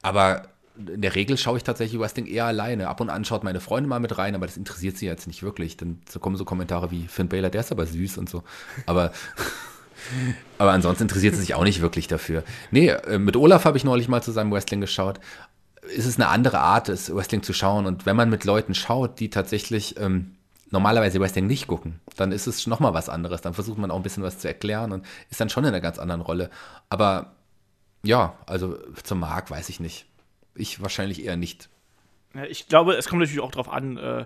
aber 0.00 0.48
in 0.76 1.02
der 1.02 1.14
Regel 1.14 1.36
schaue 1.36 1.58
ich 1.58 1.64
tatsächlich 1.64 2.00
Wrestling 2.00 2.26
eher 2.26 2.46
alleine. 2.46 2.88
Ab 2.88 3.00
und 3.00 3.10
an 3.10 3.24
schaut 3.24 3.44
meine 3.44 3.60
Freundin 3.60 3.88
mal 3.88 4.00
mit 4.00 4.16
rein, 4.16 4.34
aber 4.34 4.46
das 4.46 4.56
interessiert 4.56 4.96
sie 4.96 5.06
jetzt 5.06 5.26
nicht 5.26 5.42
wirklich. 5.42 5.76
Dann 5.76 5.98
kommen 6.20 6.36
so 6.36 6.44
Kommentare 6.44 6.90
wie 6.90 7.06
Finn 7.08 7.28
Balor, 7.28 7.50
der 7.50 7.60
ist 7.60 7.72
aber 7.72 7.86
süß 7.86 8.18
und 8.18 8.28
so. 8.28 8.42
Aber 8.86 9.12
aber 10.58 10.72
ansonsten 10.72 11.04
interessiert 11.04 11.34
sie 11.34 11.40
sich 11.40 11.54
auch 11.54 11.64
nicht 11.64 11.80
wirklich 11.80 12.08
dafür. 12.08 12.42
Nee, 12.70 12.88
äh, 12.88 13.18
mit 13.18 13.36
Olaf 13.36 13.64
habe 13.64 13.76
ich 13.76 13.84
neulich 13.84 14.08
mal 14.08 14.22
zusammen 14.22 14.52
Wrestling 14.52 14.80
geschaut. 14.80 15.20
Es 15.96 16.06
ist 16.06 16.18
eine 16.18 16.28
andere 16.28 16.60
Art, 16.60 16.88
das 16.88 17.14
Wrestling 17.14 17.42
zu 17.42 17.52
schauen. 17.52 17.86
Und 17.86 18.06
wenn 18.06 18.16
man 18.16 18.30
mit 18.30 18.44
Leuten 18.44 18.74
schaut, 18.74 19.20
die 19.20 19.30
tatsächlich 19.30 19.98
ähm, 19.98 20.36
normalerweise 20.70 21.20
Wrestling 21.20 21.46
nicht 21.46 21.66
gucken, 21.66 22.00
dann 22.16 22.32
ist 22.32 22.46
es 22.46 22.66
nochmal 22.66 22.94
was 22.94 23.08
anderes. 23.08 23.42
Dann 23.42 23.54
versucht 23.54 23.78
man 23.78 23.90
auch 23.90 23.96
ein 23.96 24.02
bisschen 24.02 24.22
was 24.22 24.38
zu 24.38 24.48
erklären 24.48 24.92
und 24.92 25.04
ist 25.30 25.40
dann 25.40 25.50
schon 25.50 25.64
in 25.64 25.68
einer 25.68 25.80
ganz 25.80 25.98
anderen 25.98 26.22
Rolle. 26.22 26.50
Aber 26.88 27.32
ja, 28.02 28.34
also 28.46 28.78
zum 29.02 29.20
Marc 29.20 29.50
weiß 29.50 29.68
ich 29.68 29.80
nicht. 29.80 30.06
Ich 30.54 30.80
wahrscheinlich 30.80 31.24
eher 31.24 31.36
nicht. 31.36 31.68
Ich 32.48 32.68
glaube, 32.68 32.94
es 32.94 33.08
kommt 33.08 33.20
natürlich 33.20 33.42
auch 33.42 33.50
darauf 33.50 33.68
an, 33.68 33.96
äh, 33.98 34.24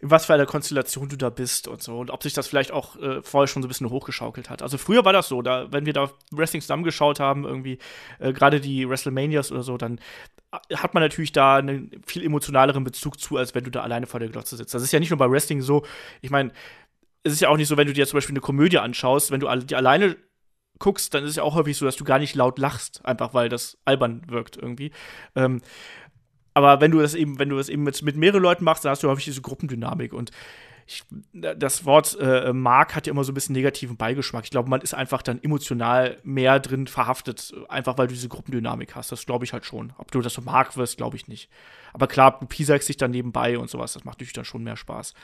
in 0.00 0.10
was 0.10 0.26
für 0.26 0.34
einer 0.34 0.46
Konstellation 0.46 1.08
du 1.08 1.16
da 1.16 1.30
bist 1.30 1.68
und 1.68 1.82
so. 1.82 1.98
Und 1.98 2.10
ob 2.10 2.22
sich 2.22 2.32
das 2.32 2.48
vielleicht 2.48 2.72
auch 2.72 2.96
äh, 2.96 3.22
vorher 3.22 3.48
schon 3.48 3.62
so 3.62 3.66
ein 3.66 3.68
bisschen 3.68 3.90
hochgeschaukelt 3.90 4.48
hat. 4.48 4.62
Also 4.62 4.78
früher 4.78 5.04
war 5.04 5.12
das 5.12 5.28
so, 5.28 5.42
da, 5.42 5.70
wenn 5.72 5.84
wir 5.84 5.92
da 5.92 6.10
Wrestling 6.30 6.62
zusammengeschaut 6.62 7.20
haben, 7.20 7.44
irgendwie, 7.44 7.78
äh, 8.18 8.32
gerade 8.32 8.60
die 8.60 8.88
WrestleManias 8.88 9.52
oder 9.52 9.62
so, 9.62 9.76
dann 9.76 10.00
hat 10.74 10.94
man 10.94 11.02
natürlich 11.02 11.32
da 11.32 11.56
einen 11.56 11.90
viel 12.06 12.24
emotionaleren 12.24 12.82
Bezug 12.82 13.20
zu, 13.20 13.36
als 13.36 13.54
wenn 13.54 13.64
du 13.64 13.70
da 13.70 13.82
alleine 13.82 14.06
vor 14.06 14.20
der 14.20 14.30
Glotze 14.30 14.56
sitzt. 14.56 14.74
Das 14.74 14.82
ist 14.82 14.92
ja 14.92 14.98
nicht 14.98 15.10
nur 15.10 15.18
bei 15.18 15.30
Wrestling 15.30 15.60
so, 15.60 15.84
ich 16.22 16.30
meine, 16.30 16.52
es 17.22 17.34
ist 17.34 17.40
ja 17.40 17.50
auch 17.50 17.56
nicht 17.56 17.68
so, 17.68 17.76
wenn 17.76 17.86
du 17.86 17.92
dir 17.92 18.06
zum 18.06 18.16
Beispiel 18.16 18.32
eine 18.32 18.40
Komödie 18.40 18.78
anschaust, 18.78 19.30
wenn 19.30 19.40
du 19.40 19.54
die 19.56 19.76
alleine 19.76 20.16
guckst, 20.80 21.14
dann 21.14 21.22
ist 21.22 21.30
es 21.30 21.36
ja 21.36 21.44
auch 21.44 21.54
häufig 21.54 21.76
so, 21.76 21.84
dass 21.84 21.96
du 21.96 22.04
gar 22.04 22.18
nicht 22.18 22.34
laut 22.34 22.58
lachst, 22.58 23.04
einfach 23.04 23.32
weil 23.32 23.48
das 23.48 23.78
albern 23.84 24.22
wirkt 24.26 24.56
irgendwie. 24.56 24.90
Ähm, 25.36 25.60
aber 26.54 26.80
wenn 26.80 26.90
du 26.90 26.98
das 26.98 27.14
eben, 27.14 27.38
wenn 27.38 27.48
du 27.48 27.56
das 27.56 27.68
eben 27.68 27.84
mit, 27.84 28.02
mit 28.02 28.16
mehreren 28.16 28.42
Leuten 28.42 28.64
machst, 28.64 28.84
dann 28.84 28.90
hast 28.90 29.04
du 29.04 29.08
häufig 29.08 29.24
diese 29.24 29.42
Gruppendynamik 29.42 30.12
und 30.12 30.32
ich, 30.90 31.04
das 31.32 31.84
Wort 31.84 32.18
äh, 32.20 32.52
Mark 32.52 32.96
hat 32.96 33.06
ja 33.06 33.12
immer 33.12 33.22
so 33.22 33.30
ein 33.30 33.34
bisschen 33.34 33.52
negativen 33.52 33.96
Beigeschmack. 33.96 34.42
Ich 34.42 34.50
glaube, 34.50 34.68
man 34.68 34.80
ist 34.80 34.92
einfach 34.92 35.22
dann 35.22 35.40
emotional 35.40 36.18
mehr 36.24 36.58
drin 36.58 36.88
verhaftet, 36.88 37.54
einfach 37.68 37.96
weil 37.96 38.08
du 38.08 38.14
diese 38.14 38.28
Gruppendynamik 38.28 38.96
hast. 38.96 39.12
Das 39.12 39.24
glaube 39.24 39.44
ich 39.44 39.52
halt 39.52 39.64
schon. 39.64 39.92
Ob 39.98 40.10
du 40.10 40.20
das 40.20 40.34
so 40.34 40.42
Mark 40.42 40.76
wirst, 40.76 40.96
glaube 40.96 41.16
ich 41.16 41.28
nicht. 41.28 41.48
Aber 41.92 42.08
klar, 42.08 42.38
du 42.40 42.46
piesagst 42.46 42.88
dich 42.88 42.96
dann 42.96 43.12
nebenbei 43.12 43.56
und 43.56 43.70
sowas. 43.70 43.92
Das 43.92 44.04
macht 44.04 44.18
natürlich 44.18 44.32
dann 44.32 44.44
schon 44.44 44.64
mehr 44.64 44.76
Spaß. 44.76 45.14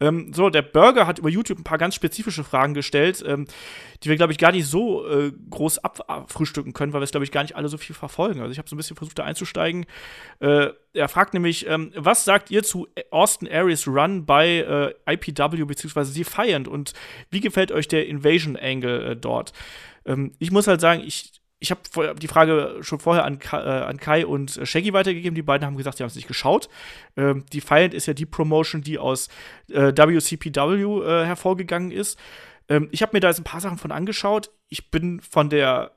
Ähm, 0.00 0.32
so, 0.32 0.48
der 0.48 0.62
Burger 0.62 1.06
hat 1.06 1.18
über 1.18 1.28
YouTube 1.28 1.58
ein 1.58 1.64
paar 1.64 1.78
ganz 1.78 1.94
spezifische 1.94 2.44
Fragen 2.44 2.74
gestellt, 2.74 3.22
ähm, 3.26 3.46
die 4.02 4.08
wir, 4.08 4.16
glaube 4.16 4.32
ich, 4.32 4.38
gar 4.38 4.52
nicht 4.52 4.66
so 4.66 5.06
äh, 5.06 5.32
groß 5.50 5.78
abfrühstücken 5.78 6.72
können, 6.72 6.92
weil 6.92 7.00
wir 7.00 7.04
es, 7.04 7.10
glaube 7.10 7.24
ich, 7.24 7.32
gar 7.32 7.42
nicht 7.42 7.56
alle 7.56 7.68
so 7.68 7.78
viel 7.78 7.96
verfolgen. 7.96 8.40
Also 8.40 8.52
ich 8.52 8.58
habe 8.58 8.68
so 8.68 8.76
ein 8.76 8.78
bisschen 8.78 8.96
versucht, 8.96 9.18
da 9.18 9.24
einzusteigen. 9.24 9.86
Äh, 10.40 10.68
er 10.92 11.08
fragt 11.08 11.34
nämlich, 11.34 11.66
ähm, 11.66 11.92
was 11.96 12.24
sagt 12.24 12.50
ihr 12.50 12.62
zu 12.62 12.86
Austin 13.10 13.48
Aries 13.50 13.88
Run 13.88 14.24
bei 14.24 14.94
äh, 15.06 15.14
IPW 15.14 15.64
bzw. 15.64 16.12
Defiant 16.12 16.68
und 16.68 16.92
wie 17.30 17.40
gefällt 17.40 17.72
euch 17.72 17.88
der 17.88 18.06
Invasion 18.06 18.56
Angle 18.56 19.12
äh, 19.12 19.16
dort? 19.16 19.52
Ähm, 20.06 20.32
ich 20.38 20.52
muss 20.52 20.68
halt 20.68 20.80
sagen, 20.80 21.02
ich, 21.04 21.40
ich 21.60 21.70
habe 21.70 22.14
die 22.14 22.28
Frage 22.28 22.78
schon 22.82 23.00
vorher 23.00 23.24
an, 23.24 23.38
Kai, 23.38 23.60
äh, 23.60 23.82
an 23.82 23.98
Kai 23.98 24.26
und 24.26 24.60
Shaggy 24.62 24.92
weitergegeben. 24.92 25.34
Die 25.34 25.42
beiden 25.42 25.66
haben 25.66 25.76
gesagt, 25.76 25.96
sie 25.96 26.04
haben 26.04 26.08
es 26.08 26.14
nicht 26.14 26.28
geschaut. 26.28 26.68
Ähm, 27.16 27.44
die 27.52 27.60
Defiant 27.60 27.94
ist 27.94 28.06
ja 28.06 28.14
die 28.14 28.26
Promotion, 28.26 28.82
die 28.82 28.98
aus 28.98 29.28
äh, 29.68 29.92
WCPW 29.92 31.02
äh, 31.02 31.24
hervorgegangen 31.24 31.90
ist. 31.90 32.18
Ähm, 32.68 32.88
ich 32.92 33.02
habe 33.02 33.16
mir 33.16 33.20
da 33.20 33.28
jetzt 33.28 33.40
ein 33.40 33.44
paar 33.44 33.60
Sachen 33.60 33.78
von 33.78 33.90
angeschaut. 33.90 34.50
Ich 34.68 34.90
bin 34.90 35.20
von 35.20 35.50
der 35.50 35.92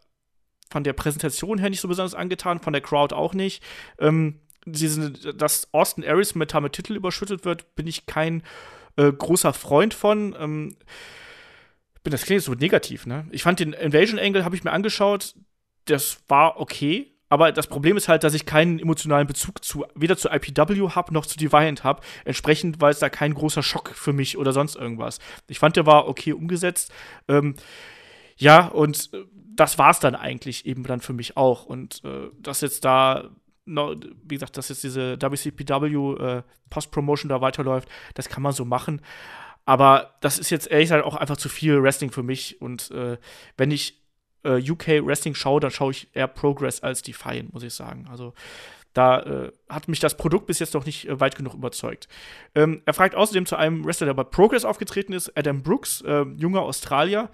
von 0.72 0.84
der 0.86 0.94
Präsentation 0.94 1.58
her 1.58 1.70
nicht 1.70 1.82
so 1.82 1.90
besonders 1.90 2.16
angetan, 2.16 2.60
von 2.60 2.72
der 2.72 2.82
Crowd 2.82 3.14
auch 3.14 3.34
nicht. 3.34 3.62
Ähm, 4.00 4.40
diesen, 4.66 5.18
dass 5.38 5.68
Austin 5.74 6.06
Aries 6.06 6.34
mit 6.34 6.54
mit 6.54 6.74
Titel 6.74 6.96
überschüttet 6.96 7.46
wird, 7.46 7.76
bin 7.76 7.88
ich 7.88 8.06
kein 8.06 8.42
äh, 8.96 9.12
großer 9.12 9.54
Freund 9.54 9.94
von. 9.94 10.36
Ähm, 10.40 10.76
bin 12.04 12.12
das 12.12 12.24
klingt 12.24 12.42
so 12.42 12.54
negativ, 12.54 13.06
ne? 13.06 13.28
Ich 13.32 13.44
fand 13.44 13.60
den 13.60 13.74
Invasion 13.74 14.18
Angle 14.18 14.44
habe 14.44 14.56
ich 14.56 14.64
mir 14.64 14.72
angeschaut, 14.72 15.36
das 15.86 16.22
war 16.28 16.60
okay, 16.60 17.12
aber 17.30 17.54
das 17.54 17.68
Problem 17.68 17.96
ist 17.96 18.10
halt, 18.10 18.26
dass 18.26 18.34
ich 18.34 18.46
keinen 18.46 18.78
emotionalen 18.78 19.26
Bezug 19.26 19.64
zu 19.64 19.86
weder 19.96 20.18
zu 20.18 20.30
IPW 20.30 20.90
habe 20.90 21.14
noch 21.14 21.26
zu 21.26 21.38
Deviant 21.38 21.86
habe. 21.86 22.02
Entsprechend 22.26 22.82
war 22.82 22.90
es 22.90 23.00
da 23.00 23.10
kein 23.10 23.34
großer 23.34 23.64
Schock 23.64 23.92
für 23.96 24.12
mich 24.12 24.38
oder 24.38 24.52
sonst 24.52 24.76
irgendwas. 24.76 25.20
Ich 25.48 25.58
fand, 25.58 25.78
der 25.78 25.86
war 25.86 26.10
okay 26.10 26.34
umgesetzt. 26.34 26.92
Ähm, 27.30 27.56
ja, 28.36 28.68
und 28.68 29.12
äh, 29.14 29.24
das 29.56 29.78
war 29.78 29.92
es 29.92 30.00
dann 30.00 30.14
eigentlich 30.14 30.66
eben 30.66 30.84
dann 30.84 31.00
für 31.00 31.14
mich 31.14 31.38
auch. 31.38 31.66
Und 31.66 32.04
äh, 32.04 32.30
dass 32.38 32.60
jetzt 32.60 32.84
da 32.84 33.30
wie 33.66 34.36
gesagt, 34.36 34.58
dass 34.58 34.70
jetzt 34.70 34.84
diese 34.84 35.22
WCPW 35.22 36.16
äh, 36.16 36.44
Post-Promotion 36.70 37.30
da 37.30 37.42
weiterläuft, 37.42 37.88
das 38.16 38.28
kann 38.28 38.44
man 38.44 38.52
so 38.52 38.66
machen. 38.66 39.02
Aber 39.66 40.16
das 40.22 40.40
ist 40.40 40.50
jetzt 40.50 40.70
ehrlich 40.70 40.86
gesagt 40.86 41.06
auch 41.06 41.16
einfach 41.16 41.38
zu 41.38 41.48
viel 41.48 41.82
Wrestling 41.82 42.12
für 42.12 42.24
mich. 42.24 42.60
Und 42.62 42.92
äh, 42.92 43.18
wenn 43.58 43.72
ich 43.72 44.01
äh, 44.44 44.72
UK 44.72 45.06
Wrestling 45.06 45.36
schaue, 45.36 45.60
dann 45.60 45.72
schaue 45.72 45.92
ich 45.92 46.10
eher 46.14 46.28
Progress 46.28 46.82
als 46.82 47.02
Defiant, 47.02 47.54
muss 47.54 47.64
ich 47.64 47.74
sagen. 47.74 48.08
Also 48.10 48.34
da 48.94 49.20
äh, 49.22 49.52
hat 49.70 49.88
mich 49.88 50.00
das 50.00 50.18
Produkt 50.18 50.48
bis 50.48 50.60
jetzt 50.60 50.74
noch 50.74 50.86
nicht 50.86 51.08
äh, 51.08 51.20
weit 51.20 51.36
genug 51.36 51.54
überzeugt. 51.54 52.08
Ähm, 52.56 52.82
er 52.86 52.94
fragt 52.94 53.16
außerdem 53.16 53.46
zu 53.46 53.56
einem 53.56 53.86
Wrestler, 53.86 54.08
der 54.08 54.14
bei 54.14 54.24
Progress 54.24 54.66
aufgetreten 54.66 55.14
ist, 55.14 55.38
Adam 55.38 55.64
Brooks, 55.64 56.02
äh, 56.02 56.26
junger 56.36 56.62
Australier. 56.62 57.30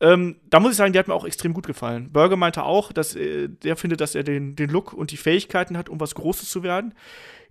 Ähm, 0.00 0.36
da 0.48 0.60
muss 0.60 0.72
ich 0.72 0.76
sagen, 0.76 0.92
der 0.92 1.00
hat 1.00 1.08
mir 1.08 1.14
auch 1.14 1.26
extrem 1.26 1.52
gut 1.52 1.66
gefallen. 1.66 2.10
Burger 2.12 2.36
meinte 2.36 2.64
auch, 2.64 2.92
dass 2.92 3.14
äh, 3.16 3.48
der 3.48 3.76
findet, 3.76 4.00
dass 4.00 4.14
er 4.14 4.22
den, 4.22 4.56
den 4.56 4.70
Look 4.70 4.92
und 4.92 5.10
die 5.10 5.18
Fähigkeiten 5.18 5.76
hat, 5.76 5.88
um 5.88 6.00
was 6.00 6.14
Großes 6.14 6.48
zu 6.48 6.62
werden. 6.62 6.94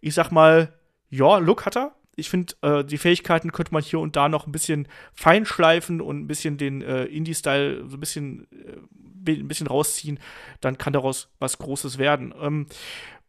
Ich 0.01 0.13
sag 0.13 0.31
mal, 0.31 0.73
ja, 1.09 1.37
Look 1.37 1.65
hat 1.65 1.77
er. 1.77 1.95
Ich 2.19 2.29
finde, 2.29 2.53
äh, 2.61 2.83
die 2.83 2.97
Fähigkeiten 2.97 3.51
könnte 3.51 3.73
man 3.73 3.81
hier 3.81 3.99
und 3.99 4.15
da 4.15 4.29
noch 4.29 4.45
ein 4.45 4.51
bisschen 4.51 4.87
feinschleifen 5.13 6.01
und 6.01 6.19
ein 6.19 6.27
bisschen 6.27 6.57
den 6.57 6.81
äh, 6.81 7.05
Indie-Style 7.05 7.87
so 7.87 7.97
ein 7.97 7.99
bisschen, 7.99 8.47
äh, 8.51 9.31
ein 9.31 9.47
bisschen 9.47 9.67
rausziehen. 9.67 10.19
Dann 10.61 10.77
kann 10.77 10.93
daraus 10.93 11.29
was 11.39 11.57
Großes 11.57 11.97
werden. 11.97 12.33
Ähm, 12.39 12.67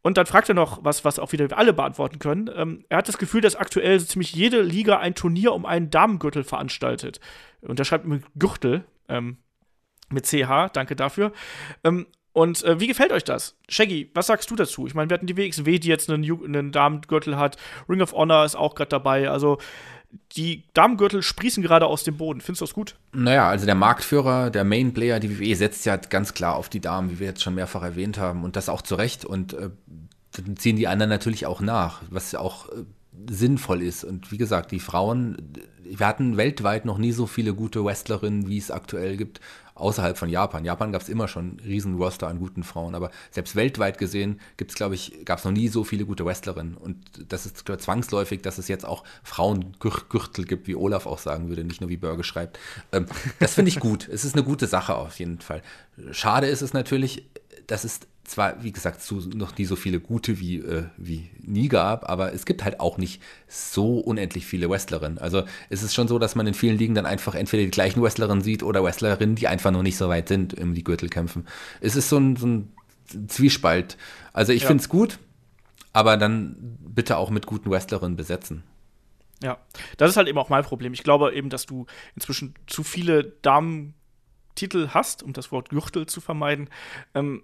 und 0.02 0.16
dann 0.16 0.26
fragt 0.26 0.48
er 0.48 0.54
noch 0.54 0.82
was, 0.82 1.04
was 1.04 1.18
auch 1.18 1.32
wieder 1.32 1.56
alle 1.56 1.72
beantworten 1.72 2.18
können. 2.18 2.50
Ähm, 2.54 2.84
er 2.88 2.98
hat 2.98 3.08
das 3.08 3.18
Gefühl, 3.18 3.42
dass 3.42 3.56
aktuell 3.56 4.00
so 4.00 4.06
ziemlich 4.06 4.34
jede 4.34 4.62
Liga 4.62 4.98
ein 4.98 5.14
Turnier 5.14 5.52
um 5.52 5.66
einen 5.66 5.90
Damengürtel 5.90 6.42
veranstaltet. 6.42 7.20
Und 7.60 7.78
er 7.78 7.84
schreibt 7.84 8.06
mit 8.06 8.24
Gürtel, 8.38 8.84
ähm, 9.08 9.38
mit 10.08 10.26
CH, 10.26 10.70
danke 10.72 10.96
dafür. 10.96 11.32
Ähm, 11.84 12.06
und 12.32 12.62
äh, 12.65 12.78
wie 12.78 12.86
gefällt 12.86 13.12
euch 13.12 13.24
das? 13.24 13.57
Shaggy, 13.69 14.11
was 14.15 14.28
sagst 14.28 14.51
du 14.51 14.57
dazu? 14.57 14.86
Ich 14.86 14.94
meine, 14.94 15.11
wir 15.11 15.15
hatten 15.15 15.27
die 15.27 15.36
WXW, 15.36 15.78
die 15.78 15.89
jetzt 15.89 16.11
einen, 16.11 16.24
einen 16.24 16.73
Damengürtel 16.73 17.36
hat. 17.36 17.57
Ring 17.89 18.02
of 18.02 18.12
Honor 18.12 18.44
ist 18.44 18.55
auch 18.55 18.74
gerade 18.74 18.90
dabei. 18.90 19.28
Also 19.28 19.59
die 20.32 20.65
Damengürtel 20.74 21.23
sprießen 21.23 21.62
gerade 21.62 21.86
aus 21.86 22.05
dem 22.05 22.16
Boden. 22.16 22.40
Findest 22.40 22.61
du 22.61 22.66
das 22.66 22.74
gut? 22.74 22.97
Naja, 23.12 23.48
also 23.48 23.66
der 23.66 23.74
Marktführer, 23.74 24.51
der 24.51 24.65
Main 24.65 24.93
Player, 24.93 25.19
die 25.19 25.39
WWE 25.39 25.57
setzt 25.57 25.86
ja 25.86 25.97
ganz 25.97 26.35
klar 26.35 26.55
auf 26.55 26.69
die 26.69 26.81
Damen, 26.81 27.11
wie 27.11 27.19
wir 27.19 27.27
jetzt 27.27 27.43
schon 27.43 27.55
mehrfach 27.55 27.82
erwähnt 27.82 28.19
haben. 28.19 28.44
Und 28.44 28.55
das 28.55 28.69
auch 28.69 28.82
zu 28.82 28.94
Recht. 28.94 29.24
Und 29.24 29.52
äh, 29.55 29.70
dann 30.32 30.57
ziehen 30.57 30.77
die 30.77 30.86
anderen 30.86 31.11
natürlich 31.11 31.47
auch 31.47 31.61
nach, 31.61 32.02
was 32.11 32.35
auch 32.36 32.69
äh, 32.69 32.85
sinnvoll 33.28 33.82
ist. 33.82 34.05
Und 34.05 34.31
wie 34.31 34.39
gesagt, 34.39 34.70
die 34.70 34.81
Frauen, 34.81 35.36
wir 35.82 36.07
hatten 36.07 36.36
weltweit 36.36 36.85
noch 36.85 36.98
nie 36.98 37.12
so 37.12 37.27
viele 37.27 37.55
gute 37.55 37.85
Wrestlerinnen, 37.85 38.48
wie 38.48 38.59
es 38.59 38.70
aktuell 38.70 39.16
gibt, 39.16 39.40
außerhalb 39.81 40.16
von 40.16 40.28
Japan. 40.28 40.65
Japan 40.65 40.93
gab 40.93 41.02
es 41.02 41.09
immer 41.09 41.28
schon 41.28 41.59
riesen 41.65 41.97
Roster 41.97 42.28
an 42.28 42.39
guten 42.39 42.62
Frauen, 42.62 42.94
aber 42.94 43.11
selbst 43.31 43.57
weltweit 43.57 43.98
gesehen 43.98 44.40
gibt 44.57 44.70
es, 44.70 44.77
glaube 44.77 44.94
ich, 44.94 45.24
gab 45.24 45.39
es 45.39 45.44
noch 45.44 45.52
nie 45.52 45.69
so 45.69 45.85
viele 45.85 46.05
gute 46.05 46.24
Wrestlerinnen. 46.24 46.77
Und 46.77 46.97
das 47.28 47.47
ist 47.47 47.65
zwangsläufig, 47.66 48.43
dass 48.43 48.59
es 48.59 48.69
jetzt 48.69 48.85
auch 48.85 49.05
Frauengürtel 49.23 50.44
gibt, 50.44 50.66
wie 50.69 50.77
Olaf 50.77 51.07
auch 51.07 51.19
sagen 51.19 51.48
würde, 51.48 51.65
nicht 51.65 51.81
nur 51.81 51.90
wie 51.90 51.97
Burger 51.97 52.24
schreibt. 52.24 52.59
Ähm, 52.93 53.07
das 53.39 53.55
finde 53.55 53.70
ich 53.70 53.81
gut. 53.81 54.09
Es 54.09 54.24
ist 54.24 54.35
eine 54.35 54.44
gute 54.44 54.66
Sache 54.66 54.94
auf 54.94 55.19
jeden 55.19 55.40
Fall. 55.40 55.62
Schade 56.12 56.47
ist 56.47 56.62
es 56.62 56.73
natürlich, 56.73 57.27
dass 57.66 57.85
es 57.85 58.01
zwar, 58.31 58.62
wie 58.62 58.73
gesagt, 58.73 59.02
so, 59.02 59.16
noch 59.16 59.57
nie 59.59 59.65
so 59.65 59.77
viele 59.77 60.01
gute 60.01 60.39
wie, 60.39 60.59
äh, 60.59 60.85
wie 60.97 61.28
nie 61.43 61.69
gab, 61.69 62.09
aber 62.09 62.32
es 62.32 62.47
gibt 62.47 62.65
halt 62.65 62.81
auch 62.81 62.97
nicht 62.97 63.20
so 63.48 63.98
unendlich 63.98 64.47
viele 64.47 64.70
Wrestlerinnen. 64.70 65.19
Also 65.19 65.43
es 65.69 65.82
ist 65.82 65.94
schon 65.94 66.09
so, 66.09 66.19
dass 66.19 66.36
man 66.36 66.47
in 66.47 66.55
vielen 66.55 66.78
Ligen 66.78 66.94
dann 66.94 67.07
einfach 67.07 67.35
entweder 67.35 67.65
die 67.65 67.70
gleichen 67.70 68.02
Wrestlerinnen 68.02 68.43
sieht 68.43 68.62
oder 68.62 68.82
Wrestlerinnen, 68.82 69.35
die 69.35 69.48
einfach 69.48 69.70
noch 69.70 69.82
nicht 69.82 69.97
so 69.97 70.09
weit 70.09 70.28
sind 70.28 70.52
im 70.52 70.74
die 70.74 70.85
Gürtelkämpfen. 70.85 71.47
Es 71.81 71.97
ist 71.97 72.09
so 72.09 72.19
ein, 72.19 72.36
so 72.36 72.47
ein 72.47 72.73
Zwiespalt. 73.27 73.97
Also 74.32 74.52
ich 74.52 74.62
ja. 74.62 74.69
finde 74.69 74.82
es 74.82 74.89
gut, 74.89 75.19
aber 75.93 76.16
dann 76.16 76.57
bitte 76.81 77.16
auch 77.16 77.31
mit 77.31 77.47
guten 77.47 77.70
Wrestlerinnen 77.70 78.16
besetzen. 78.16 78.62
Ja, 79.43 79.59
das 79.97 80.11
ist 80.11 80.16
halt 80.16 80.28
eben 80.28 80.39
auch 80.39 80.51
mein 80.51 80.65
Problem. 80.65 80.93
Ich 80.93 81.02
glaube 81.02 81.35
eben, 81.35 81.51
dass 81.51 81.66
du 81.66 81.86
inzwischen 82.15 82.55
zu 82.66 82.85
viele 82.85 83.24
Damen-Titel 83.24 84.89
hast, 84.90 85.23
um 85.23 85.32
das 85.32 85.51
Wort 85.51 85.70
Gürtel 85.70 86.07
zu 86.07 86.20
vermeiden. 86.20 86.69
Ähm, 87.15 87.43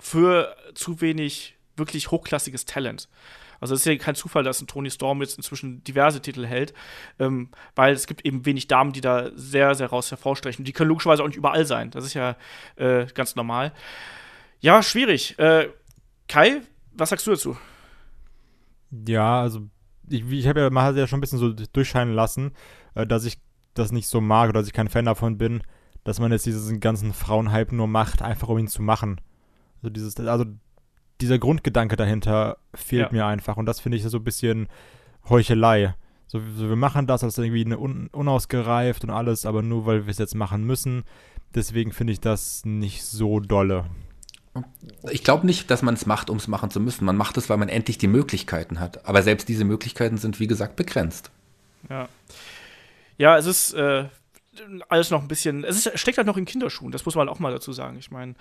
für 0.00 0.56
zu 0.74 1.00
wenig 1.00 1.56
wirklich 1.76 2.10
hochklassiges 2.10 2.64
Talent. 2.64 3.08
Also 3.60 3.74
es 3.74 3.80
ist 3.80 3.86
ja 3.86 3.96
kein 3.96 4.14
Zufall, 4.14 4.44
dass 4.44 4.60
ein 4.60 4.66
Tony 4.66 4.90
Storm 4.90 5.20
jetzt 5.20 5.36
inzwischen 5.36 5.82
diverse 5.82 6.22
Titel 6.22 6.46
hält, 6.46 6.74
ähm, 7.18 7.50
weil 7.74 7.92
es 7.92 8.06
gibt 8.06 8.24
eben 8.24 8.46
wenig 8.46 8.68
Damen, 8.68 8.92
die 8.92 9.00
da 9.00 9.30
sehr, 9.34 9.74
sehr 9.74 9.88
raus 9.88 10.10
hervorstechen. 10.10 10.64
Die 10.64 10.72
können 10.72 10.88
logischerweise 10.88 11.22
auch 11.22 11.26
nicht 11.26 11.36
überall 11.36 11.66
sein. 11.66 11.90
Das 11.90 12.04
ist 12.04 12.14
ja 12.14 12.36
äh, 12.76 13.06
ganz 13.14 13.34
normal. 13.34 13.72
Ja, 14.60 14.82
schwierig. 14.82 15.38
Äh, 15.38 15.68
Kai, 16.28 16.60
was 16.92 17.10
sagst 17.10 17.26
du 17.26 17.32
dazu? 17.32 17.56
Ja, 19.06 19.40
also 19.40 19.68
ich, 20.08 20.24
ich 20.30 20.46
habe 20.46 20.60
ja, 20.60 20.70
man 20.70 20.84
hat 20.84 20.96
ja 20.96 21.06
schon 21.06 21.18
ein 21.18 21.20
bisschen 21.20 21.38
so 21.38 21.52
durchscheinen 21.52 22.14
lassen, 22.14 22.52
äh, 22.94 23.06
dass 23.06 23.24
ich 23.24 23.38
das 23.74 23.92
nicht 23.92 24.08
so 24.08 24.20
mag 24.20 24.48
oder 24.48 24.60
dass 24.60 24.68
ich 24.68 24.72
kein 24.72 24.88
Fan 24.88 25.04
davon 25.04 25.38
bin, 25.38 25.62
dass 26.04 26.20
man 26.20 26.32
jetzt 26.32 26.46
diesen 26.46 26.80
ganzen 26.80 27.12
Frauenhype 27.12 27.74
nur 27.74 27.86
macht, 27.86 28.22
einfach 28.22 28.48
um 28.48 28.58
ihn 28.58 28.68
zu 28.68 28.82
machen. 28.82 29.20
Also 29.82 29.90
dieses, 29.90 30.16
also 30.18 30.44
dieser 31.20 31.38
Grundgedanke 31.38 31.96
dahinter 31.96 32.58
fehlt 32.74 33.06
ja. 33.06 33.12
mir 33.12 33.26
einfach 33.26 33.56
und 33.56 33.66
das 33.66 33.80
finde 33.80 33.98
ich 33.98 34.04
so 34.04 34.18
ein 34.18 34.24
bisschen 34.24 34.68
Heuchelei. 35.28 35.94
So, 36.26 36.40
so 36.56 36.68
wir 36.68 36.76
machen 36.76 37.06
das 37.06 37.24
als 37.24 37.38
irgendwie 37.38 37.64
eine 37.64 37.78
un, 37.78 38.08
unausgereift 38.08 39.04
und 39.04 39.10
alles, 39.10 39.46
aber 39.46 39.62
nur 39.62 39.86
weil 39.86 40.06
wir 40.06 40.10
es 40.10 40.18
jetzt 40.18 40.34
machen 40.34 40.64
müssen. 40.64 41.04
Deswegen 41.54 41.92
finde 41.92 42.12
ich 42.12 42.20
das 42.20 42.64
nicht 42.64 43.04
so 43.04 43.40
dolle. 43.40 43.86
Ich 45.10 45.24
glaube 45.24 45.46
nicht, 45.46 45.70
dass 45.70 45.82
man 45.82 45.94
es 45.94 46.04
macht, 46.04 46.30
um 46.30 46.36
es 46.36 46.48
machen 46.48 46.70
zu 46.70 46.80
müssen. 46.80 47.04
Man 47.04 47.16
macht 47.16 47.36
es, 47.36 47.48
weil 47.48 47.56
man 47.56 47.68
endlich 47.68 47.96
die 47.96 48.08
Möglichkeiten 48.08 48.80
hat. 48.80 49.06
Aber 49.06 49.22
selbst 49.22 49.48
diese 49.48 49.64
Möglichkeiten 49.64 50.18
sind, 50.18 50.40
wie 50.40 50.46
gesagt, 50.46 50.76
begrenzt. 50.76 51.30
Ja. 51.88 52.08
Ja, 53.16 53.36
es 53.36 53.46
ist 53.46 53.72
äh, 53.74 54.06
alles 54.88 55.10
noch 55.10 55.22
ein 55.22 55.28
bisschen. 55.28 55.64
Es 55.64 55.86
ist, 55.86 55.98
steckt 55.98 56.18
halt 56.18 56.26
noch 56.26 56.36
in 56.36 56.44
Kinderschuhen, 56.44 56.92
das 56.92 57.04
muss 57.04 57.14
man 57.14 57.28
auch 57.28 57.38
mal 57.38 57.52
dazu 57.52 57.72
sagen. 57.72 57.98
Ich 57.98 58.10
meine, 58.10 58.34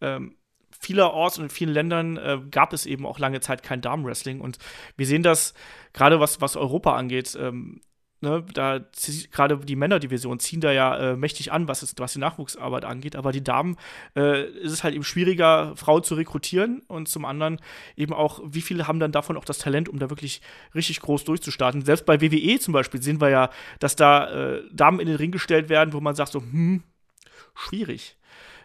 ähm, 0.00 0.36
vielerorts 0.80 1.38
und 1.38 1.44
in 1.44 1.50
vielen 1.50 1.72
Ländern 1.72 2.16
äh, 2.16 2.38
gab 2.50 2.72
es 2.72 2.86
eben 2.86 3.06
auch 3.06 3.18
lange 3.18 3.40
Zeit 3.40 3.62
kein 3.62 3.80
Damenwrestling. 3.80 4.40
Und 4.40 4.58
wir 4.96 5.06
sehen 5.06 5.22
das 5.22 5.54
gerade, 5.92 6.20
was, 6.20 6.40
was 6.40 6.56
Europa 6.56 6.94
angeht. 6.96 7.36
Ähm, 7.40 7.80
ne, 8.20 8.44
da 8.52 8.80
gerade 9.30 9.58
die 9.58 9.76
Männerdivision 9.76 10.40
ziehen 10.40 10.60
da 10.60 10.72
ja 10.72 10.96
äh, 10.96 11.16
mächtig 11.16 11.52
an, 11.52 11.68
was, 11.68 11.82
es, 11.82 11.94
was 11.98 12.14
die 12.14 12.18
Nachwuchsarbeit 12.18 12.84
angeht. 12.84 13.16
Aber 13.16 13.30
die 13.32 13.44
Damen 13.44 13.76
äh, 14.16 14.44
ist 14.44 14.72
es 14.72 14.82
halt 14.82 14.94
eben 14.94 15.04
schwieriger, 15.04 15.76
Frauen 15.76 16.02
zu 16.02 16.14
rekrutieren. 16.16 16.82
Und 16.88 17.08
zum 17.08 17.24
anderen 17.24 17.60
eben 17.96 18.12
auch, 18.12 18.40
wie 18.44 18.62
viele 18.62 18.88
haben 18.88 18.98
dann 18.98 19.12
davon 19.12 19.36
auch 19.36 19.44
das 19.44 19.58
Talent, 19.58 19.88
um 19.88 19.98
da 19.98 20.10
wirklich 20.10 20.42
richtig 20.74 21.00
groß 21.00 21.24
durchzustarten. 21.24 21.82
Selbst 21.82 22.06
bei 22.06 22.20
WWE 22.20 22.58
zum 22.58 22.72
Beispiel 22.72 23.00
sehen 23.02 23.20
wir 23.20 23.30
ja, 23.30 23.50
dass 23.78 23.94
da 23.96 24.30
äh, 24.30 24.62
Damen 24.72 25.00
in 25.00 25.06
den 25.06 25.16
Ring 25.16 25.30
gestellt 25.30 25.68
werden, 25.68 25.92
wo 25.92 26.00
man 26.00 26.14
sagt 26.14 26.32
so, 26.32 26.40
hm, 26.40 26.82
schwierig. 27.54 28.16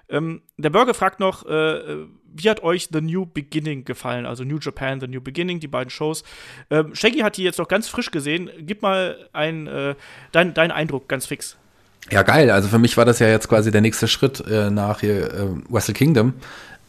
Ähm, 0.09 0.41
der 0.57 0.69
Burger 0.69 0.93
fragt 0.93 1.19
noch, 1.19 1.45
äh, 1.45 1.53
äh, 1.53 2.07
wie 2.33 2.49
hat 2.49 2.63
euch 2.63 2.89
The 2.91 3.01
New 3.01 3.25
Beginning 3.25 3.85
gefallen? 3.85 4.25
Also 4.25 4.43
New 4.43 4.57
Japan, 4.59 4.99
The 4.99 5.07
New 5.07 5.21
Beginning, 5.21 5.59
die 5.59 5.67
beiden 5.67 5.89
Shows. 5.89 6.23
Ähm, 6.69 6.95
Shaggy 6.95 7.19
hat 7.19 7.37
die 7.37 7.43
jetzt 7.43 7.59
noch 7.59 7.67
ganz 7.67 7.87
frisch 7.87 8.11
gesehen. 8.11 8.49
Gib 8.59 8.81
mal 8.81 9.29
ein, 9.33 9.67
äh, 9.67 9.95
dein, 10.31 10.53
deinen 10.53 10.71
Eindruck 10.71 11.07
ganz 11.07 11.25
fix. 11.25 11.57
Ja, 12.11 12.23
geil. 12.23 12.49
Also 12.49 12.69
für 12.69 12.79
mich 12.79 12.97
war 12.97 13.05
das 13.05 13.19
ja 13.19 13.27
jetzt 13.27 13.49
quasi 13.49 13.71
der 13.71 13.81
nächste 13.81 14.07
Schritt 14.07 14.39
äh, 14.47 14.69
nach 14.69 15.01
hier, 15.01 15.33
äh, 15.33 15.47
Wrestle 15.69 15.93
Kingdom. 15.93 16.33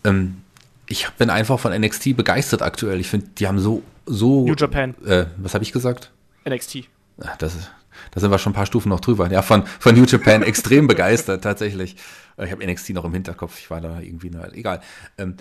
Ähm, 0.05 0.43
ich 0.87 1.09
bin 1.11 1.31
einfach 1.31 1.59
von 1.59 1.73
NXT 1.73 2.17
begeistert 2.17 2.63
aktuell. 2.63 3.01
Ich 3.01 3.09
finde, 3.09 3.27
die 3.39 3.47
haben 3.47 3.59
so, 3.59 3.83
so. 4.07 4.47
New 4.47 4.55
Japan. 4.55 4.95
Äh, 5.05 5.27
was 5.37 5.55
habe 5.55 5.63
ich 5.63 5.73
gesagt? 5.73 6.11
NXT. 6.49 6.85
Ach, 7.23 7.37
das 7.37 7.55
ist 7.55 7.71
Da 8.11 8.21
sind 8.21 8.31
wir 8.31 8.39
schon 8.39 8.53
ein 8.53 8.57
paar 8.57 8.67
Stufen 8.67 8.89
noch 8.89 9.01
drüber. 9.01 9.31
Ja, 9.31 9.43
von, 9.43 9.65
von 9.67 9.95
New 9.95 10.05
Japan 10.05 10.43
extrem 10.43 10.87
begeistert, 10.87 11.43
tatsächlich. 11.43 11.97
Äh, 12.37 12.47
ich 12.47 12.53
habe 12.53 12.67
NXT 12.67 12.91
noch 12.91 13.05
im 13.05 13.13
Hinterkopf, 13.13 13.59
ich 13.59 13.71
war 13.71 13.81
da 13.81 14.01
irgendwie, 14.01 14.31
na, 14.31 14.53
egal. 14.53 14.81
Ähm, 15.19 15.37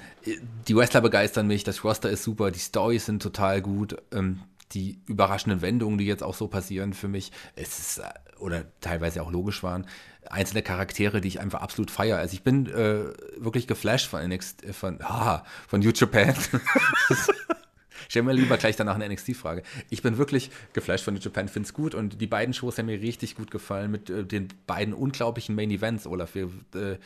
die 0.68 0.76
Wrestler 0.76 1.02
begeistern 1.02 1.48
mich, 1.48 1.64
das 1.64 1.84
Roster 1.84 2.10
ist 2.10 2.24
super, 2.24 2.52
die 2.52 2.60
Storys 2.60 3.06
sind 3.06 3.22
total 3.22 3.62
gut. 3.62 3.98
Ähm, 4.12 4.42
die 4.74 5.00
überraschenden 5.08 5.62
Wendungen, 5.62 5.98
die 5.98 6.06
jetzt 6.06 6.24
auch 6.24 6.36
so 6.36 6.48
passieren 6.48 6.94
für 6.94 7.08
mich, 7.08 7.32
es 7.56 7.80
ist, 7.80 7.98
äh, 8.00 8.04
oder 8.40 8.66
teilweise 8.82 9.22
auch 9.22 9.32
logisch 9.32 9.64
waren, 9.64 9.86
einzelne 10.30 10.62
Charaktere, 10.62 11.22
die 11.22 11.28
ich 11.28 11.40
einfach 11.40 11.62
absolut 11.62 11.92
feiere. 11.92 12.18
Also 12.18 12.34
ich 12.34 12.44
bin 12.44 12.68
äh, 12.68 13.06
wirklich 13.38 13.68
geflasht 13.68 14.08
von 14.08 14.22
NXT, 14.28 14.74
von, 14.74 15.02
ah, 15.02 15.44
von 15.68 15.80
New 15.80 15.92
Japan. 15.92 16.36
Stell 18.08 18.24
mir 18.24 18.34
lieber 18.34 18.58
gleich 18.58 18.76
danach 18.76 18.96
eine 18.96 19.10
NXT-Frage. 19.10 19.64
Ich 19.90 20.02
bin 20.02 20.18
wirklich 20.18 20.52
geflasht 20.74 21.04
von 21.04 21.14
New 21.14 21.20
Japan, 21.20 21.48
finde 21.48 21.68
es 21.68 21.74
gut 21.74 21.96
und 21.96 22.22
die 22.22 22.28
beiden 22.28 22.54
Shows 22.54 22.78
haben 22.78 22.88
mir 22.88 23.02
richtig 23.02 23.36
gut 23.36 23.52
gefallen 23.52 23.92
mit 23.92 24.10
äh, 24.10 24.24
den 24.24 24.48
beiden 24.68 24.94
unglaublichen 24.94 25.56
Main 25.56 25.72
Events, 25.72 26.08
Olaf. 26.08 26.36
Wir, 26.36 26.50
äh, 26.76 26.98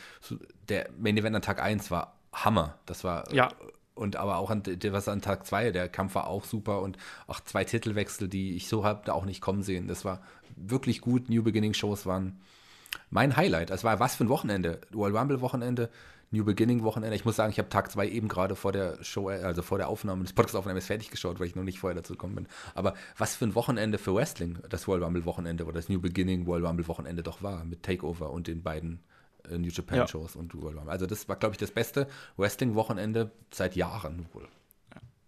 der 0.70 0.90
Main 0.98 1.18
Event 1.18 1.36
an 1.36 1.42
Tag 1.42 1.62
1 1.62 1.92
war 1.92 2.18
Hammer. 2.32 2.78
Das 2.86 3.04
war 3.04 3.32
ja 3.34 3.50
und 3.96 4.16
aber 4.16 4.38
auch 4.38 4.50
an, 4.50 4.64
was 4.66 5.08
an 5.08 5.22
Tag 5.22 5.46
2, 5.46 5.72
der 5.72 5.90
Kampf 5.90 6.16
war 6.16 6.28
auch 6.28 6.46
super 6.46 6.82
und 6.82 6.98
auch 7.28 7.40
zwei 7.40 7.64
Titelwechsel, 7.64 8.28
die 8.28 8.56
ich 8.56 8.68
so 8.68 8.84
habe 8.84 9.04
da 9.06 9.14
auch 9.14 9.26
nicht 9.26 9.42
kommen 9.42 9.62
sehen. 9.62 9.88
Das 9.88 10.04
war 10.04 10.22
wirklich 10.56 11.02
gut. 11.02 11.30
New 11.30 11.44
Beginning 11.44 11.74
Shows 11.74 12.06
waren 12.06 12.40
mein 13.10 13.36
Highlight. 13.36 13.70
Es 13.70 13.84
war 13.84 14.00
was 14.00 14.16
für 14.16 14.26
ein 14.26 14.30
Wochenende. 14.30 14.82
World 14.92 15.16
Rumble 15.16 15.42
Wochenende, 15.42 15.90
New 16.34 16.44
Beginning 16.44 16.84
Wochenende. 16.84 17.16
Ich 17.16 17.26
muss 17.26 17.36
sagen, 17.36 17.52
ich 17.52 17.60
habe 17.60 17.70
Tag 17.70 17.92
2 17.92 18.10
eben 18.10 18.28
gerade 18.28 18.56
vor 18.56 18.72
der 18.72 19.02
Show, 19.04 19.30
also 19.30 19.62
vor 19.62 19.78
der 19.78 19.88
Aufnahme 19.88 20.24
des 20.24 20.34
Podcast-Aufnahme 20.34 20.80
ist 20.80 20.88
fertig 20.88 21.12
geschaut, 21.12 21.40
weil 21.40 21.48
ich 21.48 21.56
noch 21.56 21.64
nicht 21.64 21.80
vorher 21.80 21.96
dazu 21.96 22.14
gekommen 22.14 22.36
bin. 22.36 22.48
Aber 22.74 22.96
was 23.18 23.36
für 23.36 23.46
ein 23.46 23.56
Wochenende 23.56 24.00
für 24.00 24.16
Wrestling 24.16 24.58
das 24.68 24.88
World 24.88 25.04
Rumble 25.04 25.26
Wochenende 25.26 25.64
oder 25.66 25.76
das 25.76 25.90
New 25.90 26.02
Beginning 26.02 26.48
World 26.48 26.66
Rumble 26.66 26.88
Wochenende 26.88 27.22
doch 27.22 27.44
war 27.44 27.64
mit 27.64 27.84
Takeover 27.84 28.32
und 28.32 28.48
den 28.48 28.64
beiden 28.64 29.04
äh, 29.48 29.58
New 29.60 29.70
Japan 29.70 30.00
ja. 30.00 30.08
Shows 30.08 30.36
und 30.36 30.56
World 30.56 30.78
Rumble. 30.78 30.92
Also 30.92 31.06
das 31.06 31.30
war, 31.30 31.36
glaube 31.36 31.54
ich, 31.54 31.60
das 31.60 31.72
beste 31.72 32.08
Wrestling-Wochenende 32.38 33.32
seit 33.52 33.76
Jahren 33.76 34.26
wohl. 34.34 34.48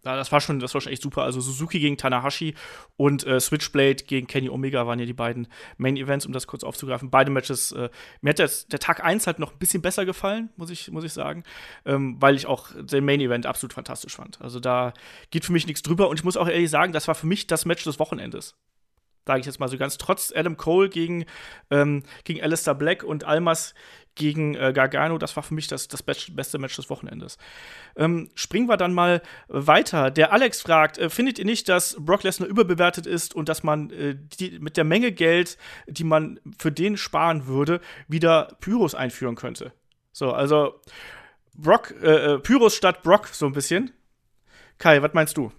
Ja, 0.06 0.16
das 0.16 0.32
war 0.32 0.40
schon, 0.40 0.60
das 0.60 0.74
war 0.76 0.82
schon 0.82 0.92
echt 0.92 1.02
super. 1.02 1.24
Also 1.24 1.42
Suzuki 1.42 1.80
gegen 1.80 1.98
Tanahashi 1.98 2.54
und 2.96 3.26
äh, 3.26 3.40
Switchblade 3.40 4.04
gegen 4.06 4.28
Kenny 4.28 4.50
Omega 4.50 4.86
waren 4.86 5.00
ja 5.00 5.06
die 5.06 5.14
beiden 5.14 5.48
Main 5.78 5.98
Events, 5.98 6.28
um 6.28 6.32
das 6.32 6.46
kurz 6.46 6.64
aufzugreifen. 6.64 7.10
Beide 7.10 7.32
Matches, 7.32 7.72
äh, 7.72 7.90
mir 8.22 8.30
hat 8.30 8.40
das, 8.40 8.68
der 8.68 8.80
Tag 8.80 9.04
1 9.04 9.26
halt 9.26 9.40
noch 9.40 9.52
ein 9.52 9.58
bisschen 9.58 9.82
besser 9.82 10.06
gefallen, 10.06 10.50
muss 10.58 10.70
ich, 10.70 10.92
muss 10.92 11.04
ich 11.04 11.14
sagen, 11.14 11.44
ähm, 11.86 12.18
weil 12.20 12.36
ich 12.36 12.46
auch 12.46 12.70
den 12.80 13.04
Main 13.04 13.20
Event 13.20 13.48
absolut 13.48 13.74
fantastisch 13.74 14.16
fand. 14.16 14.40
Also 14.42 14.60
da 14.60 14.94
geht 15.32 15.44
für 15.44 15.54
mich 15.54 15.66
nichts 15.66 15.82
drüber 15.82 16.08
und 16.08 16.20
ich 16.20 16.24
muss 16.24 16.38
auch 16.38 16.48
ehrlich 16.48 16.70
sagen, 16.70 16.94
das 16.94 17.08
war 17.08 17.16
für 17.16 17.28
mich 17.28 17.48
das 17.48 17.66
Match 17.66 17.84
des 17.84 17.98
Wochenendes 17.98 18.56
sage 19.28 19.40
ich 19.40 19.46
jetzt 19.48 19.60
mal 19.60 19.68
so 19.68 19.78
ganz, 19.80 19.98
trotz 19.98 20.32
Adam 20.36 20.56
Cole 20.56 20.88
gegen, 20.88 21.26
ähm, 21.72 22.04
gegen 22.26 22.44
Alistair 22.44 22.76
Black 22.76 23.04
und 23.04 23.24
Almas 23.24 23.74
gegen 24.16 24.56
äh, 24.56 24.72
Gargano, 24.74 25.18
das 25.18 25.36
war 25.36 25.44
für 25.44 25.54
mich 25.54 25.68
das, 25.68 25.88
das 25.88 26.02
beste 26.02 26.58
Match 26.58 26.76
des 26.76 26.90
Wochenendes. 26.90 27.38
Ähm, 27.96 28.30
springen 28.34 28.68
wir 28.68 28.78
dann 28.78 28.94
mal 28.94 29.22
weiter. 29.48 30.10
Der 30.10 30.32
Alex 30.32 30.62
fragt, 30.62 30.98
äh, 30.98 31.10
findet 31.10 31.38
ihr 31.38 31.46
nicht, 31.46 31.70
dass 31.70 31.98
Brock 32.00 32.24
Lesnar 32.24 32.50
überbewertet 32.50 33.06
ist 33.06 33.36
und 33.36 33.50
dass 33.50 33.64
man 33.64 33.90
äh, 33.92 34.16
die, 34.40 34.60
mit 34.60 34.78
der 34.78 34.86
Menge 34.86 35.12
Geld, 35.12 35.58
die 35.88 36.06
man 36.06 36.40
für 36.58 36.72
den 36.72 36.98
sparen 36.98 37.46
würde, 37.46 37.82
wieder 38.08 38.56
Pyros 38.62 38.96
einführen 38.96 39.36
könnte? 39.36 39.74
So, 40.12 40.32
also 40.32 40.80
Brock, 41.54 41.94
äh, 42.02 42.36
äh, 42.36 42.40
Pyros 42.40 42.76
statt 42.76 43.04
Brock 43.04 43.28
so 43.28 43.46
ein 43.46 43.54
bisschen. 43.54 43.92
Kai, 44.78 45.02
was 45.02 45.14
meinst 45.14 45.38
du? 45.38 45.52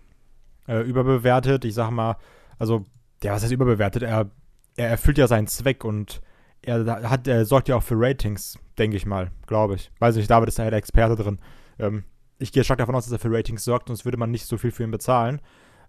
Äh, 0.66 0.80
überbewertet, 0.80 1.64
ich 1.64 1.74
sag 1.74 1.90
mal, 1.90 2.16
also, 2.58 2.84
ja, 3.22 3.32
was 3.32 3.42
heißt 3.42 3.52
überbewertet? 3.52 4.02
Er, 4.02 4.30
er 4.76 4.88
erfüllt 4.88 5.18
ja 5.18 5.26
seinen 5.26 5.46
Zweck 5.46 5.84
und 5.84 6.20
er, 6.62 7.08
hat, 7.08 7.26
er 7.28 7.44
sorgt 7.44 7.68
ja 7.68 7.76
auch 7.76 7.82
für 7.82 7.94
Ratings, 7.96 8.58
denke 8.78 8.96
ich 8.96 9.06
mal, 9.06 9.30
glaube 9.46 9.76
ich. 9.76 9.90
Weiß 9.98 10.16
nicht, 10.16 10.30
David 10.30 10.48
ist 10.48 10.58
ja 10.58 10.68
der 10.68 10.78
Experte 10.78 11.16
drin. 11.16 11.38
Ähm, 11.78 12.04
ich 12.38 12.52
gehe 12.52 12.64
stark 12.64 12.78
davon 12.78 12.94
aus, 12.94 13.04
dass 13.04 13.12
er 13.12 13.18
für 13.18 13.32
Ratings 13.32 13.64
sorgt, 13.64 13.88
sonst 13.88 14.04
würde 14.04 14.18
man 14.18 14.30
nicht 14.30 14.46
so 14.46 14.58
viel 14.58 14.70
für 14.70 14.82
ihn 14.82 14.90
bezahlen. 14.90 15.40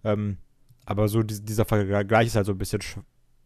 Ähm, 0.04 0.38
aber 0.86 1.08
so 1.08 1.24
die, 1.24 1.44
dieser 1.44 1.66
Vergleich 1.66 2.28
ist 2.28 2.36
halt 2.36 2.46
so 2.46 2.54
ein 2.54 2.58
bisschen 2.58 2.82
sch 2.82 3.00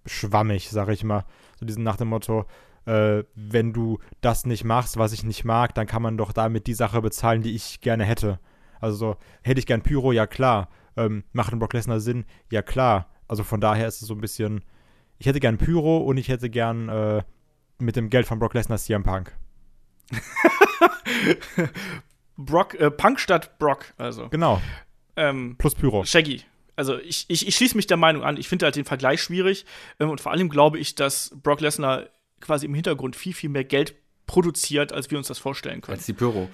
schwammig, 0.06 0.70
sag 0.70 0.90
ich 0.90 1.04
mal. 1.04 1.26
So 1.60 1.66
diesen 1.66 1.84
nach 1.84 1.98
dem 1.98 2.10
Motto, 2.10 2.46
äh, 2.86 3.24
wenn 3.36 3.74
du 3.74 4.00
das 4.22 4.46
nicht 4.46 4.64
machst, 4.64 4.98
was 4.98 5.14
ich 5.14 5.24
nicht 5.24 5.46
mag, 5.46 5.76
dann 5.76 5.88
kann 5.88 6.02
man 6.02 6.18
doch 6.18 6.34
damit 6.34 6.68
die 6.68 6.74
Sache 6.74 7.02
bezahlen, 7.02 7.44
die 7.44 7.56
ich 7.56 7.82
gerne 7.82 8.04
hätte. 8.04 8.40
Also 8.80 8.98
so, 8.98 9.18
hätte 9.44 9.60
ich 9.60 9.68
gern 9.68 9.84
Pyro, 9.84 10.12
ja 10.12 10.26
klar. 10.26 10.70
Ähm, 10.98 11.24
macht 11.34 11.54
ein 11.54 11.60
Brock 11.60 11.74
Lesnar 11.74 12.00
Sinn? 12.00 12.26
Ja 12.52 12.62
klar. 12.62 13.10
Also 13.28 13.44
von 13.44 13.62
daher 13.62 13.88
ist 13.88 14.02
es 14.02 14.08
so 14.08 14.16
ein 14.16 14.22
bisschen, 14.22 14.64
ich 15.22 15.28
hätte 15.28 15.40
gern 15.40 15.60
Pyro 15.60 16.00
und 16.00 16.18
ich 16.18 16.30
hätte 16.30 16.50
gern 16.50 16.90
äh, 16.90 17.22
mit 17.78 17.96
dem 17.96 18.10
Geld 18.10 18.26
von 18.26 18.40
Brock 18.40 18.56
Lesnar 18.56 18.80
CM 18.80 19.04
Punk. 19.04 19.32
Brock, 22.38 22.74
äh, 22.74 22.90
Punk 22.90 23.20
statt 23.20 23.60
Brock, 23.60 23.94
also. 24.00 24.30
Genau. 24.30 24.60
Ähm, 25.16 25.58
Plus 25.60 25.76
Pyro. 25.76 26.04
Shaggy. 26.06 26.42
Also 26.76 26.98
ich, 26.98 27.26
ich, 27.28 27.48
ich 27.48 27.56
schließe 27.56 27.76
mich 27.76 27.86
der 27.86 27.98
Meinung 27.98 28.24
an, 28.24 28.36
ich 28.36 28.50
finde 28.50 28.66
halt 28.66 28.76
den 28.76 28.86
Vergleich 28.86 29.22
schwierig 29.22 29.68
ähm, 30.00 30.10
und 30.10 30.20
vor 30.22 30.32
allem 30.32 30.50
glaube 30.50 30.80
ich, 30.80 30.96
dass 30.96 31.32
Brock 31.44 31.62
Lesnar 31.62 32.08
quasi 32.40 32.66
im 32.66 32.74
Hintergrund 32.74 33.16
viel, 33.16 33.36
viel 33.36 33.52
mehr 33.52 33.64
Geld 33.64 33.94
produziert, 34.26 34.92
als 34.92 35.12
wir 35.12 35.20
uns 35.20 35.28
das 35.28 35.38
vorstellen 35.38 35.82
können. 35.82 35.98
Als 35.98 36.08
die 36.08 36.14
Pyro. 36.14 36.50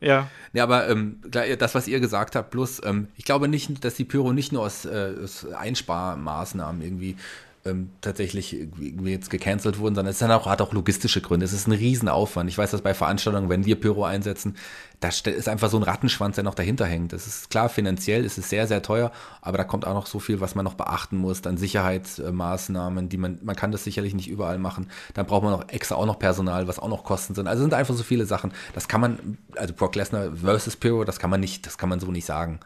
Ja. 0.00 0.30
Ja, 0.52 0.62
aber 0.62 0.88
ähm, 0.88 1.20
das, 1.24 1.74
was 1.74 1.88
ihr 1.88 1.98
gesagt 1.98 2.36
habt, 2.36 2.50
plus, 2.50 2.80
ähm, 2.84 3.08
ich 3.16 3.24
glaube 3.24 3.48
nicht, 3.48 3.84
dass 3.84 3.94
die 3.94 4.04
Pyro 4.04 4.32
nicht 4.32 4.52
nur 4.52 4.62
aus, 4.62 4.84
äh, 4.84 5.14
aus 5.20 5.46
Einsparmaßnahmen 5.46 6.80
irgendwie 6.80 7.16
ähm, 7.64 7.90
tatsächlich 8.00 8.56
jetzt 9.04 9.30
gecancelt 9.30 9.78
wurden, 9.78 9.94
sondern 9.94 10.10
es 10.10 10.18
dann 10.18 10.30
auch, 10.30 10.46
hat 10.46 10.62
auch 10.62 10.72
logistische 10.72 11.20
Gründe. 11.20 11.44
Es 11.44 11.52
ist 11.52 11.66
ein 11.66 11.72
Riesenaufwand. 11.72 12.48
Ich 12.48 12.58
weiß 12.58 12.70
dass 12.70 12.82
bei 12.82 12.94
Veranstaltungen, 12.94 13.48
wenn 13.48 13.66
wir 13.66 13.80
Pyro 13.80 14.04
einsetzen, 14.04 14.56
da 15.00 15.08
ist 15.08 15.48
einfach 15.48 15.70
so 15.70 15.76
ein 15.76 15.82
Rattenschwanz, 15.82 16.34
der 16.34 16.44
noch 16.44 16.54
dahinter 16.54 16.84
hängt. 16.84 17.12
Das 17.12 17.26
ist 17.26 17.50
klar, 17.50 17.68
finanziell 17.68 18.24
ist 18.24 18.38
es 18.38 18.50
sehr, 18.50 18.66
sehr 18.66 18.82
teuer, 18.82 19.12
aber 19.40 19.58
da 19.58 19.64
kommt 19.64 19.86
auch 19.86 19.94
noch 19.94 20.06
so 20.06 20.18
viel, 20.18 20.40
was 20.40 20.54
man 20.54 20.64
noch 20.64 20.74
beachten 20.74 21.16
muss, 21.16 21.40
dann 21.40 21.56
Sicherheitsmaßnahmen, 21.56 23.08
die 23.08 23.16
man, 23.16 23.38
man 23.42 23.54
kann 23.54 23.70
das 23.70 23.84
sicherlich 23.84 24.14
nicht 24.14 24.28
überall 24.28 24.58
machen. 24.58 24.90
Dann 25.14 25.26
braucht 25.26 25.44
man 25.44 25.52
noch 25.52 25.68
extra 25.68 25.94
auch 25.94 26.06
noch 26.06 26.18
Personal, 26.18 26.66
was 26.66 26.78
auch 26.78 26.88
noch 26.88 27.04
Kosten 27.04 27.34
sind. 27.34 27.46
Also 27.46 27.62
sind 27.62 27.74
einfach 27.74 27.94
so 27.94 28.02
viele 28.02 28.26
Sachen. 28.26 28.52
Das 28.74 28.88
kann 28.88 29.00
man, 29.00 29.38
also 29.56 29.72
Brock 29.74 29.94
Lesnar 29.94 30.32
versus 30.32 30.76
Pyro, 30.76 31.04
das 31.04 31.18
kann 31.18 31.30
man 31.30 31.40
nicht, 31.40 31.66
das 31.66 31.78
kann 31.78 31.88
man 31.88 32.00
so 32.00 32.10
nicht 32.10 32.26
sagen. 32.26 32.60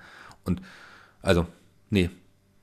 Und 0.44 0.62
also, 1.20 1.46
nee, 1.90 2.10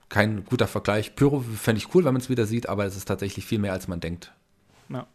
kein 0.10 0.44
guter 0.46 0.68
Vergleich. 0.68 1.16
Pyro 1.16 1.42
fände 1.42 1.80
ich 1.80 1.94
cool, 1.94 2.04
wenn 2.04 2.14
man 2.14 2.22
es 2.22 2.30
wieder 2.30 2.46
sieht, 2.46 2.68
aber 2.68 2.86
es 2.86 2.98
ist 2.98 3.06
tatsächlich 3.06 3.46
viel 3.46 3.60
mehr, 3.60 3.74
als 3.74 3.88
man 3.88 4.00
denkt. 4.00 4.32
Ja. 4.90 5.08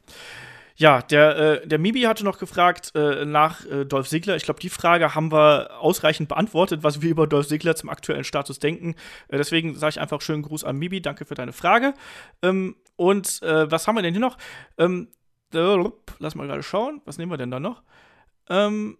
Ja, 0.76 1.02
der, 1.02 1.36
äh, 1.62 1.68
der 1.68 1.78
Mibi 1.78 2.02
hatte 2.02 2.24
noch 2.24 2.38
gefragt 2.38 2.92
äh, 2.96 3.24
nach 3.24 3.64
äh, 3.66 3.84
Dolph 3.84 4.08
Ziggler. 4.08 4.34
Ich 4.34 4.42
glaube, 4.42 4.58
die 4.58 4.70
Frage 4.70 5.14
haben 5.14 5.30
wir 5.30 5.80
ausreichend 5.80 6.28
beantwortet, 6.28 6.82
was 6.82 7.00
wir 7.00 7.10
über 7.10 7.28
Dolph 7.28 7.46
Ziggler 7.46 7.76
zum 7.76 7.90
aktuellen 7.90 8.24
Status 8.24 8.58
denken. 8.58 8.96
Äh, 9.28 9.36
deswegen 9.36 9.76
sage 9.76 9.90
ich 9.90 10.00
einfach 10.00 10.20
schönen 10.20 10.42
Gruß 10.42 10.64
an 10.64 10.76
Mibi. 10.76 11.00
Danke 11.00 11.26
für 11.26 11.36
deine 11.36 11.52
Frage. 11.52 11.94
Ähm, 12.42 12.74
und 12.96 13.40
äh, 13.42 13.70
was 13.70 13.86
haben 13.86 13.94
wir 13.94 14.02
denn 14.02 14.14
hier 14.14 14.20
noch? 14.20 14.36
Ähm, 14.76 15.08
lass 15.52 16.34
mal 16.34 16.48
gerade 16.48 16.64
schauen. 16.64 17.02
Was 17.04 17.18
nehmen 17.18 17.30
wir 17.30 17.38
denn 17.38 17.52
da 17.52 17.60
noch? 17.60 17.84
Ähm, 18.50 18.98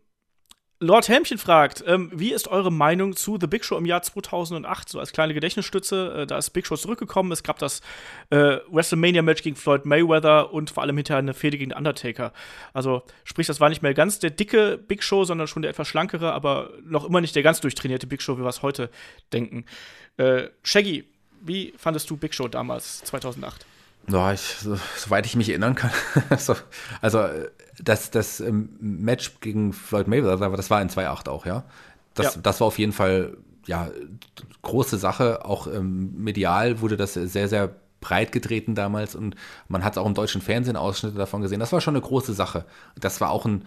Lord 0.85 1.09
Helmchen 1.09 1.39
fragt, 1.39 1.83
ähm, 1.87 2.11
wie 2.13 2.33
ist 2.33 2.47
eure 2.47 2.71
Meinung 2.71 3.17
zu 3.17 3.39
The 3.41 3.47
Big 3.47 3.65
Show 3.65 3.79
im 3.79 3.87
Jahr 3.87 4.03
2008? 4.03 4.91
So 4.91 5.01
als 5.01 5.13
kleine 5.13 5.33
Gedächtnisstütze, 5.33 6.23
äh, 6.23 6.27
da 6.27 6.37
ist 6.37 6.51
Big 6.51 6.67
Show 6.67 6.77
zurückgekommen. 6.77 7.33
Es 7.33 7.43
gab 7.43 7.59
das 7.59 7.81
äh, 8.29 8.59
WrestleMania-Match 8.71 9.43
gegen 9.43 9.57
Floyd 9.57 9.87
Mayweather 9.87 10.53
und 10.53 10.71
vor 10.71 10.83
allem 10.83 10.97
hinterher 10.97 11.21
eine 11.21 11.33
Fehde 11.33 11.57
gegen 11.57 11.73
Undertaker. 11.73 12.35
Also, 12.75 13.03
sprich, 13.25 13.47
das 13.47 13.61
war 13.61 13.71
nicht 13.71 13.81
mehr 13.81 13.95
ganz 13.95 14.19
der 14.19 14.29
dicke 14.29 14.77
Big 14.77 15.03
Show, 15.03 15.25
sondern 15.25 15.49
schon 15.49 15.63
der 15.63 15.71
etwas 15.71 15.89
schlankere, 15.89 16.33
aber 16.33 16.71
noch 16.85 17.07
immer 17.07 17.23
nicht 17.23 17.35
der 17.35 17.43
ganz 17.43 17.61
durchtrainierte 17.61 18.07
Big 18.07 18.21
Show, 18.21 18.37
wie 18.37 18.43
wir 18.43 18.49
es 18.49 18.61
heute 18.61 18.91
denken. 19.33 19.65
Äh, 20.19 20.49
Shaggy, 20.63 21.05
wie 21.41 21.73
fandest 21.79 22.11
du 22.11 22.19
Big 22.19 22.35
Show 22.35 22.47
damals, 22.47 23.03
2008? 23.05 23.65
Ja, 24.09 24.33
ich, 24.33 24.41
so, 24.41 24.77
soweit 24.97 25.27
ich 25.27 25.37
mich 25.37 25.49
erinnern 25.49 25.75
kann. 25.75 25.91
so, 26.39 26.55
also, 27.01 27.27
das, 27.83 28.11
das 28.11 28.41
ähm, 28.41 28.77
Match 28.81 29.41
gegen 29.41 29.73
Floyd 29.73 30.09
Mayweather, 30.09 30.51
das 30.51 30.71
war 30.71 30.83
in 30.83 30.89
2.8 30.89 31.29
auch, 31.29 31.47
ja. 31.47 31.65
Das, 32.15 32.35
ja. 32.35 32.41
das 32.43 32.61
war 32.61 32.69
auf 32.69 32.79
jeden 32.79 32.93
Fall, 32.93 33.37
ja, 33.67 33.91
große 34.63 34.99
Sache. 34.99 35.45
Auch 35.45 35.67
ähm, 35.67 36.15
medial 36.17 36.81
wurde 36.81 36.97
das 36.97 37.15
sehr, 37.15 37.49
sehr 37.49 37.75
breit 38.01 38.33
getreten 38.33 38.75
damals 38.75 39.15
und 39.15 39.35
man 39.67 39.83
hat 39.83 39.97
auch 39.97 40.07
im 40.07 40.15
deutschen 40.15 40.43
Fernsehen 40.43 40.77
Ausschnitte 40.77 41.17
davon 41.17 41.41
gesehen. 41.41 41.59
Das 41.59 41.73
war 41.73 41.81
schon 41.81 41.97
eine 41.97 42.05
große 42.05 42.35
Sache. 42.35 42.67
Das 43.01 43.21
war 43.21 43.31
auch 43.31 43.47
ein, 43.47 43.65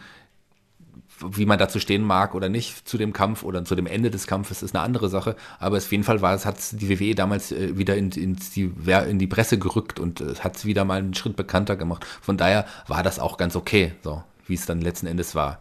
wie 1.19 1.45
man 1.45 1.57
dazu 1.57 1.79
stehen 1.79 2.03
mag 2.03 2.35
oder 2.35 2.49
nicht 2.49 2.87
zu 2.87 2.97
dem 2.97 3.13
Kampf 3.13 3.43
oder 3.43 3.63
zu 3.65 3.75
dem 3.75 3.87
Ende 3.87 4.11
des 4.11 4.27
Kampfes 4.27 4.61
ist 4.61 4.75
eine 4.75 4.83
andere 4.83 5.09
Sache. 5.09 5.35
Aber 5.59 5.77
auf 5.77 5.91
jeden 5.91 6.03
Fall 6.03 6.21
war 6.21 6.33
es, 6.33 6.45
hat 6.45 6.57
die 6.71 6.89
WWE 6.89 7.15
damals 7.15 7.51
äh, 7.51 7.77
wieder 7.77 7.95
in, 7.95 8.11
in, 8.11 8.37
die, 8.55 8.71
in 9.09 9.19
die 9.19 9.27
Presse 9.27 9.57
gerückt 9.57 9.99
und 9.99 10.21
äh, 10.21 10.35
hat 10.35 10.57
es 10.57 10.65
wieder 10.65 10.85
mal 10.85 10.99
einen 10.99 11.13
Schritt 11.13 11.35
bekannter 11.35 11.75
gemacht. 11.75 12.05
Von 12.21 12.37
daher 12.37 12.65
war 12.87 13.03
das 13.03 13.19
auch 13.19 13.37
ganz 13.37 13.55
okay, 13.55 13.93
so 14.03 14.23
wie 14.45 14.53
es 14.53 14.65
dann 14.65 14.81
letzten 14.81 15.07
Endes 15.07 15.35
war. 15.35 15.59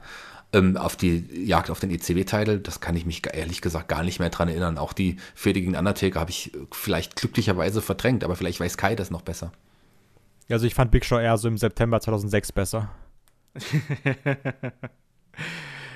Ähm, 0.52 0.76
auf 0.76 0.96
die 0.96 1.26
Jagd 1.44 1.70
auf 1.70 1.80
den 1.80 1.90
ECW-Titel, 1.90 2.60
das 2.60 2.80
kann 2.80 2.94
ich 2.96 3.04
mich 3.04 3.22
ehrlich 3.32 3.60
gesagt 3.60 3.88
gar 3.88 4.02
nicht 4.02 4.20
mehr 4.20 4.30
dran 4.30 4.48
erinnern. 4.48 4.78
Auch 4.78 4.92
die 4.92 5.16
Fehde 5.34 5.60
gegen 5.60 5.76
Undertaker 5.76 6.20
habe 6.20 6.30
ich 6.30 6.52
vielleicht 6.70 7.16
glücklicherweise 7.16 7.82
verdrängt, 7.82 8.22
aber 8.24 8.36
vielleicht 8.36 8.60
weiß 8.60 8.76
Kai 8.76 8.94
das 8.94 9.10
noch 9.10 9.22
besser. 9.22 9.52
Also 10.48 10.66
ich 10.66 10.74
fand 10.74 10.92
Big 10.92 11.04
Show 11.04 11.18
eher 11.18 11.36
so 11.38 11.48
im 11.48 11.58
September 11.58 12.00
2006 12.00 12.52
besser. 12.52 12.90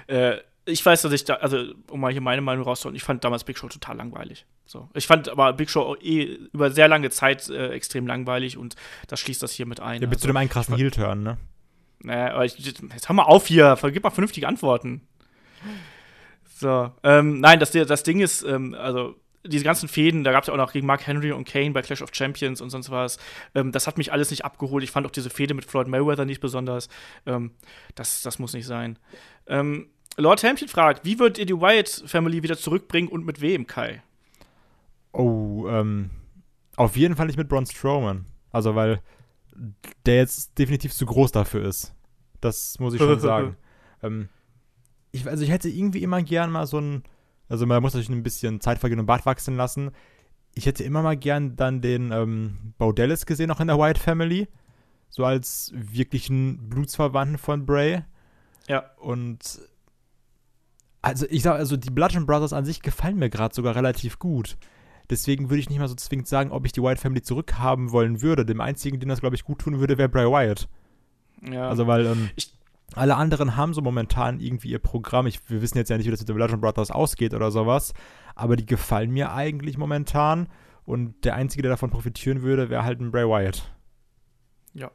äh, 0.06 0.38
ich 0.66 0.84
weiß, 0.84 1.02
dass 1.02 1.12
ich 1.12 1.24
da, 1.24 1.34
also 1.34 1.72
um 1.88 2.00
mal 2.00 2.12
hier 2.12 2.20
meine 2.20 2.42
Meinung 2.42 2.64
rauszuholen, 2.64 2.96
ich 2.96 3.02
fand 3.02 3.24
damals 3.24 3.44
Big 3.44 3.58
Show 3.58 3.68
total 3.68 3.96
langweilig. 3.96 4.46
So. 4.66 4.88
Ich 4.94 5.06
fand 5.06 5.28
aber 5.28 5.52
Big 5.52 5.70
Show 5.70 5.96
eh 6.00 6.38
über 6.52 6.70
sehr 6.70 6.88
lange 6.88 7.10
Zeit 7.10 7.48
äh, 7.48 7.70
extrem 7.70 8.06
langweilig 8.06 8.56
und 8.56 8.76
das 9.08 9.20
schließt 9.20 9.42
das 9.42 9.52
hier 9.52 9.66
mit 9.66 9.80
ein. 9.80 10.00
Ja, 10.00 10.06
bis 10.06 10.18
also, 10.18 10.22
zu 10.22 10.26
dem 10.28 10.36
einen 10.36 10.50
krassen 10.50 10.76
Heel-Turn, 10.76 11.22
ne? 11.22 11.38
Naja, 12.02 12.34
aber 12.34 12.44
ich, 12.44 12.58
jetzt 12.58 13.08
hör 13.08 13.14
mal 13.14 13.24
auf 13.24 13.46
hier, 13.46 13.76
gib 13.92 14.02
mal 14.02 14.10
vernünftige 14.10 14.48
Antworten. 14.48 15.06
So, 16.56 16.92
ähm, 17.02 17.40
nein, 17.40 17.58
das, 17.58 17.72
das 17.72 18.02
Ding 18.02 18.20
ist, 18.20 18.42
ähm, 18.42 18.74
also 18.74 19.16
diese 19.44 19.64
ganzen 19.64 19.88
Fäden, 19.88 20.24
da 20.24 20.32
gab 20.32 20.42
es 20.42 20.48
ja 20.48 20.52
auch 20.52 20.58
noch 20.58 20.72
gegen 20.72 20.86
Mark 20.86 21.06
Henry 21.06 21.32
und 21.32 21.46
Kane 21.48 21.70
bei 21.70 21.82
Clash 21.82 22.02
of 22.02 22.10
Champions 22.12 22.60
und 22.60 22.70
sonst 22.70 22.90
was. 22.90 23.18
Ähm, 23.54 23.72
das 23.72 23.86
hat 23.86 23.98
mich 23.98 24.12
alles 24.12 24.30
nicht 24.30 24.44
abgeholt. 24.44 24.84
Ich 24.84 24.90
fand 24.90 25.06
auch 25.06 25.10
diese 25.10 25.30
Fäde 25.30 25.54
mit 25.54 25.64
Floyd 25.64 25.88
Mayweather 25.88 26.24
nicht 26.24 26.40
besonders. 26.40 26.88
Ähm, 27.26 27.52
das, 27.94 28.22
das 28.22 28.38
muss 28.38 28.52
nicht 28.52 28.66
sein. 28.66 28.98
Ähm, 29.46 29.88
Lord 30.16 30.42
Hampton 30.44 30.68
fragt, 30.68 31.04
wie 31.04 31.18
würdet 31.18 31.38
ihr 31.38 31.46
die 31.46 31.58
Wyatt 31.58 32.04
Family 32.06 32.42
wieder 32.42 32.58
zurückbringen 32.58 33.08
und 33.08 33.24
mit 33.24 33.40
wem, 33.40 33.66
Kai? 33.66 34.02
Oh, 35.12 35.66
ähm, 35.68 36.10
auf 36.76 36.96
jeden 36.96 37.16
Fall 37.16 37.26
nicht 37.26 37.38
mit 37.38 37.48
Braun 37.48 37.66
Strowman. 37.66 38.26
Also, 38.52 38.74
weil 38.74 39.00
der 40.06 40.16
jetzt 40.16 40.58
definitiv 40.58 40.92
zu 40.92 41.06
groß 41.06 41.32
dafür 41.32 41.64
ist. 41.64 41.94
Das 42.40 42.78
muss 42.78 42.94
ich 42.94 43.00
schon 43.00 43.20
sagen. 43.20 43.56
ähm, 44.02 44.28
ich, 45.12 45.26
also, 45.26 45.42
ich 45.42 45.50
hätte 45.50 45.68
irgendwie 45.68 46.02
immer 46.02 46.22
gern 46.22 46.50
mal 46.50 46.66
so 46.66 46.78
ein, 46.78 47.02
also 47.50 47.66
man 47.66 47.82
muss 47.82 47.92
natürlich 47.92 48.08
ein 48.08 48.22
bisschen 48.22 48.60
Zeit 48.60 48.78
vergehen 48.78 49.00
und 49.00 49.06
Bart 49.06 49.26
wachsen 49.26 49.56
lassen. 49.56 49.90
Ich 50.54 50.66
hätte 50.66 50.84
immer 50.84 51.02
mal 51.02 51.16
gern 51.16 51.56
dann 51.56 51.82
den 51.82 52.12
ähm, 52.12 52.74
Baudellis 52.78 53.26
gesehen, 53.26 53.50
auch 53.50 53.60
in 53.60 53.66
der 53.66 53.78
Wyatt 53.78 53.98
Family. 53.98 54.48
So 55.08 55.24
als 55.24 55.72
wirklichen 55.74 56.68
Blutsverwandten 56.68 57.38
von 57.38 57.66
Bray. 57.66 58.04
Ja. 58.68 58.84
Und 58.98 59.60
also 61.02 61.26
ich 61.28 61.42
sag, 61.42 61.56
also 61.56 61.76
die 61.76 61.90
Bludgeon 61.90 62.26
Brothers 62.26 62.52
an 62.52 62.64
sich 62.64 62.82
gefallen 62.82 63.18
mir 63.18 63.30
gerade 63.30 63.54
sogar 63.54 63.74
relativ 63.74 64.20
gut. 64.20 64.56
Deswegen 65.08 65.50
würde 65.50 65.58
ich 65.58 65.68
nicht 65.68 65.80
mal 65.80 65.88
so 65.88 65.96
zwingend 65.96 66.28
sagen, 66.28 66.52
ob 66.52 66.64
ich 66.66 66.72
die 66.72 66.82
Wyatt 66.82 67.00
Family 67.00 67.22
zurückhaben 67.22 67.90
wollen 67.90 68.22
würde. 68.22 68.46
Dem 68.46 68.60
einzigen, 68.60 69.00
den 69.00 69.08
das, 69.08 69.20
glaube 69.20 69.34
ich, 69.34 69.42
gut 69.42 69.58
tun 69.58 69.80
würde, 69.80 69.98
wäre 69.98 70.08
Bray 70.08 70.26
Wyatt. 70.26 70.68
Ja. 71.42 71.68
Also, 71.68 71.88
weil 71.88 72.06
ähm, 72.06 72.30
alle 72.94 73.16
anderen 73.16 73.56
haben 73.56 73.74
so 73.74 73.80
momentan 73.80 74.40
irgendwie 74.40 74.70
ihr 74.70 74.78
Programm. 74.78 75.26
Ich, 75.26 75.40
wir 75.48 75.62
wissen 75.62 75.78
jetzt 75.78 75.90
ja 75.90 75.96
nicht, 75.96 76.06
wie 76.06 76.10
das 76.10 76.20
mit 76.20 76.28
den 76.28 76.36
Bludgeon 76.36 76.60
Brothers 76.60 76.90
ausgeht 76.90 77.34
oder 77.34 77.50
sowas. 77.50 77.94
Aber 78.34 78.56
die 78.56 78.66
gefallen 78.66 79.10
mir 79.10 79.32
eigentlich 79.32 79.78
momentan. 79.78 80.48
Und 80.84 81.24
der 81.24 81.34
Einzige, 81.34 81.62
der 81.62 81.70
davon 81.70 81.90
profitieren 81.90 82.42
würde, 82.42 82.70
wäre 82.70 82.84
halt 82.84 83.00
ein 83.00 83.10
Bray 83.10 83.26
Wyatt. 83.26 83.70
Ja. 84.74 84.90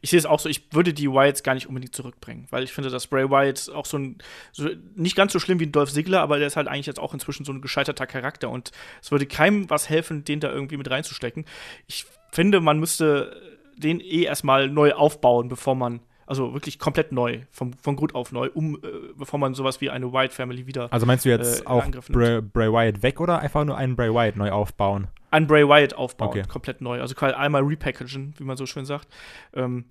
Ich 0.00 0.10
sehe 0.10 0.18
es 0.18 0.26
auch 0.26 0.40
so, 0.40 0.48
ich 0.48 0.72
würde 0.72 0.92
die 0.94 1.10
Wyatts 1.10 1.42
gar 1.42 1.54
nicht 1.54 1.66
unbedingt 1.66 1.94
zurückbringen, 1.94 2.46
weil 2.50 2.62
ich 2.62 2.72
finde, 2.72 2.90
dass 2.90 3.06
Bray 3.06 3.28
Wyatt 3.28 3.70
auch 3.74 3.86
so 3.86 3.98
ein, 3.98 4.18
so, 4.52 4.68
nicht 4.94 5.16
ganz 5.16 5.32
so 5.32 5.38
schlimm 5.38 5.58
wie 5.60 5.66
ein 5.66 5.72
Dolph 5.72 5.92
Ziggler, 5.92 6.20
aber 6.20 6.38
der 6.38 6.46
ist 6.46 6.56
halt 6.56 6.68
eigentlich 6.68 6.86
jetzt 6.86 7.00
auch 7.00 7.14
inzwischen 7.14 7.44
so 7.44 7.52
ein 7.52 7.62
gescheiterter 7.62 8.06
Charakter 8.06 8.50
und 8.50 8.70
es 9.02 9.10
würde 9.10 9.26
keinem 9.26 9.68
was 9.70 9.88
helfen, 9.88 10.24
den 10.24 10.40
da 10.40 10.50
irgendwie 10.50 10.76
mit 10.76 10.90
reinzustecken. 10.90 11.46
Ich 11.86 12.04
finde, 12.32 12.60
man 12.60 12.78
müsste 12.78 13.40
den 13.76 14.00
eh 14.00 14.22
erstmal 14.22 14.68
neu 14.68 14.92
aufbauen, 14.92 15.48
bevor 15.48 15.74
man 15.74 16.00
also 16.26 16.52
wirklich 16.52 16.78
komplett 16.78 17.12
neu, 17.12 17.40
vom, 17.50 17.72
von 17.74 17.96
Grund 17.96 18.14
auf 18.14 18.32
neu, 18.32 18.50
um, 18.52 18.76
äh, 18.76 18.78
bevor 19.16 19.38
man 19.38 19.54
sowas 19.54 19.80
wie 19.80 19.90
eine 19.90 20.12
Wyatt 20.12 20.32
Family 20.32 20.66
wieder. 20.66 20.92
Also 20.92 21.06
meinst 21.06 21.24
du 21.24 21.28
jetzt 21.28 21.62
äh, 21.62 21.66
auch 21.66 21.86
Bray, 22.08 22.40
Bray, 22.40 22.72
Wyatt 22.72 23.02
weg 23.02 23.20
oder 23.20 23.38
einfach 23.38 23.64
nur 23.64 23.76
einen 23.76 23.96
Bray 23.96 24.12
Wyatt 24.12 24.36
neu 24.36 24.50
aufbauen? 24.50 25.08
Einen 25.30 25.46
Bray 25.46 25.66
Wyatt 25.66 25.94
aufbauen, 25.94 26.28
okay. 26.28 26.42
komplett 26.48 26.80
neu. 26.80 27.00
Also 27.00 27.14
quasi 27.14 27.34
einmal 27.34 27.62
repackagen, 27.62 28.34
wie 28.38 28.44
man 28.44 28.56
so 28.56 28.66
schön 28.66 28.84
sagt. 28.84 29.08
Ähm, 29.54 29.84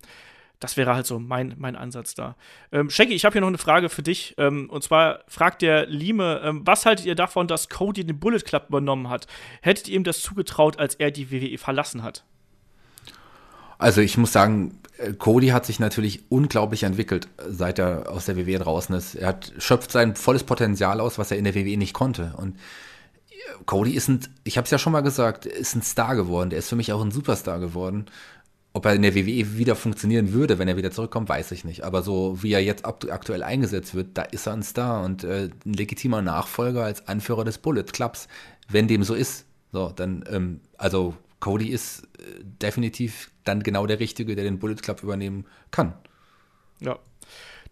das 0.60 0.76
wäre 0.76 0.94
halt 0.94 1.06
so 1.06 1.18
mein, 1.18 1.54
mein 1.58 1.76
Ansatz 1.76 2.14
da. 2.14 2.34
Ähm, 2.72 2.88
Shaggy, 2.88 3.14
ich 3.14 3.24
habe 3.24 3.34
hier 3.34 3.42
noch 3.42 3.48
eine 3.48 3.58
Frage 3.58 3.88
für 3.88 4.02
dich. 4.02 4.34
Ähm, 4.38 4.70
und 4.70 4.82
zwar 4.82 5.20
fragt 5.28 5.62
der 5.62 5.86
Lime, 5.86 6.40
ähm, 6.42 6.62
was 6.64 6.86
haltet 6.86 7.04
ihr 7.04 7.14
davon, 7.14 7.46
dass 7.46 7.68
Cody 7.68 8.04
den 8.04 8.18
Bullet 8.18 8.40
Club 8.40 8.66
übernommen 8.68 9.10
hat? 9.10 9.26
Hättet 9.60 9.88
ihr 9.88 9.96
ihm 9.96 10.04
das 10.04 10.22
zugetraut, 10.22 10.78
als 10.78 10.94
er 10.94 11.10
die 11.10 11.30
WWE 11.30 11.58
verlassen 11.58 12.02
hat? 12.02 12.24
Also 13.78 14.00
ich 14.00 14.16
muss 14.16 14.32
sagen, 14.32 14.78
Cody 15.18 15.48
hat 15.48 15.66
sich 15.66 15.78
natürlich 15.78 16.24
unglaublich 16.30 16.82
entwickelt, 16.82 17.28
seit 17.48 17.78
er 17.78 18.10
aus 18.10 18.26
der 18.26 18.36
WWE 18.36 18.58
draußen 18.58 18.94
ist. 18.94 19.14
Er 19.14 19.28
hat, 19.28 19.52
schöpft 19.58 19.92
sein 19.92 20.16
volles 20.16 20.44
Potenzial 20.44 21.00
aus, 21.00 21.18
was 21.18 21.30
er 21.30 21.36
in 21.36 21.44
der 21.44 21.54
WWE 21.54 21.76
nicht 21.76 21.92
konnte. 21.92 22.32
Und 22.36 22.56
äh, 22.56 23.34
Cody 23.66 23.92
ist 23.92 24.08
ein, 24.08 24.20
ich 24.44 24.56
habe 24.56 24.64
es 24.64 24.70
ja 24.70 24.78
schon 24.78 24.92
mal 24.92 25.02
gesagt, 25.02 25.44
ist 25.44 25.74
ein 25.74 25.82
Star 25.82 26.16
geworden. 26.16 26.50
Der 26.50 26.58
ist 26.58 26.68
für 26.68 26.76
mich 26.76 26.92
auch 26.92 27.02
ein 27.02 27.10
Superstar 27.10 27.60
geworden. 27.60 28.06
Ob 28.72 28.84
er 28.86 28.94
in 28.94 29.02
der 29.02 29.14
WWE 29.14 29.56
wieder 29.56 29.74
funktionieren 29.74 30.32
würde, 30.32 30.58
wenn 30.58 30.68
er 30.68 30.76
wieder 30.76 30.90
zurückkommt, 30.90 31.28
weiß 31.28 31.52
ich 31.52 31.64
nicht. 31.64 31.84
Aber 31.84 32.02
so 32.02 32.42
wie 32.42 32.52
er 32.52 32.62
jetzt 32.62 32.86
aktuell 32.86 33.42
eingesetzt 33.42 33.94
wird, 33.94 34.08
da 34.14 34.22
ist 34.22 34.46
er 34.46 34.54
ein 34.54 34.62
Star 34.62 35.04
und 35.04 35.24
äh, 35.24 35.50
ein 35.64 35.72
legitimer 35.72 36.22
Nachfolger 36.22 36.84
als 36.84 37.06
Anführer 37.06 37.44
des 37.44 37.58
Bullet 37.58 37.84
Clubs, 37.84 38.28
wenn 38.68 38.88
dem 38.88 39.02
so 39.02 39.14
ist. 39.14 39.44
So, 39.72 39.92
dann, 39.94 40.24
ähm, 40.30 40.60
also 40.78 41.14
Cody 41.46 41.68
ist 41.68 42.02
äh, 42.18 42.42
definitiv 42.42 43.30
dann 43.44 43.62
genau 43.62 43.86
der 43.86 44.00
Richtige, 44.00 44.34
der 44.34 44.42
den 44.42 44.58
Bullet 44.58 44.74
Club 44.74 45.04
übernehmen 45.04 45.46
kann. 45.70 45.94
Ja, 46.80 46.98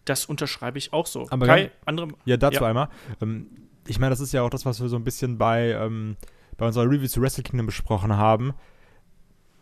das 0.05 0.25
unterschreibe 0.25 0.77
ich 0.77 0.93
auch 0.93 1.05
so. 1.05 1.27
Aber 1.29 1.45
Kai, 1.45 1.71
andere, 1.85 2.07
ja, 2.23 2.37
dazu 2.37 2.61
ja. 2.63 2.69
einmal. 2.69 2.87
Ähm, 3.21 3.47
ich 3.85 3.99
meine, 3.99 4.11
das 4.11 4.21
ist 4.21 4.31
ja 4.31 4.43
auch 4.43 4.49
das, 4.49 4.65
was 4.65 4.79
wir 4.79 4.87
so 4.87 4.95
ein 4.95 5.03
bisschen 5.03 5.37
bei, 5.37 5.71
ähm, 5.71 6.15
bei 6.55 6.65
unserer 6.65 6.85
Review 6.85 7.07
zu 7.09 7.21
Wrestle 7.21 7.43
Kingdom 7.43 7.65
besprochen 7.65 8.15
haben. 8.15 8.53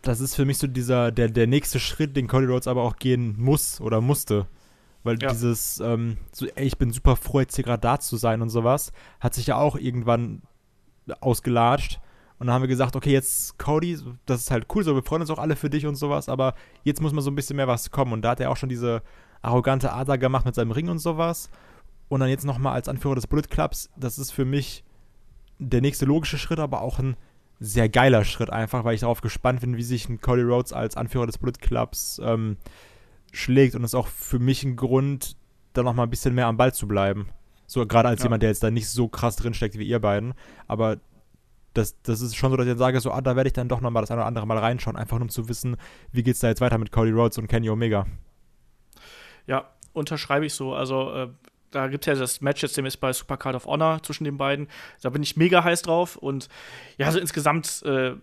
Das 0.03 0.19
ist 0.19 0.35
für 0.35 0.45
mich 0.45 0.59
so 0.59 0.67
dieser, 0.67 1.11
der, 1.11 1.29
der 1.29 1.47
nächste 1.47 1.79
Schritt, 1.79 2.15
den 2.15 2.27
Cody 2.27 2.45
Rhodes 2.45 2.67
aber 2.67 2.83
auch 2.83 2.97
gehen 2.97 3.33
muss 3.39 3.81
oder 3.81 3.99
musste. 3.99 4.45
Weil 5.01 5.17
ja. 5.23 5.29
dieses, 5.29 5.79
ähm, 5.79 6.17
so, 6.31 6.45
ey, 6.45 6.67
ich 6.67 6.77
bin 6.77 6.91
super 6.91 7.15
froh, 7.15 7.39
jetzt 7.39 7.55
hier 7.55 7.65
gerade 7.65 7.81
da 7.81 7.99
zu 7.99 8.15
sein 8.17 8.43
und 8.43 8.49
sowas, 8.49 8.93
hat 9.19 9.33
sich 9.33 9.47
ja 9.47 9.55
auch 9.55 9.75
irgendwann 9.75 10.43
ausgelatscht. 11.19 11.99
Und 12.39 12.47
dann 12.47 12.55
haben 12.55 12.63
wir 12.63 12.67
gesagt, 12.67 12.95
okay, 12.95 13.11
jetzt 13.11 13.57
Cody, 13.57 13.97
das 14.25 14.41
ist 14.41 14.51
halt 14.51 14.65
cool, 14.75 14.83
so 14.83 14.95
wir 14.95 15.03
freuen 15.03 15.21
uns 15.21 15.31
auch 15.31 15.39
alle 15.39 15.55
für 15.55 15.69
dich 15.69 15.85
und 15.85 15.95
sowas, 15.95 16.29
aber 16.29 16.55
jetzt 16.83 17.01
muss 17.01 17.13
mal 17.13 17.21
so 17.21 17.31
ein 17.31 17.35
bisschen 17.35 17.55
mehr 17.55 17.67
was 17.67 17.91
kommen. 17.91 18.13
Und 18.13 18.21
da 18.23 18.31
hat 18.31 18.39
er 18.39 18.51
auch 18.51 18.57
schon 18.57 18.69
diese 18.69 19.01
arrogante 19.41 19.93
Ader 19.93 20.17
gemacht 20.17 20.45
mit 20.45 20.55
seinem 20.55 20.71
Ring 20.71 20.89
und 20.89 20.99
sowas. 20.99 21.49
Und 22.09 22.19
dann 22.19 22.29
jetzt 22.29 22.45
nochmal 22.45 22.73
als 22.73 22.89
Anführer 22.89 23.15
des 23.15 23.27
Bullet 23.27 23.43
Clubs, 23.49 23.89
das 23.95 24.17
ist 24.17 24.31
für 24.31 24.45
mich 24.45 24.83
der 25.59 25.81
nächste 25.81 26.05
logische 26.05 26.37
Schritt, 26.37 26.59
aber 26.59 26.81
auch 26.81 26.99
ein 26.99 27.15
sehr 27.59 27.87
geiler 27.87 28.25
Schritt 28.25 28.49
einfach, 28.49 28.83
weil 28.83 28.95
ich 28.95 29.01
darauf 29.01 29.21
gespannt 29.21 29.61
bin, 29.61 29.77
wie 29.77 29.83
sich 29.83 30.09
ein 30.09 30.19
Cody 30.19 30.41
Rhodes 30.41 30.73
als 30.73 30.97
Anführer 30.97 31.27
des 31.27 31.37
Bullet 31.37 31.53
Clubs 31.53 32.19
ähm, 32.23 32.57
schlägt. 33.31 33.75
Und 33.75 33.83
das 33.83 33.91
ist 33.91 33.95
auch 33.95 34.07
für 34.07 34.39
mich 34.39 34.63
ein 34.63 34.75
Grund, 34.75 35.37
da 35.73 35.83
nochmal 35.83 36.07
ein 36.07 36.09
bisschen 36.09 36.35
mehr 36.35 36.47
am 36.47 36.57
Ball 36.57 36.73
zu 36.73 36.87
bleiben. 36.87 37.27
So, 37.67 37.85
gerade 37.85 38.09
als 38.09 38.19
ja. 38.19 38.25
jemand, 38.25 38.43
der 38.43 38.49
jetzt 38.49 38.63
da 38.63 38.69
nicht 38.69 38.89
so 38.89 39.07
krass 39.07 39.35
drinsteckt 39.35 39.77
wie 39.77 39.87
ihr 39.87 39.99
beiden. 39.99 40.33
Aber 40.67 40.97
das, 41.73 42.01
das 42.03 42.21
ist 42.21 42.35
schon 42.35 42.51
so, 42.51 42.57
dass 42.57 42.65
ich 42.65 42.71
dann 42.71 42.77
sage, 42.77 42.99
so, 42.99 43.11
ah, 43.11 43.21
da 43.21 43.35
werde 43.35 43.47
ich 43.47 43.53
dann 43.53 43.67
doch 43.67 43.81
nochmal 43.81 44.03
das 44.03 44.11
eine 44.11 44.21
oder 44.21 44.27
andere 44.27 44.45
Mal 44.45 44.57
reinschauen, 44.57 44.95
einfach 44.95 45.17
nur 45.17 45.23
um 45.23 45.29
zu 45.29 45.49
wissen, 45.49 45.77
wie 46.11 46.23
geht 46.23 46.35
es 46.35 46.39
da 46.39 46.47
jetzt 46.47 46.61
weiter 46.61 46.77
mit 46.77 46.91
Cody 46.91 47.11
Rhodes 47.11 47.37
und 47.37 47.47
Kenny 47.47 47.69
Omega. 47.69 48.05
Ja, 49.47 49.69
unterschreibe 49.93 50.45
ich 50.45 50.53
so. 50.53 50.73
Also, 50.73 51.11
äh, 51.13 51.27
da 51.71 51.87
gibt 51.87 52.07
es 52.07 52.13
ja 52.13 52.19
das 52.19 52.41
Match 52.41 52.61
jetzt 52.61 52.77
demnächst 52.77 52.99
bei 52.99 53.11
Supercard 53.11 53.55
of 53.55 53.65
Honor 53.65 54.01
zwischen 54.03 54.23
den 54.23 54.37
beiden. 54.37 54.67
Da 55.01 55.09
bin 55.09 55.23
ich 55.23 55.35
mega 55.35 55.63
heiß 55.63 55.81
drauf. 55.81 56.15
Und 56.15 56.47
ja, 56.97 57.11
so 57.11 57.19
insgesamt, 57.19 57.81
äh, 57.83 58.13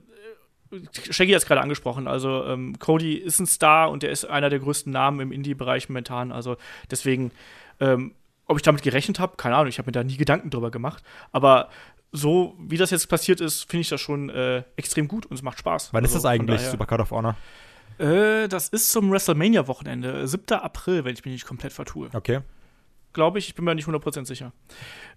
Shaggy 1.10 1.32
hat 1.32 1.42
es 1.42 1.46
gerade 1.46 1.60
angesprochen. 1.60 2.06
Also, 2.06 2.44
ähm, 2.44 2.78
Cody 2.78 3.14
ist 3.14 3.40
ein 3.40 3.46
Star 3.46 3.90
und 3.90 4.04
der 4.04 4.10
ist 4.10 4.24
einer 4.24 4.50
der 4.50 4.60
größten 4.60 4.92
Namen 4.92 5.20
im 5.20 5.32
Indie-Bereich 5.32 5.88
momentan. 5.88 6.30
Also, 6.30 6.56
deswegen, 6.90 7.32
ähm, 7.80 8.14
ob 8.46 8.56
ich 8.56 8.62
damit 8.62 8.82
gerechnet 8.82 9.18
habe, 9.18 9.36
keine 9.36 9.56
Ahnung, 9.56 9.68
ich 9.68 9.78
habe 9.78 9.88
mir 9.88 9.92
da 9.92 10.04
nie 10.04 10.16
Gedanken 10.16 10.50
drüber 10.50 10.70
gemacht. 10.70 11.02
Aber 11.32 11.70
so 12.12 12.56
wie 12.58 12.76
das 12.76 12.90
jetzt 12.90 13.08
passiert 13.08 13.40
ist, 13.40 13.70
finde 13.70 13.82
ich 13.82 13.88
das 13.88 14.00
schon 14.00 14.30
äh, 14.30 14.62
extrem 14.76 15.08
gut 15.08 15.26
und 15.26 15.36
es 15.36 15.42
macht 15.42 15.58
Spaß. 15.58 15.92
Wann 15.92 16.04
also, 16.04 16.16
ist 16.16 16.24
das 16.24 16.30
eigentlich, 16.30 16.60
Supercard 16.60 17.02
of 17.02 17.10
Honor? 17.10 17.36
Äh, 17.98 18.48
das 18.48 18.68
ist 18.68 18.90
zum 18.90 19.10
WrestleMania-Wochenende, 19.10 20.26
7. 20.26 20.58
April, 20.58 21.04
wenn 21.04 21.14
ich 21.14 21.24
mich 21.24 21.32
nicht 21.32 21.46
komplett 21.46 21.72
vertue. 21.72 22.08
Okay. 22.12 22.40
Glaube 23.12 23.40
ich, 23.40 23.48
ich 23.48 23.54
bin 23.54 23.64
mir 23.64 23.74
nicht 23.74 23.88
100% 23.88 24.24
sicher. 24.24 24.52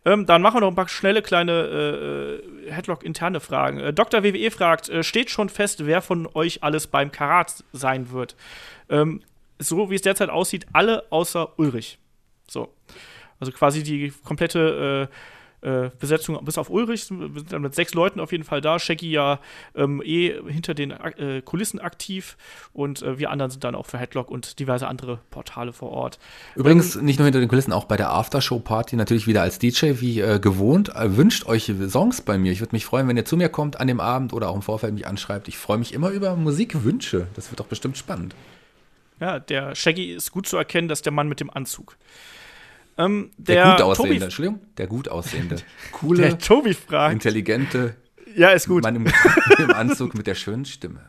Ähm, 0.04 0.26
dann 0.26 0.42
machen 0.42 0.56
wir 0.56 0.62
noch 0.62 0.70
ein 0.70 0.76
paar 0.76 0.90
schnelle 0.90 1.22
kleine 1.22 2.42
äh, 2.66 2.72
Headlock-interne 2.72 3.40
Fragen. 3.40 3.80
Äh, 3.80 3.94
Dr. 3.94 4.24
WWE 4.24 4.50
fragt: 4.50 4.90
äh, 4.90 5.04
Steht 5.04 5.30
schon 5.30 5.48
fest, 5.50 5.86
wer 5.86 6.02
von 6.02 6.28
euch 6.34 6.64
alles 6.64 6.88
beim 6.88 7.12
Karat 7.12 7.64
sein 7.72 8.12
wird? 8.12 8.36
Ähm, 8.90 9.22
so 9.60 9.92
wie 9.92 9.96
es 9.96 10.02
derzeit 10.02 10.30
aussieht, 10.30 10.66
alle 10.74 11.06
außer 11.12 11.58
Ulrich. 11.58 12.00
So. 12.48 12.74
Also 13.40 13.52
quasi 13.52 13.84
die 13.84 14.12
komplette 14.24 15.10
äh, 15.12 15.16
äh, 15.64 15.90
Besetzung 16.00 16.44
bis 16.44 16.58
auf 16.58 16.70
Ulrich. 16.70 17.10
Wir 17.10 17.30
sind 17.40 17.54
dann 17.54 17.62
mit 17.62 17.74
sechs 17.76 17.94
Leuten 17.94 18.20
auf 18.20 18.32
jeden 18.32 18.44
Fall 18.44 18.62
da. 18.62 18.80
Shaggy 18.80 19.12
ja 19.12 19.40
ähm, 19.76 20.02
eh 20.04 20.34
hinter 20.48 20.74
den 20.74 20.92
äh, 20.92 21.42
Kulissen 21.44 21.80
aktiv 21.80 22.38
und 22.74 23.02
äh, 23.02 23.18
wir 23.18 23.30
anderen 23.30 23.52
sind 23.52 23.64
dann 23.64 23.76
auch 23.76 23.86
für 23.86 23.98
Headlock 23.98 24.30
und 24.30 24.60
diverse 24.60 24.88
andere 24.88 25.20
Portale 25.30 25.74
vor 25.74 25.92
Ort. 25.92 26.20
Übrigens, 26.56 26.96
ähm, 26.96 27.06
nicht 27.06 27.20
nur 27.20 27.26
hinter 27.26 27.40
den 27.40 27.50
Kulissen, 27.50 27.74
auch 27.74 27.86
bei 27.86 27.98
der 27.98 28.12
Aftershow-Party 28.12 28.96
natürlich 28.96 29.28
wieder 29.28 29.42
als 29.42 29.60
DJ 29.60 29.94
wie 30.02 30.20
äh, 30.20 30.40
gewohnt. 30.40 30.90
Äh, 30.96 31.18
wünscht 31.18 31.46
euch 31.48 31.72
Songs 31.88 32.22
bei 32.22 32.38
mir. 32.38 32.52
Ich 32.52 32.60
würde 32.60 32.76
mich 32.76 32.86
freuen, 32.86 33.08
wenn 33.08 33.18
ihr 33.18 33.26
zu 33.26 33.38
mir 33.38 33.50
kommt 33.50 33.80
an 33.80 33.88
dem 33.88 34.00
Abend 34.00 34.34
oder 34.34 34.50
auch 34.50 34.56
im 34.56 34.62
Vorfeld 34.62 34.94
mich 34.94 35.08
anschreibt. 35.08 35.48
Ich 35.48 35.58
freue 35.58 35.78
mich 35.78 35.94
immer 35.94 36.10
über 36.10 36.36
Musikwünsche. 36.36 37.28
Das 37.36 37.52
wird 37.52 37.60
doch 37.60 37.68
bestimmt 37.68 37.98
spannend. 37.98 38.36
Ja, 39.20 39.40
der 39.40 39.76
Shaggy 39.76 40.12
ist 40.12 40.32
gut 40.32 40.48
zu 40.48 40.58
erkennen, 40.58 40.88
dass 40.88 41.02
der 41.02 41.14
Mann 41.14 41.30
mit 41.30 41.40
dem 41.40 41.50
Anzug. 41.50 41.98
Ähm, 42.98 43.32
der, 43.38 43.56
der, 43.56 43.72
gut 43.74 43.82
aussehende, 43.82 44.14
Tobi, 44.14 44.24
Entschuldigung, 44.24 44.62
der 44.78 44.88
gut 44.88 45.10
aussehende, 45.10 45.56
coole, 45.92 46.22
der 46.22 46.38
Tobi 46.38 46.74
fragt. 46.74 47.14
intelligente, 47.14 47.96
ja, 48.36 48.50
ist 48.50 48.68
gut. 48.68 48.84
Mann 48.84 48.96
im, 48.96 49.08
im 49.58 49.72
Anzug 49.72 50.16
mit 50.16 50.28
der 50.28 50.36
schönen 50.36 50.66
Stimme. 50.66 51.02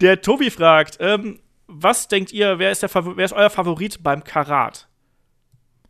Der 0.00 0.20
Tobi 0.20 0.50
fragt, 0.50 0.98
ähm, 1.00 1.40
was 1.66 2.08
denkt 2.08 2.32
ihr, 2.32 2.58
wer 2.58 2.70
ist, 2.70 2.82
der 2.82 2.90
wer 2.94 3.24
ist 3.24 3.32
euer 3.32 3.50
Favorit 3.50 4.02
beim 4.02 4.24
Karat? 4.24 4.88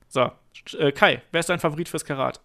So, 0.09 0.31
äh, 0.79 0.93
Kai, 0.93 1.23
wer 1.31 1.41
ist 1.41 1.49
dein 1.49 1.61
Favorit 1.61 1.89
fürs 1.89 2.05
Karat? 2.05 2.41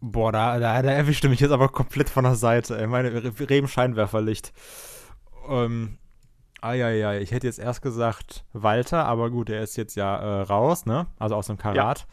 Boah, 0.00 0.32
da, 0.32 0.58
da, 0.58 0.82
da 0.82 0.90
erwischte 0.90 1.28
mich 1.28 1.40
jetzt 1.40 1.52
aber 1.52 1.68
komplett 1.68 2.10
von 2.10 2.24
der 2.24 2.34
Seite. 2.34 2.78
Ey. 2.78 2.86
Meine 2.86 3.32
Rebenscheinwerferlicht. 3.40 4.52
Ähm, 5.48 5.98
Eieiei, 6.60 7.20
ich 7.20 7.30
hätte 7.30 7.46
jetzt 7.46 7.58
erst 7.58 7.82
gesagt 7.82 8.44
Walter, 8.52 9.04
aber 9.04 9.30
gut, 9.30 9.50
er 9.50 9.62
ist 9.62 9.76
jetzt 9.76 9.94
ja 9.94 10.16
äh, 10.16 10.42
raus, 10.42 10.86
ne? 10.86 11.06
Also 11.18 11.34
aus 11.34 11.46
dem 11.48 11.58
Karat. 11.58 12.00
Ja. 12.00 12.06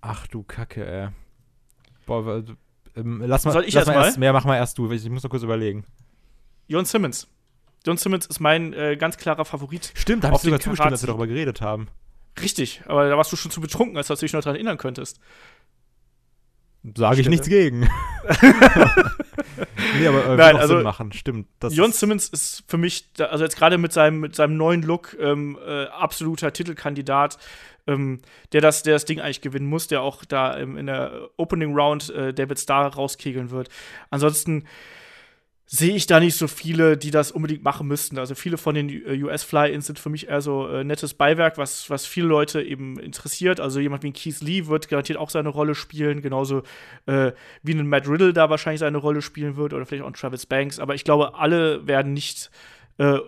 Ach 0.00 0.26
du 0.28 0.42
Kacke, 0.42 0.86
ey. 0.86 1.08
Boah, 2.06 2.42
ähm, 2.96 3.22
lass 3.26 3.44
mal, 3.44 3.52
Soll 3.52 3.64
ich 3.64 3.74
lass 3.74 3.86
erst 3.86 3.96
mal? 3.96 4.04
Erst, 4.04 4.18
mehr, 4.18 4.32
mach 4.32 4.44
mal 4.44 4.56
erst 4.56 4.78
du, 4.78 4.90
ich 4.90 5.08
muss 5.10 5.22
noch 5.22 5.30
kurz 5.30 5.42
überlegen. 5.42 5.84
Jon 6.68 6.84
Simmons. 6.84 7.28
Jon 7.84 7.96
Simmons 7.96 8.26
ist 8.26 8.40
mein 8.40 8.72
äh, 8.72 8.96
ganz 8.96 9.16
klarer 9.16 9.44
Favorit. 9.44 9.92
Stimmt, 9.94 10.24
da 10.24 10.30
hast 10.30 10.42
du 10.44 10.48
sogar 10.48 10.60
zugestimmt, 10.60 10.92
dass 10.92 11.02
wir 11.02 11.08
darüber 11.08 11.26
geredet 11.26 11.60
haben. 11.60 11.88
Richtig, 12.40 12.82
aber 12.86 13.08
da 13.08 13.16
warst 13.16 13.32
du 13.32 13.36
schon 13.36 13.50
zu 13.50 13.60
betrunken, 13.60 13.96
als 13.96 14.08
dass 14.08 14.20
du 14.20 14.26
dich 14.26 14.32
noch 14.32 14.42
daran 14.42 14.56
erinnern 14.56 14.76
könntest. 14.76 15.20
Sage 16.94 17.20
ich 17.20 17.28
nichts 17.28 17.48
gegen. 17.48 17.80
nee, 19.98 20.06
aber 20.06 20.26
äh, 20.26 20.36
Nein, 20.36 20.56
also, 20.56 20.74
Sinn 20.76 20.84
machen, 20.84 21.12
stimmt. 21.12 21.48
Jon 21.70 21.92
Simmons 21.92 22.28
ist 22.28 22.64
für 22.68 22.78
mich, 22.78 23.08
also 23.18 23.44
jetzt 23.44 23.56
gerade 23.56 23.78
mit 23.78 23.92
seinem, 23.92 24.20
mit 24.20 24.34
seinem 24.36 24.56
neuen 24.56 24.82
Look, 24.82 25.16
ähm, 25.20 25.58
äh, 25.66 25.86
absoluter 25.86 26.52
Titelkandidat, 26.52 27.38
ähm, 27.86 28.20
der, 28.52 28.60
das, 28.60 28.82
der 28.82 28.94
das 28.94 29.04
Ding 29.04 29.20
eigentlich 29.20 29.40
gewinnen 29.40 29.66
muss, 29.66 29.88
der 29.88 30.02
auch 30.02 30.24
da 30.24 30.56
ähm, 30.58 30.76
in 30.76 30.86
der 30.86 31.28
Opening 31.36 31.74
Round 31.74 32.10
äh, 32.10 32.32
David 32.32 32.58
Starr 32.58 32.94
rauskegeln 32.94 33.50
wird. 33.50 33.68
Ansonsten 34.10 34.64
sehe 35.68 35.96
ich 35.96 36.06
da 36.06 36.20
nicht 36.20 36.36
so 36.36 36.46
viele, 36.46 36.96
die 36.96 37.10
das 37.10 37.32
unbedingt 37.32 37.64
machen 37.64 37.88
müssten. 37.88 38.18
Also 38.18 38.36
viele 38.36 38.56
von 38.56 38.76
den 38.76 38.88
US-Fly-Ins 39.24 39.86
sind 39.86 39.98
für 39.98 40.10
mich 40.10 40.28
eher 40.28 40.40
so 40.40 40.68
äh, 40.68 40.84
nettes 40.84 41.14
Beiwerk, 41.14 41.58
was, 41.58 41.90
was 41.90 42.06
viele 42.06 42.28
Leute 42.28 42.62
eben 42.62 42.98
interessiert. 43.00 43.58
Also 43.58 43.80
jemand 43.80 44.04
wie 44.04 44.12
Keith 44.12 44.40
Lee 44.40 44.66
wird 44.66 44.88
garantiert 44.88 45.18
auch 45.18 45.30
seine 45.30 45.48
Rolle 45.48 45.74
spielen, 45.74 46.22
genauso 46.22 46.62
äh, 47.06 47.32
wie 47.62 47.74
ein 47.74 47.88
Matt 47.88 48.08
Riddle 48.08 48.32
da 48.32 48.48
wahrscheinlich 48.48 48.80
seine 48.80 48.98
Rolle 48.98 49.22
spielen 49.22 49.56
wird 49.56 49.74
oder 49.74 49.84
vielleicht 49.84 50.04
auch 50.04 50.08
ein 50.08 50.14
Travis 50.14 50.46
Banks. 50.46 50.78
Aber 50.78 50.94
ich 50.94 51.02
glaube, 51.02 51.34
alle 51.34 51.84
werden 51.86 52.12
nicht 52.12 52.50
äh, 52.98 53.18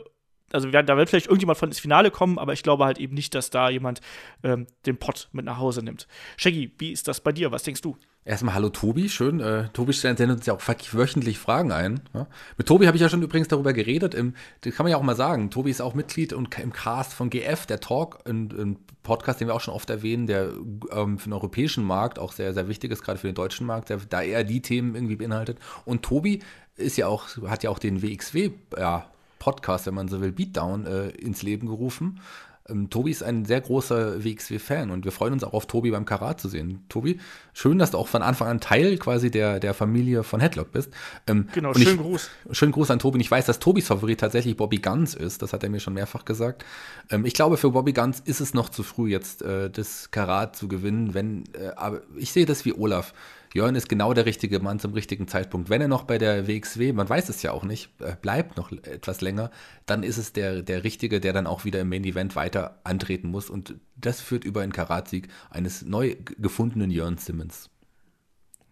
also 0.52 0.70
da 0.70 0.96
wird 0.96 1.10
vielleicht 1.10 1.26
irgendjemand 1.26 1.58
von 1.58 1.68
ins 1.68 1.78
Finale 1.78 2.10
kommen, 2.10 2.38
aber 2.38 2.52
ich 2.52 2.62
glaube 2.62 2.84
halt 2.84 2.98
eben 2.98 3.14
nicht, 3.14 3.34
dass 3.34 3.50
da 3.50 3.68
jemand 3.68 4.00
ähm, 4.42 4.66
den 4.86 4.96
Pott 4.96 5.28
mit 5.32 5.44
nach 5.44 5.58
Hause 5.58 5.82
nimmt. 5.82 6.08
Shaggy, 6.36 6.72
wie 6.78 6.92
ist 6.92 7.08
das 7.08 7.20
bei 7.20 7.32
dir? 7.32 7.52
Was 7.52 7.64
denkst 7.64 7.82
du? 7.82 7.98
Erstmal 8.28 8.52
hallo 8.52 8.68
Tobi, 8.68 9.08
schön. 9.08 9.40
Äh, 9.40 9.70
Tobi 9.72 9.94
stellt 9.94 10.20
uns 10.20 10.44
ja 10.44 10.52
auch 10.52 10.60
wöchentlich 10.60 11.38
Fragen 11.38 11.72
ein. 11.72 12.02
Ja? 12.12 12.26
Mit 12.58 12.68
Tobi 12.68 12.86
habe 12.86 12.94
ich 12.94 13.00
ja 13.00 13.08
schon 13.08 13.22
übrigens 13.22 13.48
darüber 13.48 13.72
geredet. 13.72 14.14
Im, 14.14 14.34
das 14.60 14.74
kann 14.74 14.84
man 14.84 14.90
ja 14.90 14.98
auch 14.98 15.02
mal 15.02 15.16
sagen. 15.16 15.48
Tobi 15.48 15.70
ist 15.70 15.80
auch 15.80 15.94
Mitglied 15.94 16.34
und 16.34 16.58
im 16.58 16.70
Cast 16.70 17.14
von 17.14 17.30
GF, 17.30 17.64
der 17.64 17.80
Talk, 17.80 18.18
ein, 18.28 18.50
ein 18.50 18.76
Podcast, 19.02 19.40
den 19.40 19.48
wir 19.48 19.54
auch 19.54 19.62
schon 19.62 19.72
oft 19.72 19.88
erwähnen, 19.88 20.26
der 20.26 20.50
ähm, 20.92 21.16
für 21.16 21.30
den 21.30 21.32
europäischen 21.32 21.84
Markt 21.84 22.18
auch 22.18 22.32
sehr, 22.32 22.52
sehr 22.52 22.68
wichtig 22.68 22.92
ist, 22.92 23.02
gerade 23.02 23.18
für 23.18 23.28
den 23.28 23.34
deutschen 23.34 23.66
Markt, 23.66 23.88
der, 23.88 23.96
da 23.96 24.20
eher 24.20 24.44
die 24.44 24.60
Themen 24.60 24.94
irgendwie 24.94 25.16
beinhaltet. 25.16 25.56
Und 25.86 26.02
Tobi 26.02 26.40
ist 26.76 26.98
ja 26.98 27.06
auch, 27.06 27.28
hat 27.46 27.62
ja 27.62 27.70
auch 27.70 27.78
den 27.78 28.02
WXW, 28.02 28.50
ja, 28.78 29.06
Podcast, 29.38 29.86
wenn 29.86 29.94
man 29.94 30.08
so 30.08 30.20
will, 30.20 30.32
Beatdown 30.32 30.84
äh, 30.84 31.08
ins 31.12 31.42
Leben 31.42 31.66
gerufen. 31.66 32.20
Ähm, 32.68 32.90
Tobi 32.90 33.10
ist 33.10 33.22
ein 33.22 33.44
sehr 33.44 33.60
großer 33.60 34.22
WXW-Fan 34.24 34.90
und 34.90 35.04
wir 35.04 35.12
freuen 35.12 35.32
uns 35.32 35.44
auch 35.44 35.52
auf 35.52 35.66
Tobi 35.66 35.90
beim 35.90 36.04
Karat 36.04 36.40
zu 36.40 36.48
sehen. 36.48 36.84
Tobi, 36.88 37.18
schön, 37.52 37.78
dass 37.78 37.92
du 37.92 37.98
auch 37.98 38.08
von 38.08 38.22
Anfang 38.22 38.48
an 38.48 38.60
Teil 38.60 38.98
quasi 38.98 39.30
der, 39.30 39.60
der 39.60 39.74
Familie 39.74 40.22
von 40.22 40.40
Headlock 40.40 40.72
bist. 40.72 40.92
Ähm, 41.26 41.48
genau, 41.52 41.72
schönen 41.74 41.96
ich, 41.96 42.00
Gruß. 42.00 42.30
Schönen 42.52 42.72
Gruß 42.72 42.90
an 42.90 42.98
Tobi. 42.98 43.16
Und 43.16 43.20
ich 43.20 43.30
weiß, 43.30 43.46
dass 43.46 43.58
Tobis 43.58 43.86
Favorit 43.86 44.20
tatsächlich 44.20 44.56
Bobby 44.56 44.78
Guns 44.78 45.14
ist. 45.14 45.42
Das 45.42 45.52
hat 45.52 45.62
er 45.62 45.70
mir 45.70 45.80
schon 45.80 45.94
mehrfach 45.94 46.24
gesagt. 46.24 46.64
Ähm, 47.10 47.24
ich 47.24 47.34
glaube, 47.34 47.56
für 47.56 47.70
Bobby 47.70 47.92
Guns 47.92 48.20
ist 48.20 48.40
es 48.40 48.54
noch 48.54 48.68
zu 48.68 48.82
früh, 48.82 49.10
jetzt 49.10 49.42
äh, 49.42 49.70
das 49.70 50.10
Karat 50.10 50.56
zu 50.56 50.68
gewinnen. 50.68 51.14
Wenn, 51.14 51.44
äh, 51.54 51.68
aber 51.76 52.02
ich 52.16 52.32
sehe 52.32 52.46
das 52.46 52.64
wie 52.64 52.74
Olaf. 52.74 53.12
Jörn 53.54 53.74
ist 53.74 53.88
genau 53.88 54.12
der 54.12 54.26
richtige 54.26 54.60
Mann 54.60 54.78
zum 54.78 54.92
richtigen 54.92 55.26
Zeitpunkt. 55.26 55.70
Wenn 55.70 55.80
er 55.80 55.88
noch 55.88 56.04
bei 56.04 56.18
der 56.18 56.46
WXW, 56.46 56.92
man 56.92 57.08
weiß 57.08 57.28
es 57.28 57.42
ja 57.42 57.52
auch 57.52 57.64
nicht, 57.64 57.90
bleibt 58.20 58.56
noch 58.56 58.70
etwas 58.72 59.20
länger, 59.20 59.50
dann 59.86 60.02
ist 60.02 60.18
es 60.18 60.32
der, 60.32 60.62
der 60.62 60.84
Richtige, 60.84 61.20
der 61.20 61.32
dann 61.32 61.46
auch 61.46 61.64
wieder 61.64 61.80
im 61.80 61.88
Main 61.88 62.04
Event 62.04 62.36
weiter 62.36 62.80
antreten 62.84 63.28
muss. 63.28 63.48
Und 63.48 63.76
das 63.96 64.20
führt 64.20 64.44
über 64.44 64.60
einen 64.60 64.72
Karatsieg 64.72 65.28
eines 65.50 65.82
neu 65.82 66.16
gefundenen 66.38 66.90
Jörn 66.90 67.16
Simmons. 67.16 67.70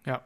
Ja. 0.05 0.21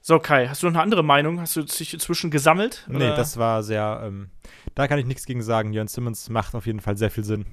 So, 0.00 0.18
Kai, 0.18 0.48
hast 0.48 0.62
du 0.62 0.66
noch 0.66 0.74
eine 0.74 0.82
andere 0.82 1.02
Meinung? 1.02 1.40
Hast 1.40 1.56
du 1.56 1.62
dich 1.62 1.94
inzwischen 1.94 2.30
gesammelt? 2.30 2.84
Nee, 2.88 2.96
oder? 2.96 3.16
das 3.16 3.38
war 3.38 3.62
sehr, 3.62 4.02
ähm, 4.04 4.28
da 4.74 4.86
kann 4.86 4.98
ich 4.98 5.06
nichts 5.06 5.24
gegen 5.24 5.42
sagen. 5.42 5.72
Jörn 5.72 5.88
Simmons 5.88 6.28
macht 6.28 6.54
auf 6.54 6.66
jeden 6.66 6.80
Fall 6.80 6.98
sehr 6.98 7.10
viel 7.10 7.24
Sinn. 7.24 7.46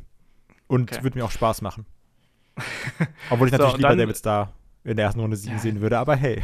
Und 0.68 0.92
okay. 0.92 1.04
wird 1.04 1.16
mir 1.16 1.24
auch 1.24 1.32
Spaß 1.32 1.62
machen. 1.62 1.86
Obwohl 3.30 3.48
ich 3.48 3.54
natürlich 3.54 3.72
so, 3.72 3.78
lieber 3.78 3.96
David 3.96 4.18
Starr 4.18 4.54
in 4.84 4.96
der 4.96 5.06
ersten 5.06 5.20
Runde 5.20 5.38
siegen 5.38 5.56
ja. 5.56 5.62
sehen 5.62 5.82
würde, 5.82 5.98
aber 5.98 6.16
hey. 6.16 6.42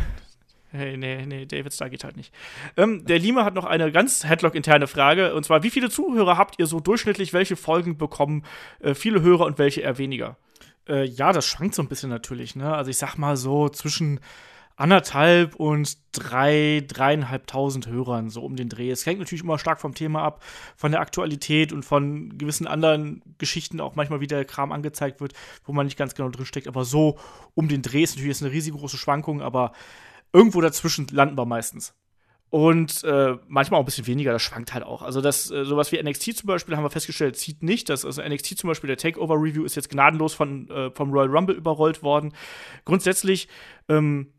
Hey, 0.69 0.97
nee, 0.97 1.25
nee, 1.25 1.45
David 1.45 1.73
Starr 1.73 1.89
geht 1.89 2.03
halt 2.03 2.17
nicht. 2.17 2.33
Ähm, 2.75 3.05
der 3.05 3.19
Lima 3.19 3.45
hat 3.45 3.53
noch 3.53 3.63
eine 3.63 3.91
ganz 3.91 4.25
Headlock-interne 4.25 4.87
Frage. 4.87 5.33
Und 5.33 5.43
zwar, 5.43 5.63
wie 5.63 5.69
viele 5.69 5.89
Zuhörer 5.89 6.37
habt 6.37 6.59
ihr 6.59 6.65
so 6.65 6.81
durchschnittlich? 6.81 7.31
Welche 7.31 7.55
Folgen 7.55 7.97
bekommen 7.97 8.43
äh, 8.81 8.93
viele 8.93 9.21
Hörer 9.21 9.45
und 9.45 9.59
welche 9.59 9.81
eher 9.81 9.97
weniger? 9.97 10.37
Äh, 10.87 11.05
ja, 11.05 11.31
das 11.31 11.47
schwankt 11.47 11.73
so 11.73 11.81
ein 11.81 11.87
bisschen 11.87 12.09
natürlich. 12.09 12.55
Ne? 12.55 12.73
Also 12.73 12.91
ich 12.91 12.97
sag 12.97 13.15
mal 13.17 13.37
so 13.37 13.69
zwischen 13.69 14.19
anderthalb 14.77 15.55
und 15.55 15.97
drei, 16.11 16.83
dreieinhalbtausend 16.87 17.87
Hörern, 17.87 18.29
so 18.29 18.43
um 18.43 18.55
den 18.55 18.69
Dreh. 18.69 18.91
Es 18.91 19.05
hängt 19.05 19.19
natürlich 19.19 19.43
immer 19.43 19.57
stark 19.57 19.81
vom 19.81 19.95
Thema 19.95 20.21
ab, 20.21 20.43
von 20.77 20.91
der 20.91 21.01
Aktualität 21.01 21.73
und 21.73 21.83
von 21.83 22.37
gewissen 22.37 22.67
anderen 22.67 23.23
Geschichten 23.39 23.81
auch 23.81 23.95
manchmal 23.95 24.21
wieder 24.21 24.45
Kram 24.45 24.71
angezeigt 24.71 25.19
wird, 25.19 25.33
wo 25.65 25.73
man 25.73 25.87
nicht 25.87 25.97
ganz 25.97 26.13
genau 26.13 26.29
drin 26.29 26.45
steckt. 26.45 26.67
Aber 26.67 26.85
so 26.85 27.17
um 27.55 27.67
den 27.67 27.81
Dreh 27.81 28.03
ist 28.03 28.15
natürlich 28.15 28.41
eine 28.41 28.51
riesengroße 28.51 28.97
Schwankung, 28.97 29.41
aber 29.41 29.73
irgendwo 30.31 30.61
dazwischen 30.61 31.07
landen 31.11 31.37
wir 31.37 31.45
meistens. 31.45 31.95
Und 32.49 33.03
äh, 33.03 33.35
manchmal 33.47 33.79
auch 33.79 33.83
ein 33.83 33.85
bisschen 33.85 34.07
weniger, 34.07 34.31
das 34.31 34.41
schwankt 34.41 34.73
halt 34.73 34.85
auch. 34.85 35.01
Also 35.01 35.19
das, 35.19 35.51
äh, 35.51 35.65
sowas 35.65 35.91
wie 35.91 36.01
NXT 36.01 36.37
zum 36.37 36.47
Beispiel 36.47 36.77
haben 36.77 36.83
wir 36.83 36.89
festgestellt, 36.89 37.35
zieht 37.35 37.61
nicht. 37.61 37.89
Das, 37.89 38.05
also 38.05 38.21
NXT 38.21 38.59
zum 38.59 38.69
Beispiel, 38.69 38.87
der 38.87 38.97
Takeover-Review 38.97 39.65
ist 39.65 39.75
jetzt 39.75 39.89
gnadenlos 39.89 40.33
von, 40.33 40.69
äh, 40.69 40.91
vom 40.91 41.11
Royal 41.11 41.29
Rumble 41.29 41.55
überrollt 41.55 42.03
worden. 42.03 42.33
Grundsätzlich 42.85 43.49
ähm, 43.89 44.31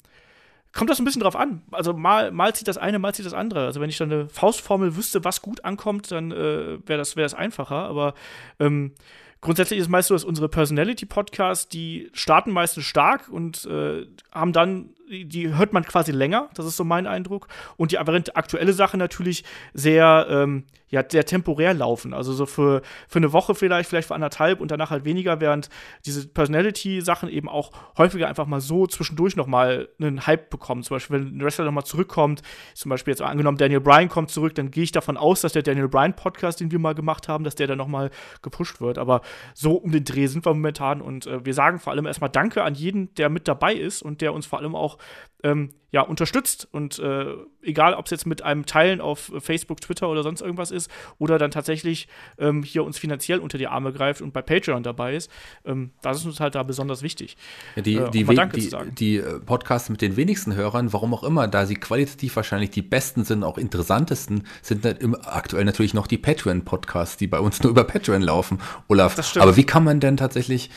kommt 0.79 0.91
das 0.91 1.01
ein 1.01 1.05
bisschen 1.05 1.23
drauf 1.23 1.35
an. 1.35 1.63
Also 1.73 1.93
mal, 1.93 2.31
mal 2.31 2.55
zieht 2.55 2.69
das 2.69 2.79
eine, 2.79 3.01
mal 3.01 3.13
zieht 3.13 3.27
das 3.27 3.35
andere. 3.35 3.67
Also 3.67 3.81
wenn 3.81 3.91
ich 3.91 3.99
dann 3.99 4.13
eine 4.13 4.29
Faustformel 4.29 4.95
wüsste, 4.95 5.25
was 5.25 5.43
gut 5.43 5.65
ankommt, 5.65 6.13
dann 6.13 6.31
äh, 6.31 6.79
wäre 6.87 6.99
das, 6.99 7.17
wär 7.17 7.25
das 7.25 7.35
einfacher. 7.35 7.89
Aber 7.89 8.15
ähm, 8.61 8.93
grundsätzlich 9.41 9.81
ist 9.81 9.89
meist 9.89 10.07
so, 10.07 10.15
dass 10.15 10.23
unsere 10.23 10.49
Personality-Podcasts, 10.49 11.69
die 11.69 12.11
starten 12.13 12.53
meistens 12.53 12.85
stark 12.85 13.29
und 13.29 13.65
äh, 13.67 14.07
haben 14.31 14.53
dann 14.53 14.91
die 15.09 15.55
hört 15.55 15.73
man 15.73 15.85
quasi 15.85 16.13
länger, 16.13 16.51
das 16.55 16.67
ist 16.67 16.77
so 16.77 16.85
mein 16.85 17.07
Eindruck. 17.07 17.49
Und 17.77 17.93
die 17.93 17.99
aktuelle 17.99 18.73
Sache 18.73 18.97
natürlich 18.97 19.45
sehr, 19.73 20.27
ähm, 20.31 20.65
ja, 20.91 21.03
sehr 21.07 21.25
temporär 21.25 21.75
laufen. 21.75 22.15
Also 22.15 22.33
so 22.33 22.47
für, 22.47 22.83
für 23.09 23.19
eine 23.19 23.33
Woche 23.33 23.55
vielleicht, 23.55 23.89
vielleicht 23.89 24.09
für 24.09 24.15
anderthalb 24.15 24.61
und 24.61 24.71
danach 24.71 24.91
halt 24.91 25.05
weniger, 25.05 25.41
während 25.41 25.69
diese 26.07 26.27
Personality-Sachen 26.29 27.29
eben 27.29 27.49
auch 27.49 27.73
häufiger 27.97 28.29
einfach 28.29 28.47
mal 28.47 28.61
so 28.61 28.87
zwischendurch 28.87 29.37
nochmal 29.37 29.89
einen 30.01 30.27
Hype 30.27 30.51
bekommen. 30.51 30.83
Zum 30.83 30.97
Beispiel, 30.97 31.21
wenn 31.21 31.39
ein 31.39 31.45
Wrestler 31.45 31.65
nochmal 31.65 31.85
zurückkommt, 31.85 32.43
zum 32.75 32.91
Beispiel 32.91 33.13
jetzt 33.13 33.23
angenommen, 33.23 33.59
Daniel 33.59 33.81
Bryan 33.81 34.09
kommt 34.09 34.31
zurück, 34.31 34.55
dann 34.55 34.71
gehe 34.71 34.85
ich 34.85 34.93
davon 34.93 35.17
aus, 35.17 35.41
dass 35.43 35.53
der 35.53 35.63
Daniel 35.63 35.89
Bryan-Podcast, 35.89 36.61
den 36.61 36.71
wir 36.71 36.79
mal 36.79 36.95
gemacht 36.95 37.29
haben, 37.29 37.45
dass 37.45 37.55
der 37.55 37.67
dann 37.67 37.79
nochmal 37.79 38.11
gepusht 38.43 38.81
wird. 38.81 38.99
Aber 38.99 39.21
so 39.55 39.73
um 39.73 39.93
den 39.93 40.05
Dreh 40.05 40.27
sind 40.27 40.47
wir 40.47 40.55
momentan 40.55 41.01
und 41.01 41.27
äh, 41.27 41.45
wir 41.45 41.55
sagen 41.55 41.79
vor 41.79 41.93
allem 41.93 42.07
erstmal 42.07 42.31
Danke 42.31 42.63
an 42.63 42.75
jeden, 42.75 43.15
der 43.15 43.29
mit 43.29 43.49
dabei 43.49 43.75
ist 43.75 44.03
und 44.03 44.21
der 44.21 44.33
uns 44.33 44.47
vor 44.47 44.59
allem 44.59 44.75
auch 44.75 44.98
auch 44.99 45.05
ähm, 45.45 45.71
ja, 45.91 46.03
unterstützt. 46.03 46.69
Und 46.71 46.99
äh, 46.99 47.35
egal, 47.63 47.95
ob 47.95 48.07
es 48.07 48.11
jetzt 48.11 48.27
mit 48.27 48.43
einem 48.43 48.67
Teilen 48.67 49.01
auf 49.01 49.33
Facebook, 49.39 49.81
Twitter 49.81 50.09
oder 50.09 50.23
sonst 50.23 50.43
irgendwas 50.43 50.71
ist, 50.71 50.91
oder 51.19 51.39
dann 51.39 51.51
tatsächlich 51.51 52.09
ähm, 52.39 52.63
hier 52.63 52.85
uns 52.85 52.99
finanziell 52.99 53.39
unter 53.39 53.57
die 53.57 53.69
Arme 53.69 53.93
greift 53.93 54.21
und 54.21 54.33
bei 54.33 54.43
Patreon 54.43 54.83
dabei 54.83 55.15
ist, 55.15 55.31
ähm, 55.65 55.93
das 56.03 56.19
ist 56.19 56.27
uns 56.27 56.41
halt 56.41 56.57
da 56.57 56.63
besonders 56.63 57.03
wichtig. 57.03 57.37
Ja, 57.77 57.83
die, 57.83 57.97
äh, 57.97 58.11
die, 58.11 58.25
die, 58.25 58.71
die 58.99 59.17
äh, 59.17 59.41
Podcasts 59.41 59.89
mit 59.89 60.03
den 60.03 60.17
wenigsten 60.17 60.55
Hörern, 60.55 60.93
warum 60.93 61.15
auch 61.15 61.25
immer, 61.25 61.49
da 61.49 61.65
sie 61.65 61.77
qualitativ 61.77 62.37
wahrscheinlich 62.37 62.71
die 62.71 62.83
besten 62.83 63.25
sind, 63.25 63.43
auch 63.43 63.57
interessantesten, 63.57 64.47
sind 64.61 64.85
aktuell 65.27 65.65
natürlich 65.65 65.95
noch 65.95 66.07
die 66.07 66.19
Patreon-Podcasts, 66.19 67.17
die 67.17 67.29
bei 67.29 67.39
uns 67.39 67.63
nur 67.63 67.71
über 67.71 67.85
Patreon 67.85 68.23
laufen, 68.23 68.59
Olaf. 68.89 69.15
Das 69.15 69.31
stimmt. 69.31 69.45
Aber 69.45 69.57
wie 69.57 69.65
kann 69.65 69.85
man 69.85 70.01
denn 70.01 70.19
tatsächlich 70.19 70.71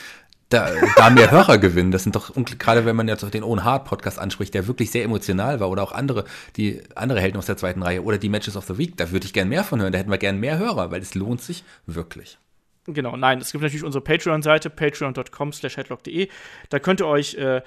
da, 0.52 0.70
da 0.96 1.10
mehr 1.10 1.30
Hörer 1.30 1.58
gewinnen? 1.58 1.90
Das 1.90 2.02
sind 2.02 2.16
doch, 2.16 2.32
gerade 2.58 2.84
wenn 2.84 2.96
man 2.96 3.08
jetzt 3.08 3.24
auch 3.24 3.30
den 3.30 3.44
Owen 3.44 3.64
Hart 3.64 3.84
Podcast 3.84 4.18
anspricht, 4.18 4.54
der 4.54 4.66
wirklich 4.66 4.90
sehr 4.90 5.04
emotional 5.04 5.60
war, 5.60 5.70
oder 5.70 5.82
auch 5.82 5.92
andere, 5.92 6.24
die 6.56 6.82
andere 6.94 7.20
Helden 7.20 7.38
aus 7.38 7.46
der 7.46 7.56
zweiten 7.56 7.82
Reihe, 7.82 8.02
oder 8.02 8.18
die 8.18 8.28
Matches 8.28 8.56
of 8.56 8.66
the 8.66 8.78
Week, 8.78 8.96
da 8.96 9.10
würde 9.10 9.26
ich 9.26 9.32
gern 9.32 9.48
mehr 9.48 9.64
von 9.64 9.80
hören, 9.80 9.92
da 9.92 9.98
hätten 9.98 10.10
wir 10.10 10.18
gern 10.18 10.38
mehr 10.38 10.58
Hörer, 10.58 10.90
weil 10.90 11.00
es 11.00 11.14
lohnt 11.14 11.40
sich 11.40 11.64
wirklich. 11.86 12.38
Genau, 12.86 13.16
nein, 13.16 13.40
es 13.40 13.52
gibt 13.52 13.62
natürlich 13.62 13.84
unsere 13.84 14.02
Patreon-Seite, 14.02 14.68
patreon.com 14.68 15.52
slash 15.52 15.76
headlock.de. 15.76 16.28
Da 16.68 16.78
könnt 16.80 17.00
ihr 17.00 17.06
euch 17.06 17.34
äh, 17.34 17.62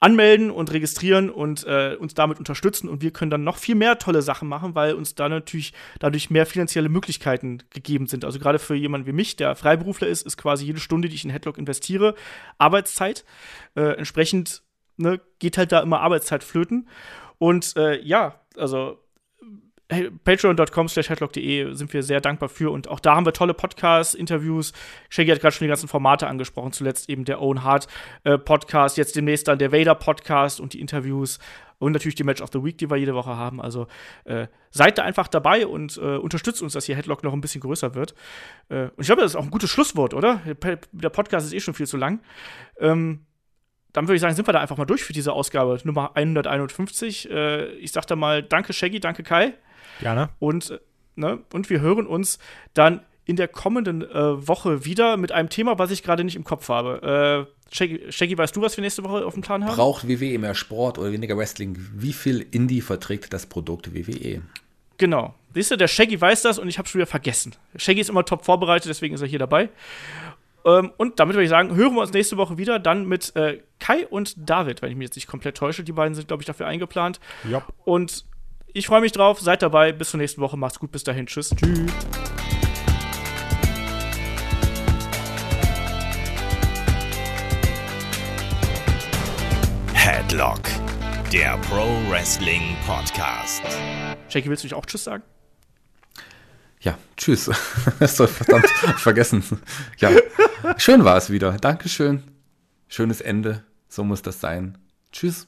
anmelden 0.00 0.50
und 0.50 0.72
registrieren 0.72 1.30
und 1.30 1.64
äh, 1.66 1.96
uns 1.98 2.14
damit 2.14 2.38
unterstützen 2.38 2.88
und 2.88 3.00
wir 3.00 3.10
können 3.10 3.30
dann 3.30 3.44
noch 3.44 3.56
viel 3.56 3.74
mehr 3.74 3.98
tolle 3.98 4.22
Sachen 4.22 4.48
machen, 4.48 4.74
weil 4.74 4.94
uns 4.94 5.14
da 5.14 5.28
natürlich 5.28 5.72
dadurch 5.98 6.30
mehr 6.30 6.46
finanzielle 6.46 6.88
Möglichkeiten 6.88 7.62
gegeben 7.70 8.06
sind. 8.06 8.24
Also 8.24 8.38
gerade 8.38 8.58
für 8.58 8.74
jemanden 8.74 9.06
wie 9.06 9.12
mich, 9.12 9.36
der 9.36 9.54
Freiberufler 9.56 10.08
ist, 10.08 10.26
ist 10.26 10.36
quasi 10.36 10.66
jede 10.66 10.80
Stunde, 10.80 11.08
die 11.08 11.14
ich 11.14 11.24
in 11.24 11.30
Headlock 11.30 11.56
investiere, 11.56 12.14
Arbeitszeit. 12.58 13.24
Äh, 13.76 13.96
entsprechend 13.96 14.62
ne, 14.96 15.20
geht 15.38 15.56
halt 15.56 15.72
da 15.72 15.80
immer 15.80 16.00
Arbeitszeit 16.00 16.44
flöten. 16.44 16.88
Und 17.38 17.76
äh, 17.76 18.00
ja, 18.02 18.40
also 18.56 19.03
patreon.com 19.88 20.88
slash 20.88 21.10
headlock.de 21.10 21.74
sind 21.74 21.92
wir 21.92 22.02
sehr 22.02 22.20
dankbar 22.20 22.48
für 22.48 22.72
und 22.72 22.88
auch 22.88 23.00
da 23.00 23.16
haben 23.16 23.26
wir 23.26 23.32
tolle 23.32 23.52
Podcasts, 23.52 24.14
Interviews. 24.14 24.72
Shaggy 25.10 25.30
hat 25.30 25.40
gerade 25.40 25.54
schon 25.54 25.66
die 25.66 25.68
ganzen 25.68 25.88
Formate 25.88 26.26
angesprochen, 26.26 26.72
zuletzt 26.72 27.10
eben 27.10 27.24
der 27.24 27.42
Owen 27.42 27.62
Hart 27.62 27.86
äh, 28.24 28.38
Podcast, 28.38 28.96
jetzt 28.96 29.14
demnächst 29.14 29.46
dann 29.46 29.58
der 29.58 29.72
Vader 29.72 29.94
Podcast 29.94 30.58
und 30.58 30.72
die 30.72 30.80
Interviews 30.80 31.38
und 31.78 31.92
natürlich 31.92 32.14
die 32.14 32.24
Match 32.24 32.40
of 32.40 32.50
the 32.52 32.64
Week, 32.64 32.78
die 32.78 32.90
wir 32.90 32.96
jede 32.96 33.14
Woche 33.14 33.36
haben. 33.36 33.60
Also 33.60 33.86
äh, 34.24 34.46
seid 34.70 34.96
da 34.96 35.02
einfach 35.02 35.28
dabei 35.28 35.66
und 35.66 35.98
äh, 35.98 36.16
unterstützt 36.16 36.62
uns, 36.62 36.72
dass 36.72 36.86
hier 36.86 36.96
Headlock 36.96 37.22
noch 37.22 37.34
ein 37.34 37.40
bisschen 37.42 37.60
größer 37.60 37.94
wird. 37.94 38.14
Äh, 38.70 38.84
und 38.84 39.00
ich 39.00 39.06
glaube, 39.06 39.22
das 39.22 39.32
ist 39.32 39.36
auch 39.36 39.44
ein 39.44 39.50
gutes 39.50 39.70
Schlusswort, 39.70 40.14
oder? 40.14 40.40
Der 40.92 41.10
Podcast 41.10 41.46
ist 41.46 41.52
eh 41.52 41.60
schon 41.60 41.74
viel 41.74 41.86
zu 41.86 41.98
lang. 41.98 42.20
Ähm, 42.78 43.26
dann 43.92 44.08
würde 44.08 44.16
ich 44.16 44.20
sagen, 44.22 44.34
sind 44.34 44.48
wir 44.48 44.52
da 44.52 44.60
einfach 44.60 44.76
mal 44.76 44.86
durch 44.86 45.04
für 45.04 45.12
diese 45.12 45.32
Ausgabe 45.32 45.78
Nummer 45.84 46.16
151. 46.16 47.30
Äh, 47.30 47.72
ich 47.74 47.92
sag 47.92 48.06
da 48.06 48.16
mal 48.16 48.42
Danke, 48.42 48.72
Shaggy, 48.72 48.98
danke, 48.98 49.22
Kai. 49.22 49.54
Gerne. 50.00 50.30
Und, 50.38 50.80
ne, 51.16 51.40
und 51.52 51.70
wir 51.70 51.80
hören 51.80 52.06
uns 52.06 52.38
dann 52.74 53.00
in 53.26 53.36
der 53.36 53.48
kommenden 53.48 54.02
äh, 54.02 54.46
Woche 54.46 54.84
wieder 54.84 55.16
mit 55.16 55.32
einem 55.32 55.48
Thema, 55.48 55.78
was 55.78 55.90
ich 55.90 56.02
gerade 56.02 56.24
nicht 56.24 56.36
im 56.36 56.44
Kopf 56.44 56.68
habe. 56.68 57.48
Äh, 57.48 57.74
Shaggy, 57.74 58.12
Shaggy, 58.12 58.38
weißt 58.38 58.54
du, 58.54 58.60
was 58.60 58.76
wir 58.76 58.82
nächste 58.82 59.02
Woche 59.02 59.24
auf 59.24 59.34
dem 59.34 59.42
Plan 59.42 59.64
haben? 59.64 59.74
Braucht 59.74 60.06
WWE 60.06 60.38
mehr 60.38 60.54
Sport 60.54 60.98
oder 60.98 61.10
weniger 61.10 61.36
Wrestling? 61.36 61.76
Wie 61.94 62.12
viel 62.12 62.46
Indie 62.50 62.82
verträgt 62.82 63.32
das 63.32 63.46
Produkt? 63.46 63.94
WWE? 63.94 64.42
Genau. 64.98 65.34
Siehst 65.54 65.70
du, 65.70 65.76
der 65.76 65.88
Shaggy 65.88 66.20
weiß 66.20 66.42
das 66.42 66.58
und 66.58 66.68
ich 66.68 66.78
habe 66.78 66.88
schon 66.88 66.98
wieder 66.98 67.06
vergessen. 67.06 67.54
Shaggy 67.76 68.00
ist 68.00 68.10
immer 68.10 68.24
top 68.24 68.44
vorbereitet, 68.44 68.90
deswegen 68.90 69.14
ist 69.14 69.22
er 69.22 69.26
hier 69.26 69.38
dabei. 69.38 69.70
Ähm, 70.64 70.92
und 70.96 71.20
damit 71.20 71.34
würde 71.34 71.44
ich 71.44 71.50
sagen, 71.50 71.74
hören 71.74 71.94
wir 71.94 72.00
uns 72.00 72.12
nächste 72.12 72.36
Woche 72.36 72.58
wieder, 72.58 72.78
dann 72.78 73.06
mit 73.06 73.34
äh, 73.36 73.60
Kai 73.78 74.06
und 74.06 74.34
David, 74.36 74.82
wenn 74.82 74.90
ich 74.90 74.96
mich 74.96 75.06
jetzt 75.06 75.16
nicht 75.16 75.26
komplett 75.26 75.56
täusche. 75.56 75.84
Die 75.84 75.92
beiden 75.92 76.14
sind, 76.14 76.28
glaube 76.28 76.42
ich, 76.42 76.46
dafür 76.46 76.66
eingeplant. 76.66 77.20
Jopp. 77.48 77.72
Und 77.84 78.24
ich 78.74 78.88
freue 78.88 79.00
mich 79.00 79.12
drauf. 79.12 79.40
Seid 79.40 79.62
dabei. 79.62 79.92
Bis 79.92 80.10
zur 80.10 80.18
nächsten 80.18 80.40
Woche. 80.40 80.56
Macht's 80.56 80.80
gut. 80.80 80.90
Bis 80.90 81.04
dahin. 81.04 81.26
Tschüss. 81.26 81.54
Tschüss. 81.54 81.90
Headlock, 89.94 90.60
der 91.32 91.56
Pro 91.58 91.86
Wrestling 92.10 92.76
Podcast. 92.84 93.62
Jackie, 94.28 94.50
willst 94.50 94.64
du 94.64 94.66
nicht 94.66 94.74
auch 94.74 94.84
Tschüss 94.84 95.04
sagen? 95.04 95.22
Ja, 96.80 96.98
tschüss. 97.16 97.48
Hast 98.00 98.18
du 98.18 98.26
verdammt 98.26 98.68
vergessen. 98.98 99.44
Ja, 99.98 100.10
schön 100.78 101.04
war 101.04 101.16
es 101.16 101.30
wieder. 101.30 101.52
Dankeschön. 101.52 102.24
Schönes 102.88 103.20
Ende. 103.20 103.62
So 103.88 104.02
muss 104.02 104.20
das 104.22 104.40
sein. 104.40 104.76
Tschüss. 105.12 105.46